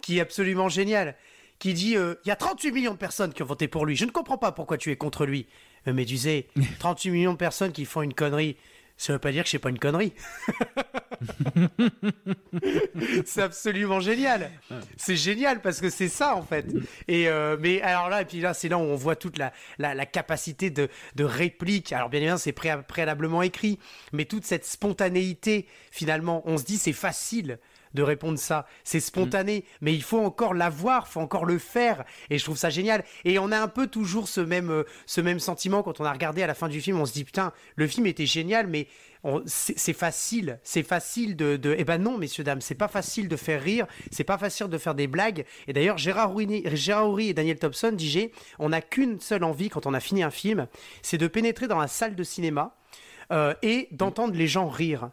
qui 0.00 0.18
est 0.18 0.20
absolument 0.20 0.68
géniale, 0.68 1.16
qui 1.58 1.74
dit 1.74 1.96
euh, 1.96 2.14
il 2.24 2.28
y 2.28 2.30
a 2.30 2.36
38 2.36 2.72
millions 2.72 2.92
de 2.92 2.98
personnes 2.98 3.32
qui 3.32 3.42
ont 3.42 3.46
voté 3.46 3.68
pour 3.68 3.84
lui. 3.84 3.96
Je 3.96 4.04
ne 4.04 4.10
comprends 4.10 4.38
pas 4.38 4.52
pourquoi 4.52 4.78
tu 4.78 4.90
es 4.90 4.96
contre 4.96 5.26
lui. 5.26 5.46
Euh, 5.86 5.92
mais 5.92 6.04
tu 6.04 6.16
sais, 6.16 6.46
38 6.78 7.10
millions 7.10 7.32
de 7.32 7.38
personnes 7.38 7.72
qui 7.72 7.84
font 7.84 8.02
une 8.02 8.14
connerie 8.14 8.56
ça 8.98 9.12
veut 9.12 9.20
pas 9.20 9.30
dire 9.30 9.44
que 9.44 9.48
c'est 9.48 9.60
pas 9.60 9.70
une 9.70 9.78
connerie. 9.78 10.12
c'est 13.24 13.42
absolument 13.42 14.00
génial. 14.00 14.50
C'est 14.96 15.16
génial 15.16 15.62
parce 15.62 15.80
que 15.80 15.88
c'est 15.88 16.08
ça 16.08 16.34
en 16.34 16.42
fait. 16.42 16.66
Et 17.06 17.28
euh, 17.28 17.56
mais 17.60 17.80
alors 17.80 18.08
là 18.08 18.22
et 18.22 18.24
puis 18.24 18.40
là 18.40 18.54
c'est 18.54 18.68
là 18.68 18.76
où 18.76 18.82
on 18.82 18.96
voit 18.96 19.14
toute 19.14 19.38
la, 19.38 19.52
la, 19.78 20.04
capacité 20.04 20.70
de, 20.70 20.88
de, 21.14 21.24
réplique. 21.24 21.92
Alors 21.92 22.08
bien 22.08 22.18
évidemment 22.18 22.38
c'est 22.38 22.52
préalablement 22.52 23.42
écrit, 23.42 23.78
mais 24.12 24.24
toute 24.24 24.44
cette 24.44 24.66
spontanéité 24.66 25.68
finalement, 25.92 26.42
on 26.44 26.58
se 26.58 26.64
dit 26.64 26.76
c'est 26.76 26.92
facile 26.92 27.60
de 27.94 28.02
répondre 28.02 28.38
ça. 28.38 28.66
C'est 28.84 29.00
spontané, 29.00 29.58
mm. 29.58 29.62
mais 29.80 29.94
il 29.94 30.02
faut 30.02 30.20
encore 30.20 30.54
l'avoir, 30.54 31.06
il 31.08 31.12
faut 31.12 31.20
encore 31.20 31.44
le 31.44 31.58
faire. 31.58 32.04
Et 32.30 32.38
je 32.38 32.44
trouve 32.44 32.56
ça 32.56 32.70
génial. 32.70 33.04
Et 33.24 33.38
on 33.38 33.52
a 33.52 33.58
un 33.58 33.68
peu 33.68 33.86
toujours 33.86 34.28
ce 34.28 34.40
même, 34.40 34.70
euh, 34.70 34.84
ce 35.06 35.20
même 35.20 35.40
sentiment 35.40 35.82
quand 35.82 36.00
on 36.00 36.04
a 36.04 36.12
regardé 36.12 36.42
à 36.42 36.46
la 36.46 36.54
fin 36.54 36.68
du 36.68 36.80
film. 36.80 37.00
On 37.00 37.06
se 37.06 37.12
dit, 37.12 37.24
putain, 37.24 37.52
le 37.76 37.86
film 37.86 38.06
était 38.06 38.26
génial, 38.26 38.66
mais 38.66 38.88
c'est 39.46 39.92
facile. 39.92 40.60
C'est 40.62 40.82
facile 40.82 41.36
de, 41.36 41.56
de, 41.56 41.74
Eh 41.76 41.84
ben 41.84 41.98
non, 41.98 42.18
messieurs, 42.18 42.44
dames, 42.44 42.60
c'est 42.60 42.74
pas 42.74 42.88
facile 42.88 43.28
de 43.28 43.36
faire 43.36 43.62
rire. 43.62 43.86
C'est 44.10 44.24
pas 44.24 44.38
facile 44.38 44.68
de 44.68 44.78
faire 44.78 44.94
des 44.94 45.06
blagues. 45.06 45.44
Et 45.66 45.72
d'ailleurs, 45.72 45.98
Gérard 45.98 46.32
Houry 46.34 47.28
et 47.28 47.34
Daniel 47.34 47.58
Thompson 47.58 47.92
disaient, 47.92 48.30
on 48.58 48.68
n'a 48.68 48.80
qu'une 48.80 49.20
seule 49.20 49.44
envie 49.44 49.68
quand 49.68 49.86
on 49.86 49.94
a 49.94 50.00
fini 50.00 50.22
un 50.22 50.30
film, 50.30 50.66
c'est 51.02 51.18
de 51.18 51.26
pénétrer 51.26 51.66
dans 51.68 51.78
la 51.78 51.88
salle 51.88 52.14
de 52.14 52.22
cinéma. 52.22 52.74
Euh, 53.30 53.52
et 53.60 53.88
d'entendre 53.90 54.34
les 54.34 54.46
gens 54.46 54.68
rire. 54.68 55.10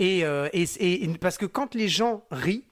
Euh, 0.00 0.48
et, 0.52 1.08
parce 1.20 1.38
que 1.38 1.46
quand 1.46 1.74
les 1.74 1.88
gens 1.88 2.24
rient, 2.30 2.64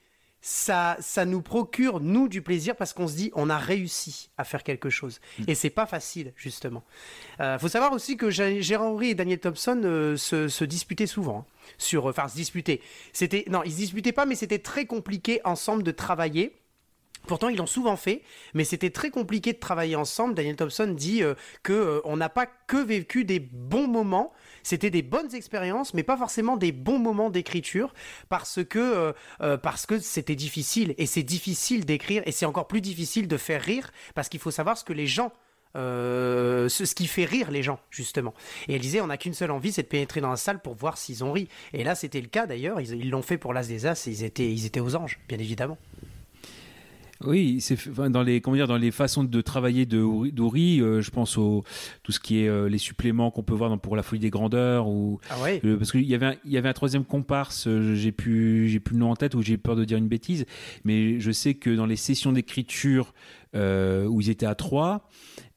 ça, 0.44 0.96
ça 0.98 1.24
nous 1.24 1.40
procure, 1.40 2.00
nous, 2.00 2.26
du 2.26 2.42
plaisir 2.42 2.74
parce 2.74 2.92
qu'on 2.92 3.06
se 3.06 3.14
dit, 3.14 3.30
on 3.34 3.48
a 3.48 3.58
réussi 3.58 4.30
à 4.36 4.44
faire 4.44 4.64
quelque 4.64 4.90
chose. 4.90 5.20
Mm. 5.38 5.44
Et 5.46 5.54
c'est 5.54 5.70
pas 5.70 5.86
facile, 5.86 6.32
justement. 6.36 6.82
Il 7.38 7.42
euh, 7.42 7.58
faut 7.60 7.68
savoir 7.68 7.92
aussi 7.92 8.16
que 8.16 8.28
Gérard 8.28 8.88
Henry 8.88 9.10
et 9.10 9.14
Daniel 9.14 9.38
Thompson 9.38 9.80
euh, 9.84 10.16
se, 10.16 10.64
disputaient 10.64 11.06
souvent. 11.06 11.46
Hein, 11.48 11.52
sur, 11.78 12.06
enfin, 12.06 12.26
se 12.26 12.34
disputaient. 12.34 12.80
C'était, 13.12 13.44
non, 13.48 13.62
ils 13.62 13.70
se 13.70 13.76
disputaient 13.76 14.12
pas, 14.12 14.26
mais 14.26 14.34
c'était 14.34 14.58
très 14.58 14.84
compliqué 14.86 15.40
ensemble 15.44 15.84
de 15.84 15.92
travailler. 15.92 16.56
Pourtant, 17.28 17.48
ils 17.48 17.56
l'ont 17.56 17.66
souvent 17.66 17.96
fait, 17.96 18.22
mais 18.52 18.64
c'était 18.64 18.90
très 18.90 19.10
compliqué 19.10 19.52
de 19.52 19.60
travailler 19.60 19.94
ensemble. 19.94 20.34
Daniel 20.34 20.56
Thompson 20.56 20.88
dit 20.88 21.22
que 21.62 22.02
on 22.04 22.16
n'a 22.16 22.28
pas 22.28 22.46
que 22.46 22.78
vécu 22.78 23.24
des 23.24 23.38
bons 23.38 23.86
moments, 23.86 24.32
c'était 24.62 24.90
des 24.90 25.02
bonnes 25.02 25.34
expériences, 25.34 25.94
mais 25.94 26.02
pas 26.02 26.16
forcément 26.16 26.56
des 26.56 26.72
bons 26.72 26.98
moments 26.98 27.30
d'écriture 27.30 27.94
parce 28.28 28.60
que 28.64 28.78
euh, 28.78 29.12
euh, 29.40 29.56
parce 29.56 29.86
que 29.86 29.98
c'était 29.98 30.36
difficile 30.36 30.94
et 30.98 31.06
c'est 31.06 31.22
difficile 31.22 31.84
d'écrire 31.84 32.22
et 32.26 32.32
c'est 32.32 32.46
encore 32.46 32.66
plus 32.66 32.80
difficile 32.80 33.28
de 33.28 33.36
faire 33.36 33.62
rire 33.62 33.92
parce 34.14 34.28
qu'il 34.28 34.40
faut 34.40 34.50
savoir 34.50 34.76
ce 34.76 34.84
que 34.84 34.92
les 34.92 35.06
gens 35.06 35.32
euh, 35.74 36.68
ce, 36.68 36.94
qui 36.94 37.06
fait 37.06 37.24
rire 37.24 37.50
les 37.50 37.62
gens, 37.62 37.80
justement. 37.90 38.34
Et 38.68 38.74
elle 38.74 38.80
disait, 38.80 39.00
on 39.00 39.06
n'a 39.06 39.16
qu'une 39.16 39.32
seule 39.32 39.50
envie, 39.50 39.72
c'est 39.72 39.82
de 39.82 39.88
pénétrer 39.88 40.20
dans 40.20 40.28
la 40.28 40.36
salle 40.36 40.60
pour 40.60 40.74
voir 40.74 40.98
s'ils 40.98 41.24
ont 41.24 41.32
ri. 41.32 41.48
Et 41.72 41.82
là, 41.82 41.94
c'était 41.94 42.20
le 42.20 42.28
cas 42.28 42.46
d'ailleurs, 42.46 42.80
ils 42.80 43.08
l'ont 43.08 43.22
fait 43.22 43.38
pour 43.38 43.54
l'As 43.54 43.68
des 43.68 43.86
As, 43.86 44.06
ils 44.06 44.22
étaient, 44.22 44.52
ils 44.52 44.66
étaient 44.66 44.80
aux 44.80 44.96
anges, 44.96 45.18
bien 45.28 45.38
évidemment. 45.38 45.78
Oui, 47.26 47.60
c'est 47.60 47.76
dans 48.10 48.22
les 48.22 48.40
comment 48.40 48.56
dire 48.56 48.66
dans 48.66 48.76
les 48.76 48.90
façons 48.90 49.24
de 49.24 49.40
travailler 49.40 49.86
de 49.86 50.30
d'Ori, 50.30 50.80
euh, 50.80 51.00
je 51.00 51.10
pense 51.10 51.38
au 51.38 51.64
tout 52.02 52.12
ce 52.12 52.20
qui 52.20 52.40
est 52.40 52.48
euh, 52.48 52.68
les 52.68 52.78
suppléments 52.78 53.30
qu'on 53.30 53.42
peut 53.42 53.54
voir 53.54 53.70
dans, 53.70 53.78
pour 53.78 53.96
la 53.96 54.02
folie 54.02 54.20
des 54.20 54.30
grandeurs 54.30 54.88
ou 54.88 55.20
ah 55.30 55.36
parce 55.78 55.92
qu'il 55.92 56.04
y 56.04 56.14
avait 56.14 56.26
un, 56.26 56.34
il 56.44 56.52
y 56.52 56.58
avait 56.58 56.68
un 56.68 56.72
troisième 56.72 57.04
comparse, 57.04 57.66
euh, 57.66 57.94
j'ai 57.94 58.12
plus 58.12 58.68
j'ai 58.68 58.80
plus 58.80 58.94
le 58.94 59.00
nom 59.00 59.10
en 59.10 59.16
tête 59.16 59.34
ou 59.34 59.42
j'ai 59.42 59.56
peur 59.56 59.76
de 59.76 59.84
dire 59.84 59.98
une 59.98 60.08
bêtise, 60.08 60.46
mais 60.84 61.20
je 61.20 61.30
sais 61.30 61.54
que 61.54 61.70
dans 61.70 61.86
les 61.86 61.96
sessions 61.96 62.32
d'écriture 62.32 63.12
où 63.54 64.20
ils 64.22 64.30
étaient 64.30 64.46
à 64.46 64.54
trois, 64.54 65.10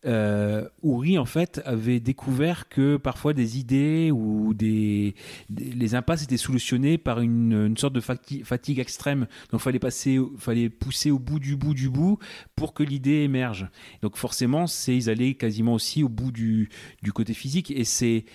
euh, 0.05 0.67
en 0.83 1.25
fait 1.25 1.61
avait 1.65 1.99
découvert 1.99 2.69
que 2.69 2.97
parfois 2.97 3.33
des 3.33 3.57
idées 3.57 4.11
ou 4.11 4.53
des, 4.53 5.15
les 5.49 5.95
impasses 5.95 6.23
étaient 6.23 6.37
solutionnées 6.37 6.97
par 6.97 7.19
une, 7.19 7.75
sorte 7.77 7.93
de 7.93 8.01
fatigue, 8.01 8.79
extrême. 8.79 9.27
Donc 9.51 9.61
fallait 9.61 9.79
passer, 9.79 10.19
fallait 10.37 10.69
pousser 10.69 11.11
au 11.11 11.19
bout 11.19 11.39
du 11.39 11.55
bout 11.55 11.73
du 11.73 11.89
bout 11.89 12.19
pour 12.55 12.73
que 12.73 12.83
l'idée 12.83 13.23
émerge. 13.23 13.67
Donc 14.01 14.17
forcément, 14.17 14.67
c'est 14.67 14.95
ils 14.95 15.09
allaient 15.09 15.33
quasiment 15.33 15.73
aussi 15.73 16.03
au 16.03 16.09
bout 16.09 16.31
du, 16.31 16.69
du 17.01 17.11
côté 17.11 17.33
physique 17.33 17.71
et 17.71 17.83
c'est 17.83 18.25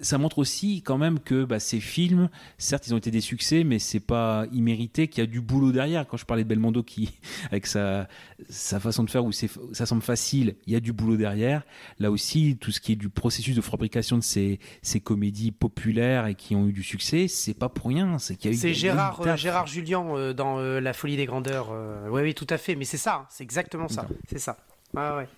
ça 0.00 0.18
montre 0.18 0.38
aussi 0.38 0.82
quand 0.82 0.98
même 0.98 1.18
que 1.18 1.44
bah, 1.44 1.60
ces 1.60 1.80
films, 1.80 2.28
certes, 2.56 2.86
ils 2.86 2.94
ont 2.94 2.98
été 2.98 3.10
des 3.10 3.20
succès, 3.20 3.64
mais 3.64 3.78
c'est 3.78 4.00
pas 4.00 4.46
immérité, 4.52 5.08
qu'il 5.08 5.22
y 5.22 5.26
a 5.26 5.30
du 5.30 5.40
boulot 5.40 5.72
derrière. 5.72 6.06
Quand 6.06 6.16
je 6.16 6.24
parlais 6.24 6.44
de 6.44 6.48
Belmondo, 6.48 6.82
qui, 6.82 7.18
avec 7.50 7.66
sa, 7.66 8.08
sa 8.48 8.80
façon 8.80 9.04
de 9.04 9.10
faire 9.10 9.24
où 9.24 9.32
ça 9.32 9.86
semble 9.86 10.02
facile, 10.02 10.56
il 10.66 10.72
y 10.72 10.76
a 10.76 10.80
du 10.80 10.92
boulot 10.92 11.16
derrière. 11.16 11.62
Là 11.98 12.10
aussi, 12.10 12.56
tout 12.60 12.70
ce 12.70 12.80
qui 12.80 12.92
est 12.92 12.96
du 12.96 13.08
processus 13.08 13.56
de 13.56 13.60
fabrication 13.60 14.18
de 14.18 14.22
ces, 14.22 14.60
ces 14.82 15.00
comédies 15.00 15.52
populaires 15.52 16.26
et 16.26 16.34
qui 16.34 16.54
ont 16.54 16.66
eu 16.68 16.72
du 16.72 16.82
succès, 16.82 17.28
c'est 17.28 17.54
pas 17.54 17.68
pour 17.68 17.88
rien. 17.88 18.18
C'est 18.18 18.36
qu'il 18.36 18.50
y 18.50 18.54
a 18.54 18.56
eu. 18.56 18.60
C'est 18.60 18.74
Gérard, 18.74 19.20
euh, 19.20 19.36
Gérard 19.36 19.66
Julien 19.66 20.04
euh, 20.14 20.32
dans 20.32 20.58
euh, 20.58 20.80
La 20.80 20.92
Folie 20.92 21.16
des 21.16 21.26
Grandeurs. 21.26 21.72
oui, 22.10 22.22
oui, 22.22 22.34
tout 22.34 22.46
à 22.50 22.58
fait. 22.58 22.76
Mais 22.76 22.84
c'est 22.84 22.96
ça, 22.96 23.14
hein, 23.14 23.26
c'est 23.30 23.44
exactement 23.44 23.88
ça. 23.88 24.06
C'est 24.28 24.38
ça. 24.38 24.56
Ouais, 24.94 25.10
ouais. 25.16 25.28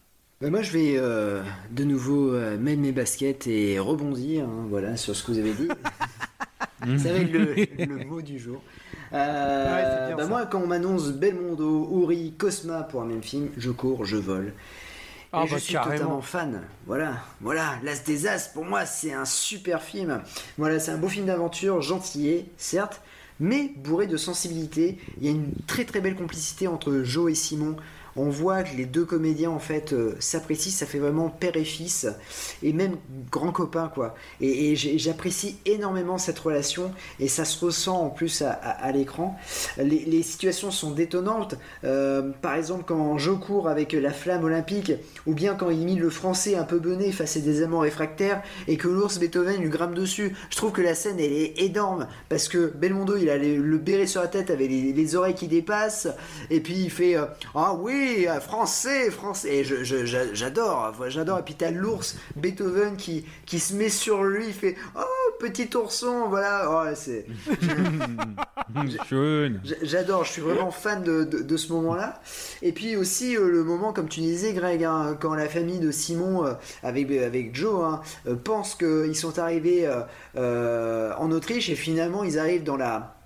Bah, 0.40 0.48
moi, 0.48 0.62
je 0.62 0.70
vais 0.70 0.94
euh, 0.96 1.42
de 1.70 1.84
nouveau 1.84 2.32
euh, 2.32 2.56
mettre 2.56 2.80
mes 2.80 2.92
baskets 2.92 3.46
et 3.46 3.78
rebondir 3.78 4.46
hein, 4.46 4.66
voilà, 4.70 4.96
sur 4.96 5.14
ce 5.14 5.22
que 5.22 5.32
vous 5.32 5.38
avez 5.38 5.52
dit. 5.52 5.68
ça 6.98 7.12
va 7.12 7.18
être 7.18 7.30
le, 7.30 8.04
mot 8.06 8.22
du 8.22 8.38
jour. 8.38 8.62
Euh, 9.12 10.14
bah, 10.14 10.24
moi, 10.24 10.46
quand 10.46 10.62
on 10.62 10.66
m'annonce 10.66 11.12
Belmondo, 11.12 11.90
Uri, 11.92 12.32
Cosma 12.38 12.84
pour 12.84 13.02
un 13.02 13.04
même 13.04 13.22
film, 13.22 13.50
je 13.58 13.70
cours, 13.70 14.06
je 14.06 14.16
vole. 14.16 14.54
Ah, 15.30 15.42
et 15.44 15.46
je 15.46 15.52
bah, 15.52 15.60
suis 15.60 15.74
totalement 15.74 16.22
fan. 16.22 16.62
Voilà, 16.86 17.16
voilà, 17.42 17.74
L'As 17.82 18.02
des 18.04 18.26
As, 18.26 18.48
pour 18.48 18.64
moi, 18.64 18.86
c'est 18.86 19.12
un 19.12 19.26
super 19.26 19.82
film. 19.82 20.22
Voilà, 20.56 20.80
c'est 20.80 20.90
un 20.90 20.96
beau 20.96 21.08
film 21.08 21.26
d'aventure, 21.26 21.82
gentillet, 21.82 22.46
certes, 22.56 23.02
mais 23.40 23.74
bourré 23.76 24.06
de 24.06 24.16
sensibilité. 24.16 24.96
Il 25.20 25.26
y 25.26 25.28
a 25.28 25.32
une 25.32 25.52
très 25.66 25.84
très 25.84 26.00
belle 26.00 26.16
complicité 26.16 26.66
entre 26.66 27.02
Joe 27.02 27.30
et 27.30 27.34
Simon 27.34 27.76
on 28.16 28.28
voit 28.28 28.62
que 28.62 28.76
les 28.76 28.86
deux 28.86 29.04
comédiens 29.04 29.50
en 29.50 29.58
fait 29.58 29.92
euh, 29.92 30.14
s'apprécient, 30.18 30.72
ça 30.72 30.86
fait 30.86 30.98
vraiment 30.98 31.28
père 31.28 31.56
et 31.56 31.64
fils 31.64 32.06
et 32.62 32.72
même 32.72 32.96
grand 33.30 33.52
copain 33.52 33.90
quoi. 33.92 34.14
Et, 34.40 34.76
j'apprécie 34.76 35.56
énormément 35.66 36.18
cette 36.18 36.38
relation 36.38 36.92
et 37.18 37.28
ça 37.28 37.44
se 37.44 37.64
ressent 37.64 38.00
en 38.00 38.10
plus 38.10 38.42
à, 38.42 38.92
l'écran. 38.92 39.38
Les, 39.78 40.22
situations 40.22 40.70
sont 40.70 40.90
détonnantes. 40.90 41.56
Euh, 41.84 42.30
par 42.42 42.54
exemple 42.54 42.84
quand 42.86 43.18
je 43.18 43.30
cours 43.30 43.68
avec 43.68 43.92
la 43.92 44.12
flamme 44.12 44.44
olympique 44.44 44.92
ou 45.26 45.34
bien 45.34 45.54
quand 45.54 45.70
il 45.70 45.84
mit 45.84 45.96
le 45.96 46.10
français 46.10 46.56
un 46.56 46.64
peu 46.64 46.78
bené 46.78 47.12
face 47.12 47.36
à 47.36 47.40
des 47.40 47.62
amants 47.62 47.80
réfractaires 47.80 48.42
et 48.68 48.76
que 48.76 48.88
l'ours 48.88 49.18
Beethoven 49.18 49.60
lui 49.60 49.68
grimpe 49.68 49.94
dessus. 49.94 50.34
Je 50.50 50.56
trouve 50.56 50.72
que 50.72 50.82
la 50.82 50.94
scène 50.94 51.18
elle 51.18 51.32
est 51.32 51.60
énorme 51.62 52.06
parce 52.28 52.48
que 52.48 52.72
Belmondo 52.74 53.16
il 53.16 53.30
a 53.30 53.38
le 53.38 53.78
béret 53.78 54.06
sur 54.06 54.20
la 54.20 54.28
tête 54.28 54.50
avec 54.50 54.68
les, 54.68 55.14
oreilles 55.16 55.34
qui 55.34 55.48
dépassent 55.48 56.08
et 56.50 56.60
puis 56.60 56.74
il 56.74 56.90
fait 56.90 57.16
euh, 57.16 57.24
ah 57.54 57.74
oui 57.74 57.99
euh, 58.00 58.40
français, 58.40 59.10
français. 59.10 59.58
Et 59.58 59.64
j'adore, 59.64 60.94
j'adore. 61.08 61.38
Et 61.38 61.42
puis 61.42 61.54
t'as 61.54 61.70
l'ours 61.70 62.16
Beethoven 62.36 62.96
qui, 62.96 63.24
qui 63.46 63.58
se 63.58 63.74
met 63.74 63.88
sur 63.88 64.24
lui, 64.24 64.46
il 64.48 64.52
fait 64.52 64.76
Oh, 64.96 65.32
petit 65.38 65.68
ourson, 65.76 66.28
voilà. 66.28 66.68
Oh, 66.70 66.94
c'est. 66.94 67.26
J'adore, 69.82 70.24
je 70.24 70.30
suis 70.32 70.42
vraiment 70.42 70.70
fan 70.70 71.02
de, 71.02 71.24
de, 71.24 71.56
ce 71.56 71.72
moment-là. 71.72 72.20
Et 72.62 72.72
puis 72.72 72.96
aussi 72.96 73.36
euh, 73.36 73.50
le 73.50 73.64
moment, 73.64 73.92
comme 73.92 74.08
tu 74.08 74.20
disais, 74.20 74.52
Greg, 74.52 74.84
hein, 74.84 75.16
quand 75.18 75.34
la 75.34 75.48
famille 75.48 75.80
de 75.80 75.90
Simon, 75.90 76.46
euh, 76.46 76.52
avec, 76.82 77.10
avec 77.10 77.54
Joe, 77.54 77.84
hein, 77.84 78.00
pense 78.44 78.74
qu'ils 78.74 79.16
sont 79.16 79.38
arrivés 79.38 79.88
en 80.36 81.30
Autriche 81.30 81.68
et 81.68 81.74
finalement 81.74 82.24
ils 82.24 82.38
arrivent 82.38 82.64
dans 82.64 82.76
la 82.76 83.19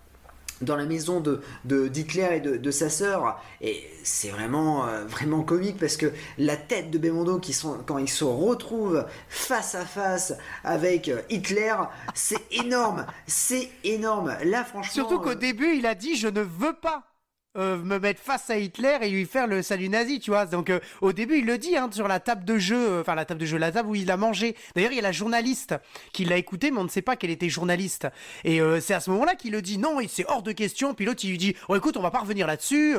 dans 0.65 0.77
la 0.77 0.87
maison 0.87 1.21
de 1.21 1.41
d'Hitler 1.65 2.29
et 2.37 2.41
de, 2.41 2.71
sa 2.71 2.91
sœur. 2.91 3.41
Et 3.61 3.89
c'est 4.03 4.29
vraiment 4.29 4.87
euh, 4.87 5.05
vraiment 5.05 5.43
comique 5.43 5.79
parce 5.79 5.97
que 5.97 6.13
la 6.39 6.57
tête 6.57 6.91
de 6.91 6.99
Belmondo 6.99 7.39
qui 7.39 7.53
sont 7.53 7.79
quand 7.87 7.99
il 7.99 8.09
se 8.09 8.25
retrouve 8.25 9.07
face 9.29 9.75
à 9.75 9.85
face 9.85 10.35
avec 10.65 11.09
euh, 11.09 11.21
Hitler 11.31 11.75
c'est 12.15 12.41
énorme. 12.51 13.07
C'est 13.27 13.71
énorme. 13.85 14.37
Là 14.45 14.65
franchement 14.65 14.93
surtout 14.93 15.21
qu'au 15.21 15.31
euh, 15.31 15.35
début 15.35 15.77
il 15.77 15.87
a 15.87 15.95
dit 15.95 16.17
je 16.17 16.29
ne 16.29 16.41
veux 16.41 16.75
pas 16.75 17.14
euh, 17.57 17.77
me 17.77 18.01
mettre 18.01 18.21
face 18.21 18.51
à 18.51 18.59
Hitler 18.59 18.99
et 19.03 19.09
lui 19.09 19.27
faire 19.27 19.47
le 19.47 19.63
salut 19.63 19.89
nazi, 19.89 20.19
tu 20.19 20.33
vois. 20.33 20.45
Donc 20.45 20.71
euh, 20.71 20.81
au 21.01 21.13
début, 21.13 21.39
il 21.39 21.47
le 21.47 21.57
dit 21.57 21.77
hein, 21.77 21.89
sur 21.93 22.09
la 22.09 22.19
table 22.19 22.45
de 22.45 22.59
jeu, 22.59 22.77
euh, 22.77 23.01
enfin 23.03 23.15
la 23.15 23.25
table 23.25 23.39
de 23.39 23.47
jeu, 23.47 23.59
la 23.59 23.71
table 23.71 23.91
où 23.91 23.95
il 23.95 24.11
a 24.11 24.17
mangé. 24.17 24.57
D'ailleurs, 24.75 24.91
il 24.91 24.97
y 24.97 24.99
a 24.99 25.03
la 25.03 25.13
journaliste 25.13 25.77
qui 26.13 26.25
l'a 26.25 26.37
écouté, 26.37 26.73
mais 26.73 26.79
on 26.79 26.85
ne 26.85 26.89
sait 26.89 27.01
pas 27.01 27.15
qu'elle 27.15 27.31
était 27.31 27.49
journaliste. 27.49 28.09
Et 28.43 28.61
c'est 28.81 28.95
à 28.95 28.99
ce 28.99 29.11
moment-là 29.11 29.37
qu'il 29.37 29.53
le 29.53 29.63
dit 29.63 29.79
non, 29.79 29.99
c'est 30.09 30.29
hors 30.29 30.43
de 30.43 30.51
question. 30.51 30.95
Puis 30.95 31.05
l'autre, 31.05 31.21
il 31.23 31.31
lui 31.31 31.39
dit 31.39 31.55
oh, 31.69 31.77
écoute, 31.77 31.97
on 31.97 32.03
va 32.03 32.11
pas 32.11 32.21
revenir 32.21 32.49
là-dessus. 32.49 32.97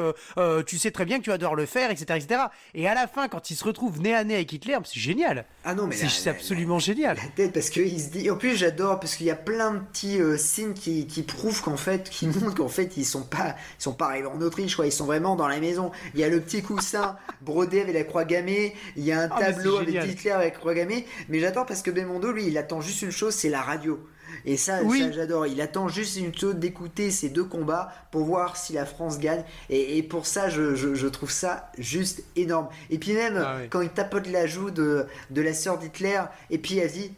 tu 0.66 0.78
sais 0.78 0.92
très 0.92 1.04
bien 1.04 1.18
que 1.18 1.24
tu 1.24 1.32
vas 1.32 1.38
devoir 1.38 1.56
le 1.56 1.66
faire, 1.66 1.92
etc., 1.92 2.06
etc. 2.16 2.42
Et 2.74 2.88
à 2.88 2.94
la 2.94 3.08
fin, 3.08 3.28
quand 3.28 3.50
il 3.50 3.56
se 3.56 3.64
retrouve 3.66 4.00
nez 4.00 4.16
à 4.16 4.24
nez 4.24 4.36
avec 4.36 4.54
Hitler, 4.54 4.78
c'est 4.86 5.00
génial. 5.00 5.46
Ah 5.66 5.76
non, 5.76 5.88
mais 5.88 5.96
c'est 5.96 6.30
absolument 6.30 6.80
génial. 6.80 7.18
La 7.18 7.28
tête, 7.36 7.54
parce 7.54 7.70
qu'il 7.70 8.00
se 8.00 8.10
dit. 8.10 8.30
En 8.30 8.38
plus, 8.38 8.56
j'adore 8.56 9.02
parce 9.02 9.16
qu'il 9.16 9.26
y 9.26 9.32
a 9.32 9.36
plein 9.36 9.74
de 9.74 9.80
petits 9.80 10.20
signes 10.38 10.74
qui, 10.74 11.08
qui 11.08 11.24
prouvent 11.24 11.62
qu'en 11.62 11.78
fait, 11.78 12.10
qui 12.10 12.28
montrent 12.28 12.56
qu'en 12.56 12.70
fait, 12.70 12.96
ils 12.96 13.06
sont 13.06 13.24
pas, 13.24 13.56
ils 13.80 13.84
sont 13.84 13.94
pas 13.94 14.06
arrivés 14.06 14.28
en 14.28 14.42
Autriche, 14.46 14.76
quoi. 14.76 14.86
Ils 14.86 14.92
sont 14.92 15.06
vraiment 15.06 15.36
dans 15.36 15.48
la 15.48 15.60
maison. 15.60 15.92
Il 16.14 16.20
y 16.20 16.24
a 16.24 16.30
le 16.30 16.40
petit 16.40 16.62
coussin 16.62 17.18
brodé 17.42 17.82
avec 17.82 17.94
la 17.94 18.04
croix 18.04 18.26
gammée, 18.26 18.76
il 18.96 19.04
y 19.04 19.12
a 19.12 19.22
un 19.22 19.30
ah, 19.32 19.40
tableau 19.40 19.78
avec 19.78 20.04
Hitler 20.06 20.32
avec 20.32 20.54
la 20.54 20.60
croix 20.60 20.74
gammée. 20.74 21.06
Mais 21.30 21.40
j'adore 21.40 21.66
parce 21.66 21.82
que 21.82 21.92
Belmondo, 21.92 22.32
lui, 22.32 22.48
il 22.48 22.58
attend 22.58 22.82
juste 22.82 23.02
une 23.02 23.12
chose, 23.12 23.34
c'est 23.34 23.50
la 23.50 23.62
radio. 23.62 24.00
Et 24.44 24.58
ça, 24.58 24.80
j'adore. 25.12 25.48
Il 25.48 25.62
attend 25.62 25.88
juste 25.88 26.18
une 26.18 26.36
chose 26.36 26.56
d'écouter 26.56 27.12
ces 27.12 27.30
deux 27.30 27.44
combats 27.44 27.92
pour 28.12 28.26
voir 28.26 28.58
si 28.58 28.74
la 28.74 28.86
France 28.86 29.20
gagne. 29.20 29.44
Et, 29.70 30.04
pour 30.04 30.26
ça, 30.26 30.50
je, 30.50 31.08
trouve 31.08 31.32
ça 31.32 31.72
juste 31.78 32.24
énorme. 32.36 32.68
Et 32.90 32.98
puis 32.98 33.14
même, 33.14 33.38
ah 33.38 33.60
quand 33.70 33.82
il 33.82 33.90
tapote 33.90 34.28
la 34.28 34.46
joue 34.48 34.72
de, 34.72 35.06
de 35.30 35.42
la 35.42 35.54
sœur 35.54 35.78
d'Hitler, 35.78 36.22
et 36.50 36.58
puis 36.58 36.78
elle 36.78 36.92
dit 36.92 37.12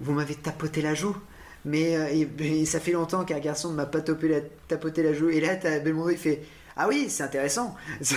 Vous 0.00 0.12
m'avez 0.12 0.34
tapoté 0.34 0.82
la 0.82 0.94
joue 0.94 1.16
mais, 1.68 1.96
euh, 1.96 2.64
ça 2.64 2.80
fait 2.80 2.92
longtemps 2.92 3.24
qu'un 3.24 3.38
garçon 3.38 3.70
ne 3.70 3.76
m'a 3.76 3.86
pas 3.86 4.00
tapoté 4.00 5.02
la 5.02 5.12
joue. 5.12 5.30
Et 5.30 5.40
là, 5.40 5.56
Belmondo, 5.56 6.10
il 6.10 6.18
fait 6.18 6.42
ah 6.80 6.86
oui, 6.86 7.10
c'est 7.10 7.24
intéressant. 7.24 7.74
je, 8.00 8.14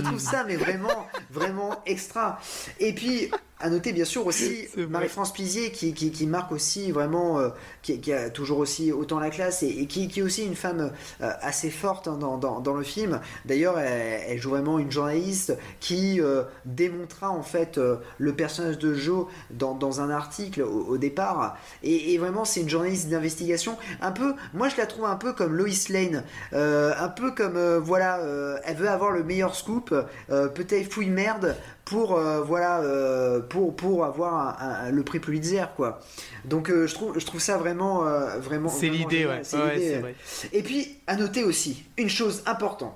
trouve 0.00 0.18
ça, 0.18 0.42
mais 0.44 0.56
vraiment, 0.56 1.06
vraiment 1.30 1.82
extra. 1.84 2.40
Et 2.80 2.94
puis, 2.94 3.30
à 3.58 3.70
noter 3.70 3.92
bien 3.92 4.04
sûr 4.04 4.26
aussi 4.26 4.68
Marie-France 4.76 5.32
Pizier 5.32 5.70
qui, 5.70 5.94
qui, 5.94 6.26
marque 6.26 6.52
aussi 6.52 6.92
vraiment, 6.92 7.38
euh, 7.38 7.48
qui, 7.82 8.12
a 8.12 8.28
toujours 8.28 8.58
aussi 8.58 8.92
autant 8.92 9.18
la 9.18 9.30
classe 9.30 9.62
et, 9.62 9.86
qui, 9.86 10.08
qui, 10.08 10.20
est 10.20 10.22
aussi 10.22 10.44
une 10.44 10.54
femme 10.54 10.92
euh, 11.22 11.32
assez 11.40 11.70
forte 11.70 12.08
hein, 12.08 12.18
dans, 12.18 12.36
dans, 12.36 12.74
le 12.74 12.82
film. 12.82 13.20
D'ailleurs, 13.44 13.78
elle, 13.78 14.38
joue 14.38 14.50
vraiment 14.50 14.78
une 14.78 14.90
journaliste 14.90 15.56
qui 15.80 16.20
euh, 16.20 16.42
démontra 16.64 17.30
en 17.30 17.42
fait 17.42 17.80
le 18.18 18.32
personnage 18.34 18.78
de 18.78 18.92
Joe 18.92 19.26
dans, 19.50 19.74
dans 19.74 20.00
un 20.00 20.10
article 20.10 20.62
au, 20.62 20.98
départ. 20.98 21.56
Et, 21.82 22.16
vraiment, 22.18 22.44
c'est 22.44 22.60
une 22.60 22.68
journaliste 22.68 23.08
d'investigation. 23.08 23.76
Un 24.00 24.12
peu, 24.12 24.34
moi 24.54 24.68
je 24.68 24.76
la 24.76 24.86
trouve 24.86 25.04
un 25.06 25.16
peu 25.16 25.32
comme 25.32 25.54
Lois 25.54 25.68
Lane, 25.90 26.24
un 26.52 27.08
peu 27.08 27.30
comme 27.32 27.58
voilà, 27.78 28.20
elle 28.64 28.76
veut 28.76 28.88
avoir 28.88 29.10
le 29.10 29.22
meilleur 29.24 29.54
scoop, 29.54 29.94
peut-être 30.28 30.92
fouille 30.92 31.10
merde 31.10 31.56
pour 31.86 32.16
euh, 32.16 32.42
voilà 32.42 32.80
euh, 32.80 33.40
pour 33.40 33.74
pour 33.74 34.04
avoir 34.04 34.58
le 34.90 35.02
prix 35.04 35.20
Pulitzer 35.20 35.64
quoi. 35.76 36.00
Donc 36.44 36.68
euh, 36.68 36.86
je 36.86 36.94
trouve 36.94 37.18
je 37.18 37.24
trouve 37.24 37.40
ça 37.40 37.56
vraiment 37.56 38.04
vraiment 38.40 38.68
c'est 38.68 38.90
l'idée 38.90 39.24
ouais. 39.24 39.42
Vrai. 39.42 40.14
Et 40.52 40.62
puis 40.62 40.98
à 41.06 41.16
noter 41.16 41.44
aussi 41.44 41.84
une 41.96 42.10
chose 42.10 42.42
importante. 42.44 42.94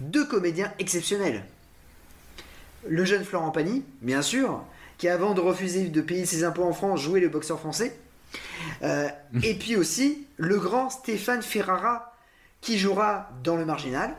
Deux 0.00 0.26
comédiens 0.26 0.72
exceptionnels. 0.78 1.44
Le 2.86 3.04
jeune 3.04 3.24
Florent 3.24 3.50
Pagny, 3.50 3.84
bien 4.02 4.22
sûr, 4.22 4.62
qui 4.96 5.08
avant 5.08 5.34
de 5.34 5.40
refuser 5.40 5.88
de 5.88 6.00
payer 6.00 6.26
ses 6.26 6.44
impôts 6.44 6.64
en 6.64 6.72
France 6.72 7.00
jouait 7.00 7.20
le 7.20 7.28
boxeur 7.28 7.60
français. 7.60 7.96
et 8.82 9.54
puis 9.54 9.76
aussi 9.76 10.26
le 10.36 10.58
grand 10.58 10.90
Stéphane 10.90 11.42
Ferrara 11.42 12.12
qui 12.60 12.76
jouera 12.76 13.30
dans 13.44 13.54
le 13.54 13.64
marginal, 13.64 14.16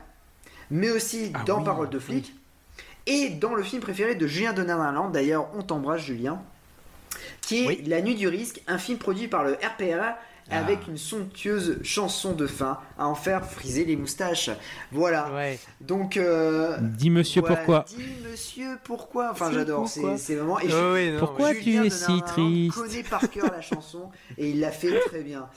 mais 0.70 0.90
aussi 0.90 1.30
ah 1.34 1.42
dans 1.44 1.62
Parole 1.62 1.90
de 1.90 1.98
flic 1.98 2.34
et 3.10 3.28
dans 3.28 3.54
le 3.54 3.62
film 3.64 3.82
préféré 3.82 4.14
de 4.14 4.26
Julien 4.28 4.52
Donnerland, 4.52 5.10
d'ailleurs 5.10 5.48
on 5.54 5.62
t'embrasse 5.62 6.02
Julien, 6.02 6.40
qui 7.40 7.66
est 7.66 7.86
La 7.88 8.02
Nuit 8.02 8.14
du 8.14 8.28
Risque, 8.28 8.62
un 8.68 8.78
film 8.78 8.98
produit 8.98 9.26
par 9.26 9.42
le 9.42 9.54
RPRA 9.54 10.16
ah. 10.50 10.58
avec 10.58 10.86
une 10.86 10.96
somptueuse 10.96 11.80
chanson 11.82 12.34
de 12.34 12.46
fin 12.46 12.78
à 12.98 13.08
en 13.08 13.16
faire 13.16 13.44
friser 13.44 13.84
les 13.84 13.96
moustaches. 13.96 14.50
Voilà. 14.92 15.28
Donc. 15.80 16.16
Euh, 16.16 16.76
dis 16.80 17.10
monsieur 17.10 17.42
pourquoi. 17.42 17.84
Dis 17.88 18.06
monsieur 18.30 18.78
pourquoi. 18.84 19.30
Enfin, 19.32 19.50
j'adore. 19.52 19.88
C'est 19.88 20.36
vraiment. 20.36 20.58
pourquoi 21.18 21.52
tu 21.54 21.84
es 21.84 21.90
si 21.90 22.22
triste 22.22 22.76
connaît 22.76 23.02
par 23.02 23.28
cœur 23.28 23.50
la 23.50 23.60
chanson 23.60 24.10
et 24.38 24.50
il 24.50 24.60
l'a 24.60 24.70
fait 24.70 25.00
très 25.00 25.22
bien. 25.22 25.48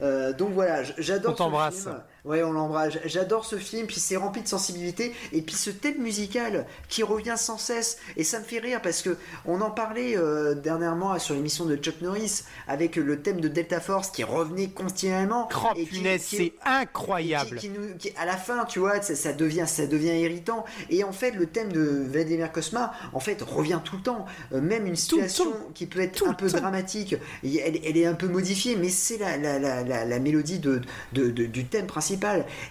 Euh, 0.00 0.32
donc 0.32 0.50
voilà, 0.52 0.82
j'adore 0.98 1.36
ce 1.38 1.82
film. 1.82 1.96
Ouais, 2.26 2.42
on 2.42 2.50
l'embrasse. 2.50 2.94
J'adore 3.04 3.44
ce 3.44 3.54
film, 3.56 3.86
puis 3.86 4.00
c'est 4.00 4.16
rempli 4.16 4.42
de 4.42 4.48
sensibilité, 4.48 5.14
et 5.32 5.42
puis 5.42 5.54
ce 5.54 5.70
thème 5.70 6.02
musical 6.02 6.66
qui 6.88 7.04
revient 7.04 7.36
sans 7.36 7.56
cesse, 7.56 7.98
et 8.16 8.24
ça 8.24 8.40
me 8.40 8.44
fait 8.44 8.58
rire 8.58 8.82
parce 8.82 9.00
que 9.00 9.16
on 9.44 9.60
en 9.60 9.70
parlait 9.70 10.16
euh, 10.16 10.54
dernièrement 10.54 11.16
sur 11.20 11.36
l'émission 11.36 11.66
de 11.66 11.76
Chuck 11.76 12.00
Norris 12.00 12.42
avec 12.66 12.96
le 12.96 13.22
thème 13.22 13.40
de 13.40 13.46
Delta 13.46 13.80
Force 13.80 14.10
qui 14.10 14.24
revenait 14.24 14.70
continuellement. 14.70 15.48
Oh, 15.54 15.68
et 15.76 16.18
c'est 16.18 16.54
incroyable. 16.64 17.58
Qui, 17.58 17.70
à 18.16 18.26
la 18.26 18.36
fin, 18.36 18.64
tu 18.64 18.80
vois, 18.80 19.00
ça, 19.02 19.32
devient, 19.32 19.64
ça 19.68 19.86
devient 19.86 20.18
irritant. 20.20 20.64
Et 20.90 21.04
en 21.04 21.12
fait, 21.12 21.30
le 21.30 21.46
thème 21.46 21.72
de 21.72 22.06
Vladimir 22.10 22.50
Kosma, 22.50 22.92
en 23.12 23.20
fait, 23.20 23.40
revient 23.40 23.80
tout 23.84 23.96
le 23.96 24.02
temps. 24.02 24.26
Euh, 24.52 24.60
même 24.60 24.86
une 24.86 24.96
situation 24.96 25.52
qui 25.74 25.86
peut 25.86 26.00
être 26.00 26.26
un 26.26 26.34
peu 26.34 26.48
dramatique, 26.48 27.14
elle, 27.44 27.80
elle, 27.84 27.96
est 27.96 28.06
un 28.06 28.14
peu 28.14 28.26
modifiée, 28.26 28.74
mais 28.74 28.88
c'est 28.88 29.18
la, 29.18 29.36
la, 29.36 29.60
la, 29.60 30.04
la, 30.04 30.18
mélodie 30.18 30.58
de, 30.58 30.80
de, 31.12 31.30
du 31.30 31.66
thème 31.66 31.86
principal 31.86 32.15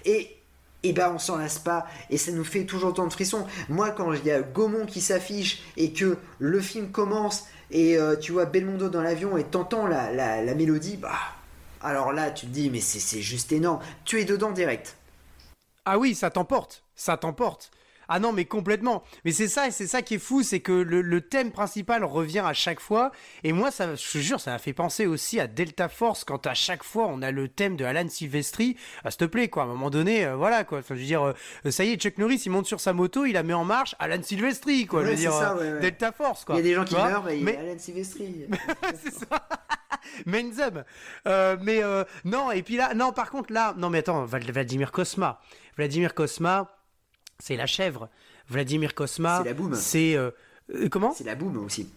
et 0.06 0.32
et 0.84 0.94
ben 0.94 1.12
on 1.16 1.18
s'en 1.18 1.38
lasse 1.38 1.58
pas 1.58 1.88
et 2.12 2.18
ça 2.18 2.32
nous 2.32 2.44
fait 2.44 2.66
toujours 2.66 2.94
tant 2.94 3.08
de 3.08 3.14
frissons. 3.14 3.48
Moi 3.70 3.90
quand 3.90 4.14
il 4.14 4.24
y 4.24 4.32
a 4.32 4.42
Gaumont 4.42 4.86
qui 4.86 5.02
s'affiche 5.02 5.64
et 5.78 5.92
que 5.94 6.18
le 6.38 6.62
film 6.62 6.92
commence 6.92 7.46
et 7.72 7.98
euh, 7.98 8.16
tu 8.16 8.32
vois 8.32 8.46
Belmondo 8.46 8.90
dans 8.90 9.02
l'avion 9.02 9.36
et 9.38 9.44
t'entends 9.44 9.88
la, 9.88 10.12
la, 10.12 10.54
mélodie, 10.54 10.98
bah 10.98 11.18
alors 11.82 12.14
là 12.14 12.30
tu 12.30 12.46
te 12.46 12.52
dis 12.52 12.70
mais 12.70 12.82
c'est 12.82 13.22
juste 13.22 13.52
énorme. 13.52 13.80
Tu 14.06 14.22
es 14.22 14.26
dedans 14.26 14.52
direct. 14.52 14.96
Ah 15.86 15.98
oui, 15.98 16.14
ça 16.14 16.30
t'emporte, 16.30 16.84
ça 16.96 17.18
t'emporte. 17.18 17.72
Ah 18.08 18.20
non, 18.20 18.32
mais 18.32 18.46
complètement. 18.46 19.04
Mais 19.24 19.32
c'est 19.32 19.48
ça, 19.48 19.68
et 19.68 19.72
c'est 19.72 19.88
ça 19.88 20.02
qui 20.02 20.16
est 20.16 20.20
fou, 20.20 20.44
c'est 20.44 20.60
que 20.60 20.72
le, 20.72 21.22
thème 21.22 21.52
principal 21.52 22.04
revient 22.04 22.44
à 22.46 22.54
chaque 22.54 22.80
fois. 22.80 23.12
Et 23.44 23.52
moi, 23.52 23.72
ça, 23.72 23.96
je 23.96 24.12
te 24.12 24.18
jure, 24.20 24.40
ça 24.40 24.52
m'a 24.52 24.60
fait 24.60 24.74
penser 24.74 25.06
aussi 25.06 25.40
à 25.40 25.48
Delta 25.48 25.90
Force 25.90 26.24
quand 26.24 26.46
à 26.46 26.54
chaque 26.54 26.84
fois 26.84 27.08
on 27.08 27.22
a 27.22 27.32
le 27.32 27.48
thème 27.48 27.76
de 27.76 27.86
Alan 27.86 28.08
Silvestri. 28.08 28.78
Ah, 29.04 29.12
s'il 29.12 29.20
te 29.20 29.26
plaît, 29.26 29.48
quoi. 29.48 29.64
À 29.64 29.66
un 29.66 29.70
moment 29.70 29.90
donné, 29.90 30.26
euh, 30.26 30.36
voilà, 30.36 30.64
quoi. 30.64 30.80
Enfin, 30.80 30.96
je 30.96 31.00
veux 31.00 31.06
dire, 31.06 31.24
euh, 31.24 31.72
ça 31.72 31.84
y 31.84 31.92
est, 31.92 31.96
Chuck 31.98 32.18
Norris, 32.18 32.42
il 32.46 32.52
monte 32.52 32.68
sur 32.68 32.80
sa 32.80 32.94
moto, 32.94 33.26
il 33.26 33.34
la 33.34 33.44
met 33.44 33.54
en 33.54 33.66
marche. 33.66 33.96
Alan 34.00 34.22
Silvestri, 34.22 34.86
quoi. 34.86 35.04
je 35.04 35.10
veux 35.10 35.16
dire, 35.16 35.36
euh, 35.36 35.80
Delta 35.80 36.12
Force, 36.12 36.46
quoi. 36.46 36.56
Il 36.56 36.58
y 36.60 36.62
a 36.62 36.64
des 36.64 36.74
gens 36.74 36.86
qui 36.86 36.96
meurent, 36.96 37.30
et 37.30 37.42
mais... 37.42 37.58
Alan 37.58 37.80
Silvestri. 37.80 38.48
c'est 39.04 39.14
ça. 39.14 39.48
Menzum. 40.26 40.84
mais 41.62 41.82
non, 42.24 42.52
et 42.52 42.62
puis 42.62 42.78
là, 42.78 42.94
non, 42.94 43.12
par 43.12 43.32
contre, 43.32 43.52
là, 43.52 43.74
non, 43.78 43.90
mais 43.90 44.00
attends, 44.00 44.26
Vladimir 44.26 44.92
Kosma. 44.92 45.40
Vladimir 45.78 46.14
Kosma 46.14 46.75
c'est 47.40 47.56
la 47.56 47.66
chèvre. 47.66 48.10
Vladimir 48.50 48.94
Kosma. 48.94 49.40
C'est 49.40 49.50
la 49.50 49.54
boum. 49.54 49.76
C'est. 49.76 50.16
Euh, 50.16 50.32
euh, 50.74 50.90
comment? 50.90 51.14
C'est 51.14 51.24
la 51.24 51.36
boum 51.36 51.58
aussi. 51.64 51.90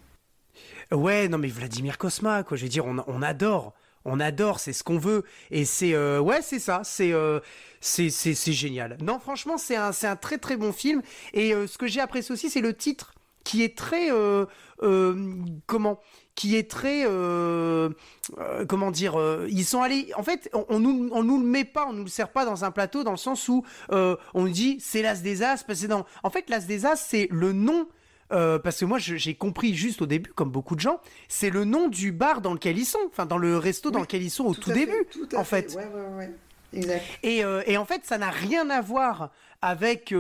Ouais, 0.91 1.29
non, 1.29 1.39
mais 1.39 1.49
Vladimir 1.49 1.99
Kosma, 1.99 2.43
quoi. 2.43 2.57
Je 2.57 2.65
veux 2.65 2.69
dire, 2.69 2.87
on, 2.87 3.23
adore. 3.23 3.75
On 4.05 4.21
adore, 4.21 4.59
c'est 4.59 4.73
ce 4.73 4.83
qu'on 4.83 4.99
veut. 4.99 5.25
Et 5.51 5.65
c'est. 5.65 5.95
Euh, 5.95 6.21
ouais, 6.21 6.41
c'est 6.43 6.59
ça. 6.59 6.83
C'est. 6.85 7.13
c'est 7.81 8.53
génial. 8.53 8.97
Non, 9.03 9.19
franchement, 9.19 9.59
c'est 9.59 9.77
un, 9.77 9.91
un 10.03 10.17
très 10.17 10.39
très 10.39 10.57
bon 10.57 10.73
film. 10.73 11.03
Et 11.35 11.53
ce 11.53 11.79
que 11.79 11.87
j'ai 11.87 12.01
apprécié 12.01 12.33
aussi, 12.33 12.51
c'est 12.51 12.61
le 12.61 12.75
titre 12.75 13.15
qui 13.45 13.63
est 13.63 13.77
très. 13.77 14.09
comment? 15.67 16.01
Qui 16.39 16.55
est 16.55 16.71
très 16.71 17.03
euh, 17.05 17.91
euh, 18.39 18.65
comment 18.65 18.93
dire 18.93 19.19
euh, 19.19 19.49
ils 19.51 19.65
sont 19.65 19.83
allés 19.83 20.13
en 20.17 20.23
fait 20.23 20.49
on, 20.53 20.65
on, 20.69 20.79
nous 20.79 21.09
on 21.11 21.25
nous 21.25 21.41
le 21.41 21.45
met 21.45 21.65
pas 21.65 21.89
on 21.89 21.93
nous 21.93 22.05
le 22.05 22.09
sert 22.09 22.29
pas 22.29 22.45
dans 22.45 22.65
un 22.65 22.71
plateau 22.71 23.03
dans 23.03 23.11
le 23.11 23.17
sens 23.17 23.49
où 23.49 23.65
on 23.91 24.45
dit 24.45 24.79
c'est 24.81 25.03
l'as 25.03 25.21
des 25.21 25.43
as 25.43 25.65
parce 25.65 25.81
que 25.81 25.89
non 25.89 26.05
en 26.23 26.31
fait 26.31 26.49
l'as 26.49 26.61
des 26.61 26.87
as 26.87 26.95
c'est 26.95 27.27
le 27.33 27.53
nom 27.53 27.89
parce 28.29 28.79
que 28.79 28.85
moi 28.85 28.99
j'ai 28.99 29.35
compris 29.35 29.75
juste 29.75 30.01
au 30.01 30.07
début, 30.07 30.31
comme 30.31 30.51
beaucoup 30.51 30.77
de 30.77 30.81
gens, 30.81 31.01
c'est 31.29 31.51
le 31.51 31.65
nom 31.65 31.89
du 31.89 32.13
bar 32.13 32.41
dans 32.41 32.53
lequel 32.53 32.79
ils 32.79 32.85
sont, 32.85 32.99
enfin 33.07 33.25
dans 33.25 33.39
le 33.39 33.57
resto 33.57 33.91
dans 33.91 34.01
lequel 34.01 34.23
ils 34.23 34.31
sont 34.31 34.45
au 34.45 34.55
tout, 34.55 34.71
début, 34.71 35.07
en 35.35 35.45
fait. 35.45 35.75
Ouais, 35.75 35.87
ouais, 35.87 36.17
ouais. 36.19 36.31
Exact. 36.75 37.03
Et, 37.23 37.39
et, 37.39 37.79
en 37.79 37.87
fait, 37.87 38.03
ça 38.05 38.19
n'a 38.19 38.29
rien 38.29 38.69
à 38.69 38.83
voir 38.83 39.31
avec, 39.63 40.15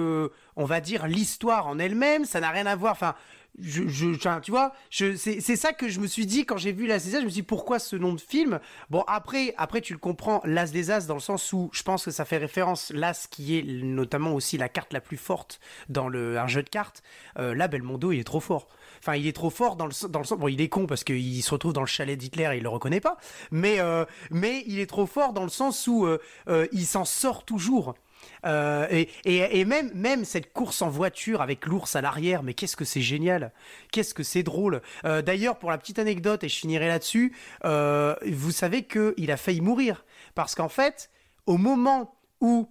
on 0.56 0.64
va 0.64 0.80
dire, 0.80 1.06
l'histoire 1.06 1.66
en 1.66 1.78
elle-même. 1.78 2.24
Ça 2.24 2.40
n'a 2.40 2.48
rien 2.48 2.64
à 2.64 2.76
voir. 2.76 2.92
Enfin, 2.92 3.14
je, 3.60 4.40
tu 4.40 4.50
vois, 4.50 4.72
c'est 4.90 5.56
ça 5.56 5.72
que 5.72 5.88
je 5.88 6.00
me 6.00 6.06
suis 6.06 6.26
dit 6.26 6.46
quand 6.46 6.56
j'ai 6.56 6.72
vu 6.72 6.86
L'As 6.86 7.04
des 7.04 7.16
As. 7.16 7.20
Je 7.20 7.24
me 7.24 7.30
suis 7.30 7.42
dit 7.42 7.46
pourquoi 7.46 7.78
ce 7.78 7.96
nom 7.96 8.12
de 8.12 8.20
film? 8.20 8.60
Bon, 8.90 9.02
après, 9.06 9.54
après 9.56 9.80
tu 9.80 9.92
le 9.92 9.98
comprends, 9.98 10.40
L'As 10.44 10.70
des 10.70 10.90
As, 10.90 11.06
dans 11.06 11.14
le 11.14 11.20
sens 11.20 11.52
où 11.52 11.68
je 11.72 11.82
pense 11.82 12.04
que 12.04 12.10
ça 12.10 12.24
fait 12.24 12.38
référence, 12.38 12.92
l'As 12.94 13.26
qui 13.28 13.58
est 13.58 13.62
notamment 13.62 14.32
aussi 14.34 14.58
la 14.58 14.68
carte 14.68 14.92
la 14.92 15.00
plus 15.00 15.16
forte 15.16 15.60
dans 15.88 16.08
le, 16.08 16.38
un 16.38 16.46
jeu 16.46 16.62
de 16.62 16.68
cartes. 16.68 17.02
Euh, 17.38 17.54
là, 17.54 17.68
Belmondo, 17.68 18.12
il 18.12 18.20
est 18.20 18.24
trop 18.24 18.40
fort. 18.40 18.68
Enfin, 19.00 19.16
il 19.16 19.26
est 19.26 19.32
trop 19.32 19.50
fort 19.50 19.76
dans 19.76 19.86
le, 19.86 20.08
dans 20.08 20.20
le 20.20 20.24
sens. 20.24 20.38
Bon, 20.38 20.48
il 20.48 20.60
est 20.60 20.68
con 20.68 20.86
parce 20.86 21.04
qu'il 21.04 21.42
se 21.42 21.50
retrouve 21.50 21.72
dans 21.72 21.80
le 21.80 21.86
chalet 21.86 22.16
d'Hitler 22.16 22.50
et 22.52 22.56
il 22.58 22.62
le 22.62 22.68
reconnaît 22.68 23.00
pas. 23.00 23.16
Mais, 23.50 23.80
euh, 23.80 24.04
mais 24.30 24.62
il 24.66 24.78
est 24.78 24.86
trop 24.86 25.06
fort 25.06 25.32
dans 25.32 25.44
le 25.44 25.48
sens 25.48 25.86
où 25.86 26.06
euh, 26.06 26.18
il 26.72 26.86
s'en 26.86 27.04
sort 27.04 27.44
toujours. 27.44 27.94
Euh, 28.46 29.04
et, 29.24 29.64
même, 29.64 29.90
même 29.94 30.24
cette 30.24 30.52
course 30.52 30.82
en 30.82 30.88
voiture 30.88 31.40
avec 31.40 31.66
l'ours 31.66 31.96
à 31.96 32.00
l'arrière, 32.00 32.42
mais 32.42 32.54
qu'est-ce 32.54 32.76
que 32.76 32.84
c'est 32.84 33.00
génial, 33.00 33.52
qu'est-ce 33.92 34.14
que 34.14 34.22
c'est 34.22 34.42
drôle. 34.42 34.82
Euh, 35.04 35.22
d'ailleurs, 35.22 35.58
pour 35.58 35.70
la 35.70 35.78
petite 35.78 35.98
anecdote, 35.98 36.44
et 36.44 36.48
je 36.48 36.56
finirai 36.56 36.88
là-dessus, 36.88 37.36
euh, 37.64 38.14
vous 38.26 38.50
savez 38.50 38.84
qu'il 38.84 39.30
a 39.30 39.36
failli 39.36 39.60
mourir. 39.60 40.04
Parce 40.34 40.54
qu'en 40.54 40.68
fait, 40.68 41.10
au 41.46 41.56
moment 41.56 42.14
où 42.40 42.68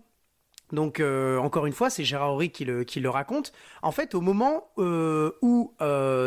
donc 0.74 1.00
encore 1.00 1.66
une 1.66 1.72
fois, 1.72 1.90
c'est 1.90 2.04
Gérard 2.04 2.32
Horry 2.32 2.50
qui 2.50 2.66
le, 2.66 2.84
qui 2.84 3.00
le 3.00 3.10
raconte. 3.10 3.54
En 3.82 3.94
fait, 3.94 4.14
au 4.16 4.20
moment 4.20 4.70
où 4.76 5.74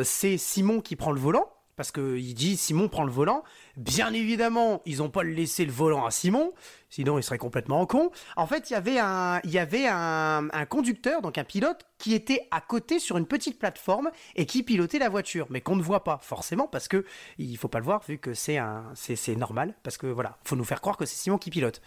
c'est 0.02 0.38
Simon 0.38 0.80
qui 0.80 0.96
prend 0.96 1.12
le 1.12 1.20
volant, 1.20 1.46
parce 1.80 1.92
qu'il 1.92 2.34
dit 2.34 2.58
Simon 2.58 2.90
prend 2.90 3.04
le 3.04 3.10
volant. 3.10 3.42
Bien 3.78 4.12
évidemment, 4.12 4.82
ils 4.84 4.98
n'ont 4.98 5.08
pas 5.08 5.22
laissé 5.22 5.64
le 5.64 5.72
volant 5.72 6.04
à 6.04 6.10
Simon, 6.10 6.52
sinon 6.90 7.18
il 7.18 7.22
serait 7.22 7.38
complètement 7.38 7.86
con. 7.86 8.10
En 8.36 8.46
fait, 8.46 8.68
il 8.68 8.74
y 8.74 8.76
avait, 8.76 8.98
un, 8.98 9.40
il 9.44 9.50
y 9.50 9.58
avait 9.58 9.86
un, 9.86 10.50
conducteur, 10.68 11.22
donc 11.22 11.38
un 11.38 11.44
pilote, 11.44 11.86
qui 11.96 12.12
était 12.12 12.46
à 12.50 12.60
côté 12.60 12.98
sur 12.98 13.16
une 13.16 13.24
petite 13.24 13.58
plateforme 13.58 14.10
et 14.36 14.44
qui 14.44 14.62
pilotait 14.62 14.98
la 14.98 15.08
voiture, 15.08 15.46
mais 15.48 15.62
qu'on 15.62 15.74
ne 15.74 15.80
voit 15.80 16.04
pas 16.04 16.18
forcément 16.18 16.68
parce 16.68 16.86
que 16.86 17.06
il 17.38 17.56
faut 17.56 17.68
pas 17.68 17.78
le 17.78 17.86
voir 17.86 18.02
vu 18.06 18.18
que 18.18 18.34
c'est 18.34 18.58
un, 18.58 18.84
c'est 18.94 19.34
normal 19.36 19.74
parce 19.82 19.96
que 19.96 20.06
voilà, 20.06 20.36
faut 20.44 20.56
nous 20.56 20.64
faire 20.64 20.82
croire 20.82 20.98
que 20.98 21.06
c'est 21.06 21.16
Simon 21.16 21.38
qui 21.38 21.48
pilote. 21.48 21.80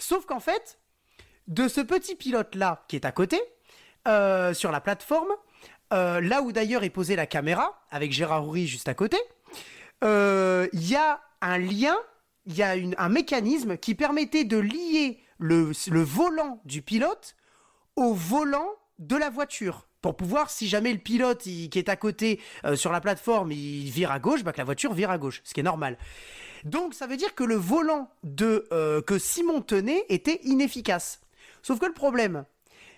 Sauf 0.00 0.26
qu'en 0.26 0.40
fait, 0.40 0.80
de 1.46 1.68
ce 1.68 1.80
petit 1.80 2.16
pilote 2.16 2.56
là 2.56 2.84
qui 2.88 2.96
est 2.96 3.04
à 3.04 3.12
côté, 3.12 3.40
euh, 4.08 4.54
sur 4.54 4.72
la 4.72 4.80
plateforme, 4.80 5.30
euh, 5.92 6.20
là 6.20 6.42
où 6.42 6.52
d'ailleurs 6.52 6.84
est 6.84 6.90
posée 6.90 7.16
la 7.16 7.26
caméra, 7.26 7.82
avec 7.90 8.12
Gérard 8.12 8.46
Houry 8.46 8.66
juste 8.66 8.88
à 8.88 8.94
côté, 8.94 9.16
euh, 10.04 10.68
il 10.72 10.88
y 10.88 10.96
a 10.96 11.20
un 11.40 11.58
lien, 11.58 11.96
il 12.46 12.56
y 12.56 12.62
a 12.62 12.74
un 12.96 13.08
mécanisme 13.08 13.76
qui 13.76 13.94
permettait 13.94 14.44
de 14.44 14.58
lier 14.58 15.20
le, 15.38 15.72
volant 15.90 16.60
du 16.64 16.82
pilote 16.82 17.36
au 17.96 18.12
volant 18.12 18.68
de 18.98 19.16
la 19.16 19.30
voiture. 19.30 19.86
Pour 20.02 20.16
pouvoir, 20.16 20.50
si 20.50 20.68
jamais 20.68 20.92
le 20.92 20.98
pilote 20.98 21.40
qui 21.42 21.70
est 21.74 21.88
à 21.88 21.96
côté 21.96 22.40
euh, 22.64 22.76
sur 22.76 22.92
la 22.92 23.00
plateforme, 23.00 23.50
il 23.50 23.90
vire 23.90 24.12
à 24.12 24.20
gauche, 24.20 24.44
bah, 24.44 24.52
que 24.52 24.58
la 24.58 24.64
voiture 24.64 24.92
vire 24.92 25.10
à 25.10 25.18
gauche, 25.18 25.40
ce 25.42 25.54
qui 25.54 25.60
est 25.60 25.64
normal. 25.64 25.98
Donc 26.64 26.94
ça 26.94 27.06
veut 27.06 27.16
dire 27.16 27.34
que 27.34 27.44
le 27.44 27.56
volant 27.56 28.10
de, 28.22 28.66
que 29.06 29.18
Simon 29.18 29.60
tenait 29.60 30.04
était 30.08 30.40
inefficace. 30.44 31.20
Sauf 31.62 31.78
que 31.78 31.86
le 31.86 31.92
problème, 31.92 32.44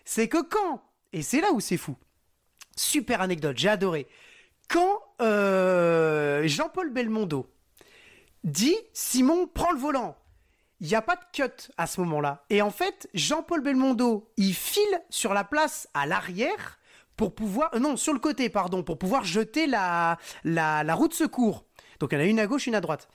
c'est 0.05 0.29
que 0.29 0.43
quand, 0.43 0.83
et 1.13 1.23
c'est 1.23 1.41
là 1.41 1.53
où 1.53 1.61
c'est 1.61 1.77
fou, 1.77 1.97
Super 2.81 3.21
anecdote, 3.21 3.59
j'ai 3.59 3.69
adoré. 3.69 4.07
Quand 4.67 5.03
euh, 5.21 6.41
Jean-Paul 6.47 6.89
Belmondo 6.89 7.47
dit 8.43 8.75
Simon, 8.95 9.47
prends 9.53 9.73
le 9.73 9.79
volant. 9.79 10.17
Il 10.81 10.89
n'y 10.89 10.95
a 10.95 11.03
pas 11.03 11.17
de 11.17 11.21
cut 11.31 11.71
à 11.77 11.87
ce 11.87 12.01
moment-là. 12.01 12.43
Et 12.49 12.63
en 12.63 12.71
fait, 12.71 13.11
Jean-Paul 13.13 13.61
Belmondo, 13.61 14.33
il 14.39 14.55
file 14.55 15.03
sur 15.11 15.35
la 15.35 15.45
place 15.45 15.89
à 15.93 16.07
l'arrière 16.07 16.79
pour 17.19 17.35
pouvoir. 17.35 17.69
Euh, 17.75 17.81
non, 17.81 17.99
sur 17.99 18.15
le 18.15 18.19
côté, 18.19 18.49
pardon, 18.49 18.83
pour 18.83 18.99
pouvoir 18.99 19.25
jeter 19.25 19.67
la, 19.67 20.17
la, 20.45 20.83
la 20.83 20.95
roue 20.95 21.09
de 21.09 21.13
secours. 21.13 21.67
Donc 21.99 22.13
il 22.13 22.15
y 22.15 22.19
en 22.19 22.25
a 22.25 22.29
une 22.29 22.41
à 22.41 22.47
gauche, 22.47 22.67
une 22.67 22.75
à 22.75 22.81
droite. 22.81 23.11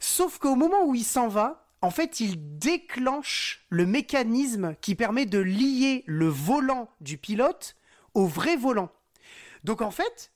Sauf 0.00 0.38
qu'au 0.38 0.56
moment 0.56 0.84
où 0.84 0.96
il 0.96 1.04
s'en 1.04 1.28
va, 1.28 1.68
en 1.82 1.90
fait, 1.90 2.18
il 2.18 2.58
déclenche 2.58 3.64
le 3.68 3.86
mécanisme 3.86 4.74
qui 4.80 4.96
permet 4.96 5.24
de 5.24 5.38
lier 5.38 6.02
le 6.06 6.26
volant 6.26 6.90
du 7.00 7.16
pilote 7.16 7.76
au 8.14 8.26
vrai 8.26 8.56
volant. 8.56 8.90
Donc 9.64 9.82
en 9.82 9.90
fait, 9.90 10.32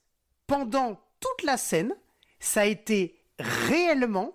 pendant 0.47 0.99
toute 1.19 1.43
la 1.43 1.57
scène, 1.57 1.95
ça 2.39 2.61
a 2.61 2.65
été 2.65 3.15
réellement 3.39 4.33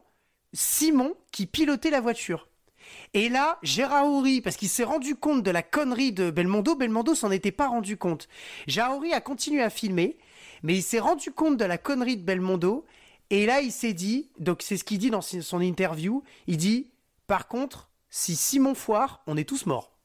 Simon 0.53 1.15
qui 1.31 1.47
pilotait 1.47 1.91
la 1.91 2.01
voiture. 2.01 2.49
Et 3.13 3.29
là, 3.29 3.59
Houry, 4.03 4.41
parce 4.41 4.57
qu'il 4.57 4.69
s'est 4.69 4.85
rendu 4.85 5.15
compte 5.15 5.43
de 5.43 5.51
la 5.51 5.63
connerie 5.63 6.13
de 6.13 6.31
Belmondo, 6.31 6.75
Belmondo 6.75 7.15
s'en 7.15 7.31
était 7.31 7.53
pas 7.53 7.69
rendu 7.69 7.97
compte. 7.97 8.29
Houry 8.67 9.13
a 9.13 9.21
continué 9.21 9.63
à 9.63 9.71
filmer, 9.71 10.17
mais 10.63 10.75
il 10.75 10.83
s'est 10.83 10.99
rendu 10.99 11.31
compte 11.31 11.57
de 11.57 11.65
la 11.65 11.79
connerie 11.79 12.17
de 12.17 12.25
Belmondo, 12.25 12.87
et 13.31 13.45
là 13.45 13.61
il 13.61 13.73
s'est 13.73 13.93
dit, 13.93 14.31
donc 14.39 14.63
c'est 14.63 14.79
ce 14.79 14.85
qu'il 14.85 14.99
dit 14.99 15.11
dans 15.11 15.21
son 15.21 15.61
interview, 15.61 16.23
il 16.47 16.57
dit, 16.57 16.91
par 17.27 17.47
contre, 17.47 17.91
si 18.09 18.37
Simon 18.37 18.75
foire, 18.75 19.23
on 19.27 19.37
est 19.37 19.49
tous 19.49 19.67
morts 19.67 19.98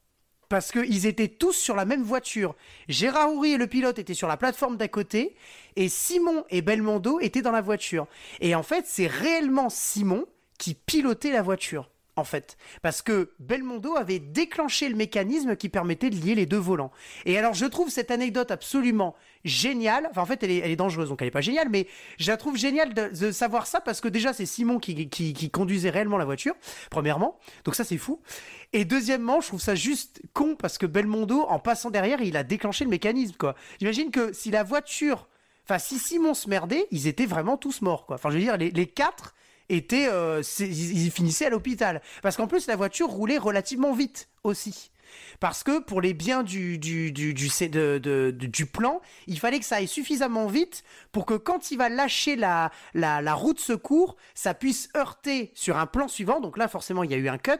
parce 0.50 0.72
qu'ils 0.72 1.06
étaient 1.06 1.28
tous 1.28 1.54
sur 1.54 1.76
la 1.76 1.86
même 1.86 2.04
voiture. 2.04 2.56
Gérard 2.88 3.34
Houry 3.34 3.54
et 3.54 3.58
le 3.58 3.68
pilote 3.68 4.00
étaient 4.00 4.14
sur 4.14 4.28
la 4.28 4.38
plateforme 4.38 4.78
d'à 4.78 4.88
côté, 4.88 5.36
et 5.76 5.90
Simon 5.90 6.46
et 6.50 6.62
Belmondo 6.62 7.20
étaient 7.20 7.42
dans 7.42 7.52
la 7.52 7.62
voiture. 7.62 8.08
Et 8.40 8.56
en 8.56 8.64
fait, 8.64 8.86
c'est 8.88 9.08
réellement 9.08 9.70
Simon 9.70 10.26
qui 10.58 10.74
pilotait 10.76 11.32
la 11.32 11.42
voiture 11.42 11.90
en 12.16 12.24
fait. 12.24 12.58
Parce 12.82 13.02
que 13.02 13.32
Belmondo 13.40 13.96
avait 13.96 14.20
déclenché 14.20 14.88
le 14.90 14.96
mécanisme 14.96 15.56
qui 15.56 15.70
permettait 15.70 16.10
de 16.10 16.16
lier 16.16 16.36
les 16.36 16.46
deux 16.46 16.58
volants. 16.58 16.92
Et 17.26 17.38
alors, 17.38 17.54
je 17.54 17.66
trouve 17.66 17.90
cette 17.90 18.12
anecdote 18.12 18.52
absolument 18.52 19.16
géniale. 19.46 20.08
Enfin, 20.10 20.22
en 20.22 20.26
fait, 20.26 20.44
elle 20.44 20.52
est, 20.52 20.76
dangereuse, 20.76 21.10
donc 21.10 21.22
elle 21.22 21.28
n'est 21.28 21.32
pas 21.32 21.42
géniale, 21.42 21.70
mais 21.70 21.88
je 22.18 22.32
la 22.32 22.38
trouve 22.38 22.58
géniale 22.58 22.94
de, 22.94 23.32
savoir 23.32 23.68
ça 23.68 23.82
parce 23.82 24.02
que 24.02 24.08
déjà, 24.08 24.34
c'est 24.34 24.46
Simon 24.46 24.80
qui, 24.80 25.10
qui, 25.10 25.50
conduisait 25.50 25.90
réellement 25.90 26.18
la 26.18 26.26
voiture, 26.26 26.56
premièrement. 26.90 27.38
Donc 27.66 27.76
ça, 27.76 27.84
c'est 27.84 27.98
fou. 27.98 28.22
Et 28.72 28.86
deuxièmement, 28.86 29.42
je 29.42 29.48
trouve 29.48 29.62
ça 29.62 29.76
juste 29.76 30.22
con 30.34 30.56
parce 30.56 30.78
que 30.78 30.86
Belmondo, 30.86 31.42
en 31.42 31.60
passant 31.60 31.90
derrière, 31.90 32.22
il 32.22 32.38
a 32.38 32.44
déclenché 32.44 32.84
le 32.86 32.90
mécanisme, 32.90 33.36
quoi. 33.38 33.56
J'imagine 33.80 34.12
que 34.12 34.34
si 34.34 34.52
la 34.52 34.64
voiture... 34.64 35.28
Enfin, 35.66 35.80
si 35.80 35.98
Simon 35.98 36.34
se 36.34 36.50
merdait, 36.50 36.88
ils 36.92 37.08
étaient 37.08 37.26
vraiment 37.26 37.56
tous 37.56 37.82
morts, 37.82 38.06
quoi. 38.06 38.16
Enfin, 38.16 38.30
je 38.30 38.36
veux 38.36 38.42
dire, 38.42 38.58
les, 38.58 38.72
les 38.72 38.86
quatre 38.86 39.34
étaient, 39.70 40.08
euh, 40.10 40.42
ils 40.60 41.12
finissaient 41.12 41.46
à 41.46 41.50
l'hôpital. 41.50 42.02
Parce 42.22 42.36
qu'en 42.36 42.48
plus, 42.48 42.68
la 42.68 42.76
voiture 42.76 43.08
roulait 43.08 43.38
relativement 43.38 43.94
vite 43.94 44.30
aussi. 44.44 44.92
Parce 45.40 45.64
que 45.64 45.80
pour 45.80 46.02
les 46.02 46.14
biens 46.14 46.44
du, 46.44 46.78
du, 46.78 47.12
du, 47.12 47.34
du, 47.34 48.66
plan, 48.66 49.02
il 49.28 49.40
fallait 49.40 49.60
que 49.60 49.66
ça 49.66 49.78
aille 49.78 49.88
suffisamment 49.88 50.48
vite 50.48 50.84
pour 51.12 51.26
que 51.26 51.34
quand 51.34 51.72
il 51.72 51.78
va 51.78 51.90
lâcher 51.90 52.36
la, 52.36 52.72
la, 52.94 53.34
roue 53.34 53.54
de 53.54 53.60
secours, 53.60 54.16
ça 54.34 54.54
puisse 54.54 54.90
heurter 54.96 55.52
sur 55.54 55.78
un 55.78 55.86
plan 55.86 56.08
suivant. 56.08 56.40
Donc 56.40 56.58
là, 56.58 56.68
forcément, 56.68 57.04
il 57.04 57.12
y 57.12 57.14
a 57.14 57.18
eu 57.18 57.30
un 57.30 57.38
cut. 57.38 57.52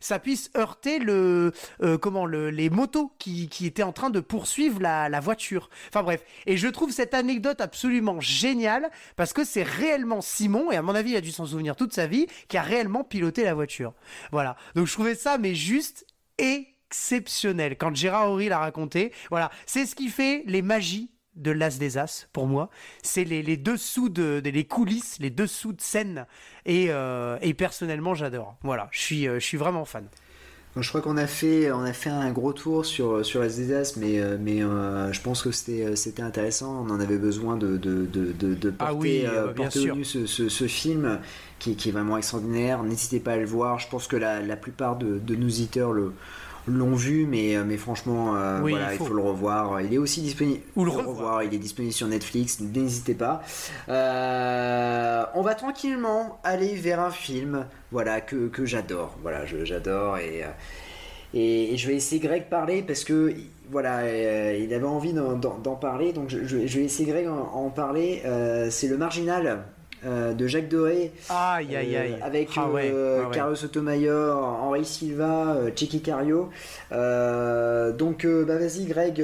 Ça 0.00 0.18
puisse 0.18 0.50
heurter 0.56 0.98
le, 0.98 1.52
euh, 1.82 1.98
comment, 1.98 2.26
le, 2.26 2.50
les 2.50 2.70
motos 2.70 3.12
qui, 3.18 3.48
qui, 3.48 3.66
étaient 3.66 3.82
en 3.82 3.92
train 3.92 4.10
de 4.10 4.20
poursuivre 4.20 4.80
la, 4.80 5.08
la 5.08 5.20
voiture. 5.20 5.70
Enfin 5.88 6.02
bref. 6.02 6.22
Et 6.46 6.56
je 6.56 6.68
trouve 6.68 6.90
cette 6.90 7.14
anecdote 7.14 7.60
absolument 7.60 8.20
géniale 8.20 8.90
parce 9.16 9.32
que 9.32 9.44
c'est 9.44 9.62
réellement 9.62 10.20
Simon, 10.20 10.70
et 10.70 10.76
à 10.76 10.82
mon 10.82 10.94
avis, 10.94 11.12
il 11.12 11.16
a 11.16 11.20
dû 11.20 11.32
s'en 11.32 11.46
souvenir 11.46 11.76
toute 11.76 11.92
sa 11.92 12.06
vie, 12.06 12.26
qui 12.48 12.56
a 12.56 12.62
réellement 12.62 13.04
piloté 13.04 13.44
la 13.44 13.54
voiture. 13.54 13.94
Voilà. 14.32 14.56
Donc 14.74 14.86
je 14.86 14.92
trouvais 14.92 15.14
ça, 15.14 15.38
mais 15.38 15.54
juste 15.54 16.06
et 16.38 16.69
exceptionnel. 16.90 17.76
Quand 17.76 17.94
Gérard 17.94 18.30
Horry 18.30 18.48
l'a 18.48 18.58
raconté, 18.58 19.12
voilà, 19.30 19.50
c'est 19.64 19.86
ce 19.86 19.94
qui 19.94 20.08
fait 20.08 20.42
les 20.46 20.60
magies 20.60 21.10
de 21.36 21.52
l'As 21.52 21.78
des 21.78 21.98
As 21.98 22.26
pour 22.32 22.48
moi. 22.48 22.68
C'est 23.02 23.22
les, 23.22 23.42
les, 23.42 23.56
dessous 23.56 24.08
de, 24.08 24.42
les 24.44 24.64
coulisses, 24.64 25.18
les 25.20 25.30
dessous 25.30 25.72
de 25.72 25.80
scène. 25.80 26.26
Et, 26.66 26.86
euh, 26.90 27.38
et 27.42 27.54
personnellement, 27.54 28.14
j'adore. 28.14 28.56
Voilà, 28.64 28.88
je 28.90 29.00
suis, 29.00 29.28
euh, 29.28 29.38
je 29.38 29.44
suis 29.44 29.56
vraiment 29.56 29.84
fan. 29.84 30.04
Je 30.76 30.88
crois 30.88 31.00
qu'on 31.00 31.16
a 31.16 31.26
fait, 31.26 31.70
on 31.72 31.82
a 31.82 31.92
fait 31.92 32.10
un 32.10 32.30
gros 32.30 32.52
tour 32.52 32.86
sur 32.86 33.26
sur 33.26 33.40
l'As 33.40 33.56
des 33.56 33.72
As, 33.74 33.96
mais 33.96 34.20
euh, 34.20 34.36
mais 34.40 34.60
je 34.60 35.20
pense 35.20 35.42
que 35.42 35.50
c'était 35.50 35.96
c'était 35.96 36.22
intéressant. 36.22 36.86
On 36.86 36.90
en 36.90 37.00
avait 37.00 37.18
besoin 37.18 37.56
de 37.56 37.76
de, 37.76 38.06
de, 38.06 38.32
de, 38.32 38.74
ah 38.78 38.86
porter, 38.86 39.26
au 39.26 40.04
ce, 40.04 40.26
ce, 40.26 40.48
ce, 40.48 40.66
film 40.68 41.18
qui, 41.58 41.74
qui, 41.74 41.88
est 41.88 41.92
vraiment 41.92 42.16
extraordinaire. 42.16 42.84
N'hésitez 42.84 43.18
pas 43.18 43.32
à 43.32 43.36
le 43.38 43.46
voir. 43.46 43.80
Je 43.80 43.88
pense 43.88 44.06
que 44.06 44.14
la, 44.14 44.40
la 44.42 44.56
plupart 44.56 44.96
de, 44.96 45.18
de 45.18 45.34
nos 45.34 45.48
auditeurs 45.48 45.92
le 45.92 46.12
l'ont 46.66 46.94
vu, 46.94 47.26
mais, 47.26 47.56
euh, 47.56 47.64
mais 47.66 47.76
franchement, 47.76 48.36
euh, 48.36 48.58
voilà, 48.60 48.92
il 48.92 48.98
faut. 48.98 49.12
le 49.12 49.22
revoir. 49.22 49.80
Il 49.80 49.92
est 49.92 49.98
aussi 49.98 50.20
disponible. 50.20 50.60
Ou 50.76 50.84
le 50.84 50.90
revoir. 50.90 51.42
Il 51.42 51.54
est 51.54 51.58
disponible 51.58 51.92
sur 51.92 52.06
Netflix. 52.06 52.60
N'hésitez 52.60 53.14
pas. 53.14 53.42
Euh, 53.88 55.24
on 55.34 55.42
va 55.42 55.54
tranquillement 55.54 56.38
aller 56.44 56.74
vers 56.74 57.00
un 57.00 57.10
film, 57.10 57.66
voilà, 57.92 58.20
que, 58.20 58.48
que 58.48 58.66
j'adore. 58.66 59.16
Voilà, 59.22 59.44
j'adore 59.46 60.18
et, 60.18 60.44
et, 61.34 61.76
je 61.76 61.86
vais 61.86 61.94
laisser 61.94 62.18
Greg 62.18 62.44
parler 62.44 62.82
parce 62.82 63.04
que 63.04 63.34
voilà, 63.70 64.02
il 64.56 64.74
avait 64.74 64.86
envie 64.86 65.12
d'en 65.12 65.76
parler, 65.76 66.12
donc 66.12 66.28
je, 66.28 66.44
je, 66.44 66.56
vais 66.56 66.82
laisser 66.82 67.04
Greg 67.04 67.28
en, 67.28 67.52
en 67.54 67.70
parler. 67.70 68.22
C'est 68.70 68.88
le 68.88 68.98
marginal 68.98 69.64
de 70.04 70.46
Jacques 70.46 70.68
Doré. 70.68 71.12
Aïe, 71.28 71.76
aïe, 71.76 71.96
aïe. 71.96 72.16
avec 72.22 72.50
Ah 72.56 72.68
ouais, 72.68 72.90
ouais, 72.90 73.20
ouais. 73.20 73.24
Carlos 73.32 73.56
Sotomayor, 73.56 74.42
Henri 74.62 74.84
Silva, 74.84 75.56
Checky 75.76 76.02
Cario. 76.02 76.50
donc, 76.90 78.26
bah, 78.26 78.58
vas-y, 78.58 78.86
Greg, 78.86 79.16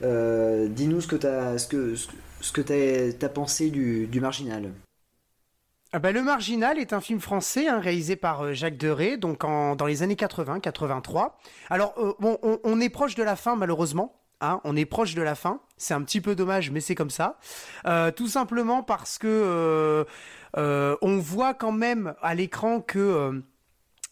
dis-nous 0.00 1.00
ce 1.00 1.06
que 1.06 1.16
tu 1.16 1.26
as, 1.26 1.58
ce 1.58 1.66
que, 1.66 1.94
ce 2.40 2.52
que 2.52 2.60
t'as, 2.60 3.12
t'as 3.18 3.28
pensé 3.28 3.70
du, 3.70 4.06
du 4.06 4.20
Marginal. 4.20 4.70
Ah 5.92 5.98
bah, 5.98 6.12
le 6.12 6.22
Marginal 6.22 6.78
est 6.78 6.92
un 6.92 7.00
film 7.00 7.18
français 7.18 7.66
hein, 7.66 7.80
réalisé 7.80 8.14
par 8.14 8.44
euh, 8.44 8.52
Jacques 8.52 8.76
Deray, 8.76 9.18
donc 9.18 9.42
en, 9.42 9.74
dans 9.74 9.86
les 9.86 10.04
années 10.04 10.14
80-83. 10.14 11.32
Alors, 11.68 11.94
euh, 11.98 12.12
bon, 12.20 12.38
on, 12.42 12.60
on, 12.62 12.80
est 12.80 12.88
proche 12.88 13.16
de 13.16 13.24
la 13.24 13.34
fin, 13.34 13.56
malheureusement. 13.56 14.19
On 14.40 14.76
est 14.76 14.86
proche 14.86 15.14
de 15.14 15.22
la 15.22 15.34
fin. 15.34 15.60
C'est 15.76 15.94
un 15.94 16.02
petit 16.02 16.20
peu 16.20 16.34
dommage, 16.34 16.70
mais 16.70 16.80
c'est 16.80 16.94
comme 16.94 17.10
ça. 17.10 17.38
Euh, 17.86 18.10
tout 18.10 18.28
simplement 18.28 18.82
parce 18.82 19.18
que 19.18 20.06
on 20.56 21.18
voit 21.18 21.54
quand 21.54 21.72
même 21.72 22.14
à 22.22 22.34
l'écran 22.34 22.80
que 22.80 23.42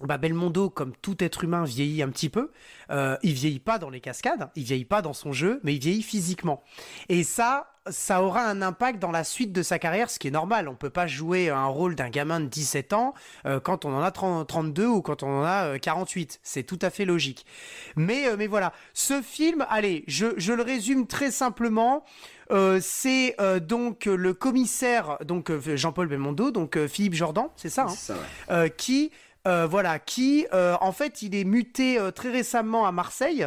bah 0.00 0.18
Belmondo, 0.18 0.70
comme 0.70 0.92
tout 1.02 1.22
être 1.22 1.44
humain, 1.44 1.64
vieillit 1.64 2.02
un 2.02 2.08
petit 2.08 2.28
peu. 2.28 2.50
Euh, 2.90 3.16
il 3.22 3.32
vieillit 3.32 3.58
pas 3.58 3.78
dans 3.78 3.90
les 3.90 4.00
cascades, 4.00 4.48
il 4.54 4.64
vieillit 4.64 4.84
pas 4.84 5.02
dans 5.02 5.12
son 5.12 5.32
jeu, 5.32 5.60
mais 5.64 5.74
il 5.74 5.80
vieillit 5.80 6.02
physiquement. 6.02 6.62
Et 7.08 7.24
ça, 7.24 7.72
ça 7.90 8.22
aura 8.22 8.44
un 8.44 8.62
impact 8.62 9.00
dans 9.00 9.10
la 9.10 9.24
suite 9.24 9.52
de 9.52 9.62
sa 9.62 9.78
carrière, 9.78 10.10
ce 10.10 10.18
qui 10.18 10.28
est 10.28 10.32
normal. 10.32 10.68
On 10.68 10.74
peut 10.74 10.90
pas 10.90 11.06
jouer 11.06 11.50
un 11.50 11.66
rôle 11.66 11.94
d'un 11.94 12.10
gamin 12.10 12.38
de 12.40 12.46
17 12.46 12.92
ans 12.92 13.14
euh, 13.46 13.60
quand 13.60 13.84
on 13.84 13.94
en 13.94 14.02
a 14.02 14.10
30, 14.10 14.46
32 14.46 14.86
ou 14.86 15.02
quand 15.02 15.22
on 15.22 15.40
en 15.40 15.44
a 15.44 15.74
euh, 15.74 15.78
48. 15.78 16.40
C'est 16.42 16.62
tout 16.62 16.78
à 16.82 16.90
fait 16.90 17.04
logique. 17.04 17.44
Mais, 17.96 18.28
euh, 18.28 18.36
mais 18.38 18.46
voilà, 18.46 18.72
ce 18.94 19.20
film, 19.22 19.66
allez, 19.68 20.04
je, 20.06 20.26
je 20.36 20.52
le 20.52 20.62
résume 20.62 21.06
très 21.06 21.30
simplement. 21.30 22.04
Euh, 22.50 22.78
c'est 22.80 23.34
euh, 23.40 23.60
donc 23.60 24.06
le 24.06 24.32
commissaire, 24.32 25.18
donc 25.22 25.50
euh, 25.50 25.76
Jean-Paul 25.76 26.08
Belmondo, 26.08 26.50
donc 26.50 26.78
euh, 26.78 26.88
Philippe 26.88 27.12
Jordan, 27.12 27.48
c'est 27.56 27.68
ça, 27.68 27.82
hein, 27.82 27.88
ça 27.88 28.14
ouais. 28.14 28.20
euh, 28.50 28.68
qui 28.68 29.10
euh, 29.10 29.27
voilà, 29.44 29.98
qui 29.98 30.46
euh, 30.52 30.76
en 30.80 30.92
fait 30.92 31.22
il 31.22 31.34
est 31.34 31.44
muté 31.44 31.98
euh, 31.98 32.10
très 32.10 32.30
récemment 32.30 32.86
à 32.86 32.92
Marseille. 32.92 33.46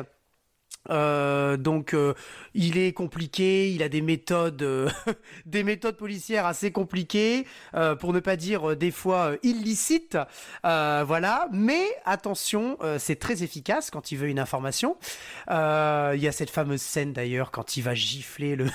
Euh, 0.89 1.57
donc 1.57 1.93
euh, 1.93 2.13
il 2.53 2.77
est 2.77 2.91
compliqué, 2.93 3.71
il 3.71 3.83
a 3.83 3.89
des 3.89 4.01
méthodes, 4.01 4.61
euh, 4.63 4.89
des 5.45 5.63
méthodes 5.63 5.95
policières 5.95 6.45
assez 6.45 6.71
compliquées, 6.71 7.45
euh, 7.75 7.95
pour 7.95 8.13
ne 8.13 8.19
pas 8.19 8.35
dire 8.35 8.71
euh, 8.71 8.75
des 8.75 8.91
fois 8.91 9.31
euh, 9.31 9.37
illicites, 9.43 10.17
voilà. 10.63 11.47
Mais 11.51 11.83
attention, 12.05 12.77
c'est 12.97 13.17
très 13.19 13.43
efficace 13.43 13.89
quand 13.89 14.11
il 14.11 14.17
veut 14.17 14.27
une 14.27 14.39
information. 14.39 14.97
Il 15.49 15.53
y 16.19 16.27
a 16.27 16.31
cette 16.31 16.49
fameuse 16.49 16.81
scène 16.81 17.13
d'ailleurs 17.13 17.51
quand 17.51 17.77
il 17.77 17.81
va 17.81 17.93
gifler 17.93 18.55
le, 18.55 18.67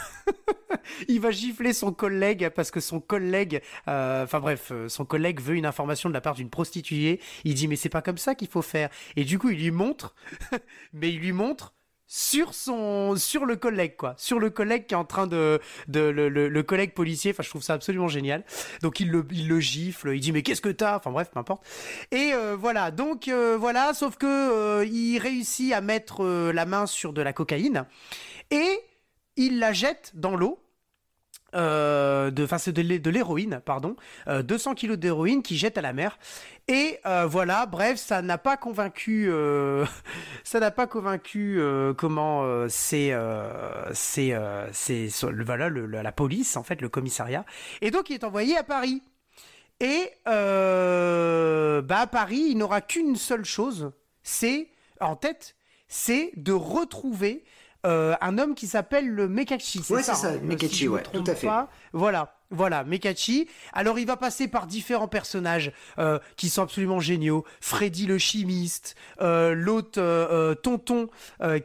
il 1.08 1.20
va 1.20 1.30
gifler 1.30 1.72
son 1.72 1.92
collègue 1.92 2.50
parce 2.50 2.70
que 2.70 2.80
son 2.80 3.00
collègue, 3.00 3.62
enfin 3.86 4.40
bref, 4.40 4.72
son 4.88 5.04
collègue 5.04 5.40
veut 5.40 5.54
une 5.54 5.66
information 5.66 6.08
de 6.08 6.14
la 6.14 6.20
part 6.20 6.34
d'une 6.34 6.50
prostituée. 6.50 7.20
Il 7.44 7.54
dit 7.54 7.68
mais 7.68 7.76
c'est 7.76 7.88
pas 7.88 8.02
comme 8.02 8.18
ça 8.18 8.34
qu'il 8.34 8.48
faut 8.48 8.62
faire. 8.62 8.90
Et 9.16 9.24
du 9.24 9.38
coup 9.38 9.50
il 9.50 9.58
lui 9.58 9.70
montre, 9.70 10.14
mais 10.92 11.10
il 11.12 11.20
lui 11.20 11.32
montre 11.32 11.75
sur 12.06 12.54
son 12.54 13.16
sur 13.16 13.44
le 13.44 13.56
collègue 13.56 13.96
quoi. 13.96 14.14
Sur 14.16 14.38
le 14.38 14.50
collègue 14.50 14.86
qui 14.86 14.94
est 14.94 14.96
en 14.96 15.04
train 15.04 15.26
de 15.26 15.60
de 15.88 16.00
le, 16.00 16.28
le, 16.28 16.48
le 16.48 16.62
collègue 16.62 16.94
policier. 16.94 17.32
Enfin 17.32 17.42
je 17.42 17.50
trouve 17.50 17.62
ça 17.62 17.74
absolument 17.74 18.08
génial. 18.08 18.44
Donc 18.82 19.00
il 19.00 19.10
le 19.10 19.26
il 19.30 19.48
le 19.48 19.60
gifle 19.60 20.14
il 20.14 20.20
dit 20.20 20.32
mais 20.32 20.42
qu'est-ce 20.42 20.60
que 20.60 20.68
t'as? 20.68 20.96
Enfin 20.96 21.10
bref 21.10 21.30
peu 21.32 21.38
importe. 21.40 21.64
Et 22.12 22.32
euh, 22.32 22.56
voilà. 22.58 22.90
Donc 22.90 23.28
euh, 23.28 23.56
voilà. 23.58 23.94
Sauf 23.94 24.16
que 24.16 24.26
euh, 24.26 24.84
il 24.84 25.18
réussit 25.18 25.72
à 25.72 25.80
mettre 25.80 26.24
euh, 26.24 26.52
la 26.52 26.66
main 26.66 26.86
sur 26.86 27.12
de 27.12 27.22
la 27.22 27.32
cocaïne. 27.32 27.86
Et 28.50 28.80
il 29.36 29.58
la 29.58 29.72
jette 29.72 30.12
dans 30.14 30.36
l'eau 30.36 30.58
euh, 31.54 32.30
de, 32.30 32.44
de, 32.70 32.82
l'hé- 32.82 32.98
de 32.98 33.10
l'héroïne, 33.10 33.60
pardon, 33.64 33.96
euh, 34.28 34.42
200 34.42 34.74
kilos 34.74 34.98
d'héroïne 34.98 35.42
qui 35.42 35.56
jette 35.56 35.78
à 35.78 35.80
la 35.80 35.92
mer. 35.92 36.18
Et 36.68 36.98
euh, 37.06 37.26
voilà, 37.26 37.66
bref, 37.66 37.96
ça 37.98 38.20
n'a 38.22 38.38
pas 38.38 38.56
convaincu, 38.56 39.28
euh, 39.30 39.86
ça 40.44 40.60
n'a 40.60 40.70
pas 40.70 40.86
convaincu 40.86 41.56
euh, 41.60 41.94
comment 41.94 42.42
euh, 42.44 42.66
c'est, 42.68 43.12
euh, 43.12 43.92
c'est, 43.94 44.34
euh, 44.34 44.66
c'est, 44.72 45.08
voilà, 45.22 45.70
la 45.70 46.12
police 46.12 46.56
en 46.56 46.62
fait, 46.62 46.80
le 46.82 46.88
commissariat. 46.88 47.44
Et 47.80 47.90
donc 47.90 48.10
il 48.10 48.14
est 48.14 48.24
envoyé 48.24 48.56
à 48.56 48.64
Paris. 48.64 49.02
Et 49.80 50.10
euh, 50.26 51.82
bah 51.82 52.00
à 52.00 52.06
Paris, 52.06 52.46
il 52.50 52.58
n'aura 52.58 52.80
qu'une 52.80 53.16
seule 53.16 53.44
chose, 53.44 53.92
c'est 54.22 54.68
en 55.00 55.16
tête, 55.16 55.54
c'est 55.88 56.32
de 56.36 56.52
retrouver 56.52 57.44
euh, 57.84 58.14
un 58.20 58.38
homme 58.38 58.54
qui 58.54 58.66
s'appelle 58.66 59.08
le 59.08 59.28
Mekachi. 59.28 59.82
Ça, 59.82 60.02
c'est 60.02 60.14
ça, 60.14 60.28
hein, 60.28 60.38
Mekachi, 60.42 60.74
si 60.74 60.84
je 60.84 60.88
me 60.88 60.94
ouais, 60.94 61.02
tout 61.02 61.24
à 61.26 61.34
fait. 61.34 61.46
pas. 61.46 61.68
Voilà, 61.92 62.36
voilà, 62.50 62.84
Mekachi. 62.84 63.48
Alors 63.72 63.98
il 63.98 64.06
va 64.06 64.16
passer 64.16 64.46
par 64.46 64.66
différents 64.66 65.08
personnages 65.08 65.72
euh, 65.98 66.18
qui 66.36 66.48
sont 66.48 66.62
absolument 66.62 67.00
géniaux. 67.00 67.44
Freddy 67.60 68.06
le 68.06 68.18
chimiste, 68.18 68.94
euh, 69.20 69.54
l'autre 69.54 70.00
euh, 70.00 70.54
Tonton 70.54 71.08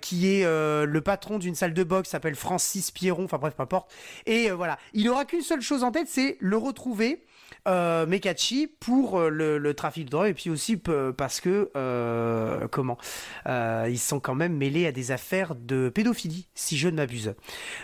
qui 0.02 0.28
est 0.28 0.44
le 0.44 1.02
patron 1.02 1.40
d'une 1.40 1.56
salle 1.56 1.74
de 1.74 1.84
boxe 1.84 2.10
s'appelle 2.10 2.36
Francis 2.36 2.92
Pierron. 2.92 3.26
Enfin 3.26 3.38
bref, 3.38 3.56
peu 3.56 3.64
importe. 3.64 3.92
Et 4.26 4.50
voilà, 4.52 4.78
il 4.94 5.08
aura 5.10 5.26
qu'une 5.26 5.42
seule 5.42 5.62
chose 5.62 5.84
en 5.84 5.92
tête, 5.92 6.08
c'est 6.08 6.38
le 6.40 6.58
retrouver. 6.58 7.24
Euh, 7.68 8.08
Mekachi 8.08 8.66
pour 8.68 9.20
euh, 9.20 9.30
le, 9.30 9.74
trafic 9.76 10.06
de 10.06 10.10
drogue 10.10 10.30
et 10.30 10.34
puis 10.34 10.50
aussi 10.50 10.78
peu- 10.78 11.14
parce 11.14 11.40
que 11.40 11.70
euh, 11.76 12.68
comment 12.70 12.98
euh, 13.46 13.86
ils 13.88 14.00
sont 14.00 14.20
quand 14.20 14.34
même 14.34 14.58
mêlés 14.58 14.88
à 14.88 14.92
des 14.92 15.12
affaires 15.12 15.54
de 15.54 15.90
pédophilie 15.90 16.48
si 16.56 16.76
je 16.76 16.88
ne 16.88 16.96
m'abuse. 16.96 17.36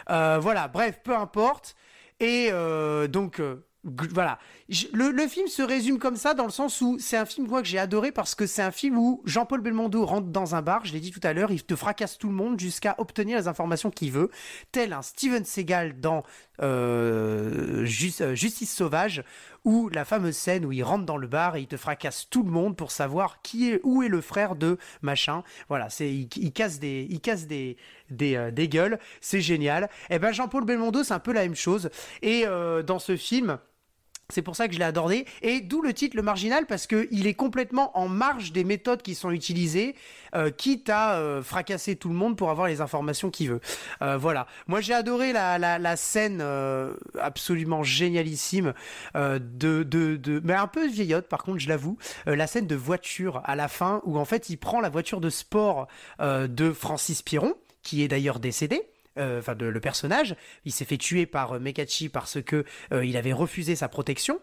Euh, 0.09 0.39
voilà 0.41 0.67
bref 0.67 0.99
peu 1.03 1.15
importe. 1.15 1.75
Et 2.19 2.49
euh, 2.51 3.07
donc 3.07 3.39
euh, 3.39 3.66
voilà 4.13 4.39
le, 4.93 5.11
le 5.11 5.27
film 5.27 5.47
se 5.47 5.61
résume 5.61 5.99
comme 5.99 6.15
ça 6.15 6.33
dans 6.33 6.45
le 6.45 6.51
sens 6.51 6.81
où 6.81 6.97
c'est 6.99 7.17
un 7.17 7.25
film 7.25 7.47
moi 7.47 7.61
que 7.61 7.67
j'ai 7.67 7.79
adoré 7.79 8.11
parce 8.11 8.35
que 8.35 8.45
c'est 8.45 8.61
un 8.61 8.71
film 8.71 8.97
où 8.97 9.21
Jean-Paul 9.25 9.61
Belmondo 9.61 10.05
rentre 10.05 10.27
dans 10.27 10.55
un 10.55 10.61
bar 10.61 10.85
je 10.85 10.93
l'ai 10.93 10.99
dit 10.99 11.11
tout 11.11 11.21
à 11.23 11.33
l'heure 11.33 11.51
il 11.51 11.63
te 11.63 11.75
fracasse 11.75 12.17
tout 12.17 12.27
le 12.27 12.33
monde 12.33 12.59
jusqu'à 12.59 12.95
obtenir 12.97 13.37
les 13.37 13.47
informations 13.47 13.89
qu'il 13.89 14.11
veut 14.11 14.29
tel 14.71 14.93
un 14.93 15.01
Steven 15.01 15.45
Seagal 15.45 15.99
dans 15.99 16.23
euh, 16.61 17.85
euh, 18.21 18.35
Justice 18.35 18.73
sauvage 18.73 19.23
ou 19.63 19.89
la 19.89 20.05
fameuse 20.05 20.35
scène 20.35 20.65
où 20.65 20.71
il 20.71 20.83
rentre 20.83 21.05
dans 21.05 21.17
le 21.17 21.27
bar 21.27 21.55
et 21.55 21.61
il 21.61 21.67
te 21.67 21.77
fracasse 21.77 22.27
tout 22.29 22.43
le 22.43 22.49
monde 22.49 22.75
pour 22.75 22.91
savoir 22.91 23.41
qui 23.41 23.69
est 23.69 23.79
où 23.83 24.01
est 24.01 24.07
le 24.07 24.21
frère 24.21 24.55
de 24.55 24.77
machin. 25.01 25.43
Voilà, 25.69 25.89
c'est 25.89 26.11
il, 26.11 26.53
casse 26.53 26.79
des 26.79 27.05
il 27.09 27.19
casse 27.19 27.45
des 27.47 27.77
des, 28.09 28.35
euh, 28.35 28.51
des 28.51 28.69
gueules, 28.69 28.97
c'est 29.21 29.41
génial. 29.41 29.89
Et 30.09 30.17
ben 30.17 30.31
Jean-Paul 30.31 30.65
Belmondo, 30.65 31.03
c'est 31.03 31.13
un 31.13 31.19
peu 31.19 31.33
la 31.33 31.41
même 31.41 31.55
chose 31.55 31.89
et 32.21 32.45
dans 32.85 32.99
ce 32.99 33.15
film 33.15 33.59
c'est 34.29 34.41
pour 34.41 34.57
ça 34.57 34.67
que 34.67 34.73
je 34.73 34.79
l'ai 34.79 34.85
adoré. 34.85 35.25
Et 35.41 35.61
d'où 35.61 35.81
le 35.81 35.93
titre 35.93 36.17
Le 36.17 36.21
Marginal, 36.21 36.65
parce 36.65 36.85
qu'il 36.85 37.27
est 37.27 37.33
complètement 37.33 37.97
en 37.97 38.09
marge 38.09 38.51
des 38.51 38.65
méthodes 38.65 39.01
qui 39.01 39.15
sont 39.15 39.31
utilisées, 39.31 39.95
euh, 40.35 40.51
quitte 40.51 40.89
à 40.89 41.15
euh, 41.15 41.41
fracasser 41.41 41.95
tout 41.95 42.09
le 42.09 42.15
monde 42.15 42.35
pour 42.35 42.49
avoir 42.49 42.67
les 42.67 42.81
informations 42.81 43.29
qu'il 43.29 43.49
veut. 43.49 43.61
Euh, 44.01 44.17
voilà. 44.17 44.47
Moi, 44.67 44.81
j'ai 44.81 44.93
adoré 44.93 45.31
la, 45.31 45.95
scène 45.95 46.43
absolument 47.19 47.83
génialissime 47.83 48.73
de. 49.15 50.41
Mais 50.43 50.53
un 50.53 50.67
peu 50.67 50.87
vieillotte, 50.87 51.27
par 51.27 51.43
contre, 51.43 51.59
je 51.59 51.69
l'avoue. 51.69 51.97
la 52.25 52.47
scène 52.47 52.67
de 52.67 52.75
voiture 52.75 53.41
à 53.45 53.55
la 53.55 53.67
fin, 53.67 54.01
où 54.03 54.17
en 54.17 54.25
fait, 54.25 54.49
il 54.49 54.57
prend 54.57 54.81
la 54.81 54.89
voiture 54.89 55.21
de 55.21 55.29
sport 55.29 55.87
de 56.19 56.71
Francis 56.71 57.21
Piron, 57.21 57.55
qui 57.81 58.03
est 58.03 58.07
d'ailleurs 58.09 58.39
décédé 58.39 58.83
enfin 59.39 59.55
de, 59.55 59.65
le 59.65 59.79
personnage, 59.79 60.35
il 60.65 60.71
s'est 60.71 60.85
fait 60.85 60.97
tuer 60.97 61.25
par 61.25 61.53
euh, 61.53 61.59
Mekachi 61.59 62.09
parce 62.09 62.41
que 62.41 62.65
euh, 62.91 63.05
il 63.05 63.17
avait 63.17 63.33
refusé 63.33 63.75
sa 63.75 63.87
protection 63.87 64.39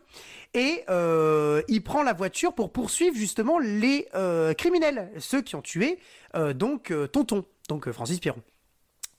et 0.55 0.85
euh, 0.89 1.63
il 1.69 1.83
prend 1.83 2.03
la 2.03 2.13
voiture 2.13 2.55
pour 2.55 2.73
poursuivre 2.73 3.17
justement 3.17 3.59
les 3.59 4.09
euh, 4.15 4.55
criminels, 4.55 5.11
ceux 5.19 5.43
qui 5.43 5.57
ont 5.57 5.63
tué 5.63 5.99
euh, 6.37 6.53
donc 6.53 6.91
euh, 6.91 7.07
Tonton, 7.07 7.45
donc 7.69 7.89
euh, 7.89 7.93
Francis 7.93 8.21
Piron. 8.21 8.43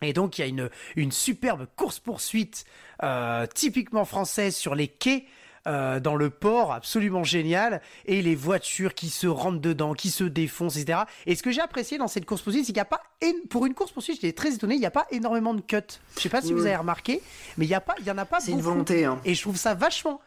Et 0.01 0.13
donc 0.13 0.37
il 0.37 0.41
y 0.41 0.43
a 0.43 0.69
une, 0.95 1.11
superbe 1.11 1.67
course 1.75 1.99
poursuite 1.99 2.65
euh, 3.03 3.47
typiquement 3.53 4.05
française 4.05 4.55
sur 4.55 4.75
les 4.75 4.87
quais 4.87 5.25
euh, 5.67 5.99
dans 5.99 6.15
le 6.15 6.29
port, 6.29 6.71
absolument 6.73 7.23
génial, 7.23 7.81
et 8.05 8.21
les 8.21 8.35
voitures 8.35 8.93
qui 8.93 9.09
se 9.09 9.27
rentrent 9.27 9.59
dedans, 9.59 9.93
qui 9.93 10.09
se 10.09 10.23
défoncent, 10.23 10.77
etc. 10.77 10.99
Et 11.25 11.35
ce 11.35 11.43
que 11.43 11.51
j'ai 11.51 11.61
apprécié 11.61 11.97
dans 11.97 12.07
cette 12.07 12.25
course 12.25 12.41
poursuite, 12.41 12.65
c'est 12.65 12.73
qu'il 12.73 12.75
n'y 12.75 12.81
a 12.81 12.85
pas, 12.85 13.01
pour 13.49 13.65
une 13.65 13.73
course 13.73 13.91
poursuite, 13.91 14.21
j'étais 14.21 14.33
très 14.33 14.53
étonné, 14.53 14.75
il 14.75 14.79
n'y 14.79 14.85
a 14.85 14.91
pas 14.91 15.07
énormément 15.11 15.53
de 15.53 15.61
cuts. 15.61 15.77
Je 16.15 16.21
sais 16.21 16.29
pas 16.29 16.41
si 16.41 16.53
vous 16.53 16.65
avez 16.65 16.75
remarqué, 16.75 17.21
mais 17.57 17.65
il 17.65 17.69
y 17.69 17.73
a 17.75 17.81
pas, 17.81 17.95
il 17.99 18.05
y 18.05 18.11
en 18.11 18.17
a 18.17 18.25
pas 18.25 18.39
C'est 18.39 18.51
une 18.51 18.61
volonté. 18.61 19.05
Hein. 19.05 19.19
Et 19.25 19.33
je 19.33 19.41
trouve 19.41 19.57
ça 19.57 19.73
vachement. 19.73 20.21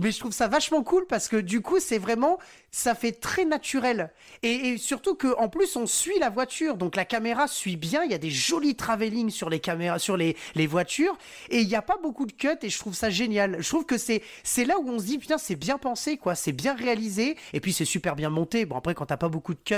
Mais 0.00 0.12
je 0.12 0.18
trouve 0.18 0.32
ça 0.32 0.48
vachement 0.48 0.82
cool 0.82 1.06
parce 1.06 1.28
que 1.28 1.36
du 1.36 1.62
coup, 1.62 1.80
c'est 1.80 1.98
vraiment. 1.98 2.38
Ça 2.70 2.94
fait 2.94 3.12
très 3.12 3.44
naturel. 3.44 4.10
Et, 4.42 4.76
surtout 4.78 5.14
que 5.14 5.34
en 5.38 5.48
plus 5.48 5.76
on 5.76 5.86
suit 5.86 6.18
la 6.18 6.30
voiture, 6.30 6.76
donc 6.76 6.96
la 6.96 7.04
caméra 7.04 7.48
suit 7.48 7.76
bien. 7.76 8.04
Il 8.04 8.10
y 8.10 8.14
a 8.14 8.18
des 8.18 8.30
jolis 8.30 8.76
travelling 8.76 9.30
sur 9.30 9.48
les 9.48 9.60
caméras, 9.60 9.98
sur 9.98 10.16
les, 10.16 10.36
voitures, 10.66 11.16
et 11.48 11.60
il 11.60 11.68
n'y 11.68 11.74
a 11.74 11.82
pas 11.82 11.96
beaucoup 12.02 12.26
de 12.26 12.32
cuts. 12.32 12.48
Et 12.62 12.68
je 12.68 12.78
trouve 12.78 12.94
ça 12.94 13.10
génial. 13.10 13.56
Je 13.60 13.68
trouve 13.68 13.86
que 13.86 13.98
c'est 13.98 14.22
c'est 14.42 14.64
là 14.64 14.78
où 14.78 14.88
on 14.88 14.98
se 14.98 15.04
dit 15.04 15.18
putain 15.18 15.38
c'est 15.38 15.56
bien 15.56 15.78
pensé 15.78 16.16
quoi, 16.16 16.34
c'est 16.34 16.52
bien 16.52 16.74
réalisé. 16.74 17.36
Et 17.52 17.60
puis 17.60 17.72
c'est 17.72 17.84
super 17.84 18.16
bien 18.16 18.30
monté. 18.30 18.66
Bon 18.66 18.76
après 18.76 18.94
quand 18.94 19.06
t'as 19.06 19.16
pas 19.16 19.28
beaucoup 19.28 19.54
de 19.54 19.60
cuts, 19.64 19.74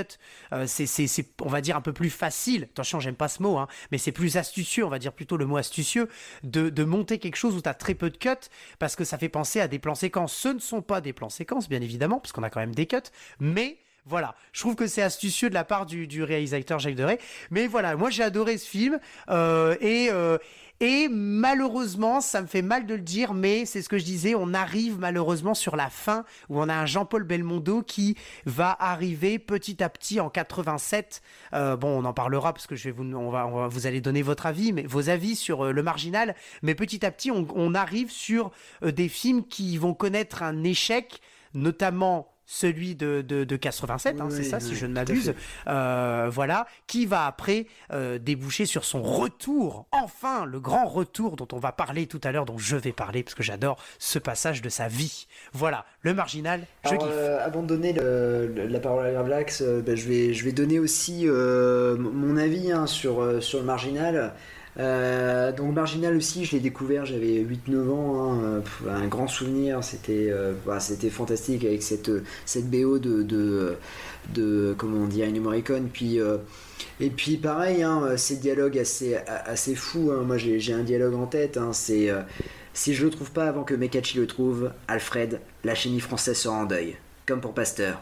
euh, 0.52 0.66
c'est 0.66 0.86
c'est 0.86 1.26
on 1.42 1.48
va 1.48 1.60
dire 1.60 1.76
un 1.76 1.80
peu 1.80 1.92
plus 1.92 2.10
facile. 2.10 2.64
Attention 2.64 3.00
j'aime 3.00 3.14
pas 3.14 3.28
ce 3.28 3.42
mot, 3.42 3.58
hein, 3.58 3.68
mais 3.92 3.98
c'est 3.98 4.12
plus 4.12 4.36
astucieux, 4.36 4.84
on 4.84 4.90
va 4.90 4.98
dire 4.98 5.12
plutôt 5.12 5.36
le 5.36 5.46
mot 5.46 5.56
astucieux 5.56 6.08
de, 6.42 6.70
de 6.70 6.84
monter 6.84 7.18
quelque 7.18 7.36
chose 7.36 7.54
où 7.54 7.60
t'as 7.60 7.74
très 7.74 7.94
peu 7.94 8.10
de 8.10 8.16
cuts 8.16 8.30
parce 8.78 8.96
que 8.96 9.04
ça 9.04 9.18
fait 9.18 9.28
penser 9.28 9.60
à 9.60 9.68
des 9.68 9.78
plans 9.78 9.94
séquences. 9.94 10.34
Ce 10.34 10.48
ne 10.48 10.58
sont 10.58 10.82
pas 10.82 11.00
des 11.00 11.12
plans 11.12 11.28
séquences 11.28 11.68
bien 11.68 11.80
évidemment, 11.80 12.18
parce 12.18 12.32
qu'on 12.32 12.42
a 12.42 12.50
quand 12.50 12.60
même 12.60 12.74
des 12.74 12.79
cuts, 12.86 12.96
mais 13.38 13.78
voilà, 14.06 14.34
je 14.52 14.60
trouve 14.60 14.74
que 14.74 14.86
c'est 14.86 15.02
astucieux 15.02 15.50
de 15.50 15.54
la 15.54 15.64
part 15.64 15.86
du, 15.86 16.22
réalisateur 16.22 16.78
Jacques 16.78 16.96
Deray. 16.96 17.18
Mais 17.50 17.66
voilà, 17.66 17.96
moi 17.96 18.10
j'ai 18.10 18.22
adoré 18.22 18.58
ce 18.58 18.68
film 18.68 18.98
euh, 19.28 19.76
et 19.80 20.08
euh, 20.10 20.38
et 20.82 21.08
malheureusement, 21.10 22.22
ça 22.22 22.40
me 22.40 22.46
fait 22.46 22.62
mal 22.62 22.86
de 22.86 22.94
le 22.94 23.02
dire, 23.02 23.34
mais 23.34 23.66
c'est 23.66 23.82
ce 23.82 23.90
que 23.90 23.98
je 23.98 24.04
disais, 24.04 24.34
on 24.34 24.54
arrive 24.54 24.98
malheureusement 24.98 25.52
sur 25.52 25.76
la 25.76 25.90
fin 25.90 26.24
où 26.48 26.58
on 26.58 26.70
a 26.70 26.74
un 26.74 26.86
Jean-Paul 26.86 27.22
Belmondo 27.22 27.82
qui 27.82 28.16
va 28.46 28.74
arriver 28.80 29.38
petit 29.38 29.82
à 29.82 29.90
petit 29.90 30.20
en 30.20 30.30
87. 30.30 31.20
Euh, 31.52 31.76
bon, 31.76 32.00
on 32.00 32.06
en 32.06 32.14
parlera 32.14 32.54
parce 32.54 32.66
que 32.66 32.76
je 32.76 32.84
vais 32.84 32.92
vous, 32.92 33.04
on 33.04 33.28
va, 33.28 33.68
vous 33.68 33.86
allez 33.86 34.00
donner 34.00 34.22
votre 34.22 34.46
avis, 34.46 34.72
mais 34.72 34.84
vos 34.84 35.10
avis 35.10 35.36
sur 35.36 35.70
le 35.70 35.82
marginal. 35.82 36.34
Mais 36.62 36.74
petit 36.74 37.04
à 37.04 37.10
petit, 37.10 37.30
on, 37.30 37.74
arrive 37.74 38.10
sur 38.10 38.50
des 38.82 39.10
films 39.10 39.46
qui 39.46 39.76
vont 39.76 39.92
connaître 39.92 40.42
un 40.42 40.64
échec, 40.64 41.20
notamment 41.52 42.32
celui 42.50 42.96
de, 42.96 43.22
de, 43.22 43.56
87, 43.56 44.20
hein, 44.20 44.26
c'est 44.28 44.42
ça, 44.42 44.58
si 44.58 44.74
je 44.74 44.84
ne 44.84 44.92
m'abuse, 44.92 45.34
euh, 45.68 46.28
voilà, 46.32 46.66
qui 46.88 47.06
va 47.06 47.26
après 47.26 47.66
euh, 47.92 48.18
déboucher 48.18 48.66
sur 48.66 48.84
son 48.84 49.02
retour, 49.02 49.86
enfin, 49.92 50.46
le 50.46 50.58
grand 50.58 50.84
retour 50.86 51.36
dont 51.36 51.46
on 51.52 51.58
va 51.58 51.70
parler 51.70 52.08
tout 52.08 52.20
à 52.24 52.32
l'heure, 52.32 52.46
dont 52.46 52.58
je 52.58 52.74
vais 52.74 52.90
parler, 52.90 53.22
parce 53.22 53.36
que 53.36 53.44
j'adore 53.44 53.78
ce 54.00 54.18
passage 54.18 54.62
de 54.62 54.68
sa 54.68 54.88
vie. 54.88 55.28
Voilà, 55.52 55.84
le 56.02 56.12
marginal, 56.12 56.62
je 56.86 56.96
kiffe. 56.96 57.08
Euh, 57.08 57.46
avant 57.46 57.62
de 57.62 57.68
donner 57.68 57.92
la 57.92 58.80
parole 58.80 59.06
à 59.06 59.12
Gravelax, 59.12 59.62
ben, 59.62 59.96
je, 59.96 60.08
vais, 60.08 60.34
je 60.34 60.44
vais 60.44 60.52
donner 60.52 60.80
aussi 60.80 61.26
mon 61.28 62.36
avis 62.36 62.72
hein, 62.72 62.88
sur, 62.88 63.40
sur 63.40 63.60
le 63.60 63.64
marginal. 63.64 64.34
Euh, 64.78 65.52
donc 65.52 65.74
Marginal 65.74 66.16
aussi, 66.16 66.44
je 66.44 66.52
l'ai 66.52 66.60
découvert, 66.60 67.04
j'avais 67.04 67.44
8-9 67.44 67.90
ans, 67.90 68.40
hein, 68.40 68.62
un 68.88 69.06
grand 69.08 69.26
souvenir, 69.26 69.82
c'était 69.82 70.30
euh, 70.30 70.52
c'était 70.78 71.10
fantastique 71.10 71.64
avec 71.64 71.82
cette, 71.82 72.10
cette 72.46 72.70
BO 72.70 72.98
de, 72.98 73.22
de, 73.22 73.76
de 74.32 74.74
comment 74.78 75.04
Ennio 75.04 75.42
Morricone, 75.42 75.88
puis 75.92 76.20
euh, 76.20 76.38
et 77.00 77.10
puis 77.10 77.36
pareil, 77.36 77.82
hein, 77.82 78.16
ces 78.16 78.36
dialogues 78.36 78.78
assez, 78.78 79.16
assez 79.16 79.74
fous, 79.74 80.12
hein. 80.12 80.22
moi 80.22 80.38
j'ai 80.38 80.72
un 80.72 80.84
dialogue 80.84 81.14
en 81.14 81.26
tête, 81.26 81.58
c'est 81.72 82.10
si 82.72 82.94
je 82.94 83.04
le 83.04 83.10
trouve 83.10 83.32
pas 83.32 83.48
avant 83.48 83.64
que 83.64 83.74
Mekachi 83.74 84.18
le 84.18 84.26
trouve, 84.26 84.70
Alfred, 84.86 85.40
la 85.64 85.74
chimie 85.74 86.00
française 86.00 86.36
sera 86.36 86.54
en 86.54 86.64
deuil, 86.64 86.96
comme 87.26 87.40
pour 87.40 87.54
Pasteur 87.54 88.00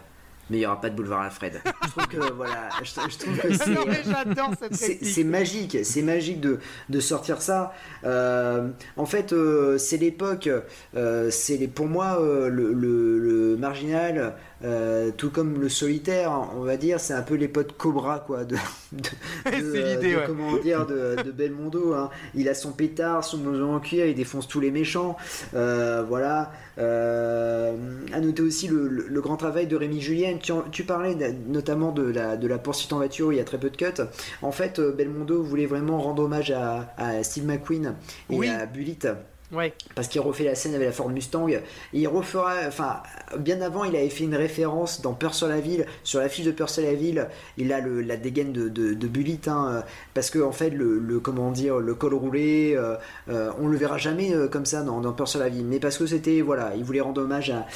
mais 0.51 0.57
il 0.57 0.60
n'y 0.60 0.67
aura 0.67 0.81
pas 0.81 0.91
de 0.91 0.94
boulevard 0.94 1.23
Alfred. 1.23 1.60
Je 1.85 1.91
trouve 1.91 2.07
que 2.09 2.33
voilà, 2.33 2.68
je, 2.83 2.93
trouve 3.18 3.39
que 3.39 4.75
c'est 4.75 5.25
magique, 5.25 5.78
c'est 5.85 6.02
magique 6.02 6.41
de, 6.41 6.59
de, 6.89 7.01
sortir 7.01 7.43
ça. 7.43 7.73
Euh, 8.05 8.68
en 8.97 9.07
fait, 9.07 9.33
euh, 9.33 9.78
c'est 9.78 9.97
l'époque, 9.97 10.49
euh, 10.97 11.31
c'est 11.31 11.68
pour 11.68 11.86
moi 11.86 12.18
le, 12.20 12.73
le, 12.73 13.57
marginal 13.59 14.35
euh, 14.65 15.12
tout 15.17 15.31
comme 15.31 15.61
le 15.61 15.69
solitaire, 15.69 16.33
on 16.57 16.62
va 16.62 16.77
dire, 16.77 16.99
c'est 16.99 17.15
un 17.15 17.23
peu 17.23 17.35
les 17.35 17.47
potes 17.47 17.77
Cobra, 17.77 18.19
quoi, 18.19 18.45
de, 18.45 18.57
de, 18.93 20.27
comment 20.27 20.57
dire, 20.57 20.85
de, 20.85 21.31
Belmondo. 21.31 21.95
Hein. 21.95 22.11
Il 22.35 22.49
a 22.49 22.55
son 22.55 22.73
pétard, 22.73 23.23
son 23.23 23.39
blouson 23.39 23.75
en 23.75 23.81
cuir, 23.81 24.07
il 24.07 24.17
défonce 24.17 24.49
tous 24.49 24.59
les 24.59 24.73
méchants. 24.73 25.17
Euh, 25.55 26.03
voilà. 26.07 26.51
Euh, 26.78 27.77
à 28.12 28.20
noter 28.20 28.43
aussi 28.43 28.67
le, 28.69 29.20
grand 29.20 29.37
travail 29.37 29.69
de 29.69 29.77
Rémi 29.77 30.01
Julien. 30.01 30.39
Tu, 30.73 30.85
parlais 30.85 31.17
notamment 31.47 31.93
de 31.93 32.03
la, 32.03 32.37
de 32.37 32.49
la 32.49 32.59
poursuite 32.59 32.93
en 32.93 32.97
voiture, 32.97 33.33
il 33.33 33.37
y 33.37 33.41
a 33.41 33.45
très 33.45 33.59
peu 33.59 33.70
de 33.70 33.77
cuts. 33.77 34.03
En 34.43 34.53
fait, 34.53 34.81
Belmondo 34.81 35.43
voulait 35.43 35.67
vraiment 35.67 36.01
rendre 36.01 36.25
hommage 36.25 36.51
à, 36.51 37.23
Steve 37.23 37.47
McQueen 37.47 37.95
et 38.31 38.49
à 38.49 38.67
Bullitt. 38.67 39.07
Ouais. 39.51 39.73
Parce 39.94 40.09
qu'il 40.09 40.20
refait 40.20 40.44
la 40.44 40.55
scène 40.55 40.75
avec 40.75 40.86
la 40.86 40.93
Ford 40.93 41.09
Mustang. 41.09 41.47
Il 41.94 42.09
refera, 42.09 42.55
enfin, 42.67 43.02
bien 43.39 43.62
avant, 43.62 43.85
il 43.85 43.97
avait 43.97 44.10
fait 44.10 44.25
une 44.25 44.36
référence 44.36 45.01
dans 45.01 45.15
Peur 45.15 45.35
sur 45.35 45.49
la 45.49 45.60
ville. 45.60 45.86
Sur 46.05 46.20
la 46.20 46.28
fiche 46.28 46.44
de 46.44 46.51
Peur 46.51 46.68
sur 46.68 46.83
la 46.83 46.93
ville, 46.93 47.28
il 47.57 47.73
a 47.73 47.81
la 47.81 48.17
dégaine 48.17 48.52
de, 48.52 48.68
de, 48.68 48.99
hein, 49.47 49.85
parce 50.15 50.31
que 50.31 50.39
en 50.39 50.52
fait, 50.52 50.70
le, 50.70 51.20
comment 51.20 51.51
dire, 51.51 51.78
le 51.78 51.94
col 51.94 52.15
roulé, 52.15 52.75
euh, 52.77 52.97
euh, 53.31 53.51
on 53.59 53.68
le 53.68 53.77
verra 53.77 53.97
jamais 53.97 54.35
euh, 54.35 54.49
comme 54.49 54.67
ça 54.67 54.83
dans, 54.83 55.01
dans, 55.01 55.27
sur 55.27 55.41
la 55.41 55.49
ville. 55.49 55.65
Mais 55.65 55.81
parce 55.81 55.97
que 55.97 56.07
c'était, 56.07 56.43
voilà, 56.43 56.73
il 56.77 56.85
voulait 56.85 57.01
rendre 57.01 57.23
hommage 57.23 57.51
à, 57.51 57.67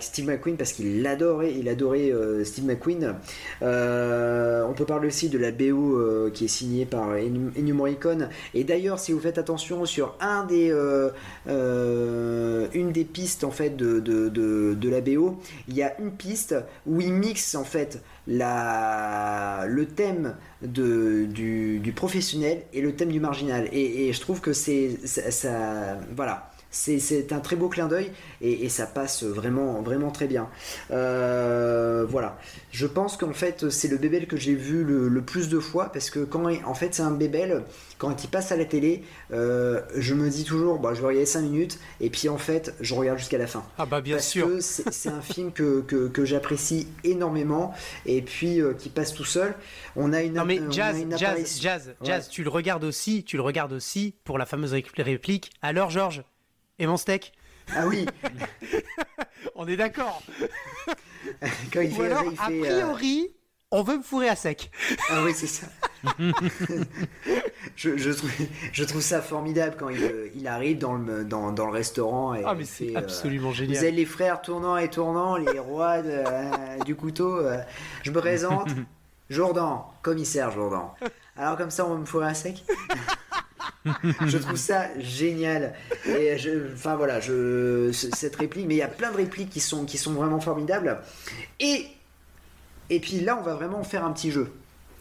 Steve 0.00 0.26
McQueen 0.26 0.56
parce 0.56 0.72
qu'il 0.72 1.02
l'adorait, 1.02 1.54
il 1.54 1.68
adorait 1.68 2.12
Steve 2.44 2.66
McQueen. 2.66 3.14
on 3.62 4.74
peut 4.76 4.84
parler 4.84 5.08
aussi 5.08 5.28
de 5.30 5.38
la 5.38 5.52
BO 5.52 6.30
qui 6.32 6.44
est 6.44 6.48
signée 6.48 6.84
par 6.84 7.14
Ennio. 7.14 7.86
Et 8.54 8.64
d'ailleurs, 8.64 8.98
si 8.98 9.12
vous 9.12 9.20
faites 9.20 9.38
attention 9.38 9.84
sur 9.84 10.16
un 10.20 10.44
des 10.44 10.72
euh, 11.48 12.68
une 12.74 12.92
des 12.92 13.04
pistes 13.04 13.44
en 13.44 13.50
fait 13.50 13.76
de, 13.76 14.00
de, 14.00 14.88
la 14.88 15.00
BO, 15.00 15.40
il 15.68 15.74
y 15.74 15.82
a 15.82 15.98
une 16.00 16.12
piste 16.12 16.54
où 16.86 17.00
il 17.00 17.12
mixe 17.12 17.54
en 17.54 17.64
fait 17.64 18.02
la, 18.26 19.64
le 19.66 19.86
thème 19.86 20.36
du, 20.62 21.92
professionnel 21.96 22.62
et 22.72 22.80
le 22.80 22.94
thème 22.94 23.10
du 23.10 23.20
marginal. 23.20 23.68
Et, 23.72 24.12
je 24.12 24.20
trouve 24.20 24.40
que 24.40 24.52
c'est 24.52 24.98
ça, 25.06 25.98
voilà. 26.14 26.50
C'est 26.74 27.32
un 27.32 27.38
très 27.38 27.54
beau 27.54 27.68
clin 27.68 27.86
d'œil 27.86 28.10
et, 28.40 28.68
ça 28.68 28.86
passe 28.86 29.22
vraiment, 29.22 29.80
vraiment 29.80 30.10
très 30.10 30.26
bien. 30.26 30.48
Euh, 30.90 32.04
voilà. 32.08 32.36
Je 32.72 32.86
pense 32.86 33.16
qu'en 33.16 33.32
fait, 33.32 33.70
c'est 33.70 33.86
le 33.86 33.96
bébel 33.96 34.26
que 34.26 34.36
j'ai 34.36 34.54
vu 34.54 34.82
le, 34.82 35.22
plus 35.22 35.48
de 35.48 35.60
fois 35.60 35.92
parce 35.92 36.10
que 36.10 36.20
quand 36.20 36.44
en 36.66 36.74
fait, 36.74 36.94
c'est 36.94 37.02
un 37.02 37.12
bébel, 37.12 37.62
quand 37.98 38.24
il 38.24 38.28
passe 38.28 38.50
à 38.50 38.56
la 38.56 38.64
télé, 38.64 39.04
euh, 39.32 39.82
je 39.96 40.14
me 40.14 40.28
dis 40.28 40.44
toujours, 40.44 40.80
bah, 40.80 40.94
je 40.94 41.00
vais 41.00 41.06
regarder 41.06 41.26
5 41.26 41.42
minutes 41.42 41.78
et 42.00 42.10
puis 42.10 42.28
en 42.28 42.38
fait, 42.38 42.74
je 42.80 42.92
regarde 42.94 43.18
jusqu'à 43.18 43.38
la 43.38 43.46
fin. 43.46 43.64
Ah, 43.78 43.86
bah 43.86 44.00
bien 44.00 44.18
sûr. 44.18 44.48
c'est 44.60 45.08
un 45.08 45.22
film 45.22 45.52
que, 45.52 45.80
que, 45.80 46.24
j'apprécie 46.24 46.88
énormément 47.04 47.72
et 48.04 48.20
puis 48.20 48.60
euh, 48.60 48.74
qui 48.74 48.88
passe 48.88 49.14
tout 49.14 49.24
seul. 49.24 49.54
On 49.94 50.12
a 50.12 50.22
une. 50.22 50.34
Non, 50.34 50.44
mais 50.44 50.60
jazz, 50.70 50.96
jazz, 51.16 51.60
jazz, 51.60 51.94
jazz, 52.02 52.28
tu 52.28 52.42
le 52.42 52.50
regardes 52.50 52.84
aussi, 52.84 53.22
tu 53.22 53.36
le 53.36 53.42
regardes 53.42 53.72
aussi 53.72 54.16
pour 54.24 54.38
la 54.38 54.46
fameuse 54.46 54.74
réplique. 54.98 55.52
Alors, 55.62 55.90
Georges 55.90 56.24
et 56.78 56.86
mon 56.86 56.96
steak 56.96 57.32
Ah 57.74 57.86
oui 57.86 58.06
On 59.54 59.66
est 59.68 59.76
d'accord 59.76 60.22
Quand 61.72 61.80
il 61.80 61.92
fait, 61.92 62.06
alors, 62.06 62.24
a 62.38 62.50
euh, 62.50 62.60
priori, 62.60 63.34
on 63.70 63.82
veut 63.82 63.98
me 63.98 64.02
fourrer 64.02 64.28
à 64.28 64.36
sec. 64.36 64.70
Ah 65.10 65.22
oui, 65.24 65.32
c'est 65.34 65.46
ça. 65.46 65.66
je, 67.76 67.96
je, 67.96 68.10
trouve, 68.10 68.30
je, 68.72 68.84
trouve, 68.84 69.00
ça 69.00 69.22
formidable 69.22 69.76
quand 69.78 69.88
il, 69.88 70.30
il 70.34 70.46
arrive 70.46 70.78
dans 70.78 70.94
le, 70.94 71.24
dans, 71.24 71.50
dans, 71.50 71.66
le 71.66 71.72
restaurant. 71.72 72.34
Et 72.34 72.42
ah, 72.44 72.54
mais 72.54 72.64
c'est 72.64 72.94
euh, 72.94 72.98
absolument 72.98 73.52
génial. 73.52 73.76
Vous 73.76 73.82
avez 73.82 73.92
les 73.92 74.04
frères 74.04 74.42
tournant 74.42 74.76
et 74.76 74.90
tournant, 74.90 75.36
les 75.36 75.58
rois 75.58 76.02
du 76.84 76.94
couteau. 76.94 77.38
Euh, 77.38 77.58
je 78.02 78.10
me 78.10 78.20
présente, 78.20 78.68
Jourdan, 79.30 79.92
commissaire 80.02 80.50
Jourdan. 80.50 80.94
Alors, 81.36 81.56
comme 81.56 81.70
ça, 81.70 81.86
on 81.86 81.98
me 81.98 82.04
fourrer 82.04 82.26
à 82.28 82.34
sec? 82.34 82.64
je 84.26 84.38
trouve 84.38 84.56
ça 84.56 84.86
génial. 84.98 85.74
Et 86.06 86.36
je, 86.38 86.72
enfin 86.72 86.96
voilà, 86.96 87.20
je, 87.20 87.90
cette 87.92 88.36
réplique, 88.36 88.66
mais 88.66 88.74
il 88.74 88.78
y 88.78 88.82
a 88.82 88.88
plein 88.88 89.10
de 89.10 89.16
répliques 89.16 89.50
qui 89.50 89.60
sont, 89.60 89.84
qui 89.84 89.98
sont 89.98 90.12
vraiment 90.12 90.40
formidables. 90.40 90.98
Et, 91.60 91.86
et 92.90 93.00
puis 93.00 93.20
là, 93.20 93.38
on 93.38 93.42
va 93.42 93.54
vraiment 93.54 93.82
faire 93.84 94.04
un 94.04 94.12
petit 94.12 94.30
jeu. 94.30 94.52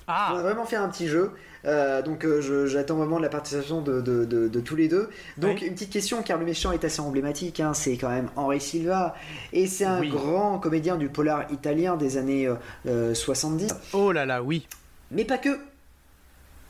Ah. 0.07 0.29
On 0.31 0.35
va 0.35 0.43
vraiment 0.43 0.65
faire 0.65 0.81
un 0.81 0.89
petit 0.89 1.07
jeu. 1.07 1.31
Euh, 1.65 2.01
donc 2.01 2.25
euh, 2.25 2.67
j'attends 2.67 2.97
vraiment 2.97 3.19
la 3.19 3.29
participation 3.29 3.81
de, 3.81 4.01
de, 4.01 4.25
de, 4.25 4.59
tous 4.59 4.75
les 4.75 4.87
deux. 4.87 5.09
Donc 5.37 5.61
une 5.61 5.73
petite 5.73 5.91
question, 5.91 6.21
car 6.21 6.37
le 6.37 6.45
méchant 6.45 6.71
est 6.71 6.83
assez 6.83 6.99
emblématique, 6.99 7.59
hein, 7.59 7.73
c'est 7.73 7.95
quand 7.95 8.09
même 8.09 8.29
Henri 8.35 8.59
Silva, 8.59 9.15
et 9.53 9.67
c'est 9.67 9.85
un 9.85 10.01
grand 10.05 10.59
comédien 10.59 10.97
du 10.97 11.09
polar 11.09 11.49
italien 11.51 11.95
des 11.95 12.17
années 12.17 12.49
70. 12.85 13.71
Euh, 13.71 13.75
oh 13.93 14.11
là 14.11 14.25
là, 14.25 14.43
oui. 14.43 14.67
Mais 15.11 15.25
pas 15.25 15.37
que. 15.37 15.57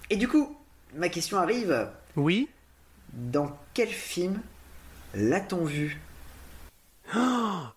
Et 0.09 0.15
du 0.15 0.27
coup, 0.27 0.55
ma 0.95 1.09
question 1.09 1.37
arrive. 1.37 1.87
Oui. 2.15 2.49
Dans 3.13 3.55
quel 3.73 3.89
film 3.89 4.39
l'a-t-on 5.13 5.65
vu? 5.65 5.99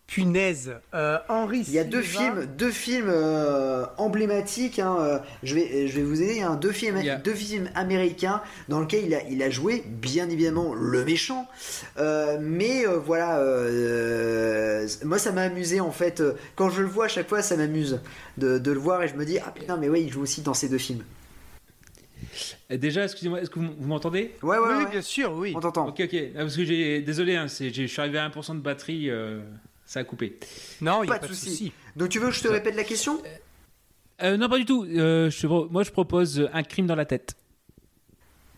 Punaise. 0.07 0.73
Euh, 0.95 1.19
Henri. 1.29 1.65
Il 1.67 1.75
y 1.75 1.79
a 1.79 1.85
deux 1.85 2.01
films, 2.01 2.47
deux 2.57 2.71
films 2.71 3.11
euh, 3.11 3.85
emblématiques. 3.99 4.79
hein, 4.79 4.97
euh, 4.99 5.19
je 5.43 5.55
vais, 5.55 5.89
je 5.89 5.97
vais 5.97 6.05
vous 6.05 6.23
aider. 6.23 6.41
hein, 6.41 6.55
deux 6.55 6.73
films, 6.73 7.03
deux 7.23 7.35
films 7.35 7.69
américains 7.75 8.41
dans 8.69 8.81
lesquels 8.81 9.05
il 9.05 9.15
a, 9.15 9.23
il 9.25 9.43
a 9.43 9.51
joué, 9.51 9.83
bien 9.87 10.31
évidemment, 10.31 10.73
le 10.75 11.05
méchant. 11.05 11.47
Euh, 11.99 12.39
mais 12.41 12.87
voilà, 12.87 13.39
moi 15.05 15.19
ça 15.19 15.33
m'a 15.33 15.43
amusé 15.43 15.81
en 15.81 15.91
fait. 15.91 16.23
Quand 16.55 16.71
je 16.71 16.81
le 16.81 16.89
vois 16.89 17.07
à 17.07 17.09
chaque 17.09 17.29
fois, 17.29 17.43
ça 17.43 17.57
m'amuse 17.57 18.01
de, 18.39 18.57
de 18.59 18.73
le 18.73 18.79
voir 18.79 19.03
et 19.03 19.09
je 19.09 19.17
me 19.17 19.27
dis 19.27 19.39
ah 19.45 19.51
putain 19.51 19.77
mais 19.77 19.89
ouais, 19.91 20.01
il 20.03 20.11
joue 20.11 20.23
aussi 20.23 20.41
dans 20.41 20.55
ces 20.55 20.69
deux 20.71 20.79
films. 20.79 21.03
Euh, 22.73 22.77
Déjà, 22.77 23.05
excusez-moi, 23.05 23.41
est-ce 23.41 23.51
que 23.51 23.59
vous, 23.59 23.69
vous 23.79 23.87
m'entendez? 23.89 24.33
Ouais 24.43 24.59
ouais, 24.59 24.65
Oui, 24.69 24.85
ouais, 24.85 24.91
bien 24.91 25.03
sûr, 25.03 25.33
oui. 25.33 25.53
on 25.57 25.61
t'entend. 25.61 25.89
Ok, 25.89 26.01
ok. 26.05 26.17
Ah, 26.35 26.39
Parce 26.41 26.57
que 26.57 26.65
j'ai. 26.65 27.01
Désolé, 27.03 27.37
hein, 27.37 27.47
je 27.47 27.87
suis 27.87 28.01
arrivé 28.01 28.19
à 28.19 28.29
1% 28.29 28.55
de 28.57 28.61
batterie, 28.61 29.09
euh, 29.11 29.41
ça 29.85 30.01
a 30.01 30.05
coupé. 30.05 30.39
Non, 30.81 31.03
il 31.03 31.07
n'y 31.07 31.09
Pas 31.09 31.15
a 31.15 31.19
de 31.19 31.23
pas 31.23 31.29
de 31.29 31.35
souci. 31.35 31.51
souci. 31.51 31.73
Donc 31.95 32.09
tu 32.09 32.19
veux 32.19 32.29
que 32.29 32.35
je 32.35 32.43
te 32.43 32.49
répète 32.49 32.75
la 32.75 32.85
question? 32.85 33.21
Euh, 34.23 34.37
non, 34.37 34.49
pas 34.49 34.59
du 34.59 34.65
tout. 34.65 34.85
Euh, 34.85 35.31
je, 35.31 35.47
moi, 35.47 35.83
je 35.83 35.91
propose 35.91 36.49
un 36.53 36.63
crime 36.63 36.87
dans 36.87 36.95
la 36.97 37.05
tête. 37.05 37.37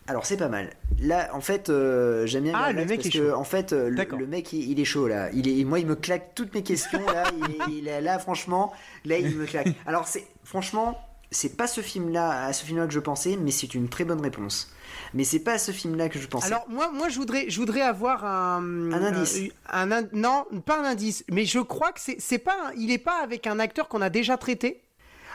Alors 0.07 0.25
c'est 0.25 0.37
pas 0.37 0.47
mal. 0.47 0.71
Là, 0.99 1.29
en 1.33 1.41
fait, 1.41 1.69
euh, 1.69 2.25
j'aime 2.25 2.45
bien. 2.45 2.53
Ah, 2.55 2.71
le 2.71 2.83
mec 2.83 2.95
parce 3.01 3.07
est 3.07 3.11
que, 3.11 3.29
chaud. 3.29 3.35
En 3.35 3.43
fait, 3.43 3.73
euh, 3.73 3.89
le, 3.91 4.25
mec, 4.25 4.51
il, 4.53 4.71
il 4.71 4.79
est 4.79 4.85
chaud 4.85 5.07
là. 5.07 5.29
Il 5.33 5.47
est, 5.47 5.63
moi, 5.63 5.77
il 5.79 5.85
me 5.85 5.95
claque 5.95 6.33
toutes 6.33 6.51
mes 6.55 6.63
questions 6.63 7.05
là. 7.05 7.25
il, 7.67 7.75
il 7.77 7.87
est 7.87 8.01
là, 8.01 8.17
franchement, 8.17 8.73
là, 9.05 9.19
il 9.19 9.35
me 9.35 9.45
claque. 9.45 9.67
Alors 9.85 10.07
c'est, 10.07 10.25
franchement, 10.43 10.99
c'est 11.31 11.55
pas 11.57 11.67
ce 11.67 11.81
film-là, 11.81 12.45
à 12.45 12.53
ce 12.53 12.65
film-là 12.65 12.87
que 12.87 12.93
je 12.93 12.99
pensais, 12.99 13.37
mais 13.37 13.51
c'est 13.51 13.73
une 13.75 13.87
très 13.89 14.03
bonne 14.05 14.21
réponse. 14.21 14.71
Mais 15.13 15.23
c'est 15.23 15.39
pas 15.39 15.53
à 15.53 15.57
ce 15.57 15.71
film-là 15.71 16.09
que 16.09 16.19
je 16.19 16.27
pensais. 16.27 16.47
Alors 16.47 16.67
moi, 16.69 16.91
moi, 16.91 17.09
je 17.09 17.17
voudrais, 17.17 17.49
je 17.49 17.59
voudrais 17.59 17.81
avoir 17.81 18.25
un, 18.25 18.91
Un 18.91 19.03
indice. 19.03 19.37
euh, 19.37 19.47
un, 19.71 19.91
in- 19.91 20.09
non, 20.13 20.45
pas 20.65 20.79
un 20.79 20.83
indice, 20.85 21.23
mais 21.29 21.45
je 21.45 21.59
crois 21.59 21.91
que 21.91 21.99
c'est, 21.99 22.17
c'est 22.19 22.37
pas, 22.39 22.55
un- 22.69 22.73
il 22.77 22.91
est 22.91 22.97
pas 22.97 23.21
avec 23.23 23.45
un 23.47 23.59
acteur 23.59 23.87
qu'on 23.87 24.01
a 24.01 24.09
déjà 24.09 24.37
traité, 24.37 24.81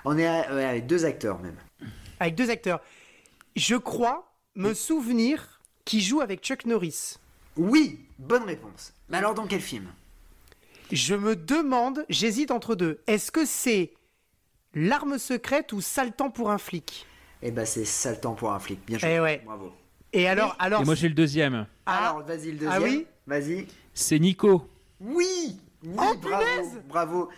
On 0.05 0.19
est 0.19 0.27
à- 0.27 0.53
ouais, 0.55 0.65
avec 0.65 0.87
deux 0.87 1.05
acteurs 1.05 1.39
même. 1.41 1.57
avec 2.21 2.35
deux 2.35 2.51
acteurs. 2.51 2.81
Je 3.57 3.77
crois 3.77 4.33
me 4.57 4.75
souvenir 4.75 5.61
qu'il 5.85 6.01
joue 6.01 6.21
avec 6.21 6.41
Chuck 6.43 6.67
Norris. 6.67 7.15
Oui, 7.57 8.01
bonne 8.19 8.43
réponse. 8.45 8.93
Mais 9.09 9.19
alors 9.19 9.35
dans 9.35 9.47
quel 9.47 9.61
film? 9.61 9.87
Je 10.93 11.15
me 11.15 11.35
demande, 11.37 12.05
j'hésite 12.09 12.51
entre 12.51 12.75
deux. 12.75 13.01
Est-ce 13.07 13.31
que 13.33 13.45
c'est 13.45 13.93
l'arme 14.75 15.19
secrète 15.19 15.73
ou 15.73 15.81
sale 15.81 16.13
temps 16.13 16.31
pour 16.31 16.51
un 16.51 16.59
flic 16.59 17.07
Eh 17.43 17.51
ben 17.51 17.65
c'est 17.67 17.85
sale 17.85 18.21
temps 18.21 18.35
pour 18.35 18.53
un 18.53 18.59
flic. 18.59 18.81
Bien 18.87 18.99
joué. 18.99 19.11
Eh 19.15 19.21
ouais. 19.21 19.43
Bravo. 19.45 19.73
Et 20.13 20.29
alors, 20.29 20.55
alors, 20.59 20.83
Et 20.83 20.85
moi, 20.85 20.95
j'ai 20.95 21.09
le 21.09 21.15
deuxième. 21.15 21.67
Ah. 21.87 22.11
Alors 22.11 22.25
vas-y 22.25 22.53
le 22.53 22.59
deuxième. 22.59 22.73
Ah 22.73 22.81
oui 22.81 23.07
Vas-y. 23.27 23.67
C'est 23.95 24.19
Nico. 24.19 24.69
Oui. 25.01 25.59
Oui, 25.83 25.95
Oh, 25.99 26.15
bravo. 26.21 26.45
punaise 26.45 26.83
Bravo. 26.89 27.29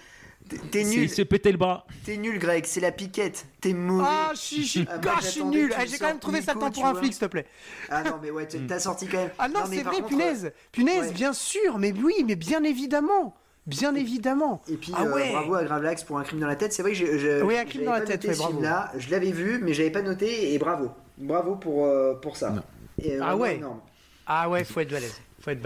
T'es- 0.71 0.85
nul. 0.85 1.03
Il 1.03 1.11
s'est 1.11 1.25
pété 1.25 1.51
le 1.51 1.59
bras. 1.59 1.85
T'es 2.05 2.17
nul, 2.17 2.39
Greg, 2.39 2.65
c'est 2.67 2.79
la 2.81 2.93
piquette. 2.93 3.47
T'es 3.61 3.73
mauvais. 3.73 4.05
ah, 4.07 4.31
je 4.35 4.39
suis, 4.63 4.87
Ah, 4.89 4.99
moi, 5.03 5.15
ah, 5.17 5.19
je 5.21 5.27
suis 5.27 5.39
j'attendais 5.41 5.59
nul. 5.59 5.75
Ah, 5.77 5.83
me 5.83 5.87
J'ai 5.89 5.99
quand 5.99 6.07
même 6.07 6.19
trouvé 6.21 6.39
Nico, 6.41 6.53
temps 6.53 6.71
tu 6.71 6.75
pour 6.81 6.87
un 6.87 6.95
flic, 6.95 7.13
s'il 7.15 7.21
te 7.21 7.27
plaît. 7.27 7.47
Ah 7.89 8.05
non, 8.05 8.21
mais 8.23 8.31
ouais, 8.31 8.47
tu- 8.47 8.59
t'as 8.69 8.79
sorti 8.79 9.09
quand 9.09 9.17
même. 9.17 9.31
Ah 9.41 9.49
non, 9.49 9.61
c'est 9.69 9.83
vrai, 9.83 9.97
contre, 9.97 10.07
punaise. 10.09 10.53
Punaise, 10.71 11.09
ouais. 11.09 11.13
bien 11.13 11.33
sûr, 11.33 11.79
mais 11.79 11.93
oui, 11.93 12.15
mais 12.25 12.37
bien 12.37 12.63
évidemment. 12.63 13.35
Bien 13.67 13.95
évidemment. 13.95 14.63
Et 14.71 14.77
puis, 14.77 14.93
ah 14.97 15.05
euh, 15.05 15.15
ouais. 15.15 15.31
bravo 15.33 15.55
à 15.55 15.65
Gravelax 15.65 16.05
pour 16.05 16.19
un 16.19 16.23
crime 16.23 16.41
dans 16.41 16.47
la 16.47 16.57
tête. 16.57 16.73
C'est 16.73 16.83
vrai 16.83 16.93
que 16.93 16.99
j'ai. 16.99 17.19
j'ai- 17.19 17.43
Oui, 17.43 17.57
un 17.57 17.65
crime 17.65 17.83
j'avais 17.83 17.87
dans 17.87 17.93
la 17.93 18.01
tête, 18.03 18.23
noté 18.23 18.29
ouais, 18.29 18.35
bravo. 18.37 18.53
film-là. 18.53 18.93
Je 18.97 19.11
l'avais 19.11 19.33
vu, 19.33 19.61
mais 19.63 19.75
j'avais 19.75 19.91
pas 19.91 20.03
noté. 20.03 20.55
Et 20.55 20.59
bravo. 20.59 20.91
Bravo 21.19 21.57
pour, 21.57 21.85
euh, 21.87 22.15
pour 22.15 22.37
ça. 22.37 22.55
Et, 23.03 23.17
euh, 23.17 23.21
Ah 23.23 23.37
ouais. 23.37 23.57
énorme. 23.57 23.81
Ah 24.27 24.49
ouais, 24.49 24.65
faut 24.65 24.81
être 24.81 24.91
balèze. 24.91 25.21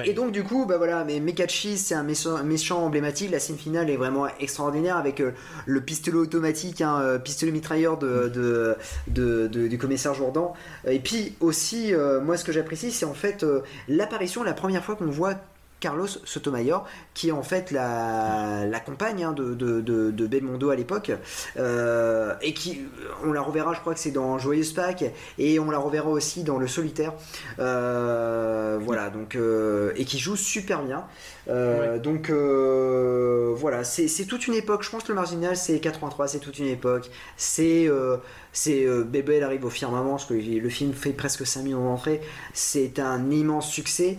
Et 0.04 0.12
donc 0.12 0.32
du 0.32 0.44
coup, 0.44 0.66
bah 0.66 0.76
voilà, 0.76 1.04
mais 1.04 1.20
Mekachi, 1.20 1.78
c'est 1.78 1.94
un 1.94 2.02
méchant, 2.02 2.42
méchant 2.44 2.84
emblématique. 2.84 3.30
La 3.30 3.38
scène 3.38 3.56
finale 3.56 3.88
est 3.88 3.96
vraiment 3.96 4.26
extraordinaire 4.38 4.98
avec 4.98 5.20
euh, 5.20 5.30
le 5.64 5.80
pistolet 5.80 6.18
automatique, 6.18 6.82
hein, 6.82 7.18
pistolet 7.24 7.50
mitrailleur 7.50 7.96
de, 7.96 8.28
de, 8.28 8.76
de- 9.06 9.46
de- 9.46 9.68
du 9.68 9.78
commissaire 9.78 10.12
Jourdan. 10.12 10.52
Et 10.86 10.98
puis 10.98 11.34
aussi, 11.40 11.94
euh, 11.94 12.20
moi, 12.20 12.36
ce 12.36 12.44
que 12.44 12.52
j'apprécie, 12.52 12.90
c'est 12.90 13.06
en 13.06 13.14
fait 13.14 13.42
euh, 13.42 13.62
l'apparition, 13.88 14.42
la 14.42 14.52
première 14.52 14.84
fois 14.84 14.96
qu'on 14.96 15.06
voit 15.06 15.36
Carlos 15.80 16.06
Sotomayor, 16.24 16.86
qui 17.14 17.28
est 17.28 17.32
en 17.32 17.42
fait 17.42 17.70
la, 17.70 18.66
la 18.66 18.80
compagne 18.80 19.24
hein, 19.24 19.32
de, 19.32 19.54
de, 19.54 19.80
de, 19.80 20.10
de 20.10 20.26
Belmondo 20.26 20.70
à 20.70 20.76
l'époque, 20.76 21.10
euh, 21.56 22.34
et 22.42 22.54
qui, 22.54 22.82
on 23.24 23.32
la 23.32 23.40
reverra, 23.42 23.74
je 23.74 23.80
crois 23.80 23.94
que 23.94 24.00
c'est 24.00 24.10
dans 24.10 24.38
Joyeuse 24.38 24.72
Pâques, 24.72 25.04
et 25.38 25.58
on 25.58 25.70
la 25.70 25.78
reverra 25.78 26.08
aussi 26.10 26.44
dans 26.44 26.58
Le 26.58 26.66
Solitaire. 26.66 27.12
Euh, 27.58 28.78
voilà, 28.80 29.10
donc, 29.10 29.34
euh, 29.36 29.92
et 29.96 30.04
qui 30.04 30.18
joue 30.18 30.36
super 30.36 30.82
bien. 30.82 31.04
Euh, 31.48 31.98
Donc 31.98 32.30
euh, 32.30 33.52
voilà, 33.56 33.84
c'est 33.84 34.24
toute 34.26 34.46
une 34.46 34.54
époque. 34.54 34.82
Je 34.82 34.90
pense 34.90 35.02
que 35.04 35.08
le 35.08 35.14
marginal 35.14 35.56
c'est 35.56 35.80
83, 35.80 36.28
c'est 36.28 36.38
toute 36.38 36.58
une 36.58 36.66
époque. 36.66 37.10
C'est 37.36 37.88
euh, 37.88 38.18
c'est 38.52 38.84
euh, 38.86 39.04
Bébé 39.04 39.36
elle 39.36 39.44
arrive 39.44 39.64
au 39.64 39.70
firmament, 39.70 40.12
parce 40.12 40.26
que 40.26 40.34
le 40.34 40.68
film 40.68 40.92
fait 40.92 41.12
presque 41.12 41.46
5 41.46 41.62
millions 41.62 41.84
d'entrées. 41.84 42.20
C'est 42.52 42.98
un 42.98 43.30
immense 43.30 43.70
succès. 43.70 44.18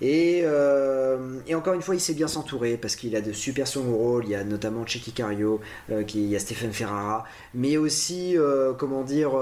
Et, 0.00 0.42
euh, 0.44 1.40
et 1.46 1.54
encore 1.54 1.74
une 1.74 1.82
fois, 1.82 1.94
il 1.94 2.00
sait 2.00 2.14
bien 2.14 2.28
s'entourer 2.28 2.76
parce 2.76 2.94
qu'il 2.94 3.16
a 3.16 3.20
de 3.20 3.32
super 3.32 3.66
second 3.66 3.96
rôles. 3.96 4.24
Il 4.24 4.30
y 4.30 4.34
a 4.34 4.44
notamment 4.44 4.86
Checky 4.86 5.12
Cario, 5.12 5.60
euh, 5.90 6.04
qui, 6.04 6.22
il 6.22 6.28
y 6.28 6.36
a 6.36 6.38
Stéphane 6.38 6.72
Ferrara, 6.72 7.24
mais 7.54 7.76
aussi, 7.76 8.36
euh, 8.38 8.72
comment 8.74 9.02
dire, 9.02 9.34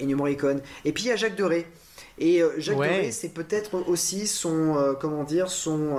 Ennio 0.00 0.16
Morricone. 0.16 0.60
Et 0.84 0.92
puis 0.92 1.04
il 1.04 1.08
y 1.08 1.12
a 1.12 1.16
Jacques 1.16 1.36
Deray. 1.36 1.66
Et 2.18 2.42
Jacques 2.58 2.78
Ouais. 2.78 2.88
Deray, 2.88 3.12
c'est 3.12 3.28
peut-être 3.30 3.88
aussi 3.88 4.26
son, 4.26 4.96
comment 5.00 5.24
dire, 5.24 5.48
son. 5.50 5.96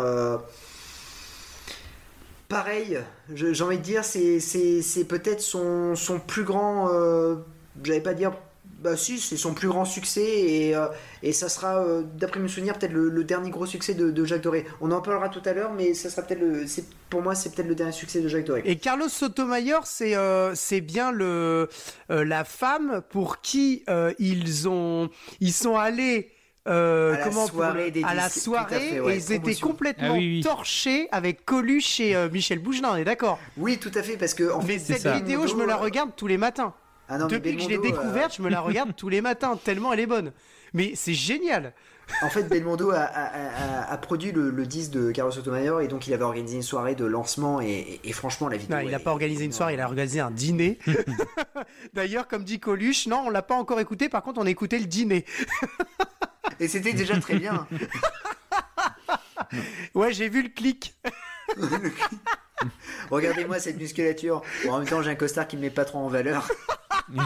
pareil, 2.48 3.00
j'ai 3.34 3.64
envie 3.64 3.78
de 3.78 3.84
dire, 3.84 4.04
c'est, 4.04 5.04
peut-être 5.08 5.42
son, 5.42 5.96
son 5.96 6.20
plus 6.20 6.44
grand. 6.44 6.90
j'allais 7.84 8.02
pas 8.02 8.14
dire. 8.14 8.34
Bah 8.82 8.96
si, 8.96 9.20
c'est 9.20 9.36
son 9.36 9.54
plus 9.54 9.68
grand 9.68 9.84
succès 9.84 10.24
et, 10.24 10.74
euh, 10.76 10.88
et 11.22 11.34
ça 11.34 11.50
sera, 11.50 11.84
euh, 11.84 12.02
d'après 12.16 12.40
mes 12.40 12.48
souvenirs, 12.48 12.78
peut-être 12.80 12.94
le, 12.94 13.10
le 13.10 13.24
dernier 13.26 13.50
gros 13.50 13.66
succès 13.66 13.94
de, 13.94 14.10
de 14.10 14.24
Jacques 14.24 14.44
Doré. 14.44 14.66
On 14.80 14.90
en 14.92 15.02
parlera 15.02 15.28
tout 15.28 15.42
à 15.44 15.52
l'heure, 15.52 15.74
mais 15.74 15.94
ça 15.94 16.10
sera 16.10 16.22
peut-être 16.22 16.40
le, 16.40 16.66
c'est, 16.66 16.86
pour 17.10 17.22
moi, 17.22 17.36
c'est 17.36 17.54
peut-être 17.54 17.68
le 17.68 17.76
dernier 17.76 17.92
succès 17.92 18.22
de 18.22 18.30
Jacques 18.30 18.46
Doré. 18.46 18.62
Et 18.64 18.78
Carlos 18.78 19.10
Sotomayor, 19.10 19.86
c'est 19.86 20.16
euh, 20.16 20.56
c'est 20.56 20.80
bien 20.80 21.12
le 21.12 21.68
euh, 22.10 22.24
la 22.24 22.46
femme 22.46 23.02
pour 23.10 23.42
qui 23.42 23.84
euh, 23.90 24.14
ils 24.18 24.70
ont 24.70 25.10
ils 25.42 25.52
sont 25.54 25.76
allés 25.76 26.32
euh, 26.70 27.16
À 27.16 27.18
la 27.18 27.24
comment 27.26 27.48
pour 27.48 27.58
soirée 27.60 27.94
à 28.06 28.14
la 28.14 28.24
à 28.26 28.30
soirée 28.30 28.80
fait, 28.80 29.00
ouais, 29.02 29.16
et 29.16 29.18
ils 29.18 29.34
étaient 29.34 29.56
complètement 29.56 30.08
Ah 30.12 30.18
oui, 30.18 30.36
oui. 30.38 30.42
torchés 30.42 31.10
avec 31.12 31.44
Coluche 31.44 32.00
et 32.00 32.16
euh, 32.16 32.30
Michel 32.30 32.60
Bougelin, 32.60 32.92
on 32.94 32.96
est 32.96 33.04
d'accord. 33.04 33.40
Oui, 33.58 33.78
tout 33.78 33.92
à 33.94 34.04
fait, 34.04 34.16
parce 34.16 34.34
que 34.34 34.50
en 34.52 34.62
Mais 34.62 34.78
fait, 34.80 34.94
cette 34.94 35.02
ça. 35.02 35.14
vidéo, 35.16 35.48
je 35.48 35.56
me 35.56 35.66
la 35.66 35.76
regarde 35.76 36.12
tous 36.16 36.28
les 36.28 36.38
matins. 36.38 36.74
Ah 37.10 37.18
non, 37.18 37.28
Depuis 37.28 37.56
que 37.56 37.64
je 37.64 37.68
l'ai 37.70 37.78
Belmondo, 37.78 37.98
euh, 38.00 38.04
découverte, 38.04 38.36
je 38.38 38.42
me 38.42 38.50
la 38.50 38.62
regarde 38.62 38.96
tous 38.96 39.10
les 39.10 39.22
matins, 39.22 39.58
tellement 39.64 39.92
elle 39.94 40.00
est 40.02 40.06
bonne. 40.08 40.32
Mais 40.74 40.94
c'est 40.96 41.14
génial. 41.16 41.74
En 42.24 42.30
fait, 42.30 42.44
Belmondo 42.44 42.90
a, 42.92 42.98
a- 43.02 43.84
a- 43.84 43.92
a 43.92 43.98
produit 43.98 44.32
le, 44.32 44.50
le 44.50 44.66
disque 44.66 44.92
de 44.92 45.12
Carlos 45.12 45.32
Sotomayor 45.32 45.82
et 45.82 45.88
donc 45.88 46.08
il 46.08 46.14
avait 46.14 46.24
organisé 46.24 46.56
une 46.56 46.64
soirée 46.64 46.96
de 46.96 47.06
lancement 47.06 47.62
et, 47.62 47.68
et- 47.68 48.10
et 48.10 48.14
franchement 48.14 48.48
la 48.48 48.58
vidéo. 48.58 48.78
Non, 48.78 48.82
il 48.84 48.90
n'a 48.92 48.98
pas 49.00 49.12
organisé 49.12 49.46
une 49.46 49.52
soirée, 49.52 49.74
il 49.76 49.80
a 49.82 49.86
organisé 49.86 50.20
un 50.20 50.32
dîner. 50.32 50.80
D'ailleurs, 51.94 52.28
comme 52.28 52.44
dit 52.44 52.60
Coluche, 52.60 53.06
non, 53.08 53.24
on 53.28 53.30
l'a 53.30 53.42
pas 53.44 53.56
encore 53.56 53.80
écouté, 53.80 54.10
par 54.10 54.24
contre, 54.24 54.40
on 54.42 54.46
a 54.46 54.50
écouté 54.50 54.80
le 54.80 54.86
dîner. 54.86 55.26
Et 56.60 56.68
c'était 56.68 56.94
déjà 56.94 57.20
très 57.20 57.38
bien. 57.38 57.68
Ouais, 59.96 60.14
j'ai 60.14 60.30
vu 60.30 60.44
le 60.44 60.50
clic. 60.50 60.94
Regardez-moi 63.12 63.60
cette 63.60 63.78
musculature. 63.78 64.42
Bon, 64.66 64.74
en 64.74 64.80
même 64.80 64.88
temps, 64.88 65.02
j'ai 65.02 65.12
un 65.12 65.16
costard 65.16 65.48
qui 65.48 65.56
me 65.58 65.62
met 65.64 65.70
pas 65.70 65.86
trop 65.86 66.00
en 66.00 66.08
valeur. 66.08 66.48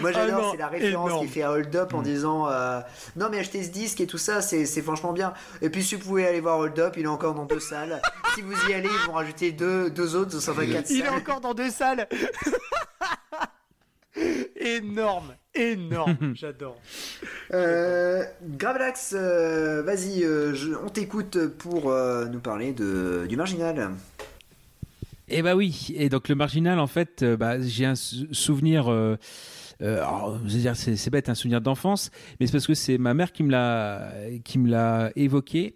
Moi 0.00 0.10
Ah 0.10 0.12
j'adore, 0.12 0.42
non, 0.42 0.50
c'est 0.52 0.58
la 0.58 0.68
référence 0.68 1.08
énorme. 1.10 1.20
qu'il 1.24 1.30
fait 1.34 1.42
à 1.42 1.50
Hold 1.50 1.74
Up 1.74 1.92
Mm. 1.92 1.96
en 1.96 2.02
disant 2.02 2.48
euh, 2.50 2.80
Non, 3.16 3.28
mais 3.30 3.38
achetez 3.40 3.62
ce 3.64 3.68
disque 3.70 4.00
et 4.00 4.06
tout 4.06 4.16
ça, 4.18 4.40
c'est 4.40 4.64
franchement 4.82 5.12
bien. 5.12 5.32
Et 5.60 5.70
puis, 5.70 5.82
si 5.82 5.96
vous 5.96 6.02
pouvez 6.06 6.26
aller 6.26 6.40
voir 6.40 6.58
Hold 6.58 6.78
Up, 6.78 6.94
il 6.96 7.04
est 7.04 7.08
encore 7.08 7.34
dans 7.34 7.44
deux 7.46 7.60
salles. 7.60 8.00
si 8.34 8.42
vous 8.42 8.54
y 8.68 8.74
allez, 8.74 8.88
ils 8.90 9.06
vont 9.06 9.14
rajouter 9.14 9.52
deux, 9.52 9.90
deux 9.90 10.14
autres, 10.14 10.38
ça 10.40 10.52
fera 10.52 10.66
quatre 10.66 10.88
Il 10.90 11.00
est 11.00 11.04
salles. 11.04 11.14
encore 11.14 11.40
dans 11.40 11.54
deux 11.54 11.70
salles. 11.70 12.06
énorme, 14.56 15.34
énorme, 15.54 16.16
j'adore. 16.34 16.80
Euh, 17.52 18.24
Gravelax, 18.42 19.14
euh, 19.16 19.82
vas-y, 19.82 20.24
euh, 20.24 20.54
je- 20.54 20.74
on 20.74 20.88
t'écoute 20.88 21.38
pour 21.58 21.90
euh, 21.90 22.26
nous 22.26 22.40
parler 22.40 22.72
de, 22.72 23.26
du 23.28 23.36
marginal. 23.36 23.90
Eh 25.28 25.42
bah 25.42 25.56
oui, 25.56 25.88
et 25.96 26.08
donc 26.08 26.28
le 26.28 26.34
marginal, 26.36 26.78
en 26.78 26.86
fait, 26.86 27.22
euh, 27.22 27.36
bah, 27.36 27.60
j'ai 27.60 27.84
un 27.84 27.96
sou- 27.96 28.32
souvenir. 28.32 28.88
Euh, 29.82 29.98
alors, 29.98 30.38
dire, 30.38 30.74
c'est 30.76 31.10
bête, 31.10 31.28
un 31.28 31.34
souvenir 31.34 31.60
d'enfance, 31.60 32.10
mais 32.40 32.46
c'est 32.46 32.52
parce 32.52 32.66
que 32.66 32.74
c'est 32.74 32.98
ma 32.98 33.14
mère 33.14 33.32
qui 33.32 33.42
me 33.42 33.50
l'a 33.50 34.10
qui 34.44 34.58
me 34.58 34.70
l'a 34.70 35.10
évoqué. 35.16 35.74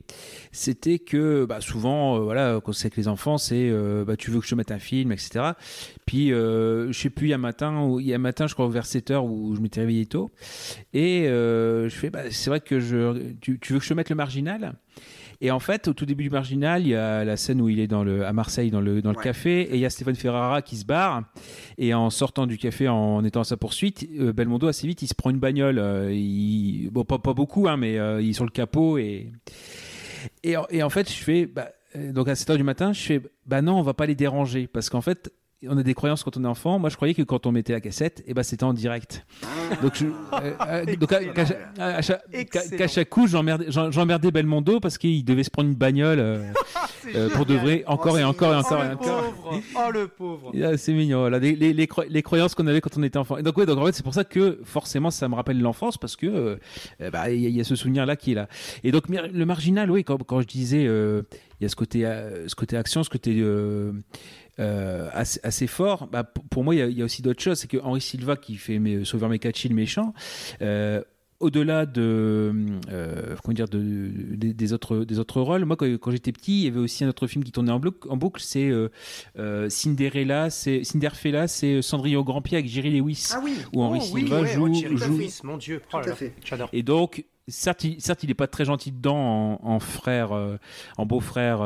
C'était 0.52 0.98
que 0.98 1.44
bah, 1.44 1.60
souvent, 1.60 2.16
euh, 2.16 2.20
voilà, 2.20 2.60
quand 2.64 2.72
c'est 2.72 2.86
avec 2.86 2.96
les 2.96 3.08
enfants, 3.08 3.38
c'est 3.38 3.68
euh, 3.68 4.04
bah, 4.04 4.16
tu 4.16 4.30
veux 4.30 4.40
que 4.40 4.46
je 4.46 4.50
te 4.50 4.54
mette 4.54 4.72
un 4.72 4.78
film, 4.78 5.12
etc. 5.12 5.52
Puis 6.06 6.32
euh, 6.32 6.90
je 6.92 6.98
sais 6.98 7.10
plus, 7.10 7.28
il 7.28 7.30
y 7.30 7.32
a 7.32 7.36
un 7.36 7.38
matin, 7.38 7.96
il 7.98 8.06
y 8.06 8.14
a 8.14 8.18
matin, 8.18 8.46
je 8.46 8.54
crois 8.54 8.68
vers 8.68 8.86
7 8.86 9.10
heures 9.10 9.24
où 9.24 9.54
je 9.54 9.60
m'étais 9.60 9.80
réveillé 9.80 10.06
tôt, 10.06 10.30
et 10.92 11.24
je 11.26 11.88
fais, 11.90 12.10
bah, 12.10 12.30
c'est 12.30 12.50
vrai 12.50 12.60
que 12.60 12.80
je, 12.80 13.32
tu, 13.40 13.58
tu 13.58 13.72
veux 13.72 13.78
que 13.78 13.84
je 13.84 13.90
te 13.90 13.94
mette 13.94 14.10
le 14.10 14.16
marginal? 14.16 14.74
Et 15.42 15.50
en 15.50 15.58
fait, 15.58 15.88
au 15.88 15.94
tout 15.94 16.04
début 16.04 16.24
du 16.24 16.30
Marginal, 16.30 16.82
il 16.82 16.88
y 16.88 16.94
a 16.94 17.24
la 17.24 17.36
scène 17.36 17.62
où 17.62 17.68
il 17.70 17.80
est 17.80 17.86
dans 17.86 18.04
le, 18.04 18.26
à 18.26 18.32
Marseille, 18.32 18.70
dans 18.70 18.82
le, 18.82 19.00
dans 19.00 19.10
le 19.10 19.16
café, 19.16 19.62
et 19.62 19.74
il 19.74 19.80
y 19.80 19.86
a 19.86 19.90
Stéphane 19.90 20.14
Ferrara 20.14 20.60
qui 20.60 20.76
se 20.76 20.84
barre. 20.84 21.22
Et 21.78 21.94
en 21.94 22.10
sortant 22.10 22.46
du 22.46 22.58
café, 22.58 22.88
en 22.88 23.24
étant 23.24 23.40
à 23.40 23.44
sa 23.44 23.56
poursuite, 23.56 24.06
euh, 24.18 24.34
Belmondo, 24.34 24.68
assez 24.68 24.86
vite, 24.86 25.00
il 25.00 25.08
se 25.08 25.14
prend 25.14 25.30
une 25.30 25.38
bagnole. 25.38 25.78
Euh, 25.78 26.12
il, 26.12 26.90
bon, 26.90 27.04
pas, 27.04 27.18
pas 27.18 27.32
beaucoup, 27.32 27.68
hein, 27.68 27.78
mais 27.78 27.98
euh, 27.98 28.20
il 28.20 28.30
est 28.30 28.34
sur 28.34 28.44
le 28.44 28.50
capot. 28.50 28.98
Et, 28.98 29.32
et, 30.42 30.56
et 30.68 30.82
en 30.82 30.90
fait, 30.90 31.10
je 31.10 31.16
fais. 31.16 31.46
Bah, 31.46 31.70
donc 31.96 32.28
à 32.28 32.34
7h 32.34 32.56
du 32.56 32.62
matin, 32.62 32.92
je 32.92 33.00
fais 33.00 33.20
bah 33.46 33.62
non, 33.62 33.76
on 33.76 33.82
va 33.82 33.94
pas 33.94 34.06
les 34.06 34.14
déranger 34.14 34.68
parce 34.68 34.88
qu'en 34.88 35.00
fait, 35.00 35.32
on 35.68 35.76
a 35.76 35.82
des 35.82 35.94
croyances 35.94 36.22
quand 36.22 36.36
on 36.36 36.44
est 36.44 36.48
enfant. 36.48 36.78
Moi, 36.78 36.88
je 36.88 36.96
croyais 36.96 37.12
que 37.12 37.22
quand 37.22 37.46
on 37.46 37.52
mettait 37.52 37.72
la 37.72 37.80
cassette, 37.80 38.20
et 38.20 38.24
eh 38.28 38.34
ben, 38.34 38.42
c'était 38.42 38.64
en 38.64 38.72
direct. 38.72 39.26
donc, 39.82 39.94
je, 39.94 40.06
euh, 40.06 40.52
euh, 40.66 40.96
donc 40.96 41.12
à, 41.78 42.88
chaque, 42.88 43.08
coup, 43.10 43.26
j'emmerdais 43.26 44.30
Belmondo 44.30 44.80
parce 44.80 44.96
qu'il 44.96 45.24
devait 45.24 45.42
se 45.42 45.50
prendre 45.50 45.68
une 45.68 45.74
bagnole 45.74 46.18
euh, 46.18 47.28
pour 47.34 47.44
de 47.44 47.54
vrai, 47.54 47.84
encore 47.86 48.18
et 48.18 48.24
encore 48.24 48.52
et 48.52 48.56
encore 48.56 48.80
oh, 48.80 48.84
et 48.84 48.92
encore. 48.92 49.34
Oh 49.76 49.90
le 49.90 50.08
pauvre 50.08 50.52
C'est 50.76 50.94
mignon. 50.94 51.20
Voilà. 51.20 51.38
Les, 51.38 51.54
les, 51.54 51.74
les, 51.74 52.22
croyances 52.22 52.54
qu'on 52.54 52.66
avait 52.66 52.80
quand 52.80 52.96
on 52.96 53.02
était 53.02 53.18
enfant. 53.18 53.36
Et 53.36 53.42
donc, 53.42 53.58
ouais, 53.58 53.66
donc 53.66 53.78
en 53.78 53.84
fait, 53.84 53.92
c'est 53.92 54.02
pour 54.02 54.14
ça 54.14 54.24
que 54.24 54.60
forcément, 54.64 55.10
ça 55.10 55.28
me 55.28 55.34
rappelle 55.34 55.60
l'enfance 55.60 55.98
parce 55.98 56.16
que 56.16 56.58
bah, 57.12 57.30
il 57.30 57.50
y, 57.50 57.60
a 57.60 57.64
ce 57.64 57.76
souvenir-là 57.76 58.16
qui 58.16 58.32
est 58.32 58.36
là. 58.36 58.48
Et 58.82 58.92
donc, 58.92 59.08
le 59.08 59.44
marginal, 59.44 59.90
oui, 59.90 60.04
quand, 60.04 60.22
quand 60.24 60.40
je 60.40 60.46
disais, 60.46 60.84
il 60.84 61.62
y 61.62 61.66
a 61.66 61.68
ce 61.68 61.76
côté, 61.76 62.00
ce 62.46 62.54
côté 62.54 62.78
action, 62.78 63.02
ce 63.04 63.10
côté 63.10 63.42
euh, 64.60 65.08
assez, 65.14 65.66
fort. 65.66 66.06
Bah, 66.08 66.22
pour 66.24 66.64
moi, 66.64 66.74
il 66.74 66.98
y, 66.98 67.02
a, 67.02 67.04
aussi 67.04 67.22
d'autres 67.22 67.42
choses. 67.42 67.58
C'est 67.58 67.68
que 67.68 67.78
Henri 67.78 68.00
Silva, 68.00 68.36
qui 68.36 68.56
fait 68.56 68.78
mes, 68.78 69.04
Sauveur 69.04 69.30
Mekachi 69.30 69.68
le 69.68 69.74
méchant, 69.74 70.12
euh, 70.60 71.02
au-delà 71.38 71.86
de, 71.86 72.52
euh, 72.90 73.36
comment 73.42 73.54
dire, 73.54 73.68
de, 73.68 74.10
des, 74.34 74.72
autres, 74.74 75.04
des 75.04 75.18
autres 75.18 75.40
rôles, 75.40 75.64
moi, 75.64 75.76
quand, 75.76 76.10
j'étais 76.10 76.32
petit, 76.32 76.60
il 76.60 76.64
y 76.64 76.68
avait 76.68 76.80
aussi 76.80 77.04
un 77.04 77.08
autre 77.08 77.26
film 77.26 77.42
qui 77.42 77.52
tournait 77.52 77.72
en, 77.72 77.80
en 78.08 78.16
boucle, 78.18 78.42
c'est 78.42 78.70
Cinderella, 79.70 80.50
c'est 80.50 80.84
Cinderfella, 80.84 81.48
c'est 81.48 81.80
Cendrillon 81.80 82.22
Grand 82.22 82.42
Pied 82.42 82.58
avec 82.58 82.68
Jerry 82.68 82.90
Lewis, 82.90 83.30
ah 83.32 83.40
oui. 83.42 83.56
où 83.72 83.82
Henri 83.82 84.00
oh, 84.02 84.16
Silva 84.16 84.44
joue, 84.44 84.74
joue... 84.74 85.20
mon 85.44 85.56
Dieu, 85.56 85.80
tout 85.88 85.96
à 85.96 86.14
fait. 86.14 86.34
J'adore. 86.44 86.68
Et 86.74 86.82
donc, 86.82 87.24
certes, 87.48 87.84
il, 87.84 87.98
certes, 88.02 88.22
il 88.24 88.26
n'est 88.26 88.34
pas 88.34 88.46
très 88.46 88.66
gentil 88.66 88.92
dedans 88.92 89.58
en, 89.62 89.80
frère, 89.80 90.32
en 90.98 91.06
beau-frère 91.06 91.62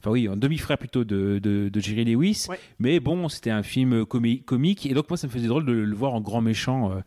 enfin 0.00 0.10
oui, 0.10 0.28
un 0.28 0.36
demi-frère 0.36 0.78
plutôt 0.78 1.04
de, 1.04 1.38
de, 1.38 1.80
Jerry 1.80 2.04
Lewis. 2.04 2.46
Mais 2.78 3.00
bon, 3.00 3.28
c'était 3.28 3.50
un 3.50 3.62
film 3.62 4.04
comique. 4.06 4.86
Et 4.86 4.94
donc, 4.94 5.08
moi, 5.10 5.16
ça 5.16 5.26
me 5.26 5.32
faisait 5.32 5.48
drôle 5.48 5.66
de 5.66 5.72
le 5.72 5.94
voir 5.94 6.14
en 6.14 6.20
grand 6.20 6.40
méchant. 6.40 6.92
Euh, 6.92 7.00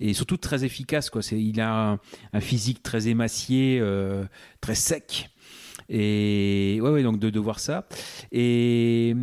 et 0.00 0.14
surtout 0.14 0.36
très 0.36 0.64
efficace. 0.64 1.10
Quoi. 1.10 1.20
Il 1.32 1.60
a 1.60 1.98
un, 2.32 2.40
physique 2.40 2.82
très 2.82 3.08
émacié, 3.08 3.78
euh, 3.80 4.24
très 4.60 4.74
sec. 4.74 5.30
Et 5.88 6.78
ouais, 6.80 6.90
ouais 6.90 7.02
donc 7.02 7.18
de, 7.18 7.30
de, 7.30 7.40
voir 7.40 7.58
ça. 7.58 7.86
Et 8.30 9.14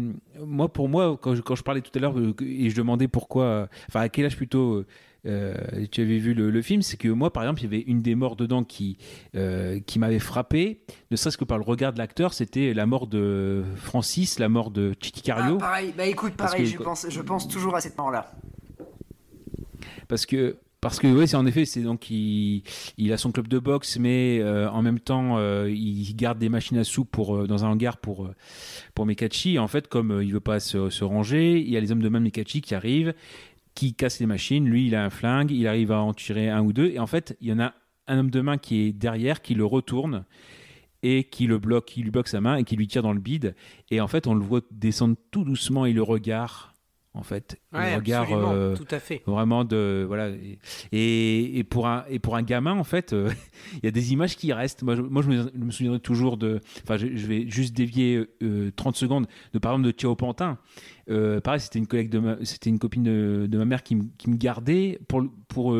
moi, 0.45 0.71
pour 0.71 0.89
moi, 0.89 1.17
quand 1.19 1.33
je, 1.33 1.41
quand 1.41 1.55
je 1.55 1.63
parlais 1.63 1.81
tout 1.81 1.91
à 1.95 1.99
l'heure 1.99 2.17
euh, 2.19 2.35
et 2.41 2.69
je 2.69 2.75
demandais 2.75 3.07
pourquoi, 3.07 3.69
enfin, 3.87 4.01
à 4.01 4.09
quel 4.09 4.25
âge 4.25 4.35
plutôt 4.35 4.73
euh, 4.73 4.85
tu 5.23 6.01
avais 6.01 6.17
vu 6.17 6.33
le, 6.33 6.61
film, 6.61 6.81
c'est 6.81 6.97
que 6.97 7.07
moi, 7.07 7.31
par 7.31 7.43
exemple, 7.43 7.61
il 7.61 7.63
y 7.63 7.67
avait 7.67 7.81
une 7.81 8.01
des 8.01 8.15
morts 8.15 8.35
dedans 8.35 8.63
qui, 8.63 8.97
euh, 9.35 9.79
qui 9.85 9.99
m'avait 9.99 10.19
frappé, 10.19 10.81
ne 11.11 11.15
serait-ce 11.15 11.37
que 11.37 11.45
par 11.45 11.57
le 11.57 11.63
regard 11.63 11.93
de 11.93 11.97
l'acteur, 11.97 12.33
c'était 12.33 12.73
la 12.73 12.85
mort 12.85 13.07
de 13.07 13.63
Francis, 13.75 14.39
la 14.39 14.49
mort 14.49 14.71
de 14.71 14.93
Chiquicario. 15.01 15.57
Ah, 15.57 15.65
pareil, 15.65 15.93
bah 15.97 16.05
écoute, 16.05 16.33
pareil, 16.33 16.65
je, 16.65 16.77
pense, 16.77 17.07
je 17.09 17.21
pense 17.21 17.47
toujours 17.47 17.75
à 17.75 17.81
cette 17.81 17.97
mort-là. 17.97 18.31
Parce 20.07 20.25
que 20.25 20.57
parce 20.79 20.99
que 20.99 21.07
oui, 21.07 21.27
c'est 21.27 21.35
en 21.35 21.45
effet, 21.47 21.65
c'est 21.65 21.81
donc 21.81 22.11
il, 22.11 22.61
il, 22.97 23.11
a 23.11 23.17
son 23.17 23.31
club 23.31 23.47
de 23.47 23.57
boxe, 23.57 23.97
mais 23.97 24.39
euh, 24.39 24.69
en 24.69 24.83
même 24.83 24.99
temps, 24.99 25.39
il 25.65 26.15
garde 26.15 26.37
des 26.37 26.49
machines 26.49 26.77
à 26.77 26.83
soupe 26.83 27.09
pour 27.09 27.47
dans 27.47 27.65
un 27.65 27.69
hangar 27.69 27.97
pour 27.97 28.29
pour 28.93 29.05
Mekachi. 29.05 29.57
En 29.57 29.67
fait, 29.67 29.87
comme 29.87 30.21
il 30.21 30.31
veut 30.31 30.39
pas 30.39 30.59
se, 30.59 30.89
se, 30.89 31.03
ranger, 31.03 31.59
il 31.59 31.69
y 31.69 31.77
a 31.77 31.79
les 31.79 31.91
hommes 31.91 32.03
de 32.03 32.09
même 32.09 32.23
Mekachi 32.23 32.61
qui 32.61 32.75
arrivent 32.75 33.13
qui 33.77 33.93
casse 33.93 34.19
les 34.19 34.25
machines. 34.25 34.67
Lui, 34.67 34.87
il 34.87 34.95
a 34.95 35.05
un 35.05 35.11
flingue, 35.11 35.51
il 35.51 35.67
arrive 35.67 35.91
à 35.91 36.01
en 36.01 36.11
tirer 36.11 36.49
un 36.49 36.63
ou 36.63 36.73
deux. 36.73 36.87
Et 36.87 36.97
en 36.97 37.05
fait, 37.05 37.37
il 37.41 37.49
y 37.49 37.53
en 37.53 37.59
a 37.59 37.75
un 38.07 38.17
homme 38.17 38.31
de 38.31 38.41
main 38.41 38.57
qui 38.57 38.81
est 38.81 38.91
derrière, 38.91 39.43
qui 39.43 39.53
le 39.53 39.65
retourne 39.65 40.25
et 41.03 41.25
qui 41.25 41.45
le 41.45 41.59
bloque, 41.59 41.85
qui 41.85 42.01
lui 42.01 42.09
bloque 42.09 42.27
sa 42.27 42.41
main 42.41 42.55
et 42.55 42.63
qui 42.63 42.75
lui 42.75 42.87
tire 42.87 43.03
dans 43.03 43.13
le 43.13 43.19
bide. 43.19 43.55
Et 43.91 44.01
en 44.01 44.07
fait, 44.07 44.25
on 44.25 44.33
le 44.33 44.43
voit 44.43 44.61
descendre 44.71 45.15
tout 45.29 45.43
doucement 45.43 45.85
et 45.85 45.93
le 45.93 46.01
regard 46.01 46.73
en 47.17 47.23
fait. 47.23 47.59
Ouais, 47.73 47.95
regard 47.95 48.27
euh, 48.31 48.75
tout 48.75 48.87
à 48.91 48.99
fait. 48.99 49.21
Vraiment 49.25 49.65
de 49.65 50.05
voilà 50.07 50.29
et, 50.91 51.59
et, 51.59 51.63
pour 51.63 51.87
un 51.87 52.05
et 52.09 52.19
pour 52.19 52.35
un 52.35 52.43
gamin 52.43 52.73
en 52.73 52.83
fait, 52.83 53.13
euh, 53.13 53.29
il 53.73 53.85
y 53.85 53.87
a 53.87 53.91
des 53.91 54.13
images 54.13 54.37
qui 54.37 54.53
restent. 54.53 54.83
Moi, 54.83 54.95
je, 54.95 55.01
moi, 55.01 55.21
je 55.21 55.29
me, 55.29 55.71
souviendrai 55.71 55.99
toujours 55.99 56.37
de. 56.37 56.61
Enfin, 56.83 56.97
je, 56.97 57.27
vais 57.27 57.49
juste 57.49 57.75
dévier 57.75 58.25
30 58.75 58.95
euh, 58.95 58.97
secondes 58.97 59.27
de 59.53 59.59
par 59.59 59.73
exemple 59.73 59.87
de 59.87 59.91
Thierry 59.91 60.15
Pantin. 60.15 60.57
pareil, 61.07 61.59
c'était 61.59 61.79
une 61.79 61.87
collègue 61.87 62.09
de 62.09 62.37
c'était 62.43 62.69
une 62.69 62.79
copine 62.79 63.03
de, 63.03 63.47
de, 63.49 63.57
ma 63.57 63.65
mère 63.65 63.83
qui, 63.83 63.97
qui 64.17 64.29
me 64.29 64.35
gardait 64.35 64.99
pour 65.07 65.23
pour 65.47 65.75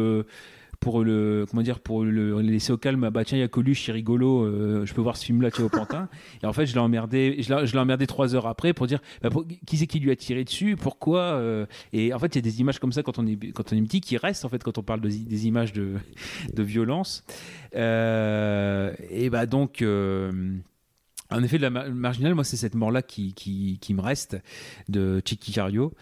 pour 0.79 1.03
le 1.03 1.45
comment 1.49 1.61
dire 1.61 1.79
pour 1.79 2.03
le 2.03 2.39
laisser 2.41 2.71
au 2.71 2.77
calme 2.77 3.09
bah 3.09 3.23
tiens 3.25 3.37
il 3.37 3.41
y 3.41 3.43
a 3.43 3.47
Coluche 3.47 3.85
c'est 3.85 3.91
rigolo 3.91 4.43
euh, 4.43 4.85
je 4.85 4.93
peux 4.93 5.01
voir 5.01 5.17
ce 5.17 5.25
film 5.25 5.41
là 5.41 5.51
tu 5.51 5.61
au 5.61 5.69
Pantin. 5.69 6.09
Et 6.43 6.45
en 6.45 6.53
fait 6.53 6.65
je 6.65 6.73
l'ai 6.73 6.79
emmerdé 6.79 7.37
je 7.39 7.53
l'ai 7.53 7.79
emmerdé 7.79 8.07
trois 8.07 8.35
heures 8.35 8.47
après 8.47 8.73
pour 8.73 8.87
dire 8.87 8.99
bah, 9.21 9.29
qui 9.65 9.77
c'est 9.77 9.87
qui 9.87 9.99
lui 9.99 10.11
a 10.11 10.15
tiré 10.15 10.43
dessus 10.43 10.75
pourquoi 10.75 11.19
euh, 11.19 11.65
et 11.93 12.13
en 12.13 12.19
fait 12.19 12.27
il 12.27 12.35
y 12.35 12.39
a 12.39 12.41
des 12.41 12.59
images 12.61 12.79
comme 12.79 12.91
ça 12.91 13.03
quand 13.03 13.19
on 13.19 13.25
est 13.25 13.51
quand 13.51 13.73
on 13.73 13.75
est 13.75 13.81
petit 13.81 14.01
qui 14.01 14.17
restent 14.17 14.45
en 14.45 14.49
fait 14.49 14.63
quand 14.63 14.77
on 14.77 14.83
parle 14.83 15.01
de, 15.01 15.09
des 15.09 15.47
images 15.47 15.73
de 15.73 15.93
de 16.53 16.63
violence. 16.63 17.23
Euh, 17.75 18.93
et 19.09 19.29
bah 19.29 19.45
donc 19.45 19.83
en 21.29 21.43
effet, 21.43 21.57
la 21.57 21.69
marginale, 21.69 22.35
moi, 22.35 22.45
c'est 22.45 22.55
cette 22.55 22.75
mort-là 22.75 23.01
qui, 23.01 23.33
me 23.89 24.01
reste 24.01 24.37
de 24.87 25.21
Chicky 25.25 25.51
Cario. 25.51 25.93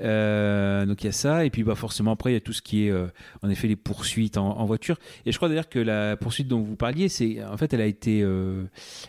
Euh, 0.00 0.86
donc 0.86 1.02
il 1.02 1.06
y 1.06 1.08
a 1.08 1.12
ça, 1.12 1.44
et 1.44 1.50
puis 1.50 1.64
bah, 1.64 1.74
forcément 1.74 2.12
après, 2.12 2.30
il 2.30 2.34
y 2.34 2.36
a 2.36 2.40
tout 2.40 2.54
ce 2.54 2.62
qui 2.62 2.86
est, 2.86 2.90
euh, 2.90 3.06
en 3.42 3.50
effet, 3.50 3.68
les 3.68 3.76
poursuites 3.76 4.38
en, 4.38 4.64
voiture. 4.64 4.98
Et 5.26 5.32
je 5.32 5.36
crois 5.36 5.48
d'ailleurs 5.48 5.68
que 5.68 5.78
la 5.78 6.16
poursuite 6.16 6.48
dont 6.48 6.60
vous 6.60 6.76
parliez, 6.76 7.08
c'est 7.08 7.44
en 7.44 7.56
fait, 7.56 7.74
elle 7.74 7.80
a 7.82 7.86
été, 7.86 8.22
euh, 8.22 8.64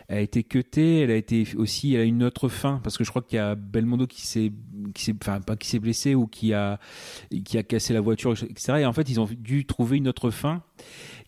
elle 0.07 0.17
a 0.17 0.21
été 0.21 0.43
cutée, 0.43 1.01
elle 1.01 1.11
a 1.11 1.15
été 1.15 1.47
aussi, 1.55 1.93
elle 1.93 2.01
a 2.01 2.05
une 2.05 2.23
autre 2.23 2.49
fin, 2.49 2.81
parce 2.83 2.97
que 2.97 3.03
je 3.03 3.09
crois 3.09 3.21
qu'il 3.21 3.37
y 3.37 3.39
a 3.39 3.55
Belmondo 3.55 4.07
qui 4.07 4.21
s'est, 4.27 4.51
enfin 5.21 5.39
pas 5.39 5.55
qui 5.55 5.69
s'est 5.69 5.79
blessé 5.79 6.15
ou 6.15 6.27
qui 6.27 6.53
a, 6.53 6.79
qui 7.45 7.57
a 7.57 7.63
cassé 7.63 7.93
la 7.93 8.01
voiture, 8.01 8.33
etc. 8.33 8.79
Et 8.79 8.85
en 8.85 8.93
fait, 8.93 9.09
ils 9.09 9.19
ont 9.19 9.29
dû 9.31 9.65
trouver 9.65 9.97
une 9.97 10.09
autre 10.09 10.31
fin, 10.31 10.63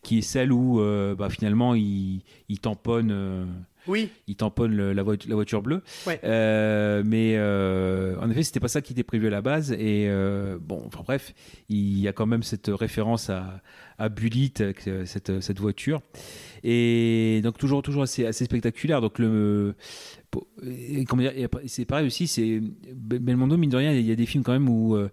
qui 0.01 0.17
est 0.17 0.21
celle 0.21 0.51
où, 0.51 0.81
bah, 1.17 1.29
finalement, 1.29 1.75
ils, 1.75 2.23
ils 2.49 2.59
tamponnent 2.59 3.65
oui. 3.87 4.09
Il 4.27 4.35
tamponne 4.35 4.91
la, 4.91 5.03
voiture, 5.03 5.61
bleue. 5.61 5.81
Euh, 6.23 7.03
mais 7.05 7.35
euh, 7.37 8.15
en 8.19 8.29
effet, 8.29 8.43
c'était 8.43 8.59
pas 8.59 8.67
ça 8.67 8.81
qui 8.81 8.93
était 8.93 9.03
prévu 9.03 9.27
à 9.27 9.29
la 9.29 9.41
base. 9.41 9.71
Et 9.71 10.07
euh, 10.07 10.57
bon, 10.59 10.83
enfin 10.85 11.01
bref, 11.03 11.33
il 11.69 11.99
y 11.99 12.07
a 12.07 12.13
quand 12.13 12.25
même 12.25 12.43
cette 12.43 12.67
référence 12.67 13.29
à, 13.29 13.61
à 13.97 14.09
Bullitt, 14.09 14.63
cette, 15.05 15.41
cette 15.41 15.59
voiture. 15.59 16.01
Et 16.63 17.41
donc 17.43 17.57
toujours, 17.57 17.81
toujours 17.81 18.03
assez, 18.03 18.25
assez 18.25 18.45
spectaculaire. 18.45 19.01
Donc 19.01 19.19
le, 19.19 19.75
c'est 21.67 21.85
pareil 21.85 22.07
aussi, 22.07 22.27
c'est 22.27 22.61
Belmondo, 22.93 23.57
mine 23.57 23.69
de 23.69 23.77
rien, 23.77 23.93
il 23.93 24.05
y 24.05 24.11
a 24.11 24.15
des 24.15 24.25
films 24.25 24.43
quand 24.43 24.53
même 24.53 24.69
où 24.69 24.95
euh, 24.95 25.09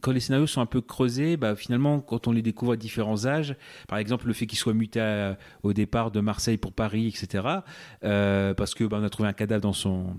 quand 0.00 0.12
les 0.12 0.20
scénarios 0.20 0.46
sont 0.46 0.60
un 0.60 0.66
peu 0.66 0.80
creusés, 0.80 1.36
bah, 1.36 1.56
finalement, 1.56 2.00
quand 2.00 2.28
on 2.28 2.32
les 2.32 2.42
découvre 2.42 2.72
à 2.72 2.76
différents 2.76 3.26
âges, 3.26 3.56
par 3.88 3.98
exemple 3.98 4.26
le 4.26 4.32
fait 4.32 4.46
qu'il 4.46 4.58
soit 4.58 4.74
muté 4.74 5.32
au 5.62 5.72
départ 5.72 6.10
de 6.10 6.20
Marseille 6.20 6.56
pour 6.56 6.72
Paris, 6.72 7.08
etc., 7.08 7.46
euh, 8.04 8.54
parce 8.54 8.74
que 8.74 8.84
bah, 8.84 9.00
a 9.02 9.10
trouvé 9.10 9.28
un 9.28 9.32
cadavre 9.32 9.62
dans 9.62 9.72
son, 9.72 10.14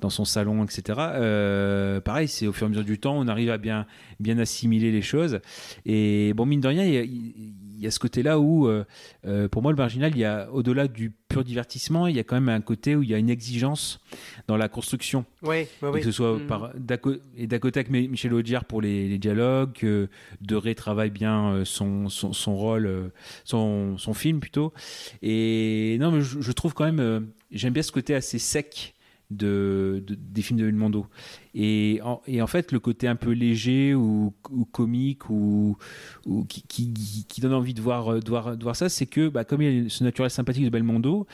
dans 0.00 0.10
son 0.10 0.24
salon, 0.24 0.64
etc., 0.64 0.98
euh, 0.98 2.00
pareil, 2.00 2.28
c'est 2.28 2.46
au 2.46 2.52
fur 2.52 2.66
et 2.66 2.68
à 2.68 2.70
mesure 2.70 2.84
du 2.84 2.98
temps, 2.98 3.18
on 3.18 3.28
arrive 3.28 3.50
à 3.50 3.58
bien, 3.58 3.86
bien 4.20 4.38
assimiler 4.38 4.92
les 4.92 5.02
choses. 5.02 5.40
Et 5.84 6.32
bon, 6.34 6.46
mine 6.46 6.60
de 6.60 6.68
rien, 6.68 6.84
il 6.84 7.54
y 7.84 7.86
a 7.86 7.90
ce 7.90 7.98
côté-là 7.98 8.38
où, 8.38 8.66
euh, 8.66 8.84
euh, 9.26 9.48
pour 9.48 9.62
moi, 9.62 9.72
le 9.72 9.76
marginal, 9.76 10.12
il 10.14 10.18
y 10.18 10.24
a 10.24 10.50
au-delà 10.52 10.88
du 10.88 11.10
pur 11.28 11.44
divertissement, 11.44 12.06
il 12.06 12.16
y 12.16 12.18
a 12.18 12.24
quand 12.24 12.36
même 12.36 12.48
un 12.48 12.60
côté 12.60 12.94
où 12.96 13.02
il 13.02 13.10
y 13.10 13.14
a 13.14 13.18
une 13.18 13.30
exigence 13.30 14.00
dans 14.46 14.56
la 14.56 14.68
construction. 14.68 15.24
Oui, 15.42 15.66
oui, 15.82 16.00
Que 16.00 16.04
ce 16.04 16.12
soit 16.12 16.38
mm. 16.38 16.46
par, 16.46 16.72
et 17.36 17.46
d'à 17.46 17.58
côté 17.58 17.80
avec 17.80 17.90
Michel 17.90 18.34
Audiard 18.34 18.64
pour 18.64 18.80
les, 18.80 19.18
dialogues, 19.18 19.72
que 19.72 20.08
De 20.40 20.56
Ré 20.56 20.74
travaille 20.74 21.10
bien 21.10 21.52
euh, 21.52 21.64
son, 21.64 22.08
son, 22.08 22.56
rôle, 22.56 23.10
son, 23.44 23.98
son, 23.98 24.14
film 24.14 24.40
plutôt. 24.40 24.72
Et 25.22 25.96
non, 26.00 26.12
mais 26.12 26.20
je, 26.20 26.52
trouve 26.52 26.74
quand 26.74 26.90
même, 26.90 27.28
j'aime 27.50 27.72
bien 27.72 27.82
ce 27.82 27.92
côté 27.92 28.14
assez 28.14 28.38
sec 28.38 28.94
de, 29.30 30.04
des 30.08 30.42
films 30.42 30.60
de 30.60 30.66
Belmondo. 30.66 31.06
Et 31.54 32.00
en, 32.02 32.46
fait, 32.46 32.72
le 32.72 32.80
côté 32.80 33.06
un 33.08 33.16
peu 33.16 33.30
léger 33.32 33.94
ou, 33.94 34.32
comique 34.72 35.28
ou, 35.28 35.76
qui, 36.48 37.40
donne 37.40 37.52
envie 37.52 37.74
de 37.74 37.82
voir, 37.82 38.16
ça, 38.74 38.88
c'est 38.88 39.06
que 39.06 39.28
bah, 39.28 39.44
comme 39.44 39.60
il 39.60 39.82
y 39.82 39.86
a 39.86 39.88
ce 39.90 40.02
naturel 40.02 40.30
sympathique 40.30 40.64
de 40.64 40.70
Belmondo, 40.70 41.26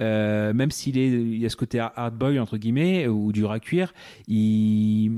euh, 0.00 0.52
même 0.52 0.70
s'il 0.70 0.96
y 1.38 1.46
a 1.46 1.48
ce 1.48 1.56
côté 1.56 1.78
hard 1.78 2.14
boy 2.16 2.38
entre 2.38 2.58
guillemets 2.58 3.08
ou 3.08 3.32
dur 3.32 3.50
à 3.50 3.60
cuire, 3.60 3.94
il, 4.28 5.12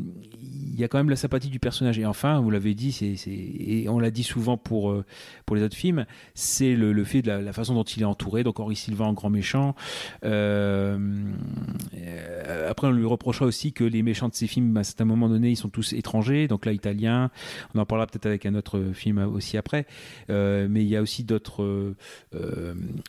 y 0.77 0.85
a 0.85 0.89
quand 0.89 0.99
même 0.99 1.11
la 1.11 1.17
sympathie 1.17 1.49
du 1.49 1.59
personnage. 1.59 1.99
Et 1.99 2.07
enfin, 2.07 2.41
vous 2.41 2.51
l'avez 2.51 2.75
dit, 2.75 2.97
et 3.27 3.89
on 3.89 3.99
l'a 3.99 4.11
dit 4.13 4.25
souvent 4.25 4.57
pour, 4.57 4.91
euh, 4.91 5.05
les 5.53 5.63
autres 5.63 5.77
films, 5.77 6.05
c'est 6.35 6.75
le, 6.75 6.93
le 6.93 7.05
fait 7.05 7.23
de 7.23 7.31
la, 7.31 7.53
façon 7.53 7.75
dont 7.75 7.85
il 7.85 8.03
est 8.03 8.07
entouré. 8.07 8.45
Donc 8.45 8.61
Henri 8.61 8.77
Sylvain 8.77 9.07
en 9.07 9.13
grand 9.13 9.31
méchant. 9.31 9.75
Euh, 10.25 10.97
après, 12.69 12.87
on 12.87 12.93
lui 12.93 13.07
reprochera 13.07 13.47
aussi 13.47 13.73
que 13.73 13.85
les 13.85 14.03
méchants 14.03 14.29
de 14.29 14.35
ses 14.35 14.44
films, 14.47 14.77
à 14.77 15.03
un 15.03 15.05
moment 15.05 15.29
donné, 15.29 15.51
ils 15.51 15.57
sont 15.57 15.69
tous 15.69 15.93
étrangers. 15.93 16.49
Donc 16.49 16.67
là, 16.67 16.73
italiens. 16.73 17.31
On 17.75 17.79
en 17.79 17.87
parlera 17.87 18.07
peut-être 18.07 18.27
avec 18.27 18.47
un 18.47 18.55
autre 18.55 18.93
film 18.93 19.19
aussi 19.19 19.57
après. 19.57 19.87
Euh, 20.31 20.67
mais 20.71 20.83
il 20.83 20.89
y 20.89 20.97
a 20.97 21.03
aussi 21.03 21.25
d'autres, 21.25 21.95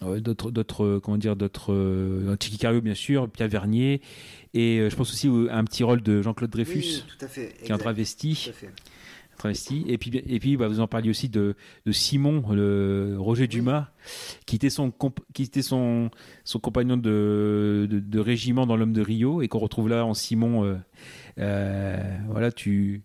d'autres, 0.01 0.51
d'autres, 0.51 0.99
comment 1.03 1.17
dire, 1.17 1.35
d'autres. 1.35 2.35
Tiki 2.39 2.57
Cario, 2.57 2.81
bien 2.81 2.93
sûr, 2.93 3.29
Pierre 3.29 3.49
Vernier. 3.49 4.01
Et 4.53 4.87
je 4.89 4.95
pense 4.95 5.11
aussi 5.11 5.27
à 5.49 5.57
un 5.57 5.63
petit 5.65 5.83
rôle 5.83 6.01
de 6.01 6.21
Jean-Claude 6.21 6.49
Dreyfus, 6.49 6.77
oui, 6.77 7.03
tout 7.07 7.25
à 7.25 7.27
fait, 7.27 7.53
qui 7.63 7.69
est 7.69 7.73
un 7.73 7.77
travesti. 7.77 8.51
Et 9.87 9.97
puis, 9.97 10.11
et 10.25 10.39
puis 10.39 10.57
bah, 10.57 10.67
vous 10.67 10.79
en 10.79 10.87
parliez 10.87 11.09
aussi 11.09 11.29
de, 11.29 11.55
de 11.85 11.91
Simon, 11.91 12.43
le 12.51 13.15
Roger 13.17 13.47
Dumas, 13.47 13.87
qui 14.45 14.55
était 14.55 14.69
son, 14.69 14.91
qui 15.33 15.43
était 15.43 15.61
son, 15.61 16.09
son 16.43 16.59
compagnon 16.59 16.97
de, 16.97 17.87
de, 17.89 18.19
régiment 18.19 18.65
dans 18.65 18.75
L'Homme 18.75 18.93
de 18.93 19.01
Rio, 19.01 19.41
et 19.41 19.47
qu'on 19.47 19.59
retrouve 19.59 19.89
là 19.89 20.05
en 20.05 20.13
Simon. 20.13 20.63
Euh, 20.63 20.75
euh, 20.75 20.77
voilà, 21.37 22.51
tu, 22.51 23.03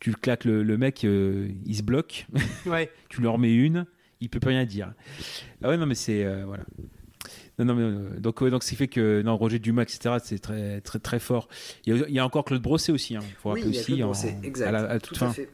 tu 0.00 0.12
claques 0.12 0.44
le, 0.44 0.62
le 0.62 0.78
mec, 0.78 1.04
euh, 1.04 1.48
il 1.64 1.76
se 1.76 1.82
bloque. 1.82 2.26
Ouais. 2.66 2.90
tu 3.08 3.20
leur 3.20 3.38
mets 3.38 3.54
une, 3.54 3.86
il 4.20 4.28
peut 4.28 4.40
plus 4.40 4.50
rien 4.50 4.64
dire. 4.64 4.92
Ah 5.62 5.68
ouais, 5.68 5.76
non, 5.76 5.86
mais 5.86 5.94
c'est. 5.94 6.24
voilà. 6.44 6.64
Non, 7.58 7.64
non, 7.64 7.74
mais, 7.74 8.20
donc, 8.20 8.44
donc, 8.44 8.62
ce 8.62 8.70
qui 8.70 8.76
fait 8.76 8.88
que 8.88 9.22
non, 9.22 9.36
Roger 9.36 9.58
Dumas, 9.58 9.82
etc., 9.82 10.16
c'est 10.22 10.38
très, 10.38 10.80
très, 10.82 10.98
très 10.98 11.18
fort. 11.18 11.48
Il 11.86 12.04
y, 12.08 12.18
a, 12.18 12.24
encore 12.24 12.44
Claude 12.44 12.60
Brosset 12.60 12.92
aussi. 12.92 13.16
Hein. 13.16 13.20
Il 13.26 13.34
faut 13.34 13.52
oui, 13.52 13.62
rappeler 13.62 14.02
aussi. 14.02 14.02
En, 14.02 14.42
exact. 14.42 14.68
À, 14.68 14.72
la, 14.72 15.00
toute 15.00 15.16
fin. 15.16 15.32
Fait. 15.32 15.48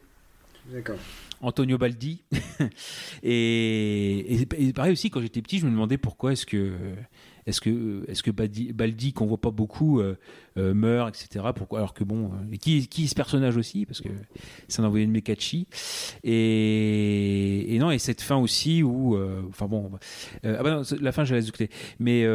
D'accord. 0.73 0.97
Antonio 1.41 1.79
Baldi. 1.79 2.23
et, 3.23 4.43
et, 4.43 4.73
pareil 4.73 4.93
aussi, 4.93 5.11
quand 5.11 5.21
j'étais 5.21 5.43
petit, 5.43 5.59
je 5.59 5.67
me 5.67 5.71
demandais 5.71 5.99
pourquoi 5.99 6.33
est-ce 6.33 6.47
que, 6.47 6.73
est-ce 7.47 7.61
que, 7.61 8.05
est-ce 8.09 8.23
que 8.23 8.31
Baldi, 8.31 8.73
Baldi 8.73 9.13
qu'on 9.13 9.27
voit 9.27 9.41
pas 9.41 9.51
beaucoup, 9.51 10.01
euh, 10.01 10.17
euh, 10.57 10.75
meurt, 10.75 11.09
etc. 11.09 11.47
Pourquoi 11.55 11.81
Alors 11.81 11.95
que 11.95 12.05
bon, 12.05 12.27
euh, 12.27 12.53
et 12.53 12.59
qui, 12.59 12.87
qui 12.87 13.05
est 13.05 13.07
ce 13.09 13.15
personnage 13.15 13.57
aussi 13.57 13.85
Parce 13.85 14.01
que 14.01 14.09
c'est 14.69 14.81
un 14.81 14.85
envoyé 14.85 15.07
de 15.07 15.11
Mekachi. 15.11 15.67
Et, 16.23 17.75
et 17.75 17.79
non, 17.79 17.91
et 17.91 17.99
cette 17.99 18.21
fin 18.21 18.37
aussi 18.37 18.83
où, 18.83 19.19
enfin 19.49 19.67
bon, 19.67 19.91
ah 20.45 20.63
bah 20.63 20.83
la 21.01 21.13
fin, 21.13 21.25
je 21.25 21.35
la 21.35 21.41
laisse 21.41 21.51
Mais 21.99 22.27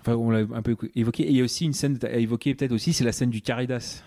enfin, 0.00 0.14
on 0.14 0.30
l'a 0.30 0.46
un 0.54 0.62
peu 0.62 0.76
évoqué. 0.94 1.24
Et 1.24 1.30
il 1.30 1.36
y 1.36 1.40
a 1.40 1.44
aussi 1.44 1.66
une 1.66 1.74
scène 1.74 1.98
à 2.02 2.16
évoquer 2.16 2.54
peut-être 2.54 2.72
aussi, 2.72 2.92
c'est 2.92 3.04
la 3.04 3.12
scène 3.12 3.30
du 3.30 3.42
Caridas. 3.42 4.02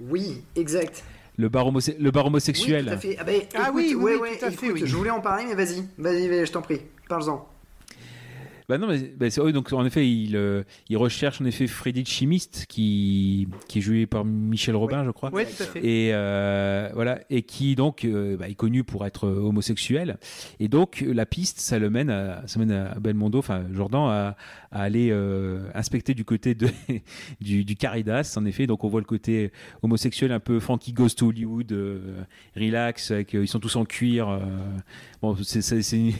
Oui, 0.00 0.42
exact. 0.56 1.04
Le 1.36 1.48
bar, 1.48 1.70
le 1.70 2.10
bar 2.10 2.26
homosexuel. 2.26 2.84
Oui, 2.84 2.90
tout 2.90 2.94
à 2.94 2.98
fait. 2.98 3.16
Ah, 3.18 3.24
bah, 3.24 3.32
ah 3.54 3.70
oui, 3.74 3.94
oui, 3.96 4.12
oui, 4.20 4.28
tout 4.38 4.44
à 4.44 4.50
fait. 4.50 4.70
Oui. 4.70 4.82
Je 4.84 4.94
voulais 4.94 5.10
en 5.10 5.20
parler, 5.20 5.44
mais 5.46 5.54
vas-y, 5.54 5.84
vas-y, 5.98 6.46
je 6.46 6.52
t'en 6.52 6.62
prie, 6.62 6.80
parle-en. 7.08 7.49
Bah 8.70 8.78
non, 8.78 8.86
mais, 8.86 9.00
bah 9.18 9.28
c'est, 9.30 9.40
donc 9.50 9.72
en 9.72 9.84
effet, 9.84 10.08
il, 10.08 10.36
euh, 10.36 10.62
il 10.88 10.96
recherche 10.96 11.40
en 11.40 11.44
effet 11.44 11.66
Freddy 11.66 12.04
Chimiste, 12.04 12.66
qui, 12.68 13.48
qui 13.66 13.78
est 13.78 13.82
joué 13.82 14.06
par 14.06 14.24
Michel 14.24 14.76
Robin, 14.76 15.04
je 15.04 15.10
crois. 15.10 15.30
Oui, 15.32 15.42
tout 15.44 15.64
à 15.64 15.66
fait. 15.66 15.84
Et 15.84 16.10
euh, 16.14 16.88
voilà, 16.94 17.18
et 17.30 17.42
qui 17.42 17.74
donc 17.74 18.04
euh, 18.04 18.36
bah, 18.36 18.48
est 18.48 18.54
connu 18.54 18.84
pour 18.84 19.04
être 19.04 19.26
homosexuel. 19.26 20.18
Et 20.60 20.68
donc 20.68 21.04
la 21.04 21.26
piste, 21.26 21.58
ça 21.58 21.80
le 21.80 21.90
mène 21.90 22.10
à, 22.10 22.46
ça 22.46 22.60
mène 22.60 22.70
à 22.70 22.94
Belmondo, 23.00 23.40
enfin 23.40 23.64
Jordan, 23.72 24.02
à, 24.08 24.36
à 24.70 24.82
aller 24.82 25.12
inspecter 25.74 26.14
du 26.14 26.24
côté 26.24 26.54
de, 26.54 26.68
du, 27.40 27.64
du 27.64 27.74
Caridas, 27.74 28.34
en 28.36 28.44
effet. 28.44 28.68
Donc 28.68 28.84
on 28.84 28.88
voit 28.88 29.00
le 29.00 29.06
côté 29.06 29.50
homosexuel 29.82 30.30
un 30.30 30.38
peu 30.38 30.60
Frankie 30.60 30.92
Goes 30.92 31.08
to 31.16 31.26
Hollywood, 31.26 31.76
relax, 32.54 33.10
avec, 33.10 33.32
ils 33.32 33.48
sont 33.48 33.58
tous 33.58 33.74
en 33.74 33.84
cuir. 33.84 34.40
bon, 35.20 35.34
c'est, 35.42 35.60
c'est, 35.60 35.82
c'est, 35.82 35.96
une, 35.96 36.12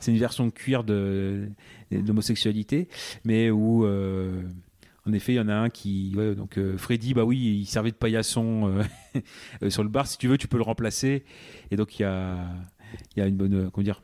c'est 0.00 0.10
une 0.10 0.18
version 0.18 0.50
cuir 0.50 0.82
de 0.82 1.48
d'homosexualité, 1.92 2.88
mais 3.24 3.50
où 3.50 3.84
euh, 3.84 4.42
en 5.06 5.12
effet, 5.12 5.32
il 5.32 5.36
y 5.36 5.40
en 5.40 5.48
a 5.48 5.54
un 5.54 5.70
qui. 5.70 6.12
donc 6.36 6.58
euh, 6.58 6.76
Freddy, 6.76 7.14
bah 7.14 7.24
oui, 7.24 7.38
il 7.60 7.66
servait 7.66 7.90
de 7.90 7.96
paillasson 7.96 8.82
euh, 9.62 9.70
sur 9.70 9.82
le 9.82 9.88
bar. 9.88 10.06
Si 10.06 10.18
tu 10.18 10.28
veux, 10.28 10.38
tu 10.38 10.48
peux 10.48 10.56
le 10.56 10.62
remplacer. 10.62 11.24
Et 11.70 11.76
donc 11.76 11.98
il 11.98 12.02
y 12.02 12.04
a, 12.04 12.38
il 13.14 13.20
y 13.20 13.22
a 13.22 13.26
une 13.26 13.36
bonne. 13.36 13.70
comment 13.70 13.84
dire 13.84 14.02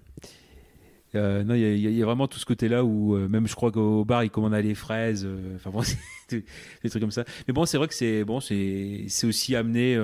non, 1.15 1.55
il 1.55 1.79
y, 1.79 2.03
a, 2.03 2.05
vraiment 2.05 2.29
tout 2.29 2.39
ce 2.39 2.45
côté-là 2.45 2.85
où 2.85 3.17
même 3.17 3.47
je 3.47 3.55
crois 3.55 3.73
qu'au 3.73 4.05
bar 4.05 4.23
il 4.23 4.29
commandait 4.29 4.61
les 4.61 4.75
fraises, 4.75 5.27
enfin 5.55 5.71
bon, 5.71 5.81
des, 6.29 6.45
trucs 6.91 7.01
comme 7.01 7.11
ça. 7.11 7.25
Mais 7.49 7.55
bon, 7.55 7.65
c'est 7.65 7.79
vrai 7.79 7.89
que 7.89 7.95
c'est 7.95 8.23
bon, 8.23 8.39
c'est 8.41 9.07
aussi 9.25 9.57
amené, 9.57 9.99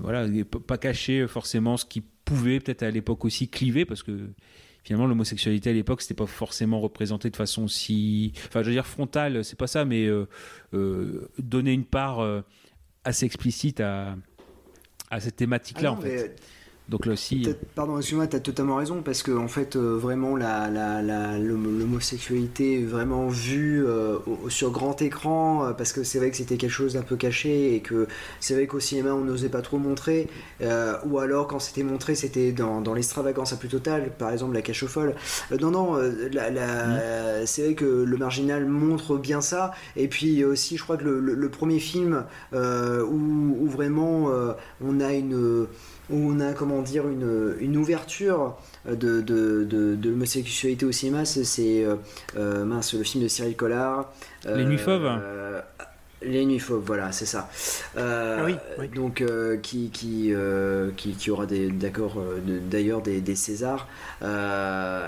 voilà, 0.00 0.26
pas 0.66 0.78
cacher 0.78 1.26
forcément 1.28 1.76
ce 1.76 1.84
qui 1.84 2.02
pouvait 2.32 2.60
peut-être 2.60 2.82
à 2.82 2.90
l'époque 2.90 3.24
aussi 3.24 3.48
cliver 3.48 3.84
parce 3.84 4.02
que 4.02 4.30
finalement 4.84 5.06
l'homosexualité 5.06 5.70
à 5.70 5.72
l'époque 5.72 6.02
c'était 6.02 6.14
pas 6.14 6.26
forcément 6.26 6.80
représenté 6.80 7.30
de 7.30 7.36
façon 7.36 7.68
si 7.68 8.32
enfin 8.46 8.62
je 8.62 8.68
veux 8.68 8.72
dire 8.72 8.86
frontale 8.86 9.44
c'est 9.44 9.58
pas 9.58 9.66
ça 9.66 9.84
mais 9.84 10.06
euh, 10.06 10.26
euh, 10.74 11.28
donner 11.38 11.72
une 11.72 11.84
part 11.84 12.20
euh, 12.20 12.40
assez 13.04 13.26
explicite 13.26 13.80
à, 13.80 14.16
à 15.10 15.20
cette 15.20 15.36
thématique 15.36 15.80
là 15.80 15.90
ah 15.90 15.98
en 15.98 16.00
fait 16.00 16.40
donc 16.88 17.06
là 17.06 17.12
aussi. 17.12 17.48
Pardon, 17.74 17.96
excuse-moi, 17.96 18.26
tu 18.26 18.36
as 18.36 18.40
totalement 18.40 18.76
raison, 18.76 19.02
parce 19.02 19.22
que 19.22 19.30
en 19.30 19.46
fait, 19.46 19.76
euh, 19.76 19.96
vraiment, 19.96 20.36
la, 20.36 21.38
l'homosexualité 21.38 22.84
vraiment 22.84 23.28
vue 23.28 23.86
euh, 23.86 24.18
sur 24.48 24.72
grand 24.72 25.00
écran, 25.00 25.64
euh, 25.64 25.72
parce 25.72 25.92
que 25.92 26.02
c'est 26.02 26.18
vrai 26.18 26.30
que 26.30 26.36
c'était 26.36 26.56
quelque 26.56 26.70
chose 26.70 26.94
d'un 26.94 27.02
peu 27.02 27.16
caché, 27.16 27.74
et 27.74 27.80
que 27.80 28.08
c'est 28.40 28.54
vrai 28.54 28.66
qu'au 28.66 28.80
cinéma, 28.80 29.14
on 29.14 29.24
n'osait 29.24 29.48
pas 29.48 29.62
trop 29.62 29.78
montrer, 29.78 30.28
ou 31.06 31.18
alors 31.18 31.46
quand 31.46 31.60
c'était 31.60 31.84
montré, 31.84 32.14
c'était 32.14 32.52
dans, 32.52 32.80
dans 32.80 32.94
l'extravagance 32.94 33.52
à 33.52 33.56
plus 33.56 33.68
totale, 33.68 34.10
par 34.18 34.30
exemple 34.30 34.54
la 34.54 34.62
cache 34.62 34.84
folle. 34.86 35.14
non, 35.60 35.70
non, 35.70 35.96
la, 36.32 36.50
mmh. 36.50 37.46
c'est 37.46 37.62
vrai 37.62 37.74
que 37.74 37.84
le 37.84 38.16
marginal 38.16 38.66
montre 38.66 39.16
bien 39.16 39.40
ça, 39.40 39.72
et 39.96 40.08
puis 40.08 40.44
aussi, 40.44 40.76
je 40.76 40.82
crois 40.82 40.96
que 40.96 41.04
le, 41.04 41.48
premier 41.48 41.78
film 41.78 42.24
où, 42.52 42.56
où, 42.56 43.68
vraiment 43.68 44.30
on 44.80 45.00
a 45.00 45.12
une 45.12 45.66
où 46.12 46.32
on 46.32 46.40
a 46.40 46.52
comment 46.52 46.82
dire 46.82 47.08
une, 47.08 47.56
une 47.60 47.76
ouverture 47.76 48.56
de, 48.86 49.20
de, 49.20 49.64
de, 49.64 50.08
l'homosexualité 50.08 50.84
au 50.84 50.92
cinéma, 50.92 51.24
c'est 51.24 51.84
euh, 51.84 51.96
euh, 52.36 52.64
mince 52.64 52.94
le 52.94 53.02
film 53.02 53.24
de 53.24 53.28
Cyril 53.28 53.56
Collard. 53.56 54.12
Les 54.44 54.64
Nuits 54.64 54.78
Fauves. 54.78 55.06
Euh, 55.06 55.60
les 56.20 56.44
Nuits 56.44 56.58
Fauves, 56.58 56.82
voilà, 56.84 57.10
c'est 57.10 57.26
ça. 57.26 57.48
Ah 57.96 58.44
oui, 58.44 58.54
Donc, 58.94 59.24
qui, 59.62 59.90
qui, 59.90 60.32
qui, 60.96 61.14
qui, 61.14 61.30
aura 61.30 61.46
d'accord 61.46 62.22
d'ailleurs 62.70 63.02
des, 63.02 63.20
des, 63.20 63.34
Césars. 63.34 63.88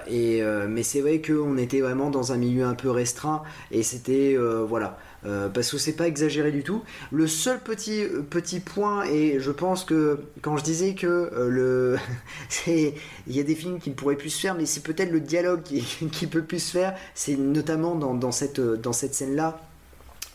et, 0.08 0.42
mais 0.68 0.82
c'est 0.82 1.00
vrai 1.00 1.20
qu'on 1.20 1.56
était 1.56 1.80
vraiment 1.80 2.10
dans 2.10 2.32
un 2.32 2.36
milieu 2.36 2.64
un 2.64 2.74
peu 2.74 2.90
restreint 2.90 3.42
et 3.70 3.84
c'était, 3.84 4.36
voilà, 4.66 4.98
euh, 5.26 5.48
parce 5.48 5.70
que 5.70 5.78
c'est 5.78 5.94
pas 5.94 6.06
exagéré 6.06 6.52
du 6.52 6.62
tout. 6.62 6.82
Le 7.10 7.26
seul 7.26 7.58
petit, 7.60 8.04
petit 8.28 8.60
point, 8.60 9.04
et 9.04 9.40
je 9.40 9.50
pense 9.50 9.84
que 9.84 10.18
quand 10.42 10.56
je 10.56 10.64
disais 10.64 10.94
que 10.94 11.06
euh, 11.06 11.48
le 11.48 11.96
il 12.66 12.92
y 13.26 13.40
a 13.40 13.42
des 13.42 13.54
films 13.54 13.78
qui 13.78 13.90
ne 13.90 13.94
pourraient 13.94 14.16
plus 14.16 14.30
se 14.30 14.40
faire, 14.40 14.54
mais 14.54 14.66
c'est 14.66 14.82
peut-être 14.82 15.10
le 15.10 15.20
dialogue 15.20 15.62
qui, 15.62 15.80
qui, 16.12 16.26
peut 16.26 16.42
plus 16.42 16.58
se 16.58 16.72
faire, 16.72 16.94
c'est 17.14 17.36
notamment 17.36 17.94
dans, 17.94 18.14
dans, 18.14 18.32
cette, 18.32 18.60
dans 18.60 18.92
cette 18.92 19.14
scène-là 19.14 19.60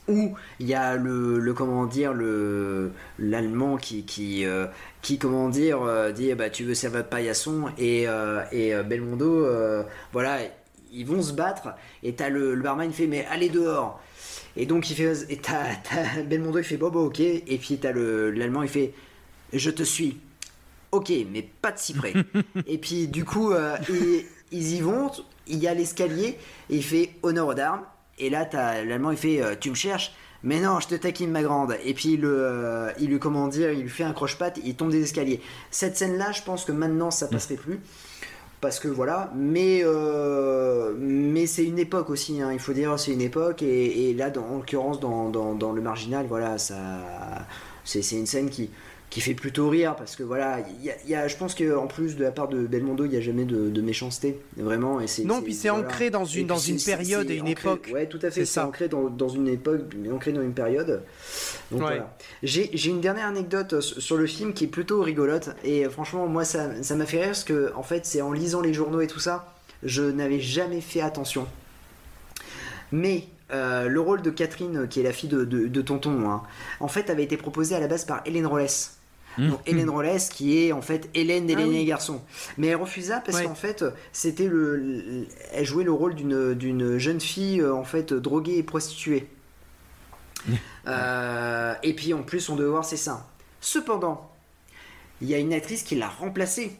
où 0.08 0.34
il 0.60 0.68
y 0.68 0.74
a 0.74 0.96
le, 0.96 1.38
le 1.38 1.54
comment 1.54 1.86
dire 1.86 2.14
le 2.14 2.92
l'allemand 3.20 3.78
qui 3.78 4.06
qui, 4.06 4.44
euh, 4.44 4.66
qui 5.04 5.20
comment 5.20 5.50
dire 5.50 5.82
dit 6.16 6.34
bah 6.34 6.50
tu 6.50 6.64
veux 6.64 6.74
servir 6.74 7.04
de 7.04 7.10
paillasson 7.10 7.66
et 7.78 8.08
et 8.52 8.74
Belmondo 8.84 9.46
voilà 10.12 10.40
ils 10.92 11.06
vont 11.06 11.22
se 11.22 11.34
battre 11.34 11.76
et 12.02 12.16
t'as 12.16 12.30
le, 12.30 12.56
le 12.56 12.64
barman 12.64 12.92
fait 12.92 13.06
mais 13.06 13.28
allez 13.30 13.50
dehors 13.50 14.02
et 14.58 14.66
donc 14.66 14.90
il 14.90 14.96
fait, 14.96 15.14
et 15.30 15.38
t'as, 15.38 16.22
Belmondo 16.24 16.60
il 16.60 16.64
fait 16.64 16.78
Bobo 16.78 17.06
ok, 17.06 17.20
et 17.20 17.60
puis 17.62 17.78
t'as 17.78 17.92
le, 17.92 18.32
l'allemand 18.32 18.64
il 18.64 18.70
fait 18.70 18.94
je 19.54 19.72
te 19.72 19.84
suis, 19.84 20.20
ok, 20.92 21.12
mais 21.32 21.48
pas 21.62 21.72
de 21.72 21.80
cyprès. 21.80 22.14
et 22.68 22.78
puis 22.78 23.08
du 23.08 23.26
coup 23.26 23.52
euh, 23.52 23.78
ils, 24.52 24.76
y 24.76 24.82
vont, 24.82 25.12
il 25.48 25.58
y 25.58 25.68
a 25.68 25.74
l'escalier, 25.74 26.38
et 26.70 26.76
il 26.76 26.84
fait 26.84 27.16
honneur 27.24 27.48
aux 27.48 27.54
dames, 27.54 27.82
et 28.18 28.30
là 28.30 28.46
t'as 28.46 28.84
l'allemand 28.84 29.12
il 29.12 29.18
fait 29.18 29.42
euh, 29.42 29.56
tu 29.60 29.70
me 29.70 29.76
cherches? 29.76 30.14
Mais 30.42 30.62
non, 30.62 30.80
je 30.80 30.88
te 30.88 30.96
taquine 30.96 31.32
ma 31.32 31.44
grande. 31.44 31.76
Et 31.84 31.94
puis 31.94 32.16
le, 32.16 32.30
euh, 32.30 32.92
il 33.00 33.10
lui 33.10 33.20
comment 33.20 33.48
dire, 33.48 33.72
il 33.72 33.82
lui 33.82 33.90
fait 33.90 34.06
un 34.06 34.14
croche-patte, 34.14 34.60
il 34.64 34.76
tombe 34.76 34.90
des 34.90 35.04
escaliers. 35.04 35.42
Cette 35.70 35.98
scène-là, 35.98 36.32
je 36.32 36.44
pense 36.44 36.64
que 36.64 36.72
maintenant 36.72 37.12
ça 37.12 37.28
passerait 37.28 37.56
plus. 37.56 37.80
Parce 38.62 38.80
que 38.80 38.88
voilà, 38.88 39.32
mais 39.36 39.82
euh, 39.84 40.94
mais 40.98 41.48
c'est 41.48 41.66
une 41.66 41.80
époque 41.80 42.10
aussi, 42.10 42.42
hein, 42.42 42.52
il 42.52 42.60
faut 42.60 42.74
dire, 42.74 43.00
c'est 43.00 43.14
une 43.14 43.22
époque, 43.22 43.62
et, 43.64 44.14
là, 44.14 44.30
dans, 44.30 44.46
en 44.46 44.58
l'occurrence, 44.58 45.00
dans, 45.00 45.30
dans, 45.30 45.72
le 45.72 45.82
marginal, 45.82 46.26
voilà, 46.28 46.58
ça, 46.58 46.76
c'est 47.86 48.02
une 48.12 48.26
scène 48.26 48.50
qui 48.50 48.70
qui 49.10 49.22
fait 49.22 49.34
plutôt 49.34 49.70
rire 49.70 49.96
parce 49.96 50.16
que 50.16 50.22
voilà, 50.22 50.60
il 50.60 51.10
y, 51.10 51.16
a, 51.16 51.28
je 51.28 51.36
pense 51.36 51.56
qu'en 51.56 51.88
plus 51.88 52.16
de 52.16 52.24
la 52.24 52.32
part 52.32 52.48
de 52.48 52.68
Belmondo, 52.68 53.06
il 53.06 53.12
n'y 53.12 53.18
a 53.18 53.22
jamais 53.22 53.46
de, 53.46 53.82
méchanceté, 53.82 54.40
vraiment. 54.56 55.00
Et 55.00 55.08
c'est, 55.08 55.24
non, 55.24 55.42
puis 55.42 55.54
c'est 55.54 55.70
ancré 55.70 56.10
dans 56.12 56.26
une, 56.26 56.46
dans 56.46 56.58
une 56.58 56.80
période 56.80 57.30
et 57.32 57.36
une 57.36 57.48
époque. 57.48 57.90
Ouais, 57.92 58.06
tout 58.06 58.20
à 58.22 58.30
fait, 58.30 58.46
c'est, 58.46 58.60
ancré 58.60 58.88
dans, 58.88 59.10
dans, 59.10 59.30
une 59.30 59.48
époque, 59.48 59.82
mais 59.98 60.12
ancré 60.12 60.32
dans 60.32 60.42
une 60.42 60.54
période. 60.54 61.02
Donc 61.72 61.82
voilà. 61.82 62.16
J'ai, 62.44 62.70
j'ai 62.74 62.90
une 62.92 63.02
dernière 63.02 63.26
anecdote 63.26 63.82
sur 63.82 64.18
le 64.18 64.28
film 64.28 64.54
qui 64.54 64.66
est 64.66 64.68
plutôt 64.68 65.02
rigolote, 65.02 65.50
et 65.64 65.86
franchement, 65.86 66.28
moi, 66.28 66.46
ça, 66.46 66.84
ça 66.84 66.96
m'a 66.96 67.06
fait 67.06 67.18
rire 67.18 67.28
parce 67.28 67.44
que, 67.44 67.72
en 67.76 67.84
fait, 67.84 68.06
c'est 68.06 68.22
en 68.22 68.32
lisant 68.32 68.62
les 68.62 68.74
journaux 68.74 69.02
et 69.02 69.08
tout 69.08 69.20
ça, 69.20 69.54
je 69.82 70.04
n'avais 70.04 70.40
jamais 70.40 70.82
fait 70.82 71.02
attention. 71.02 71.48
Mais 72.92 73.26
euh, 73.52 73.88
le 73.88 74.00
rôle 74.00 74.22
de 74.22 74.30
Catherine, 74.30 74.88
qui 74.88 75.00
est 75.00 75.04
la 75.04 75.14
fille 75.14 75.30
de, 75.30 75.44
de, 75.46 75.82
Tonton, 75.82 76.30
hein, 76.30 76.44
en 76.80 76.88
fait, 76.88 77.10
avait 77.10 77.24
été 77.24 77.38
proposé 77.38 77.76
à 77.76 77.80
la 77.80 77.88
base 77.88 78.06
par 78.06 78.22
Hélène 78.26 78.46
Rolles. 78.46 78.68
Mmh. 79.40 79.50
Donc 79.52 79.62
Hélène 79.66 79.90
Rolles 79.90 80.20
qui 80.34 80.58
est 80.58 80.74
en 80.74 80.82
fait 80.82 81.10
Hélène 81.14 81.48
des 81.48 81.56
ah 81.56 81.62
les 81.62 81.86
garçons. 81.86 82.22
Mais 82.58 82.68
elle 82.68 82.76
refusa 82.76 83.22
parce 83.22 83.42
qu'en 83.42 83.56
fait 83.56 83.86
c'était 84.12 84.48
le, 84.48 85.26
elle 85.54 85.66
jouait 85.66 85.86
le 85.86 85.94
rôle 85.94 86.14
d'une 86.14 86.54
d'une 86.54 86.98
jeune 86.98 87.22
fille 87.22 87.62
euh, 87.62 87.74
en 87.74 87.86
fait 87.86 88.14
droguée 88.14 88.58
et 88.58 88.64
prostituée. 88.64 89.30
Mmh. 90.46 90.54
Euh, 90.88 91.74
et 91.84 91.94
puis 91.94 92.14
en 92.14 92.24
plus 92.24 92.50
on 92.50 92.58
devait 92.58 92.70
voir 92.70 92.84
ses 92.84 92.98
seins. 92.98 93.26
Cependant, 93.62 94.30
il 95.22 95.30
y 95.30 95.34
a 95.34 95.38
une 95.38 95.54
actrice 95.54 95.84
qui 95.84 95.96
l'a 95.96 96.10
remplacée. 96.10 96.78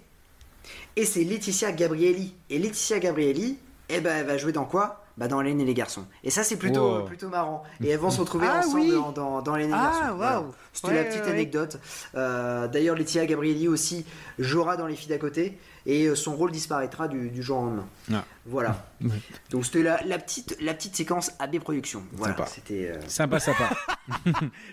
Et 0.98 1.06
c'est 1.06 1.24
Laetitia 1.24 1.72
Gabrielli. 1.72 2.34
Et 2.50 2.60
Laetitia 2.60 3.00
Gabrielli, 3.00 3.58
eh 3.88 4.02
ben, 4.02 4.18
elle 4.18 4.26
va 4.26 4.38
jouer 4.38 4.52
dans 4.52 4.66
quoi? 4.66 4.99
Bah, 5.20 5.28
dans 5.28 5.42
Hélène 5.42 5.60
et 5.60 5.66
les 5.66 5.74
garçons. 5.74 6.06
Et 6.24 6.30
ça, 6.30 6.46
c'est 6.46 6.56
plutôt, 6.56 7.04
plutôt 7.04 7.28
marrant. 7.28 7.64
Et 7.84 7.90
elles 7.90 8.00
vont 8.00 8.10
se 8.10 8.22
retrouver 8.22 8.48
ah 8.50 8.60
ensemble 8.60 9.14
dans, 9.14 9.42
dans, 9.42 9.56
Hélène 9.58 9.72
et 9.72 9.74
les 9.74 9.78
ah, 9.78 10.16
garçons. 10.18 10.54
C'était 10.72 10.94
la 10.94 11.04
petite 11.04 11.28
anecdote. 11.28 11.78
Euh, 12.16 12.70
d'ailleurs, 12.70 12.96
Laetitia 12.96 13.26
Gabrielli 13.26 13.68
aussi 13.68 14.06
jouera 14.40 14.78
dans 14.78 14.88
Les 14.88 14.96
filles 14.96 15.10
d'à 15.10 15.18
côté. 15.18 15.58
Et 15.86 16.06
euh, 16.06 16.16
son 16.16 16.38
rôle 16.38 16.52
disparaîtra 16.52 17.10
du, 17.10 17.30
du 17.32 17.44
jour 17.44 17.60
au 17.60 17.66
lendemain. 17.66 17.88
Ah. 18.14 18.24
Voilà. 18.46 18.88
Donc 19.50 19.66
c'était 19.66 19.84
la, 19.84 20.02
la, 20.06 20.20
petite, 20.20 20.56
la 20.62 20.74
petite 20.74 20.96
séquence 20.96 21.34
AB 21.40 21.60
Productions. 21.60 22.04
Voilà, 22.14 22.46
c'était 22.46 22.90
euh, 22.90 23.02
sympa, 23.10 23.40
sympa. 23.42 23.70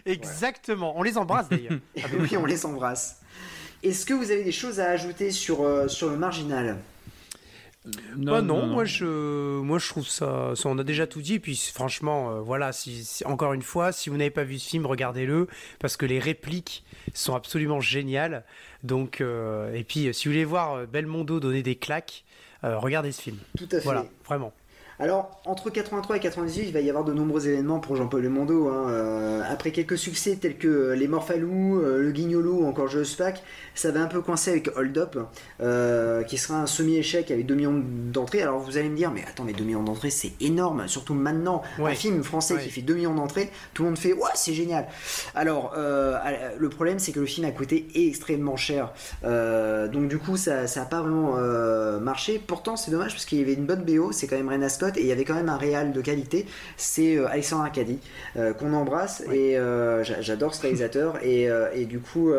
Exactement. 0.05 0.97
On 0.97 1.03
les 1.03 1.19
embrasse 1.19 1.49
d'ailleurs. 1.49 1.81
oui, 2.21 2.37
on 2.37 2.45
les 2.45 2.65
embrasse. 2.67 3.21
Est-ce 3.83 4.07
que 4.07 4.15
vous 4.15 4.31
avez 4.31 4.45
des 4.45 4.53
choses 4.53 4.79
à 4.79 4.91
ajouter 4.91 5.33
sur, 5.33 5.91
sur 5.91 6.09
le 6.09 6.17
marginal? 6.17 6.77
Non, 8.17 8.33
bah 8.33 8.43
non, 8.43 8.67
moi 8.67 8.85
je, 8.85 9.61
moi 9.61 9.79
je 9.79 9.89
trouve 9.89 10.07
ça, 10.07 10.53
ça, 10.55 10.69
on 10.69 10.79
a 10.79 10.85
déjà 10.85 11.07
tout 11.07 11.23
dit. 11.23 11.39
Puis 11.39 11.71
franchement, 11.73 12.31
euh, 12.31 12.41
voilà, 12.41 12.73
si, 12.73 13.23
encore 13.25 13.53
une 13.53 13.63
fois, 13.63 13.93
si 13.93 14.11
vous 14.11 14.17
n'avez 14.17 14.31
pas 14.31 14.45
vu 14.45 14.59
ce 14.59 14.69
film, 14.69 14.87
regardez-le 14.87 15.47
parce 15.79 15.97
que 15.97 16.07
les 16.07 16.19
répliques 16.19 16.85
sont 17.15 17.35
absolument 17.35 17.81
géniales. 17.81 18.45
Donc, 18.83 19.21
euh, 19.21 19.73
et 19.75 19.85
puis 19.85 20.13
si 20.13 20.29
vous 20.29 20.33
voulez 20.33 20.45
voir 20.45 20.87
Belmondo 20.87 21.41
donner 21.41 21.63
des 21.63 21.77
claques, 21.77 22.25
euh, 22.65 22.79
regardez 22.79 23.13
ce 23.13 23.23
film. 23.23 23.39
Tout 23.57 23.69
à 23.71 23.77
fait. 23.77 23.85
Voilà, 23.85 24.07
vraiment. 24.25 24.53
Alors, 24.99 25.43
entre 25.45 25.69
83 25.69 26.17
et 26.17 26.21
98, 26.21 26.65
il 26.69 26.73
va 26.73 26.81
y 26.81 26.89
avoir 26.89 27.05
de 27.05 27.13
nombreux 27.13 27.47
événements 27.49 27.81
pour 27.81 27.97
Jean-Paul 27.97 28.23
Belmondo. 28.23 28.69
Hein. 28.69 28.89
Euh, 28.89 29.43
après 29.49 29.71
quelques 29.71 29.99
succès 29.99 30.37
tels 30.37 30.57
que 30.57 30.93
Les 30.93 31.07
Morphalous, 31.07 31.83
euh, 31.83 32.01
Le 32.01 32.11
Guignolo 32.13 32.63
ou 32.63 32.67
encore 32.67 32.89
Je 32.89 33.05
Spack, 33.05 33.43
ça 33.75 33.91
va 33.91 34.01
un 34.01 34.07
peu 34.07 34.23
coincer 34.23 34.53
avec 34.53 34.71
Hold 34.75 34.97
Up, 34.97 35.19
euh, 35.61 36.23
qui 36.23 36.39
sera 36.39 36.63
un 36.63 36.67
semi-échec 36.67 37.31
avec 37.31 37.45
2 37.45 37.55
millions 37.55 37.83
d'entrées. 38.11 38.41
Alors 38.41 38.59
vous 38.59 38.79
allez 38.79 38.89
me 38.89 38.97
dire, 38.97 39.11
mais 39.11 39.23
attends, 39.29 39.45
mais 39.45 39.53
2 39.53 39.65
millions 39.65 39.83
d'entrées, 39.83 40.09
c'est 40.09 40.33
énorme, 40.41 40.89
surtout 40.89 41.15
maintenant. 41.15 41.63
Un 41.79 41.95
film 41.95 42.23
français 42.23 42.57
qui 42.59 42.71
fait 42.71 42.83
2 42.83 42.95
millions 42.95 43.15
d'entrées, 43.15 43.51
tout 43.75 43.83
le 43.83 43.91
monde 43.91 43.99
fait, 43.99 44.15
ouais, 44.15 44.31
c'est 44.35 44.55
génial. 44.55 44.87
Alors, 45.35 45.75
le 45.77 46.69
problème, 46.69 46.99
c'est 46.99 47.13
que 47.13 47.21
le 47.21 47.27
film 47.27 47.47
a 47.47 47.51
coûté 47.51 47.87
extrêmement 47.95 48.57
cher. 48.57 48.93
donc 49.23 50.09
du 50.09 50.19
coup, 50.19 50.37
ça 50.37 50.65
n'a 50.65 50.85
pas 50.87 51.03
vraiment 51.03 51.37
marché. 52.01 52.41
Pourtant, 52.45 52.77
c'est 52.77 52.91
dommage 52.91 53.13
parce 53.13 53.27
qu'il 53.27 53.39
y 53.39 53.43
avait 53.43 53.55
une 53.55 53.67
bonne 53.67 53.85
BO, 53.85 54.13
c'est 54.13 54.27
quand 54.27 54.37
même 54.37 54.49
Ren 54.49 54.63
et 54.97 55.01
il 55.01 55.07
y 55.07 55.13
avait 55.13 55.25
quand 55.25 55.35
même 55.35 55.49
un 55.49 55.57
réal 55.57 55.93
de 55.93 56.01
qualité. 56.01 56.47
C'est 56.77 57.17
euh, 57.17 57.29
Alexandre 57.29 57.65
Arcadi 57.65 57.99
euh, 58.37 58.53
qu'on 58.53 58.73
embrasse 58.73 59.23
et 59.33 59.59
euh, 59.59 60.05
j'adore 60.05 60.55
ce 60.55 60.63
réalisateur 60.63 61.19
et, 61.23 61.49
du 61.87 62.01
coup 62.01 62.33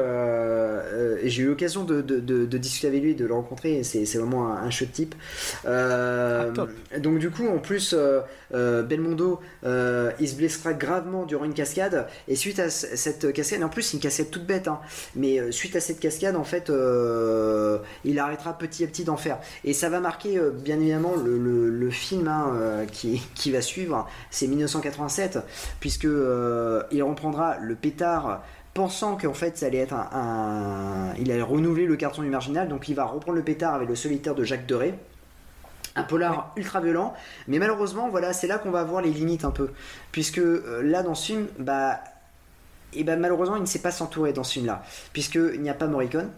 j'ai 1.23 1.43
eu 1.43 1.47
l'occasion 1.47 1.83
de, 1.83 2.57
discuter 2.57 2.87
avec 2.87 3.01
lui, 3.01 3.15
de 3.15 3.25
le 3.25 3.33
rencontrer. 3.33 3.83
C'est 3.83 4.03
vraiment 4.17 4.51
un, 4.51 4.63
un 4.63 4.69
chouette 4.69 4.91
type. 4.91 5.15
Ah, 5.65 6.47
donc 6.99 7.19
du 7.19 7.29
coup 7.29 7.47
en 7.47 7.59
plus 7.59 7.95
Belmondo 8.51 9.39
il 9.63 10.29
se 10.29 10.35
blessera 10.35 10.73
gravement 10.73 11.25
durant 11.25 11.45
une 11.45 11.53
cascade 11.53 12.07
et 12.27 12.35
suite 12.35 12.59
à 12.59 12.69
cette 12.69 13.31
cascade, 13.33 13.63
en 13.63 13.69
plus 13.69 13.83
c'est 13.83 13.93
une 13.93 14.03
cascade 14.03 14.29
toute 14.29 14.45
bête, 14.45 14.67
hein, 14.67 14.79
mais 15.15 15.51
suite 15.51 15.75
à 15.75 15.79
cette 15.79 15.99
cascade 15.99 16.35
en 16.35 16.43
fait 16.43 16.71
il 18.03 18.19
arrêtera 18.19 18.57
petit 18.57 18.83
à 18.83 18.87
petit 18.87 19.03
d'en 19.03 19.17
faire 19.17 19.39
et 19.63 19.73
ça 19.73 19.89
va 19.89 19.99
marquer 19.99 20.39
bien 20.63 20.79
évidemment 20.79 21.13
le 21.15 21.89
film 21.89 22.27
euh, 22.53 22.85
qui, 22.85 23.21
qui, 23.35 23.51
va 23.51 23.61
suivre, 23.61 24.07
c'est 24.29 24.47
1987, 24.47 25.39
puisque 25.79 26.05
euh, 26.05 26.83
il 26.91 27.03
reprendra 27.03 27.57
le 27.57 27.75
pétard 27.75 28.41
pensant 28.73 29.17
qu'en 29.17 29.33
fait 29.33 29.57
ça 29.57 29.65
allait 29.65 29.79
être 29.79 29.95
un, 29.95 31.13
il 31.17 31.31
allait 31.31 31.41
renouveler 31.41 31.87
le 31.87 31.95
carton 31.95 32.21
du 32.21 32.29
marginal. 32.29 32.67
Donc 32.67 32.87
il 32.89 32.95
va 32.95 33.05
reprendre 33.05 33.35
le 33.35 33.43
pétard 33.43 33.73
avec 33.73 33.89
le 33.89 33.95
solitaire 33.95 34.35
de 34.35 34.43
Jacques 34.43 34.67
Deray 34.67 34.93
un 35.95 36.03
polar 36.03 36.53
ultra 36.55 36.79
violent. 36.79 37.13
Mais 37.47 37.57
malheureusement 37.57 38.07
voilà 38.09 38.33
c'est 38.33 38.47
là 38.47 38.59
qu'on 38.59 38.69
va 38.69 38.83
voir 38.83 39.01
les 39.01 39.09
limites 39.09 39.45
un 39.45 39.51
peu. 39.51 39.71
Puisque 40.11 40.37
euh, 40.37 40.81
là 40.83 41.01
dans 41.03 41.15
ce 41.15 41.25
film 41.25 41.47
bah 41.57 41.99
et 42.93 43.03
bah 43.03 43.15
malheureusement 43.15 43.55
il 43.55 43.61
ne 43.61 43.67
sait 43.67 43.79
pas 43.79 43.91
s'entourer 43.91 44.31
dans 44.31 44.43
ce 44.43 44.53
film 44.53 44.67
là 44.67 44.83
puisqu'il 45.11 45.61
n'y 45.61 45.69
a 45.69 45.73
pas 45.73 45.87
Morricone 45.87 46.29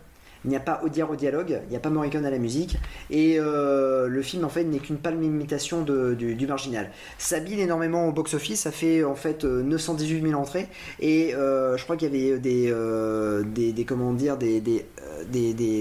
il 0.46 0.50
n'y 0.50 0.56
a 0.56 0.60
pas 0.60 0.82
Audiard 0.84 1.12
au 1.12 1.16
dialogue, 1.16 1.60
il 1.66 1.70
n'y 1.70 1.76
a 1.76 1.80
pas 1.80 1.90
Morricone 1.90 2.26
à 2.26 2.32
la 2.32 2.38
musique, 2.38 2.78
et 3.10 3.38
euh, 3.40 4.08
le 4.08 4.22
film 4.22 4.46
en 4.46 4.50
fait 4.50 4.64
n'est 4.64 4.80
qu'une 4.80 4.98
palme 4.98 5.22
imitation 5.22 5.82
du, 5.82 6.48
marginal. 6.48 6.92
Ça 7.18 7.40
bille 7.40 7.60
énormément 7.60 8.08
au 8.08 8.12
box-office, 8.12 8.62
ça 8.62 8.72
fait 8.72 9.04
en 9.04 9.16
fait 9.16 9.44
918 9.44 10.20
euh, 10.24 10.30
000 10.30 10.40
entrées, 10.42 10.68
et 11.00 11.36
euh, 11.36 11.78
je 11.78 11.84
crois 11.84 11.98
qu'il 11.98 12.16
y 12.16 12.30
avait 12.32 12.40
des, 12.40 12.74
des, 13.54 13.74
des, 13.74 13.86
comment 13.86 14.14
dire, 14.14 14.38
des, 14.38 14.62
des, 14.62 14.86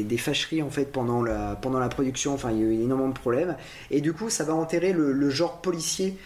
des, 0.05 0.19
fâcheries 0.19 0.63
en 0.63 0.71
fait 0.71 0.87
pendant 0.87 1.23
la, 1.23 1.57
pendant 1.61 1.79
la 1.79 1.89
production, 1.89 2.35
enfin 2.35 2.51
il 2.51 2.59
y 2.59 2.63
a 2.63 2.65
eu 2.65 2.73
énormément 2.83 3.11
de 3.11 3.19
problèmes, 3.19 3.57
et 3.91 4.01
du 4.01 4.13
coup 4.13 4.29
ça 4.29 4.45
va 4.45 4.55
enterrer 4.55 4.93
le, 4.93 5.31
genre 5.31 5.61
policier 5.61 6.17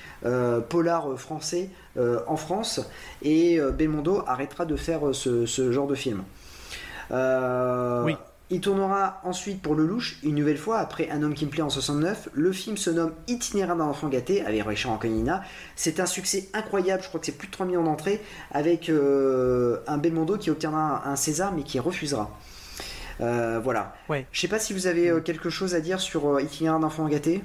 polar 0.69 1.19
français 1.19 1.69
en 1.99 2.37
France, 2.37 2.81
et 3.23 3.61
Belmondo 3.77 4.23
arrêtera 4.27 4.65
de 4.65 4.77
faire 4.77 5.15
ce, 5.15 5.45
ce 5.45 5.71
genre 5.71 5.87
de 5.87 5.95
film. 5.95 6.23
Euh, 7.11 8.05
oui. 8.05 8.17
Il 8.51 8.61
tournera 8.61 9.23
ensuite 9.25 9.63
pour 9.63 9.75
Lelouch, 9.75 10.19
une 10.23 10.35
nouvelle 10.35 10.59
fois, 10.59 10.79
après 10.79 11.09
Un 11.09 11.23
homme 11.23 11.33
qui 11.33 11.47
me 11.47 11.51
plaît 11.51 11.63
en 11.63 11.71
69. 11.71 12.29
Le 12.35 12.53
film 12.53 12.77
se 12.77 12.91
nomme 12.91 13.13
Itinéraire 13.27 13.77
d'un 13.77 13.87
enfant 13.87 14.09
gâté, 14.09 14.45
avec 14.45 14.63
Richard 14.67 14.93
Anconina. 14.93 15.43
C'est 15.75 16.01
un 16.01 16.07
succès 16.07 16.51
incroyable, 16.53 17.03
je 17.03 17.09
crois 17.09 17.19
que 17.19 17.25
c'est 17.25 17.33
plus 17.33 17.49
de 17.49 17.53
3 17.53 17.65
millions 17.65 17.83
d'entrées, 17.83 18.21
avec 18.51 18.91
euh, 18.91 19.79
un 19.87 19.97
Belmondo 19.97 20.37
qui 20.37 20.51
obtiendra 20.51 21.09
un 21.09 21.17
César, 21.17 21.55
mais 21.57 21.63
qui 21.63 21.79
refusera. 21.79 22.31
Euh, 23.23 23.59
voilà. 23.59 23.95
Ouais. 24.11 24.27
Je 24.33 24.41
sais 24.43 24.49
pas 24.49 24.59
si 24.59 24.75
vous 24.75 24.87
avez 24.87 25.11
quelque 25.25 25.49
chose 25.49 25.75
à 25.75 25.81
dire 25.81 25.99
sur 25.99 26.39
Itinéraire 26.39 26.79
d'un 26.79 26.89
enfant 26.89 27.09
gâté. 27.09 27.43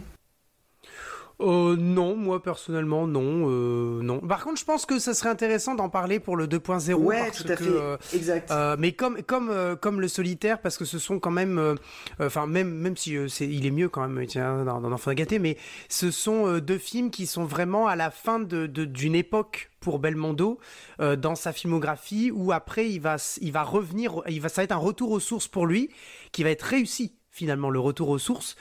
Euh, 1.40 1.76
non, 1.78 2.16
moi 2.16 2.42
personnellement, 2.42 3.06
non, 3.06 3.48
euh, 3.50 4.02
non. 4.02 4.20
Par 4.20 4.44
contre, 4.44 4.60
je 4.60 4.66
pense 4.66 4.88
que 4.88 4.98
ça 4.98 5.14
serait 5.14 5.30
intéressant 5.30 5.76
d'en 5.76 5.90
parler 5.90 6.20
pour 6.20 6.36
le 6.36 6.48
2.0. 6.48 6.94
Ouais, 6.94 7.30
tout 7.30 7.44
à 7.48 7.56
fait. 7.56 7.66
Euh, 7.68 7.98
exact. 8.14 8.52
mais 8.80 8.94
comme 8.94 9.22
comme 9.24 9.78
comme 9.80 10.02
le 10.02 10.08
solitaire, 10.08 10.60
parce 10.60 10.78
que 10.78 10.86
ce 10.86 10.98
sont 10.98 11.20
quand 11.20 11.32
même, 11.32 11.76
enfin 12.20 12.48
même 12.48 12.74
même 12.74 12.98
si 12.98 13.18
c'est, 13.30 13.48
il 13.48 13.66
est 13.66 13.72
mieux 13.72 13.90
quand 13.90 14.08
même, 14.08 14.26
tiens, 14.26 14.64
dans, 14.64 14.82
dans 14.82 14.92
Enfant 14.92 15.14
gâté, 15.14 15.38
mais 15.38 15.58
ce 15.90 16.10
sont 16.10 16.58
deux 16.58 16.78
films 16.78 17.12
qui 17.12 17.28
sont 17.28 17.46
vraiment 17.46 17.88
à 17.88 17.96
la 17.96 18.10
fin 18.10 18.40
de, 18.40 18.66
d'une 18.66 19.16
époque 19.16 19.70
pour 19.80 20.00
Belmondo 20.00 20.60
dans 21.00 21.36
sa 21.36 21.54
filmographie 21.54 22.32
où 22.32 22.52
après 22.52 22.90
il 22.90 23.00
va 23.00 23.18
il 23.42 23.52
va 23.52 23.64
revenir, 23.64 24.24
il 24.28 24.42
va 24.42 24.50
ça 24.50 24.62
va 24.62 24.64
être 24.64 24.72
un 24.72 24.78
retour 24.78 25.12
aux 25.12 25.20
sources 25.20 25.48
pour 25.48 25.68
lui 25.68 25.90
qui 26.32 26.44
va 26.44 26.50
être 26.50 26.64
réussi 26.64 27.14
finalement 27.30 27.70
le 27.70 27.80
retour 27.80 28.10
aux 28.10 28.18
sources 28.18 28.56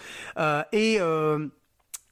et 0.73 1.01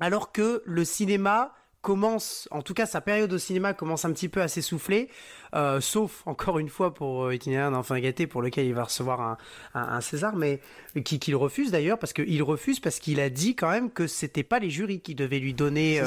alors 0.00 0.32
que 0.32 0.62
le 0.66 0.84
cinéma 0.84 1.54
commence, 1.82 2.48
en 2.50 2.62
tout 2.62 2.74
cas 2.74 2.86
sa 2.86 3.00
période 3.00 3.32
au 3.32 3.38
cinéma 3.38 3.74
commence 3.74 4.04
un 4.04 4.12
petit 4.12 4.28
peu 4.28 4.40
à 4.40 4.48
s'essouffler. 4.48 5.10
Euh, 5.54 5.80
sauf 5.80 6.22
encore 6.26 6.58
une 6.58 6.68
fois 6.68 6.94
pour 6.94 7.24
euh, 7.24 7.34
Itinéraire 7.34 7.70
d'enfant 7.70 7.96
gâté, 7.98 8.26
pour 8.26 8.42
lequel 8.42 8.66
il 8.66 8.74
va 8.74 8.84
recevoir 8.84 9.20
un, 9.20 9.38
un, 9.74 10.00
César, 10.00 10.34
mais 10.34 10.60
qui 11.04 11.18
qu'il 11.18 11.36
refuse 11.36 11.70
d'ailleurs, 11.70 11.98
parce 11.98 12.12
qu'il 12.12 12.42
refuse 12.42 12.80
parce 12.80 12.98
qu'il 12.98 13.20
a 13.20 13.30
dit 13.30 13.54
quand 13.54 13.70
même 13.70 13.90
que 13.90 14.06
c'était 14.06 14.42
pas 14.42 14.58
les 14.58 14.70
jurys 14.70 15.00
qui 15.00 15.14
devaient 15.14 15.38
lui 15.38 15.54
donner 15.54 16.02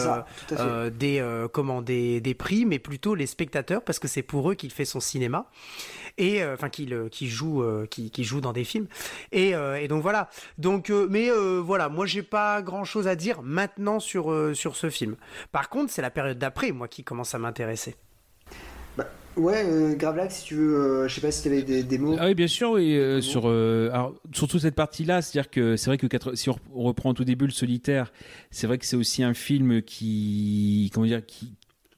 des, 0.93 1.47
comment, 1.53 1.81
des, 1.81 2.21
des 2.21 2.33
prix, 2.33 2.65
mais 2.65 2.79
plutôt 2.79 3.15
les 3.15 3.25
spectateurs, 3.25 3.81
parce 3.83 3.99
que 3.99 4.07
c'est 4.07 4.21
pour 4.21 4.51
eux 4.51 4.55
qu'il 4.55 4.71
fait 4.71 4.85
son 4.85 4.99
cinéma 4.99 5.49
et 6.17 6.43
enfin 6.43 6.69
qui, 6.69 6.91
qui 7.11 7.27
joue 7.27 7.63
qui, 7.89 8.11
qui, 8.11 8.23
joue 8.23 8.41
dans 8.41 8.53
des 8.53 8.63
films. 8.63 8.87
Et, 9.31 9.51
et 9.51 9.87
donc 9.87 10.01
voilà. 10.01 10.29
Donc 10.57 10.89
mais 10.89 11.29
voilà. 11.59 11.89
Moi 11.89 12.05
j'ai 12.05 12.23
pas 12.23 12.61
grand 12.61 12.83
chose 12.83 13.07
à 13.07 13.15
dire 13.15 13.41
maintenant 13.41 13.99
sur 13.99 14.55
sur 14.55 14.75
ce 14.75 14.89
film. 14.89 15.15
Par 15.51 15.69
contre 15.69 15.91
c'est 15.91 16.01
la 16.01 16.11
période 16.11 16.37
d'après 16.37 16.71
moi 16.71 16.87
qui 16.87 17.03
commence 17.03 17.33
à 17.33 17.39
m'intéresser 17.39 17.95
ouais, 19.37 19.63
euh, 19.65 20.29
si 20.29 20.45
tu 20.45 20.55
veux, 20.55 20.75
euh, 20.75 21.07
je 21.07 21.15
sais 21.15 21.21
pas 21.21 21.31
si 21.31 21.41
tu 21.43 21.47
avais 21.49 21.61
des, 21.61 21.97
mots. 21.97 22.15
Ah 22.19 22.27
oui, 22.27 22.35
bien 22.35 22.47
sûr, 22.47 22.71
oui, 22.71 22.95
euh, 22.95 23.21
sur, 23.21 23.43
euh, 23.45 23.89
alors, 23.91 24.13
surtout 24.33 24.59
cette 24.59 24.75
partie-là, 24.75 25.21
c'est-à-dire 25.21 25.49
que 25.49 25.75
c'est 25.75 25.89
vrai 25.89 25.97
que 25.97 26.07
si 26.35 26.49
on 26.49 26.57
reprend 26.73 27.13
tout 27.13 27.23
début 27.23 27.45
le 27.45 27.51
solitaire, 27.51 28.11
c'est 28.51 28.67
vrai 28.67 28.77
que 28.77 28.85
c'est 28.85 28.95
aussi 28.95 29.23
un 29.23 29.33
film 29.33 29.81
qui, 29.81 30.91
comment 30.93 31.05
dire, 31.05 31.25
qui, 31.25 31.53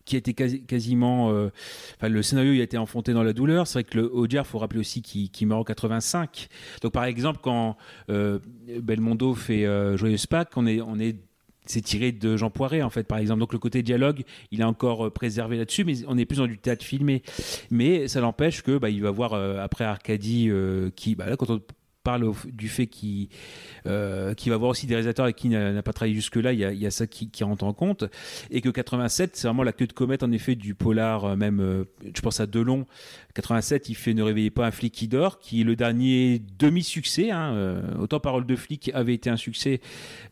qui 0.05 0.15
a 0.15 0.19
été 0.19 0.33
quasiment. 0.33 1.27
enfin, 1.27 2.09
le 2.09 2.23
scénario 2.23 2.53
il 2.53 2.59
a 2.61 2.63
été 2.63 2.79
enfanté 2.79 3.13
dans 3.13 3.21
la 3.21 3.31
douleur. 3.31 3.67
C'est 3.67 3.73
vrai 3.73 3.83
que 3.83 3.97
le 3.97 4.11
Audiard, 4.11 4.47
faut 4.47 4.57
rappeler 4.57 4.79
aussi 4.79 5.03
qu'il 5.03 5.47
meurt 5.47 5.61
en 5.61 5.63
85. 5.63 6.47
Donc, 6.81 6.93
par 6.93 7.03
exemple, 7.05 7.39
quand 7.43 7.77
Belmondo 8.07 9.35
fait 9.35 9.67
Joyeuse 9.97 10.25
Pâques, 10.25 10.53
on 10.55 10.65
est, 10.65 10.81
on 10.81 10.99
est 10.99 11.15
c'est 11.69 11.81
tiré 11.81 12.11
de 12.11 12.35
Jean 12.35 12.49
Poiret 12.49 12.81
en 12.81 12.89
fait 12.89 13.03
par 13.03 13.19
exemple. 13.19 13.39
Donc 13.39 13.53
le 13.53 13.59
côté 13.59 13.83
dialogue 13.83 14.23
il 14.51 14.61
est 14.61 14.65
encore 14.65 15.07
euh, 15.07 15.09
préservé 15.11 15.57
là-dessus 15.57 15.83
mais 15.83 15.93
on 16.07 16.17
est 16.17 16.25
plus 16.25 16.37
dans 16.37 16.47
du 16.47 16.57
théâtre 16.57 16.83
filmé. 16.83 17.21
Mais 17.69 18.07
ça 18.07 18.21
n'empêche 18.21 18.63
que 18.63 18.77
bah, 18.77 18.89
il 18.89 19.01
va 19.01 19.11
voir 19.11 19.33
euh, 19.33 19.63
après 19.63 19.85
Arcadie 19.85 20.49
euh, 20.49 20.89
qui 20.95 21.15
bah, 21.15 21.27
là 21.27 21.37
quand 21.37 21.49
on 21.49 21.61
parle 22.09 22.33
du 22.45 22.69
fait 22.69 22.87
qu'il 22.87 23.27
euh, 23.85 24.33
va 24.47 24.57
voir 24.57 24.71
aussi 24.71 24.87
des 24.87 24.95
réalisateurs 24.95 25.25
avec 25.25 25.35
qui 25.35 25.49
n'a 25.49 25.83
pas 25.83 25.93
travaillé 25.93 26.15
jusque-là, 26.15 26.53
il, 26.53 26.59
y 26.59 26.87
a 26.87 26.91
ça 26.91 27.05
qui, 27.05 27.29
rentre 27.43 27.63
en 27.65 27.73
compte. 27.73 28.05
Et 28.49 28.61
que 28.61 28.69
87, 28.69 29.35
c'est 29.35 29.47
vraiment 29.47 29.61
la 29.61 29.73
queue 29.73 29.85
de 29.85 29.93
comète, 29.93 30.23
en 30.23 30.31
effet, 30.31 30.55
du 30.55 30.73
polar, 30.73 31.25
euh, 31.25 31.35
même, 31.35 31.59
euh, 31.59 31.83
je 32.15 32.21
pense 32.21 32.39
à 32.39 32.47
Delon. 32.47 32.87
87, 33.35 33.89
il 33.89 33.95
fait 33.95 34.15
Ne 34.15 34.23
réveillez 34.23 34.49
pas 34.49 34.65
un 34.65 34.71
flic 34.71 34.91
qui 34.91 35.07
dort, 35.07 35.39
qui 35.39 35.61
est 35.61 35.63
le 35.63 35.75
dernier 35.75 36.41
demi-succès. 36.57 37.29
Hein, 37.29 37.79
autant 37.99 38.19
Parole 38.19 38.45
de 38.45 38.55
flic 38.55 38.89
avait 38.93 39.13
été 39.13 39.29
un 39.29 39.37
succès, 39.37 39.81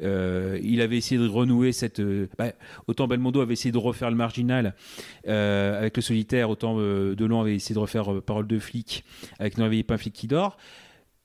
il 0.01 0.81
avait 0.81 0.97
essayé 0.97 1.22
de 1.22 1.27
renouer 1.27 1.72
cette. 1.72 2.01
Bah, 2.38 2.51
autant 2.88 3.07
Belmondo 3.07 3.39
avait 3.39 3.53
essayé 3.53 3.72
de 3.72 3.77
refaire 3.77 4.09
le 4.09 4.17
marginal 4.17 4.73
avec 5.25 5.95
le 5.95 6.01
solitaire, 6.01 6.49
autant 6.49 6.75
Delon 6.75 7.39
avait 7.39 7.56
essayé 7.56 7.75
de 7.75 7.80
refaire 7.80 8.22
Parole 8.23 8.47
de 8.47 8.57
flic 8.57 9.06
avec 9.39 9.57
Ne 9.57 9.64
réveillez 9.64 9.83
pas 9.83 9.93
un 9.93 9.99
flic 9.99 10.14
qui 10.14 10.27
dort. 10.27 10.57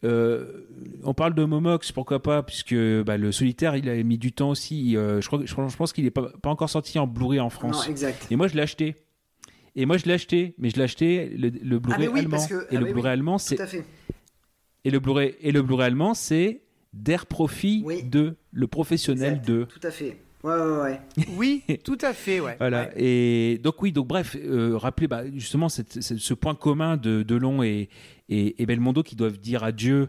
Euh, 0.05 0.67
on 1.05 1.15
parle 1.15 1.35
de 1.35 1.45
Momox, 1.45 1.93
pourquoi 1.93 2.23
pas, 2.23 2.43
puisque 2.43 2.75
bah, 2.75 3.17
le 3.17 3.31
solitaire, 3.31 3.77
il 3.77 3.89
a 3.89 4.03
mis 4.03 4.19
du 4.19 4.33
temps 4.33 4.51
aussi. 4.51 4.97
Euh, 4.97 5.21
je, 5.21 5.27
crois, 5.27 5.41
je, 5.45 5.47
je, 5.47 5.77
pense 5.77 5.93
qu'il 5.93 6.05
n'est 6.05 6.11
pas, 6.11 6.31
pas, 6.43 6.51
encore 6.51 6.71
sorti 6.71 6.99
en 6.99 7.07
Blu-ray 7.07 7.41
en 7.41 7.51
France. 7.51 7.87
Non, 7.87 7.91
exact. 7.91 8.27
Et 8.31 8.37
moi, 8.37 8.49
je 8.49 8.55
l'ai 8.55 8.63
acheté. 8.63 8.97
Et 9.75 9.87
moi, 9.87 9.97
je 9.97 10.05
l'ai 10.05 10.15
acheté, 10.15 10.55
mais 10.59 10.71
je 10.71 10.77
l'ai 10.77 10.83
acheté 10.83 11.29
le, 11.29 11.51
le 11.51 11.79
Blu-ray 11.79 12.09
ah, 12.13 12.19
allemand. 12.19 12.47
et, 12.71 12.77
le 12.77 12.87
ah, 12.89 12.93
Blu-ray 12.93 13.13
allemand, 13.13 13.39
c'est. 13.39 13.59
Et 14.85 14.91
le 14.91 14.99
Blu-ray 14.99 15.37
et 15.41 15.53
le 15.53 15.63
Blu-ray 15.63 15.87
allemand, 15.87 16.15
c'est 16.15 16.63
Der 16.93 17.27
Profi 17.27 17.85
de 18.05 18.35
le 18.51 18.67
professionnel 18.67 19.41
de. 19.41 19.65
Tout 19.65 19.87
à 19.87 19.91
fait. 19.91 20.19
Ouais, 20.43 20.55
ouais, 20.55 20.81
ouais. 20.83 21.01
oui, 21.37 21.63
tout 21.85 21.99
à 22.01 22.13
fait, 22.13 22.41
ouais. 22.41 22.57
Voilà. 22.59 22.91
Et 22.97 23.61
donc, 23.63 23.81
oui, 23.81 23.93
donc, 23.93 24.09
bref, 24.09 24.37
euh, 24.37 24.77
rappelez 24.77 25.07
bah, 25.07 25.23
justement 25.33 25.69
cette, 25.69 26.03
ce 26.03 26.35
point 26.35 26.57
commun 26.57 26.97
de 26.97 27.23
Delon 27.23 27.63
et, 27.63 27.89
et, 28.33 28.67
Belmondo 28.67 29.03
qui 29.03 29.17
doivent 29.17 29.39
dire 29.39 29.65
adieu 29.65 30.09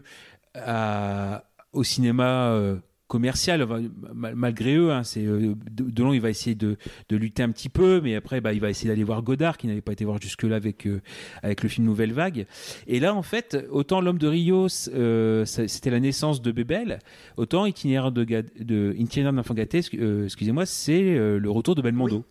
au 1.74 1.84
cinéma 1.84 2.50
euh, 2.50 2.76
commercial, 3.06 3.66
malgré 4.14 4.76
eux. 4.76 4.92
Hein, 4.92 5.04
c'est 5.04 5.24
euh, 5.24 5.54
Delon, 5.70 6.12
il 6.14 6.20
va 6.20 6.30
essayer 6.30 6.56
de, 6.56 6.76
lutter 7.10 7.42
un 7.42 7.50
petit 7.50 7.68
peu, 7.68 8.00
mais 8.00 8.14
après, 8.14 8.40
bah, 8.40 8.52
il 8.52 8.60
va 8.60 8.70
essayer 8.70 8.88
d'aller 8.88 9.04
voir 9.04 9.22
Godard, 9.22 9.58
qui 9.58 9.66
n'avait 9.66 9.82
pas 9.82 9.92
été 9.92 10.04
voir 10.04 10.20
jusque-là 10.20 10.56
avec, 10.56 10.86
euh, 10.86 11.00
avec 11.42 11.62
le 11.62 11.68
film 11.68 11.86
Nouvelle 11.86 12.12
Vague. 12.12 12.46
Et 12.86 13.00
là, 13.00 13.14
en 13.14 13.22
fait, 13.22 13.66
autant 13.70 14.00
L'Homme 14.00 14.18
de 14.18 14.28
Rio, 14.28 14.68
c'était 14.68 15.90
la 15.90 16.00
naissance 16.00 16.40
de 16.40 16.50
Bébel, 16.50 16.98
autant 17.36 17.66
Itinéraire 17.66 18.10
de, 18.10 18.24
de 18.24 19.30
d'enfant 19.30 19.54
gâté, 19.54 19.78
excusez-moi, 19.78 20.66
c'est 20.66 21.02
le 21.02 21.50
retour 21.50 21.74
de 21.74 21.82
Belmondo. 21.82 22.24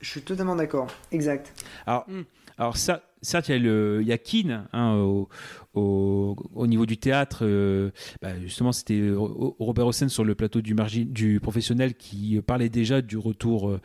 Je 0.00 0.10
suis 0.10 0.22
totalement 0.22 0.56
d'accord, 0.56 0.88
exact. 1.10 1.54
Alors, 1.86 2.04
hmm. 2.08 2.22
alors 2.58 2.76
ça, 2.76 3.02
certes, 3.26 3.48
il 3.48 3.52
y 3.52 3.54
a, 3.54 3.58
le, 3.58 3.98
il 4.02 4.08
y 4.08 4.12
a 4.12 4.18
Keane 4.18 4.66
hein, 4.72 4.94
au, 4.94 5.28
au, 5.74 6.66
niveau 6.66 6.86
du 6.86 6.96
théâtre. 6.96 7.40
Euh, 7.42 7.90
bah, 8.22 8.38
justement, 8.40 8.72
c'était 8.72 9.10
Robert 9.14 9.86
Hossein 9.86 10.08
sur 10.08 10.24
le 10.24 10.34
plateau 10.34 10.60
du, 10.60 10.74
du 11.04 11.40
professionnel 11.40 11.94
qui 11.94 12.40
parlait 12.46 12.68
déjà 12.68 13.02
du 13.02 13.18
retour 13.18 13.68
euh, 13.68 13.80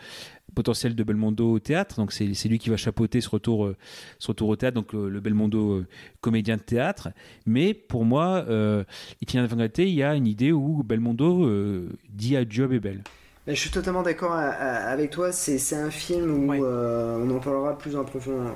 potentiel 0.56 0.96
de 0.96 1.04
Belmondo 1.04 1.54
au 1.54 1.60
théâtre. 1.60 1.98
Donc, 1.98 2.12
c'est 2.12 2.48
lui 2.48 2.60
qui 2.60 2.70
va 2.70 2.78
chapeauter 2.78 3.20
ce 3.20 3.30
retour, 3.30 3.66
euh, 3.66 3.76
ce 4.20 4.28
retour 4.30 4.50
au 4.50 4.56
théâtre, 4.56 4.76
donc 4.76 4.94
le 4.94 5.20
Belmondo 5.20 5.84
comédien 6.22 6.58
de 6.58 6.62
théâtre. 6.62 7.10
Mais 7.46 7.74
pour 7.74 8.06
moi, 8.06 8.46
il 8.48 9.90
y 9.90 10.04
a 10.04 10.16
une 10.16 10.28
idée 10.28 10.52
où 10.52 10.84
Belmondo 10.84 11.88
dit 12.10 12.38
adieu 12.38 12.66
à 12.66 12.68
Bébel. 12.68 13.02
Je 13.48 13.56
suis 13.56 13.72
totalement 13.72 14.04
d'accord 14.04 14.34
avec 14.34 15.10
toi. 15.10 15.32
C'est 15.32 15.76
un 15.76 15.90
film 15.90 16.50
où 16.50 16.54
on 16.54 17.30
en 17.30 17.40
parlera 17.40 17.78
plus 17.78 17.96
en 17.96 18.04
profondeur 18.04 18.56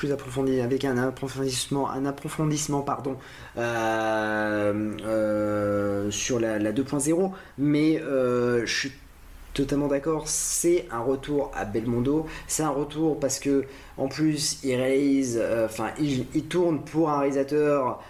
plus 0.00 0.12
approfondi, 0.12 0.62
avec 0.62 0.86
un 0.86 0.96
approfondissement, 0.96 1.90
un 1.90 2.06
approfondissement 2.06 2.80
pardon, 2.80 3.18
euh, 3.58 4.94
euh, 5.04 6.10
sur 6.10 6.40
la, 6.40 6.58
2.0, 6.72 7.32
mais 7.58 8.00
euh, 8.00 8.64
je 8.64 8.74
suis 8.74 8.92
totalement 9.52 9.88
d'accord, 9.88 10.26
c'est 10.26 10.86
un 10.90 11.00
retour 11.00 11.52
à 11.54 11.66
Belmondo, 11.66 12.26
c'est 12.48 12.62
un 12.62 12.70
retour 12.70 13.20
parce 13.20 13.38
que 13.38 13.66
en 13.98 14.08
plus 14.08 14.60
il 14.64 14.74
réalise, 14.74 15.38
enfin 15.66 15.90
il, 16.00 16.24
tourne 16.48 16.82
pour 16.82 17.10
un 17.10 17.18
réalisateur 17.18 18.02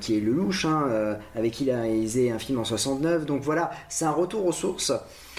qui 0.00 0.18
est 0.18 0.20
Lelouch, 0.20 0.66
hein, 0.66 1.16
avec 1.34 1.54
qui 1.54 1.64
il 1.64 1.70
a 1.70 1.80
réalisé 1.80 2.30
un 2.30 2.38
film 2.38 2.58
en 2.58 2.64
69, 2.64 3.24
donc 3.24 3.40
voilà, 3.40 3.70
c'est 3.88 4.04
un 4.04 4.10
retour 4.10 4.44
aux 4.44 4.52
sources, 4.52 4.92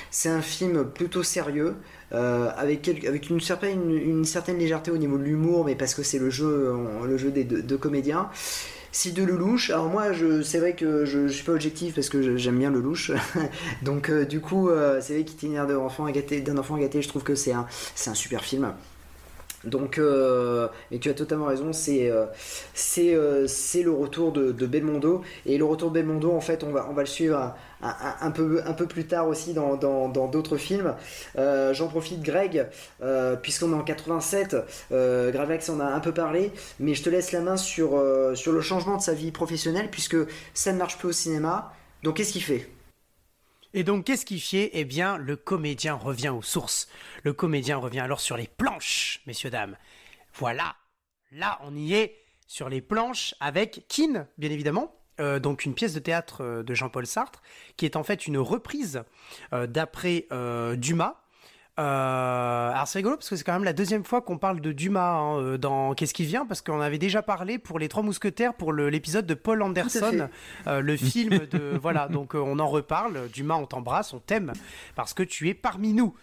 c'est 0.10 0.30
un 0.30 0.42
film 0.42 0.86
plutôt 0.86 1.22
sérieux. 1.22 1.76
Euh, 2.14 2.50
avec, 2.56 2.88
une, 2.88 3.42
certaine, 3.42 4.58
légèreté 4.58 4.92
au 4.92 4.98
niveau 4.98 5.18
de 5.18 5.24
l'humour, 5.24 5.66
mais 5.66 5.76
parce 5.76 5.94
que 5.94 6.04
c'est 6.04 6.20
le 6.20 6.30
jeu, 6.30 6.74
le 7.06 7.18
jeu 7.18 7.32
des 7.32 7.44
deux, 7.44 7.78
comédiens. 7.78 8.30
Si 8.94 9.12
de 9.12 9.24
Lelouch, 9.24 9.70
alors 9.70 9.90
moi 9.90 10.06
c'est 10.44 10.60
vrai 10.60 10.74
que 10.74 11.06
je, 11.06 11.28
suis 11.28 11.44
pas 11.44 11.52
objectif 11.52 11.94
parce 11.94 12.10
que 12.10 12.38
j'aime 12.38 12.58
bien 12.58 12.72
Lelouch, 12.72 13.12
donc 13.84 14.10
euh, 14.10 14.26
du 14.26 14.40
coup 14.40 14.70
euh, 14.70 15.02
c'est 15.02 15.14
vrai 15.14 15.24
qu'Itinéraire 15.24 15.68
d'un 15.68 15.78
enfant 15.78 16.08
gâté, 16.08 17.02
je 17.02 17.08
trouve 17.08 17.24
que 17.24 17.36
c'est 17.36 17.52
un 17.52 17.68
super 18.14 18.44
film. 18.44 18.74
Donc, 19.68 19.98
euh, 19.98 20.68
et 20.92 21.00
tu 21.00 21.10
as 21.10 21.14
totalement 21.14 21.46
raison, 21.46 21.74
c'est 21.74 22.10
euh, 22.10 22.26
euh, 22.98 23.48
le 23.84 23.92
retour 23.92 24.32
de, 24.32 24.66
Belmondo. 24.66 25.22
Et 25.46 25.58
le 25.58 25.66
retour 25.66 25.90
de 25.90 25.96
Belmondo, 25.96 26.32
en 26.32 26.42
fait, 26.42 26.64
on 26.64 26.72
va, 26.72 26.88
on 26.90 26.94
va 26.94 27.02
le 27.02 27.08
suivre 27.08 27.54
un, 27.82 28.32
peu, 28.32 28.86
plus 28.88 29.06
tard 29.06 29.28
aussi 29.28 29.54
dans 29.54 29.78
d'autres 30.28 30.58
films. 30.58 30.96
J'en 31.36 31.88
profite, 31.88 32.22
Greg, 32.22 32.68
puisqu'on 33.42 33.72
est 33.72 33.76
en 33.76 33.84
87. 33.84 34.56
Gravax 34.92 35.70
en 35.70 35.80
a 35.80 35.86
un 35.86 36.00
peu 36.00 36.14
parlé, 36.14 36.52
mais 36.80 36.94
je 36.94 37.04
te 37.04 37.10
laisse 37.10 37.32
la 37.32 37.42
main 37.42 37.58
sur, 37.58 38.02
sur 38.36 38.52
le 38.52 38.62
changement 38.62 38.98
de 38.98 39.02
sa 39.02 39.14
vie 39.14 39.32
professionnelle, 39.32 39.90
puisque 39.92 40.18
ça 40.54 40.72
ne 40.72 40.78
marche 40.78 40.98
plus 40.98 41.10
au 41.10 41.14
cinéma. 41.14 41.74
Donc, 42.04 42.18
qu'est-ce 42.18 42.34
qu'il 42.34 42.44
fait? 42.44 42.68
Et 43.78 43.84
donc, 43.84 44.06
qu'est-ce 44.06 44.26
qui 44.26 44.40
fait 44.40 44.72
Eh 44.74 44.86
bien, 44.86 45.18
le 45.18 45.36
comédien 45.36 45.94
revient 45.94 46.30
aux 46.30 46.42
sources. 46.42 46.88
Le 47.22 47.32
comédien 47.32 47.78
revient 47.78 48.00
alors 48.00 48.22
sur 48.22 48.36
les 48.36 48.48
planches, 48.48 49.22
messieurs, 49.28 49.52
dames. 49.52 49.78
Voilà. 50.34 50.76
Là, 51.32 51.60
on 51.62 51.76
y 51.76 51.94
est 51.94 52.16
sur 52.48 52.70
les 52.70 52.82
planches 52.82 53.36
avec 53.40 53.86
Keane, 53.88 54.26
bien 54.40 54.50
évidemment. 54.50 54.96
Euh, 55.20 55.38
donc 55.38 55.64
une 55.64 55.76
pièce 55.76 55.94
de 55.94 56.00
théâtre 56.00 56.44
euh, 56.44 56.64
de 56.64 56.74
Jean-Paul 56.74 57.06
Sartre, 57.06 57.44
qui 57.76 57.86
est 57.86 57.96
en 57.96 58.04
fait 58.04 58.26
une 58.26 58.40
reprise 58.40 59.04
euh, 59.54 59.68
d'après 59.68 60.28
Dumas, 60.76 61.22
euh, 61.80 62.72
alors 62.72 62.88
c'est 62.88 63.00
rigolo 63.00 63.18
parce 63.18 63.30
que 63.30 63.36
c'est 63.36 63.44
quand 63.44 63.54
même 63.54 63.64
la 63.64 63.74
deuxième 63.74 64.04
fois 64.04 64.22
qu'on 64.22 64.40
parle 64.40 64.62
de 64.62 64.72
Dumas 64.72 65.14
hein, 65.14 65.40
euh, 65.40 65.58
dans 65.58 65.94
Qu'est-ce 65.94 66.14
qui 66.14 66.26
vient? 66.26 66.46
Parce 66.46 66.62
qu'on 66.62 66.82
avait 66.82 66.98
déjà 66.98 67.22
parlé 67.22 67.60
pour 67.60 67.78
les 67.78 67.88
Trois 67.88 68.02
Mousquetaires 68.02 68.56
pour 68.56 68.74
l'épisode 68.74 69.28
de 69.28 69.36
Paul 69.36 69.62
Anderson, 69.62 70.28
euh, 70.66 70.82
le 70.82 70.98
film 70.98 71.46
de 71.52 71.78
voilà 71.80 72.08
donc 72.08 72.34
on 72.34 72.58
en 72.58 72.68
reparle. 72.68 73.30
Dumas, 73.30 73.56
on 73.56 73.68
t'embrasse, 73.68 74.14
on 74.14 74.20
t'aime 74.20 74.54
parce 74.96 75.14
que 75.14 75.22
tu 75.22 75.50
es 75.50 75.54
parmi 75.54 75.94
nous. 75.94 76.16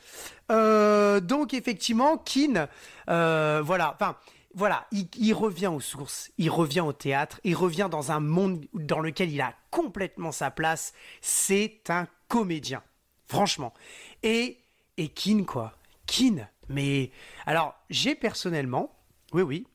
donc 0.49 1.55
effectivement, 1.55 2.19
Keane, 2.19 2.67
voilà, 3.07 3.95
enfin 3.95 4.17
voilà, 4.57 4.87
il, 4.93 5.09
il, 5.19 5.35
revient 5.35 5.67
aux 5.67 5.81
sources, 5.81 6.31
il 6.39 6.49
revient 6.49 6.81
au 6.81 6.93
théâtre, 6.93 7.41
il 7.43 7.57
revient 7.57 7.89
dans 7.91 8.13
un 8.13 8.21
monde 8.21 8.65
dans 8.73 9.01
lequel 9.01 9.33
il 9.33 9.41
a 9.41 9.53
complètement 9.71 10.31
sa 10.31 10.51
place. 10.53 10.95
C'est 11.21 11.91
un 11.91 12.07
comédien, 12.29 12.81
franchement. 13.27 13.75
Et 14.23 14.59
et 14.97 15.09
Kin, 15.09 15.45
quoi. 15.45 15.73
Kin. 16.07 16.49
Mais 16.69 17.11
alors, 17.47 17.75
j'ai 17.91 18.15
personnellement, 18.15 18.97
Oui, 19.33 19.43
oui. 19.43 19.67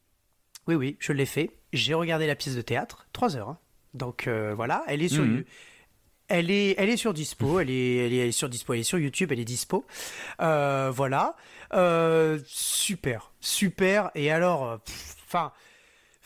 Oui, 0.68 0.76
oui, 0.76 0.98
je 1.00 1.12
l'ai 1.14 1.26
fait. 1.26 1.50
J'ai 1.74 1.94
regardé 1.94 2.28
la 2.28 2.36
pièce 2.36 2.56
de 2.56 2.62
théâtre, 2.62 3.08
3 3.14 3.36
heures. 3.36 3.50
hein. 3.50 3.58
Donc 3.96 4.28
euh, 4.28 4.54
voilà, 4.56 4.84
elle 4.88 5.02
est 5.02 5.10
sur 5.10 5.24
Mhm. 5.24 5.44
elle 6.28 6.52
est, 6.52 6.76
elle 6.78 6.90
est 6.90 6.98
sur 6.98 7.12
dispo, 7.14 7.60
elle 7.60 7.72
est, 7.72 7.96
elle 8.06 8.14
est 8.14 8.32
sur 8.32 8.50
dispo, 8.50 8.74
elle 8.74 8.82
est 8.82 8.84
sur 8.84 9.00
YouTube, 9.00 9.32
elle 9.32 9.40
est 9.40 9.46
dispo. 9.46 9.86
Euh, 10.42 10.92
voilà, 10.94 11.36
Euh, 11.74 12.40
super, 12.46 13.32
super. 13.40 14.12
Et 14.16 14.32
alors, 14.32 14.80
enfin, 15.28 15.52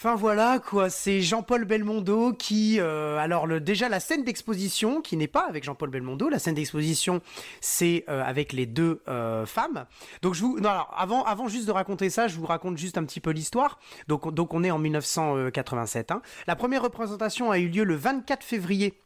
enfin 0.03 0.15
voilà 0.15 0.59
quoi. 0.59 0.89
C'est 0.89 1.21
Jean-Paul 1.21 1.63
Belmondo 1.63 2.33
qui, 2.33 2.77
euh, 2.79 3.17
alors 3.17 3.47
déjà 3.61 3.87
la 3.87 4.01
scène 4.01 4.25
d'exposition 4.25 5.01
qui 5.01 5.15
n'est 5.15 5.27
pas 5.29 5.45
avec 5.47 5.63
Jean-Paul 5.63 5.89
Belmondo, 5.89 6.27
la 6.27 6.39
scène 6.39 6.55
d'exposition 6.55 7.21
c'est 7.61 8.03
euh, 8.09 8.21
avec 8.21 8.51
les 8.51 8.65
deux 8.65 9.01
euh, 9.07 9.45
femmes. 9.45 9.85
Donc 10.21 10.33
je 10.33 10.41
vous, 10.41 10.57
alors 10.59 10.93
avant, 10.97 11.23
avant 11.23 11.47
juste 11.47 11.67
de 11.67 11.71
raconter 11.71 12.09
ça, 12.09 12.27
je 12.27 12.35
vous 12.37 12.45
raconte 12.45 12.77
juste 12.77 12.97
un 12.97 13.05
petit 13.05 13.21
peu 13.21 13.31
l'histoire. 13.31 13.79
Donc, 14.09 14.25
on- 14.25 14.31
donc 14.31 14.53
on 14.53 14.63
est 14.65 14.71
en 14.71 14.79
1987. 14.79 16.11
hein. 16.11 16.21
La 16.47 16.57
première 16.57 16.81
représentation 16.81 17.49
a 17.51 17.57
eu 17.59 17.69
lieu 17.69 17.85
le 17.85 17.95
24 17.95 18.43
février 18.43 18.99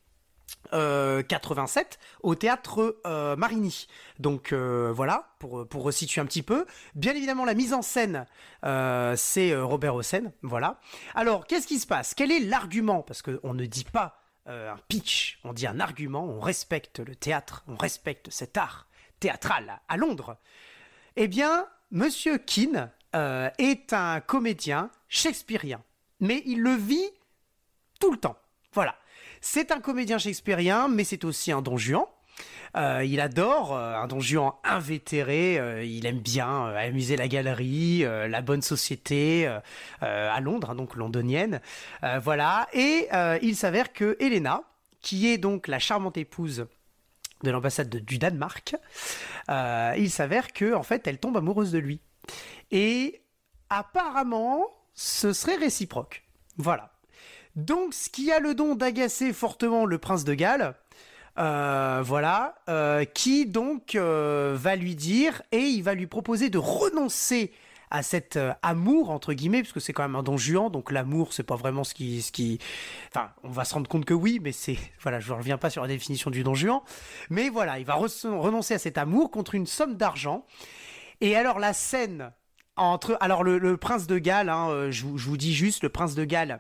euh, 0.73 1.23
87 1.23 1.99
au 2.23 2.35
théâtre 2.35 2.99
euh, 3.05 3.35
Marigny. 3.35 3.87
Donc 4.19 4.51
euh, 4.51 4.91
voilà, 4.93 5.29
pour, 5.39 5.67
pour 5.67 5.83
resituer 5.83 6.21
un 6.21 6.25
petit 6.25 6.43
peu. 6.43 6.65
Bien 6.95 7.15
évidemment, 7.15 7.45
la 7.45 7.53
mise 7.53 7.73
en 7.73 7.81
scène, 7.81 8.25
euh, 8.65 9.15
c'est 9.15 9.51
euh, 9.51 9.65
Robert 9.65 9.95
Hossein. 9.95 10.31
Voilà. 10.41 10.79
Alors, 11.15 11.47
qu'est-ce 11.47 11.67
qui 11.67 11.79
se 11.79 11.87
passe? 11.87 12.13
Quel 12.13 12.31
est 12.31 12.39
l'argument? 12.39 13.01
Parce 13.01 13.21
qu'on 13.21 13.53
ne 13.53 13.65
dit 13.65 13.85
pas 13.85 14.21
euh, 14.47 14.73
un 14.73 14.77
pitch, 14.87 15.39
on 15.43 15.53
dit 15.53 15.67
un 15.67 15.79
argument, 15.79 16.25
on 16.25 16.39
respecte 16.39 16.99
le 16.99 17.15
théâtre, 17.15 17.63
on 17.67 17.75
respecte 17.75 18.29
cet 18.31 18.57
art 18.57 18.87
théâtral 19.19 19.81
à 19.87 19.97
Londres. 19.97 20.37
Eh 21.15 21.27
bien, 21.27 21.67
Monsieur 21.91 22.37
Keane 22.37 22.91
euh, 23.15 23.49
est 23.57 23.93
un 23.93 24.21
comédien 24.21 24.91
shakespearien, 25.07 25.81
mais 26.19 26.43
il 26.45 26.61
le 26.61 26.75
vit 26.75 27.09
tout 27.99 28.11
le 28.11 28.17
temps. 28.17 28.37
Voilà. 28.73 28.95
C'est 29.41 29.71
un 29.71 29.79
comédien 29.79 30.17
shakespearien, 30.17 30.87
mais 30.87 31.03
c'est 31.03 31.23
aussi 31.25 31.51
un 31.51 31.61
don 31.61 31.77
Juan. 31.77 32.03
Euh, 32.75 33.03
il 33.03 33.19
adore 33.21 33.75
euh, 33.75 33.95
un 33.95 34.07
don 34.07 34.19
Juan 34.19 34.51
invétéré. 34.63 35.57
euh, 35.57 35.83
il 35.83 36.05
aime 36.05 36.19
bien 36.19 36.65
amuser 36.75 37.15
la 37.15 37.27
galerie, 37.27 37.99
la 38.01 38.41
bonne 38.41 38.61
société 38.61 39.47
à 40.01 40.39
Londres, 40.41 40.69
hein, 40.71 40.75
donc 40.75 40.95
londonienne. 40.95 41.61
Voilà. 42.21 42.67
Et 42.73 43.07
il 43.41 43.55
s'avère 43.55 43.93
que 43.93 44.15
Helena, 44.19 44.63
qui 45.01 45.27
est 45.27 45.37
donc 45.37 45.67
la 45.67 45.79
charmante 45.79 46.17
épouse 46.17 46.67
de 47.43 47.51
l'ambassade 47.51 47.89
de- 47.89 47.99
du 47.99 48.17
Danemark, 48.17 48.75
il 49.49 50.09
s'avère 50.11 50.53
que 50.53 50.73
en 50.73 50.83
fait, 50.83 51.07
elle 51.07 51.19
tombe 51.19 51.37
amoureuse 51.37 51.71
de 51.71 51.79
lui. 51.79 52.01
Et 52.71 53.21
apparemment, 53.69 54.65
ce 54.93 55.33
serait 55.33 55.55
réciproque. 55.55 56.23
Voilà. 56.57 56.91
Donc, 57.57 57.95
ce 57.95 58.09
qui 58.09 58.31
a 58.31 58.39
le 58.39 58.53
don 58.53 58.75
d'agacer 58.75 59.33
fortement 59.33 59.85
le 59.85 59.97
prince 59.97 60.23
de 60.23 60.35
Galles, 60.35 60.75
euh, 61.39 62.01
voilà, 62.05 62.55
euh, 62.69 63.03
qui 63.03 63.47
donc 63.47 63.95
euh, 63.95 64.55
va 64.57 64.75
lui 64.75 64.95
dire 64.95 65.41
et 65.51 65.61
il 65.61 65.81
va 65.81 65.95
lui 65.95 66.05
proposer 66.05 66.49
de 66.49 66.59
renoncer 66.59 67.51
à 67.89 68.03
cet 68.03 68.37
amour 68.63 69.09
entre 69.11 69.33
guillemets 69.33 69.61
parce 69.61 69.71
que 69.71 69.79
c'est 69.79 69.93
quand 69.93 70.03
même 70.03 70.17
un 70.17 70.23
don 70.23 70.35
juan 70.35 70.69
donc 70.69 70.91
l'amour 70.91 71.31
c'est 71.31 71.43
pas 71.43 71.55
vraiment 71.55 71.85
ce 71.85 71.93
qui 71.93 72.21
ce 72.21 72.33
qui 72.33 72.59
enfin 73.07 73.29
on 73.43 73.49
va 73.49 73.63
se 73.63 73.73
rendre 73.73 73.87
compte 73.87 74.03
que 74.03 74.13
oui 74.13 74.41
mais 74.43 74.51
c'est 74.51 74.77
voilà 74.99 75.21
je 75.21 75.31
reviens 75.31 75.57
pas 75.57 75.69
sur 75.69 75.83
la 75.83 75.87
définition 75.87 76.29
du 76.29 76.43
don 76.43 76.53
juan 76.53 76.81
mais 77.29 77.47
voilà 77.47 77.79
il 77.79 77.85
va 77.85 77.95
re- 77.95 78.37
renoncer 78.37 78.73
à 78.73 78.77
cet 78.77 78.97
amour 78.97 79.31
contre 79.31 79.55
une 79.55 79.67
somme 79.67 79.95
d'argent. 79.95 80.45
Et 81.21 81.37
alors 81.37 81.59
la 81.59 81.71
scène 81.71 82.33
entre 82.75 83.17
alors 83.21 83.45
le, 83.45 83.77
prince 83.77 84.05
de 84.05 84.17
Galles 84.17 84.49
hein, 84.49 84.91
je, 84.91 85.05
je 85.15 85.25
vous 85.29 85.37
dis 85.37 85.53
juste 85.53 85.81
le 85.81 85.87
prince 85.87 86.13
de 86.13 86.25
Galles 86.25 86.59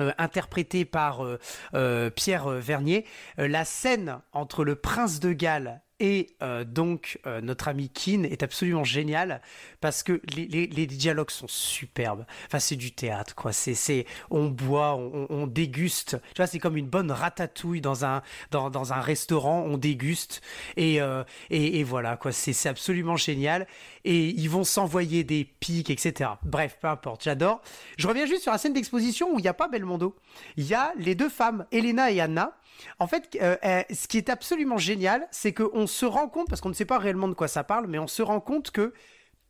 euh, 0.00 0.12
interprété 0.18 0.84
par 0.84 1.24
euh, 1.24 1.38
euh, 1.74 2.10
Pierre 2.10 2.46
euh, 2.46 2.60
Vernier, 2.60 3.04
la 3.36 3.64
scène 3.64 4.20
entre 4.32 4.64
le 4.64 4.76
prince 4.76 5.20
de 5.20 5.32
Galles 5.32 5.82
et 6.00 6.28
euh, 6.42 6.64
donc 6.64 7.18
euh, 7.26 7.40
notre 7.40 7.68
ami 7.68 7.88
Keane 7.90 8.24
est 8.24 8.42
absolument 8.42 8.84
géniale 8.84 9.40
parce 9.80 10.02
que 10.02 10.20
les, 10.34 10.46
les- 10.46 10.66
les 10.66 10.86
dialogues 10.86 11.30
sont 11.30 11.48
superbes. 11.48 12.24
Enfin, 12.46 12.58
c'est 12.58 12.76
du 12.76 12.92
théâtre, 12.92 13.34
quoi. 13.34 13.52
C'est, 13.52 13.74
c'est, 13.74 14.06
on 14.30 14.46
boit, 14.46 14.94
on, 14.94 15.26
on- 15.30 15.42
on 15.42 15.46
déguste. 15.46 16.16
Tu 16.34 16.36
vois, 16.36 16.46
c'est 16.46 16.58
comme 16.58 16.76
une 16.76 16.86
bonne 16.88 17.10
ratatouille 17.10 17.80
dans 17.80 18.04
un, 18.04 18.22
dans, 18.50 18.70
dans 18.70 18.92
un 18.92 19.00
restaurant. 19.00 19.62
On 19.66 19.78
déguste 19.78 20.40
et, 20.76 21.00
euh, 21.00 21.24
et, 21.50 21.80
et 21.80 21.84
voilà, 21.84 22.16
quoi. 22.16 22.32
C'est, 22.32 22.52
c'est 22.52 22.68
absolument 22.68 23.16
génial. 23.16 23.66
Et 24.04 24.26
ils 24.28 24.48
vont 24.50 24.64
s'envoyer 24.64 25.24
des 25.24 25.44
pics, 25.44 25.90
etc. 25.90 26.30
Bref, 26.42 26.78
peu 26.80 26.88
importe. 26.88 27.24
J'adore. 27.24 27.60
Je 27.96 28.06
reviens 28.08 28.26
juste 28.26 28.42
sur 28.42 28.52
la 28.52 28.58
scène 28.58 28.72
d'exposition 28.72 29.32
où 29.34 29.38
il 29.38 29.42
n'y 29.42 29.48
a 29.48 29.54
pas 29.54 29.68
Belmondo. 29.68 30.16
Il 30.56 30.64
y 30.66 30.74
a 30.74 30.92
les 30.98 31.14
deux 31.14 31.28
femmes, 31.28 31.66
Elena 31.72 32.10
et 32.10 32.20
Anna. 32.20 32.57
En 32.98 33.06
fait, 33.06 33.36
euh, 33.40 33.56
euh, 33.64 33.82
ce 33.92 34.08
qui 34.08 34.18
est 34.18 34.28
absolument 34.28 34.78
génial, 34.78 35.28
c'est 35.30 35.52
qu'on 35.52 35.86
se 35.86 36.06
rend 36.06 36.28
compte, 36.28 36.48
parce 36.48 36.60
qu'on 36.60 36.68
ne 36.68 36.74
sait 36.74 36.84
pas 36.84 36.98
réellement 36.98 37.28
de 37.28 37.34
quoi 37.34 37.48
ça 37.48 37.64
parle, 37.64 37.86
mais 37.86 37.98
on 37.98 38.06
se 38.06 38.22
rend 38.22 38.40
compte 38.40 38.70
que 38.70 38.92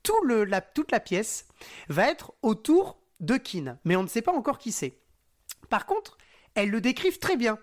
toute 0.03 0.91
la 0.91 1.01
pièce 1.01 1.47
va 1.89 2.09
être 2.09 2.33
autour 2.43 2.99
de 3.21 3.37
Keane. 3.37 3.79
Mais 3.85 3.97
on 3.97 4.03
ne 4.03 4.09
sait 4.09 4.23
pas 4.23 4.33
encore 4.33 4.59
qui 4.59 4.73
c'est. 4.73 4.99
Par 5.69 5.87
contre, 5.87 6.17
elles 6.55 6.71
le 6.71 6.81
décrivent 6.81 7.19
très 7.19 7.37
bien. 7.37 7.59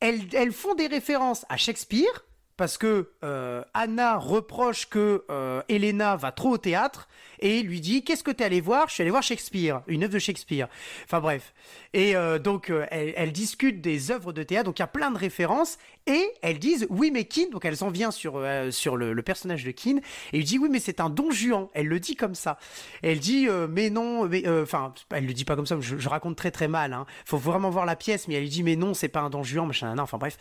Elles, 0.00 0.52
font 0.52 0.74
des 0.74 0.86
références 0.86 1.46
à 1.48 1.56
Shakespeare, 1.56 2.24
parce 2.56 2.78
que 2.78 3.12
euh, 3.24 3.62
Anna 3.74 4.16
reproche 4.18 4.88
que 4.88 5.24
euh, 5.30 5.62
Elena 5.68 6.16
va 6.16 6.32
trop 6.32 6.50
au 6.50 6.58
théâtre 6.58 7.08
et 7.40 7.62
lui 7.62 7.80
dit 7.80 8.04
qu'est-ce 8.04 8.24
que 8.24 8.30
t'es 8.30 8.44
allé 8.44 8.60
voir? 8.60 8.88
Je 8.88 8.94
suis 8.94 9.02
allé 9.02 9.10
voir 9.10 9.22
Shakespeare, 9.22 9.82
une 9.86 10.04
œuvre 10.04 10.14
de 10.14 10.18
Shakespeare. 10.18 10.68
Enfin 11.04 11.20
bref. 11.20 11.54
Et 11.92 12.16
euh, 12.16 12.38
donc 12.38 12.70
euh, 12.70 12.86
elles 12.90 13.32
discutent 13.32 13.80
des 13.80 14.10
œuvres 14.10 14.32
de 14.32 14.42
théâtre, 14.42 14.64
donc 14.66 14.78
il 14.78 14.82
y 14.82 14.84
a 14.84 14.88
plein 14.88 15.10
de 15.10 15.18
références 15.18 15.78
et 16.06 16.30
elles 16.42 16.58
disent 16.58 16.86
oui 16.90 17.10
mais 17.10 17.24
Keane, 17.24 17.50
donc 17.50 17.64
elles 17.64 17.82
en 17.82 17.90
viennent 17.90 18.10
sur 18.10 18.36
euh, 18.36 18.70
sur 18.70 18.96
le, 18.96 19.14
personnage 19.22 19.64
de 19.64 19.70
Keane 19.70 20.00
et 20.32 20.38
il 20.38 20.44
dit 20.44 20.58
oui 20.58 20.68
mais 20.70 20.78
c'est 20.78 21.00
un 21.00 21.10
don 21.10 21.30
Juan. 21.30 21.68
Elle 21.74 21.88
le 21.88 22.00
dit 22.00 22.16
comme 22.16 22.34
ça. 22.34 22.58
Elle 23.02 23.18
dit 23.18 23.48
euh, 23.48 23.66
mais 23.70 23.90
non, 23.90 24.26
mais 24.28 24.48
enfin 24.48 24.94
elle 25.10 25.26
le 25.26 25.32
dit 25.32 25.44
pas 25.44 25.56
comme 25.56 25.66
ça. 25.66 25.76
Je, 25.80 26.08
raconte 26.08 26.36
très 26.36 26.50
très 26.50 26.68
mal. 26.68 26.92
Hein. 26.92 27.06
Faut 27.24 27.38
vraiment 27.38 27.70
voir 27.70 27.86
la 27.86 27.96
pièce, 27.96 28.28
mais 28.28 28.34
elle 28.34 28.42
lui 28.42 28.48
dit 28.48 28.62
mais 28.62 28.76
non 28.76 28.94
c'est 28.94 29.08
pas 29.08 29.20
un 29.20 29.30
don 29.30 29.42
Juan 29.42 29.66
machin. 29.66 29.96
Enfin 29.98 30.18
bref. 30.18 30.38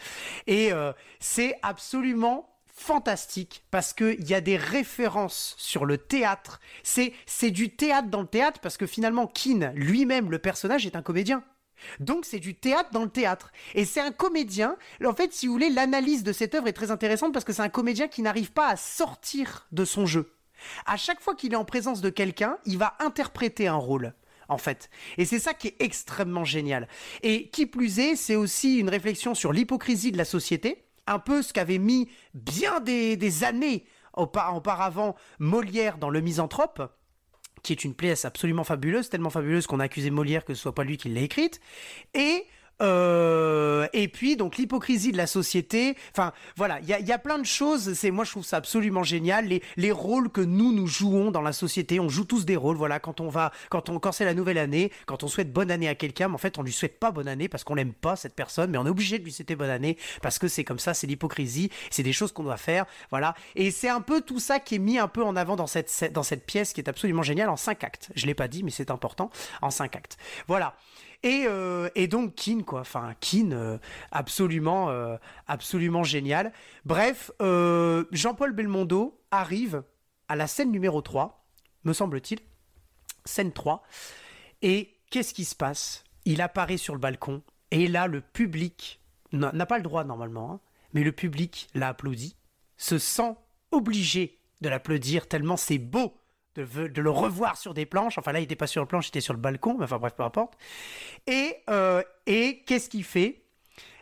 Et 0.48 0.72
c'est 1.20 1.58
absolument 1.62 2.55
fantastique 2.76 3.64
parce 3.72 3.94
que 3.94 4.16
il 4.20 4.30
y 4.30 4.34
a 4.34 4.42
des 4.42 4.58
références 4.58 5.56
sur 5.58 5.86
le 5.86 5.98
théâtre. 5.98 6.60
C'est 6.84 7.14
c'est 7.26 7.52
du 7.52 7.76
théâtre 7.76 8.10
dans 8.10 8.22
le 8.22 8.28
théâtre 8.28 8.60
parce 8.60 8.78
que 8.78 8.86
finalement 8.86 9.28
Keane 9.28 9.72
lui-même 9.76 10.30
le 10.30 10.40
personnage 10.40 10.86
est 10.86 10.96
un 10.96 11.02
comédien. 11.02 11.44
Donc 12.00 12.26
c'est 12.26 12.40
du 12.40 12.56
théâtre 12.56 12.90
dans 12.92 13.04
le 13.04 13.10
théâtre. 13.10 13.52
Et 13.74 13.86
c'est 13.86 14.02
un 14.02 14.12
comédien. 14.12 14.78
En 15.04 15.14
fait, 15.14 15.34
si 15.34 15.48
vous 15.48 15.54
voulez, 15.54 15.70
l'analyse 15.70 16.24
de 16.24 16.34
cette 16.34 16.56
œuvre 16.56 16.68
est 16.68 16.74
très 16.74 16.92
intéressante 16.92 17.34
parce 17.34 17.46
que 17.46 17.54
c'est 17.54 17.62
un 17.62 17.70
comédien 17.70 18.08
qui 18.08 18.22
n'arrive 18.22 18.52
pas 18.52 18.68
à 18.68 18.76
sortir 18.76 19.68
de 19.72 19.86
son 19.86 20.06
jeu. 20.06 20.34
À 20.86 20.98
chaque 20.98 21.22
fois 21.22 21.36
qu'il 21.36 21.54
est 21.54 21.58
en 21.58 21.66
présence 21.66 22.02
de 22.02 22.10
quelqu'un, 22.10 22.58
il 22.66 22.78
va 22.78 22.96
interpréter 23.00 23.68
un 23.68 23.76
rôle. 23.76 24.14
En 24.48 24.60
fait. 24.60 24.92
Et 25.18 25.26
c'est 25.26 25.40
ça 25.40 25.56
qui 25.56 25.70
est 25.70 25.76
extrêmement 25.80 26.46
génial. 26.46 26.88
Et 27.24 27.50
qui 27.50 27.66
plus 27.66 28.00
est, 28.00 28.16
c'est 28.16 28.36
aussi 28.36 28.78
une 28.78 28.90
réflexion 28.90 29.34
sur 29.34 29.52
l'hypocrisie 29.52 30.12
de 30.12 30.18
la 30.18 30.26
société, 30.26 30.85
un 31.08 31.20
peu 31.20 31.42
ce 31.42 31.54
qu'avait 31.54 31.78
mis 31.78 32.10
bien 32.34 32.80
des, 32.80 33.44
années 33.44 33.86
aupa- 34.16 34.54
auparavant 34.56 35.16
Molière 35.40 35.98
dans 35.98 36.10
Le 36.10 36.22
Misanthrope, 36.22 36.82
qui 37.64 37.74
est 37.74 37.84
une 37.84 37.96
pièce 37.96 38.26
absolument 38.26 38.64
fabuleuse, 38.64 39.10
tellement 39.10 39.30
fabuleuse 39.30 39.68
qu'on 39.68 39.80
a 39.80 39.86
accusé 39.86 40.10
Molière 40.12 40.46
que 40.46 40.54
ce 40.54 40.62
soit 40.62 40.76
pas 40.76 40.84
lui 40.84 40.98
qui 40.98 41.10
l'ait 41.10 41.24
écrite. 41.24 41.60
Et 42.14 42.46
euh, 42.82 43.88
et 43.94 44.08
puis 44.08 44.36
donc 44.36 44.58
l'hypocrisie 44.58 45.12
de 45.12 45.18
la 45.18 45.28
société. 45.28 45.96
Enfin 46.12 46.34
voilà, 46.56 46.80
il 46.82 46.88
y 46.88 47.12
a, 47.12 47.18
plein 47.18 47.40
de 47.40 47.46
choses. 47.46 47.94
C'est 47.94 48.12
moi 48.12 48.26
je 48.26 48.32
trouve 48.32 48.46
ça 48.46 48.58
absolument 48.58 49.04
génial. 49.04 49.46
Les, 49.46 49.62
les 49.78 49.92
rôles 49.92 50.30
que 50.30 50.42
nous 50.42 50.74
nous 50.74 50.88
jouons 50.88 51.32
dans 51.32 51.42
la 51.42 51.54
société, 51.54 52.00
on 52.00 52.10
joue 52.10 52.26
tous 52.26 52.46
des 52.46 52.56
rôles. 52.56 52.76
Voilà, 52.76 53.00
quand 53.00 53.22
on 53.22 53.30
va, 53.30 53.52
quand 53.70 53.90
on, 53.90 54.00
quand 54.00 54.12
c'est 54.12 54.26
la 54.26 54.34
nouvelle 54.34 54.58
année, 54.58 54.92
quand 55.06 55.24
on 55.24 55.28
souhaite 55.28 55.54
bonne 55.54 55.72
année 55.72 55.88
à 55.88 55.96
quelqu'un, 55.96 56.28
mais 56.28 56.36
en 56.36 56.40
fait 56.40 56.58
on 56.58 56.64
lui 56.64 56.74
souhaite 56.74 57.00
pas 57.00 57.12
bonne 57.12 57.28
année 57.28 57.48
parce 57.48 57.64
qu'on 57.64 57.76
l'aime 57.76 57.94
pas 57.94 58.16
cette 58.16 58.36
personne, 58.36 58.72
mais 58.72 58.78
on 58.78 58.86
est 58.86 58.90
obligé 58.90 59.20
de 59.20 59.24
lui 59.24 59.32
souhaiter 59.32 59.56
bonne 59.56 59.70
année 59.70 59.98
parce 60.22 60.40
que 60.40 60.48
c'est 60.48 60.64
comme 60.64 60.80
ça, 60.80 60.94
c'est 60.94 61.08
l'hypocrisie, 61.08 61.72
c'est 61.90 62.04
des 62.04 62.14
choses 62.14 62.32
qu'on 62.32 62.44
doit 62.44 62.58
faire. 62.58 62.86
Voilà, 63.10 63.36
et 63.56 63.72
c'est 63.72 63.90
un 63.90 64.02
peu 64.02 64.22
tout 64.22 64.40
ça 64.40 64.60
qui 64.60 64.76
est 64.76 64.80
mis 64.80 64.98
un 65.00 65.08
peu 65.08 65.24
en 65.24 65.36
avant 65.36 65.56
dans 65.56 65.68
cette 65.68 66.12
dans 66.12 66.24
cette 66.24 66.46
pièce 66.46 66.74
qui 66.74 66.82
est 66.82 66.90
absolument 66.90 67.24
géniale 67.24 67.50
en 67.50 67.58
cinq 67.58 67.84
actes. 67.84 68.10
Je 68.16 68.26
l'ai 68.26 68.36
pas 68.36 68.48
dit, 68.48 68.64
mais 68.64 68.72
c'est 68.72 68.92
important 68.92 69.30
en 69.62 69.70
cinq 69.70 69.96
actes. 69.96 70.18
Voilà. 70.48 70.76
Et, 71.24 71.46
euh, 71.48 71.90
et 71.96 72.08
donc 72.08 72.36
Keane, 72.36 72.64
quoi. 72.64 72.82
Enfin, 72.82 73.14
Keane, 73.20 73.54
euh, 73.54 73.78
absolument, 74.12 74.90
euh, 74.90 75.18
absolument 75.48 76.04
génial. 76.04 76.52
Bref, 76.86 77.32
Jean-Paul 77.40 78.52
Belmondo 78.54 79.20
arrive 79.32 79.84
à 80.28 80.36
la 80.36 80.48
scène 80.48 80.72
numéro 80.72 81.02
3, 81.02 81.46
me 81.84 81.94
semble-t-il. 81.94 82.40
Scène 83.26 83.52
3. 83.52 83.84
Et 84.62 84.96
qu'est-ce 85.10 85.34
qui 85.34 85.46
se 85.46 85.56
passe? 85.56 86.04
Il 86.26 86.42
apparaît 86.42 86.78
sur 86.78 86.94
le 86.94 87.00
balcon. 87.00 87.42
Et 87.72 87.88
là, 87.88 88.08
le 88.08 88.22
public 88.22 89.02
n'a 89.32 89.52
n'a 89.52 89.66
pas 89.66 89.78
le 89.78 89.84
droit 89.84 90.04
normalement, 90.04 90.52
hein, 90.54 90.60
mais 90.94 91.04
le 91.04 91.12
public 91.12 91.68
l'a 91.74 91.90
applaudi, 91.90 92.36
se 92.78 92.98
sent 92.98 93.36
obligé 93.72 94.40
de 94.62 94.70
l'applaudir 94.70 95.28
tellement 95.28 95.58
c'est 95.58 95.78
beau 95.78 96.16
de, 96.56 97.02
le 97.02 97.10
revoir 97.10 97.58
sur 97.58 97.74
des 97.74 97.86
planches. 97.86 98.18
Enfin 98.18 98.32
là, 98.32 98.40
il 98.40 98.44
n'était 98.44 98.56
pas 98.56 98.68
sur 98.68 98.82
le 98.82 98.88
planche, 98.88 99.08
il 99.08 99.10
était 99.10 99.22
sur 99.22 99.34
le 99.34 99.40
balcon, 99.40 99.76
mais 99.78 99.86
enfin 99.86 99.98
bref, 99.98 100.14
peu 100.16 100.24
importe. 100.24 100.58
Et, 101.28 101.56
euh, 101.70 102.02
et 102.26 102.64
qu'est-ce 102.66 102.90
qu'il 102.90 103.04
fait? 103.04 103.42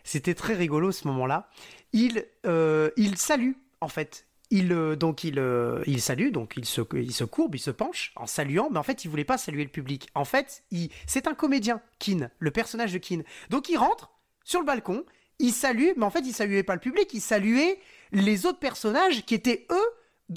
C'était 0.03 0.33
très 0.33 0.53
rigolo 0.53 0.91
ce 0.91 1.07
moment-là. 1.07 1.49
Il, 1.93 2.25
euh, 2.45 2.90
il 2.98 3.17
salue, 3.17 3.53
en 3.82 3.88
fait. 3.88 4.27
Il, 4.51 4.72
euh, 4.72 4.95
donc 4.95 5.23
il, 5.23 5.41
il 5.88 6.01
salue, 6.01 6.32
donc 6.32 6.53
il 6.57 6.65
se, 6.65 6.82
il 6.95 7.14
se 7.14 7.23
courbe, 7.23 7.56
il 7.56 7.59
se 7.59 7.72
penche 7.72 8.11
en 8.15 8.27
saluant, 8.27 8.69
mais 8.72 8.77
en 8.77 8.83
fait 8.83 9.03
il 9.03 9.09
voulait 9.09 9.23
pas 9.23 9.38
saluer 9.38 9.64
le 9.64 9.69
public. 9.69 10.09
En 10.14 10.25
fait, 10.25 10.64
c'est 11.07 11.27
un 11.27 11.33
comédien, 11.33 11.82
Keane, 11.98 12.30
le 12.38 12.51
personnage 12.51 12.93
de 12.93 12.99
Keane. 12.99 13.23
Donc 13.49 13.69
il 13.69 13.77
rentre 13.77 14.11
sur 14.43 14.59
le 14.59 14.65
balcon, 14.65 15.06
il 15.40 15.53
salue, 15.53 15.91
mais 15.98 16.06
en 16.06 16.11
fait 16.11 16.19
il 16.19 16.33
saluait 16.33 16.61
pas 16.61 16.75
le 16.75 16.82
public, 16.82 17.09
il 17.14 17.22
saluait 17.22 17.80
les 18.11 18.45
autres 18.45 18.59
personnages 18.59 19.25
qui 19.25 19.33
étaient 19.33 19.65
eux 19.72 19.90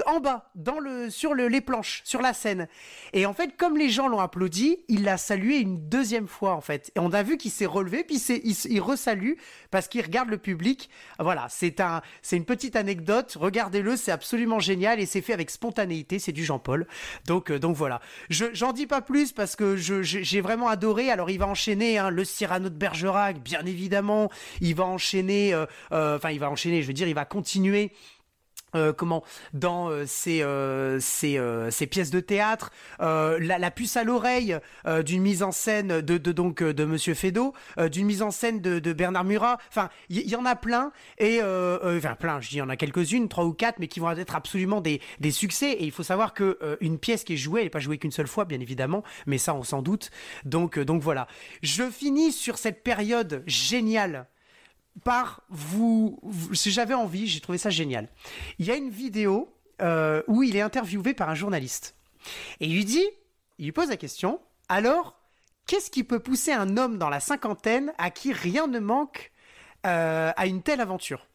en 0.05 0.20
bas, 0.20 0.50
dans 0.55 0.78
le, 0.78 1.10
sur 1.10 1.34
le, 1.34 1.48
les 1.48 1.60
planches, 1.60 2.02
sur 2.05 2.20
la 2.20 2.32
scène. 2.32 2.68
Et 3.12 3.24
en 3.24 3.32
fait, 3.32 3.56
comme 3.56 3.76
les 3.76 3.89
gens 3.89 4.08
l'ont 4.08 4.20
applaudi, 4.20 4.78
il 4.89 5.05
l'a 5.05 5.16
salué 5.16 5.58
une 5.58 5.89
deuxième 5.89 6.28
fois, 6.28 6.55
en 6.55 6.60
fait. 6.60 6.90
Et 6.97 6.98
on 6.98 7.12
a 7.12 7.23
vu 7.23 7.36
qu'il 7.36 7.50
s'est 7.50 7.66
relevé, 7.66 8.05
puis 8.05 8.16
il, 8.16 8.56
il 8.68 8.81
resalue 8.81 9.34
parce 9.70 9.89
qu'il 9.89 10.02
regarde 10.02 10.28
le 10.28 10.39
public. 10.39 10.90
Voilà, 11.18 11.47
c'est 11.48 11.81
un, 11.81 12.02
c'est 12.23 12.36
une 12.36 12.44
petite 12.44 12.76
anecdote. 12.76 13.36
Regardez-le, 13.39 13.97
c'est 13.97 14.12
absolument 14.12 14.58
génial 14.58 15.00
et 15.00 15.06
c'est 15.06 15.23
fait 15.23 15.32
avec 15.32 15.50
spontanéité. 15.50 16.18
C'est 16.18 16.32
du 16.32 16.44
Jean-Paul. 16.44 16.86
Donc, 17.26 17.50
euh, 17.50 17.58
donc 17.58 17.76
voilà. 17.76 18.00
Je, 18.28 18.47
j'en 18.52 18.73
dis 18.73 18.86
pas 18.86 19.00
plus 19.00 19.32
parce 19.32 19.56
que 19.56 19.76
j'ai 19.76 20.40
vraiment 20.40 20.68
adoré. 20.68 21.10
Alors, 21.10 21.31
il 21.31 21.39
va 21.39 21.47
enchaîner 21.47 21.98
hein, 21.98 22.10
le 22.10 22.24
Cyrano 22.24 22.68
de 22.68 22.74
Bergerac, 22.74 23.40
bien 23.40 23.65
évidemment. 23.65 24.31
Il 24.60 24.74
va 24.74 24.84
enchaîner, 24.84 25.55
euh, 25.55 25.66
euh, 25.92 26.16
enfin, 26.16 26.31
il 26.31 26.40
va 26.40 26.50
enchaîner, 26.50 26.82
je 26.82 26.86
veux 26.86 26.92
dire, 26.92 27.08
il 27.08 27.15
va 27.15 27.24
continuer 27.24 27.92
euh, 28.76 28.92
comment 28.92 29.24
dans 29.52 29.90
euh, 29.90 30.05
ces, 30.06 30.42
euh, 30.42 31.00
ces, 31.00 31.86
pièces 31.86 32.10
de 32.10 32.20
théâtre, 32.20 32.70
la, 33.00 33.70
puce 33.70 33.96
à 33.96 34.05
l'oreille 34.05 34.58
d'une 35.05 35.22
mise 35.22 35.42
en 35.42 35.52
scène 35.52 36.00
de, 36.00 36.18
donc 36.18 36.62
de 36.62 36.84
Monsieur 36.84 37.14
Feydeau, 37.14 37.55
d'une 37.90 38.06
mise 38.06 38.22
en 38.22 38.30
scène 38.30 38.60
de, 38.60 38.92
Bernard 38.92 39.24
Murat. 39.24 39.58
Enfin, 39.68 39.88
il 40.08 40.28
y, 40.28 40.36
en 40.36 40.44
a 40.44 40.56
plein 40.56 40.92
et 41.18 41.40
enfin 41.40 42.14
plein. 42.14 42.40
Je 42.40 42.48
dis, 42.48 42.56
il 42.56 42.58
y 42.58 42.62
en 42.62 42.68
a 42.68 42.76
quelques-unes, 42.76 43.28
trois 43.28 43.44
ou 43.44 43.52
quatre, 43.52 43.78
mais 43.78 43.88
qui 43.88 44.00
vont 44.00 44.10
être 44.10 44.34
absolument 44.34 44.80
des, 44.80 45.00
des 45.20 45.30
succès. 45.30 45.72
Et 45.72 45.84
il 45.84 45.92
faut 45.92 46.02
savoir 46.02 46.34
que 46.34 46.58
une 46.80 46.98
pièce 46.98 47.24
qui 47.24 47.34
est 47.34 47.38
jouée, 47.38 47.60
elle 47.60 47.66
n'est 47.66 47.70
pas 47.70 47.80
jouée 47.80 47.98
qu'une 47.98 48.12
seule 48.12 48.28
fois, 48.28 48.44
bien 48.44 48.60
évidemment, 48.60 49.02
mais 49.26 49.38
ça 49.38 49.55
on 49.55 49.62
s'en 49.62 49.82
doute. 49.82 50.10
Donc 50.44 50.78
donc 50.78 51.02
voilà. 51.02 51.26
Je 51.62 51.88
finis 51.90 52.32
sur 52.32 52.58
cette 52.58 52.82
période 52.82 53.42
géniale 53.46 54.26
par 55.05 55.42
vous, 55.49 56.20
si 56.52 56.70
j'avais 56.70 56.94
envie, 56.94 57.26
j'ai 57.26 57.41
trouvé 57.41 57.58
ça 57.58 57.70
génial. 57.70 58.08
Il 58.58 58.66
y 58.66 58.70
a 58.70 58.76
une 58.76 58.91
vidéo 58.91 59.52
euh, 59.83 60.23
où 60.26 60.42
il 60.42 60.57
est 60.57 60.62
interviewé 60.62 61.15
par 61.15 61.28
un 61.28 61.34
journaliste. 61.34 61.97
Et 62.60 62.66
il 62.66 62.75
lui 62.75 62.84
dit, 62.84 63.05
il 63.58 63.66
lui 63.66 63.73
pose 63.73 63.89
la 63.89 63.97
question, 63.97 64.41
alors, 64.68 65.18
qu'est-ce 65.66 65.91
qui 65.91 66.02
peut 66.02 66.18
pousser 66.18 66.52
un 66.52 66.76
homme 66.76 66.99
dans 66.99 67.10
la 67.10 67.20
cinquantaine 67.20 67.92
à 67.99 68.10
qui 68.10 68.33
rien 68.33 68.66
ne 68.66 68.78
manque 68.78 69.33
euh, 69.84 70.33
à 70.34 70.47
une 70.47 70.62
telle 70.62 70.81
aventure? 70.81 71.26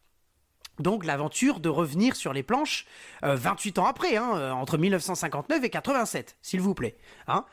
Donc 0.80 1.06
l'aventure 1.06 1.60
de 1.60 1.70
revenir 1.70 2.16
sur 2.16 2.34
les 2.34 2.42
planches 2.42 2.88
28 3.22 3.78
euh, 3.78 3.82
ans 3.82 3.86
après, 3.86 4.16
hein, 4.16 4.54
entre 4.54 4.78
1959 4.78 5.64
et 5.64 5.70
87, 5.70 6.38
s'il 6.42 6.62
vous 6.62 6.74
plaît. 6.74 6.98
Hein. 7.28 7.46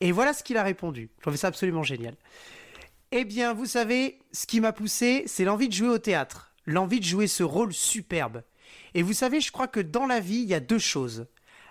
Et 0.00 0.12
voilà 0.12 0.32
ce 0.32 0.44
qu'il 0.44 0.56
a 0.56 0.62
répondu. 0.62 1.10
Je 1.16 1.22
trouvais 1.22 1.36
ça 1.36 1.48
absolument 1.48 1.82
génial. 1.82 2.14
Eh 3.12 3.24
bien, 3.24 3.54
vous 3.54 3.66
savez, 3.66 4.20
ce 4.30 4.46
qui 4.46 4.60
m'a 4.60 4.72
poussé, 4.72 5.24
c'est 5.26 5.44
l'envie 5.44 5.68
de 5.68 5.74
jouer 5.74 5.88
au 5.88 5.98
théâtre, 5.98 6.54
l'envie 6.64 7.00
de 7.00 7.04
jouer 7.04 7.26
ce 7.26 7.42
rôle 7.42 7.72
superbe. 7.72 8.44
Et 8.94 9.02
vous 9.02 9.14
savez, 9.14 9.40
je 9.40 9.50
crois 9.50 9.66
que 9.66 9.80
dans 9.80 10.06
la 10.06 10.20
vie, 10.20 10.42
il 10.42 10.48
y 10.48 10.54
a 10.54 10.60
deux 10.60 10.78
choses. 10.78 11.26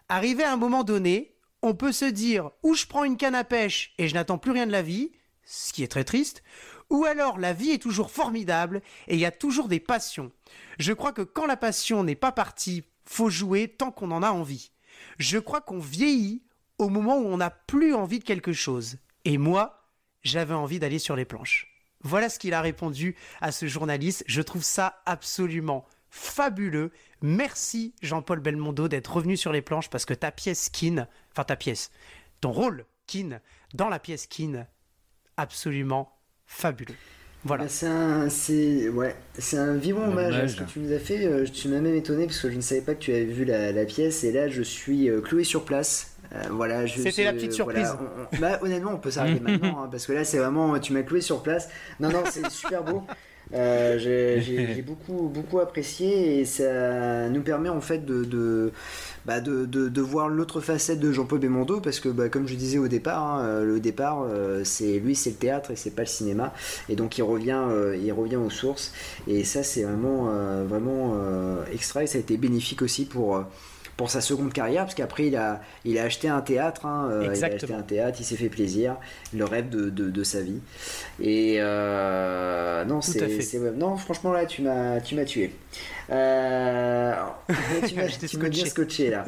Arrivé 0.09 0.43
à 0.43 0.51
un 0.51 0.57
moment 0.57 0.83
donné, 0.83 1.33
on 1.61 1.75
peut 1.75 1.93
se 1.93 2.03
dire 2.03 2.51
ou 2.61 2.73
je 2.73 2.87
prends 2.87 3.05
une 3.05 3.15
canne 3.15 3.35
à 3.35 3.45
pêche 3.45 3.93
et 3.97 4.09
je 4.09 4.15
n'attends 4.15 4.37
plus 4.37 4.51
rien 4.51 4.67
de 4.67 4.73
la 4.73 4.81
vie, 4.81 5.13
ce 5.45 5.71
qui 5.71 5.81
est 5.81 5.87
très 5.87 6.03
triste, 6.03 6.43
ou 6.89 7.05
alors 7.05 7.37
la 7.37 7.53
vie 7.53 7.71
est 7.71 7.81
toujours 7.81 8.11
formidable 8.11 8.81
et 9.07 9.13
il 9.13 9.21
y 9.21 9.25
a 9.25 9.31
toujours 9.31 9.69
des 9.69 9.79
passions. 9.79 10.33
Je 10.77 10.91
crois 10.91 11.13
que 11.13 11.21
quand 11.21 11.45
la 11.45 11.55
passion 11.55 12.03
n'est 12.03 12.15
pas 12.15 12.33
partie, 12.33 12.83
faut 13.05 13.29
jouer 13.29 13.69
tant 13.69 13.91
qu'on 13.91 14.11
en 14.11 14.23
a 14.23 14.31
envie. 14.31 14.71
Je 15.19 15.37
crois 15.37 15.61
qu'on 15.61 15.79
vieillit 15.79 16.43
au 16.77 16.89
moment 16.89 17.17
où 17.17 17.27
on 17.27 17.37
n'a 17.37 17.49
plus 17.49 17.93
envie 17.93 18.19
de 18.19 18.25
quelque 18.25 18.53
chose. 18.53 18.97
Et 19.23 19.37
moi, 19.37 19.78
j'avais 20.23 20.53
envie 20.53 20.79
d'aller 20.79 20.99
sur 20.99 21.15
les 21.15 21.25
planches. 21.25 21.67
Voilà 22.01 22.29
ce 22.29 22.39
qu'il 22.39 22.53
a 22.53 22.61
répondu 22.61 23.15
à 23.41 23.51
ce 23.51 23.67
journaliste. 23.67 24.23
Je 24.27 24.41
trouve 24.41 24.63
ça 24.63 25.01
absolument 25.05 25.85
fabuleux. 26.09 26.91
Merci 27.21 27.93
Jean-Paul 28.01 28.39
Belmondo 28.39 28.87
d'être 28.87 29.13
revenu 29.13 29.37
sur 29.37 29.51
les 29.51 29.61
planches 29.61 29.89
parce 29.89 30.05
que 30.05 30.13
ta 30.13 30.31
pièce 30.31 30.69
Kin, 30.69 31.07
enfin 31.31 31.43
ta 31.43 31.55
pièce, 31.55 31.91
ton 32.41 32.51
rôle 32.51 32.85
Kin 33.07 33.41
dans 33.73 33.89
la 33.89 33.99
pièce 33.99 34.27
Kin, 34.27 34.65
absolument 35.37 36.17
fabuleux. 36.45 36.95
Voilà. 37.43 37.63
Bah, 37.63 37.69
c'est 37.69 37.87
un, 37.87 38.29
c'est 38.29 38.89
ouais, 38.89 39.15
c'est 39.37 39.57
un 39.57 39.75
vivant 39.75 40.03
hommage 40.03 40.35
à 40.35 40.47
ce 40.47 40.57
que 40.57 40.63
tu 40.63 40.79
nous 40.79 40.91
as 40.91 40.99
fait. 40.99 41.25
Euh, 41.25 41.45
tu 41.45 41.69
m'as 41.69 41.79
même 41.79 41.95
étonné 41.95 42.25
parce 42.25 42.39
que 42.39 42.49
je 42.49 42.55
ne 42.55 42.61
savais 42.61 42.81
pas 42.81 42.95
que 42.95 42.99
tu 42.99 43.11
avais 43.11 43.23
vu 43.23 43.45
la, 43.45 43.85
pièce 43.85 44.23
et 44.23 44.31
là 44.31 44.49
je 44.49 44.61
suis 44.61 45.09
euh, 45.09 45.21
cloué 45.21 45.43
sur 45.43 45.63
place. 45.63 46.17
Euh, 46.35 46.43
voilà, 46.51 46.87
C'était 46.87 47.23
la 47.23 47.33
petite 47.33 47.53
surprise. 47.53 47.93
bah, 48.39 48.59
honnêtement, 48.61 48.91
on 48.93 48.97
peut 48.97 49.11
s'arrêter 49.11 49.39
maintenant, 49.41 49.83
hein, 49.83 49.87
parce 49.89 50.05
que 50.05 50.13
là, 50.13 50.23
c'est 50.23 50.37
vraiment, 50.37 50.77
tu 50.79 50.93
m'as 50.93 51.03
cloué 51.03 51.21
sur 51.21 51.41
place. 51.41 51.69
Non, 51.99 52.09
non, 52.09 52.23
c'est 52.29 52.49
super 52.49 52.83
beau. 52.83 53.03
Euh, 53.51 53.97
j'ai 53.97 54.83
beaucoup, 54.83 55.27
beaucoup 55.27 55.57
apprécié 55.57 56.39
et 56.39 56.45
ça 56.45 57.29
nous 57.29 57.41
permet 57.41 57.69
en 57.69 57.81
fait 57.81 58.05
de, 58.05 58.23
de, 58.23 58.71
bah 59.25 59.41
de, 59.41 59.65
de, 59.65 60.01
voir 60.01 60.29
l'autre 60.29 60.61
facette 60.61 60.99
de 60.99 61.11
Jean-Paul 61.11 61.39
Belmondo 61.39 61.79
parce 61.79 61.99
que, 61.99 62.09
bah, 62.09 62.29
comme 62.29 62.47
je 62.47 62.53
disais 62.53 62.77
au 62.77 62.87
départ, 62.87 63.23
hein, 63.23 63.43
euh, 63.45 63.65
le 63.65 63.79
départ, 63.79 64.23
c'est 64.63 64.99
lui, 64.99 65.15
c'est 65.15 65.31
le 65.31 65.35
théâtre 65.37 65.71
et 65.71 65.75
c'est 65.75 65.95
pas 65.95 66.03
le 66.03 66.07
cinéma. 66.07 66.53
Et 66.89 66.95
donc, 66.95 67.17
il 67.17 67.23
revient, 67.23 67.63
il 67.99 68.11
revient 68.11 68.35
aux 68.35 68.51
sources. 68.51 68.93
Et 69.27 69.43
ça, 69.43 69.63
c'est 69.63 69.81
vraiment, 69.81 70.25
vraiment 70.65 71.15
extra 71.73 72.03
et 72.03 72.07
ça 72.07 72.19
a 72.19 72.21
été 72.21 72.37
bénéfique 72.37 72.83
aussi 72.83 73.05
pour 73.05 73.43
pour 73.99 74.09
sa 74.09 74.21
seconde 74.21 74.53
carrière, 74.53 74.83
parce 74.83 74.95
qu'après 74.95 75.27
il 75.27 75.35
a, 75.35 75.59
il 75.83 75.99
a 75.99 76.03
acheté 76.03 76.29
un 76.29 76.39
théâtre, 76.39 76.85
hein, 76.85 77.09
euh, 77.11 77.33
il 77.35 77.43
a 77.43 77.47
acheté 77.47 77.73
un 77.73 77.81
théâtre, 77.81 78.17
il 78.21 78.23
s'est 78.23 78.37
fait 78.37 78.47
plaisir, 78.47 78.95
le 79.33 79.43
rêve 79.43 79.67
de, 79.67 79.89
de, 79.89 80.23
sa 80.23 80.39
vie. 80.39 80.61
Et 81.21 81.57
euh, 81.59 82.85
non, 82.85 83.01
c'est, 83.01 83.27
non, 83.75 83.97
franchement 83.97 84.31
là, 84.31 84.45
tu 84.45 84.61
m'as, 84.61 85.01
tu 85.01 85.15
m'as 85.15 85.25
tué. 85.25 85.51
Euh, 86.11 87.13
tu 87.89 88.37
m'as, 88.37 88.47
bien 88.47 88.65
scotché 88.67 89.09
là. 89.09 89.25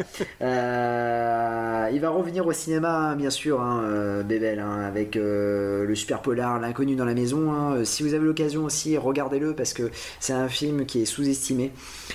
il 1.89 1.99
va 1.99 2.09
revenir 2.09 2.47
au 2.47 2.53
cinéma, 2.53 3.09
hein, 3.09 3.15
bien 3.17 3.29
sûr, 3.29 3.59
hein, 3.59 4.23
Bébel, 4.23 4.59
hein, 4.59 4.83
avec 4.87 5.15
le 5.15 5.93
super 5.95 6.21
polar, 6.21 6.61
l'inconnu 6.61 6.95
dans 6.95 7.03
la 7.03 7.13
maison. 7.13 7.83
Si 7.83 8.03
vous 8.03 8.13
avez 8.13 8.23
l'occasion 8.23 8.63
aussi, 8.63 8.97
regardez-le 8.97 9.53
parce 9.53 9.73
que 9.73 9.91
c'est 10.21 10.31
un 10.31 10.47
film 10.47 10.85
qui 10.85 11.01
est 11.01 11.05
sous-estimé 11.05 11.73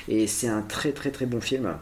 et 0.08 0.26
c'est 0.26 0.48
un 0.48 0.62
très 0.62 0.92
très 0.92 1.10
très 1.10 1.26
bon 1.26 1.42
film. 1.42 1.76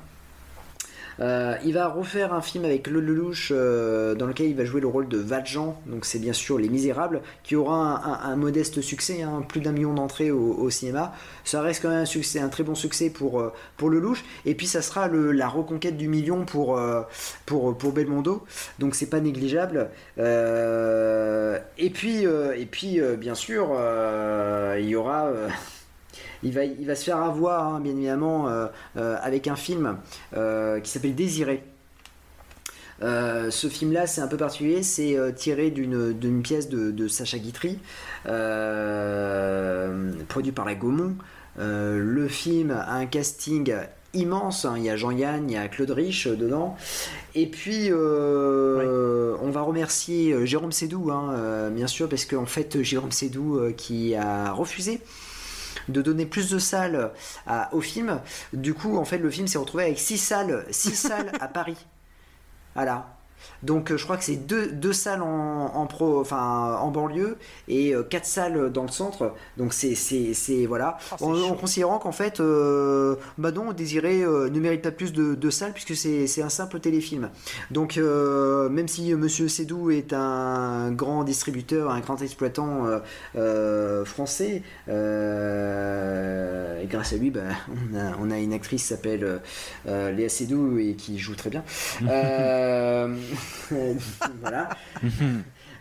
Euh, 1.20 1.56
il 1.64 1.74
va 1.74 1.88
refaire 1.88 2.32
un 2.32 2.40
film 2.40 2.64
avec 2.64 2.86
Le 2.86 3.00
Lelouch 3.00 3.50
euh, 3.50 4.14
dans 4.14 4.26
lequel 4.26 4.48
il 4.48 4.56
va 4.56 4.64
jouer 4.64 4.80
le 4.80 4.86
rôle 4.86 5.08
de 5.08 5.18
Valjean, 5.18 5.76
donc 5.86 6.04
c'est 6.04 6.18
bien 6.18 6.32
sûr 6.32 6.58
Les 6.58 6.68
Misérables, 6.68 7.22
qui 7.42 7.56
aura 7.56 8.24
un, 8.24 8.36
modeste 8.36 8.80
succès, 8.80 9.22
hein, 9.22 9.44
plus 9.46 9.60
d'un 9.60 9.72
million 9.72 9.94
d'entrées 9.94 10.30
au, 10.30 10.70
cinéma. 10.70 11.12
Ça 11.44 11.62
reste 11.62 11.82
quand 11.82 11.90
même 11.90 12.00
un 12.00 12.04
succès, 12.04 12.40
un 12.40 12.48
très 12.48 12.64
bon 12.64 12.74
succès 12.74 13.10
pour, 13.10 13.40
euh, 13.40 13.52
pour 13.76 13.90
Lelouch. 13.90 14.24
Et 14.44 14.54
puis 14.54 14.66
ça 14.66 14.82
sera 14.82 15.08
la 15.08 15.48
reconquête 15.48 15.96
du 15.96 16.08
million 16.08 16.44
pour, 16.44 16.80
pour, 17.46 17.76
pour 17.76 17.92
Belmondo, 17.92 18.44
donc 18.78 18.94
c'est 18.94 19.06
pas 19.06 19.20
négligeable. 19.20 19.90
et 20.18 21.90
puis, 21.90 22.24
et 22.24 22.66
puis 22.66 23.00
bien 23.18 23.34
sûr, 23.34 23.76
il 24.78 24.86
y 24.86 24.96
aura 24.96 25.30
il 26.44 26.52
va, 26.52 26.64
il 26.64 26.86
va 26.86 26.94
se 26.94 27.04
faire 27.04 27.16
avoir, 27.16 27.74
hein, 27.74 27.80
bien 27.80 27.92
évidemment, 27.92 28.48
euh, 28.48 28.66
euh, 28.96 29.16
avec 29.22 29.48
un 29.48 29.56
film 29.56 29.98
euh, 30.36 30.80
qui 30.80 30.90
s'appelle 30.90 31.14
Désiré. 31.14 31.62
ce 33.00 33.68
film-là, 33.68 34.06
c'est 34.06 34.20
un 34.20 34.28
peu 34.28 34.36
particulier, 34.36 34.82
c'est 34.82 35.16
tiré 35.34 35.70
d'une 35.70 36.42
pièce 36.42 36.68
de, 36.68 37.08
Sacha 37.08 37.38
Guitry, 37.38 37.78
produit 40.28 40.52
par 40.52 40.64
la 40.64 40.74
Gaumont. 40.74 41.16
le 41.58 42.28
film 42.28 42.70
a 42.70 42.94
un 42.94 43.06
casting 43.06 43.74
immense, 44.14 44.64
hein. 44.64 44.74
il 44.76 44.84
y 44.84 44.90
a 44.90 44.96
Jean-Yann, 44.96 45.50
il 45.50 45.54
y 45.54 45.56
a 45.56 45.66
Claude 45.68 45.90
Rich 45.90 46.28
dedans. 46.28 46.76
Et 47.34 47.46
puis, 47.46 47.90
on 47.92 49.50
va 49.50 49.60
remercier 49.62 50.46
Jérôme 50.46 50.72
Sédou, 50.72 51.10
hein, 51.10 51.70
bien 51.70 51.86
sûr, 51.86 52.08
parce 52.08 52.24
qu'en 52.24 52.46
fait, 52.46 52.82
Jérôme 52.82 53.12
Sédou 53.12 53.60
qui 53.76 54.14
a 54.14 54.52
refusé 54.52 55.00
de 55.88 56.02
donner 56.02 56.26
plus 56.26 56.50
de 56.50 56.58
salles 56.58 57.12
au 57.72 57.80
film. 57.80 58.20
Du 58.52 58.74
coup, 58.74 58.96
en 58.96 59.04
fait, 59.04 59.18
le 59.18 59.30
film 59.30 59.46
s'est 59.46 59.58
retrouvé 59.58 59.84
avec 59.84 59.98
6 59.98 60.18
salles, 60.18 60.64
six 60.70 60.94
salles 60.94 61.32
à 61.40 61.48
Paris. 61.48 61.76
Voilà. 62.74 63.14
Donc 63.64 63.90
euh, 63.90 63.96
je 63.96 64.04
crois 64.04 64.16
que 64.16 64.24
c'est 64.24 64.36
deux, 64.36 64.70
deux 64.70 64.92
salles 64.92 65.22
en, 65.22 65.74
en 65.74 65.86
pro, 65.86 66.20
enfin 66.20 66.76
en 66.80 66.90
banlieue 66.90 67.36
et 67.68 67.94
euh, 67.94 68.02
quatre 68.02 68.26
salles 68.26 68.70
dans 68.70 68.82
le 68.82 68.88
centre. 68.88 69.32
Donc 69.56 69.72
c'est 69.72 69.94
voilà. 70.66 70.98
Oh, 71.12 71.16
c'est 71.18 71.24
en, 71.24 71.50
en 71.50 71.54
considérant 71.54 71.98
qu'en 71.98 72.12
fait, 72.12 72.40
euh, 72.40 73.16
bah 73.38 73.50
non, 73.52 73.72
Désiré 73.72 74.22
euh, 74.22 74.50
ne 74.50 74.60
mérite 74.60 74.82
pas 74.82 74.90
plus 74.90 75.12
de, 75.12 75.34
de 75.34 75.50
salles 75.50 75.72
puisque 75.72 75.96
c'est 75.96 76.42
un 76.42 76.48
simple 76.48 76.78
téléfilm. 76.80 77.30
Donc 77.70 77.96
euh, 77.96 78.68
même 78.68 78.88
si 78.88 79.14
Monsieur 79.14 79.48
Sédou 79.48 79.90
est 79.90 80.12
un 80.12 80.90
grand 80.92 81.24
distributeur, 81.24 81.90
un 81.90 82.00
grand 82.00 82.20
exploitant 82.20 82.86
français, 84.04 84.62
et 84.88 84.90
grâce 86.86 87.12
à 87.12 87.16
lui, 87.16 87.30
bah, 87.30 87.40
on, 87.92 87.96
a, 87.98 88.12
on 88.20 88.30
a 88.30 88.38
une 88.38 88.52
actrice 88.52 88.82
qui 88.82 88.88
s'appelle 88.88 89.40
Léa 89.86 90.28
Seydoux 90.28 90.78
et 90.78 90.94
qui 90.94 91.18
joue 91.18 91.34
très 91.34 91.50
bien. 91.50 91.64
Euh, 93.72 93.94
voilà. 94.40 94.68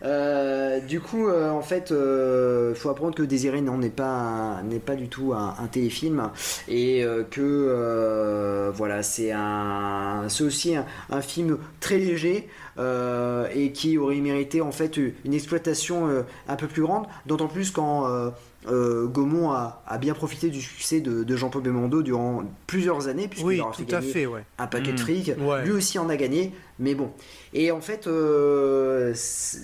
Euh, 0.03 0.81
du 0.81 0.99
coup, 0.99 1.27
euh, 1.29 1.49
en 1.49 1.61
fait, 1.61 1.91
il 1.91 2.75
faut 2.75 2.89
apprendre 2.89 3.15
que 3.15 3.23
Désiré 3.23 3.61
non 3.61 3.77
n'est 3.77 3.89
pas 3.89 4.61
n'est 4.65 4.79
pas 4.79 4.95
du 4.95 5.07
tout 5.07 5.33
un, 5.33 5.55
un 5.57 5.67
téléfilm 5.67 6.29
et 6.67 7.03
euh, 7.05 7.23
que 7.23 7.39
euh, 7.41 8.69
voilà, 8.73 9.01
c'est 9.01 9.31
un 9.31 10.25
c'est 10.27 10.43
aussi 10.43 10.75
un, 10.75 10.85
un 11.09 11.21
film 11.21 11.57
très 11.79 11.99
léger 11.99 12.49
euh, 12.79 13.47
et 13.55 13.71
qui 13.71 13.97
aurait 13.97 14.17
mérité 14.17 14.59
en 14.61 14.71
fait 14.73 14.97
une 14.97 15.33
exploitation 15.33 16.07
euh, 16.09 16.23
un 16.49 16.57
peu 16.57 16.67
plus 16.67 16.81
grande, 16.81 17.05
d'autant 17.25 17.47
plus 17.47 17.71
quand 17.71 18.05
euh, 18.09 18.29
euh, 18.69 19.07
Gaumont 19.07 19.51
a, 19.51 19.83
a 19.87 19.97
bien 19.97 20.13
profité 20.13 20.49
du 20.49 20.61
succès 20.61 20.99
de, 21.01 21.23
de 21.23 21.35
Jean-Paul 21.37 21.61
Belmondo 21.61 22.01
durant 22.01 22.43
plusieurs 22.67 23.07
années, 23.09 23.27
puisqu'il 23.27 23.47
Oui, 23.47 23.59
a 23.61 23.65
tout 23.65 23.73
fait 23.73 23.85
gagner 23.85 24.11
fait, 24.11 24.25
ouais. 24.25 24.43
un 24.57 24.67
paquet 24.67 24.91
de 24.91 24.97
Mm. 24.97 24.97
fric. 24.97 25.31
Ouais. 25.39 25.63
Lui 25.65 25.71
aussi 25.71 25.99
en 25.99 26.07
a 26.09 26.15
gagné, 26.15 26.53
mais 26.79 26.95
bon. 26.95 27.11
Et 27.53 27.71
en 27.71 27.81
fait, 27.81 28.07
euh, 28.07 29.13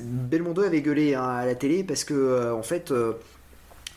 Belmondo 0.04 0.62
avait 0.62 0.82
gueulé 0.82 1.16
hein, 1.16 1.24
à 1.24 1.46
la 1.46 1.56
télé 1.56 1.84
parce 1.84 2.04
que, 2.04 2.14
euh, 2.14 2.54
en 2.54 2.64
fait, 2.64 2.92
euh, 2.92 3.14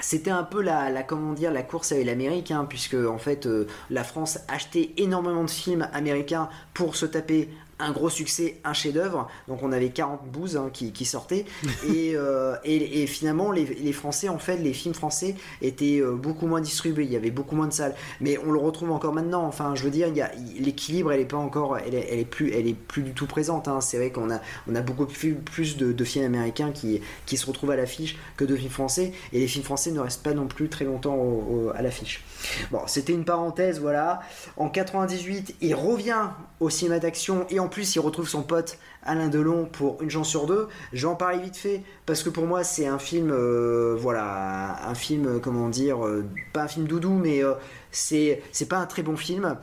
c'était 0.01 0.31
un 0.31 0.43
peu 0.43 0.63
la, 0.63 0.91
la 0.91 1.05
la 1.53 1.63
course 1.63 1.93
avec 1.93 2.07
l'Amérique, 2.07 2.51
hein, 2.51 2.67
puisque 2.69 2.95
en 2.95 3.19
fait, 3.19 3.49
la 3.91 4.03
France 4.03 4.39
achetait 4.49 4.91
énormément 4.97 5.45
de 5.45 5.51
films 5.51 5.89
américains 5.93 6.49
pour 6.75 6.97
se 6.97 7.07
taper 7.07 7.49
un 7.83 7.93
gros 7.93 8.11
succès, 8.11 8.57
un 8.65 8.73
chef-d'œuvre. 8.73 9.29
Donc 9.49 9.63
on 9.63 9.73
avait 9.73 9.91
40 9.91 10.25
bouses 10.31 10.57
hein, 10.57 10.71
qui, 10.73 10.93
qui 10.93 11.05
sortaient. 11.05 11.45
et, 11.89 12.13
euh, 12.15 12.55
et, 12.65 13.03
et 13.03 13.07
finalement, 13.07 13.53
les, 13.53 13.65
les 13.65 13.93
Français, 13.93 14.29
en 14.29 14.39
fait, 14.39 14.57
les 14.57 14.73
films 14.73 14.95
français 14.95 15.35
étaient 15.61 16.01
euh, 16.01 16.13
beaucoup 16.15 16.47
moins 16.47 16.61
distribués. 16.61 17.05
Il 17.05 17.13
y 17.13 17.17
avait 17.17 17.31
beaucoup 17.31 17.57
moins 17.57 17.67
de 17.67 17.73
salles. 17.73 17.95
Mais 18.21 18.39
on 18.39 18.53
le 18.53 18.59
retrouve 18.59 18.91
encore 18.93 19.13
maintenant. 19.13 19.45
Enfin, 19.45 19.75
je 19.75 19.83
veux 19.85 19.91
dire, 19.91 20.09
il 20.09 20.17
y 20.17 20.23
a- 20.23 20.33
il- 20.35 20.63
l'équilibre, 20.65 21.13
elle 21.13 21.21
est 21.21 21.25
pas 21.25 21.37
encore, 21.37 21.79
elle 21.79 21.95
est, 21.95 22.07
elle 22.11 22.19
est 22.21 22.25
plus, 22.25 22.53
elle 22.53 22.67
est 22.67 22.75
plus 22.75 23.03
du 23.03 23.13
tout 23.13 23.27
présente. 23.27 23.69
hein. 23.69 23.81
C'est 23.81 23.97
vrai 23.97 24.11
qu'on 24.11 24.31
a, 24.31 24.41
on 24.71 24.75
a 24.75 24.81
beaucoup 24.81 25.07
plus, 25.07 25.35
plus 25.35 25.77
de, 25.77 25.93
de 25.93 26.05
films 26.05 26.25
américains 26.25 26.73
qui, 26.73 27.01
qui 27.27 27.37
se 27.37 27.47
retrouvent 27.47 27.71
à 27.73 27.77
l'affiche 27.77 28.17
que 28.37 28.45
de 28.45 28.55
films 28.57 28.71
français. 28.71 29.13
Et 29.33 29.41
les 29.41 29.47
films 29.49 29.65
français 29.65 29.91
ne 29.91 30.01
restent 30.01 30.23
pas 30.23 30.35
non 30.35 30.47
plus 30.47 30.69
très 30.69 30.85
longtemps 30.85 31.15
au- 31.17 31.67
au- 31.69 31.73
à 31.75 31.83
l'affiche. 31.83 32.23
Bon, 32.71 32.81
c'était 32.87 33.13
une 33.13 33.25
parenthèse, 33.25 33.81
voilà. 33.81 34.21
En 34.57 34.69
98, 34.69 35.55
il 35.61 35.75
revient 35.75 36.29
au 36.63 36.71
cinéma 36.71 37.01
d'action 37.01 37.45
et 37.51 37.59
en 37.59 37.69
plus, 37.69 37.97
il 37.97 38.01
retrouve 38.01 38.29
son 38.29 38.43
pote 38.43 38.79
Alain 39.03 39.29
Delon 39.29 39.67
pour 39.67 40.01
Une 40.01 40.11
chance 40.11 40.29
sur 40.29 40.47
deux. 40.47 40.69
J'en 40.93 41.17
parlais 41.17 41.41
vite 41.43 41.57
fait 41.57 41.83
parce 42.07 42.23
que 42.23 42.31
pour 42.31 42.47
moi, 42.47 42.63
c'est 42.63 42.87
un 42.87 43.01
film, 43.01 43.31
euh, 43.33 43.97
voilà, 43.99 44.89
un 44.89 44.95
film, 44.95 45.27
euh, 45.27 45.39
comment 45.41 45.69
dire, 45.69 46.07
euh, 46.07 46.25
pas 46.53 46.63
un 46.63 46.69
film 46.69 46.87
doudou, 46.87 47.11
mais 47.11 47.43
c'est 47.91 48.41
pas 48.69 48.79
un 48.79 48.87
très 48.87 49.03
bon 49.03 49.17
film. 49.17 49.57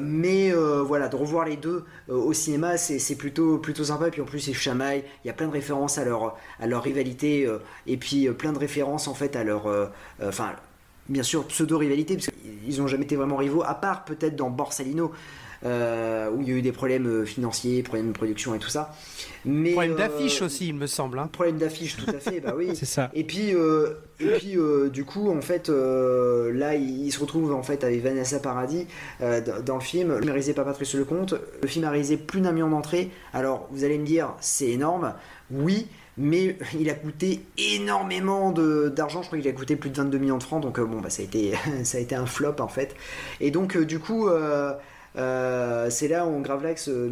Mais 0.00 0.52
voilà, 0.52 1.08
de 1.08 1.16
revoir 1.16 1.44
les 1.44 1.56
deux 1.56 1.84
au 2.08 2.32
cinéma, 2.32 2.78
c'est 2.78 3.16
plutôt, 3.16 3.58
plutôt 3.58 3.84
sympa. 3.84 4.10
Puis 4.10 4.22
en 4.22 4.24
plus, 4.24 4.40
c'est 4.40 4.54
chamaille. 4.54 5.04
Il 5.24 5.28
y 5.28 5.30
a 5.30 5.34
plein 5.34 5.48
de 5.48 5.52
références 5.52 5.98
à 5.98 6.04
leur, 6.04 6.36
à 6.58 6.66
leur 6.66 6.82
rivalité 6.82 7.46
et 7.86 7.96
puis 7.98 8.30
plein 8.30 8.52
de 8.52 8.58
références 8.58 9.06
en 9.06 9.14
fait 9.14 9.36
à 9.36 9.44
leur. 9.44 9.66
Enfin, 10.22 10.52
bien 11.08 11.22
sûr, 11.22 11.46
pseudo-rivalité, 11.46 12.16
parce 12.16 12.28
qu'ils 12.28 12.80
n'ont 12.80 12.86
jamais 12.86 13.04
été 13.04 13.16
vraiment 13.16 13.36
rivaux, 13.36 13.62
à 13.64 13.74
part 13.74 14.04
peut-être 14.04 14.36
dans 14.36 14.50
Borsalino, 14.50 15.12
euh, 15.64 16.30
où 16.30 16.40
il 16.42 16.48
y 16.48 16.52
a 16.52 16.54
eu 16.56 16.62
des 16.62 16.72
problèmes 16.72 17.06
euh, 17.06 17.24
financiers, 17.24 17.82
problèmes 17.82 18.08
de 18.08 18.12
production 18.12 18.54
et 18.54 18.58
tout 18.58 18.68
ça. 18.68 18.94
Mais, 19.44 19.72
Problème 19.72 19.92
euh, 19.94 19.96
d'affiche 19.96 20.40
aussi, 20.42 20.68
il 20.68 20.74
me 20.74 20.86
semble. 20.86 21.18
hein. 21.18 21.28
Problème 21.32 21.58
d'affiche, 21.58 21.96
tout 21.96 22.10
à 22.10 22.18
fait, 22.20 22.40
bah 22.40 22.54
oui. 22.56 22.70
C'est 22.74 22.86
ça. 22.86 23.10
Et 23.14 23.24
puis, 23.24 23.54
euh, 23.54 23.94
et 24.20 24.28
puis 24.38 24.56
euh, 24.56 24.88
du 24.88 25.04
coup, 25.04 25.30
en 25.30 25.40
fait, 25.40 25.68
euh, 25.68 26.52
là, 26.52 26.74
il, 26.76 27.06
il 27.06 27.10
se 27.12 27.18
retrouve 27.20 27.52
en 27.52 27.62
fait 27.62 27.82
avec 27.84 28.02
Vanessa 28.02 28.38
Paradis 28.38 28.86
euh, 29.20 29.40
dans, 29.64 29.74
le 29.76 29.80
film. 29.80 30.08
Le 30.10 30.14
film 30.16 30.28
est 30.28 30.32
réalisé 30.32 30.52
par 30.54 30.64
Patrice 30.64 30.94
Lecomte. 30.94 31.34
Le 31.60 31.68
film 31.68 31.84
a 31.84 31.90
réalisé 31.90 32.16
plus 32.16 32.40
d'un 32.40 32.52
million 32.52 32.70
d'entrées. 32.70 33.10
Alors, 33.32 33.68
vous 33.72 33.84
allez 33.84 33.98
me 33.98 34.06
dire, 34.06 34.34
c'est 34.40 34.68
énorme. 34.68 35.14
Oui, 35.50 35.88
mais 36.16 36.56
il 36.78 36.88
a 36.88 36.94
coûté 36.94 37.40
énormément 37.58 38.52
de- 38.52 38.92
d'argent. 38.94 39.22
Je 39.22 39.26
crois 39.26 39.38
qu'il 39.40 39.48
a 39.48 39.52
coûté 39.52 39.74
plus 39.76 39.90
de 39.90 39.96
22 39.96 40.18
millions 40.18 40.38
de 40.38 40.42
francs. 40.42 40.62
Donc, 40.62 40.78
bon, 40.80 41.00
bah, 41.00 41.10
ça 41.10 41.22
a 41.22 41.24
été, 41.24 41.52
ça 41.84 41.98
a 41.98 42.00
été 42.00 42.14
un 42.14 42.26
flop 42.26 42.56
en 42.60 42.68
fait. 42.68 42.94
Et 43.40 43.50
donc, 43.50 43.76
euh, 43.76 43.84
du 43.84 43.98
coup. 43.98 44.28
euh, 44.28 44.72
euh, 45.16 45.90
c'est 45.90 46.08
là 46.08 46.26
où 46.26 46.40
Gravelax 46.40 46.88
euh, 46.88 47.10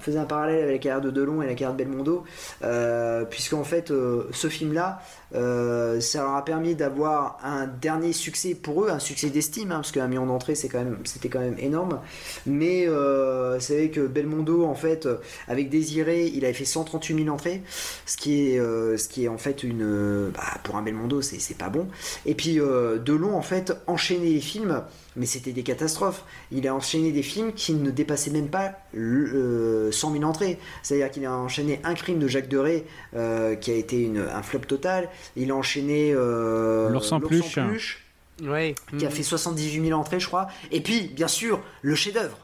faisait 0.00 0.18
un 0.18 0.24
parallèle 0.24 0.62
avec 0.62 0.72
la 0.72 0.78
carrière 0.78 1.00
de 1.00 1.10
Delon 1.10 1.42
et 1.42 1.46
la 1.46 1.54
carrière 1.54 1.72
de 1.72 1.78
Belmondo, 1.78 2.24
euh, 2.62 3.24
puisqu'en 3.24 3.64
fait, 3.64 3.88
ce 3.88 4.48
film-là, 4.48 5.00
euh, 5.34 6.00
ça 6.00 6.22
leur 6.22 6.34
a 6.34 6.44
permis 6.44 6.74
d'avoir 6.74 7.38
un 7.42 7.66
dernier 7.66 8.12
succès 8.12 8.54
pour 8.54 8.84
eux, 8.84 8.90
un 8.90 8.98
succès 8.98 9.30
d'estime, 9.30 9.72
hein, 9.72 9.76
parce 9.76 9.92
qu'un 9.92 10.06
million 10.08 10.26
d'entrées, 10.26 10.54
c'est 10.54 10.68
quand 10.68 10.78
même, 10.78 10.98
c'était 11.04 11.28
quand 11.28 11.40
même 11.40 11.58
énorme. 11.58 12.00
Mais 12.46 12.86
euh, 12.86 13.58
c'est 13.60 13.76
vrai 13.76 13.88
que 13.90 14.06
Belmondo, 14.06 14.64
en 14.64 14.74
fait, 14.74 15.06
euh, 15.06 15.16
avec 15.48 15.70
Désiré, 15.70 16.26
il 16.26 16.44
avait 16.44 16.54
fait 16.54 16.64
138 16.64 17.24
000 17.24 17.34
entrées, 17.34 17.62
ce 18.06 18.16
qui 18.16 18.48
est, 18.50 18.58
euh, 18.58 18.96
ce 18.96 19.08
qui 19.08 19.24
est 19.24 19.28
en 19.28 19.38
fait 19.38 19.62
une, 19.62 19.82
euh, 19.82 20.30
bah, 20.30 20.42
pour 20.62 20.76
un 20.76 20.82
Belmondo, 20.82 21.22
c'est, 21.22 21.40
c'est 21.40 21.56
pas 21.58 21.68
bon. 21.68 21.88
Et 22.26 22.34
puis 22.34 22.60
euh, 22.60 22.98
Delon, 22.98 23.36
en 23.36 23.42
fait, 23.42 23.72
enchaînait 23.86 24.30
les 24.30 24.40
films, 24.40 24.82
mais 25.16 25.26
c'était 25.26 25.52
des 25.52 25.62
catastrophes. 25.62 26.24
Il 26.50 26.66
a 26.66 26.74
enchaîné 26.74 27.12
des 27.12 27.22
films 27.22 27.52
qui 27.52 27.74
ne 27.74 27.90
dépassaient 27.90 28.30
même 28.30 28.48
pas 28.48 28.72
le, 28.92 29.88
euh, 29.88 29.92
100 29.92 30.12
000 30.12 30.24
entrées. 30.24 30.58
C'est-à-dire 30.82 31.10
qu'il 31.10 31.24
a 31.24 31.32
enchaîné 31.32 31.80
un 31.84 31.94
crime 31.94 32.18
de 32.18 32.26
Jacques 32.28 32.48
Deray 32.48 32.84
euh, 33.14 33.54
qui 33.54 33.70
a 33.70 33.74
été 33.74 34.10
un 34.32 34.42
flop 34.42 34.60
total. 34.60 35.08
Il 35.36 35.50
a 35.50 35.54
enchaîné 35.54 36.12
euh, 36.14 36.88
L'ours 36.88 37.10
en 37.12 37.18
L'Ours 37.18 37.52
peluche. 37.54 38.00
Ouais. 38.42 38.74
qui 38.98 39.06
a 39.06 39.10
fait 39.10 39.22
78 39.22 39.86
000 39.88 39.98
entrées, 39.98 40.18
je 40.20 40.26
crois. 40.26 40.48
Et 40.72 40.80
puis, 40.80 41.08
bien 41.08 41.28
sûr, 41.28 41.62
le 41.82 41.94
chef-d'œuvre. 41.94 42.38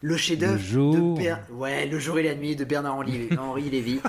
Le 0.00 0.16
chef-d'œuvre 0.16 0.52
Le 0.54 0.58
jour. 0.58 0.94
de 0.94 1.18
Ber- 1.20 1.38
ouais, 1.50 1.86
le 1.86 1.98
jour 1.98 2.18
et 2.20 2.22
la 2.22 2.34
nuit 2.36 2.54
de 2.54 2.64
Bernard 2.64 2.94
Henri, 2.96 3.28
Henri 3.38 3.68
Lévy. 3.68 4.00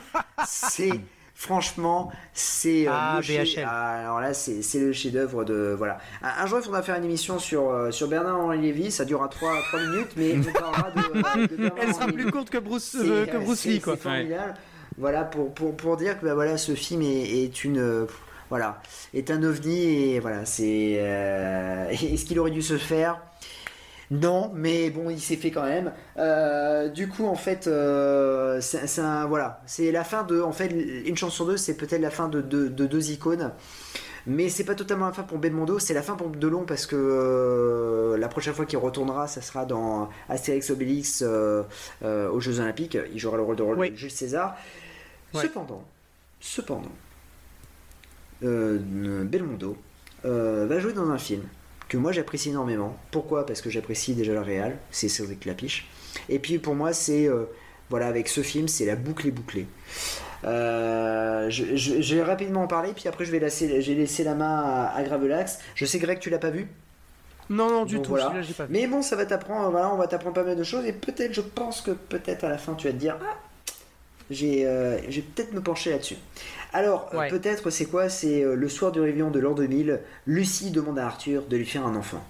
C'est 0.47 0.91
franchement, 1.33 2.11
c'est 2.33 2.87
euh, 2.87 2.91
Ah, 2.93 3.13
le 3.17 3.23
chef- 3.23 3.55
BHL. 3.55 3.63
ah, 3.67 4.01
alors 4.01 4.19
là, 4.19 4.33
c'est 4.35 4.61
c'est 4.61 4.79
le 4.79 4.93
chef-d'œuvre 4.93 5.45
de 5.45 5.73
voilà. 5.75 5.97
Un, 6.21 6.43
un 6.43 6.45
jour, 6.45 6.59
il 6.59 6.63
faudra 6.65 6.83
faire 6.83 6.95
une 6.95 7.05
émission 7.05 7.39
sur 7.39 7.69
euh, 7.71 7.89
sur 7.91 8.07
Bernard 8.07 8.39
Henri 8.39 8.61
Lévy. 8.61 8.91
Ça 8.91 9.03
durera 9.05 9.29
3, 9.29 9.51
minutes, 9.87 10.11
mais 10.15 10.35
on 10.37 10.51
parlera 10.51 10.91
de, 10.91 11.47
de 11.47 11.55
Bernard 11.57 11.77
Elle 11.81 11.93
sera 11.95 12.03
Henri 12.05 12.13
plus 12.13 12.31
courte 12.31 12.49
que 12.51 12.57
Bruce, 12.59 12.95
euh, 12.99 13.25
que 13.25 13.37
Bruce 13.37 13.65
Lee, 13.65 13.79
quoi. 13.81 13.95
C'est 13.95 14.03
formidable. 14.03 14.53
Voilà, 14.99 15.23
pour, 15.23 15.53
pour, 15.53 15.75
pour 15.75 15.97
dire 15.97 16.19
que 16.19 16.25
bah, 16.25 16.33
voilà, 16.35 16.57
ce 16.57 16.73
film 16.75 17.01
est, 17.01 17.43
est 17.43 17.63
une. 17.63 17.79
euh, 17.79 18.05
voilà, 18.49 18.81
est 19.13 19.31
un 19.31 19.41
ovni 19.43 20.13
et 20.15 20.19
voilà, 20.19 20.45
c'est. 20.45 20.97
euh, 20.99 21.89
Est-ce 21.91 22.25
qu'il 22.25 22.37
aurait 22.39 22.51
dû 22.51 22.61
se 22.61 22.77
faire? 22.77 23.21
Non, 24.11 24.51
mais 24.55 24.89
bon, 24.89 25.11
il 25.11 25.19
s'est 25.21 25.35
fait 25.35 25.51
quand 25.51 25.63
même. 25.63 25.91
Euh, 26.17 26.89
du 26.89 27.07
coup, 27.07 27.27
en 27.27 27.35
fait, 27.35 27.67
euh, 27.67 28.59
c'est 28.59 28.87
c'est 28.87 29.01
un 29.01 29.27
voilà, 29.27 29.61
c'est 29.67 29.91
la 29.91 30.03
fin 30.03 30.23
de, 30.23 30.41
en 30.41 30.51
fait, 30.51 30.67
une 31.05 31.15
chance 31.15 31.33
sur 31.35 31.45
deux, 31.45 31.57
c'est 31.57 31.75
peut-être 31.77 32.01
la 32.01 32.09
fin 32.09 32.27
de, 32.27 32.41
de- 32.41 32.67
de 32.67 32.85
deux 32.87 33.11
icônes. 33.11 33.51
Mais 34.27 34.49
c'est 34.49 34.63
pas 34.65 34.75
totalement 34.75 35.05
la 35.05 35.13
fin 35.13 35.23
pour 35.23 35.37
Belmondo, 35.37 35.77
c'est 35.79 35.93
la 35.93 36.01
fin 36.01 36.15
pour 36.15 36.29
Delon 36.29 36.63
parce 36.65 36.85
que 36.87 38.15
la 38.19 38.27
prochaine 38.27 38.53
fois 38.53 38.65
qu'il 38.65 38.77
retournera, 38.79 39.27
ça 39.27 39.41
sera 39.41 39.65
dans 39.65 40.09
Astérix 40.27 40.69
Obélix 40.71 41.21
aux 41.23 42.39
Jeux 42.39 42.59
Olympiques. 42.59 42.97
Il 43.13 43.19
jouera 43.19 43.37
le 43.37 43.43
rôle 43.43 43.55
de, 43.55 43.63
Oui. 43.63 43.91
de 43.91 43.95
Jules 43.95 44.11
César. 44.11 44.55
Ouais. 45.33 45.41
Cependant, 45.43 45.83
cependant, 46.39 46.91
euh, 48.43 48.79
Belmondo 49.25 49.77
euh, 50.25 50.65
va 50.67 50.79
jouer 50.79 50.93
dans 50.93 51.09
un 51.09 51.17
film 51.17 51.43
que 51.87 51.97
moi 51.97 52.11
j'apprécie 52.11 52.49
énormément. 52.49 52.97
Pourquoi? 53.11 53.45
Parce 53.45 53.61
que 53.61 53.69
j'apprécie 53.69 54.13
déjà 54.15 54.33
le 54.33 54.41
réal, 54.41 54.77
c'est 54.91 55.09
Cédric 55.09 55.45
Lapiche. 55.45 55.87
Et 56.29 56.39
puis 56.39 56.57
pour 56.59 56.75
moi, 56.75 56.93
c'est 56.93 57.27
euh, 57.27 57.45
voilà, 57.89 58.07
avec 58.07 58.27
ce 58.27 58.41
film, 58.41 58.67
c'est 58.67 58.85
la 58.85 58.95
boucle 58.95 59.27
est 59.27 59.31
bouclée. 59.31 59.67
Euh, 60.45 61.49
je, 61.49 61.75
je- 61.75 62.01
je 62.01 62.15
vais 62.15 62.23
rapidement 62.23 62.63
en 62.63 62.67
parler, 62.67 62.93
puis 62.93 63.07
après 63.07 63.25
je 63.25 63.31
vais 63.31 63.39
laisser, 63.39 63.81
j'ai 63.81 63.95
laissé 63.95 64.23
la 64.23 64.35
main 64.35 64.55
à, 64.57 64.93
à 64.95 65.03
Gravelax. 65.03 65.59
Je 65.75 65.85
sais 65.85 65.99
Greg, 65.99 66.19
tu 66.19 66.29
l'as 66.29 66.37
pas 66.39 66.49
vu, 66.51 66.67
Non, 67.49 67.69
non, 67.69 67.85
du 67.85 67.95
Donc 67.95 68.03
tout. 68.05 68.09
voilà. 68.11 68.25
celui-là, 68.25 68.41
j'ai 68.43 68.53
pas 68.53 68.65
vu. 68.65 68.73
mais 68.73 68.87
bon, 68.87 69.01
ça 69.01 69.15
va 69.15 69.25
t'apprendre. 69.25 69.69
Voilà, 69.71 69.91
on 69.93 69.97
va 69.97 70.07
t'apprendre 70.07 70.35
pas 70.35 70.43
mal 70.43 70.55
de 70.55 70.63
choses 70.63 70.85
et 70.85 70.93
peut-être, 70.93 71.33
je 71.33 71.41
pense 71.41 71.81
que 71.81 71.91
peut-être 71.91 72.43
à 72.45 72.49
la 72.49 72.57
fin, 72.57 72.73
tu 72.75 72.87
vas 72.87 72.93
te 72.93 72.97
dire, 72.99 73.17
ah, 73.21 73.35
j'ai, 74.29 74.65
euh, 74.65 74.99
j'ai 75.09 75.21
peut-être 75.21 75.53
me 75.53 75.61
pencher 75.61 75.91
là-dessus. 75.91 76.17
Alors, 76.73 77.09
euh, 77.13 77.17
Ouais. 77.19 77.29
peut-être, 77.29 77.69
c'est 77.69 77.85
quoi? 77.85 78.09
C'est 78.09 78.43
euh, 78.43 78.55
le 78.55 78.69
soir 78.69 78.91
du 78.91 78.99
réveillon 78.99 79.31
de 79.31 79.39
l'an 79.39 79.53
2000. 79.53 79.99
Lucie 80.27 80.71
demande 80.71 80.99
à 80.99 81.05
Arthur 81.07 81.43
de 81.47 81.57
lui 81.57 81.65
faire 81.65 81.85
un 81.85 81.95
enfant. 81.95 82.23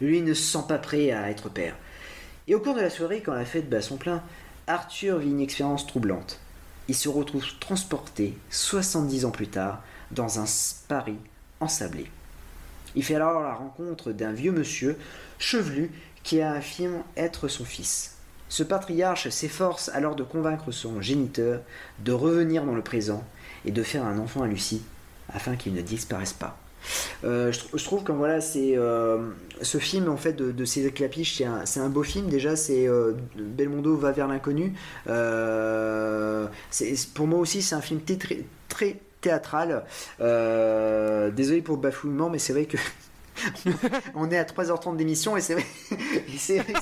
Lui 0.00 0.22
ne 0.22 0.34
se 0.34 0.42
sent 0.42 0.64
pas 0.68 0.78
prêt 0.78 1.10
à 1.12 1.30
être 1.30 1.48
père. 1.48 1.76
Et 2.48 2.54
au 2.54 2.60
cours 2.60 2.74
de 2.74 2.80
la 2.80 2.90
soirée, 2.90 3.20
quand 3.20 3.34
la 3.34 3.44
fête 3.44 3.68
bat 3.68 3.82
son 3.82 3.96
plein, 3.96 4.22
Arthur 4.66 5.18
vit 5.18 5.30
une 5.30 5.40
expérience 5.40 5.86
troublante. 5.86 6.40
Il 6.88 6.94
se 6.94 7.08
retrouve 7.08 7.44
transporté 7.60 8.36
70 8.50 9.24
ans 9.24 9.30
plus 9.30 9.48
tard 9.48 9.82
dans 10.10 10.40
un 10.40 10.44
Paris 10.88 11.16
ensablé. 11.60 12.06
Il 12.94 13.04
fait 13.04 13.14
alors 13.14 13.40
la 13.40 13.54
rencontre 13.54 14.12
d'un 14.12 14.32
vieux 14.32 14.52
monsieur 14.52 14.98
chevelu 15.38 15.90
qui 16.22 16.40
affirme 16.40 17.02
être 17.16 17.48
son 17.48 17.64
fils. 17.64 18.11
Ce 18.52 18.62
patriarche 18.62 19.30
s'efforce 19.30 19.88
alors 19.94 20.14
de 20.14 20.22
convaincre 20.22 20.72
son 20.72 21.00
géniteur 21.00 21.62
de 22.04 22.12
revenir 22.12 22.66
dans 22.66 22.74
le 22.74 22.82
présent 22.82 23.24
et 23.64 23.70
de 23.70 23.82
faire 23.82 24.04
un 24.04 24.18
enfant 24.18 24.42
à 24.42 24.46
Lucie 24.46 24.82
afin 25.32 25.56
qu'il 25.56 25.72
ne 25.72 25.80
disparaisse 25.80 26.34
pas. 26.34 26.58
Euh, 27.24 27.50
je, 27.50 27.82
trouve 27.82 28.02
que 28.02 28.12
voilà, 28.12 28.40
euh, 28.56 29.30
ce 29.62 29.78
film 29.78 30.10
en 30.10 30.18
fait 30.18 30.34
de, 30.34 30.52
de 30.52 30.88
Clapiche, 30.90 31.42
c'est 31.64 31.80
un, 31.80 31.88
beau 31.88 32.02
film. 32.02 32.28
Déjà, 32.28 32.54
c'est 32.54 32.86
euh, 32.86 33.14
Belmondo 33.36 33.96
va 33.96 34.12
vers 34.12 34.28
l'inconnu. 34.28 34.74
pour 35.06 35.14
moi 37.26 37.38
aussi, 37.38 37.62
c'est 37.62 37.74
un 37.74 37.80
film 37.80 38.02
très 38.68 39.00
théâtral. 39.22 39.82
désolé 40.20 41.62
pour 41.62 41.76
le 41.76 41.80
bafouillement, 41.80 42.28
mais 42.28 42.38
c'est 42.38 42.52
vrai 42.52 42.66
que 42.66 42.76
on 44.14 44.30
est 44.30 44.38
à 44.38 44.44
3h30 44.44 44.96
d'émission 44.96 45.36
et 45.36 45.40
c'est 45.40 45.54
vrai, 45.54 45.64
vrai, 45.90 46.72
que 46.72 46.80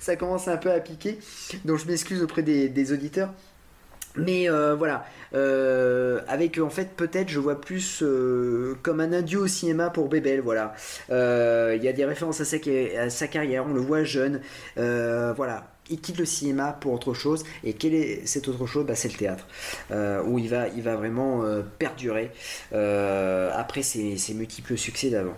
ça 0.00 0.16
commence, 0.16 0.48
un 0.48 0.56
peu 0.56 0.70
à 0.70 0.80
piquer. 0.80 1.18
Donc 1.64 1.78
je 1.78 1.86
m'excuse 1.86 2.22
auprès 2.22 2.42
des 2.42 2.92
auditeurs. 2.92 3.30
Mais 4.16 4.50
euh, 4.50 4.74
voilà, 4.74 5.06
euh, 5.34 6.20
avec 6.26 6.58
en 6.58 6.70
fait 6.70 6.96
peut-être 6.96 7.28
je 7.28 7.38
vois 7.38 7.60
plus 7.60 8.02
euh, 8.02 8.76
comme 8.82 9.00
un 9.00 9.12
adieu 9.12 9.38
au 9.38 9.46
cinéma 9.46 9.90
pour 9.90 10.08
Bébel, 10.08 10.40
voilà. 10.40 10.74
Il 11.08 11.82
y 11.82 11.88
a 11.88 11.92
des 11.92 12.04
références 12.04 12.40
à 12.40 12.44
sa, 12.44 13.28
carrière, 13.28 13.64
on 13.66 13.72
le 13.72 13.80
voit 13.80 14.02
jeune, 14.04 14.40
voilà. 14.76 15.70
Il 15.90 16.00
quitte 16.00 16.18
le 16.18 16.24
cinéma 16.24 16.72
pour 16.72 16.92
autre 16.92 17.14
chose, 17.14 17.44
et 17.64 17.74
quelle 17.74 17.94
est 17.94 18.26
cette 18.26 18.48
autre 18.48 18.66
chose? 18.66 18.86
Bah, 18.86 18.94
C'est 18.94 19.08
le 19.08 19.14
théâtre, 19.14 19.46
où 20.26 20.38
il 20.38 20.48
va, 20.48 20.96
vraiment 20.96 21.44
perdurer 21.78 22.30
après 22.72 23.82
ses, 23.82 24.34
multiples 24.34 24.78
succès 24.78 25.10
d'avant. 25.10 25.36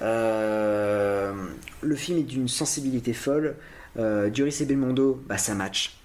le 0.00 1.96
film 1.96 2.18
est 2.18 2.22
d'une 2.22 2.48
sensibilité 2.48 3.12
folle, 3.12 3.56
Duris 3.96 4.58
et 4.60 4.66
Belmondo, 4.66 5.22
bah, 5.26 5.38
ça 5.38 5.54
match 5.54 5.96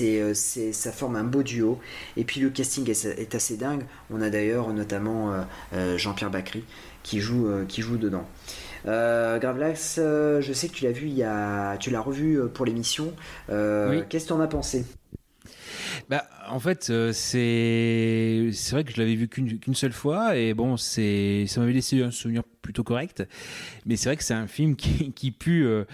euh, 0.00 0.32
c'est, 0.34 0.72
ça 0.72 0.92
forme 0.92 1.16
un 1.16 1.24
beau 1.24 1.42
duo. 1.42 1.78
Et 2.16 2.24
puis 2.24 2.40
le 2.40 2.50
casting 2.50 2.88
est, 2.90 3.34
assez 3.34 3.56
dingue. 3.56 3.84
On 4.10 4.20
a 4.22 4.30
d'ailleurs 4.30 4.72
notamment 4.72 5.32
euh, 5.32 5.42
euh, 5.74 5.98
Jean-Pierre 5.98 6.30
Bacry 6.30 6.64
qui 7.02 7.20
joue 7.20 7.96
dedans. 7.96 8.26
Gravelax, 8.86 9.96
je 9.96 10.52
sais 10.52 10.68
que 10.68 10.72
tu 10.72 10.84
l'as 10.84 10.92
vu, 10.92 11.06
il 11.08 11.14
y 11.14 11.22
a, 11.22 11.76
tu 11.78 11.90
l'as 11.90 12.00
revu 12.00 12.40
pour 12.52 12.64
l'émission. 12.64 13.12
Qu'est-ce 13.48 14.24
que 14.24 14.28
tu 14.28 14.32
en 14.32 14.40
as 14.40 14.48
pensé? 14.48 14.84
Bah, 16.08 16.28
en 16.48 16.60
fait, 16.60 16.88
euh, 16.90 17.12
c'est 17.12 18.50
c'est 18.52 18.72
vrai 18.72 18.84
que 18.84 18.92
je 18.92 18.98
l'avais 18.98 19.14
vu 19.14 19.28
qu'une 19.28 19.74
seule 19.74 19.92
fois 19.92 20.36
et 20.36 20.54
bon, 20.54 20.76
c'est 20.76 21.46
ça 21.48 21.60
m'avait 21.60 21.72
laissé 21.72 22.02
un 22.02 22.10
souvenir 22.10 22.42
plutôt 22.62 22.84
correct. 22.84 23.26
Mais 23.86 23.96
c'est 23.96 24.08
vrai 24.08 24.16
que 24.16 24.22
c'est 24.22 24.34
un 24.34 24.46
film 24.46 24.76
qui, 24.76 25.12
qui 25.12 25.32
pue 25.32 25.66
euh, 25.66 25.84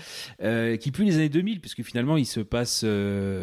euh, 0.42 0.76
qui 0.76 0.90
pue 0.92 1.04
les 1.04 1.16
années 1.16 1.28
2000 1.28 1.60
puisque 1.60 1.82
finalement 1.82 2.16
il 2.16 2.26
se 2.26 2.40
passe, 2.40 2.84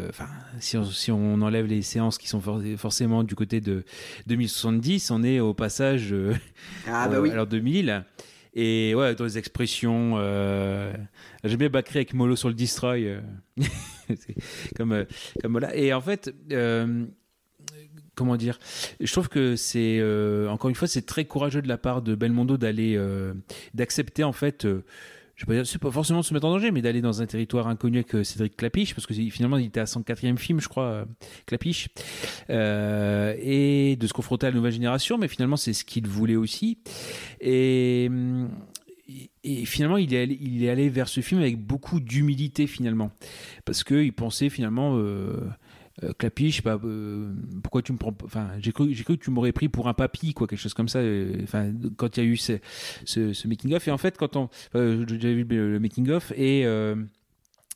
enfin, 0.08 0.28
si 0.60 0.76
on, 0.76 0.84
si 0.84 1.10
on 1.10 1.42
enlève 1.42 1.66
les 1.66 1.82
séances 1.82 2.18
qui 2.18 2.28
sont 2.28 2.42
forcément 2.76 3.24
du 3.24 3.34
côté 3.34 3.60
de 3.60 3.84
2070, 4.26 5.10
on 5.10 5.22
est 5.22 5.40
au 5.40 5.54
passage 5.54 6.14
ah, 6.86 7.08
bah 7.08 7.20
oui. 7.20 7.30
alors 7.30 7.46
2000. 7.46 8.04
Et 8.54 8.94
ouais, 8.94 9.14
dans 9.14 9.24
les 9.24 9.38
expressions, 9.38 10.14
euh, 10.16 10.92
j'aime 11.44 11.58
bien 11.58 11.68
Bacré 11.68 12.00
avec 12.00 12.14
Molo 12.14 12.34
sur 12.34 12.48
le 12.48 12.54
destroy, 12.54 13.06
euh, 13.06 13.20
comme, 14.76 14.92
euh, 14.92 15.04
comme 15.40 15.52
voilà. 15.52 15.74
Et 15.76 15.92
en 15.92 16.00
fait, 16.00 16.34
comment 18.16 18.36
dire, 18.36 18.58
je 18.98 19.10
trouve 19.12 19.28
que 19.28 19.54
c'est 19.54 20.02
encore 20.48 20.68
une 20.68 20.76
fois, 20.76 20.88
c'est 20.88 21.06
très 21.06 21.24
courageux 21.24 21.62
de 21.62 21.68
la 21.68 21.78
part 21.78 22.02
de 22.02 22.14
Belmondo 22.14 22.56
d'aller, 22.56 23.00
d'accepter 23.74 24.24
en 24.24 24.32
fait 24.32 24.66
je 25.40 25.46
peux 25.46 25.64
c'est 25.64 25.78
pas 25.78 25.90
forcément 25.90 26.22
se 26.22 26.34
mettre 26.34 26.46
en 26.46 26.52
danger, 26.52 26.70
mais 26.70 26.82
d'aller 26.82 27.00
dans 27.00 27.22
un 27.22 27.26
territoire 27.26 27.66
inconnu 27.66 27.96
avec 27.96 28.14
euh, 28.14 28.24
Cédric 28.24 28.58
Clapiche, 28.58 28.94
parce 28.94 29.06
que 29.06 29.14
finalement 29.14 29.56
il 29.56 29.66
était 29.66 29.80
à 29.80 29.86
son 29.86 30.02
quatrième 30.02 30.36
film, 30.36 30.60
je 30.60 30.68
crois, 30.68 30.84
euh, 30.84 31.04
Clapiche, 31.46 31.88
euh, 32.50 33.34
et 33.40 33.96
de 33.96 34.06
se 34.06 34.12
confronter 34.12 34.48
à 34.48 34.50
la 34.50 34.56
nouvelle 34.56 34.72
génération, 34.72 35.16
mais 35.16 35.28
finalement 35.28 35.56
c'est 35.56 35.72
ce 35.72 35.86
qu'il 35.86 36.06
voulait 36.06 36.36
aussi. 36.36 36.76
Et, 37.40 38.10
et 39.42 39.64
finalement, 39.64 39.96
il 39.96 40.12
est, 40.12 40.22
allé, 40.22 40.38
il 40.42 40.62
est 40.62 40.68
allé 40.68 40.90
vers 40.90 41.08
ce 41.08 41.22
film 41.22 41.40
avec 41.40 41.58
beaucoup 41.58 42.00
d'humilité 42.00 42.66
finalement, 42.66 43.10
parce 43.64 43.82
qu'il 43.82 44.12
pensait 44.12 44.50
finalement 44.50 44.98
euh, 44.98 45.40
Clapiche, 46.18 46.52
je 46.52 46.56
sais 46.56 46.62
pas, 46.62 46.78
euh, 46.84 47.32
pourquoi 47.62 47.82
tu 47.82 47.92
me 47.92 47.98
prends, 47.98 48.14
enfin, 48.24 48.48
j'ai 48.58 48.72
cru, 48.72 48.94
que 48.94 49.12
tu 49.12 49.30
m'aurais 49.30 49.52
pris 49.52 49.68
pour 49.68 49.88
un 49.88 49.94
papy, 49.94 50.34
quoi, 50.34 50.46
quelque 50.46 50.58
chose 50.58 50.74
comme 50.74 50.88
ça. 50.88 51.00
Euh, 51.00 51.40
enfin, 51.42 51.72
quand 51.96 52.16
il 52.16 52.24
y 52.24 52.26
a 52.26 52.28
eu 52.28 52.36
ce, 52.36 52.58
ce, 53.04 53.48
making 53.48 53.74
of, 53.74 53.86
et 53.86 53.90
en 53.90 53.98
fait, 53.98 54.16
quand 54.16 54.36
on, 54.36 54.48
j'avais 54.74 55.34
vu 55.34 55.44
le, 55.44 55.78
making 55.78 56.10
of 56.10 56.32
et 56.36 56.64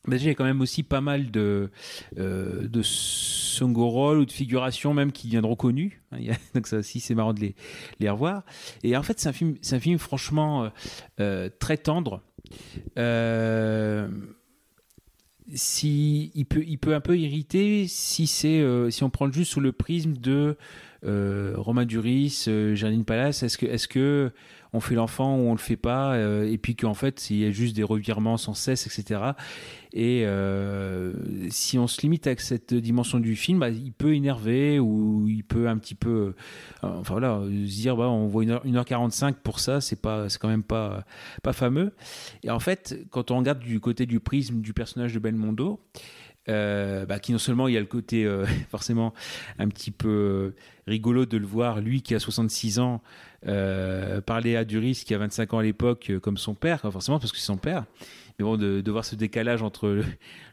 bah, 0.06 0.18
j'ai 0.18 0.34
quand 0.34 0.44
même 0.44 0.60
aussi 0.60 0.82
pas 0.82 1.00
mal 1.00 1.30
de 1.30 1.70
de 2.16 2.82
second 2.82 3.88
rôle 3.88 4.18
ou 4.18 4.24
de 4.26 4.32
figuration 4.32 4.94
même 4.94 5.12
qui 5.12 5.28
viendront 5.28 5.56
connus. 5.56 6.02
Hein, 6.12 6.18
donc 6.54 6.66
ça 6.66 6.78
aussi 6.78 7.00
c'est 7.00 7.14
marrant 7.14 7.34
de 7.34 7.40
les 7.40 7.54
les 8.00 8.10
revoir. 8.10 8.42
Et 8.82 8.96
en 8.96 9.02
fait 9.02 9.18
c'est 9.20 9.28
un 9.28 9.32
film 9.32 9.56
c'est 9.62 9.76
un 9.76 9.80
film 9.80 9.98
franchement 9.98 10.70
très 11.58 11.76
tendre. 11.78 12.22
Euh, 12.98 14.08
si 15.54 16.30
il 16.34 16.46
peut, 16.46 16.64
il 16.66 16.78
peut 16.78 16.94
un 16.94 17.00
peu 17.00 17.18
irriter 17.18 17.86
si 17.88 18.26
c'est 18.26 18.60
euh, 18.60 18.90
si 18.90 19.02
on 19.02 19.10
prend 19.10 19.30
juste 19.30 19.52
sous 19.52 19.60
le 19.60 19.72
prisme 19.72 20.14
de 20.14 20.56
euh, 21.04 21.54
Romain 21.56 21.84
Duris, 21.84 22.44
euh, 22.48 22.74
Jardine 22.74 23.04
Palace. 23.04 23.42
Est-ce 23.42 23.58
que 23.58 23.66
est-ce 23.66 23.88
que 23.88 24.32
on 24.74 24.80
fait 24.80 24.96
l'enfant 24.96 25.36
ou 25.36 25.48
on 25.48 25.52
le 25.52 25.58
fait 25.58 25.76
pas 25.76 26.14
euh, 26.14 26.50
et 26.50 26.58
puis 26.58 26.74
qu'en 26.74 26.94
fait 26.94 27.30
il 27.30 27.38
y 27.38 27.46
a 27.46 27.50
juste 27.50 27.76
des 27.76 27.84
revirements 27.84 28.36
sans 28.36 28.54
cesse 28.54 28.86
etc 28.86 29.20
et 29.92 30.22
euh, 30.26 31.12
si 31.48 31.78
on 31.78 31.86
se 31.86 32.02
limite 32.02 32.26
avec 32.26 32.40
cette 32.40 32.74
dimension 32.74 33.20
du 33.20 33.36
film 33.36 33.60
bah, 33.60 33.70
il 33.70 33.92
peut 33.92 34.14
énerver 34.14 34.80
ou 34.80 35.26
il 35.28 35.44
peut 35.44 35.68
un 35.68 35.78
petit 35.78 35.94
peu 35.94 36.10
euh, 36.10 36.32
enfin 36.82 37.14
voilà 37.14 37.40
se 37.44 37.80
dire 37.80 37.96
bah 37.96 38.08
on 38.08 38.26
voit 38.26 38.44
1h45 38.44 39.34
pour 39.34 39.60
ça 39.60 39.80
c'est 39.80 40.00
pas 40.00 40.28
c'est 40.28 40.40
quand 40.40 40.48
même 40.48 40.64
pas 40.64 41.04
pas 41.44 41.52
fameux. 41.52 41.92
Et 42.42 42.50
en 42.50 42.58
fait 42.58 42.98
quand 43.10 43.30
on 43.30 43.38
regarde 43.38 43.60
du 43.60 43.78
côté 43.78 44.06
du 44.06 44.18
prisme 44.18 44.60
du 44.60 44.74
personnage 44.74 45.14
de 45.14 45.20
Belmondo 45.20 45.80
euh, 46.50 47.06
bah, 47.06 47.18
qui 47.20 47.32
non 47.32 47.38
seulement 47.38 47.68
il 47.68 47.74
y 47.74 47.76
a 47.78 47.80
le 47.80 47.86
côté 47.86 48.26
euh, 48.26 48.44
forcément 48.70 49.14
un 49.58 49.68
petit 49.68 49.90
peu 49.90 50.08
euh, 50.08 50.54
rigolo 50.86 51.24
de 51.24 51.38
le 51.38 51.46
voir, 51.46 51.80
lui 51.80 52.02
qui 52.02 52.14
a 52.14 52.20
66 52.20 52.78
ans, 52.80 53.02
parler 54.26 54.56
à 54.56 54.64
Duris 54.64 55.04
qui 55.06 55.14
a 55.14 55.18
25 55.18 55.54
ans 55.54 55.58
à 55.58 55.62
l'époque 55.62 56.12
comme 56.22 56.36
son 56.38 56.54
père, 56.54 56.80
forcément 56.80 57.18
parce 57.18 57.32
que 57.32 57.38
c'est 57.38 57.44
son 57.46 57.56
père. 57.56 57.84
Mais 58.38 58.44
bon, 58.44 58.56
de, 58.56 58.90
voir 58.90 59.04
ce 59.04 59.14
décalage 59.14 59.62
entre 59.62 60.02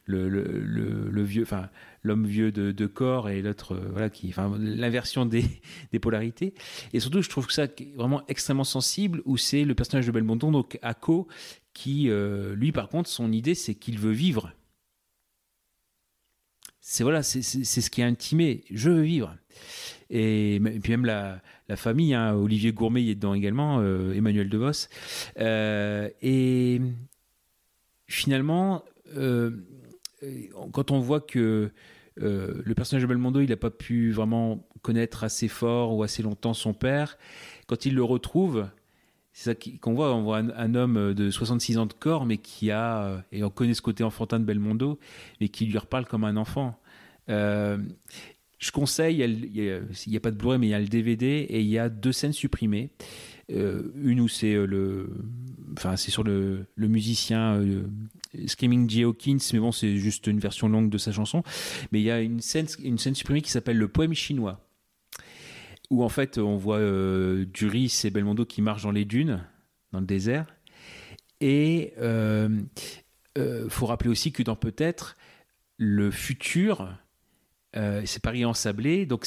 le, 0.06 1.24
vieux, 1.24 1.44
enfin 1.44 1.70
l'homme 2.04 2.28
vieux 2.28 2.52
de, 2.52 2.86
corps 2.86 3.30
et 3.30 3.42
l'autre, 3.42 3.80
voilà, 3.92 4.10
qui, 4.10 4.28
enfin 4.30 4.54
l'inversion 4.60 5.26
des, 5.92 6.00
polarités. 6.02 6.54
Et 6.94 7.00
surtout, 7.00 7.22
je 7.22 7.30
trouve 7.30 7.48
que 7.48 7.54
ça 7.54 7.68
vraiment 7.96 8.24
extrêmement 8.28 8.66
sensible, 8.66 9.22
où 9.26 9.38
c'est 9.38 9.64
le 9.64 9.74
personnage 9.74 10.06
de 10.06 10.12
Belmondo, 10.12 10.52
donc 10.52 10.78
Ako, 10.82 11.28
qui, 11.74 12.10
lui, 12.56 12.72
par 12.72 12.90
contre, 12.90 13.10
son 13.10 13.32
idée, 13.32 13.56
c'est 13.56 13.76
qu'il 13.76 14.00
veut 14.00 14.12
vivre 14.12 14.54
c'est 16.82 17.04
voilà, 17.04 17.22
c'est 17.22 17.42
ce 17.42 17.90
qui 17.90 18.02
est 18.02 18.04
intimé. 18.04 18.64
Je 18.72 18.90
veux 18.90 19.02
vivre. 19.02 19.36
Et, 20.10 20.60
puis 20.82 20.92
même 20.92 21.06
la, 21.06 21.42
la 21.70 21.76
famille, 21.76 22.14
hein, 22.14 22.34
Olivier 22.34 22.74
Gourmet 22.74 23.04
y 23.04 23.12
est 23.12 23.16
dedans 23.16 23.36
également, 23.36 23.80
euh, 23.80 24.14
Emmanuel 24.14 24.50
DeVos. 24.50 24.88
Euh, 25.40 26.10
et 26.22 26.82
finalement, 28.08 28.84
euh, 29.16 29.52
quand 30.74 30.92
on 30.92 31.00
voit 31.00 31.22
que 31.22 31.72
le 32.18 32.74
personnage 32.76 33.04
de 33.04 33.08
Belmondo, 33.08 33.42
il 33.42 33.50
n'a 33.50 33.58
pas 33.58 33.70
pu 33.70 34.12
vraiment 34.12 34.68
connaître 34.82 35.24
assez 35.24 35.48
fort 35.48 35.96
ou 35.96 36.04
assez 36.04 36.24
longtemps 36.24 36.54
son 36.54 36.74
père, 36.74 37.18
quand 37.68 37.86
il 37.86 37.96
le 37.96 38.04
retrouve, 38.04 38.68
c'est 39.34 39.44
ça 39.52 39.70
qu'on 39.80 39.94
voit. 39.94 40.14
On 40.14 40.24
voit 40.24 40.38
un, 40.40 40.76
homme 40.76 41.14
de 41.14 41.30
66 41.30 41.78
ans 41.78 41.86
de 41.86 41.94
corps, 41.94 42.26
mais 42.26 42.38
qui 42.38 42.72
a, 42.72 43.24
et 43.32 43.44
on 43.44 43.50
connaît 43.50 43.74
ce 43.74 43.82
côté 43.82 44.04
enfantin 44.04 44.40
de 44.40 44.46
Belmondo, 44.46 45.00
mais 45.40 45.50
qui 45.50 45.66
lui 45.66 45.78
reparle 45.78 46.06
comme 46.06 46.24
un 46.24 46.38
enfant. 46.38 46.80
Euh, 47.30 47.78
je 48.60 48.72
conseille, 48.72 49.22
il 49.22 50.08
n'y 50.08 50.18
a, 50.18 50.20
pas 50.20 50.32
de 50.32 50.38
Blu-ray, 50.38 50.60
mais 50.60 50.68
il 50.68 50.70
y 50.70 50.76
a 50.76 50.80
le 50.80 50.88
DVD 50.88 51.26
et 51.50 51.62
il 51.62 51.68
y 51.68 51.80
a 51.80 51.90
deux 51.90 52.12
scènes 52.12 52.34
supprimées. 52.34 52.92
Euh, 53.52 53.92
une 54.02 54.22
où 54.22 54.28
c'est 54.28 54.54
euh, 54.54 54.66
le, 54.66 55.10
enfin 55.76 55.98
c'est 55.98 56.12
sur 56.12 56.24
le, 56.24 56.68
musicien 56.78 57.62
Screaming 58.46 58.90
Jay 58.90 59.04
Hawkins, 59.04 59.40
mais 59.52 59.60
bon 59.60 59.72
c'est 59.72 59.98
juste 59.98 60.28
une 60.28 60.40
version 60.40 60.70
longue 60.70 60.90
de 60.90 60.98
sa 60.98 61.12
chanson. 61.12 61.44
Mais 61.92 62.02
il 62.02 62.04
y 62.04 62.12
a 62.12 62.22
une 62.22 62.40
scène, 62.40 62.68
une 62.84 63.00
scène 63.00 63.16
supprimée 63.16 63.42
qui 63.42 63.50
s'appelle 63.50 63.78
le 63.78 63.88
poème 63.88 64.14
chinois, 64.14 64.64
où 65.92 66.04
en 66.04 66.10
fait 66.10 66.40
on 66.40 66.58
voit 66.58 66.80
Duris 67.46 68.02
et 68.06 68.10
Belmondo 68.10 68.46
qui 68.46 68.64
marchent 68.64 68.84
dans 68.84 68.92
les 68.92 69.06
dunes, 69.06 69.44
dans 69.92 70.00
le 70.00 70.08
désert. 70.08 70.48
Et 71.40 71.94
il 73.36 73.70
faut 73.70 73.86
rappeler 73.86 74.10
aussi 74.10 74.32
que 74.32 74.42
dans 74.42 74.56
peut-être 74.56 75.16
le 75.78 76.12
futur, 76.12 76.90
euh, 77.76 78.02
c'est 78.06 78.22
Paris 78.22 78.46
ensablé, 78.46 79.08
donc 79.08 79.26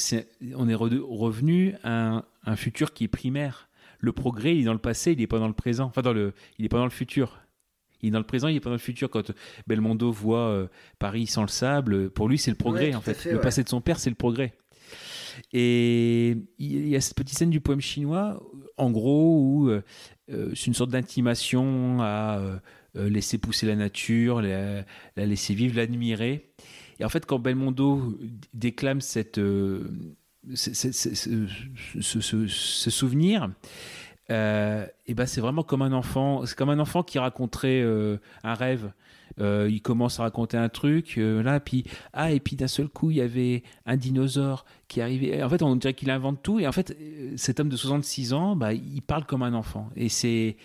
on 0.55 0.69
est 0.69 0.75
revenu 0.75 1.75
à 1.83 2.23
un, 2.45 2.55
futur 2.55 2.93
qui 2.93 3.03
est 3.03 3.09
primaire. 3.09 3.69
Le 3.99 4.11
progrès, 4.11 4.55
il 4.55 4.61
est 4.61 4.65
dans 4.65 4.73
le 4.73 4.79
passé, 4.79 5.11
il 5.11 5.17
n'est 5.17 5.27
pas 5.27 5.39
dans 5.39 5.47
le 5.47 5.53
présent. 5.53 5.85
Enfin, 5.85 6.01
dans 6.01 6.13
le, 6.13 6.33
il 6.57 6.63
n'est 6.63 6.69
pas 6.69 6.77
dans 6.77 6.85
le 6.85 6.91
futur. 6.91 7.41
Il 8.01 8.09
est 8.09 8.11
dans 8.11 8.19
le 8.19 8.25
présent, 8.25 8.47
il 8.47 8.53
n'est 8.53 8.59
pas 8.59 8.69
dans 8.69 8.75
le 8.75 8.79
futur. 8.79 9.09
Quand 9.09 9.33
Belmondo 9.67 10.11
voit 10.11 10.49
euh, 10.49 10.67
Paris 10.99 11.27
sans 11.27 11.41
le 11.41 11.47
sable, 11.47 12.09
pour 12.11 12.29
lui, 12.29 12.37
c'est 12.37 12.51
le 12.51 12.57
progrès, 12.57 12.93
en 12.93 13.01
fait. 13.01 13.25
le 13.25 13.41
passé 13.41 13.63
de 13.63 13.69
son 13.69 13.81
père, 13.81 13.99
c'est 13.99 14.11
le 14.11 14.15
progrès. 14.15 14.53
Et 15.53 16.37
il 16.59 16.87
y 16.87 16.95
a 16.95 17.01
cette 17.01 17.15
petite 17.15 17.37
scène 17.37 17.49
du 17.49 17.61
poème 17.61 17.81
chinois, 17.81 18.41
en 18.77 18.91
gros, 18.91 19.39
où 19.39 19.69
euh, 19.69 19.81
c'est 20.27 20.67
une 20.67 20.73
sorte 20.73 20.91
d'intimation 20.91 22.01
à 22.01 22.41
laisser 22.95 23.37
pousser 23.37 23.65
la 23.65 23.75
nature, 23.75 24.41
la 24.41 24.85
laisser 25.15 25.53
vivre, 25.53 25.75
l'admirer. 25.75 26.49
Et 26.99 27.05
en 27.05 27.09
fait, 27.09 27.25
quand 27.25 27.39
Belmondo 27.39 28.17
déclame 28.53 29.01
cette, 29.01 29.37
euh, 29.37 29.89
ce, 30.53 30.79
souvenir, 32.89 33.49
euh, 34.31 34.87
et 35.05 35.13
ben 35.13 35.25
c'est 35.25 35.41
vraiment 35.41 35.63
comme 35.63 35.81
un 35.81 35.91
enfant. 35.91 36.45
C'est 36.45 36.57
comme 36.57 36.69
un 36.69 36.79
enfant 36.79 37.03
qui 37.03 37.19
raconterait 37.19 37.81
euh, 37.81 38.17
un 38.43 38.53
rêve. 38.53 38.91
Il 39.39 39.81
commence 39.81 40.19
à 40.19 40.23
raconter 40.23 40.57
un 40.57 40.69
truc, 40.69 41.17
là, 41.17 41.59
puis 41.59 41.83
ah, 42.13 42.31
et 42.31 42.39
puis 42.39 42.55
d'un 42.55 42.67
seul 42.67 42.87
coup, 42.87 43.11
il 43.11 43.17
y 43.17 43.21
avait 43.21 43.63
un 43.85 43.97
dinosaure 43.97 44.65
qui 44.87 45.01
arrivait. 45.01 45.43
En 45.43 45.49
fait, 45.49 45.61
on 45.61 45.75
dirait 45.75 45.93
qu'il 45.93 46.09
invente 46.09 46.41
tout. 46.41 46.59
Et 46.59 46.67
en 46.67 46.71
fait, 46.71 46.97
cet 47.35 47.59
homme 47.59 47.69
de 47.69 47.77
66 47.77 48.33
ans, 48.33 48.55
bah, 48.55 48.73
il 48.73 49.01
parle 49.01 49.25
comme 49.25 49.43
un 49.43 49.53
enfant. 49.53 49.89
Et 49.95 50.09
c'est 50.09 50.57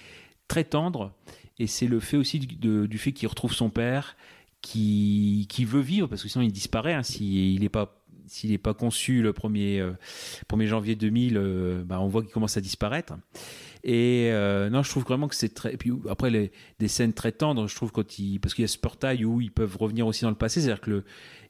très 0.48 0.64
tendre. 0.64 1.12
Et 1.58 1.66
c'est 1.66 1.86
le 1.86 2.00
fait 2.00 2.16
aussi 2.16 2.38
du 2.38 2.98
fait 2.98 3.12
qu'il 3.12 3.28
retrouve 3.28 3.52
son 3.52 3.70
père 3.70 4.16
qui, 4.62 5.46
qui 5.48 5.64
veut 5.64 5.80
vivre, 5.80 6.06
parce 6.06 6.22
que 6.22 6.28
sinon 6.28 6.44
il 6.44 6.52
disparaît, 6.52 6.94
hein, 6.94 7.02
s'il 7.02 7.60
n'est 7.60 7.68
pas 7.68 7.96
s'il 8.26 8.50
n'est 8.50 8.58
pas 8.58 8.74
conçu 8.74 9.22
le 9.22 9.32
1er, 9.32 9.96
1er 10.48 10.62
euh, 10.62 10.66
janvier 10.66 10.94
2000, 10.94 11.36
euh, 11.36 11.82
bah, 11.84 12.00
on 12.00 12.06
voit 12.06 12.22
qu'il 12.22 12.30
commence 12.30 12.56
à 12.56 12.60
disparaître. 12.60 13.14
Et 13.82 14.28
euh, 14.32 14.68
non, 14.70 14.82
je 14.82 14.90
trouve 14.90 15.04
vraiment 15.04 15.28
que 15.28 15.34
c'est 15.34 15.54
très. 15.54 15.76
Puis 15.76 15.92
après, 16.08 16.50
des 16.78 16.88
scènes 16.88 17.12
très 17.12 17.32
tendres, 17.32 17.66
je 17.66 17.74
trouve, 17.74 17.92
quand 17.92 18.18
il... 18.18 18.38
parce 18.38 18.54
qu'il 18.54 18.62
y 18.62 18.64
a 18.64 18.68
ce 18.68 18.78
portail 18.78 19.24
où 19.24 19.40
ils 19.40 19.52
peuvent 19.52 19.76
revenir 19.76 20.06
aussi 20.06 20.22
dans 20.22 20.30
le 20.30 20.36
passé, 20.36 20.60
c'est-à-dire 20.60 20.80
que 20.80 21.04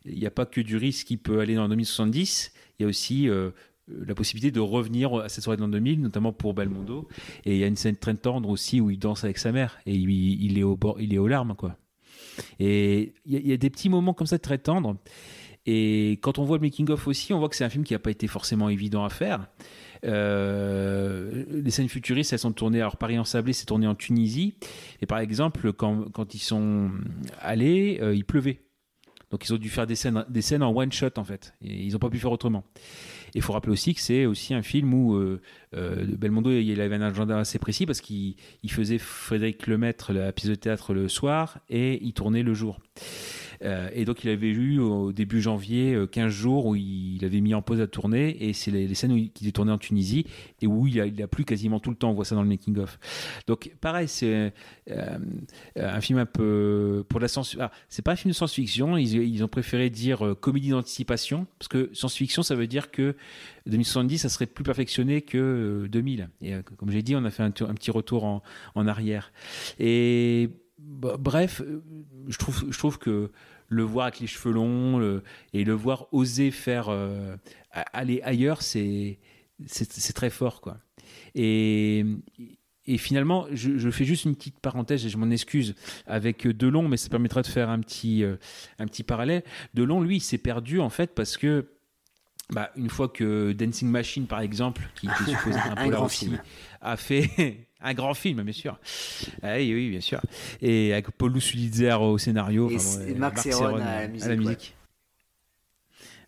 il 0.04 0.18
n'y 0.18 0.26
a 0.26 0.30
pas 0.30 0.46
que 0.46 0.60
du 0.60 0.76
risque 0.76 1.06
qui 1.08 1.16
peut 1.16 1.40
aller 1.40 1.54
dans 1.54 1.68
2070, 1.68 2.52
il 2.78 2.82
y 2.82 2.86
a 2.86 2.88
aussi 2.88 3.28
la 3.88 4.14
possibilité 4.14 4.50
de 4.50 4.60
revenir 4.60 5.14
à 5.16 5.28
cette 5.28 5.44
soirée 5.44 5.56
de 5.56 5.62
l'an 5.62 5.68
2000, 5.68 6.00
notamment 6.00 6.32
pour 6.32 6.54
Belmondo. 6.54 7.08
Et 7.44 7.54
il 7.54 7.58
y 7.58 7.64
a 7.64 7.66
une 7.66 7.76
scène 7.76 7.96
très 7.96 8.14
tendre 8.14 8.48
aussi 8.48 8.80
où 8.80 8.90
il 8.90 8.98
danse 8.98 9.24
avec 9.24 9.38
sa 9.38 9.52
mère 9.52 9.78
et 9.86 9.94
il, 9.94 10.10
il 10.10 10.58
est, 10.58 10.62
au 10.62 10.76
bord, 10.76 11.00
il 11.00 11.12
est 11.12 11.18
aux 11.18 11.28
larmes, 11.28 11.54
quoi. 11.54 11.76
Et 12.58 13.14
il 13.26 13.46
y, 13.46 13.52
a 13.52 13.56
des 13.56 13.70
petits 13.70 13.88
moments 13.88 14.14
comme 14.14 14.26
ça 14.26 14.38
très 14.38 14.58
tendres. 14.58 14.96
Et 15.66 16.12
quand 16.22 16.38
on 16.38 16.44
voit 16.44 16.56
le 16.56 16.62
making-of 16.62 17.06
aussi, 17.06 17.32
on 17.32 17.38
voit 17.38 17.48
que 17.48 17.56
c'est 17.56 17.64
un 17.64 17.70
film 17.70 17.84
qui 17.84 17.92
n'a 17.92 17.98
pas 17.98 18.10
été 18.10 18.26
forcément 18.26 18.68
évident 18.68 19.04
à 19.04 19.10
faire. 19.10 19.48
Euh, 20.04 21.44
les 21.50 21.70
scènes 21.70 21.88
futuristes, 21.88 22.32
elles 22.32 22.38
sont 22.38 22.52
tournées. 22.52 22.80
Alors, 22.80 22.96
Paris 22.96 23.18
en 23.18 23.24
Sablé, 23.24 23.52
c'est 23.52 23.66
tourné 23.66 23.86
en 23.86 23.94
Tunisie. 23.94 24.54
Et 25.00 25.06
par 25.06 25.18
exemple, 25.18 25.72
quand, 25.72 26.34
ils 26.34 26.38
sont 26.38 26.90
allés, 27.40 27.98
euh, 28.02 28.14
il 28.14 28.24
pleuvait. 28.24 28.60
Donc, 29.30 29.46
ils 29.46 29.54
ont 29.54 29.58
dû 29.58 29.68
faire 29.68 29.86
des 29.86 29.94
scènes, 29.94 30.24
des 30.28 30.42
scènes 30.42 30.62
en 30.62 30.74
one 30.74 30.90
shot, 30.90 31.10
en 31.16 31.24
fait. 31.24 31.54
Et 31.62 31.84
ils 31.84 31.92
n'ont 31.92 31.98
pas 31.98 32.10
pu 32.10 32.18
faire 32.18 32.32
autrement. 32.32 32.64
Il 33.34 33.42
faut 33.42 33.52
rappeler 33.52 33.72
aussi 33.72 33.94
que 33.94 34.00
c'est 34.00 34.26
aussi 34.26 34.54
un 34.54 34.62
film 34.62 34.92
où 34.92 35.14
euh, 35.14 35.40
Belmondo 35.72 36.50
il 36.50 36.80
avait 36.80 36.96
un 36.96 37.02
agenda 37.02 37.38
assez 37.38 37.60
précis 37.60 37.86
parce 37.86 38.00
qu'il 38.00 38.34
faisait 38.68 38.98
Frédéric 38.98 39.68
Lemaître 39.68 40.12
la 40.12 40.32
pièce 40.32 40.50
de 40.50 40.56
théâtre 40.56 40.94
le 40.94 41.08
soir 41.08 41.60
et 41.68 42.02
il 42.02 42.12
tournait 42.12 42.42
le 42.42 42.54
jour. 42.54 42.80
Euh, 43.62 43.88
et 43.92 44.04
donc, 44.04 44.24
il 44.24 44.30
avait 44.30 44.48
eu 44.48 44.78
au 44.78 45.12
début 45.12 45.40
janvier 45.40 45.96
15 46.10 46.24
euh, 46.24 46.28
jours 46.28 46.66
où 46.66 46.76
il 46.76 47.24
avait 47.24 47.40
mis 47.40 47.54
en 47.54 47.62
pause 47.62 47.80
à 47.80 47.86
tourner. 47.86 48.48
Et 48.48 48.52
c'est 48.52 48.70
les, 48.70 48.94
scènes 48.94 49.12
où 49.12 49.16
il, 49.16 49.30
est 49.46 49.52
tourné 49.52 49.72
en 49.72 49.78
Tunisie 49.78 50.26
et 50.62 50.66
où 50.66 50.86
il 50.86 51.00
a, 51.00 51.06
il 51.06 51.26
plu 51.28 51.44
quasiment 51.44 51.80
tout 51.80 51.90
le 51.90 51.96
temps. 51.96 52.10
On 52.10 52.14
voit 52.14 52.24
ça 52.24 52.34
dans 52.34 52.42
le 52.42 52.48
making-of. 52.48 52.98
Donc, 53.46 53.72
pareil, 53.80 54.08
c'est 54.08 54.52
euh, 54.90 55.18
un 55.76 56.00
film 56.00 56.18
un 56.18 56.26
peu 56.26 57.04
pour 57.08 57.20
la 57.20 57.28
science. 57.28 57.56
Ah, 57.60 57.70
c'est 57.88 58.02
pas 58.02 58.12
un 58.12 58.16
film 58.16 58.30
de 58.30 58.36
science-fiction. 58.36 58.96
Ils, 58.96 59.44
ont 59.44 59.48
préféré 59.48 59.90
dire 59.90 60.34
comédie 60.40 60.70
d'anticipation 60.70 61.46
parce 61.58 61.68
que 61.68 61.90
science-fiction, 61.92 62.42
ça 62.42 62.54
veut 62.54 62.66
dire 62.66 62.90
que 62.90 63.16
2070, 63.66 64.18
ça 64.18 64.28
serait 64.28 64.46
plus 64.46 64.64
perfectionné 64.64 65.22
que 65.22 65.86
2000. 65.90 66.28
Et 66.42 66.54
comme 66.76 66.90
j'ai 66.90 67.02
dit, 67.02 67.14
on 67.16 67.24
a 67.24 67.30
fait 67.30 67.42
un, 67.42 67.50
petit 67.50 67.90
retour 67.90 68.24
en, 68.24 68.86
arrière. 68.86 69.32
Et 69.78 70.50
bref, 70.78 71.62
je 72.28 72.38
trouve, 72.38 72.64
je 72.70 72.78
trouve 72.78 72.98
que 72.98 73.30
le 73.70 73.82
voir 73.84 74.06
avec 74.06 74.20
les 74.20 74.26
cheveux 74.26 74.52
longs 74.52 75.22
et 75.54 75.64
le 75.64 75.72
voir 75.72 76.06
oser 76.12 76.50
faire 76.50 76.88
euh, 76.90 77.36
aller 77.72 78.20
ailleurs, 78.22 78.60
c'est 78.60 79.18
c'est 79.66 80.12
très 80.12 80.30
fort 80.30 80.60
quoi. 80.60 80.78
Et, 81.34 82.04
et 82.86 82.98
finalement, 82.98 83.46
je, 83.52 83.90
fais 83.90 84.04
juste 84.04 84.24
une 84.24 84.34
petite 84.34 84.58
parenthèse 84.58 85.06
et 85.06 85.08
je 85.08 85.16
m'en 85.16 85.30
excuse 85.30 85.74
avec 86.06 86.46
Delon, 86.46 86.88
mais 86.88 86.96
ça 86.96 87.08
permettra 87.08 87.42
de 87.42 87.46
faire 87.46 87.70
un 87.70 87.80
petit 87.80 88.24
euh, 88.24 88.36
un 88.78 88.86
petit 88.86 89.02
parallèle. 89.02 89.44
Delon, 89.74 90.00
lui, 90.00 90.16
il 90.16 90.20
s'est 90.20 90.38
perdu 90.38 90.80
en 90.80 90.90
fait 90.90 91.14
parce 91.14 91.36
que 91.36 91.68
bah, 92.50 92.70
une 92.74 92.90
fois 92.90 93.08
que 93.08 93.52
Dancing 93.52 93.88
Machine, 93.88 94.26
par 94.26 94.40
exemple, 94.40 94.82
qui 94.96 95.06
était 95.06 95.30
supposé 95.30 95.58
un, 95.58 95.76
un 95.76 95.88
grand 95.88 96.08
film, 96.08 96.40
a 96.80 96.96
fait 96.96 97.69
un 97.82 97.94
grand 97.94 98.14
film, 98.14 98.42
bien 98.42 98.52
sûr. 98.52 98.78
Ah 99.42 99.54
oui, 99.56 99.72
oui, 99.74 99.90
bien 99.90 100.00
sûr. 100.00 100.20
Et 100.60 100.92
avec 100.92 101.10
Paul 101.12 101.40
Sulitzer 101.40 101.94
au 102.00 102.18
scénario. 102.18 102.70
Et, 102.70 103.14
Max 103.14 103.46
Heron 103.46 103.76
à, 103.76 104.06
la 104.06 104.36
musique. 104.36 104.74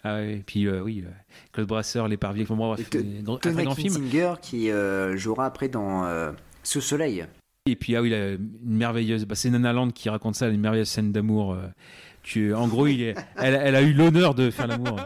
Ah 0.04 0.18
oui, 0.20 0.32
et 0.32 0.42
puis 0.44 0.66
euh, 0.66 0.80
oui, 0.80 1.04
euh, 1.06 1.10
Claude 1.52 1.68
Brasseur, 1.68 2.08
Les 2.08 2.16
Parviers, 2.16 2.44
enfin, 2.48 2.56
bref, 2.56 2.90
un 2.94 3.62
grand 3.62 3.74
film. 3.74 3.94
Singer 3.94 4.34
qui 4.40 4.70
euh, 4.70 5.16
jouera 5.16 5.46
après 5.46 5.68
dans 5.68 6.32
Sous 6.62 6.80
Soleil. 6.80 7.26
Et 7.66 7.76
puis, 7.76 7.94
ah 7.94 8.02
oui, 8.02 8.12
une 8.12 8.50
merveilleuse, 8.64 9.24
bah, 9.24 9.36
c'est 9.36 9.48
Nana 9.48 9.72
Land 9.72 9.90
qui 9.90 10.08
raconte 10.08 10.34
ça, 10.34 10.48
une 10.48 10.60
merveilleuse 10.60 10.88
scène 10.88 11.12
d'amour. 11.12 11.56
en 11.56 12.68
gros, 12.68 12.88
il 12.88 13.02
est, 13.02 13.14
elle, 13.36 13.54
elle, 13.54 13.76
a 13.76 13.82
eu 13.82 13.92
l'honneur 13.92 14.34
de 14.34 14.50
faire 14.50 14.66
l'amour. 14.66 15.00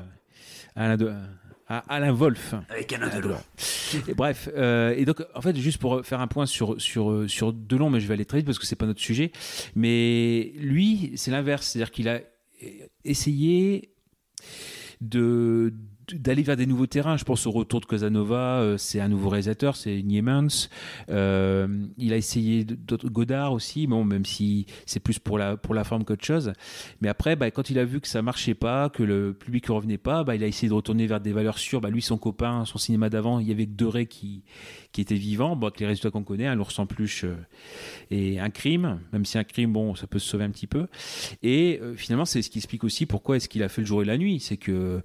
à 0.75 0.97
Alain 1.69 2.13
Wolf. 2.13 2.55
Avec 2.69 2.93
Alain 2.93 3.09
Delon. 3.09 3.37
Et 4.09 4.15
bref, 4.15 4.49
euh, 4.57 4.95
et 4.97 5.05
donc 5.05 5.25
en 5.35 5.41
fait, 5.41 5.57
juste 5.57 5.79
pour 5.79 6.05
faire 6.05 6.21
un 6.21 6.29
point 6.29 6.47
sur, 6.47 6.81
sur, 6.81 7.29
sur 7.29 7.53
Delon, 7.53 7.91
mais 7.91 8.01
je 8.01 8.07
vais 8.07 8.15
aller 8.15 8.25
très 8.25 8.39
vite 8.39 8.47
parce 8.47 8.59
que 8.59 8.67
c'est 8.67 8.77
pas 8.77 8.87
notre 8.87 9.01
sujet, 9.01 9.33
mais 9.75 10.53
lui, 10.57 11.13
c'est 11.17 11.31
l'inverse, 11.31 11.67
c'est-à-dire 11.67 11.91
qu'il 11.91 12.09
a 12.09 12.21
essayé 13.05 13.91
de 15.01 15.75
d'aller 16.15 16.43
vers 16.43 16.57
des 16.57 16.67
nouveaux 16.67 16.87
terrains. 16.87 17.17
Je 17.17 17.25
pense 17.25 17.47
au 17.47 17.51
retour 17.51 17.81
de 17.81 17.87
Casanova, 17.87 18.61
euh, 18.61 18.77
c'est 18.77 19.01
un 19.01 19.09
nouveau 19.09 19.29
réalisateur, 19.29 19.77
c'est 19.77 20.03
Niemans. 20.03 20.69
Euh, 21.11 21.67
il 21.99 22.13
a 22.13 22.17
essayé 22.17 22.67
Godard 23.05 23.53
aussi, 23.53 23.87
bon, 23.87 24.05
même 24.05 24.25
si 24.25 24.67
c'est 24.87 25.01
plus 25.01 25.19
pour 25.19 25.39
la, 25.39 25.57
pour 25.57 25.75
la 25.75 25.85
forme 25.85 26.05
qu'autre 26.05 26.25
chose. 26.25 26.53
Mais 27.01 27.09
après, 27.09 27.37
bah, 27.37 27.51
quand 27.51 27.71
il 27.71 27.79
a 27.79 27.85
vu 27.85 28.01
que 28.01 28.09
ça 28.09 28.23
marchait 28.23 28.55
pas, 28.55 28.89
que 28.91 29.03
le 29.03 29.33
public 29.33 29.69
ne 29.69 29.75
revenait 29.75 29.99
pas, 29.99 30.25
bah, 30.25 30.35
il 30.35 30.45
a 30.45 30.47
essayé 30.47 30.69
de 30.69 30.75
retourner 30.75 31.07
vers 31.07 31.21
des 31.21 31.33
valeurs 31.33 31.59
sûres. 31.59 31.81
Bah, 31.81 31.91
lui, 31.91 32.03
son 32.03 32.19
copain, 32.19 32.65
son 32.65 32.79
cinéma 32.79 33.09
d'avant, 33.11 33.41
il 33.41 33.49
y 33.49 33.53
avait 33.53 33.67
que 33.67 33.73
Doré 33.73 34.07
qui, 34.07 34.43
qui 34.93 35.01
était 35.01 35.15
vivant, 35.15 35.57
bon, 35.57 35.67
avec 35.67 35.81
les 35.81 35.87
résultats 35.87 36.11
qu'on 36.11 36.25
connaît, 36.25 36.47
un 36.47 36.55
l'ours 36.55 36.79
en 36.79 36.87
peluche 36.87 37.25
euh, 37.25 37.37
et 38.11 38.41
un 38.41 38.51
crime, 38.51 39.01
même 39.13 39.25
si 39.25 39.39
un 39.39 39.45
crime, 39.45 39.73
bon, 39.73 39.95
ça 39.95 40.07
peut 40.07 40.19
se 40.19 40.29
sauver 40.29 40.45
un 40.45 40.51
petit 40.51 40.67
peu. 40.67 40.87
Et 41.43 41.79
euh, 41.83 41.95
finalement, 41.97 42.25
c'est 42.25 42.43
ce 42.43 42.51
qui 42.51 42.59
explique 42.59 42.85
aussi 42.85 43.07
pourquoi 43.07 43.37
est-ce 43.37 43.49
qu'il 43.49 43.63
a 43.63 43.69
fait 43.69 43.83
le 43.83 43.87
jour 43.87 44.03
et 44.03 44.05
la 44.05 44.17
nuit. 44.17 44.41
C'est 44.41 44.57
que 44.57 45.03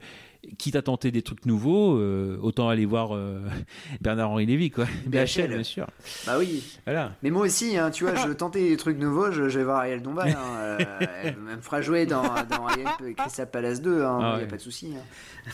quitte 0.58 0.76
à 0.76 0.82
tenter 0.82 1.12
des 1.12 1.22
trucs 1.22 1.46
nouveaux, 1.46 1.98
euh, 1.98 2.38
autant 2.42 2.70
aller 2.70 2.86
voir 2.86 3.16
euh, 3.16 3.42
Bernard-Henri 4.02 4.46
Lévy, 4.46 4.72
quoi. 4.72 4.86
BHL, 5.06 5.48
bien 5.48 5.64
sûr. 5.64 5.88
Bah 6.26 6.38
oui. 6.38 6.64
Voilà. 6.86 7.14
Mais 7.24 7.30
moi 7.30 7.44
aussi, 7.44 7.78
hein, 7.78 7.92
tu 7.92 8.06
vois, 8.06 8.16
je 8.16 8.32
tentais 8.34 8.70
des 8.70 8.78
trucs 8.78 8.98
nouveaux, 8.98 9.32
je, 9.32 9.44
vais 9.44 9.64
voir 9.64 9.78
Ariel 9.78 10.02
Dombal. 10.02 10.30
Hein, 10.30 10.58
euh, 10.60 11.06
elle 11.24 11.38
me 11.38 11.62
fera 11.62 11.82
jouer 11.82 12.06
dans, 12.06 12.24
dans 12.24 12.68
Crystal 13.16 13.50
Palace 13.50 13.82
2, 13.82 13.98
il 13.98 14.02
hein, 14.02 14.18
n'y 14.18 14.26
ah 14.26 14.34
a 14.36 14.46
pas 14.48 14.58
de 14.58 14.62
souci. 14.62 14.94
Hein. 14.96 15.52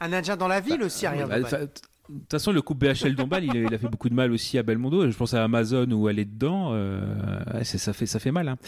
Un 0.00 0.12
Indien 0.12 0.36
dans 0.36 0.48
la 0.48 0.60
ville 0.60 0.82
aussi, 0.82 1.04
bah, 1.04 1.10
Ariel 1.10 1.28
Dombal. 1.28 1.68
De 2.08 2.20
toute 2.20 2.30
façon, 2.30 2.52
le 2.52 2.62
couple 2.62 2.86
BHL 2.86 3.16
Dombal, 3.16 3.44
il, 3.44 3.74
a 3.74 3.78
fait 3.78 3.88
beaucoup 3.88 4.08
de 4.08 4.14
mal 4.14 4.30
aussi 4.30 4.58
à 4.58 4.62
Belmondo. 4.62 5.10
Je 5.10 5.16
pense 5.16 5.34
à 5.34 5.42
Amazon 5.42 5.90
où 5.90 6.08
elle 6.08 6.20
est 6.20 6.24
dedans. 6.24 6.70
Euh, 6.72 7.00
ça, 7.64 7.92
fait, 7.92 8.06
ça 8.06 8.20
fait 8.20 8.30
mal. 8.30 8.48
Hein. 8.48 8.58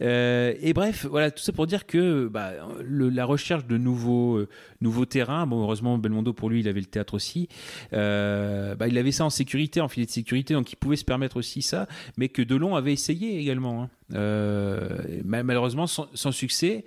Euh, 0.00 0.54
et 0.60 0.72
bref, 0.72 1.06
voilà, 1.08 1.30
tout 1.30 1.42
ça 1.42 1.52
pour 1.52 1.66
dire 1.68 1.86
que 1.86 2.26
bah, 2.26 2.52
la 2.84 3.24
recherche 3.24 3.66
de 3.66 3.78
nouveaux, 3.78 4.36
euh, 4.36 4.48
nouveaux 4.80 5.06
terrains, 5.06 5.46
bon, 5.46 5.62
heureusement, 5.62 5.96
Belmondo, 5.96 6.32
pour 6.32 6.50
lui, 6.50 6.60
il 6.60 6.68
avait 6.68 6.80
le 6.80 6.86
théâtre 6.86 7.14
aussi. 7.14 7.48
Bah, 7.92 8.88
il 8.88 8.98
avait 8.98 9.12
ça 9.12 9.24
en 9.24 9.30
sécurité, 9.30 9.80
en 9.80 9.88
filet 9.88 10.06
de 10.06 10.10
sécurité, 10.10 10.54
donc 10.54 10.72
il 10.72 10.76
pouvait 10.76 10.96
se 10.96 11.04
permettre 11.04 11.36
aussi 11.36 11.62
ça. 11.62 11.86
Mais 12.16 12.28
que 12.28 12.42
Delon 12.42 12.74
avait 12.74 12.92
essayé 12.92 13.38
également. 13.38 13.84
Hein. 13.84 13.90
malheureusement, 15.24 15.86
sans, 15.86 16.08
sans, 16.14 16.32
succès. 16.32 16.84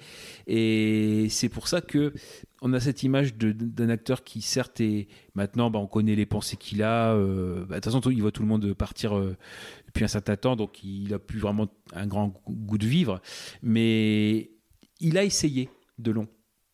Et 0.48 1.28
c'est 1.30 1.50
pour 1.50 1.68
ça 1.70 1.80
que 1.80 2.14
on 2.62 2.74
a 2.74 2.80
cette 2.80 3.04
image 3.04 3.36
d'un 3.36 3.90
acteur 3.90 4.24
qui, 4.24 4.42
certes, 4.42 4.80
est 4.82 5.08
maintenant, 5.36 5.70
bah, 5.70 5.80
on 5.80 5.88
connaît 5.88 6.16
les 6.16 6.26
pensées 6.26 6.58
qu'il 6.58 6.84
a. 6.84 7.14
Euh, 7.14 7.66
bah, 7.66 7.76
de 7.76 7.82
toute 7.82 7.94
façon, 7.94 8.10
il 8.10 8.22
voit 8.22 8.32
tout 8.32 8.42
le 8.42 8.48
monde 8.48 8.74
partir 8.74 9.18
euh, 9.18 9.36
depuis 9.88 10.04
un 10.04 10.08
certain 10.08 10.36
temps, 10.36 10.56
donc 10.56 10.84
il 10.84 11.14
a 11.14 11.20
plus 11.20 11.40
vraiment 11.40 11.68
un 11.94 12.08
grand 12.08 12.34
goût 12.48 12.78
de 12.78 12.88
vivre. 12.88 13.22
Mais 13.62 14.52
il 15.00 15.18
a 15.18 15.24
essayé 15.24 15.70
de 16.00 16.12
long. 16.12 16.28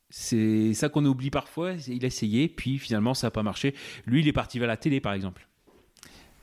C'est 0.09 0.73
ça 0.73 0.89
qu'on 0.89 1.05
oublie 1.05 1.29
parfois. 1.29 1.73
Il 1.87 2.03
a 2.03 2.07
essayé, 2.07 2.49
puis 2.49 2.77
finalement 2.77 3.13
ça 3.13 3.27
n'a 3.27 3.31
pas 3.31 3.43
marché. 3.43 3.73
Lui, 4.05 4.21
il 4.21 4.27
est 4.27 4.33
parti 4.33 4.59
vers 4.59 4.67
la 4.67 4.77
télé, 4.77 4.99
par 4.99 5.13
exemple. 5.13 5.47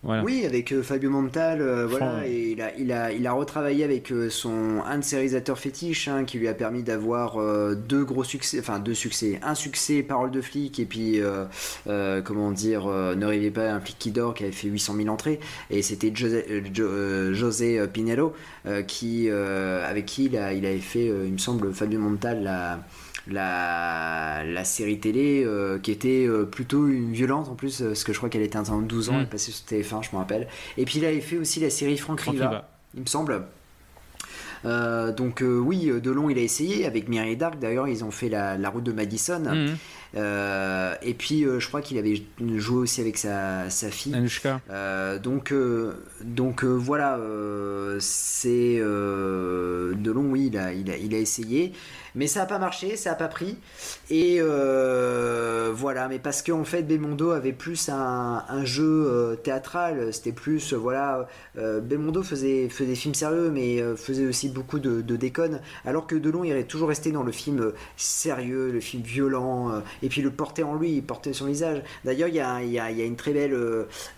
Oui, 0.04 0.46
avec 0.46 0.70
euh, 0.72 0.82
Fabio 0.84 1.10
Montal, 1.10 1.60
euh, 1.60 1.86
voilà, 1.88 2.24
et 2.24 2.52
il 2.52 2.62
a, 2.62 2.72
il, 2.76 2.92
a, 2.92 3.12
il 3.12 3.26
a 3.26 3.32
retravaillé 3.32 3.82
avec 3.82 4.12
euh, 4.12 4.30
son 4.30 4.80
un 4.86 4.98
de 4.98 5.02
ses 5.02 5.16
réalisateurs 5.16 5.58
fétiches, 5.58 6.06
hein, 6.06 6.24
qui 6.24 6.38
lui 6.38 6.46
a 6.46 6.54
permis 6.54 6.84
d'avoir 6.84 7.36
deux 7.74 8.04
gros 8.04 8.22
succès, 8.22 8.60
enfin 8.60 8.78
deux 8.78 8.94
succès, 8.94 9.40
un 9.42 9.56
succès 9.56 10.04
Parole 10.04 10.30
de 10.30 10.40
flic 10.40 10.78
et 10.78 10.84
puis 10.84 11.20
comment 12.24 12.52
dire, 12.52 12.86
Ne 12.86 13.26
rêvez 13.26 13.50
pas 13.50 13.72
un 13.72 13.80
flic 13.80 13.98
qui 13.98 14.10
dort, 14.12 14.34
qui 14.34 14.44
avait 14.44 14.52
fait 14.52 14.68
800 14.68 14.94
000 14.96 15.08
entrées, 15.08 15.40
et 15.70 15.82
c'était 15.82 16.12
José, 16.14 16.62
José, 17.32 17.86
Pinello, 17.92 18.34
qui 18.86 19.28
avec 19.30 20.06
qui 20.06 20.26
il, 20.26 20.36
a, 20.36 20.52
il 20.52 20.64
avait 20.64 20.78
fait, 20.78 21.06
il 21.06 21.32
me 21.32 21.38
semble, 21.38 21.72
Fabio 21.74 21.98
Montal 21.98 22.42
la 22.44 22.80
la, 23.28 24.42
la 24.44 24.64
série 24.64 24.98
télé 24.98 25.44
euh, 25.44 25.78
qui 25.78 25.90
était 25.90 26.26
euh, 26.26 26.44
plutôt 26.44 26.86
une 26.88 27.12
violente 27.12 27.48
en 27.48 27.54
plus, 27.54 27.82
euh, 27.82 27.88
parce 27.88 28.04
que 28.04 28.12
je 28.12 28.18
crois 28.18 28.28
qu'elle 28.28 28.42
était 28.42 28.58
en 28.58 28.80
12 28.80 29.10
ans, 29.10 29.14
mm. 29.14 29.20
elle 29.20 29.28
passait 29.28 29.52
sur 29.52 29.64
TF1, 29.66 30.04
je 30.04 30.10
me 30.12 30.16
rappelle. 30.16 30.48
Et 30.76 30.84
puis 30.84 30.98
il 30.98 31.04
avait 31.04 31.20
fait 31.20 31.36
aussi 31.36 31.60
la 31.60 31.70
série 31.70 31.96
Franck, 31.96 32.20
Riva, 32.22 32.68
il 32.94 33.02
me 33.02 33.06
semble. 33.06 33.42
donc 34.64 35.42
oui, 35.42 35.90
Delon 36.02 36.30
il 36.30 36.38
a 36.38 36.42
essayé 36.42 36.86
avec 36.86 37.08
Mireille 37.08 37.36
Dark. 37.36 37.58
D'ailleurs, 37.58 37.88
ils 37.88 38.04
ont 38.04 38.10
fait 38.10 38.28
la, 38.28 38.70
route 38.70 38.84
de 38.84 38.92
Madison. 38.92 39.42
Mm. 40.14 40.20
et 41.02 41.14
puis 41.14 41.44
je 41.58 41.68
crois 41.68 41.82
qu'il 41.82 41.98
avait 41.98 42.22
joué 42.56 42.78
aussi 42.78 43.00
avec 43.00 43.18
sa, 43.18 43.68
sa 43.70 43.90
fille. 43.90 44.16
donc 45.22 45.52
donc 46.22 46.64
voilà, 46.64 47.18
c'est 48.00 48.78
Delon, 48.78 50.30
oui, 50.30 50.50
il 50.52 50.58
a, 50.58 50.72
il 50.72 50.90
a, 50.90 50.96
il 50.96 51.14
a 51.14 51.18
essayé. 51.18 51.72
Mais 52.14 52.26
ça 52.26 52.40
n'a 52.40 52.46
pas 52.46 52.58
marché, 52.58 52.96
ça 52.96 53.10
n'a 53.10 53.16
pas 53.16 53.28
pris. 53.28 53.56
Et 54.10 54.38
euh, 54.40 55.70
voilà, 55.72 56.08
mais 56.08 56.18
parce 56.18 56.42
qu'en 56.42 56.64
fait, 56.64 56.82
Belmondo 56.82 57.30
avait 57.30 57.52
plus 57.52 57.88
un, 57.88 58.42
jeu 58.64 59.06
euh, 59.06 59.36
théâtral, 59.36 60.12
c'était 60.12 60.32
plus, 60.32 60.72
euh, 60.72 60.76
voilà, 60.76 61.28
Belmondo 61.54 62.22
faisait, 62.22 62.68
faisait 62.68 62.90
des 62.90 62.94
films 62.96 63.14
sérieux, 63.14 63.50
mais 63.50 63.80
faisait 63.96 64.26
aussi 64.26 64.48
beaucoup 64.48 64.78
de, 64.78 65.00
de 65.00 65.16
déconnes, 65.16 65.60
alors 65.84 66.06
que 66.06 66.16
Delon, 66.16 66.42
il 66.42 66.52
est 66.52 66.64
toujours 66.64 66.88
resté 66.88 67.12
dans 67.12 67.22
le 67.22 67.32
film 67.32 67.72
sérieux, 67.96 68.70
le 68.72 68.80
film 68.80 69.02
violent, 69.02 69.82
et 70.02 70.08
puis 70.08 70.22
le 70.22 70.30
porter 70.30 70.62
en 70.62 70.74
lui, 70.74 70.92
il 70.92 71.02
portait 71.02 71.32
son 71.32 71.46
visage. 71.46 71.82
D'ailleurs, 72.04 72.28
il 72.28 72.34
y 72.34 72.40
a, 72.40 72.90
une 72.90 73.16
très 73.16 73.32
belle 73.32 73.56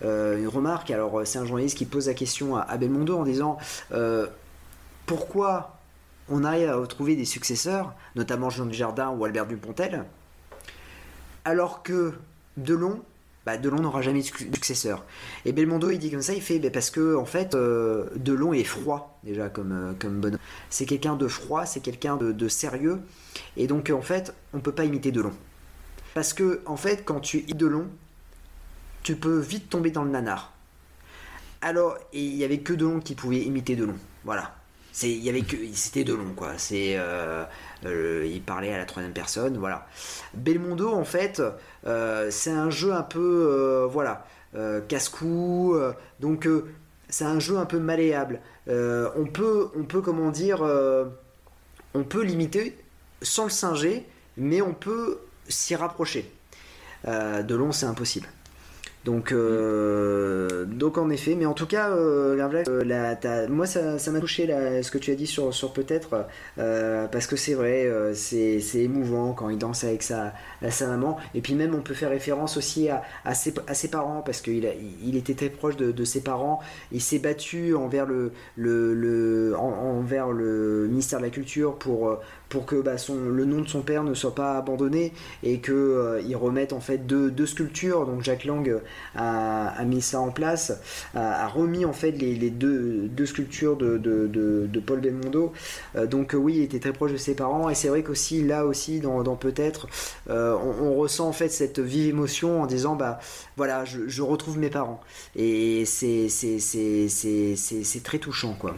une 0.01 0.47
remarque, 0.47 0.91
alors 0.91 1.21
c'est 1.25 1.39
un 1.39 1.45
journaliste 1.45 1.77
qui 1.77 1.85
pose 1.85 2.07
la 2.07 2.13
question 2.13 2.55
à, 2.55 2.77
Belmondo 2.77 3.17
en 3.17 3.23
disant 3.23 3.57
pourquoi 5.05 5.81
on 6.29 6.43
arrive 6.43 6.69
à 6.69 6.75
retrouver 6.77 7.15
des 7.15 7.25
successeurs, 7.25 7.93
notamment 8.15 8.49
Jean 8.49 8.65
Dujardin 8.65 9.09
ou 9.09 9.25
Albert 9.25 9.47
Dupontel, 9.47 10.05
alors 11.45 11.83
que 11.83 12.13
Delon, 12.57 13.01
bah 13.45 13.57
Delon 13.57 13.81
n'aura 13.81 14.01
jamais 14.01 14.21
de 14.21 14.25
successeur. 14.25 15.03
Et 15.45 15.51
Belmondo, 15.51 15.89
il 15.89 15.99
dit 15.99 16.11
comme 16.11 16.21
ça, 16.21 16.33
il 16.33 16.41
fait 16.41 16.59
bah, 16.59 16.69
parce 16.71 16.89
que 16.89 17.15
en 17.15 17.25
fait, 17.25 17.55
euh, 17.55 18.05
Delon 18.15 18.53
est 18.53 18.63
froid 18.63 19.19
déjà 19.23 19.49
comme 19.49 19.71
euh, 19.71 19.93
comme 19.99 20.21
bonhomme. 20.21 20.39
C'est 20.69 20.85
quelqu'un 20.85 21.15
de 21.15 21.27
froid, 21.27 21.65
c'est 21.65 21.81
quelqu'un 21.81 22.17
de, 22.17 22.47
sérieux, 22.47 22.99
et 23.57 23.67
donc 23.67 23.89
en 23.89 24.01
fait, 24.01 24.33
on 24.53 24.59
peut 24.59 24.71
pas 24.71 24.85
imiter 24.85 25.11
Delon. 25.11 25.33
Parce 26.13 26.33
que 26.33 26.61
en 26.65 26.77
fait, 26.77 27.03
quand 27.05 27.19
tu 27.19 27.39
imites 27.39 27.57
Delon, 27.57 27.87
tu 29.03 29.15
peux 29.15 29.39
vite 29.39 29.69
tomber 29.69 29.91
dans 29.91 30.03
le 30.03 30.11
nanar. 30.11 30.53
Alors, 31.61 31.97
il 32.13 32.35
y 32.35 32.43
avait 32.43 32.59
que 32.59 32.73
Delon 32.73 32.99
qui 32.99 33.15
pouvait 33.15 33.41
imiter 33.41 33.75
Delon. 33.75 33.97
Voilà. 34.23 34.55
C'est, 34.91 35.09
il 35.09 35.25
y 35.25 35.75
c'était 35.75 36.03
de 36.03 36.13
long 36.13 36.33
quoi. 36.35 36.53
C'est, 36.57 36.95
euh, 36.97 37.45
euh, 37.85 38.27
il 38.29 38.41
parlait 38.41 38.73
à 38.73 38.77
la 38.77 38.85
troisième 38.85 39.13
personne, 39.13 39.57
voilà. 39.57 39.87
Belmondo 40.33 40.91
en 40.91 41.05
fait, 41.05 41.41
euh, 41.85 42.27
c'est 42.29 42.51
un 42.51 42.69
jeu 42.69 42.91
un 42.91 43.03
peu, 43.03 43.87
voilà, 43.89 44.25
casse-cou. 44.89 45.77
donc 46.19 46.47
c'est 47.07 47.25
un 47.25 47.39
jeu 47.39 47.57
un 47.57 47.65
peu 47.65 47.79
malléable. 47.79 48.41
on 48.67 49.25
peut, 49.31 49.69
on 49.77 49.83
peut 49.83 50.01
comment 50.01 50.29
dire, 50.29 50.61
on 51.93 52.03
peut 52.03 52.23
limiter 52.23 52.77
sans 53.21 53.45
le 53.45 53.49
singer, 53.49 54.05
mais 54.35 54.61
on 54.61 54.73
peut 54.73 55.19
s'y 55.47 55.75
rapprocher. 55.75 56.31
de 57.05 57.55
long, 57.55 57.71
c'est 57.71 57.85
impossible. 57.85 58.27
Donc, 59.03 59.31
euh, 59.31 60.65
donc 60.65 60.99
en 60.99 61.09
effet, 61.09 61.33
mais 61.33 61.47
en 61.47 61.53
tout 61.53 61.65
cas, 61.65 61.89
euh, 61.89 62.37
euh 62.67 63.47
moi 63.49 63.65
ça, 63.65 64.11
m'a 64.11 64.19
touché 64.19 64.45
ce 64.83 64.91
que 64.91 64.99
tu 64.99 65.09
as 65.09 65.15
dit 65.15 65.25
sur, 65.25 65.51
sur 65.55 65.73
peut-être, 65.73 66.27
euh, 66.59 67.07
parce 67.07 67.25
que 67.25 67.35
c'est 67.35 67.55
vrai, 67.55 67.89
c'est, 68.13 68.59
émouvant 68.75 69.33
quand 69.33 69.49
il 69.49 69.57
danse 69.57 69.83
avec 69.83 70.03
sa, 70.03 70.33
sa 70.69 70.85
maman, 70.85 71.17
et 71.33 71.41
puis 71.41 71.55
même 71.55 71.73
on 71.73 71.81
peut 71.81 71.95
faire 71.95 72.11
référence 72.11 72.57
aussi 72.57 72.89
à, 72.89 73.01
à, 73.25 73.33
ses, 73.33 73.55
à 73.65 73.73
ses, 73.73 73.87
parents, 73.87 74.21
parce 74.21 74.39
qu'il 74.39 74.71
il 75.03 75.17
était 75.17 75.33
très 75.33 75.49
proche 75.49 75.77
de, 75.77 76.05
ses 76.05 76.21
parents, 76.21 76.59
il 76.91 77.01
s'est 77.01 77.19
battu 77.19 77.73
envers 77.73 78.05
le, 78.05 78.31
le 78.55 79.55
envers 79.57 80.29
le 80.29 80.87
ministère 80.87 81.19
de 81.19 81.25
la 81.25 81.31
Culture 81.31 81.75
pour, 81.75 82.19
pour 82.51 82.65
que 82.65 82.75
bah, 82.75 82.97
le 83.09 83.45
nom 83.45 83.61
de 83.61 83.67
son 83.67 83.81
père 83.81 84.03
ne 84.03 84.13
soit 84.13 84.35
pas 84.35 84.57
abandonné 84.57 85.13
et 85.41 85.61
qu'il 85.61 85.73
euh, 85.73 86.21
remette 86.35 86.73
en 86.73 86.81
fait 86.81 87.07
deux, 87.07 87.45
sculptures. 87.45 88.05
Donc 88.05 88.21
Jacques 88.21 88.45
Lang 88.45 88.79
a, 89.15 89.69
a, 89.69 89.83
mis 89.85 90.01
ça 90.01 90.19
en 90.19 90.31
place, 90.31 90.73
a, 91.15 91.47
remis 91.47 91.85
en 91.85 91.93
fait 91.93 92.11
les, 92.11 92.51
deux, 92.51 93.25
sculptures 93.25 93.77
de, 93.77 94.81
Paul 94.85 94.99
Belmondo. 94.99 95.53
Euh, 95.95 96.05
donc 96.05 96.35
oui, 96.37 96.55
il 96.57 96.63
était 96.63 96.79
très 96.79 96.93
proche 96.93 97.13
de 97.13 97.17
ses 97.17 97.35
parents 97.35 97.69
et 97.69 97.75
c'est 97.75 97.87
vrai 97.87 98.03
qu'aussi 98.03 98.43
là 98.43 98.65
aussi 98.65 98.99
dans, 98.99 99.23
peut-être 99.35 99.87
euh, 100.29 100.55
on, 100.55 100.93
ressent 100.95 101.29
en 101.29 101.31
fait 101.31 101.47
cette 101.49 101.79
vive 101.79 102.09
émotion 102.09 102.61
en 102.61 102.65
disant 102.65 102.95
bah 102.95 103.19
voilà 103.55 103.85
je, 103.85 104.07
je 104.07 104.21
retrouve 104.21 104.59
mes 104.59 104.69
parents 104.69 104.99
et 105.35 105.85
c'est 105.85 106.27
c'est 106.29 108.03
très 108.03 108.19
touchant 108.19 108.53
quoi. 108.59 108.75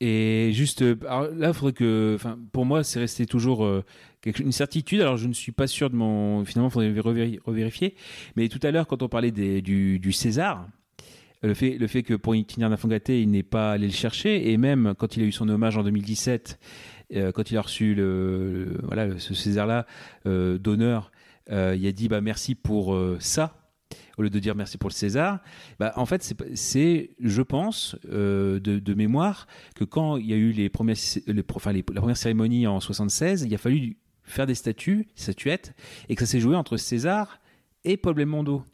Et 0.00 0.50
juste, 0.52 0.82
euh, 0.82 0.96
là, 1.36 1.52
faudrait 1.52 1.72
que, 1.72 2.12
enfin, 2.14 2.38
pour 2.52 2.64
moi, 2.64 2.84
c'est 2.84 3.00
resté 3.00 3.26
toujours 3.26 3.64
euh, 3.64 3.84
une 4.38 4.52
certitude. 4.52 5.00
Alors, 5.00 5.16
je 5.16 5.26
ne 5.26 5.32
suis 5.32 5.52
pas 5.52 5.66
sûr 5.66 5.90
de 5.90 5.96
mon. 5.96 6.44
Finalement, 6.44 6.68
il 6.68 6.72
faudrait 6.72 7.38
revérifier. 7.44 7.96
Mais 8.36 8.48
tout 8.48 8.60
à 8.62 8.70
l'heure, 8.70 8.86
quand 8.86 9.02
on 9.02 9.08
parlait 9.08 9.32
du, 9.32 10.12
César, 10.12 10.68
le 11.42 11.54
fait, 11.54 11.78
le 11.78 11.86
fait 11.88 12.04
que 12.04 12.14
pour 12.14 12.36
Itinéraire 12.36 12.70
d'Infangaté, 12.70 13.22
il 13.22 13.30
n'est 13.30 13.42
pas 13.42 13.72
allé 13.72 13.86
le 13.86 13.92
chercher, 13.92 14.50
et 14.50 14.56
même 14.56 14.94
quand 14.96 15.16
il 15.16 15.22
a 15.22 15.26
eu 15.26 15.32
son 15.32 15.48
hommage 15.48 15.76
en 15.76 15.82
2017, 15.82 16.58
euh, 17.14 17.32
quand 17.32 17.50
il 17.50 17.56
a 17.56 17.62
reçu 17.62 17.94
le, 17.94 18.78
voilà, 18.84 19.18
ce 19.18 19.34
César-là 19.34 19.86
d'honneur, 20.24 21.10
il 21.50 21.86
a 21.86 21.92
dit 21.92 22.08
bah, 22.08 22.20
merci 22.20 22.54
pour 22.54 22.96
ça 23.18 23.67
au 24.18 24.22
lieu 24.22 24.30
de 24.30 24.38
dire 24.38 24.54
merci 24.54 24.78
pour 24.78 24.90
le 24.90 24.94
César, 24.94 25.40
bah, 25.78 25.92
en 25.96 26.06
fait, 26.06 26.34
c'est, 26.54 27.10
je 27.20 27.42
pense, 27.42 27.96
euh, 28.10 28.60
de, 28.60 28.94
mémoire, 28.94 29.46
que 29.74 29.84
quand 29.84 30.16
il 30.16 30.26
y 30.26 30.32
a 30.32 30.36
eu 30.36 30.50
les 30.50 30.68
premières, 30.68 30.96
les, 31.26 31.44
enfin, 31.54 31.72
les, 31.72 31.84
la 31.92 32.00
première 32.00 32.16
cérémonie 32.16 32.66
en 32.66 32.80
76, 32.80 33.44
il 33.44 33.54
a 33.54 33.58
fallu 33.58 33.96
faire 34.24 34.46
des 34.46 34.54
statues, 34.54 35.06
statuettes, 35.14 35.74
et 36.08 36.16
que 36.16 36.20
ça 36.20 36.26
s'est 36.26 36.40
joué 36.40 36.56
entre 36.56 36.76
César 36.76 37.40
et 37.84 37.96
Paul 37.96 38.14
Belmondo 38.14 38.64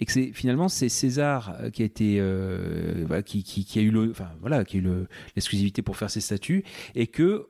et 0.00 0.04
que 0.04 0.12
c'est 0.12 0.32
finalement 0.32 0.68
c'est 0.68 0.88
César 0.88 1.56
euh, 1.60 1.70
qui 1.70 1.82
a 1.82 1.84
été 1.84 2.16
euh, 2.18 3.22
qui, 3.22 3.44
qui, 3.44 3.78
a 3.78 3.82
eu 3.82 3.90
le, 3.90 4.10
enfin 4.10 4.30
voilà 4.40 4.64
qui 4.64 4.82
l'exclusivité 5.36 5.82
pour 5.82 5.96
faire 5.96 6.10
ses 6.10 6.20
statues 6.20 6.64
et 6.96 7.06
que 7.06 7.48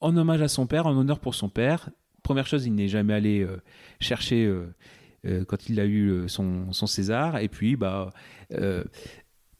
en 0.00 0.16
hommage 0.16 0.40
à 0.40 0.48
son 0.48 0.66
père 0.66 0.86
en 0.86 0.96
honneur 0.96 1.18
pour 1.18 1.34
son 1.34 1.48
père 1.48 1.90
première 2.22 2.46
chose 2.46 2.66
il 2.66 2.74
n'est 2.76 2.86
jamais 2.86 3.14
allé 3.14 3.44
chercher 3.98 4.48
quand 5.24 5.68
il 5.68 5.80
a 5.80 5.84
eu 5.84 6.10
euh, 6.10 6.28
son, 6.28 6.72
César. 6.86 7.38
Et 7.38 7.48
puis, 7.48 7.76
bah. 7.76 8.10
Euh, 8.52 8.84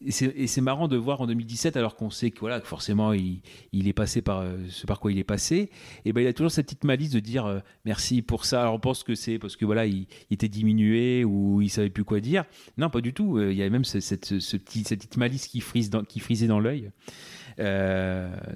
et 0.05 0.47
c'est 0.47 0.59
marrant 0.59 0.89
de 0.89 0.97
voir 0.97 1.21
en 1.21 1.27
2017, 1.27 1.77
alors 1.77 1.95
qu'on 1.95 2.09
sait 2.09 2.29
que 2.29 2.41
voilà, 2.41 2.59
forcément 2.59 3.13
il, 3.13 3.41
est 3.73 3.93
passé 3.93 4.21
par 4.21 4.43
ce 4.67 4.85
par 4.85 4.99
quoi 4.99 5.13
il 5.13 5.17
est 5.17 5.23
passé, 5.23 5.69
et 6.03 6.11
ben 6.11 6.19
il 6.19 6.27
a 6.27 6.33
toujours 6.33 6.51
cette 6.51 6.65
petite 6.65 6.83
malice 6.83 7.11
de 7.11 7.21
dire 7.21 7.61
merci 7.85 8.21
pour 8.21 8.43
ça. 8.43 8.63
Alors 8.63 8.73
on 8.73 8.79
pense 8.79 9.05
que 9.05 9.15
c'est 9.15 9.39
parce 9.39 9.55
que 9.55 9.63
voilà 9.63 9.85
il, 9.85 10.07
était 10.29 10.49
diminué 10.49 11.23
ou 11.23 11.61
il 11.61 11.69
savait 11.69 11.89
plus 11.89 12.03
quoi 12.03 12.19
dire. 12.19 12.43
Non, 12.77 12.89
pas 12.89 12.99
du 12.99 13.13
tout. 13.13 13.39
Il 13.39 13.55
y 13.55 13.63
a 13.63 13.69
même 13.69 13.85
ce, 13.85 14.01
cette, 14.01 14.39
ce 14.39 14.57
petit, 14.57 14.83
cette 14.83 14.99
petite 14.99 15.15
malice 15.15 15.47
qui 15.47 15.61
frise 15.61 15.89
qui 16.09 16.19
frisait 16.19 16.47
dans 16.47 16.59
l'œil. 16.59 16.91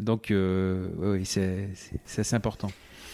donc 0.01 0.33
oui, 0.33 1.23
c'est 1.23 1.69
assez 2.17 2.35
important. 2.35 2.71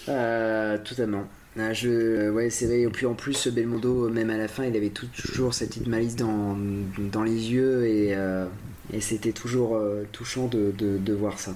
totalement. 0.08 1.28
Ah, 1.58 1.72
je, 1.72 2.32
ouais, 2.32 2.50
c'est 2.50 2.66
vrai. 2.66 2.82
Et 2.82 2.88
puis 2.88 3.06
en 3.06 3.14
plus, 3.14 3.48
Belmondo, 3.48 4.10
même 4.10 4.30
à 4.30 4.38
la 4.38 4.48
fin, 4.48 4.66
il 4.66 4.76
avait 4.76 4.90
toujours 4.90 5.54
cette 5.54 5.70
petite 5.70 5.88
malice 5.88 6.16
dans, 6.16 6.58
dans 6.98 7.24
les 7.24 7.52
yeux 7.52 7.86
et, 7.86 8.16
euh, 8.16 8.46
et 8.92 9.02
c'était 9.02 9.34
toujours 9.34 9.76
euh, 9.76 10.04
touchant 10.12 10.48
de, 10.48 10.74
de, 10.76 10.98
de, 10.98 11.14
voir 11.14 11.40
ça. 11.40 11.54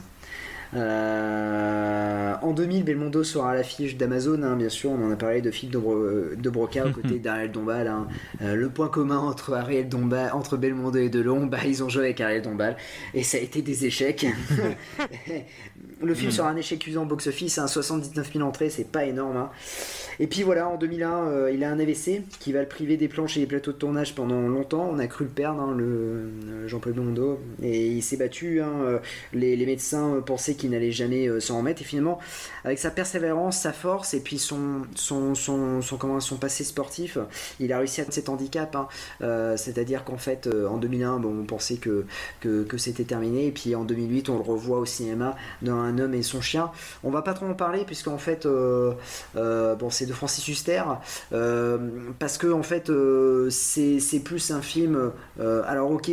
Euh, 0.73 2.33
en 2.41 2.51
2000, 2.51 2.83
Belmondo 2.83 3.23
sera 3.23 3.51
à 3.51 3.55
l'affiche 3.55 3.95
d'Amazon, 3.97 4.43
hein, 4.43 4.55
bien 4.55 4.69
sûr, 4.69 4.91
on 4.91 5.05
en 5.05 5.11
a 5.11 5.15
parlé 5.15 5.41
de 5.41 5.49
Philippe 5.51 5.73
de, 5.73 6.49
Broca 6.49 6.85
aux 6.85 6.91
côtés 6.91 7.19
d'Ariel 7.23 7.51
Dombal. 7.51 7.87
Hein. 7.87 8.07
Euh, 8.41 8.55
le 8.55 8.69
point 8.69 8.89
commun 8.89 9.17
entre 9.17 9.53
Ariel 9.53 9.87
Dombal, 9.87 10.31
entre 10.33 10.57
Belmondo 10.57 10.99
et 10.99 11.09
Delon, 11.09 11.45
bah, 11.45 11.59
ils 11.65 11.83
ont 11.83 11.89
joué 11.89 12.05
avec 12.05 12.21
Ariel 12.21 12.41
Dombal 12.41 12.75
et 13.13 13.23
ça 13.23 13.37
a 13.37 13.41
été 13.41 13.61
des 13.61 13.85
échecs. 13.85 14.25
Le 16.01 16.13
film 16.13 16.29
Mm. 16.29 16.31
sera 16.33 16.49
un 16.49 16.55
échec 16.55 16.79
cuisant 16.79 17.03
au 17.03 17.05
box-office, 17.07 17.57
hein, 17.57 17.65
79 17.67 18.31
000 18.33 18.47
entrées, 18.47 18.69
c'est 18.69 18.83
pas 18.91 19.05
énorme. 19.05 19.35
hein. 19.37 19.49
Et 20.19 20.25
puis 20.27 20.41
voilà, 20.41 20.67
en 20.67 20.77
2001, 20.77 21.27
euh, 21.27 21.51
il 21.51 21.63
a 21.63 21.69
un 21.71 21.79
AVC 21.79 22.23
qui 22.39 22.51
va 22.51 22.61
le 22.61 22.67
priver 22.67 22.97
des 22.97 23.07
planches 23.07 23.37
et 23.37 23.39
des 23.39 23.45
plateaux 23.45 23.71
de 23.71 23.77
tournage 23.77 24.15
pendant 24.15 24.41
longtemps. 24.47 24.89
On 24.91 24.97
a 24.99 25.05
cru 25.07 25.25
le 25.25 25.29
perdre, 25.29 25.61
hein, 25.61 25.75
le 25.77 25.85
euh, 25.85 26.67
Jean-Paul 26.67 26.93
Belmondo, 26.93 27.39
et 27.61 27.87
il 27.87 28.01
s'est 28.01 28.17
battu. 28.17 28.61
hein, 28.61 28.71
euh, 28.83 28.99
les, 29.33 29.55
les 29.55 29.65
médecins 29.67 30.21
pensaient 30.25 30.55
qu'il 30.55 30.71
n'allait 30.71 30.91
jamais 30.91 31.39
s'en 31.39 31.57
remettre, 31.59 31.81
et 31.81 31.85
finalement, 31.85 32.19
avec 32.63 32.79
sa 32.79 32.89
persévérance, 32.91 33.59
sa 33.59 33.73
force, 33.73 34.13
et 34.15 34.19
puis 34.19 34.39
son, 34.39 34.83
son, 34.95 35.35
son, 35.35 35.81
son, 35.83 35.97
comment, 35.97 36.19
son 36.19 36.37
passé 36.37 36.63
sportif, 36.63 37.17
il 37.59 37.71
a 37.73 37.77
réussi 37.79 38.01
à 38.01 38.05
cet 38.09 38.29
handicap. 38.29 38.75
C'est-à-dire 39.55 40.03
qu'en 40.03 40.17
fait, 40.17 40.47
en 40.47 40.77
2001, 40.77 41.19
bon, 41.19 41.41
on 41.41 41.45
pensait 41.45 41.77
que, 41.77 42.05
que, 42.41 42.63
que 42.63 42.77
c'était 42.77 43.03
terminé, 43.03 43.47
et 43.47 43.51
puis 43.51 43.75
en 43.75 43.83
2008, 43.83 44.29
on 44.29 44.35
le 44.37 44.43
revoit 44.43 44.79
au 44.79 44.85
cinéma 44.85 45.35
dans 45.61 45.76
Un 45.77 45.97
homme 45.99 46.13
et 46.13 46.23
son 46.23 46.41
chien. 46.41 46.71
On 47.03 47.11
va 47.11 47.21
pas 47.21 47.33
trop 47.33 47.45
en 47.45 47.53
parler, 47.53 47.83
puisqu'en 47.85 48.17
fait, 48.17 48.45
euh, 48.45 48.93
euh, 49.35 49.75
c'est 49.89 50.05
de 50.05 50.13
Francis 50.13 50.47
Huster, 50.47 50.83
euh, 51.33 51.77
parce 52.19 52.37
que 52.37 52.47
en 52.47 52.63
fait, 52.63 52.91
c'est 53.49 54.19
plus 54.19 54.51
un 54.51 54.61
film. 54.61 55.11
alors, 55.39 55.91
ok, 55.91 56.11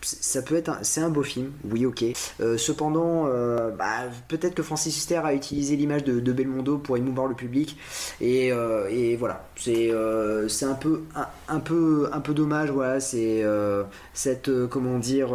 c'est 0.00 1.02
un, 1.02 1.08
beau 1.08 1.22
film, 1.22 1.50
oui 1.70 1.84
ok. 1.84 2.04
Cependant, 2.56 3.24
bah, 3.76 4.04
peut-être 4.28 4.54
que 4.54 4.62
Francis 4.62 4.96
Huster 4.96 5.20
a 5.24 5.34
utilisé 5.34 5.76
l'image 5.76 6.04
de, 6.04 6.32
Belmondo 6.32 6.78
pour 6.78 6.96
émouvoir 6.96 7.26
le 7.26 7.34
public 7.34 7.76
et, 8.20 9.16
voilà, 9.18 9.44
c'est 9.56 9.92
un 9.92 10.74
peu 10.74 11.02
un, 11.48 11.60
peu 11.60 12.08
un 12.12 12.20
peu 12.20 12.34
dommage 12.34 12.70
voilà, 12.70 13.00
c'est 13.00 13.44
cette 14.14 14.50
comment 14.68 14.98
dire 14.98 15.30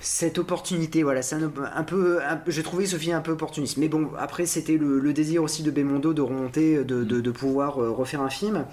cette 0.00 0.38
opportunité, 0.38 1.02
voilà, 1.02 1.22
c'est 1.22 1.36
un, 1.36 1.52
un 1.74 1.84
peu, 1.84 2.20
j'ai 2.46 2.62
trouvé 2.62 2.86
film 2.86 3.12
un 3.14 3.20
peu 3.20 3.32
opportuniste. 3.32 3.76
Mais 3.76 3.88
bon, 3.88 4.10
après, 4.18 4.46
c'était 4.46 4.76
le, 4.76 4.98
le 4.98 5.12
désir 5.12 5.42
aussi 5.42 5.62
de 5.62 5.70
Belmondo 5.70 6.12
de 6.14 6.22
remonter, 6.22 6.84
de, 6.84 7.04
de- 7.04 7.20
de 7.20 7.30
pouvoir 7.30 7.82
euh, 7.82 7.90
refaire 7.90 8.22
un 8.22 8.30
film. 8.30 8.64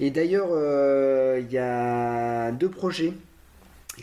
Et 0.00 0.10
d'ailleurs, 0.10 0.48
euh, 0.52 1.40
il 1.44 1.50
y 1.52 1.58
a 1.58 2.52
deux 2.52 2.68
projets 2.68 3.14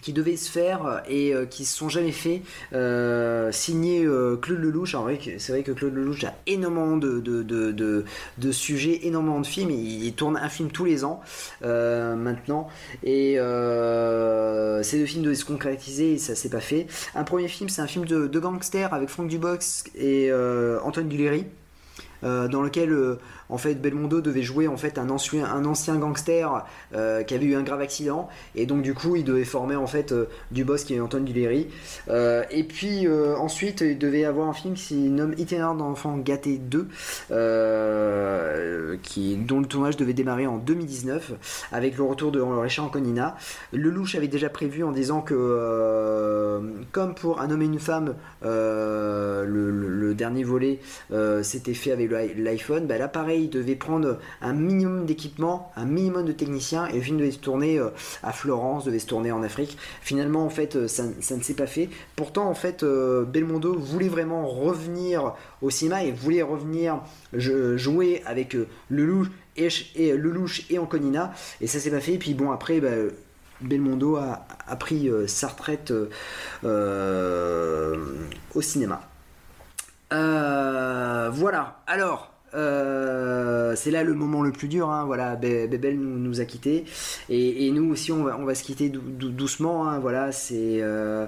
qui 0.02 0.14
devaient 0.14 0.38
se 0.38 0.50
faire 0.50 1.04
et 1.10 1.34
euh, 1.34 1.46
qui 1.46 1.66
se 1.66 1.76
sont 1.78 1.90
jamais 1.90 2.12
faits, 2.14 2.42
euh, 2.74 3.52
signé 3.52 4.06
euh, 4.06 4.38
Claude 4.38 4.60
Lelouch. 4.60 4.96
Alors, 4.96 5.10
c'est 5.38 5.52
vrai 5.52 5.64
que 5.64 5.72
Claude 5.74 5.94
Lelouch 5.94 6.24
a 6.24 6.34
énormément 6.48 6.96
de, 6.98 7.20
de, 7.20 7.44
de, 7.44 7.72
de- 8.38 8.52
sujets, 8.52 9.02
énormément 9.04 9.40
de 9.42 9.48
films. 9.48 9.72
Il, 9.72 10.04
il 10.06 10.14
tourne 10.14 10.38
un 10.38 10.50
film 10.50 10.70
tous 10.72 10.86
les 10.86 11.04
ans 11.04 11.22
euh, 11.64 12.16
maintenant. 12.16 12.70
Et 13.04 13.40
euh, 13.40 14.84
ces 14.84 14.98
deux 15.00 15.06
films 15.06 15.24
devaient 15.24 15.36
se 15.36 15.46
concrétiser 15.46 16.14
et 16.14 16.18
ça 16.18 16.36
s'est 16.36 16.50
pas 16.50 16.60
fait. 16.62 16.88
Un 17.16 17.24
premier 17.24 17.48
film, 17.48 17.70
c'est 17.70 17.82
un 17.82 17.88
film 17.88 18.06
de, 18.06 18.40
gangster 18.40 18.94
avec 18.94 19.10
Franck 19.10 19.28
Dubox 19.28 19.84
et 19.96 20.30
euh, 20.32 20.80
Antoine 20.84 21.08
Duléry. 21.10 21.46
euh, 22.24 22.48
dans 22.48 22.62
lequel 22.62 22.92
euh, 22.92 23.16
en 23.52 23.58
fait 23.58 23.76
Belmondo 23.76 24.22
devait 24.22 24.42
jouer 24.42 24.68
en 24.68 24.78
fait 24.78 24.98
un 24.98 25.10
ancien, 25.10 25.96
gangster 25.98 26.66
euh, 26.96 27.22
qui 27.24 27.36
avait 27.36 27.46
eu 27.46 27.56
un 27.56 27.64
grave 27.64 27.82
accident. 27.82 28.30
Et 28.56 28.66
donc 28.66 28.82
du 28.82 28.94
coup 28.94 29.16
il 29.16 29.24
devait 29.24 29.44
former 29.44 29.76
en 29.76 29.88
fait 29.88 30.12
euh, 30.12 30.26
Dubosc 30.52 30.88
qui 30.88 30.96
est 30.96 31.00
Antoine 31.00 31.26
Duléry. 31.26 31.68
Euh, 32.10 32.44
et 32.50 32.64
puis 32.64 33.08
ensuite 33.38 33.82
il 33.82 33.98
devait 33.98 34.24
avoir 34.24 34.48
un 34.48 34.54
film 34.54 34.74
qui 34.74 34.82
se 34.82 34.94
nomme 34.94 35.34
Itinéraire 35.38 35.76
d'enfant 35.76 36.18
gâté 36.18 36.58
2 36.58 36.88
euh, 37.32 38.98
qui, 39.04 39.36
dont 39.36 39.60
le 39.60 39.66
tournage 39.66 39.98
devait 39.98 40.14
démarrer 40.14 40.48
en 40.48 40.58
2019 40.58 41.34
avec 41.72 41.98
le 41.98 42.04
retour 42.04 42.32
de 42.32 42.40
Richard 42.40 42.86
Anconina. 42.86 43.36
Lelouch 43.74 44.16
avait 44.16 44.30
déjà 44.30 44.50
prévu 44.50 44.84
en 44.84 44.92
disant 44.92 45.22
que 45.22 46.62
comme 46.92 47.14
pour 47.16 47.42
Un 47.42 47.52
homme 47.52 47.62
et 47.62 47.66
une 47.66 47.80
femme 47.80 48.16
le, 48.42 50.14
dernier 50.14 50.44
volet 50.44 50.80
s'était 51.42 51.74
fait 51.74 51.92
avec 51.92 52.12
l'iPhone, 52.38 52.86
bah 52.86 52.98
là 52.98 53.08
pareil, 53.08 53.41
il 53.44 53.50
devait 53.50 53.76
prendre 53.76 54.18
un 54.42 54.54
minimum 54.54 55.06
d'équipement, 55.06 55.72
un 55.76 55.86
minimum 55.86 56.26
de 56.26 56.32
techniciens, 56.32 56.88
et 56.88 57.00
le 57.00 57.18
devait 57.18 57.32
se 57.32 57.40
tourner 57.40 57.78
euh, 57.78 57.90
à 58.24 58.32
Florence, 58.32 58.86
devait 58.86 59.00
se 59.00 59.08
tourner 59.08 59.32
en 59.32 59.44
Afrique. 59.44 59.78
Finalement, 60.02 60.46
en 60.46 60.50
fait, 60.50 60.76
euh, 60.76 60.88
ça, 60.88 61.04
ne 61.04 61.42
s'est 61.42 61.54
pas 61.54 61.68
fait. 61.68 61.90
Pourtant, 62.16 62.48
en 62.48 62.54
fait, 62.54 62.84
euh, 62.84 63.26
Belmondo 63.26 63.78
voulait 63.78 64.10
vraiment 64.10 64.48
revenir 64.48 65.34
au 65.62 65.70
cinéma 65.70 66.04
et 66.04 66.12
voulait 66.12 66.42
revenir 66.42 67.02
jouer 67.34 68.22
avec 68.26 68.58
Lelouch 68.90 69.30
et, 69.56 69.70
et 70.70 70.80
Anconina, 70.80 71.34
et 71.60 71.68
ça 71.68 71.80
s'est 71.80 71.92
pas 71.92 72.02
fait. 72.02 72.14
Et 72.14 72.18
puis 72.18 72.34
bon, 72.34 72.52
après, 72.52 72.80
bah, 72.80 72.90
Belmondo 73.62 74.16
a, 74.16 74.46
pris 74.80 75.10
sa 75.28 75.48
retraite 75.48 75.94
au 76.64 78.62
cinéma. 78.62 79.02
Voilà. 80.10 81.82
Alors, 81.88 82.32
euh, 82.54 83.76
c'est 83.76 83.92
là 83.92 84.04
le 84.04 84.14
moment 84.14 84.42
le 84.42 84.52
plus 84.52 84.68
dur. 84.68 84.90
hein. 84.90 85.06
Voilà, 85.06 85.36
Be- 85.36 85.68
Bebel 85.70 85.98
nous, 86.00 86.18
nous 86.20 86.42
a 86.42 86.46
quittés 86.46 86.86
et, 87.30 87.68
et 87.68 87.72
nous 87.72 87.92
aussi, 87.92 88.12
on 88.12 88.24
va, 88.24 88.38
on 88.40 88.46
va 88.46 88.56
se 88.56 88.64
quitter 88.64 88.90
dou- 88.90 89.02
dou- 89.02 89.30
doucement. 89.30 89.88
hein. 89.88 90.00
Voilà, 90.00 90.32
c'est. 90.32 90.82
euh, 90.82 91.26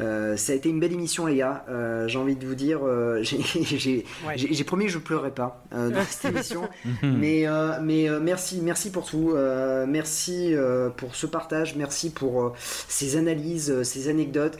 euh, 0.00 0.36
ça 0.36 0.52
a 0.52 0.56
été 0.56 0.68
une 0.68 0.80
belle 0.80 0.92
émission, 0.92 1.26
les 1.26 1.36
gars. 1.36 1.64
Euh, 1.68 2.08
J'ai 2.08 2.18
envie 2.18 2.34
de 2.36 2.46
vous 2.46 2.54
dire, 2.56 2.80
euh, 2.84 3.20
j'ai- 3.22 4.04
Ouais. 4.26 4.64
promis 4.64 4.86
que 4.86 4.90
je 4.92 4.98
pleurerai 4.98 5.30
pas 5.30 5.62
euh, 5.72 5.90
dans 5.90 6.02
cette 6.08 6.32
émission. 6.34 6.68
mais 7.02 7.46
euh, 7.46 7.78
mais 7.82 8.08
euh, 8.08 8.18
merci, 8.20 8.60
merci 8.62 8.90
pour 8.90 9.04
tout. 9.06 9.32
Euh, 9.34 9.86
merci 9.88 10.54
euh, 10.54 10.88
pour 10.90 11.14
ce 11.14 11.26
partage. 11.26 11.76
Merci 11.76 12.10
pour 12.10 12.42
euh, 12.42 12.52
ces 12.88 13.16
analyses, 13.16 13.70
euh, 13.70 13.84
ces 13.84 14.08
anecdotes. 14.08 14.58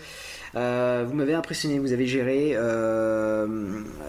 Euh, 0.57 1.05
vous 1.07 1.15
m'avez 1.15 1.35
impressionné, 1.35 1.79
vous 1.79 1.93
avez 1.93 2.07
géré. 2.07 2.53
euh, 2.55 3.47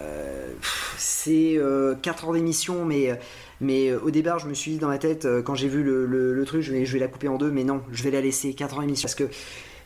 euh, 0.00 0.48
c'est 0.96 1.58
4 2.02 2.24
heures 2.26 2.32
d'émission, 2.32 2.84
mais, 2.84 3.94
au 3.94 4.10
départ, 4.10 4.38
je 4.38 4.46
me 4.48 4.54
suis 4.54 4.72
dit 4.72 4.78
dans 4.78 4.88
ma 4.88 4.98
tête, 4.98 5.26
quand 5.44 5.54
j'ai 5.54 5.68
vu 5.68 5.82
le, 5.82 6.06
le- 6.06 6.44
truc, 6.44 6.62
je 6.62 6.72
vais, 6.72 6.84
je 6.86 6.92
vais 6.92 6.98
la 7.00 7.08
couper 7.08 7.28
en 7.28 7.36
deux, 7.36 7.50
mais 7.50 7.64
non, 7.64 7.82
je 7.92 8.02
vais 8.02 8.10
la 8.10 8.20
laisser 8.20 8.54
4 8.54 8.74
heures 8.74 8.80
d'émission. 8.82 9.06
Parce 9.06 9.14
que 9.14 9.28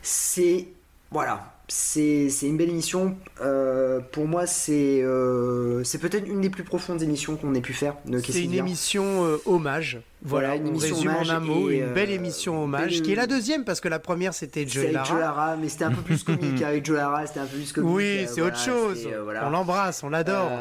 c'est. 0.01 0.67
Voilà. 1.11 1.53
C'est 1.73 2.27
une 2.41 2.57
belle 2.57 2.69
émission. 2.69 3.15
Euh, 3.39 4.01
pour 4.11 4.27
moi, 4.27 4.45
c'est 4.45 5.01
euh, 5.01 5.85
c'est 5.85 5.99
peut-être 5.99 6.27
une 6.27 6.41
des 6.41 6.49
plus 6.49 6.63
profondes 6.65 7.01
émissions 7.01 7.37
qu'on 7.37 7.53
ait 7.55 7.61
pu 7.61 7.71
faire. 7.71 7.95
C'est 8.27 8.43
une 8.43 8.51
vient. 8.51 8.65
émission 8.65 9.25
euh, 9.25 9.37
hommage. 9.45 10.01
Voilà, 10.23 10.49
Voilà, 10.49 10.61
une 10.61 10.67
on 10.67 10.69
émission 10.71 10.95
résume 10.95 11.09
hommage 11.11 11.29
en 11.31 11.33
un 11.35 11.39
mot, 11.39 11.69
une 11.69 11.93
belle 11.93 12.11
émission 12.11 12.63
hommage, 12.63 12.91
belle- 12.91 13.01
qui 13.01 13.11
est 13.13 13.15
la 13.15 13.25
deuxième 13.25 13.63
parce 13.63 13.79
que 13.79 13.87
la 13.87 13.97
première 13.99 14.33
c'était 14.35 14.67
Joe 14.67 14.83
avec 14.83 14.93
Lara. 14.93 15.05
Joe 15.09 15.19
Lara, 15.19 15.55
mais 15.55 15.69
c'était 15.69 15.85
un 15.85 15.91
peu 15.91 16.01
plus 16.01 16.23
comique. 16.23 16.61
avec 16.65 16.85
Joe 16.85 16.97
Lara, 16.97 17.25
c'était 17.25 17.39
un 17.39 17.45
peu 17.45 17.55
plus 17.57 17.71
comique. 17.71 17.89
Oui, 17.95 18.25
c'est 18.27 18.41
voilà, 18.41 18.47
autre 18.55 18.59
chose. 18.63 19.07
voilà. 19.23 19.47
On 19.47 19.49
l'embrasse, 19.49 20.03
on 20.03 20.09
l'adore. 20.09 20.51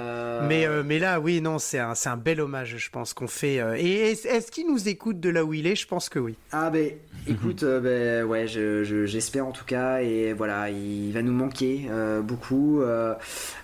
Euh, 0.41 0.83
Mais, 0.85 0.99
là, 0.99 1.21
oui, 1.21 1.41
non, 1.41 1.59
c'est 1.59 1.79
un, 1.79 1.93
un 2.05 2.17
bel 2.17 2.41
hommage, 2.41 2.77
je 2.77 2.91
pense, 2.91 3.13
qu'on 3.15 3.27
fait. 3.29 3.61
euh, 3.61 3.77
Et 3.79 4.11
est-ce 4.13 4.51
qu'il 4.51 4.67
nous 4.69 4.89
écoute 4.89 5.21
de 5.21 5.29
là 5.31 5.45
où 5.45 5.55
il 5.55 5.67
est? 5.67 5.77
Je 5.77 5.87
pense 5.87 6.09
que 6.09 6.19
oui. 6.19 6.35
Ah 6.53 6.71
ben 6.71 6.91
écoute, 7.29 7.63
euh, 7.63 7.81
ben, 7.81 8.25
ouais, 8.29 8.47
je- 8.49 8.83
je- 8.85 9.07
j'espère 9.07 9.47
en 9.47 9.53
tout 9.53 9.65
cas 9.65 10.01
et 10.01 10.33
voilà, 10.33 10.71
il 10.71 11.13
va 11.13 11.23
nous 11.23 11.33
manquer 11.33 11.89
beaucoup. 12.23 12.83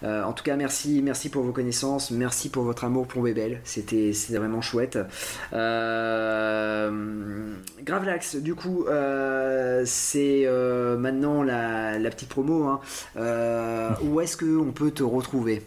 en 0.02 0.32
tout 0.32 0.44
cas, 0.44 0.56
merci, 0.56 1.00
merci 1.02 1.28
pour 1.30 1.42
vos 1.42 1.52
connaissances, 1.52 2.10
merci 2.10 2.48
pour 2.50 2.64
votre 2.64 2.84
amour 2.84 3.06
pour 3.06 3.22
Bébel, 3.22 3.60
c'était 3.64 4.12
vraiment 4.32 4.60
chouette. 4.60 4.98
Gravelax, 7.84 8.36
du 8.36 8.54
coup, 8.54 8.84
c'est 9.84 10.46
maintenant 10.98 11.42
la, 11.42 11.98
petite 12.10 12.28
promo. 12.28 12.64
hein. 12.64 12.80
Où 14.02 14.20
est-ce 14.20 14.36
que 14.36 14.56
on 14.58 14.72
peut 14.72 14.90
te 14.90 15.02
retrouver? 15.02 15.62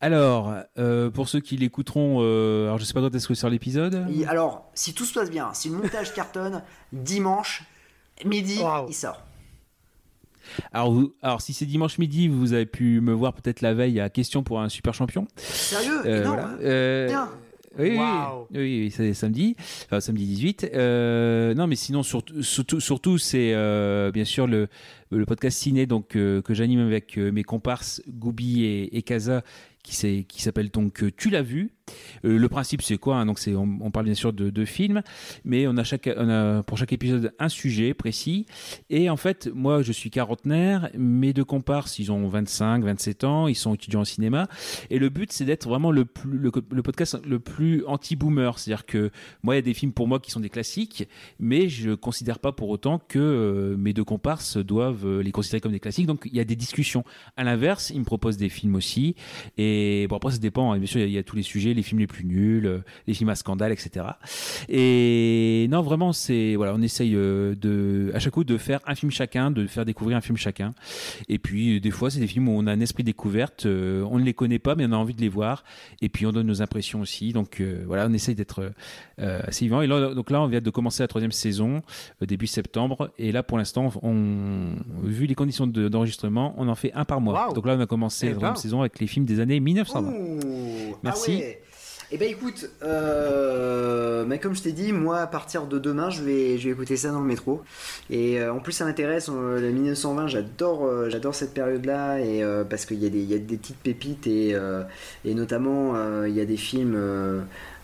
Alors, 0.00 0.54
euh, 0.78 1.10
pour 1.10 1.28
ceux 1.28 1.40
qui 1.40 1.56
l'écouteront, 1.58 2.18
euh, 2.20 2.64
alors 2.66 2.78
je 2.78 2.84
sais 2.84 2.94
pas 2.94 3.00
quand 3.02 3.14
est-ce 3.14 3.28
que 3.28 3.34
sort 3.34 3.50
l'épisode. 3.50 4.06
Et 4.10 4.24
Alors, 4.26 4.70
si 4.74 4.94
tout 4.94 5.04
se 5.04 5.12
passe 5.12 5.30
bien, 5.30 5.52
si 5.52 5.68
le 5.68 5.76
montage 5.76 6.14
cartonne, 6.14 6.62
dimanche 6.92 7.64
midi, 8.24 8.58
Waouh. 8.60 8.86
il 8.88 8.94
sort. 8.94 9.22
Alors, 10.72 10.90
vous- 10.90 11.12
alors 11.22 11.42
si 11.42 11.52
c'est 11.52 11.66
dimanche 11.66 11.98
midi, 11.98 12.28
vous 12.28 12.54
avez 12.54 12.64
pu 12.66 13.00
me 13.02 13.12
voir 13.12 13.34
peut-être 13.34 13.60
la 13.60 13.74
veille 13.74 14.00
à 14.00 14.08
Question 14.08 14.42
pour 14.42 14.60
un 14.60 14.70
super 14.70 14.94
champion. 14.94 15.28
Sérieux 15.36 16.00
Euh, 16.06 16.20
Énorme. 16.22 16.36
voilà. 16.40 16.56
Euh, 16.62 17.06
Bien. 17.08 17.28
Oui, 17.78 17.90
oui, 17.90 17.98
Waouh. 17.98 18.46
oui, 18.50 18.58
oui, 18.58 18.80
oui, 18.86 18.90
c'est 18.90 19.14
samedi, 19.14 19.54
enfin 19.84 20.00
samedi 20.00 20.26
18. 20.26 20.70
Euh, 20.74 21.54
non, 21.54 21.68
mais 21.68 21.76
sinon, 21.76 22.02
surtout, 22.02 22.42
surtout, 22.42 22.80
surtout 22.80 23.16
c'est 23.16 23.52
euh, 23.54 24.10
bien 24.10 24.24
sûr 24.24 24.48
le, 24.48 24.66
le 25.12 25.24
podcast 25.24 25.56
ciné 25.56 25.86
donc, 25.86 26.16
euh, 26.16 26.42
que 26.42 26.52
j'anime 26.52 26.80
avec 26.80 27.16
euh, 27.16 27.30
mes 27.30 27.44
comparses 27.44 28.02
Goubi 28.08 28.64
et, 28.64 28.96
et 28.96 29.02
Kaza 29.02 29.42
qui, 29.82 30.42
s'appelle 30.42 30.70
donc 30.70 31.04
Tu 31.16 31.30
l'as 31.30 31.42
vu. 31.42 31.72
le 32.22 32.48
principe, 32.48 32.82
c'est 32.82 32.98
quoi 32.98 33.16
hein, 33.16 33.26
Donc, 33.26 33.40
on, 33.48 33.90
parle 33.90 34.06
bien 34.06 34.14
sûr 34.14 34.32
de, 34.32 34.50
de, 34.50 34.64
films, 34.64 35.02
mais 35.44 35.66
on 35.66 35.76
a, 35.76 36.62
pour 36.62 36.78
chaque 36.78 36.92
épisode 36.92 37.32
un 37.38 37.48
sujet 37.48 37.94
précis. 37.94 38.46
Et 38.88 39.10
en 39.10 39.16
fait, 39.16 39.48
moi, 39.52 39.82
je 39.82 39.92
suis 39.92 40.10
quarantenaire, 40.10 40.90
mes 40.96 41.32
deux 41.32 41.44
comparses, 41.44 41.98
ils 41.98 42.12
ont 42.12 42.28
25, 42.28 42.84
27 42.84 43.24
ans, 43.24 43.48
ils 43.48 43.54
sont 43.54 43.74
étudiants 43.74 44.00
en 44.00 44.04
cinéma. 44.04 44.48
Et 44.90 44.98
le 44.98 45.08
but, 45.08 45.32
c'est 45.32 45.44
d'être 45.44 45.68
vraiment 45.68 45.90
le, 45.90 46.04
podcast 46.04 47.18
le 47.24 47.38
plus 47.40 47.84
anti-boomer. 47.86 48.58
C'est-à-dire 48.58 48.86
que 48.86 49.10
moi, 49.42 49.54
il 49.54 49.58
y 49.58 49.60
a 49.60 49.62
des 49.62 49.74
films 49.74 49.92
pour 49.92 50.08
moi 50.08 50.20
qui 50.20 50.30
sont 50.30 50.40
des 50.40 50.50
classiques, 50.50 51.08
mais 51.38 51.68
je 51.68 51.92
considère 51.92 52.38
pas 52.38 52.52
pour 52.52 52.68
autant 52.68 52.98
que 52.98 53.18
euh, 53.18 53.76
mes 53.76 53.92
deux 53.92 54.04
comparses 54.04 54.56
doivent 54.56 55.06
euh, 55.06 55.22
les 55.22 55.32
considérer 55.32 55.60
comme 55.60 55.72
des 55.72 55.80
classiques. 55.80 56.06
Donc, 56.06 56.22
il 56.26 56.36
y 56.36 56.40
a 56.40 56.44
des 56.44 56.56
discussions. 56.56 57.04
À 57.36 57.44
l'inverse, 57.44 57.90
ils 57.90 58.00
me 58.00 58.04
proposent 58.04 58.36
des 58.36 58.48
films 58.48 58.74
aussi. 58.74 59.14
Bon, 60.08 60.16
après, 60.16 60.32
ça 60.32 60.38
dépend. 60.38 60.72
Hein. 60.72 60.78
Bien 60.78 60.86
sûr, 60.86 61.00
il 61.00 61.10
y, 61.10 61.18
a 61.18 61.22
tous 61.22 61.36
les 61.36 61.42
sujets, 61.42 61.74
les 61.74 61.82
films 61.82 62.00
les 62.00 62.06
plus 62.06 62.24
nuls, 62.24 62.66
euh, 62.66 62.78
les 63.06 63.14
films 63.14 63.30
à 63.30 63.34
scandale, 63.34 63.72
etc. 63.72 64.06
Et 64.68 65.66
non, 65.70 65.82
vraiment, 65.82 66.12
c'est 66.12 66.56
voilà, 66.56 66.74
on 66.74 66.82
essaye 66.82 67.12
de 67.12 68.10
à 68.14 68.18
chaque 68.18 68.32
coup 68.32 68.44
de 68.44 68.56
faire 68.56 68.80
un 68.86 68.94
film 68.94 69.10
chacun, 69.10 69.50
de 69.50 69.66
faire 69.66 69.84
découvrir 69.84 70.16
un 70.16 70.20
film 70.20 70.36
chacun. 70.36 70.72
Et 71.28 71.38
puis, 71.38 71.80
des 71.80 71.90
fois, 71.90 72.10
c'est 72.10 72.20
des 72.20 72.26
films 72.26 72.48
où 72.48 72.52
on 72.52 72.66
a 72.66 72.72
un 72.72 72.80
esprit 72.80 73.04
découverte. 73.04 73.66
on 73.66 74.18
ne 74.18 74.24
les 74.24 74.34
connaît 74.34 74.58
pas, 74.58 74.74
mais 74.74 74.86
on 74.86 74.92
a 74.92 74.96
envie 74.96 75.14
de 75.14 75.20
les 75.20 75.28
voir. 75.28 75.64
Et 76.00 76.08
puis, 76.08 76.26
on 76.26 76.32
donne 76.32 76.46
nos 76.46 76.62
impressions 76.62 77.00
aussi. 77.00 77.32
Donc, 77.32 77.62
voilà, 77.86 78.06
on 78.08 78.12
essaye 78.12 78.34
d'être 78.34 78.72
assez 79.18 79.64
vivant. 79.64 79.82
Et 79.82 79.86
là, 79.86 80.14
donc 80.14 80.30
là, 80.30 80.40
on 80.40 80.46
vient 80.46 80.60
de 80.60 80.70
commencer 80.70 81.02
la 81.02 81.08
troisième 81.08 81.32
saison 81.32 81.82
début 82.26 82.46
septembre. 82.46 83.10
Et 83.18 83.32
là, 83.32 83.42
pour 83.42 83.58
l'instant, 83.58 83.90
on, 84.02 84.74
vu 85.02 85.26
les 85.26 85.34
conditions 85.34 85.66
d'enregistrement, 85.66 86.54
on 86.58 86.68
en 86.68 86.74
fait 86.74 86.92
un 86.94 87.04
par 87.04 87.20
mois. 87.20 87.52
Donc 87.54 87.66
là, 87.66 87.76
on 87.76 87.80
a 87.80 87.86
commencé 87.86 88.28
la 88.28 88.34
troisième 88.34 88.56
saison 88.56 88.80
avec 88.80 89.00
les 89.00 89.06
films 89.06 89.24
des 89.24 89.40
années 89.40 89.59
1920. 89.60 90.96
Merci. 91.02 91.42
Ah 91.42 91.60
eh 92.12 92.18
ben 92.18 92.28
écoute, 92.28 92.68
euh, 92.82 94.24
mais 94.26 94.40
comme 94.40 94.56
je 94.56 94.62
t'ai 94.62 94.72
dit, 94.72 94.92
moi 94.92 95.18
à 95.18 95.26
partir 95.28 95.66
de 95.66 95.78
demain, 95.78 96.10
je 96.10 96.24
vais, 96.24 96.58
je 96.58 96.64
vais 96.64 96.72
écouter 96.72 96.96
ça 96.96 97.12
dans 97.12 97.20
le 97.20 97.26
métro. 97.26 97.62
Et 98.10 98.40
euh, 98.40 98.52
en 98.52 98.58
plus, 98.58 98.72
ça 98.72 98.84
m'intéresse. 98.84 99.28
Euh, 99.28 99.60
le 99.60 99.70
1920, 99.70 100.26
j'adore, 100.26 101.08
j'adore 101.08 101.36
cette 101.36 101.54
période-là, 101.54 102.18
et 102.18 102.42
parce 102.68 102.84
qu'il 102.84 102.98
y, 102.98 103.06
a 103.06 103.10
des, 103.10 103.22
y 103.22 103.34
a 103.34 103.38
des 103.38 103.56
petites 103.56 103.78
pépites 103.78 104.26
et, 104.26 104.56
et 105.24 105.34
notamment 105.34 106.24
il 106.24 106.34
y 106.34 106.40
a 106.40 106.44
des 106.44 106.56
films. 106.56 106.98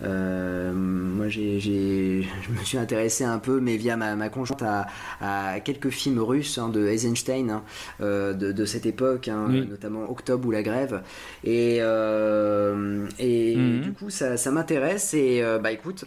Moi, 0.00 1.28
j'ai, 1.28 1.60
je 1.60 2.50
me 2.50 2.64
suis 2.64 2.78
intéressé 2.78 3.24
un 3.24 3.38
peu, 3.38 3.60
mais 3.60 3.76
via 3.76 3.96
ma, 3.96 4.16
ma 4.16 4.28
conjointe, 4.28 4.62
à, 4.62 5.60
quelques 5.60 5.90
films 5.90 6.20
russes 6.20 6.58
hein, 6.58 6.68
de 6.68 6.86
Eisenstein 6.86 7.50
hein, 7.50 7.62
de, 8.00 8.52
de, 8.52 8.64
cette 8.64 8.86
époque, 8.86 9.28
hein, 9.28 9.48
notamment 9.68 10.10
Octobre 10.10 10.48
ou 10.48 10.50
La 10.50 10.62
Grève. 10.62 11.02
Et, 11.44 11.76
et 11.76 13.56
mhm. 13.56 13.80
du 13.80 13.92
coup, 13.92 14.10
ça, 14.10 14.36
m'intéresse 14.50 15.14
et 15.14 15.42
euh, 15.42 15.58
bah 15.58 15.72
écoute, 15.72 16.04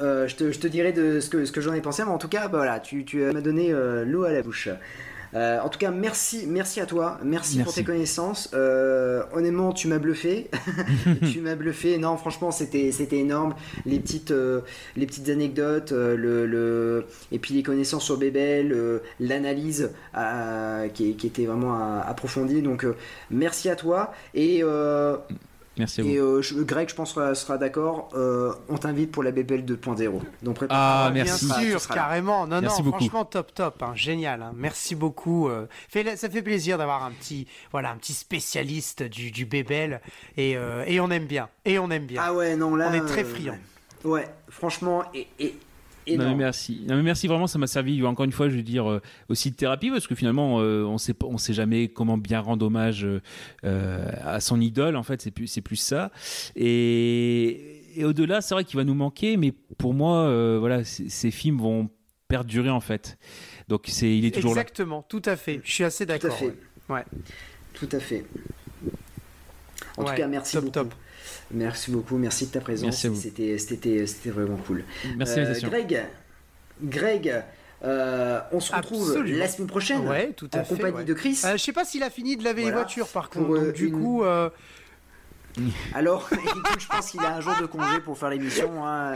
euh, 0.00 0.26
je, 0.26 0.36
te, 0.36 0.52
je, 0.52 0.58
te, 0.58 0.66
dirai 0.66 0.92
de 0.92 1.20
ce 1.20 1.28
que, 1.28 1.44
ce 1.44 1.52
que 1.52 1.60
j'en 1.60 1.72
ai 1.74 1.80
pensé, 1.80 2.02
mais 2.04 2.10
en 2.10 2.18
tout 2.18 2.28
cas, 2.28 2.48
bah, 2.48 2.58
voilà, 2.58 2.80
tu, 2.80 3.04
tu 3.04 3.18
m'as 3.18 3.40
donné 3.40 3.72
euh, 3.72 4.04
l'eau 4.04 4.24
à 4.24 4.32
la 4.32 4.42
bouche. 4.42 4.68
En 5.34 5.68
tout 5.68 5.78
cas, 5.78 5.90
merci, 5.90 6.46
merci 6.46 6.80
à 6.80 6.86
toi, 6.86 7.18
merci, 7.22 7.62
pour 7.62 7.72
tes 7.72 7.84
connaissances. 7.84 8.50
honnêtement, 8.52 9.72
tu 9.72 9.88
m'as 9.88 9.98
bluffé, 9.98 10.50
tu 11.32 11.40
m'as 11.40 11.54
bluffé. 11.54 11.98
Non, 11.98 12.16
franchement, 12.16 12.50
c'était, 12.50 12.92
c'était 12.92 13.18
énorme. 13.18 13.54
Les 13.86 14.00
petites, 14.00 14.34
les 14.96 15.06
petites 15.06 15.28
anecdotes, 15.28 15.92
le, 15.92 16.46
le, 16.46 17.06
et 17.32 17.38
puis 17.38 17.54
les 17.54 17.62
connaissances 17.62 18.04
sur 18.04 18.16
Bébel, 18.16 19.00
l'analyse 19.20 19.90
qui, 20.94 21.14
qui, 21.14 21.26
était 21.26 21.46
vraiment 21.46 22.00
approfondie. 22.00 22.62
Donc, 22.62 22.86
merci 23.30 23.68
à 23.68 23.76
toi 23.76 24.12
et 24.34 24.62
Merci 25.80 26.02
Et 26.02 26.18
euh, 26.18 26.42
Greg, 26.58 26.88
je 26.88 26.94
pense, 26.94 27.14
sera, 27.14 27.58
d'accord. 27.58 28.10
Euh, 28.14 28.52
on 28.68 28.76
t'invite 28.76 29.10
pour 29.10 29.22
la 29.22 29.32
BBL 29.32 29.64
2.0. 29.64 30.20
Donc 30.42 30.58
Ah, 30.68 31.10
merci. 31.12 31.46
Bien 31.46 31.78
sûr, 31.78 31.88
carrément. 31.88 32.46
Non, 32.46 32.60
non, 32.60 32.70
franchement, 32.70 33.24
top, 33.24 33.52
top. 33.54 33.82
Hein, 33.82 33.92
génial. 33.94 34.42
Hein. 34.42 34.52
Merci 34.54 34.94
beaucoup. 34.94 35.48
Euh. 35.48 35.66
ça 36.16 36.28
fait 36.30 36.42
plaisir 36.42 36.78
d'avoir 36.78 37.04
un 37.04 37.10
petit, 37.10 37.46
voilà, 37.72 37.90
un 37.90 37.96
petit 37.96 38.12
spécialiste 38.12 39.02
du, 39.02 39.30
du 39.30 39.46
Bébel. 39.46 40.00
Et, 40.36 40.56
et 40.86 41.00
on 41.00 41.10
aime 41.10 41.26
bien. 41.26 41.48
Et 41.64 41.78
on 41.78 41.90
aime 41.90 42.06
bien. 42.06 42.22
Ah 42.24 42.34
ouais, 42.34 42.56
non, 42.56 42.76
là. 42.76 42.88
On 42.90 42.94
est 42.94 43.06
très 43.06 43.24
friand. 43.24 43.56
Ouais, 44.04 44.26
franchement. 44.48 45.04
et, 45.14 45.26
et 45.38 45.54
non, 46.16 46.36
merci. 46.36 46.82
Non, 46.88 46.96
mais 46.96 47.02
merci 47.02 47.26
vraiment, 47.26 47.46
ça 47.46 47.58
m'a 47.58 47.66
servi 47.66 48.04
encore 48.04 48.24
une 48.24 48.32
fois, 48.32 48.48
je 48.48 48.56
veux 48.56 48.62
dire, 48.62 48.90
euh, 48.90 49.00
aussi 49.28 49.50
de 49.50 49.56
thérapie 49.56 49.90
parce 49.90 50.06
que 50.06 50.14
finalement, 50.14 50.60
euh, 50.60 50.84
on 50.84 50.98
sait 50.98 51.14
on 51.24 51.38
sait 51.38 51.52
jamais 51.52 51.88
comment 51.88 52.18
bien 52.18 52.40
rendre 52.40 52.66
hommage 52.66 53.06
euh, 53.64 54.10
à 54.24 54.40
son 54.40 54.60
idole. 54.60 54.96
En 54.96 55.02
fait, 55.02 55.22
c'est 55.22 55.30
plus 55.30 55.46
c'est 55.46 55.60
plus 55.60 55.76
ça. 55.76 56.10
Et, 56.56 57.82
et 57.96 58.04
au-delà, 58.04 58.40
c'est 58.40 58.54
vrai 58.54 58.64
qu'il 58.64 58.76
va 58.76 58.84
nous 58.84 58.94
manquer, 58.94 59.36
mais 59.36 59.52
pour 59.78 59.94
moi, 59.94 60.58
voilà, 60.58 60.84
ces 60.84 61.30
films 61.30 61.58
vont 61.58 61.90
perdurer 62.28 62.70
en 62.70 62.80
fait. 62.80 63.18
Donc 63.68 63.84
c'est 63.88 64.16
il 64.16 64.24
est 64.24 64.30
toujours 64.30 64.54
là. 64.54 64.62
Exactement, 64.62 65.02
tout 65.02 65.22
à 65.24 65.36
fait. 65.36 65.60
Je 65.64 65.72
suis 65.72 65.84
assez 65.84 66.06
d'accord. 66.06 66.36
Tout 66.36 66.44
à 66.44 66.48
fait. 66.48 66.56
Ouais. 66.88 67.04
Tout 67.74 67.88
à 67.92 68.00
fait. 68.00 68.24
En 69.96 70.04
tout 70.04 70.14
cas, 70.14 70.26
merci 70.26 70.52
top, 70.52 70.64
beaucoup. 70.64 70.74
Top. 70.74 70.94
Merci 71.52 71.90
beaucoup, 71.90 72.16
merci 72.16 72.46
de 72.46 72.52
ta 72.52 72.60
présence. 72.60 72.96
C'était, 72.96 73.58
c'était, 73.58 74.06
c'était 74.06 74.30
vraiment 74.30 74.56
cool. 74.56 74.84
Merci, 75.16 75.40
euh, 75.40 75.54
Greg, 75.62 76.06
Greg, 76.82 77.44
euh, 77.84 78.40
on 78.52 78.60
se 78.60 78.74
retrouve 78.74 79.22
la 79.24 79.48
semaine 79.48 79.68
prochaine 79.68 80.06
ouais, 80.06 80.32
tout 80.36 80.48
à 80.52 80.58
en 80.58 80.64
compagnie 80.64 81.04
de 81.04 81.14
Chris. 81.14 81.40
Euh, 81.44 81.52
je 81.52 81.56
sais 81.58 81.72
pas 81.72 81.84
s'il 81.84 82.02
a 82.02 82.10
fini 82.10 82.36
de 82.36 82.44
laver 82.44 82.64
les 82.64 82.72
voitures 82.72 83.08
par 83.08 83.30
contre. 83.30 83.48
donc, 83.48 83.72
du 83.72 83.90
coup. 83.90 84.22
Alors, 85.94 86.30
je 86.78 86.86
pense 86.86 87.10
qu'il 87.10 87.20
a 87.20 87.34
un 87.34 87.40
jour 87.40 87.54
de 87.60 87.66
congé 87.66 87.98
pour 88.00 88.16
faire 88.16 88.30
l'émission. 88.30 88.86
Hein. 88.86 89.14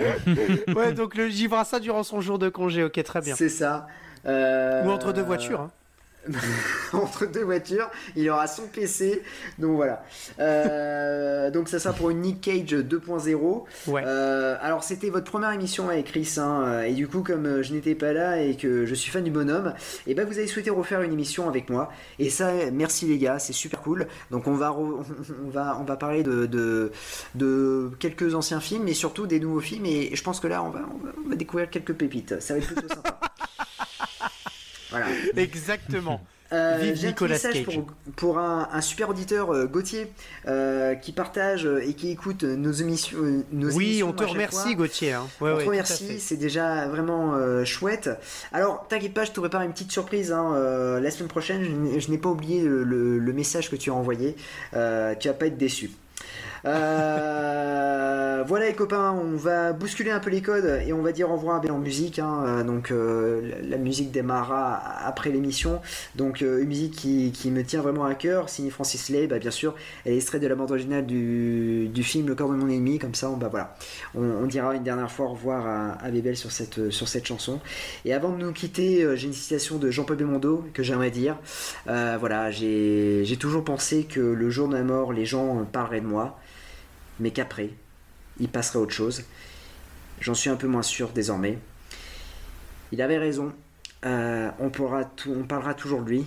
ouais, 0.74 0.92
donc 0.92 1.14
le 1.14 1.30
fera 1.30 1.64
ça 1.64 1.78
durant 1.78 2.02
son 2.02 2.20
jour 2.20 2.40
de 2.40 2.48
congé. 2.48 2.82
Ok, 2.82 3.00
très 3.04 3.20
bien. 3.20 3.36
C'est 3.36 3.48
ça. 3.48 3.86
Ou 4.26 4.90
entre 4.90 5.12
deux 5.12 5.22
voitures. 5.22 5.60
Hein. 5.60 5.70
entre 6.92 7.26
deux 7.26 7.44
voitures. 7.44 7.90
Il 8.16 8.28
aura 8.30 8.46
son 8.46 8.66
PC. 8.66 9.22
Donc 9.58 9.76
voilà. 9.76 10.04
Euh, 10.38 11.50
donc 11.50 11.68
ça 11.68 11.78
sera 11.78 11.94
pour 11.94 12.10
une 12.10 12.20
Nick 12.20 12.40
Cage 12.40 12.74
2.0. 12.74 13.64
Euh, 13.88 14.56
alors 14.60 14.84
c'était 14.84 15.10
votre 15.10 15.30
première 15.30 15.52
émission 15.52 15.88
avec 15.88 16.06
Chris. 16.06 16.34
Hein, 16.38 16.82
et 16.82 16.92
du 16.92 17.08
coup, 17.08 17.22
comme 17.22 17.62
je 17.62 17.72
n'étais 17.72 17.94
pas 17.94 18.12
là 18.12 18.40
et 18.40 18.56
que 18.56 18.86
je 18.86 18.94
suis 18.94 19.10
fan 19.10 19.24
du 19.24 19.30
bonhomme, 19.30 19.74
et 20.06 20.12
eh 20.12 20.14
ben 20.14 20.26
vous 20.26 20.38
avez 20.38 20.46
souhaité 20.46 20.70
refaire 20.70 21.02
une 21.02 21.12
émission 21.12 21.48
avec 21.48 21.70
moi. 21.70 21.90
Et 22.18 22.30
ça, 22.30 22.50
merci 22.72 23.06
les 23.06 23.18
gars, 23.18 23.38
c'est 23.38 23.52
super 23.52 23.82
cool. 23.82 24.06
Donc 24.30 24.46
on 24.46 24.54
va, 24.54 24.72
on 24.72 25.04
va, 25.50 25.78
on 25.80 25.84
va 25.84 25.96
parler 25.96 26.22
de, 26.22 26.46
de, 27.34 27.90
quelques 27.98 28.34
anciens 28.34 28.60
films, 28.60 28.84
mais 28.84 28.94
surtout 28.94 29.26
des 29.26 29.40
nouveaux 29.40 29.60
films. 29.60 29.86
Et 29.86 30.14
je 30.14 30.22
pense 30.22 30.40
que 30.40 30.46
là, 30.46 30.62
on 30.62 30.70
va, 30.70 30.80
on 31.24 31.28
va 31.28 31.36
découvrir 31.36 31.70
quelques 31.70 31.94
pépites. 31.94 32.40
Ça 32.40 32.54
va 32.54 32.60
être 32.60 32.66
plutôt 32.66 32.88
sympa. 32.88 33.20
Exactement. 35.36 36.20
Euh, 36.52 36.78
Vive 36.80 37.06
Nicolas 37.06 37.38
Cage. 37.38 37.80
Pour, 38.16 38.38
un, 38.38 38.80
super 38.80 39.08
auditeur, 39.08 39.52
euh, 39.52 39.66
Gauthier, 39.66 40.12
euh, 40.46 40.94
qui 40.94 41.12
partage 41.12 41.66
et 41.66 41.94
qui 41.94 42.10
écoute 42.10 42.44
nos 42.44 42.72
émissions. 42.72 43.18
Nos 43.50 43.72
oui, 43.72 44.02
on 44.02 44.12
te 44.12 44.24
remercie, 44.24 44.74
Gauthier. 44.74 45.12
Hein. 45.12 45.26
on 45.40 45.56
te 45.56 45.64
remercie, 45.64 46.20
c'est 46.20 46.36
déjà 46.36 46.86
vraiment 46.86 47.34
chouette. 47.64 48.10
Alors, 48.52 48.86
t'inquiète 48.88 49.14
pas, 49.14 49.24
je 49.24 49.32
te 49.32 49.40
prépare 49.40 49.62
une 49.62 49.72
petite 49.72 49.92
surprise. 49.92 50.32
Hein, 50.32 51.00
la 51.00 51.10
semaine 51.10 51.28
prochaine, 51.28 51.98
je, 51.98 52.10
n'ai 52.10 52.18
pas 52.18 52.28
oublié 52.28 52.62
le, 52.62 53.18
le, 53.18 53.32
message 53.32 53.70
que 53.70 53.76
tu 53.76 53.90
as 53.90 53.94
envoyé. 53.94 54.36
tu 54.72 54.78
vas 55.28 55.34
pas 55.34 55.46
être 55.46 55.58
déçu. 55.58 55.90
Euh, 56.66 58.42
voilà 58.46 58.66
les 58.66 58.74
copains, 58.74 59.12
on 59.12 59.36
va 59.36 59.72
bousculer 59.72 60.10
un 60.10 60.18
peu 60.18 60.30
les 60.30 60.40
codes 60.40 60.82
et 60.86 60.92
on 60.94 61.02
va 61.02 61.12
dire 61.12 61.30
au 61.30 61.36
revoir 61.36 61.60
bien 61.60 61.74
en 61.74 61.78
musique. 61.78 62.18
Hein. 62.18 62.44
Euh, 62.46 62.64
donc 62.64 62.90
euh, 62.90 63.52
la, 63.68 63.76
musique 63.76 64.10
démarrera 64.10 64.80
après 65.04 65.30
l'émission. 65.30 65.80
Donc 66.14 66.40
une 66.40 66.64
musique 66.64 66.94
qui, 66.94 67.50
me 67.50 67.62
tient 67.62 67.82
vraiment 67.82 68.04
à 68.04 68.14
cœur, 68.14 68.48
signée 68.48 68.70
Francis 68.70 69.08
Lay, 69.10 69.26
bah, 69.26 69.38
bien 69.38 69.50
sûr, 69.50 69.74
elle 70.04 70.14
est 70.14 70.16
extraite 70.16 70.42
de 70.42 70.46
la 70.46 70.54
bande 70.54 70.70
originale 70.70 71.06
du, 71.06 71.90
film 72.02 72.26
Le 72.26 72.34
corps 72.34 72.48
de 72.48 72.56
mon 72.56 72.68
ennemi. 72.68 72.98
Comme 72.98 73.14
ça, 73.14 73.30
on, 73.30 73.36
bah, 73.36 73.48
voilà, 73.50 73.76
on, 74.14 74.46
dira 74.46 74.74
une 74.74 74.82
dernière 74.82 75.10
fois 75.10 75.26
au 75.26 75.30
revoir 75.30 75.66
à, 75.66 75.92
à 76.02 76.10
Bébel 76.10 76.36
sur 76.36 76.50
cette, 76.50 76.90
sur 76.90 77.08
cette 77.08 77.26
chanson. 77.26 77.60
Et 78.04 78.14
avant 78.14 78.30
de 78.30 78.42
nous 78.42 78.52
quitter, 78.52 79.06
j'ai 79.16 79.26
une 79.26 79.34
citation 79.34 79.78
de 79.78 79.90
Jean-Paul 79.90 80.16
Belmondo 80.16 80.64
que 80.72 80.82
j'aimerais 80.82 81.10
dire. 81.10 81.36
voilà, 81.86 82.50
j'ai 82.50 83.36
toujours 83.38 83.64
pensé 83.64 84.04
que 84.04 84.20
le 84.20 84.50
jour 84.50 84.68
de 84.68 84.72
ma 84.74 84.82
mort, 84.82 85.12
les 85.12 85.26
gens 85.26 85.64
parleraient 85.70 86.00
de 86.00 86.06
moi 86.06 86.38
mais 87.20 87.30
qu'après, 87.30 87.70
il 88.40 88.48
passerait 88.48 88.78
autre 88.78 88.92
chose. 88.92 89.24
J'en 90.20 90.34
suis 90.34 90.50
un 90.50 90.56
peu 90.56 90.66
moins 90.66 90.82
sûr 90.82 91.10
désormais. 91.10 91.58
Il 92.92 93.02
avait 93.02 93.18
raison. 93.18 93.52
Euh, 94.04 94.50
on, 94.58 94.70
pourra 94.70 95.10
on 95.26 95.44
parlera 95.44 95.74
toujours 95.74 96.02
de 96.02 96.10
lui, 96.10 96.26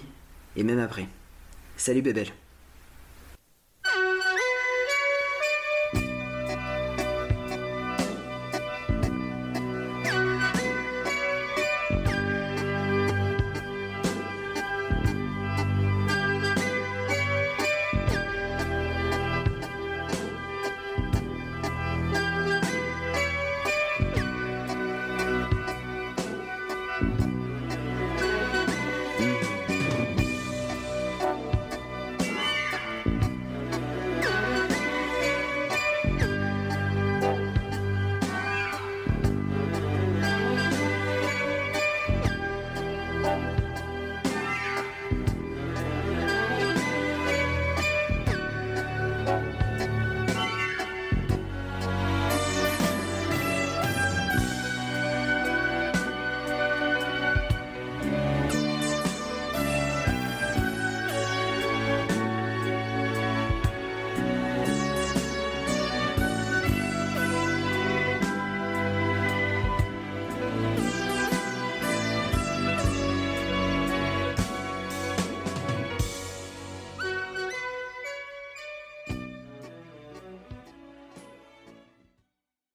et 0.56 0.64
même 0.64 0.80
après. 0.80 1.08
Salut 1.78 2.02
Bébel. 2.02 2.28